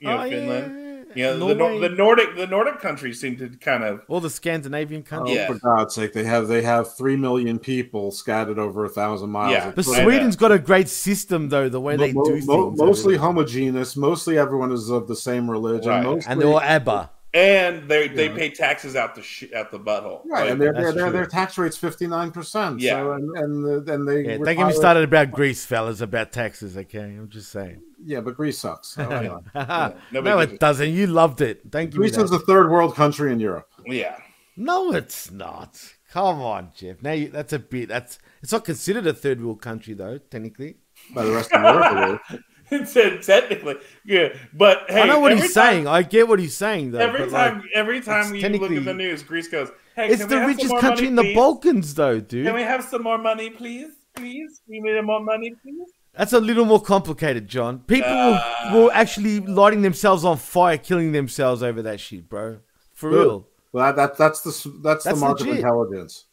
You 0.00 0.08
know, 0.08 0.18
Oh, 0.18 0.28
Finland. 0.28 0.74
yeah, 0.76 0.80
yeah. 1.16 1.32
You 1.32 1.38
know, 1.38 1.48
the, 1.48 1.54
Nor- 1.54 1.78
the 1.80 1.88
Nordic 1.88 2.36
the 2.36 2.46
Nordic 2.46 2.80
countries 2.80 3.20
seem 3.20 3.36
to 3.36 3.48
kind 3.50 3.84
of 3.84 4.00
all 4.08 4.20
the 4.20 4.28
Scandinavian 4.28 5.02
Oh, 5.06 5.08
countries. 5.08 5.36
Yeah. 5.36 5.46
for 5.46 5.54
God's 5.60 5.94
sake, 5.94 6.12
they 6.12 6.24
have 6.24 6.48
they 6.48 6.60
have 6.62 6.96
three 6.96 7.16
million 7.16 7.58
people 7.60 8.10
scattered 8.10 8.58
over 8.58 8.84
a 8.84 8.88
thousand 8.88 9.30
miles. 9.30 9.52
Yeah. 9.52 9.70
But 9.74 9.86
I. 9.88 10.02
Sweden's 10.02 10.36
got 10.36 10.50
a 10.52 10.58
great 10.58 10.88
system, 10.88 11.48
though, 11.48 11.68
the 11.68 11.80
way 11.80 11.96
they 11.96 12.08
do 12.12 12.14
mo- 12.18 12.24
things. 12.70 12.78
mostly 12.78 13.14
there. 13.14 13.22
homogeneous. 13.22 13.96
Mostly 13.96 14.36
everyone 14.38 14.72
is 14.72 14.90
of 14.90 15.06
the 15.06 15.16
same 15.16 15.48
religion. 15.50 15.90
Right. 15.90 16.02
Mostly, 16.02 16.32
and 16.32 16.40
they're 16.40 16.48
all 16.48 16.60
ABBA. 16.60 17.10
And 17.34 17.88
they 17.88 18.08
they 18.08 18.28
Yeah. 18.28 18.34
pay 18.36 18.50
taxes 18.50 18.94
out 18.96 19.14
the 19.14 19.22
sh- 19.22 19.52
out 19.54 19.70
the 19.70 19.78
butthole. 19.78 20.20
right, 20.24 20.42
Like, 20.42 20.50
and 20.52 20.60
their 20.60 20.72
their, 20.72 20.82
That's 20.84 20.94
their, 20.94 21.04
true. 21.04 21.12
their 21.12 21.26
tax 21.26 21.58
rate's 21.58 21.76
fifty 21.76 22.06
nine 22.06 22.30
percent. 22.30 22.80
Yeah. 22.80 23.00
so, 23.00 23.12
and 23.12 23.36
and, 23.36 23.88
uh, 23.88 23.92
and 23.92 24.08
they 24.08 24.22
Yeah, 24.24 24.36
don't 24.38 24.56
get 24.56 24.66
me 24.68 24.72
started 24.72 25.02
about 25.04 25.32
Greece, 25.32 25.66
fellas, 25.66 26.00
about 26.00 26.32
taxes, 26.32 26.76
okay? 26.76 27.00
I'm 27.00 27.28
just 27.28 27.50
saying. 27.50 27.82
Yeah, 28.04 28.20
but 28.20 28.36
Greece 28.36 28.58
sucks. 28.58 28.96
Oh, 28.98 29.08
so, 29.08 29.10
anyway. 29.10 29.40
nobody 29.54 30.30
no, 30.30 30.40
gives 30.40 30.52
it 30.52 30.60
doesn't. 30.60 30.90
You 30.92 31.06
loved 31.08 31.40
it. 31.40 31.70
Don't 31.70 31.86
give 31.90 31.94
Greece 31.96 32.16
is 32.16 32.30
that. 32.30 32.38
the 32.38 32.44
third 32.44 32.70
world 32.70 32.94
country 32.94 33.32
in 33.32 33.40
Europe. 33.40 33.68
yeah. 33.84 34.16
No, 34.56 34.92
it's 34.92 35.32
not. 35.32 35.94
Come 36.12 36.40
on, 36.40 36.70
Jeff. 36.76 37.02
Now 37.02 37.10
you, 37.10 37.28
that's 37.28 37.52
a 37.52 37.58
bit. 37.58 37.88
That's 37.88 38.20
it's 38.40 38.52
not 38.52 38.64
considered 38.64 39.04
a 39.08 39.12
third 39.12 39.42
world 39.42 39.60
country, 39.60 39.94
though. 39.94 40.18
Technically, 40.18 40.76
By 41.12 41.24
the 41.24 41.32
rest 41.32 41.52
of 41.52 41.60
the 41.60 42.38
world, 42.74 42.82
it 42.82 42.90
is. 42.90 42.96
It 42.96 43.24
said 43.24 43.40
technically, 43.42 43.76
yeah, 44.04 44.28
but 44.52 44.84
hey, 44.88 45.02
I 45.02 45.06
know 45.06 45.20
what 45.20 45.32
he's 45.32 45.52
time- 45.54 45.72
saying. 45.74 45.86
I 45.88 46.02
get 46.02 46.28
what 46.28 46.38
he's 46.38 46.56
saying, 46.56 46.92
though. 46.92 46.98
Every 47.00 47.20
but, 47.20 47.30
like, 47.30 47.52
time, 47.52 47.62
every 47.74 48.00
time 48.00 48.20
it's 48.20 48.28
you 48.28 48.34
look 48.34 48.42
technically- 48.42 48.76
at 48.78 48.84
the 48.84 48.94
news, 48.94 49.22
Greece 49.22 49.48
goes, 49.48 49.70
"Hey, 49.96 50.08
it's 50.08 50.20
can 50.20 50.28
the 50.28 50.34
we 50.36 50.40
have 50.40 50.50
some 50.50 50.56
richest 50.56 50.80
country 50.80 51.06
money, 51.06 51.08
in 51.08 51.14
the 51.16 51.22
please? 51.22 51.34
Balkans, 51.34 51.94
though, 51.94 52.20
dude. 52.20 52.46
Can 52.46 52.54
we 52.54 52.62
have 52.62 52.84
some 52.84 53.02
more 53.02 53.18
money, 53.18 53.50
please? 53.50 53.88
Please, 54.14 54.60
we 54.68 54.80
need 54.80 55.00
more 55.02 55.20
money, 55.22 55.52
please." 55.62 55.88
That's 56.16 56.32
a 56.32 56.38
little 56.40 56.64
more 56.64 56.80
complicated, 56.80 57.48
John. 57.48 57.80
People 57.80 58.08
Uh. 58.12 58.70
were 58.72 58.90
actually 58.92 59.40
lighting 59.40 59.82
themselves 59.82 60.24
on 60.24 60.36
fire, 60.36 60.78
killing 60.78 61.10
themselves 61.10 61.60
over 61.62 61.82
that 61.82 61.98
shit, 61.98 62.28
bro. 62.28 62.58
For 62.92 63.10
Good. 63.10 63.20
real. 63.26 63.48
Well, 63.72 63.86
that, 63.86 63.96
that 63.96 64.16
that's 64.16 64.40
the 64.42 64.50
that's, 64.84 65.02
That's 65.04 65.18
the 65.18 65.26
mark 65.26 65.40
of 65.40 65.46
legit. 65.46 65.64
intelligence. 65.64 66.26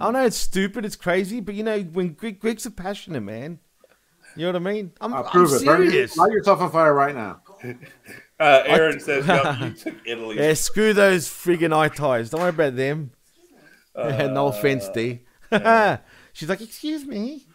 I 0.00 0.10
know 0.10 0.24
it's 0.24 0.36
stupid, 0.38 0.84
it's 0.86 0.96
crazy, 0.96 1.40
but 1.40 1.54
you 1.54 1.62
know 1.62 1.78
when 1.80 2.14
Greek 2.14 2.40
Greeks 2.40 2.64
are 2.66 2.70
passionate, 2.70 3.20
man. 3.20 3.58
You 4.38 4.46
know 4.46 4.52
what 4.58 4.68
I 4.68 4.72
mean? 4.72 4.92
I'm, 5.00 5.12
I'll 5.14 5.24
I'm 5.24 5.30
prove 5.30 5.52
it. 5.52 5.64
Burn, 5.64 5.88
serious. 5.90 6.16
light 6.16 6.32
yourself 6.32 6.60
on 6.60 6.70
fire 6.70 6.94
right 6.94 7.14
now. 7.14 7.42
Uh, 8.40 8.62
Aaron 8.66 9.00
says, 9.08 9.26
"Yo, 9.26 9.52
you 9.66 9.72
took 9.72 9.94
Italy." 10.06 10.36
Yeah, 10.38 10.54
screw 10.54 10.92
those 10.94 11.26
friggin' 11.26 11.72
eye 11.76 11.88
ties. 11.88 12.30
Don't 12.30 12.40
worry 12.40 12.50
about 12.50 12.76
them. 12.76 13.10
no 13.96 14.46
offense, 14.46 14.88
D. 14.90 15.22
she's 16.32 16.48
like, 16.48 16.60
excuse 16.60 17.04
me, 17.04 17.48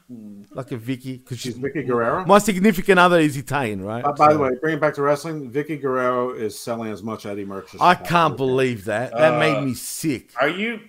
like 0.52 0.74
a 0.74 0.76
Vicky, 0.78 1.20
because 1.20 1.40
She's 1.40 1.54
she's 1.54 1.64
Vickie 1.64 1.88
Guerrero. 1.88 2.26
my 2.26 2.38
significant 2.38 3.00
other 3.00 3.18
is 3.22 3.38
Italian, 3.38 3.82
right? 3.82 4.04
Uh, 4.04 4.12
by 4.12 4.34
the 4.34 4.40
way, 4.40 4.50
bringing 4.60 4.82
back 4.82 4.96
to 4.96 5.02
wrestling. 5.04 5.50
Vickie 5.50 5.82
Guerrero 5.82 6.32
is 6.34 6.60
selling 6.60 6.92
as 6.92 7.02
much 7.02 7.26
Eddie 7.26 7.46
merch. 7.46 7.74
as 7.76 7.80
I 7.80 7.96
can't 7.96 8.36
believe 8.36 8.84
that. 8.84 9.14
That 9.14 9.36
Uh, 9.36 9.40
made 9.40 9.64
me 9.64 9.74
sick. 9.76 10.32
Are 10.42 10.50
you 10.50 10.82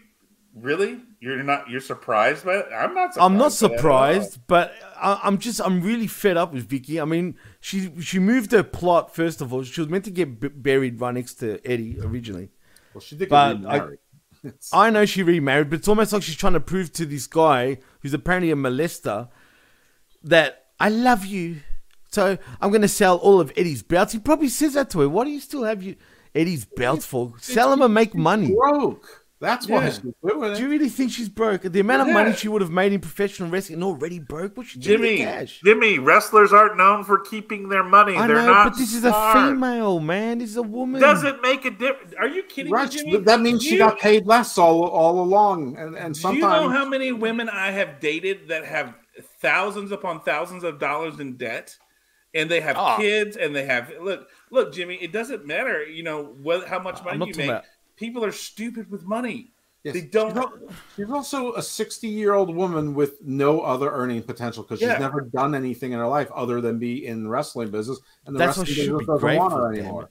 really? 0.55 1.01
You're 1.21 1.43
not. 1.43 1.69
You're 1.71 1.81
surprised 1.81 2.45
by 2.45 2.57
it? 2.59 2.67
I'm 2.75 2.95
not. 2.95 3.15
surprised 3.15 3.19
I'm 3.33 3.39
not 3.39 3.39
by 3.39 3.39
that 3.39 3.65
at 3.65 3.71
all. 3.71 3.79
surprised, 3.79 4.41
but 4.47 4.75
I, 4.97 5.21
I'm 5.25 5.39
just 5.39 5.61
I'm 5.61 5.81
really 5.81 6.07
fed 6.07 6.37
up 6.37 6.53
with 6.53 6.69
Vicky. 6.69 7.01
I 7.01 7.05
mean, 7.05 7.37
she 7.61 7.91
she 8.01 8.19
moved 8.19 8.53
her 8.53 8.63
plot 8.63 9.15
first 9.15 9.41
of 9.41 9.53
all. 9.53 9.63
She 9.65 9.81
was 9.81 9.89
meant 9.91 10.05
to 10.05 10.11
get 10.11 10.41
b- 10.41 10.49
buried 10.49 11.01
right 11.01 11.15
next 11.15 11.35
to 11.37 11.61
Eddie 11.65 11.99
originally. 12.01 12.51
Well, 12.93 13.01
she 13.01 13.17
did 13.17 13.29
But 13.29 13.55
get 13.63 13.67
I- 13.71 13.75
remarried. 13.77 13.99
I 14.75 14.91
know 14.91 15.07
she 15.07 15.23
remarried, 15.23 15.71
but 15.71 15.79
it's 15.79 15.89
almost 15.89 16.13
like 16.13 16.23
she's 16.23 16.37
trying 16.37 16.53
to 16.53 16.61
prove 16.61 16.93
to 16.95 17.07
this 17.07 17.27
guy 17.27 17.79
who's 18.01 18.13
apparently 18.13 18.51
a 18.51 18.57
molester 18.57 19.29
that 20.23 20.67
I 20.79 20.89
love 20.91 21.25
you. 21.25 21.61
So 22.11 22.39
I'm 22.61 22.71
going 22.71 22.83
to 22.83 22.89
sell 22.89 23.17
all 23.17 23.41
of 23.41 23.51
Eddie's 23.57 23.83
belts. 23.83 24.13
He 24.13 24.19
probably 24.19 24.49
says 24.49 24.75
that 24.75 24.91
to 24.91 25.01
her. 25.01 25.09
Why 25.09 25.25
do 25.25 25.31
you 25.31 25.41
still 25.41 25.65
have 25.65 25.83
you 25.83 25.97
Eddie's 26.35 26.65
belts 26.65 27.07
for? 27.07 27.33
Sell 27.41 27.71
them 27.71 27.83
and 27.83 27.93
make 27.95 28.15
money. 28.15 28.55
broke. 28.55 29.24
That's 29.41 29.67
why 29.69 29.83
Yeah. 29.85 29.91
she's 29.91 29.99
doing 29.99 30.15
it. 30.53 30.57
Do 30.57 30.63
you 30.63 30.71
really 30.71 30.89
think 30.89 31.11
she's 31.11 31.29
broke? 31.29 31.63
The 31.63 31.81
amount 31.81 32.03
of 32.03 32.09
Yeah. 32.09 32.15
money 32.15 32.33
she 32.35 32.49
would 32.49 32.63
have 32.63 32.71
made 32.71 32.93
in 32.93 33.01
professional 33.01 33.51
wrestling 33.51 33.75
and 33.75 33.85
already 33.85 34.19
broke. 34.19 34.57
What's 34.57 34.71
she 34.71 34.79
doing 34.79 34.99
Jimmy, 35.03 35.17
cash? 35.19 35.61
Jimmy, 35.63 35.99
wrestlers 35.99 36.53
aren't 36.53 36.77
known 36.77 37.05
for 37.05 37.19
keeping 37.19 37.69
their 37.69 37.83
money. 37.85 38.17
I 38.17 38.27
They're 38.27 38.37
know, 38.37 38.47
not 38.47 38.71
but 38.73 38.79
this 38.79 38.95
is 38.95 39.05
a 39.05 39.13
female, 39.35 40.01
man. 40.01 40.39
This 40.39 40.51
is 40.51 40.57
a 40.57 40.63
woman. 40.63 41.01
Does 41.01 41.25
it 41.25 41.43
make 41.43 41.65
a 41.65 41.71
difference? 41.71 42.15
Are 42.19 42.29
you 42.29 42.43
kidding 42.45 42.73
Right, 42.73 42.89
me, 42.91 42.97
Jimmy? 42.97 43.17
that 43.19 43.41
means 43.41 43.63
she 43.63 43.73
You- 43.73 43.79
got 43.79 43.99
paid 43.99 44.25
less 44.27 44.57
all 44.57 44.85
all 44.85 45.21
along, 45.21 45.77
and 45.77 45.97
and 45.97 46.15
Do 46.15 46.33
you 46.35 46.41
know 46.41 46.69
how 46.71 46.87
many 46.89 47.13
women 47.13 47.49
I 47.51 47.71
have 47.73 48.01
dated 48.01 48.49
that 48.49 48.65
have 48.65 48.95
thousands 49.41 49.93
upon 49.93 50.21
thousands 50.21 50.65
of 50.65 50.79
dollars 50.79 51.21
in 51.21 51.37
debt, 51.37 51.77
and 52.35 52.51
they 52.51 52.61
have 52.61 52.77
Ah. 52.79 52.97
kids, 52.97 53.37
and 53.37 53.55
they 53.55 53.65
have 53.65 53.93
look, 54.01 54.29
look, 54.51 54.73
Jimmy. 54.73 54.95
It 55.03 55.13
doesn't 55.13 55.45
matter, 55.47 55.85
you 55.85 56.03
know, 56.03 56.35
what 56.43 56.67
how 56.69 56.79
much 56.79 57.01
I'm 57.05 57.19
money 57.19 57.33
you 57.33 57.37
make. 57.37 57.49
about- 57.51 57.65
People 57.97 58.25
are 58.25 58.33
stupid 58.33 58.91
with 58.91 59.05
money. 59.05 59.51
Yes, 59.85 59.95
They 59.95 60.01
don't. 60.01 60.35
She's, 60.97 61.11
also 61.11 61.53
a 61.55 61.63
sixty-year-old 61.63 62.55
woman 62.55 62.95
with 62.95 63.21
no 63.23 63.61
other 63.61 63.91
earning 63.91 64.23
potential 64.23 64.63
because 64.63 64.81
Yeah. 64.81 64.95
she's 64.95 65.01
never 65.01 65.21
done 65.21 65.55
anything 65.55 65.93
in 65.93 65.99
her 65.99 66.07
life 66.07 66.31
other 66.35 66.63
than 66.63 66.79
be 66.79 67.07
in 67.07 67.23
the 67.23 67.29
wrestling 67.29 67.71
business, 67.71 67.99
and 68.25 68.35
the 68.35 68.39
That's 68.39 68.57
wrestling 68.59 68.93
what 68.93 68.99
business 69.01 69.21
doesn't 69.23 69.39
want 69.39 69.53
her 69.53 69.73
anymore. 69.75 70.03
it. 70.05 70.09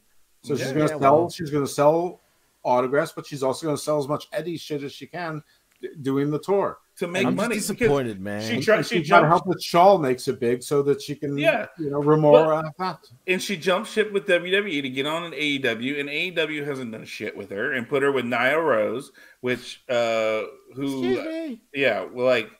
So 0.47 0.55
she's 0.55 0.65
going 0.67 0.75
to 0.75 0.93
yeah, 0.93 0.99
sell. 0.99 0.99
well. 0.99 1.29
She's 1.31 1.49
going 1.49 1.65
to 1.65 1.71
sell 1.71 2.19
autographs, 2.63 3.13
but 3.15 3.25
she's 3.25 3.41
also 3.41 3.65
going 3.65 3.75
to 3.75 3.81
sell 3.81 3.97
as 3.97 4.07
much 4.07 4.27
Eddie 4.31 4.57
shit 4.57 4.83
as 4.83 4.91
she 4.91 5.07
can 5.07 5.41
d- 5.81 5.89
doing 6.01 6.29
the 6.29 6.39
tour. 6.39 6.77
To 6.97 7.07
make 7.07 7.25
I'm 7.25 7.35
money. 7.35 7.55
just 7.55 7.69
because 7.69 7.79
disappointed, 7.79 8.21
man. 8.21 8.41
She 8.47 8.61
tried. 8.61 8.85
she 8.85 8.97
She 9.01 9.03
try 9.07 9.17
to 9.21 9.25
jumped, 9.25 9.27
help 9.29 9.45
that 9.55 9.63
Shaw 9.63 9.97
makes 9.97 10.27
it 10.27 10.39
big 10.39 10.61
so 10.61 10.83
that 10.83 11.01
she 11.01 11.15
can, 11.15 11.35
Yeah. 11.37 11.65
you 11.79 11.89
know, 11.89 11.99
remora 11.99 12.71
that. 12.77 12.99
and 13.25 13.41
she 13.41 13.57
jumped 13.57 13.89
ship 13.89 14.11
with 14.13 14.27
WWE 14.27 14.81
to 14.83 14.89
get 14.89 15.07
on 15.07 15.23
an 15.23 15.31
AEW, 15.33 15.99
and 15.99 16.07
AEW 16.07 16.63
hasn't 16.65 16.91
done 16.91 17.03
shit 17.05 17.35
with 17.35 17.49
her, 17.49 17.73
and 17.73 17.89
put 17.89 18.03
her 18.03 18.11
with 18.11 18.25
Nyla 18.25 18.63
Rose, 18.63 19.11
which 19.41 19.81
uh, 19.89 20.41
who, 20.75 20.83
Excuse 20.83 21.25
me. 21.25 21.61
yeah, 21.73 22.05
well, 22.11 22.27
like, 22.27 22.51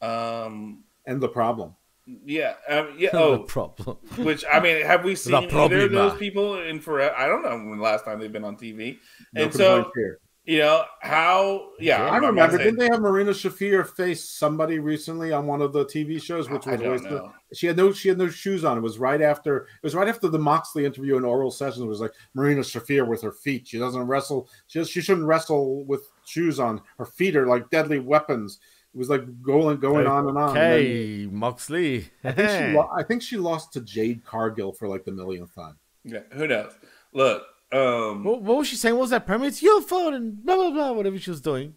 um, 0.00 0.84
And 1.06 1.20
the 1.20 1.28
problem. 1.28 1.74
yeah, 2.06 2.54
um, 2.68 2.94
yeah. 2.96 3.10
the 3.12 3.18
Oh, 3.18 3.38
problem. 3.40 3.98
Which 4.16 4.44
I 4.50 4.60
mean, 4.60 4.84
have 4.84 5.04
we 5.04 5.14
seen 5.14 5.34
either 5.34 5.82
of 5.84 5.92
those 5.92 6.18
people 6.18 6.58
in 6.62 6.80
forever? 6.80 7.14
I 7.16 7.26
don't 7.26 7.42
know 7.42 7.50
when 7.56 7.76
the 7.78 7.82
last 7.84 8.04
time 8.06 8.18
they've 8.18 8.32
been 8.32 8.44
on 8.44 8.56
TV. 8.56 8.98
No 9.34 9.42
and 9.44 9.52
so 9.52 9.90
here. 9.94 10.20
You 10.44 10.58
know 10.58 10.84
how? 11.00 11.70
Yeah, 11.78 12.04
I 12.04 12.16
I'm 12.16 12.24
remember. 12.24 12.58
Didn't 12.58 12.78
they 12.78 12.88
have 12.88 13.00
Marina 13.00 13.30
Shafir 13.30 13.86
face 13.86 14.22
somebody 14.24 14.78
recently 14.78 15.32
on 15.32 15.46
one 15.46 15.62
of 15.62 15.72
the 15.72 15.84
TV 15.86 16.20
shows? 16.22 16.50
Which 16.50 16.66
I 16.66 16.72
was 16.76 17.02
don't 17.02 17.10
know. 17.10 17.32
She 17.54 17.66
had 17.66 17.76
no. 17.76 17.92
She 17.92 18.08
had 18.08 18.18
no 18.18 18.28
shoes 18.28 18.64
on. 18.64 18.76
It 18.76 18.82
was 18.82 18.98
right 18.98 19.22
after. 19.22 19.58
It 19.58 19.82
was 19.82 19.94
right 19.94 20.08
after 20.08 20.28
the 20.28 20.38
Moxley 20.38 20.84
interview 20.84 21.16
and 21.16 21.24
oral 21.24 21.50
sessions. 21.50 21.82
It 21.82 21.88
was 21.88 22.00
like 22.00 22.12
Marina 22.34 22.60
Shafir 22.60 23.06
with 23.08 23.22
her 23.22 23.32
feet. 23.32 23.66
She 23.66 23.78
doesn't 23.78 24.02
wrestle. 24.06 24.48
She 24.66 24.84
she 24.84 25.00
shouldn't 25.00 25.26
wrestle 25.26 25.84
with 25.84 26.06
shoes 26.26 26.60
on. 26.60 26.82
Her 26.98 27.06
feet 27.06 27.36
are 27.36 27.46
like 27.46 27.70
deadly 27.70 27.98
weapons. 27.98 28.58
It 28.94 28.98
was 28.98 29.08
like 29.08 29.24
going 29.42 29.78
going 29.80 30.06
on 30.06 30.28
and 30.28 30.36
on. 30.36 30.48
And 30.50 30.56
then 30.56 30.72
Okay, 30.72 31.26
Moxley. 31.30 32.10
I 32.22 32.32
think, 32.32 32.50
she 32.50 32.76
lo- 32.76 32.90
I 32.96 33.02
think 33.02 33.22
she 33.22 33.36
lost 33.38 33.72
to 33.72 33.80
Jade 33.80 34.24
Cargill 34.24 34.72
for 34.72 34.88
like 34.88 35.04
the 35.04 35.10
millionth 35.12 35.54
time. 35.54 35.78
Yeah, 36.04 36.20
who 36.32 36.46
knows? 36.46 36.72
Look, 37.12 37.44
um, 37.72 38.24
what, 38.24 38.42
what 38.42 38.58
was 38.58 38.68
she 38.68 38.76
saying? 38.76 38.94
What 38.94 39.02
was 39.02 39.10
that 39.10 39.26
premise? 39.26 39.48
It's 39.54 39.62
your 39.62 39.80
fault 39.82 40.14
and 40.14 40.44
blah 40.44 40.56
blah 40.56 40.70
blah. 40.70 40.92
Whatever 40.92 41.18
she 41.18 41.30
was 41.30 41.40
doing. 41.40 41.74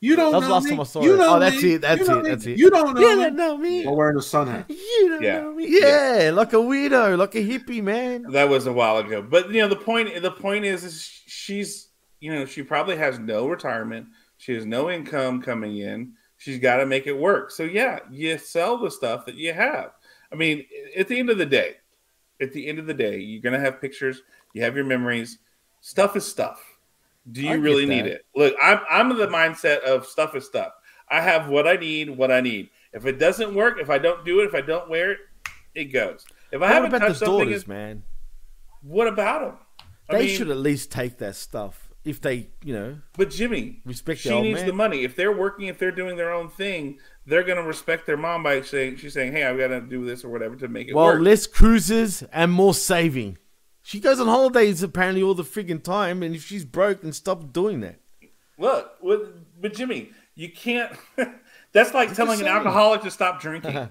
You 0.00 0.16
don't 0.16 0.32
That 0.32 0.38
was 0.38 0.42
know 0.42 0.48
the 0.48 0.54
last 0.54 0.64
me. 0.64 0.70
time 0.70 0.80
I 0.80 0.82
saw 0.82 1.02
you 1.04 1.14
it. 1.14 1.18
know 1.18 1.36
Oh, 1.36 1.38
that's 1.38 1.62
me. 1.62 1.74
it, 1.74 1.80
that's 1.80 2.00
You 2.00 2.08
know 2.08 2.18
it, 2.18 2.22
me. 2.24 2.28
that's 2.30 2.46
it. 2.46 2.58
You 2.58 2.70
don't 2.70 2.94
know 2.94 3.00
You 3.00 3.16
me. 3.16 3.22
don't 3.22 3.36
know 3.36 3.56
me. 3.56 3.86
While 3.86 3.96
wearing 3.96 4.16
a 4.18 4.22
sun 4.22 4.48
hat. 4.48 4.66
You 4.68 5.06
don't 5.10 5.22
Yeah. 5.22 5.40
know 5.42 5.52
me. 5.54 5.66
Yeah, 5.80 6.32
like 6.34 6.52
a 6.52 6.56
weirdo, 6.56 7.16
like 7.16 7.36
a 7.36 7.38
hippie, 7.38 7.80
man. 7.82 8.24
that 8.32 8.48
was 8.48 8.66
a 8.66 8.72
while 8.72 8.98
ago. 8.98 9.22
But 9.22 9.50
you 9.52 9.62
know, 9.62 9.68
the 9.68 9.76
point 9.76 10.20
the 10.20 10.30
point 10.32 10.64
is, 10.64 10.82
is 10.82 11.02
she's 11.26 11.88
you 12.20 12.34
know 12.34 12.44
she 12.46 12.62
probably 12.64 12.96
has 12.96 13.20
no 13.20 13.46
retirement. 13.46 14.08
She 14.38 14.54
has 14.54 14.66
no 14.66 14.90
income 14.90 15.40
coming 15.40 15.78
in. 15.78 16.14
She's 16.36 16.58
got 16.58 16.78
to 16.78 16.86
make 16.86 17.06
it 17.06 17.12
work. 17.16 17.52
So 17.52 17.62
yeah, 17.62 18.00
you 18.10 18.36
sell 18.38 18.76
the 18.78 18.90
stuff 18.90 19.24
that 19.26 19.36
you 19.36 19.52
have. 19.52 19.92
I 20.32 20.34
mean, 20.34 20.64
at 20.98 21.06
the 21.06 21.16
end 21.16 21.30
of 21.30 21.38
the 21.38 21.46
day, 21.46 21.76
at 22.40 22.52
the 22.52 22.66
end 22.66 22.80
of 22.80 22.86
the 22.88 22.94
day, 22.94 23.18
you're 23.20 23.40
gonna 23.42 23.60
have 23.60 23.80
pictures. 23.80 24.22
You 24.52 24.62
have 24.62 24.76
your 24.76 24.84
memories. 24.84 25.38
Stuff 25.80 26.16
is 26.16 26.26
stuff. 26.26 26.62
Do 27.30 27.40
you 27.42 27.60
really 27.60 27.86
need 27.86 28.06
it? 28.06 28.24
Look, 28.34 28.54
I'm 28.60 28.80
I'm 28.90 29.10
of 29.10 29.16
the 29.16 29.28
mindset 29.28 29.80
of 29.80 30.06
stuff 30.06 30.34
is 30.34 30.44
stuff. 30.46 30.72
I 31.08 31.20
have 31.20 31.48
what 31.48 31.66
I 31.68 31.76
need, 31.76 32.10
what 32.10 32.30
I 32.32 32.40
need. 32.40 32.70
If 32.92 33.06
it 33.06 33.18
doesn't 33.18 33.54
work, 33.54 33.78
if 33.80 33.90
I 33.90 33.98
don't 33.98 34.24
do 34.24 34.40
it, 34.40 34.44
if 34.44 34.54
I 34.54 34.60
don't 34.60 34.88
wear 34.90 35.12
it, 35.12 35.18
it 35.74 35.84
goes. 35.86 36.24
If 36.50 36.60
I 36.60 36.66
What 36.66 36.72
haven't 36.74 36.88
about 36.94 36.98
touched 37.08 37.20
the 37.20 37.26
something, 37.26 37.46
daughters, 37.48 37.62
in- 37.64 37.68
man? 37.68 38.02
what 38.82 39.06
about 39.08 39.40
them? 39.40 39.58
They 40.10 40.28
should 40.28 40.50
at 40.50 40.56
least 40.58 40.90
take 40.90 41.18
that 41.18 41.36
stuff 41.36 41.88
if 42.04 42.20
they, 42.20 42.48
you 42.64 42.74
know, 42.74 42.98
But 43.16 43.30
Jimmy, 43.30 43.80
respect 43.86 44.20
she 44.20 44.40
needs 44.40 44.58
man. 44.60 44.66
the 44.66 44.72
money. 44.74 45.04
If 45.04 45.14
they're 45.16 45.32
working, 45.32 45.68
if 45.68 45.78
they're 45.78 45.92
doing 45.92 46.16
their 46.16 46.32
own 46.32 46.50
thing, 46.50 46.98
they're 47.24 47.44
gonna 47.44 47.62
respect 47.62 48.04
their 48.04 48.16
mom 48.16 48.42
by 48.42 48.60
saying 48.62 48.96
she's 48.96 49.14
saying, 49.14 49.32
"Hey, 49.32 49.44
I've 49.44 49.56
got 49.58 49.68
to 49.68 49.80
do 49.80 50.04
this 50.04 50.24
or 50.24 50.28
whatever 50.28 50.56
to 50.56 50.68
make 50.68 50.88
it 50.88 50.94
Well, 50.94 51.04
work." 51.06 51.14
Well, 51.14 51.22
less 51.22 51.46
cruises 51.46 52.24
and 52.32 52.50
more 52.52 52.74
saving. 52.74 53.38
She 53.82 54.00
goes 54.00 54.20
on 54.20 54.28
holidays 54.28 54.82
apparently 54.82 55.22
all 55.22 55.34
the 55.34 55.42
friggin' 55.42 55.82
time, 55.82 56.22
and 56.22 56.34
if 56.34 56.44
she's 56.44 56.64
broke, 56.64 57.02
then 57.02 57.12
stop 57.12 57.52
doing 57.52 57.80
that. 57.80 57.98
Look, 58.56 58.92
but 59.60 59.74
Jimmy, 59.74 60.10
you 60.34 60.50
can't. 60.50 60.92
that's 61.72 61.92
like 61.92 62.14
telling 62.14 62.40
an 62.40 62.46
alcoholic 62.46 63.02
to 63.02 63.10
stop 63.10 63.40
drinking. 63.40 63.72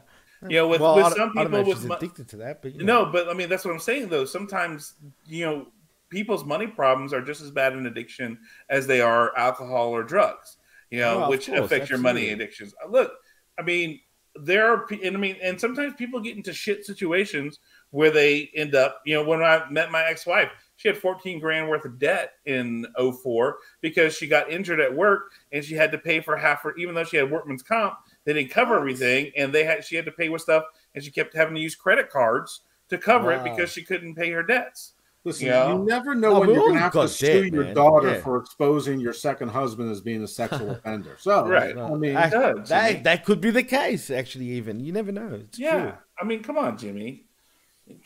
you 0.48 0.58
know, 0.58 0.68
with, 0.68 0.82
well, 0.82 0.96
with 0.96 1.14
some 1.16 1.34
people 1.34 1.64
with 1.64 1.86
mo- 1.86 1.96
addicted 1.96 2.30
to 2.30 2.38
that, 2.38 2.62
but 2.62 2.74
you 2.74 2.84
no, 2.84 3.06
but 3.06 3.28
I 3.30 3.34
mean 3.34 3.50
that's 3.50 3.66
what 3.66 3.74
I'm 3.74 3.80
saying 3.80 4.10
though. 4.10 4.26
Sometimes 4.26 4.94
you 5.28 5.46
know 5.46 5.68
people's 6.10 6.46
money 6.46 6.68
problems 6.68 7.14
are 7.14 7.22
just 7.22 7.42
as 7.42 7.52
bad 7.52 7.74
an 7.74 7.86
addiction 7.86 8.40
as 8.70 8.88
they 8.88 9.02
are 9.02 9.36
alcohol 9.38 9.90
or 9.90 10.04
drugs. 10.04 10.58
You 10.90 11.00
know, 11.00 11.24
of 11.24 11.30
which 11.30 11.48
course, 11.48 11.60
affect 11.60 11.90
your 11.90 12.00
money 12.00 12.30
addictions. 12.30 12.74
Look, 12.90 13.14
I 13.58 13.62
mean, 13.62 14.02
there 14.36 14.68
are, 14.68 14.86
and 14.92 15.16
I 15.16 15.20
mean, 15.20 15.38
and 15.42 15.60
sometimes 15.60 15.94
people 15.98 16.20
get 16.20 16.36
into 16.36 16.54
shit 16.54 16.86
situations 16.86 17.60
where 17.92 18.10
they 18.12 18.50
end 18.56 18.76
up. 18.76 19.02
You 19.06 19.16
know, 19.16 19.24
when 19.24 19.42
I 19.44 19.70
met 19.70 19.92
my 19.92 20.04
ex-wife, 20.06 20.50
she 20.78 20.88
had 20.88 20.98
14 20.98 21.40
grand 21.40 21.70
worth 21.70 21.86
of 21.86 22.00
debt 22.00 22.32
in 22.46 22.88
04 22.98 23.58
because 23.82 24.16
she 24.18 24.28
got 24.28 24.50
injured 24.52 24.80
at 24.80 24.94
work 24.94 25.32
and 25.52 25.64
she 25.64 25.76
had 25.76 25.92
to 25.92 25.98
pay 25.98 26.20
for 26.22 26.36
half 26.36 26.64
her, 26.64 26.76
even 26.76 26.96
though 26.96 27.04
she 27.04 27.18
had 27.18 27.30
workman's 27.30 27.62
comp, 27.64 27.94
they 28.26 28.34
didn't 28.34 28.52
cover 28.52 28.78
everything, 28.78 29.32
and 29.38 29.54
they 29.54 29.64
had 29.64 29.84
she 29.86 29.96
had 29.96 30.06
to 30.06 30.12
pay 30.12 30.30
with 30.30 30.42
stuff, 30.42 30.64
and 30.96 31.04
she 31.04 31.12
kept 31.12 31.36
having 31.36 31.54
to 31.56 31.62
use 31.62 31.76
credit 31.76 32.10
cards 32.10 32.62
to 32.90 32.98
cover 32.98 33.32
it 33.32 33.44
because 33.44 33.72
she 33.72 33.84
couldn't 33.84 34.16
pay 34.16 34.32
her 34.32 34.44
debts. 34.44 34.94
Listen, 35.24 35.48
Yeah. 35.48 35.72
you 35.74 35.86
never 35.86 36.16
know 36.16 36.34
No, 36.34 36.40
when 36.40 36.50
you're 36.50 36.58
going 36.60 36.74
to 36.74 36.80
have 36.80 36.92
to 36.94 36.98
got 37.00 37.10
sue 37.12 37.44
debt, 37.44 37.54
your 37.54 37.64
man. 37.66 37.76
daughter 37.76 38.10
Yeah. 38.14 38.22
for 38.22 38.38
exposing 38.38 39.00
your 39.00 39.14
second 39.14 39.50
husband 39.50 39.92
as 39.92 40.02
being 40.02 40.24
a 40.24 40.28
sexual 40.28 40.72
offender. 40.72 41.16
So, 41.20 41.48
Right. 41.48 41.78
I 41.78 41.90
mean, 41.94 42.16
Act- 42.16 42.32
does, 42.34 42.56
Jimmy. 42.70 42.94
that, 42.94 43.04
that 43.04 43.26
could 43.26 43.40
be 43.40 43.52
the 43.52 43.62
case, 43.64 44.10
actually, 44.10 44.46
even. 44.50 44.80
You 44.80 44.92
never 44.92 45.12
know. 45.12 45.36
It's 45.46 45.60
Yeah, 45.60 45.80
true. 45.80 45.94
I 46.20 46.24
mean, 46.26 46.42
come 46.42 46.58
on, 46.58 46.76
Jimmy. 46.76 47.26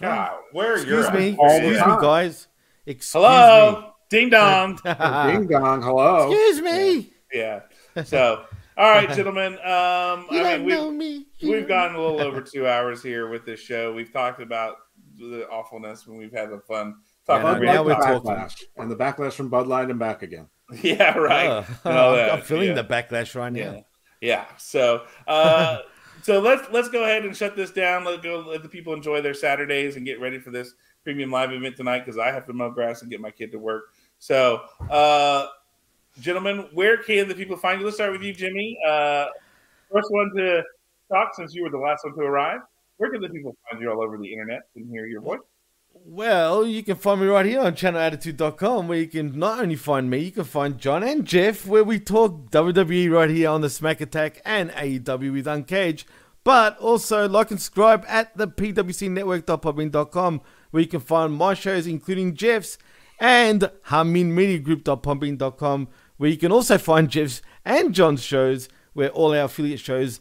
God, 0.01 0.37
where 0.51 0.75
Excuse 0.75 1.07
you? 1.07 1.13
me. 1.13 1.35
all 1.37 1.49
Excuse 1.51 1.79
me, 1.79 1.93
guys. 2.01 2.47
Excuse 2.85 3.11
Hello, 3.13 3.91
ding 4.09 4.29
dong. 4.29 4.79
ding 4.83 5.47
dong, 5.47 5.81
hello. 5.81 6.31
Excuse 6.31 6.61
me. 6.61 7.13
yeah. 7.33 7.61
So 8.03 8.45
All 8.77 8.89
right, 8.91 9.09
gentlemen. 9.09 9.53
Um, 9.53 10.27
You 10.29 10.39
I 10.41 10.57
don't 10.57 10.65
mean, 10.65 10.69
know 10.69 10.87
we've, 10.89 10.97
me. 10.97 11.25
You 11.39 11.51
we've 11.51 11.67
don't 11.67 11.93
gone 11.93 11.95
a 11.95 12.01
little 12.01 12.21
over 12.21 12.41
two 12.53 12.67
hours 12.67 13.01
here 13.01 13.29
with 13.29 13.45
this 13.45 13.59
show. 13.59 13.93
We've 13.93 14.11
talked 14.11 14.41
about 14.41 14.75
the 15.17 15.47
awfulness 15.49 16.05
when 16.05 16.17
we've 16.17 16.33
had 16.33 16.49
the 16.51 16.59
fun 16.59 16.95
Yeah, 17.27 17.41
talking 17.41 17.65
now 17.65 17.71
about 17.83 17.85
we're 17.85 17.93
Bud 17.95 18.01
Light 18.01 18.23
talking. 18.23 18.31
backlash, 18.31 18.63
and 18.77 18.91
the 18.91 18.95
backlash 18.95 19.33
from 19.33 19.49
Bud 19.49 19.67
Light 19.67 19.89
and 19.89 19.97
back 19.99 20.21
again. 20.23 20.47
Yeah, 20.81 21.17
right. 21.17 21.47
Uh, 21.47 21.63
And 21.85 21.97
I'm, 21.97 22.29
I'm 22.37 22.41
feeling 22.41 22.69
yeah. 22.69 22.73
the 22.75 22.83
backlash 22.83 23.33
right 23.35 23.51
now. 23.53 23.59
Yeah. 23.59 23.81
Yeah. 24.21 24.45
So 24.57 25.03
uh 25.27 25.79
so 26.25 26.39
let's 26.39 26.67
let's 26.71 26.89
go 26.89 27.03
ahead 27.03 27.23
and 27.23 27.37
shut 27.37 27.55
this 27.55 27.69
down. 27.69 28.03
Let 28.03 28.23
go 28.23 28.39
let 28.39 28.63
the 28.63 28.67
people 28.67 28.93
enjoy 28.93 29.21
their 29.21 29.35
Saturdays 29.35 29.95
and 29.95 30.03
get 30.03 30.19
ready 30.19 30.39
for 30.39 30.49
this 30.49 30.73
premium 31.03 31.29
live 31.29 31.51
event 31.51 31.77
tonight 31.77 31.99
because 31.99 32.17
I 32.17 32.31
have 32.31 32.47
to 32.47 32.53
mow 32.53 32.71
grass 32.71 33.03
and 33.03 33.11
get 33.11 33.21
my 33.21 33.29
kid 33.29 33.51
to 33.51 33.59
work. 33.59 33.93
So 34.17 34.61
uh 34.89 35.49
gentlemen, 36.19 36.67
where 36.73 36.97
can 36.97 37.27
the 37.27 37.35
people 37.35 37.55
find 37.55 37.79
you? 37.79 37.85
Let's 37.85 37.97
start 37.97 38.11
with 38.11 38.23
you, 38.23 38.33
Jimmy. 38.33 38.75
Uh 38.87 39.27
first 39.93 40.09
one 40.09 40.31
to 40.35 40.63
talk 41.11 41.35
since 41.35 41.53
you 41.53 41.61
were 41.61 41.69
the 41.69 41.77
last 41.77 42.03
one 42.03 42.15
to 42.15 42.21
arrive. 42.21 42.61
Where 42.97 43.11
can 43.11 43.21
the 43.21 43.29
people 43.29 43.55
find 43.69 43.79
you 43.79 43.91
all 43.91 44.01
over 44.01 44.17
the 44.17 44.31
internet 44.31 44.63
and 44.75 44.89
hear 44.89 45.05
your 45.05 45.21
voice? 45.21 45.41
Well, 46.07 46.67
you 46.67 46.83
can 46.83 46.97
find 46.97 47.19
me 47.19 47.25
right 47.25 47.47
here 47.47 47.61
on 47.61 47.73
channelattitude.com 47.73 48.87
where 48.87 48.99
you 48.99 49.07
can 49.07 49.39
not 49.39 49.59
only 49.59 49.75
find 49.75 50.07
me, 50.07 50.19
you 50.19 50.31
can 50.31 50.43
find 50.43 50.77
John 50.77 51.01
and 51.01 51.25
Jeff 51.25 51.65
where 51.65 51.83
we 51.83 51.99
talk 51.99 52.51
WWE 52.51 53.11
right 53.11 53.31
here 53.31 53.49
on 53.49 53.61
the 53.61 53.71
Smack 53.71 54.01
Attack 54.01 54.39
and 54.45 54.69
AEW 54.69 55.33
with 55.33 55.47
Uncaged. 55.47 56.05
But 56.43 56.77
also 56.77 57.27
like 57.27 57.49
and 57.49 57.59
subscribe 57.59 58.05
at 58.07 58.37
the 58.37 58.47
pwcnetwork.podbean.com 58.47 60.41
where 60.69 60.83
you 60.83 60.87
can 60.87 60.99
find 60.99 61.33
my 61.33 61.55
shows 61.55 61.87
including 61.87 62.35
Jeff's 62.35 62.77
and 63.19 63.71
haminmediagroup.podbean.com 63.87 65.87
where 66.17 66.29
you 66.29 66.37
can 66.37 66.51
also 66.51 66.77
find 66.77 67.09
Jeff's 67.09 67.41
and 67.65 67.95
John's 67.95 68.21
shows 68.21 68.69
where 68.93 69.09
all 69.09 69.33
our 69.33 69.45
affiliate 69.45 69.79
shows 69.79 70.19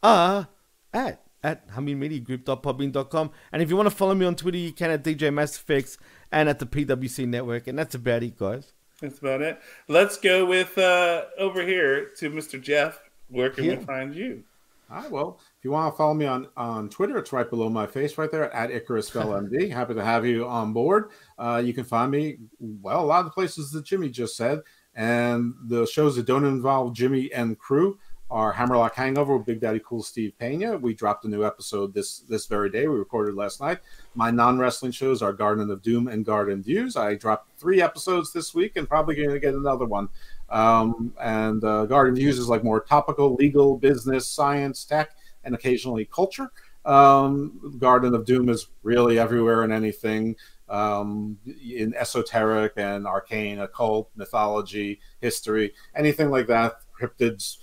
are 0.00 0.46
at 0.92 1.23
at 1.44 1.68
hummingmediagroup.podbean.com. 1.68 3.30
And 3.52 3.62
if 3.62 3.70
you 3.70 3.76
want 3.76 3.88
to 3.88 3.94
follow 3.94 4.14
me 4.14 4.26
on 4.26 4.34
Twitter, 4.34 4.58
you 4.58 4.72
can 4.72 4.90
at 4.90 5.04
DJ 5.04 5.32
Mass 5.32 5.56
Effects 5.56 5.98
and 6.32 6.48
at 6.48 6.58
the 6.58 6.66
PWC 6.66 7.28
Network. 7.28 7.68
And 7.68 7.78
that's 7.78 7.94
about 7.94 8.24
it, 8.24 8.36
guys. 8.36 8.72
That's 9.00 9.18
about 9.18 9.42
it. 9.42 9.60
Let's 9.86 10.16
go 10.16 10.46
with 10.46 10.76
uh 10.78 11.24
over 11.38 11.64
here 11.64 12.10
to 12.16 12.30
Mr. 12.30 12.60
Jeff. 12.60 13.00
Where 13.28 13.50
can 13.50 13.64
Yeah. 13.64 13.76
we 13.78 13.84
find 13.84 14.14
you? 14.14 14.42
All 14.90 14.96
right. 14.98 15.10
Well, 15.10 15.40
if 15.58 15.64
you 15.64 15.70
want 15.70 15.92
to 15.92 15.96
follow 15.96 16.14
me 16.14 16.26
on, 16.26 16.46
on 16.56 16.88
Twitter, 16.88 17.16
it's 17.18 17.32
right 17.32 17.48
below 17.48 17.68
my 17.68 17.86
face 17.86 18.16
right 18.18 18.30
there 18.30 18.52
at 18.54 18.70
Icarus 18.70 19.10
MD. 19.10 19.70
Happy 19.72 19.94
to 19.94 20.04
have 20.04 20.26
you 20.26 20.46
on 20.46 20.72
board. 20.72 21.10
Uh, 21.38 21.60
you 21.64 21.72
can 21.72 21.84
find 21.84 22.10
me, 22.10 22.36
well, 22.60 23.02
a 23.02 23.04
lot 23.04 23.20
of 23.20 23.24
the 23.26 23.30
places 23.30 23.70
that 23.72 23.84
Jimmy 23.84 24.10
just 24.10 24.36
said. 24.36 24.60
And 24.94 25.54
the 25.66 25.86
shows 25.86 26.14
that 26.16 26.26
don't 26.26 26.44
involve 26.44 26.94
Jimmy 26.94 27.32
and 27.32 27.58
crew 27.58 27.98
are 28.34 28.50
Hammerlock 28.50 28.96
Hangover 28.96 29.36
with 29.36 29.46
Big 29.46 29.60
Daddy 29.60 29.80
Cool 29.84 30.02
Steve 30.02 30.32
Pena. 30.40 30.76
We 30.76 30.92
dropped 30.92 31.24
a 31.24 31.28
new 31.28 31.46
episode 31.46 31.94
this 31.94 32.18
this 32.18 32.46
very 32.46 32.68
day. 32.68 32.88
We 32.88 32.96
recorded 32.96 33.36
last 33.36 33.60
night. 33.60 33.78
My 34.16 34.32
non 34.32 34.58
wrestling 34.58 34.90
shows 34.90 35.22
are 35.22 35.32
Garden 35.32 35.70
of 35.70 35.82
Doom 35.82 36.08
and 36.08 36.24
Garden 36.24 36.60
Views. 36.60 36.96
I 36.96 37.14
dropped 37.14 37.56
three 37.60 37.80
episodes 37.80 38.32
this 38.32 38.52
week 38.52 38.72
and 38.74 38.88
probably 38.88 39.14
going 39.14 39.30
to 39.30 39.38
get 39.38 39.54
another 39.54 39.84
one. 39.84 40.08
Um, 40.50 41.14
and 41.20 41.62
uh, 41.62 41.86
Garden 41.86 42.16
Views 42.16 42.40
is 42.40 42.48
like 42.48 42.64
more 42.64 42.80
topical, 42.80 43.36
legal, 43.36 43.78
business, 43.78 44.26
science, 44.26 44.84
tech, 44.84 45.10
and 45.44 45.54
occasionally 45.54 46.04
culture. 46.04 46.50
Um, 46.84 47.76
Garden 47.78 48.16
of 48.16 48.24
Doom 48.24 48.48
is 48.48 48.66
really 48.82 49.16
everywhere 49.16 49.62
and 49.62 49.72
anything 49.72 50.34
um, 50.68 51.38
in 51.46 51.94
esoteric 51.94 52.72
and 52.78 53.06
arcane, 53.06 53.60
occult, 53.60 54.10
mythology, 54.16 55.00
history, 55.20 55.72
anything 55.94 56.30
like 56.30 56.48
that, 56.48 56.80
cryptids, 57.00 57.58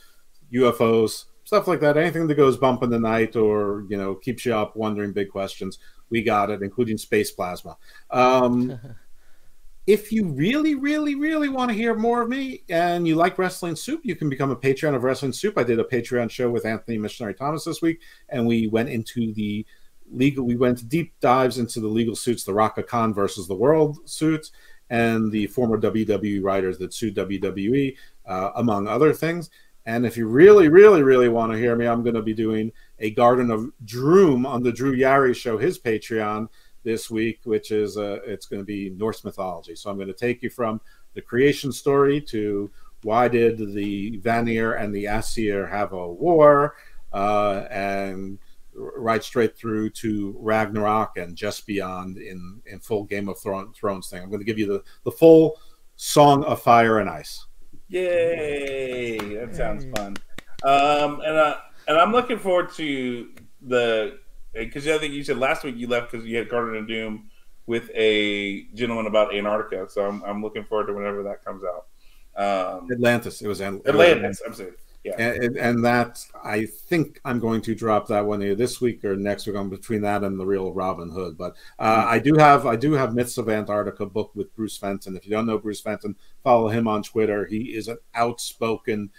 UFOs, 0.53 1.25
stuff 1.43 1.67
like 1.67 1.79
that. 1.81 1.97
Anything 1.97 2.27
that 2.27 2.35
goes 2.35 2.57
bump 2.57 2.83
in 2.83 2.89
the 2.89 2.99
night 2.99 3.35
or 3.35 3.85
you 3.89 3.97
know 3.97 4.15
keeps 4.15 4.45
you 4.45 4.55
up 4.55 4.75
wondering 4.75 5.13
big 5.13 5.29
questions, 5.29 5.79
we 6.09 6.21
got 6.21 6.49
it, 6.49 6.61
including 6.61 6.97
space 6.97 7.31
plasma. 7.31 7.77
Um, 8.09 8.79
if 9.87 10.11
you 10.11 10.27
really, 10.27 10.75
really, 10.75 11.15
really 11.15 11.49
want 11.49 11.69
to 11.69 11.75
hear 11.75 11.95
more 11.95 12.21
of 12.21 12.29
me 12.29 12.63
and 12.69 13.07
you 13.07 13.15
like 13.15 13.37
Wrestling 13.37 13.75
Soup, 13.75 13.99
you 14.03 14.15
can 14.15 14.29
become 14.29 14.51
a 14.51 14.55
Patreon 14.55 14.95
of 14.95 15.03
Wrestling 15.03 15.33
Soup. 15.33 15.57
I 15.57 15.63
did 15.63 15.79
a 15.79 15.83
Patreon 15.83 16.29
show 16.29 16.49
with 16.49 16.65
Anthony 16.65 16.97
Missionary 16.97 17.33
Thomas 17.33 17.63
this 17.63 17.81
week, 17.81 18.01
and 18.29 18.45
we 18.45 18.67
went 18.67 18.89
into 18.89 19.33
the 19.33 19.65
legal, 20.11 20.45
we 20.45 20.55
went 20.55 20.87
deep 20.87 21.13
dives 21.19 21.57
into 21.57 21.79
the 21.79 21.87
legal 21.87 22.15
suits, 22.15 22.43
the 22.43 22.53
Raka 22.53 22.83
Khan 22.83 23.13
versus 23.13 23.47
the 23.47 23.55
World 23.55 24.07
suits, 24.07 24.51
and 24.89 25.31
the 25.31 25.47
former 25.47 25.79
WWE 25.79 26.43
writers 26.43 26.77
that 26.77 26.93
sued 26.93 27.15
WWE, 27.15 27.95
uh, 28.27 28.51
among 28.55 28.87
other 28.87 29.13
things. 29.13 29.49
And 29.85 30.05
if 30.05 30.15
you 30.15 30.27
really, 30.27 30.69
really, 30.69 31.01
really 31.01 31.29
want 31.29 31.51
to 31.51 31.57
hear 31.57 31.75
me, 31.75 31.87
I'm 31.87 32.03
going 32.03 32.15
to 32.15 32.21
be 32.21 32.33
doing 32.33 32.71
a 32.99 33.11
Garden 33.11 33.49
of 33.49 33.71
Doom 33.85 34.45
on 34.45 34.61
the 34.61 34.71
Drew 34.71 34.95
Yari 34.95 35.35
show, 35.35 35.57
his 35.57 35.79
Patreon 35.79 36.47
this 36.83 37.09
week, 37.09 37.39
which 37.43 37.71
is 37.71 37.97
uh, 37.97 38.19
it's 38.25 38.45
going 38.45 38.61
to 38.61 38.65
be 38.65 38.91
Norse 38.91 39.23
mythology. 39.23 39.75
So 39.75 39.89
I'm 39.89 39.95
going 39.95 40.07
to 40.07 40.13
take 40.13 40.43
you 40.43 40.49
from 40.49 40.81
the 41.13 41.21
creation 41.21 41.71
story 41.71 42.21
to 42.21 42.71
why 43.03 43.27
did 43.27 43.73
the 43.73 44.17
Vanir 44.17 44.73
and 44.73 44.93
the 44.93 45.07
Aesir 45.07 45.65
have 45.67 45.93
a 45.93 46.07
war, 46.07 46.75
uh, 47.11 47.65
and 47.71 48.37
right 48.73 49.23
straight 49.23 49.57
through 49.57 49.89
to 49.89 50.35
Ragnarok 50.39 51.17
and 51.17 51.35
just 51.35 51.65
beyond 51.65 52.17
in 52.17 52.61
in 52.65 52.79
full 52.79 53.03
Game 53.03 53.27
of 53.27 53.39
Thrones 53.39 54.09
thing. 54.09 54.21
I'm 54.21 54.29
going 54.29 54.39
to 54.39 54.45
give 54.45 54.59
you 54.59 54.67
the 54.67 54.83
the 55.03 55.11
full 55.11 55.59
Song 55.95 56.43
of 56.43 56.61
Fire 56.61 56.99
and 56.99 57.09
Ice. 57.09 57.45
Yay! 57.91 59.17
That 59.35 59.53
sounds 59.53 59.85
fun. 59.97 60.15
Um, 60.63 61.19
and 61.21 61.37
uh, 61.37 61.57
and 61.87 61.97
I'm 61.97 62.11
looking 62.13 62.39
forward 62.39 62.71
to 62.75 63.29
the 63.61 64.19
because 64.53 64.87
I 64.87 64.97
think 64.97 65.13
you 65.13 65.23
said 65.23 65.37
last 65.37 65.63
week 65.63 65.75
you 65.75 65.87
left 65.87 66.11
because 66.11 66.25
you 66.25 66.37
had 66.37 66.49
Garden 66.49 66.77
of 66.77 66.87
Doom 66.87 67.29
with 67.65 67.91
a 67.93 68.63
gentleman 68.73 69.07
about 69.07 69.35
Antarctica. 69.35 69.89
So 69.89 70.05
I'm, 70.05 70.23
I'm 70.23 70.41
looking 70.41 70.63
forward 70.63 70.87
to 70.87 70.93
whenever 70.93 71.21
that 71.23 71.43
comes 71.43 71.63
out. 71.63 71.87
Um, 72.35 72.89
Atlantis. 72.91 73.41
It 73.41 73.47
was 73.47 73.59
An- 73.59 73.81
Atlantis. 73.85 74.41
I'm 74.45 74.53
sorry. 74.53 74.71
Yeah. 75.03 75.15
and, 75.17 75.57
and, 75.57 75.83
that 75.83 76.23
I 76.43 76.65
think 76.67 77.19
I'm 77.25 77.39
going 77.39 77.61
to 77.61 77.73
drop 77.73 78.07
that 78.09 78.23
one 78.23 78.43
either 78.43 78.53
this 78.53 78.79
week 78.79 79.03
or 79.03 79.15
next 79.15 79.47
week. 79.47 79.55
I'm 79.55 79.67
between 79.67 80.01
that 80.01 80.23
and 80.23 80.39
the 80.39 80.45
real 80.45 80.71
Robin 80.71 81.09
Hood. 81.09 81.39
But 81.39 81.55
uh, 81.79 82.05
I 82.07 82.19
do 82.19 82.35
have 82.35 82.67
I 82.67 82.75
do 82.75 82.93
have 82.93 83.15
Myths 83.15 83.39
of 83.39 83.49
Antarctica 83.49 84.05
book 84.05 84.31
with 84.35 84.55
Bruce 84.55 84.77
Fenton. 84.77 85.17
If 85.17 85.25
you 85.25 85.31
don't 85.31 85.47
know 85.47 85.57
Bruce 85.57 85.81
Fenton, 85.81 86.15
follow 86.43 86.67
him 86.67 86.87
on 86.87 87.01
Twitter. 87.01 87.47
He 87.47 87.75
is 87.75 87.87
an 87.87 87.97
outspoken 88.13 89.09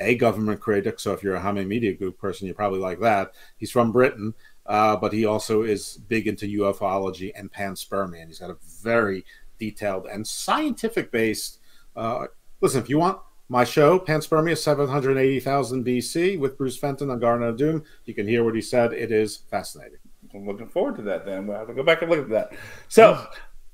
a 0.00 0.14
government 0.14 0.60
critic. 0.60 1.00
So 1.00 1.12
if 1.12 1.22
you're 1.22 1.34
a 1.34 1.42
Hame 1.42 1.66
Media 1.66 1.92
Group 1.92 2.18
person, 2.18 2.46
you 2.46 2.54
probably 2.54 2.78
like 2.80 3.00
that. 3.00 3.32
He's 3.56 3.70
from 3.70 3.92
Britain, 3.92 4.34
uh, 4.66 4.96
but 4.96 5.12
he 5.12 5.24
also 5.24 5.62
is 5.62 5.98
big 6.08 6.26
into 6.26 6.46
ufology 6.46 7.32
and 7.34 7.52
panspermia. 7.52 8.20
And 8.20 8.28
he's 8.28 8.38
got 8.38 8.50
a 8.50 8.56
very 8.82 9.24
detailed 9.58 10.06
and 10.06 10.26
scientific 10.26 11.10
based. 11.10 11.58
Uh, 11.96 12.26
listen, 12.60 12.80
if 12.80 12.88
you 12.88 12.98
want 12.98 13.20
my 13.48 13.64
show, 13.64 13.98
Panspermia 13.98 14.56
780,000 14.56 15.84
BC 15.84 16.38
with 16.38 16.58
Bruce 16.58 16.76
Fenton 16.76 17.10
on 17.10 17.18
Garden 17.18 17.48
of 17.48 17.56
Doom. 17.56 17.82
You 18.04 18.14
can 18.14 18.28
hear 18.28 18.44
what 18.44 18.54
he 18.54 18.60
said. 18.60 18.92
It 18.92 19.10
is 19.10 19.38
fascinating. 19.50 19.98
I'm 20.34 20.46
looking 20.46 20.68
forward 20.68 20.96
to 20.96 21.02
that. 21.02 21.24
Then 21.24 21.46
we'll 21.46 21.56
have 21.56 21.68
to 21.68 21.74
go 21.74 21.82
back 21.82 22.02
and 22.02 22.10
look 22.10 22.20
at 22.20 22.28
that. 22.30 22.52
So, 22.88 23.26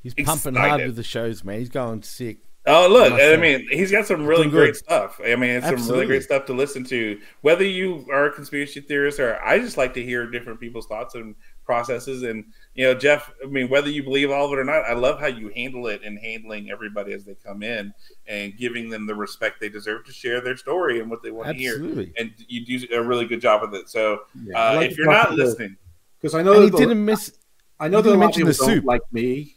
He's 0.04 0.14
pumping 0.14 0.54
hard 0.54 0.82
with 0.82 0.96
the 0.96 1.02
shows, 1.02 1.42
man. 1.44 1.58
He's 1.58 1.70
going 1.70 2.02
sick. 2.02 2.38
oh 2.66 2.88
look, 2.88 3.12
Must 3.12 3.22
I 3.24 3.36
mean, 3.36 3.66
he's 3.70 3.90
got 3.90 4.06
some 4.06 4.26
really 4.26 4.48
great 4.48 4.76
stuff. 4.76 5.18
I 5.24 5.34
mean, 5.34 5.50
it's 5.50 5.66
some 5.66 5.88
really 5.88 6.06
great 6.06 6.22
stuff 6.22 6.44
to 6.46 6.52
listen 6.52 6.84
to. 6.84 7.18
Whether 7.40 7.64
you 7.64 8.06
are 8.12 8.26
a 8.26 8.30
conspiracy 8.32 8.80
theorist 8.82 9.18
or 9.18 9.42
I 9.42 9.58
just 9.58 9.78
like 9.78 9.94
to 9.94 10.02
hear 10.04 10.30
different 10.30 10.60
people's 10.60 10.86
thoughts 10.86 11.14
and 11.14 11.34
processes. 11.64 12.22
And 12.22 12.44
you 12.74 12.84
know, 12.84 12.94
Jeff, 12.94 13.30
I 13.42 13.46
mean, 13.46 13.68
whether 13.68 13.88
you 13.88 14.02
believe 14.02 14.30
all 14.30 14.46
of 14.46 14.52
it 14.52 14.58
or 14.58 14.64
not, 14.64 14.84
I 14.84 14.92
love 14.94 15.20
how 15.20 15.26
you 15.28 15.50
handle 15.54 15.86
it 15.86 16.02
and 16.04 16.18
handling 16.18 16.70
everybody 16.70 17.12
as 17.12 17.24
they 17.24 17.34
come 17.34 17.62
in 17.62 17.92
and 18.26 18.56
giving 18.56 18.90
them 18.90 19.06
the 19.06 19.14
respect 19.14 19.60
they 19.60 19.68
deserve 19.68 20.04
to 20.06 20.12
share 20.12 20.40
their 20.40 20.56
story 20.56 21.00
and 21.00 21.10
what 21.10 21.22
they 21.22 21.30
want 21.30 21.48
to 21.48 21.54
hear. 21.54 21.74
Absolutely. 21.74 22.12
And 22.18 22.32
you 22.48 22.64
do 22.64 22.86
a 22.94 23.02
really 23.02 23.26
good 23.26 23.40
job 23.40 23.62
with 23.62 23.74
it. 23.74 23.88
So, 23.88 24.20
Yeah, 24.44 24.70
uh, 24.72 24.74
like 24.76 24.90
if 24.92 24.98
you're 24.98 25.06
not 25.10 25.32
listening, 25.34 25.76
because 26.20 26.34
I 26.34 26.42
know 26.42 26.54
And 26.54 26.64
he 26.64 26.70
didn't 26.70 27.04
miss. 27.04 27.32
I 27.80 27.88
know 27.88 27.98
you 27.98 28.02
that 28.04 28.14
a 28.14 28.16
lot 28.16 28.30
of 28.30 28.36
people 28.36 28.52
the 28.52 28.66
don't 28.76 28.84
like 28.84 29.02
me. 29.12 29.56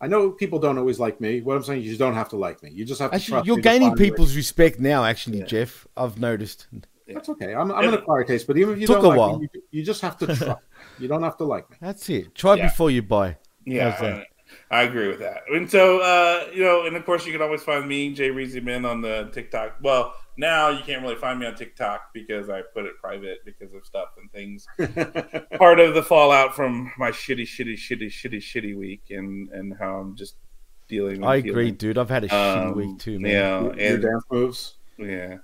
I 0.00 0.06
know 0.06 0.30
people 0.32 0.58
don't 0.58 0.76
always 0.76 1.00
like 1.00 1.18
me. 1.20 1.40
What 1.40 1.56
I'm 1.56 1.62
saying 1.62 1.80
is 1.82 1.86
you 1.86 1.96
don't 1.96 2.14
have 2.14 2.28
to 2.30 2.36
like 2.36 2.62
me. 2.62 2.70
You 2.70 2.84
just 2.84 3.00
have 3.00 3.10
to 3.10 3.14
Actually, 3.16 3.32
trust 3.32 3.46
you're 3.46 3.56
me 3.56 3.62
gaining 3.62 3.88
find 3.88 3.98
your- 4.00 4.10
people's 4.10 4.36
respect 4.36 4.78
now, 4.80 5.04
actually, 5.04 5.38
Yeah. 5.38 5.46
Jeff. 5.46 5.86
I've 5.96 6.18
noticed. 6.20 6.66
That's 7.06 7.28
okay. 7.30 7.54
I'm, 7.54 7.70
I'm 7.72 7.88
an 7.88 7.94
acquired 7.94 8.26
taste, 8.26 8.46
but 8.46 8.56
even 8.58 8.74
if 8.74 8.80
you 8.80 8.86
Took 8.86 8.96
don't 8.96 9.04
a 9.04 9.08
like 9.08 9.18
while. 9.18 9.38
me, 9.38 9.48
you, 9.52 9.62
you 9.70 9.82
just 9.84 10.00
have 10.02 10.16
to 10.18 10.26
trust. 10.26 10.60
You 10.98 11.08
don't 11.08 11.22
have 11.22 11.36
to 11.38 11.44
like 11.44 11.68
me. 11.70 11.76
That's 11.80 12.08
it. 12.10 12.34
Try 12.34 12.54
Yeah. 12.54 12.68
before 12.68 12.90
you 12.90 13.02
buy. 13.02 13.36
Yeah, 13.64 14.24
I, 14.70 14.78
I 14.80 14.82
agree 14.82 15.08
with 15.08 15.18
that. 15.20 15.42
And 15.52 15.70
so, 15.70 16.00
uh, 16.00 16.46
you 16.52 16.62
know, 16.62 16.86
and 16.86 16.96
of 16.96 17.04
course, 17.04 17.26
you 17.26 17.32
can 17.32 17.40
always 17.42 17.62
find 17.62 17.88
me, 17.88 18.12
Jay 18.12 18.28
Reezyman, 18.30 18.88
on 18.88 19.00
the 19.00 19.30
TikTok. 19.32 19.76
Well, 19.82 20.14
now 20.36 20.68
you 20.68 20.82
can't 20.84 21.02
really 21.02 21.14
find 21.16 21.38
me 21.40 21.46
on 21.46 21.54
TikTok 21.54 22.12
because 22.12 22.50
I 22.50 22.60
put 22.62 22.84
it 22.84 22.92
private 23.00 23.38
because 23.44 23.72
of 23.72 23.84
stuff 23.86 24.08
and 24.18 24.30
things. 24.32 24.66
Part 25.58 25.80
of 25.80 25.94
the 25.94 26.02
fallout 26.02 26.54
from 26.54 26.92
my 26.98 27.10
shitty, 27.10 27.42
shitty, 27.42 27.74
shitty, 27.74 28.06
shitty, 28.08 28.38
shitty 28.38 28.76
week 28.76 29.02
and 29.10 29.48
and 29.50 29.74
how 29.78 29.96
I'm 29.98 30.14
just 30.16 30.36
dealing. 30.88 31.16
and 31.16 31.24
I 31.24 31.36
agree, 31.36 31.70
dude. 31.70 31.96
I've 31.98 32.10
had 32.10 32.24
a 32.24 32.28
shitty 32.28 32.66
Um, 32.70 32.76
week 32.76 32.98
too, 32.98 33.18
man. 33.20 33.30
Yeah, 33.32 33.60
Your 33.62 33.70
and 33.78 34.02
dance 34.02 34.24
moves. 34.30 34.74
yeah. 34.98 35.36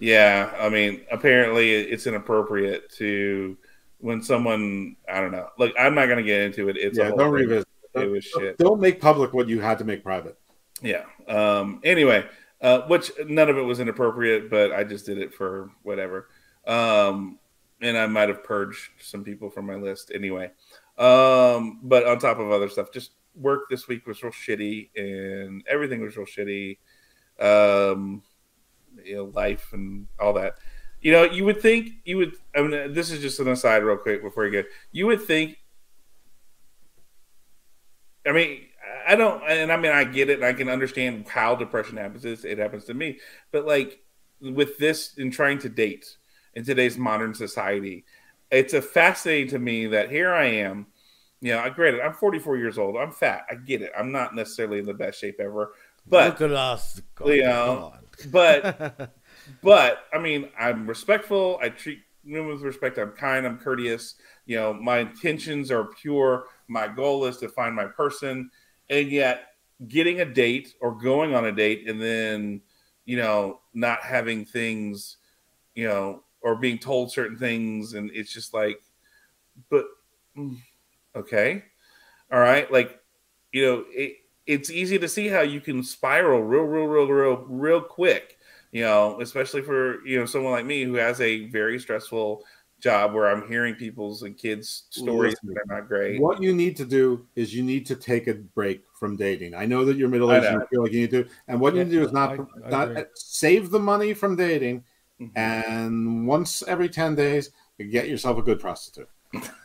Yeah, 0.00 0.52
I 0.58 0.68
mean, 0.68 1.02
apparently 1.12 1.70
it's 1.72 2.08
inappropriate 2.08 2.90
to 2.96 3.56
when 4.02 4.20
someone 4.20 4.96
I 5.10 5.20
don't 5.20 5.32
know. 5.32 5.48
Like, 5.58 5.74
I'm 5.78 5.94
not 5.94 6.06
gonna 6.06 6.22
get 6.22 6.40
into 6.42 6.68
it. 6.68 6.76
It's 6.76 6.98
yeah, 6.98 7.10
don't 7.10 7.30
revisit. 7.30 7.68
It 7.94 8.10
was 8.10 8.24
shit. 8.24 8.58
Don't 8.58 8.80
make 8.80 9.00
public 9.00 9.32
what 9.32 9.48
you 9.48 9.60
had 9.60 9.78
to 9.78 9.84
make 9.84 10.02
private. 10.02 10.38
Yeah. 10.82 11.04
Um. 11.28 11.80
Anyway, 11.84 12.26
uh, 12.60 12.82
which 12.82 13.12
none 13.26 13.48
of 13.48 13.56
it 13.56 13.62
was 13.62 13.80
inappropriate, 13.80 14.50
but 14.50 14.72
I 14.72 14.84
just 14.84 15.06
did 15.06 15.18
it 15.18 15.32
for 15.32 15.70
whatever. 15.82 16.28
Um. 16.66 17.38
And 17.80 17.98
I 17.98 18.06
might 18.06 18.28
have 18.28 18.44
purged 18.44 18.90
some 19.00 19.24
people 19.24 19.50
from 19.50 19.66
my 19.66 19.76
list 19.76 20.12
anyway. 20.14 20.50
Um. 20.98 21.80
But 21.82 22.06
on 22.06 22.18
top 22.18 22.38
of 22.38 22.50
other 22.50 22.68
stuff, 22.68 22.92
just 22.92 23.12
work 23.34 23.70
this 23.70 23.88
week 23.88 24.06
was 24.06 24.22
real 24.22 24.32
shitty, 24.32 24.90
and 24.96 25.64
everything 25.68 26.02
was 26.02 26.16
real 26.16 26.26
shitty. 26.26 26.78
Um 27.40 28.22
you 29.04 29.16
know, 29.16 29.24
life 29.34 29.72
and 29.72 30.06
all 30.20 30.34
that. 30.34 30.58
You 31.02 31.10
know, 31.10 31.24
you 31.24 31.44
would 31.44 31.60
think 31.60 31.90
you 32.04 32.16
would. 32.18 32.36
I 32.56 32.62
mean, 32.62 32.92
this 32.92 33.10
is 33.10 33.20
just 33.20 33.40
an 33.40 33.48
aside, 33.48 33.82
real 33.82 33.96
quick, 33.96 34.22
before 34.22 34.46
you 34.46 34.62
go. 34.62 34.68
You 34.92 35.08
would 35.08 35.22
think. 35.22 35.58
I 38.24 38.30
mean, 38.30 38.60
I 39.06 39.16
don't, 39.16 39.42
and 39.48 39.72
I 39.72 39.76
mean, 39.76 39.90
I 39.90 40.04
get 40.04 40.30
it. 40.30 40.36
And 40.36 40.44
I 40.44 40.52
can 40.52 40.68
understand 40.68 41.26
how 41.28 41.56
depression 41.56 41.96
happens. 41.96 42.24
It 42.24 42.58
happens 42.58 42.84
to 42.84 42.94
me, 42.94 43.18
but 43.50 43.66
like 43.66 44.00
with 44.40 44.78
this, 44.78 45.16
and 45.18 45.32
trying 45.32 45.58
to 45.58 45.68
date 45.68 46.16
in 46.54 46.64
today's 46.64 46.96
modern 46.96 47.34
society, 47.34 48.04
it's 48.52 48.74
a 48.74 48.82
fascinating 48.82 49.48
to 49.48 49.58
me 49.58 49.86
that 49.88 50.08
here 50.08 50.32
I 50.32 50.44
am. 50.44 50.86
You 51.40 51.54
know, 51.54 51.58
I 51.58 51.70
granted, 51.70 52.02
I'm 52.02 52.14
44 52.14 52.58
years 52.58 52.78
old. 52.78 52.96
I'm 52.96 53.10
fat. 53.10 53.44
I 53.50 53.56
get 53.56 53.82
it. 53.82 53.90
I'm 53.98 54.12
not 54.12 54.36
necessarily 54.36 54.78
in 54.78 54.86
the 54.86 54.94
best 54.94 55.20
shape 55.20 55.40
ever, 55.40 55.72
but 56.06 56.40
look 56.40 56.50
at 56.50 56.56
us. 56.56 57.02
God, 57.16 57.28
you 57.28 57.42
know, 57.42 57.94
but 58.30 59.12
but 59.62 60.04
I 60.12 60.18
mean, 60.18 60.48
I'm 60.58 60.86
respectful. 60.86 61.58
I 61.62 61.68
treat 61.70 62.00
women 62.24 62.48
with 62.48 62.62
respect. 62.62 62.98
I'm 62.98 63.12
kind. 63.12 63.46
I'm 63.46 63.58
courteous. 63.58 64.14
You 64.46 64.56
know, 64.56 64.72
my 64.74 64.98
intentions 65.00 65.70
are 65.70 65.84
pure. 65.84 66.44
My 66.68 66.88
goal 66.88 67.24
is 67.24 67.38
to 67.38 67.48
find 67.48 67.74
my 67.74 67.86
person, 67.86 68.50
and 68.90 69.10
yet 69.10 69.48
getting 69.88 70.20
a 70.20 70.24
date 70.24 70.74
or 70.80 70.92
going 70.96 71.34
on 71.34 71.46
a 71.46 71.52
date 71.52 71.88
and 71.88 72.00
then 72.00 72.60
you 73.04 73.16
know 73.16 73.60
not 73.74 74.00
having 74.02 74.44
things 74.44 75.16
you 75.74 75.88
know 75.88 76.22
or 76.40 76.54
being 76.54 76.78
told 76.78 77.10
certain 77.10 77.36
things 77.36 77.94
and 77.94 78.10
it's 78.14 78.32
just 78.32 78.54
like 78.54 78.80
but 79.70 79.86
mm, 80.36 80.56
okay 81.16 81.64
all 82.32 82.40
right 82.40 82.70
like 82.72 83.00
you 83.52 83.64
know 83.64 83.84
it, 83.90 84.16
it's 84.46 84.70
easy 84.70 84.98
to 84.98 85.08
see 85.08 85.28
how 85.28 85.40
you 85.40 85.60
can 85.60 85.82
spiral 85.82 86.42
real, 86.42 86.64
real, 86.64 86.86
real, 86.86 87.06
real, 87.06 87.36
real 87.48 87.80
quick. 87.80 88.38
You 88.72 88.82
know, 88.82 89.20
especially 89.20 89.62
for 89.62 90.04
you 90.06 90.18
know 90.18 90.26
someone 90.26 90.52
like 90.52 90.66
me 90.66 90.84
who 90.84 90.94
has 90.94 91.20
a 91.20 91.48
very 91.50 91.78
stressful 91.78 92.42
job 92.80 93.14
where 93.14 93.28
I'm 93.28 93.46
hearing 93.46 93.74
people's 93.74 94.22
and 94.22 94.36
kids' 94.36 94.84
stories 94.90 95.36
Listen, 95.42 95.54
that 95.54 95.72
are 95.72 95.80
not 95.80 95.88
great. 95.88 96.20
What 96.20 96.42
you 96.42 96.52
need 96.52 96.76
to 96.78 96.84
do 96.84 97.26
is 97.36 97.54
you 97.54 97.62
need 97.62 97.86
to 97.86 97.96
take 97.96 98.26
a 98.26 98.34
break 98.34 98.82
from 98.98 99.16
dating. 99.16 99.54
I 99.54 99.66
know 99.66 99.84
that 99.84 99.96
you're 99.96 100.08
middle 100.08 100.32
aged 100.32 100.46
and 100.46 100.60
you 100.60 100.66
feel 100.68 100.82
like 100.82 100.92
you 100.92 101.00
need 101.02 101.10
to, 101.10 101.28
and 101.48 101.60
what 101.60 101.74
yeah, 101.74 101.80
you 101.80 101.84
need 101.84 101.90
to 101.92 101.96
do 102.00 102.06
is 102.06 102.12
not 102.12 102.30
I, 102.30 102.66
I 102.66 102.70
not 102.70 102.90
agree. 102.90 103.04
save 103.14 103.70
the 103.70 103.78
money 103.78 104.14
from 104.14 104.36
dating, 104.36 104.84
mm-hmm. 105.20 105.38
and 105.38 106.26
once 106.26 106.62
every 106.66 106.88
ten 106.88 107.14
days, 107.14 107.50
get 107.78 108.08
yourself 108.08 108.38
a 108.38 108.42
good 108.42 108.58
prostitute. 108.58 109.08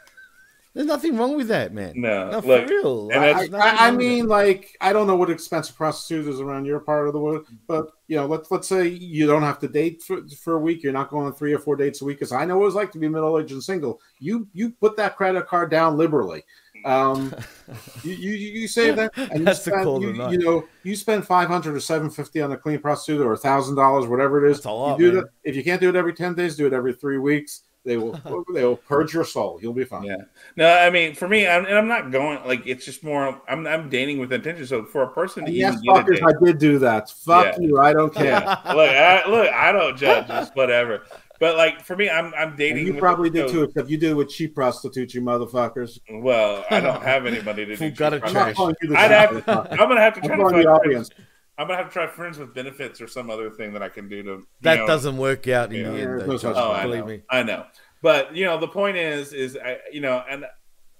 There's 0.77 0.85
nothing 0.85 1.17
wrong 1.17 1.35
with 1.35 1.47
that, 1.47 1.73
man. 1.73 1.93
No, 1.95 2.30
no 2.30 2.39
for 2.39 2.64
real. 2.67 3.09
I, 3.11 3.49
I, 3.51 3.88
I 3.88 3.91
mean, 3.91 4.27
like, 4.27 4.77
I 4.80 4.93
don't 4.93 5.07
know 5.07 5.15
what 5.15 5.31
expensive 5.31 5.75
prostitutes 5.75 6.39
around 6.39 6.65
your 6.65 6.80
part 6.80 7.07
of 7.07 7.14
the 7.14 7.19
world, 7.19 7.47
but 7.65 7.93
you 8.06 8.15
know, 8.15 8.27
let's 8.27 8.51
let's 8.51 8.67
say 8.67 8.88
you 8.88 9.25
don't 9.25 9.41
have 9.41 9.57
to 9.61 9.67
date 9.67 10.03
for, 10.03 10.22
for 10.43 10.53
a 10.53 10.59
week. 10.59 10.83
You're 10.83 10.93
not 10.93 11.09
going 11.09 11.25
on 11.25 11.33
three 11.33 11.51
or 11.51 11.57
four 11.57 11.77
dates 11.77 12.03
a 12.03 12.06
week. 12.06 12.19
Because 12.19 12.31
I 12.31 12.45
know 12.45 12.59
what 12.59 12.67
it's 12.67 12.75
like 12.75 12.91
to 12.91 12.99
be 12.99 13.07
middle 13.07 13.39
aged 13.39 13.53
and 13.53 13.64
single. 13.64 13.99
You 14.19 14.47
you 14.53 14.69
put 14.69 14.95
that 14.97 15.17
credit 15.17 15.47
card 15.47 15.72
down 15.72 15.97
liberally. 15.97 16.43
Um, 16.85 17.33
you, 18.03 18.14
you 18.14 18.33
you 18.33 18.67
save 18.67 18.97
that, 18.97 19.17
and 19.17 19.47
That's 19.47 19.65
you, 19.65 19.73
spend, 19.73 20.03
you, 20.03 20.30
you, 20.30 20.38
know 20.38 20.67
you 20.83 20.95
spend 20.95 21.25
five 21.25 21.47
hundred 21.47 21.75
or 21.75 21.80
seven 21.80 22.11
fifty 22.11 22.39
on 22.39 22.51
a 22.51 22.57
clean 22.57 22.77
prostitute 22.77 23.25
or 23.25 23.33
a 23.33 23.38
thousand 23.38 23.77
dollars, 23.77 24.06
whatever 24.06 24.45
it 24.45 24.51
is. 24.51 24.64
Lot, 24.64 24.99
you 24.99 25.09
do 25.09 25.22
that. 25.22 25.30
If 25.43 25.56
you 25.56 25.64
can't 25.64 25.81
do 25.81 25.89
it 25.89 25.95
every 25.95 26.14
ten 26.14 26.35
days, 26.35 26.56
do 26.56 26.67
it 26.67 26.73
every 26.73 26.93
three 26.93 27.17
weeks 27.17 27.64
they 27.88 27.98
will 27.98 28.45
they 28.53 28.64
will 28.64 28.75
purge 28.75 29.14
your 29.14 29.24
soul. 29.24 29.59
You'll 29.61 29.74
be 29.74 29.85
fine. 29.85 30.03
Yeah. 30.03 30.17
No, 30.56 30.72
I 30.72 30.90
mean 30.90 31.16
for 31.16 31.27
me, 31.27 31.48
I'm, 31.48 31.66
and 31.66 31.75
I'm 31.75 31.88
not 31.88 32.11
going 32.11 32.45
like 32.45 32.67
it's 32.67 32.85
just 32.85 33.03
more. 33.03 33.41
I'm 33.48 33.66
I'm 33.66 33.90
dating 33.90 34.19
with 34.19 34.32
intention. 34.32 34.67
So 34.67 34.83
for 34.85 35.03
a 35.03 35.11
person 35.11 35.45
to 35.45 35.51
yes, 35.51 35.77
fuckers, 35.88 36.22
I 36.22 36.45
did 36.45 36.59
do 36.59 36.77
that. 36.80 37.09
Fuck 37.09 37.56
yeah. 37.57 37.59
you. 37.59 37.80
I 37.80 37.93
don't 37.93 38.14
care. 38.14 38.40
look, 38.40 38.90
I, 38.90 39.27
look, 39.27 39.49
I 39.51 39.72
don't 39.72 39.98
judge. 39.98 40.27
Just 40.27 40.56
whatever. 40.56 41.03
But 41.40 41.56
like 41.56 41.82
for 41.83 41.95
me, 41.95 42.09
I'm 42.09 42.33
I'm 42.33 42.56
dating. 42.56 42.80
And 42.85 42.88
you 42.88 42.99
probably 42.99 43.30
did 43.30 43.49
too, 43.49 43.64
except 43.64 43.90
you 43.90 43.98
did 43.98 44.11
it 44.11 44.16
with 44.16 44.30
cheap 44.30 44.53
prostitutes, 44.53 45.14
you 45.14 45.22
motherfuckers. 45.22 45.99
Well, 46.09 46.66
I 46.69 46.80
don't 46.80 47.01
have 47.03 47.25
anybody 47.25 47.66
to 47.66 47.75
do. 47.75 47.91
got 47.91 48.14
a 48.14 48.19
trash. 48.19 48.56
I'd 48.59 49.11
have, 49.11 49.48
I'm 49.48 49.77
gonna 49.77 50.01
have 50.01 50.16
to 50.16 50.22
try 50.22 50.35
to 50.35 50.43
find 50.43 50.56
the 50.56 50.67
audience. 50.67 51.09
I'm 51.58 51.68
gonna 51.68 51.77
have 51.77 51.88
to 51.88 51.94
try 51.94 52.08
friends 52.08 52.38
with 52.38 52.53
benefits 52.53 53.02
or 53.02 53.08
some 53.08 53.30
other 53.30 53.50
thing 53.50 53.74
that 53.74 53.82
I 53.82 53.90
can 53.90 54.08
do 54.08 54.22
to. 54.24 54.48
That 54.61 54.80
know, 54.80 54.88
doesn't 54.88 55.18
work 55.18 55.48
out 55.48 55.74
in 55.74 55.84
the 55.84 56.02
end. 56.02 56.22
Though, 56.22 56.53
oh, 56.53 56.72
I 56.72 56.86
know. 56.86 57.06
Me. 57.06 57.22
I 57.30 57.44
know. 57.44 57.66
But 58.02 58.36
you 58.36 58.45
know, 58.45 58.60
the 58.60 58.68
point 58.68 58.98
is, 58.98 59.34
is 59.34 59.58
I, 59.58 59.80
you 59.92 60.02
know, 60.02 60.24
and 60.30 60.45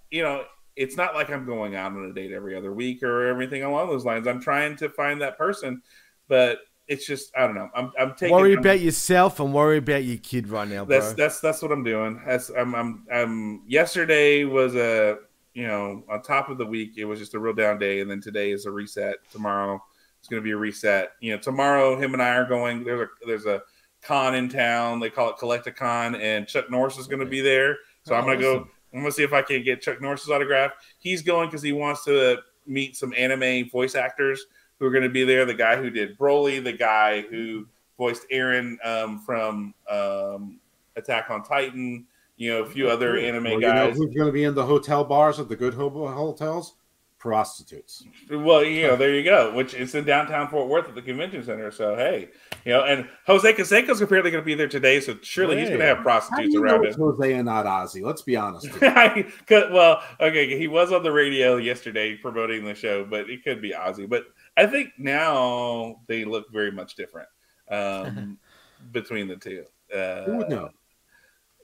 you 0.10 0.24
know, 0.24 0.45
it's 0.76 0.98
not 0.98 1.14
like 1.14 1.30
I'm 1.30 1.45
going 1.45 1.76
out 1.76 1.92
on 1.92 2.10
a 2.10 2.14
date 2.14 2.32
every 2.32 2.56
other 2.56 2.74
week 2.74 3.03
or 3.03 3.27
everything 3.27 3.64
along 3.64 3.90
those 3.90 4.06
lines. 4.06 4.27
I'm 4.27 4.42
trying 4.42 4.76
to 4.77 4.90
find 4.90 5.22
that 5.22 5.38
person, 5.38 5.82
but 6.27 6.60
it's 6.88 7.06
just 7.06 7.36
I 7.38 7.45
don't 7.45 7.56
know. 7.56 7.69
I'm 7.76 7.92
I'm 8.00 8.16
taking 8.16 8.36
worry 8.36 8.53
I'm, 8.53 8.60
about 8.60 8.80
yourself 8.80 9.40
and 9.40 9.53
worry 9.53 9.77
about 9.77 10.03
your 10.03 10.18
kid 10.18 10.48
right 10.48 10.68
now, 10.68 10.86
bro. 10.86 11.00
That's 11.00 11.14
that's 11.14 11.40
that's 11.40 11.61
what 11.61 11.72
I'm 11.72 11.84
doing. 11.84 12.22
That's 12.26 12.50
I'm 12.50 12.74
I'm 12.74 13.06
I'm. 13.14 13.64
Yesterday 13.68 14.44
was 14.45 14.76
a 14.76 15.18
you 15.53 15.68
know 15.68 16.03
on 16.10 16.22
top 16.24 16.50
of 16.50 16.58
the 16.58 16.66
week 16.66 16.94
it 16.98 17.06
was 17.06 17.19
just 17.19 17.36
a 17.36 17.40
real 17.40 17.53
down 17.53 17.77
day, 17.77 18.00
and 18.00 18.10
then 18.10 18.22
today 18.22 18.52
is 18.52 18.66
a 18.66 18.72
reset. 18.72 19.18
Tomorrow 19.32 19.84
it's 20.20 20.28
going 20.28 20.42
to 20.42 20.44
be 20.44 20.52
a 20.52 20.58
reset. 20.58 21.12
You 21.20 21.34
know, 21.34 21.38
tomorrow 21.40 22.00
him 22.00 22.14
and 22.14 22.22
I 22.22 22.36
are 22.36 22.46
going. 22.46 22.84
There's 22.84 23.02
a 23.02 23.08
there's 23.26 23.46
a 23.46 23.62
con 24.02 24.36
in 24.36 24.50
town. 24.50 25.00
They 25.00 25.10
call 25.10 25.30
it 25.30 25.38
Collect-A-Con, 25.38 26.16
and 26.16 26.48
Chuck 26.48 26.70
Norris 26.70 26.98
is 26.98 27.08
going 27.08 27.20
to 27.20 27.26
be 27.26 27.42
there. 27.42 27.78
So 28.04 28.16
I'm 28.16 28.26
going 28.26 28.38
to 28.38 28.44
go. 28.44 28.68
I'm 28.94 29.02
going 29.02 29.06
to 29.06 29.12
see 29.12 29.24
if 29.24 29.34
I 29.34 29.42
can 29.42 29.64
get 29.64 29.82
Chuck 29.82 30.02
Norris's 30.02 30.30
autograph. 30.30 30.72
He's 30.98 31.22
going 31.22 31.50
because 31.50 31.62
he 31.62 31.74
wants 31.74 32.06
to 32.06 32.38
meet 32.66 32.96
some 32.96 33.14
anime 33.18 33.70
voice 33.70 33.96
actors 33.96 34.46
who 34.80 34.86
are 34.86 34.92
going 34.92 35.04
to 35.04 35.10
be 35.10 35.24
there. 35.24 35.46
The 35.46 35.54
guy 35.54 35.76
who 35.76 35.90
did 35.90 36.18
Broly, 36.18 36.64
the 36.64 36.74
guy 36.74 37.22
who 37.22 37.68
voiced 37.98 38.24
Eren 38.32 38.78
um, 38.86 39.20
from 39.20 39.74
um, 39.90 40.60
Attack 40.96 41.30
on 41.30 41.44
Titan. 41.44 42.06
You 42.38 42.54
know, 42.54 42.64
a 42.64 42.70
few 42.70 42.88
other 42.88 43.18
anime 43.18 43.44
well, 43.46 43.60
guys. 43.60 43.62
You 43.62 43.74
know 43.74 43.92
who's 43.92 44.16
going 44.16 44.28
to 44.28 44.32
be 44.32 44.44
in 44.44 44.54
the 44.54 44.66
hotel 44.66 45.04
bars 45.04 45.40
at 45.40 45.50
the 45.50 45.56
good 45.56 45.74
hotels? 45.74 46.76
Prostitutes. 47.20 48.04
Well, 48.30 48.64
you 48.64 48.88
know, 48.88 48.96
there 48.96 49.14
you 49.14 49.24
go. 49.24 49.54
Which 49.54 49.74
it's 49.74 49.96
in 49.96 50.06
downtown 50.06 50.48
Fort 50.50 50.68
Worth 50.68 50.88
at 50.88 50.96
the 50.96 51.02
convention 51.02 51.44
center. 51.44 51.72
So 51.72 51.96
hey, 51.96 52.30
you 52.66 52.74
know, 52.74 52.84
and 52.84 53.08
Jose 53.26 53.52
Canseco's 53.54 54.02
apparently 54.02 54.32
going 54.32 54.44
to 54.44 54.46
be 54.46 54.56
there 54.56 54.68
today. 54.68 55.00
So 55.00 55.18
surely 55.22 55.56
hey. 55.56 55.62
he's 55.62 55.70
going 55.70 55.82
to 55.82 55.88
have 55.88 56.00
prostitutes 56.00 56.56
around 56.56 56.86
him. 56.86 56.94
Jose 56.94 57.34
and 57.34 57.46
not 57.46 57.66
Ozzy. 57.66 58.02
Let's 58.02 58.22
be 58.22 58.36
honest. 58.36 58.68
well, 59.50 60.04
okay, 60.20 60.58
he 60.58 60.68
was 60.68 60.92
on 60.92 61.04
the 61.04 61.12
radio 61.12 61.58
yesterday 61.58 62.16
promoting 62.16 62.66
the 62.66 62.76
show, 62.76 63.06
but 63.06 63.30
it 63.30 63.44
could 63.44 63.62
be 63.62 63.72
Ozzy. 63.72 64.08
But 64.08 64.26
I 64.56 64.68
think 64.68 64.90
now 64.98 66.02
they 66.08 66.26
look 66.26 66.52
very 66.52 66.72
much 66.72 66.96
different 66.96 67.30
um, 67.70 68.38
between 68.92 69.28
the 69.28 69.36
two. 69.36 69.66
Uh, 69.94 70.24
Who 70.24 70.38
would 70.38 70.50
know? 70.50 70.70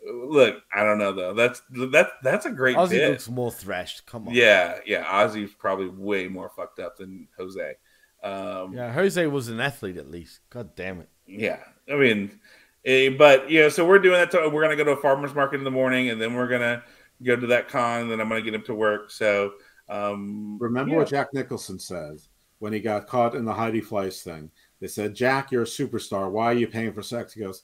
Look, 0.05 0.63
I 0.73 0.83
don't 0.83 0.97
know 0.97 1.13
though. 1.13 1.33
That's 1.33 1.61
that 1.69 2.11
that's 2.23 2.45
a 2.45 2.51
great. 2.51 2.75
Ozzy 2.75 2.91
bit. 2.91 3.11
looks 3.11 3.29
more 3.29 3.51
thrashed. 3.51 4.05
Come 4.05 4.27
on. 4.27 4.33
Yeah, 4.33 4.79
yeah. 4.85 5.05
Ozzy's 5.05 5.53
probably 5.53 5.87
way 5.87 6.27
more 6.27 6.51
fucked 6.55 6.79
up 6.79 6.97
than 6.97 7.27
Jose. 7.37 7.75
Um, 8.23 8.73
yeah, 8.73 8.91
Jose 8.91 9.25
was 9.27 9.49
an 9.49 9.59
athlete 9.59 9.97
at 9.97 10.09
least. 10.09 10.39
God 10.49 10.75
damn 10.75 11.01
it. 11.01 11.09
Yeah, 11.25 11.59
I 11.91 11.95
mean, 11.95 12.39
eh, 12.85 13.09
but 13.09 13.49
yeah. 13.49 13.69
So 13.69 13.85
we're 13.85 13.99
doing 13.99 14.19
that. 14.19 14.31
To, 14.31 14.49
we're 14.49 14.61
gonna 14.61 14.75
go 14.75 14.83
to 14.83 14.91
a 14.91 15.01
farmers 15.01 15.33
market 15.33 15.57
in 15.57 15.63
the 15.63 15.71
morning, 15.71 16.09
and 16.09 16.21
then 16.21 16.33
we're 16.33 16.47
gonna 16.47 16.83
go 17.21 17.35
to 17.35 17.47
that 17.47 17.69
con. 17.69 18.01
And 18.01 18.11
then 18.11 18.19
I'm 18.19 18.27
gonna 18.27 18.41
get 18.41 18.53
him 18.53 18.63
to 18.63 18.75
work. 18.75 19.09
So 19.09 19.53
um, 19.87 20.57
remember 20.59 20.91
yeah. 20.91 20.97
what 20.97 21.09
Jack 21.09 21.33
Nicholson 21.33 21.79
says 21.79 22.29
when 22.59 22.73
he 22.73 22.79
got 22.79 23.07
caught 23.07 23.35
in 23.35 23.45
the 23.45 23.53
Heidi 23.53 23.81
Fleiss 23.81 24.21
thing. 24.21 24.51
They 24.81 24.87
said, 24.87 25.15
"Jack, 25.15 25.51
you're 25.51 25.63
a 25.63 25.65
superstar. 25.65 26.29
Why 26.29 26.47
are 26.47 26.53
you 26.53 26.67
paying 26.67 26.91
for 26.91 27.01
sex?" 27.01 27.33
He 27.33 27.39
goes, 27.39 27.63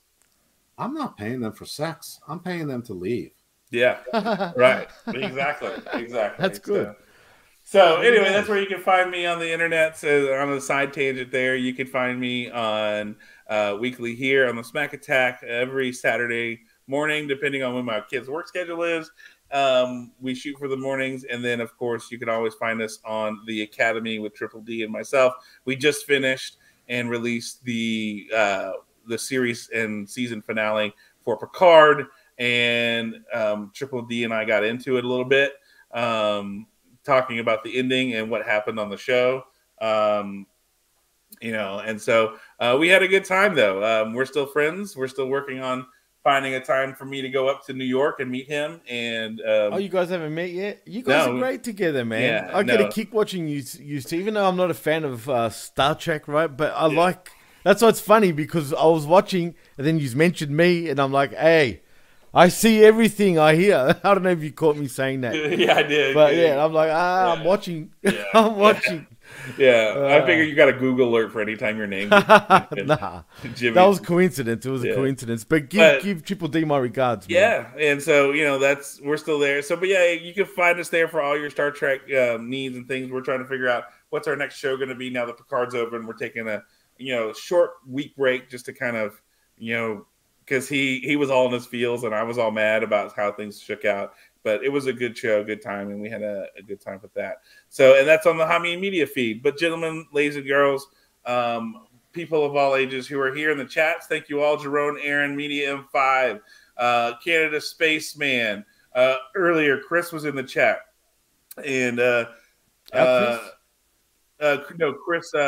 I'm 0.80 0.94
not 0.94 1.18
paying 1.18 1.42
them 1.42 1.52
for 1.52 1.66
sex. 1.66 2.20
I'm 2.28 2.40
paying 2.40 2.68
them 2.68 2.82
to 2.84 2.94
leave. 2.94 3.32
Yeah, 3.70 4.00
right. 4.56 4.88
Exactly. 5.08 5.72
Exactly. 5.94 6.42
That's 6.42 6.58
good. 6.58 6.96
So, 7.64 7.98
so 7.98 8.02
anyway, 8.02 8.30
that's 8.30 8.50
where 8.50 8.60
you 8.60 8.66
can 8.66 8.82
find 8.82 9.12
me 9.12 9.28
on 9.28 9.38
the 9.38 9.52
internet. 9.52 9.96
So 9.96 10.34
on 10.34 10.50
the 10.50 10.62
side 10.62 10.92
tangent 10.92 11.32
there, 11.32 11.56
you 11.56 11.74
can 11.74 11.86
find 11.86 12.20
me 12.20 12.50
on 12.50 13.16
uh, 13.48 13.78
weekly 13.80 14.16
here 14.16 14.50
on 14.50 14.56
the 14.56 14.64
Smack 14.64 14.94
Attack 14.94 15.44
every 15.44 15.92
Saturday 15.94 16.62
morning, 16.88 17.28
depending 17.28 17.62
on 17.62 17.76
when 17.76 17.86
my 17.86 18.02
kids' 18.02 18.28
work 18.28 18.48
schedule 18.48 18.82
is. 18.82 19.12
Um, 19.52 20.14
we 20.20 20.34
shoot 20.34 20.58
for 20.58 20.68
the 20.68 20.78
mornings, 20.78 21.26
and 21.26 21.46
then 21.46 21.60
of 21.60 21.76
course 21.78 22.10
you 22.12 22.18
can 22.18 22.30
always 22.30 22.56
find 22.56 22.82
us 22.82 23.00
on 23.06 23.42
the 23.46 23.62
Academy 23.62 24.18
with 24.18 24.34
Triple 24.34 24.62
D 24.62 24.84
and 24.84 24.92
myself. 24.92 25.34
We 25.66 25.76
just 25.76 26.06
finished 26.06 26.58
and 26.88 27.10
released 27.10 27.64
the 27.64 28.30
uh, 28.36 28.72
the 29.10 29.18
series 29.18 29.70
and 29.76 30.10
season 30.10 30.42
finale 30.42 30.94
for 31.26 31.38
Picard, 31.38 32.06
and 32.38 33.16
um, 33.34 33.72
Triple 33.74 34.04
D 34.04 34.24
and 34.24 34.34
I 34.34 34.46
got 34.46 34.64
into 34.64 34.98
it 34.98 35.04
a 35.04 35.08
little 35.08 35.26
bit, 35.26 35.54
um, 35.94 36.66
talking 37.04 37.40
about 37.40 37.64
the 37.64 37.78
ending 37.78 38.14
and 38.14 38.30
what 38.32 38.46
happened 38.46 38.80
on 38.80 38.90
the 38.90 38.98
show. 38.98 39.44
Um, 39.82 40.46
you 41.42 41.52
know, 41.52 41.80
and 41.80 42.02
so 42.02 42.36
uh, 42.60 42.76
we 42.80 42.88
had 42.90 43.04
a 43.04 43.08
good 43.08 43.26
time 43.26 43.56
though. 43.56 43.84
Um, 43.84 44.14
we're 44.14 44.26
still 44.26 44.46
friends. 44.46 44.96
We're 44.96 45.08
still 45.08 45.28
working 45.28 45.60
on 45.62 45.86
finding 46.24 46.54
a 46.56 46.60
time 46.60 46.94
for 46.94 47.06
me 47.06 47.22
to 47.22 47.30
go 47.30 47.48
up 47.48 47.66
to 47.66 47.74
New 47.74 47.86
York 47.86 48.20
and 48.20 48.30
meet 48.30 48.46
him. 48.48 48.82
And 48.90 49.40
um, 49.42 49.74
oh, 49.74 49.78
you 49.78 49.88
guys 49.88 50.10
haven't 50.10 50.34
met 50.36 50.50
yet? 50.52 50.82
You 50.86 51.02
guys 51.02 51.26
No. 51.28 51.36
are 51.36 51.40
great 51.40 51.64
together, 51.64 52.04
man. 52.04 52.22
Yeah, 52.24 52.58
I 52.58 52.64
get 52.64 52.80
no. 52.80 52.88
a 52.88 52.92
kick 52.92 53.14
watching 53.14 53.48
you. 53.48 53.64
You 53.80 54.02
even 54.12 54.34
though 54.34 54.48
I'm 54.48 54.58
not 54.58 54.70
a 54.70 54.74
fan 54.74 55.06
of 55.06 55.30
uh, 55.30 55.50
Star 55.50 55.96
Trek, 55.96 56.28
right? 56.28 56.48
But 56.48 56.74
I 56.76 56.88
Yeah. 56.88 57.00
like. 57.00 57.32
That's 57.64 57.82
what's 57.82 58.00
funny 58.00 58.32
because 58.32 58.74
I 58.74 58.86
was 58.86 59.06
watching 59.06 59.56
and 59.78 59.86
then 59.86 60.00
you 60.00 60.10
mentioned 60.16 60.56
me, 60.56 60.90
and 60.90 61.00
I'm 61.00 61.12
like, 61.12 61.34
hey, 61.34 61.82
I 62.34 62.50
see 62.50 62.84
everything. 62.84 63.40
I 63.40 63.56
hear. 63.56 64.00
I 64.04 64.14
don't 64.14 64.24
know 64.24 64.30
if 64.30 64.44
you 64.44 64.52
caught 64.52 64.78
me 64.78 64.88
saying 64.88 65.22
that. 65.22 65.34
yeah, 65.60 65.76
I 65.76 65.84
did. 65.84 66.14
But 66.14 66.36
yeah, 66.36 66.64
I'm 66.64 66.74
like, 66.74 66.92
ah, 66.94 67.34
I'm 67.34 67.44
watching. 67.52 67.92
Yeah. 68.04 68.24
I'm 68.34 68.56
watching. 68.56 69.08
yeah. 69.58 69.94
I 69.98 70.20
Uh. 70.20 70.26
figure 70.26 70.44
you 70.44 70.56
got 70.56 70.70
a 70.70 70.74
Google 70.74 71.10
alert 71.10 71.32
for 71.32 71.42
any 71.42 71.56
time 71.56 71.78
your 71.78 71.88
name. 71.88 72.10
nah, 72.10 73.24
Jimmy. 73.56 73.74
that 73.74 73.84
was 73.86 74.00
coincidence. 74.00 74.66
It 74.66 74.70
was 74.72 74.84
Yeah. 74.84 74.92
a 74.92 74.96
coincidence. 74.96 75.44
But 75.44 75.70
give 75.70 75.80
But- 75.80 76.04
give 76.04 76.24
Triple 76.24 76.48
D 76.50 76.64
my 76.66 76.78
regards. 76.78 77.28
man. 77.28 77.36
Yeah, 77.36 77.84
and 77.90 78.02
so 78.02 78.32
you 78.32 78.44
know 78.44 78.60
that's 78.60 79.02
we're 79.02 79.18
still 79.18 79.40
there. 79.40 79.62
So, 79.62 79.76
but 79.76 79.90
yeah, 79.90 80.12
you 80.12 80.34
can 80.34 80.46
find 80.46 80.80
us 80.80 80.90
there 80.90 81.08
for 81.08 81.22
all 81.22 81.38
your 81.38 81.50
Star 81.50 81.72
Trek 81.72 82.02
um, 82.14 82.50
needs 82.50 82.76
and 82.78 82.88
things. 82.88 83.12
We're 83.12 83.22
trying 83.22 83.40
to 83.40 83.46
figure 83.46 83.70
out 83.70 83.86
what's 84.12 84.28
our 84.28 84.36
next 84.36 84.58
show 84.58 84.78
going 84.78 84.90
to 84.90 84.96
be 84.96 85.10
now 85.10 85.26
that 85.26 85.38
Picard's 85.38 85.76
over, 85.76 85.96
and 85.96 86.08
we're 86.08 86.14
taking 86.14 86.48
a 86.48 86.64
you 87.00 87.16
know 87.16 87.34
short 87.34 87.72
week 87.88 88.16
break 88.16 88.50
just 88.50 88.66
to 88.66 88.74
kind 88.74 88.98
of 88.98 89.22
you 89.58 89.76
know 89.76 90.06
because 90.46 90.68
he 90.68 91.00
he 91.00 91.16
was 91.16 91.30
all 91.30 91.48
in 91.48 91.54
his 91.54 91.66
feels 91.66 92.04
and 92.04 92.14
I 92.14 92.24
was 92.24 92.38
all 92.38 92.52
mad 92.52 92.84
about 92.84 93.16
how 93.16 93.32
things 93.32 93.60
shook 93.62 93.86
out. 93.86 94.14
But 94.42 94.64
it 94.64 94.70
was 94.70 94.86
a 94.86 94.94
good 94.94 95.18
show, 95.18 95.44
good 95.44 95.62
time, 95.62 95.90
and 95.90 96.02
we 96.02 96.10
had 96.10 96.24
a, 96.24 96.48
a 96.58 96.64
good 96.64 96.80
time 96.80 97.00
with 97.02 97.14
that. 97.14 97.42
So, 97.68 98.00
and 98.00 98.08
that's 98.08 98.26
on 98.26 98.38
the 98.38 98.46
Hami 98.46 98.80
Media 98.80 99.06
feed. 99.06 99.44
But, 99.44 99.58
gentlemen, 99.58 100.08
ladies 100.14 100.38
and 100.38 100.48
girls, 100.48 100.88
um, 101.26 101.88
people 102.14 102.46
of 102.46 102.56
all 102.56 102.78
ages 102.78 103.06
who 103.06 103.20
are 103.20 103.36
here 103.36 103.52
in 103.52 103.58
the 103.58 103.66
chats, 103.66 104.08
thank 104.08 104.30
you 104.30 104.42
all. 104.42 104.56
Jerome, 104.56 104.98
Aaron, 105.02 105.36
Media 105.36 105.76
M5, 105.76 106.40
uh, 106.78 107.14
Canada 107.22 107.60
Spaceman. 107.60 108.64
Uh, 108.96 109.16
earlier, 109.36 109.78
Chris 109.78 110.14
was 110.14 110.24
in 110.24 110.36
the 110.36 110.44
chat, 110.44 110.80
and 111.64 112.00
uh, 112.00 112.28
Our 112.94 113.40
uh, 114.40 114.58
Chris? 114.66 114.80
no, 114.80 114.94
Chris. 114.94 115.34
Uh, 115.34 115.40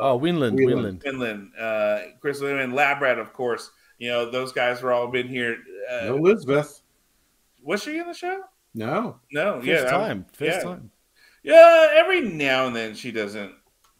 Oh, 0.00 0.18
Winland, 0.20 0.58
Winland. 0.58 1.00
Winland. 1.00 1.02
Finland, 1.02 1.50
uh, 1.58 1.98
Chris 2.20 2.40
and 2.40 2.72
Labrat, 2.72 3.18
of 3.18 3.32
course. 3.32 3.70
You 3.98 4.10
know 4.10 4.30
those 4.30 4.52
guys 4.52 4.82
were 4.82 4.92
all 4.92 5.08
been 5.08 5.28
here. 5.28 5.56
Uh, 5.90 6.06
No 6.06 6.16
Elizabeth. 6.16 6.82
Was 7.62 7.82
she 7.82 7.98
in 7.98 8.06
the 8.06 8.14
show? 8.14 8.42
No. 8.74 9.20
No, 9.32 9.56
First 9.56 9.66
yeah, 9.66 9.74
I'm- 9.82 9.88
time. 9.90 10.26
First 10.32 10.58
yeah. 10.58 10.62
time. 10.62 10.90
Yeah, 11.42 11.88
every 11.92 12.22
now 12.22 12.66
and 12.66 12.74
then 12.74 12.94
she 12.94 13.12
doesn't 13.12 13.52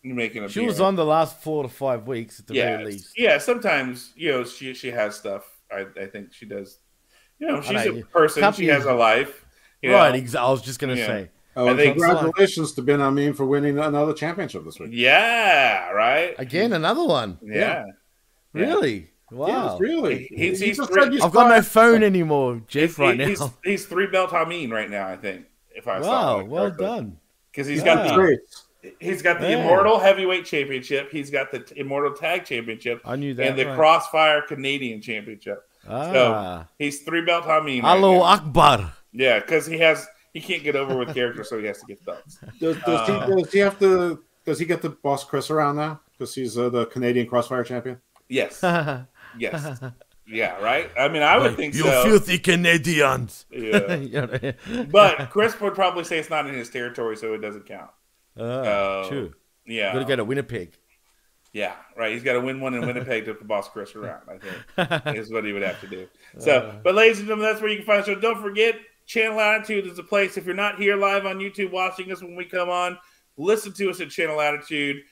make 0.03 0.33
an 0.33 0.39
appearance. 0.39 0.53
She 0.53 0.65
was 0.67 0.81
on 0.81 0.97
the 0.97 1.05
last 1.05 1.41
four 1.43 1.63
to 1.63 1.69
five 1.69 2.07
weeks 2.09 2.41
at 2.41 2.47
the 2.47 2.55
yeah, 2.55 2.77
very 2.79 2.85
least. 2.93 3.13
yeah. 3.19 3.39
Sometimes 3.39 4.13
you 4.17 4.33
know 4.33 4.45
she 4.45 4.75
she 4.75 4.91
has 4.91 5.15
stuff. 5.17 5.45
I, 5.71 5.87
I 6.01 6.07
think 6.07 6.33
she 6.33 6.47
does. 6.47 6.79
You 7.39 7.49
know, 7.49 7.61
she's 7.61 7.85
know, 7.85 7.99
a 7.99 8.03
person. 8.05 8.53
She 8.55 8.67
has 8.67 8.85
a 8.87 8.93
life. 8.95 9.45
you 9.83 9.91
know. 9.91 9.97
Right, 9.97 10.15
exa- 10.23 10.37
I 10.41 10.51
was 10.51 10.63
just 10.63 10.79
gonna 10.81 10.95
Yeah. 10.95 11.07
say. 11.07 11.31
Oh, 11.57 11.69
and 11.69 11.79
congratulations 11.79 12.73
to 12.75 12.83
Bin 12.83 13.01
Hamin 13.01 13.33
for 13.35 13.45
winning 13.45 13.79
another 13.79 14.13
championship 14.13 14.65
this 14.65 14.79
week. 14.79 14.91
Yeah, 14.93 15.91
right. 15.91 16.35
Again, 16.39 16.73
another 16.73 17.05
one. 17.05 17.39
Yeah. 17.43 17.53
Yeah. 17.55 17.85
Yeah. 18.55 18.67
Really? 18.67 19.11
Wow. 19.31 19.47
Yes, 19.49 19.81
really. 19.81 20.27
He- 20.31 20.37
he's- 20.37 20.61
You 20.61 20.67
he's 20.69 20.77
three- 20.87 21.21
I've 21.21 21.33
got 21.33 21.49
no 21.49 21.63
phone 21.63 22.03
anymore, 22.03 22.63
Jeff, 22.69 22.91
He's, 22.91 22.99
right 22.99 23.19
he's, 23.21 23.41
now. 23.41 23.55
he's 23.65 23.87
three 23.87 24.07
belt 24.07 24.31
Hamin 24.31 24.71
right 24.71 24.89
now. 24.91 25.09
I 25.09 25.17
think. 25.17 25.47
If 25.75 25.89
I 25.89 26.01
saw 26.01 26.39
Wow, 26.39 26.45
well 26.45 26.65
correctly. 26.67 26.87
done. 26.87 27.17
Because 27.51 27.67
he's 27.67 27.83
Yeah. 27.83 27.95
got 27.97 28.17
the 28.17 28.39
he's 29.01 29.23
got 29.23 29.41
the 29.41 29.51
Yeah. 29.51 29.59
immortal 29.59 29.99
heavyweight 29.99 30.45
championship. 30.45 31.11
He's 31.11 31.31
got 31.31 31.51
the 31.51 31.65
immortal 31.77 32.13
tag 32.13 32.45
championship 32.45 33.01
I 33.05 33.17
knew 33.17 33.35
that. 33.35 33.47
and 33.47 33.59
the 33.59 33.67
right. 33.67 33.77
Crossfire 33.77 34.43
Canadian 34.43 35.01
championship. 35.01 35.63
Ah. 35.89 36.67
He's 36.79 37.03
three 37.03 37.23
belt 37.23 37.45
Hamin. 37.45 37.83
right 37.83 37.95
Hello, 37.97 38.19
now. 38.19 38.23
Akbar. 38.25 38.93
Yeah, 39.13 39.41
because 39.41 39.67
he 39.67 39.79
has 39.79 40.07
he 40.35 40.41
can't 40.43 40.63
get 40.63 40.77
over 40.77 40.95
with 40.97 41.15
character, 41.15 41.43
so 41.45 41.59
he 41.59 41.65
has 41.67 41.79
to 41.81 41.87
get 41.87 42.05
belts. 42.05 42.39
Does, 42.61 42.77
does, 42.81 43.09
Uh, 43.09 43.27
he, 43.27 43.43
does 43.43 43.53
he 43.53 43.59
have 43.61 43.79
to? 43.79 44.23
Does 44.45 44.59
he 44.59 44.67
get 44.67 44.83
the 44.83 44.91
boss 44.91 45.25
Chris 45.25 45.49
around 45.51 45.77
now? 45.77 46.01
Because 46.13 46.35
he's 46.35 46.59
uh, 46.59 46.69
the 46.69 46.85
Canadian 46.87 47.27
Crossfire 47.27 47.65
champion. 47.65 47.99
Yes, 48.29 48.61
yes, 49.39 49.81
yeah, 50.27 50.59
right. 50.61 50.91
I 50.99 51.09
mean, 51.09 51.23
I 51.23 51.39
would 51.39 51.57
think 51.57 51.75
you 51.75 51.83
so. 51.85 52.03
filthy 52.05 52.39
Canadians. 52.39 53.47
Yeah. 53.51 53.95
Yeah. 53.97 54.53
But 54.91 55.31
Chris 55.31 55.59
would 55.61 55.75
probably 55.75 56.05
say 56.05 56.19
it's 56.19 56.31
not 56.31 56.47
in 56.47 56.55
his 56.55 56.69
territory, 56.71 57.17
so 57.17 57.33
it 57.35 57.39
doesn't 57.39 57.67
count. 57.67 57.91
Ah, 58.39 58.43
Uh, 58.43 59.09
true. 59.09 59.35
Yeah, 59.67 59.93
Gotta 59.95 60.05
get 60.05 60.17
to 60.17 60.25
Winnipeg. 60.25 60.73
yeah, 61.53 61.73
right. 61.97 62.13
He's 62.13 62.23
got 62.23 62.35
to 62.35 62.41
win 62.41 62.61
one 62.61 62.75
in 62.75 62.87
Winnipeg 62.87 63.25
to 63.27 63.33
put 63.33 63.41
the 63.41 63.47
boss 63.47 63.69
Chris 63.69 63.95
around. 63.97 64.23
I 64.29 64.39
think 65.05 65.17
is 65.19 65.31
what 65.33 65.45
he 65.45 65.53
would 65.53 65.63
have 65.63 65.81
to 65.81 65.87
do. 65.87 66.07
So, 66.39 66.79
but 66.85 66.95
ladies 66.95 67.19
and 67.21 67.29
gentlemen, 67.29 67.51
that's 67.51 67.63
where 67.63 67.71
you 67.71 67.77
can 67.79 67.87
find 67.87 68.03
the 68.03 68.07
show. 68.07 68.15
Don't 68.21 68.43
forget, 68.43 68.75
Channel 69.07 69.41
Attitude 69.41 69.87
is 69.87 69.97
the 69.97 70.03
place. 70.03 70.37
If 70.37 70.47
you're 70.47 70.55
not 70.55 70.79
here 70.79 70.97
live 70.97 71.27
on 71.27 71.39
YouTube 71.39 71.71
watching 71.71 72.11
us 72.11 72.23
when 72.23 72.37
we 72.37 72.45
come 72.45 72.69
on, 72.69 72.99
listen 73.37 73.73
to 73.75 73.91
us 73.91 74.01
at 74.01 74.11
Channel 74.11 74.41
Attitude. 74.41 75.03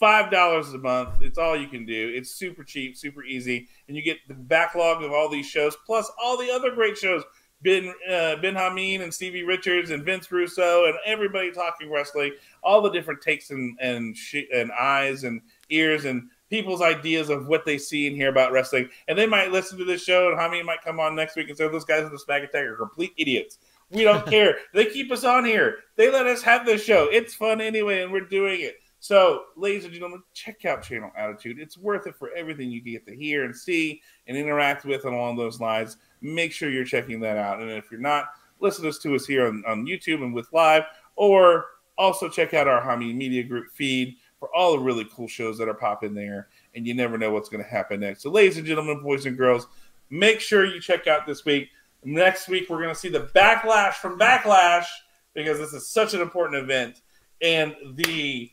Five 0.00 0.30
dollars 0.30 0.72
a 0.72 0.78
month. 0.78 1.10
It's 1.20 1.38
all 1.38 1.56
you 1.56 1.68
can 1.68 1.86
do. 1.86 2.12
It's 2.14 2.32
super 2.32 2.64
cheap, 2.64 2.96
super 2.96 3.22
easy, 3.22 3.68
and 3.86 3.96
you 3.96 4.02
get 4.02 4.18
the 4.26 4.34
backlog 4.34 5.04
of 5.04 5.12
all 5.12 5.28
these 5.28 5.46
shows, 5.46 5.76
plus 5.86 6.10
all 6.20 6.36
the 6.36 6.50
other 6.50 6.72
great 6.72 6.98
shows. 6.98 7.22
Ben 7.62 7.92
uh, 8.10 8.36
Bin 8.36 8.54
Hamin 8.54 9.02
and 9.02 9.12
Stevie 9.12 9.42
Richards 9.42 9.90
and 9.90 10.04
Vince 10.04 10.30
Russo 10.30 10.86
and 10.86 10.94
everybody 11.04 11.50
talking 11.50 11.90
wrestling. 11.90 12.32
All 12.62 12.80
the 12.80 12.90
different 12.90 13.20
takes 13.20 13.50
and 13.50 13.76
and 13.80 14.16
sh- 14.16 14.50
and 14.52 14.70
eyes 14.72 15.24
and 15.24 15.40
ears 15.70 16.04
and 16.04 16.28
people's 16.50 16.82
ideas 16.82 17.28
of 17.28 17.46
what 17.46 17.64
they 17.64 17.78
see 17.78 18.06
and 18.06 18.16
hear 18.16 18.28
about 18.28 18.52
wrestling. 18.52 18.88
And 19.06 19.18
they 19.18 19.26
might 19.26 19.52
listen 19.52 19.78
to 19.78 19.84
this 19.84 20.02
show, 20.02 20.30
and 20.30 20.38
Hamin 20.38 20.66
might 20.66 20.82
come 20.82 21.00
on 21.00 21.14
next 21.14 21.36
week 21.36 21.48
and 21.48 21.56
say 21.56 21.68
those 21.68 21.84
guys 21.84 22.04
in 22.04 22.12
the 22.12 22.18
Smack 22.18 22.42
Attack 22.42 22.64
are 22.64 22.76
complete 22.76 23.12
idiots. 23.16 23.58
We 23.90 24.04
don't 24.04 24.26
care. 24.30 24.56
They 24.74 24.86
keep 24.86 25.10
us 25.12 25.24
on 25.24 25.44
here. 25.44 25.78
They 25.96 26.10
let 26.10 26.26
us 26.26 26.42
have 26.42 26.66
this 26.66 26.82
show. 26.82 27.08
It's 27.10 27.34
fun 27.34 27.60
anyway, 27.60 28.02
and 28.02 28.12
we're 28.12 28.20
doing 28.20 28.60
it. 28.60 28.76
So, 29.00 29.44
ladies 29.56 29.84
and 29.84 29.92
gentlemen, 29.92 30.22
check 30.34 30.64
out 30.64 30.82
Channel 30.82 31.12
Attitude. 31.16 31.60
It's 31.60 31.78
worth 31.78 32.08
it 32.08 32.16
for 32.16 32.30
everything 32.36 32.70
you 32.70 32.80
get 32.80 33.06
to 33.06 33.14
hear 33.14 33.44
and 33.44 33.54
see 33.54 34.02
and 34.26 34.36
interact 34.36 34.84
with 34.84 35.04
along 35.04 35.36
those 35.36 35.60
lines. 35.60 35.98
Make 36.20 36.50
sure 36.50 36.68
you're 36.68 36.84
checking 36.84 37.20
that 37.20 37.36
out. 37.36 37.60
And 37.60 37.70
if 37.70 37.92
you're 37.92 38.00
not, 38.00 38.24
listen 38.58 38.90
to 38.90 39.14
us 39.14 39.26
here 39.26 39.46
on, 39.46 39.62
on 39.68 39.86
YouTube 39.86 40.24
and 40.24 40.34
with 40.34 40.52
live, 40.52 40.82
or 41.14 41.66
also 41.96 42.28
check 42.28 42.54
out 42.54 42.66
our 42.66 42.82
Hami 42.82 43.14
Media 43.14 43.44
Group 43.44 43.70
feed 43.72 44.16
for 44.38 44.48
all 44.54 44.72
the 44.72 44.78
really 44.78 45.06
cool 45.14 45.28
shows 45.28 45.58
that 45.58 45.68
are 45.68 45.74
popping 45.74 46.14
there. 46.14 46.48
And 46.74 46.86
you 46.86 46.94
never 46.94 47.18
know 47.18 47.30
what's 47.30 47.48
going 47.48 47.62
to 47.62 47.68
happen 47.68 48.00
next. 48.00 48.22
So, 48.22 48.30
ladies 48.30 48.56
and 48.56 48.66
gentlemen, 48.66 49.02
boys 49.02 49.26
and 49.26 49.36
girls, 49.36 49.66
make 50.10 50.40
sure 50.40 50.64
you 50.64 50.80
check 50.80 51.06
out 51.06 51.26
this 51.26 51.44
week. 51.44 51.68
Next 52.04 52.48
week, 52.48 52.70
we're 52.70 52.80
going 52.80 52.94
to 52.94 52.98
see 52.98 53.08
the 53.08 53.28
backlash 53.34 53.94
from 53.94 54.18
Backlash 54.18 54.86
because 55.34 55.58
this 55.58 55.72
is 55.72 55.88
such 55.88 56.14
an 56.14 56.20
important 56.20 56.62
event. 56.62 57.02
And 57.42 57.74
the 57.94 58.50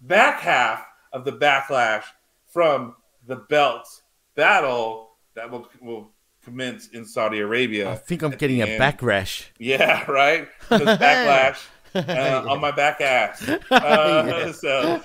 back 0.00 0.40
half 0.40 0.86
of 1.12 1.24
the 1.24 1.32
backlash 1.32 2.04
from 2.46 2.96
the 3.26 3.36
belt 3.36 3.86
battle 4.34 5.16
that 5.34 5.50
will, 5.50 5.68
will 5.80 6.10
commence 6.42 6.88
in 6.88 7.04
Saudi 7.04 7.40
Arabia. 7.40 7.90
I 7.90 7.96
think 7.96 8.22
I'm 8.22 8.30
getting 8.32 8.62
a 8.62 8.66
end. 8.66 8.78
back 8.78 9.02
rash. 9.02 9.52
Yeah, 9.58 10.04
right. 10.10 10.48
This 10.68 10.80
backlash 10.98 11.62
uh, 12.08 12.44
on 12.48 12.60
my 12.60 12.70
back 12.70 13.00
ass. 13.00 13.42
Uh, 13.70 14.24
Yeah. 14.26 14.52
So, 14.52 15.02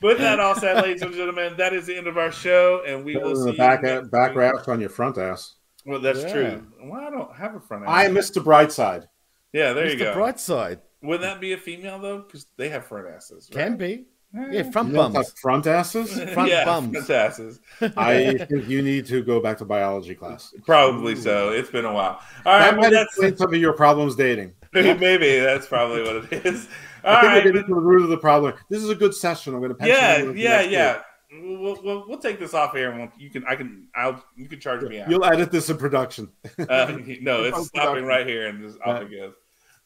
with 0.00 0.18
that 0.18 0.40
all 0.40 0.54
said, 0.54 0.82
ladies 0.82 1.02
and 1.02 1.14
gentlemen, 1.14 1.54
that 1.58 1.72
is 1.72 1.86
the 1.86 1.96
end 1.96 2.06
of 2.06 2.16
our 2.18 2.32
show, 2.32 2.82
and 2.86 3.04
we 3.04 3.16
will 3.16 3.36
see 3.36 3.42
the 3.44 3.52
you 3.52 3.58
back 3.58 3.82
next 3.82 4.10
back 4.10 4.30
week. 4.30 4.38
raft 4.38 4.68
on 4.68 4.80
your 4.80 4.90
front 4.90 5.18
ass. 5.18 5.54
Well, 5.86 6.00
that's 6.00 6.22
Yeah. 6.22 6.32
true. 6.32 6.66
Well, 6.84 7.00
I 7.00 7.10
don't 7.10 7.34
have 7.36 7.54
a 7.54 7.60
front. 7.60 7.84
ass. 7.84 7.90
I 7.90 8.04
ass. 8.06 8.12
missed 8.12 8.34
the 8.34 8.40
bright 8.40 8.72
side. 8.72 9.08
Yeah, 9.52 9.72
there 9.74 9.86
you 9.88 9.96
Mr. 9.96 10.14
go. 10.14 10.14
Brightside. 10.16 10.80
Wouldn't 11.02 11.22
that 11.22 11.40
be 11.40 11.52
a 11.52 11.58
female 11.58 11.98
though? 11.98 12.18
Because 12.18 12.46
they 12.56 12.68
have 12.70 12.86
front 12.86 13.06
asses. 13.08 13.50
Right? 13.54 13.62
Can 13.64 13.76
be. 13.76 14.04
Yeah, 14.34 14.62
front 14.70 14.88
You 14.88 14.94
don't 14.94 15.12
bums. 15.12 15.28
have 15.28 15.38
front 15.38 15.66
asses. 15.66 16.12
front 16.32 16.48
yeah, 16.48 16.64
bums. 16.64 16.92
front 16.92 17.10
asses. 17.10 17.60
I 17.96 18.38
think 18.48 18.68
you 18.68 18.80
need 18.80 19.06
to 19.06 19.22
go 19.22 19.40
back 19.40 19.58
to 19.58 19.64
biology 19.64 20.14
class. 20.14 20.54
Probably 20.64 21.14
so. 21.16 21.50
It's 21.50 21.70
been 21.70 21.84
a 21.84 21.92
while. 21.92 22.20
All 22.46 22.52
right, 22.52 22.60
That 22.60 22.72
well, 22.72 22.82
might 22.82 22.90
that's 22.90 23.10
explain 23.10 23.36
some 23.36 23.52
of 23.52 23.60
your 23.60 23.74
problems 23.74 24.16
dating. 24.16 24.54
maybe 24.72 25.38
that's 25.38 25.66
probably 25.66 26.02
what 26.02 26.32
it 26.32 26.46
is. 26.46 26.68
All 27.04 27.14
I 27.16 27.20
think 27.20 27.22
we're 27.22 27.28
right, 27.28 27.44
getting 27.44 27.62
to 27.62 27.74
the 27.74 27.80
root 27.80 28.04
of 28.04 28.08
the 28.08 28.16
problem. 28.16 28.54
This 28.70 28.82
is 28.82 28.88
a 28.88 28.94
good 28.94 29.14
session. 29.14 29.54
I'm 29.54 29.60
going 29.60 29.70
to 29.70 29.74
pencil 29.74 29.94
yeah, 29.94 30.18
you 30.18 30.30
in 30.30 30.36
yeah, 30.36 30.48
next 30.48 30.70
yeah. 30.70 31.02
We'll, 31.34 31.82
we'll, 31.82 32.08
we'll 32.08 32.18
take 32.18 32.38
this 32.38 32.52
off 32.52 32.74
air, 32.74 32.90
and 32.90 33.00
we'll, 33.00 33.12
you 33.18 33.30
can, 33.30 33.44
I 33.46 33.54
can, 33.54 33.88
I'll, 33.94 34.22
you 34.36 34.48
can 34.48 34.60
charge 34.60 34.82
me 34.82 35.00
out. 35.00 35.10
You'll 35.10 35.24
edit 35.24 35.50
this 35.50 35.70
in 35.70 35.78
production. 35.78 36.30
Uh, 36.58 36.98
no, 37.20 37.44
it's 37.44 37.68
stopping 37.68 38.04
right 38.04 38.26
here, 38.26 38.48
and 38.48 38.62
just 38.62 38.78
off 38.84 39.02
it 39.02 39.10
goes. 39.10 39.34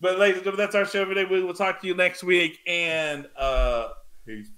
But 0.01 0.19
ladies 0.19 0.37
and 0.37 0.45
gentlemen, 0.45 0.67
that's 0.67 0.75
our 0.75 0.85
show 0.85 1.05
for 1.05 1.15
today. 1.15 1.25
We 1.29 1.43
will 1.43 1.55
talk 1.55 1.81
to 1.81 1.87
you 1.87 1.95
next 1.95 2.23
week, 2.23 2.59
and 2.67 3.27
uh, 3.37 3.89
peace. 4.27 4.56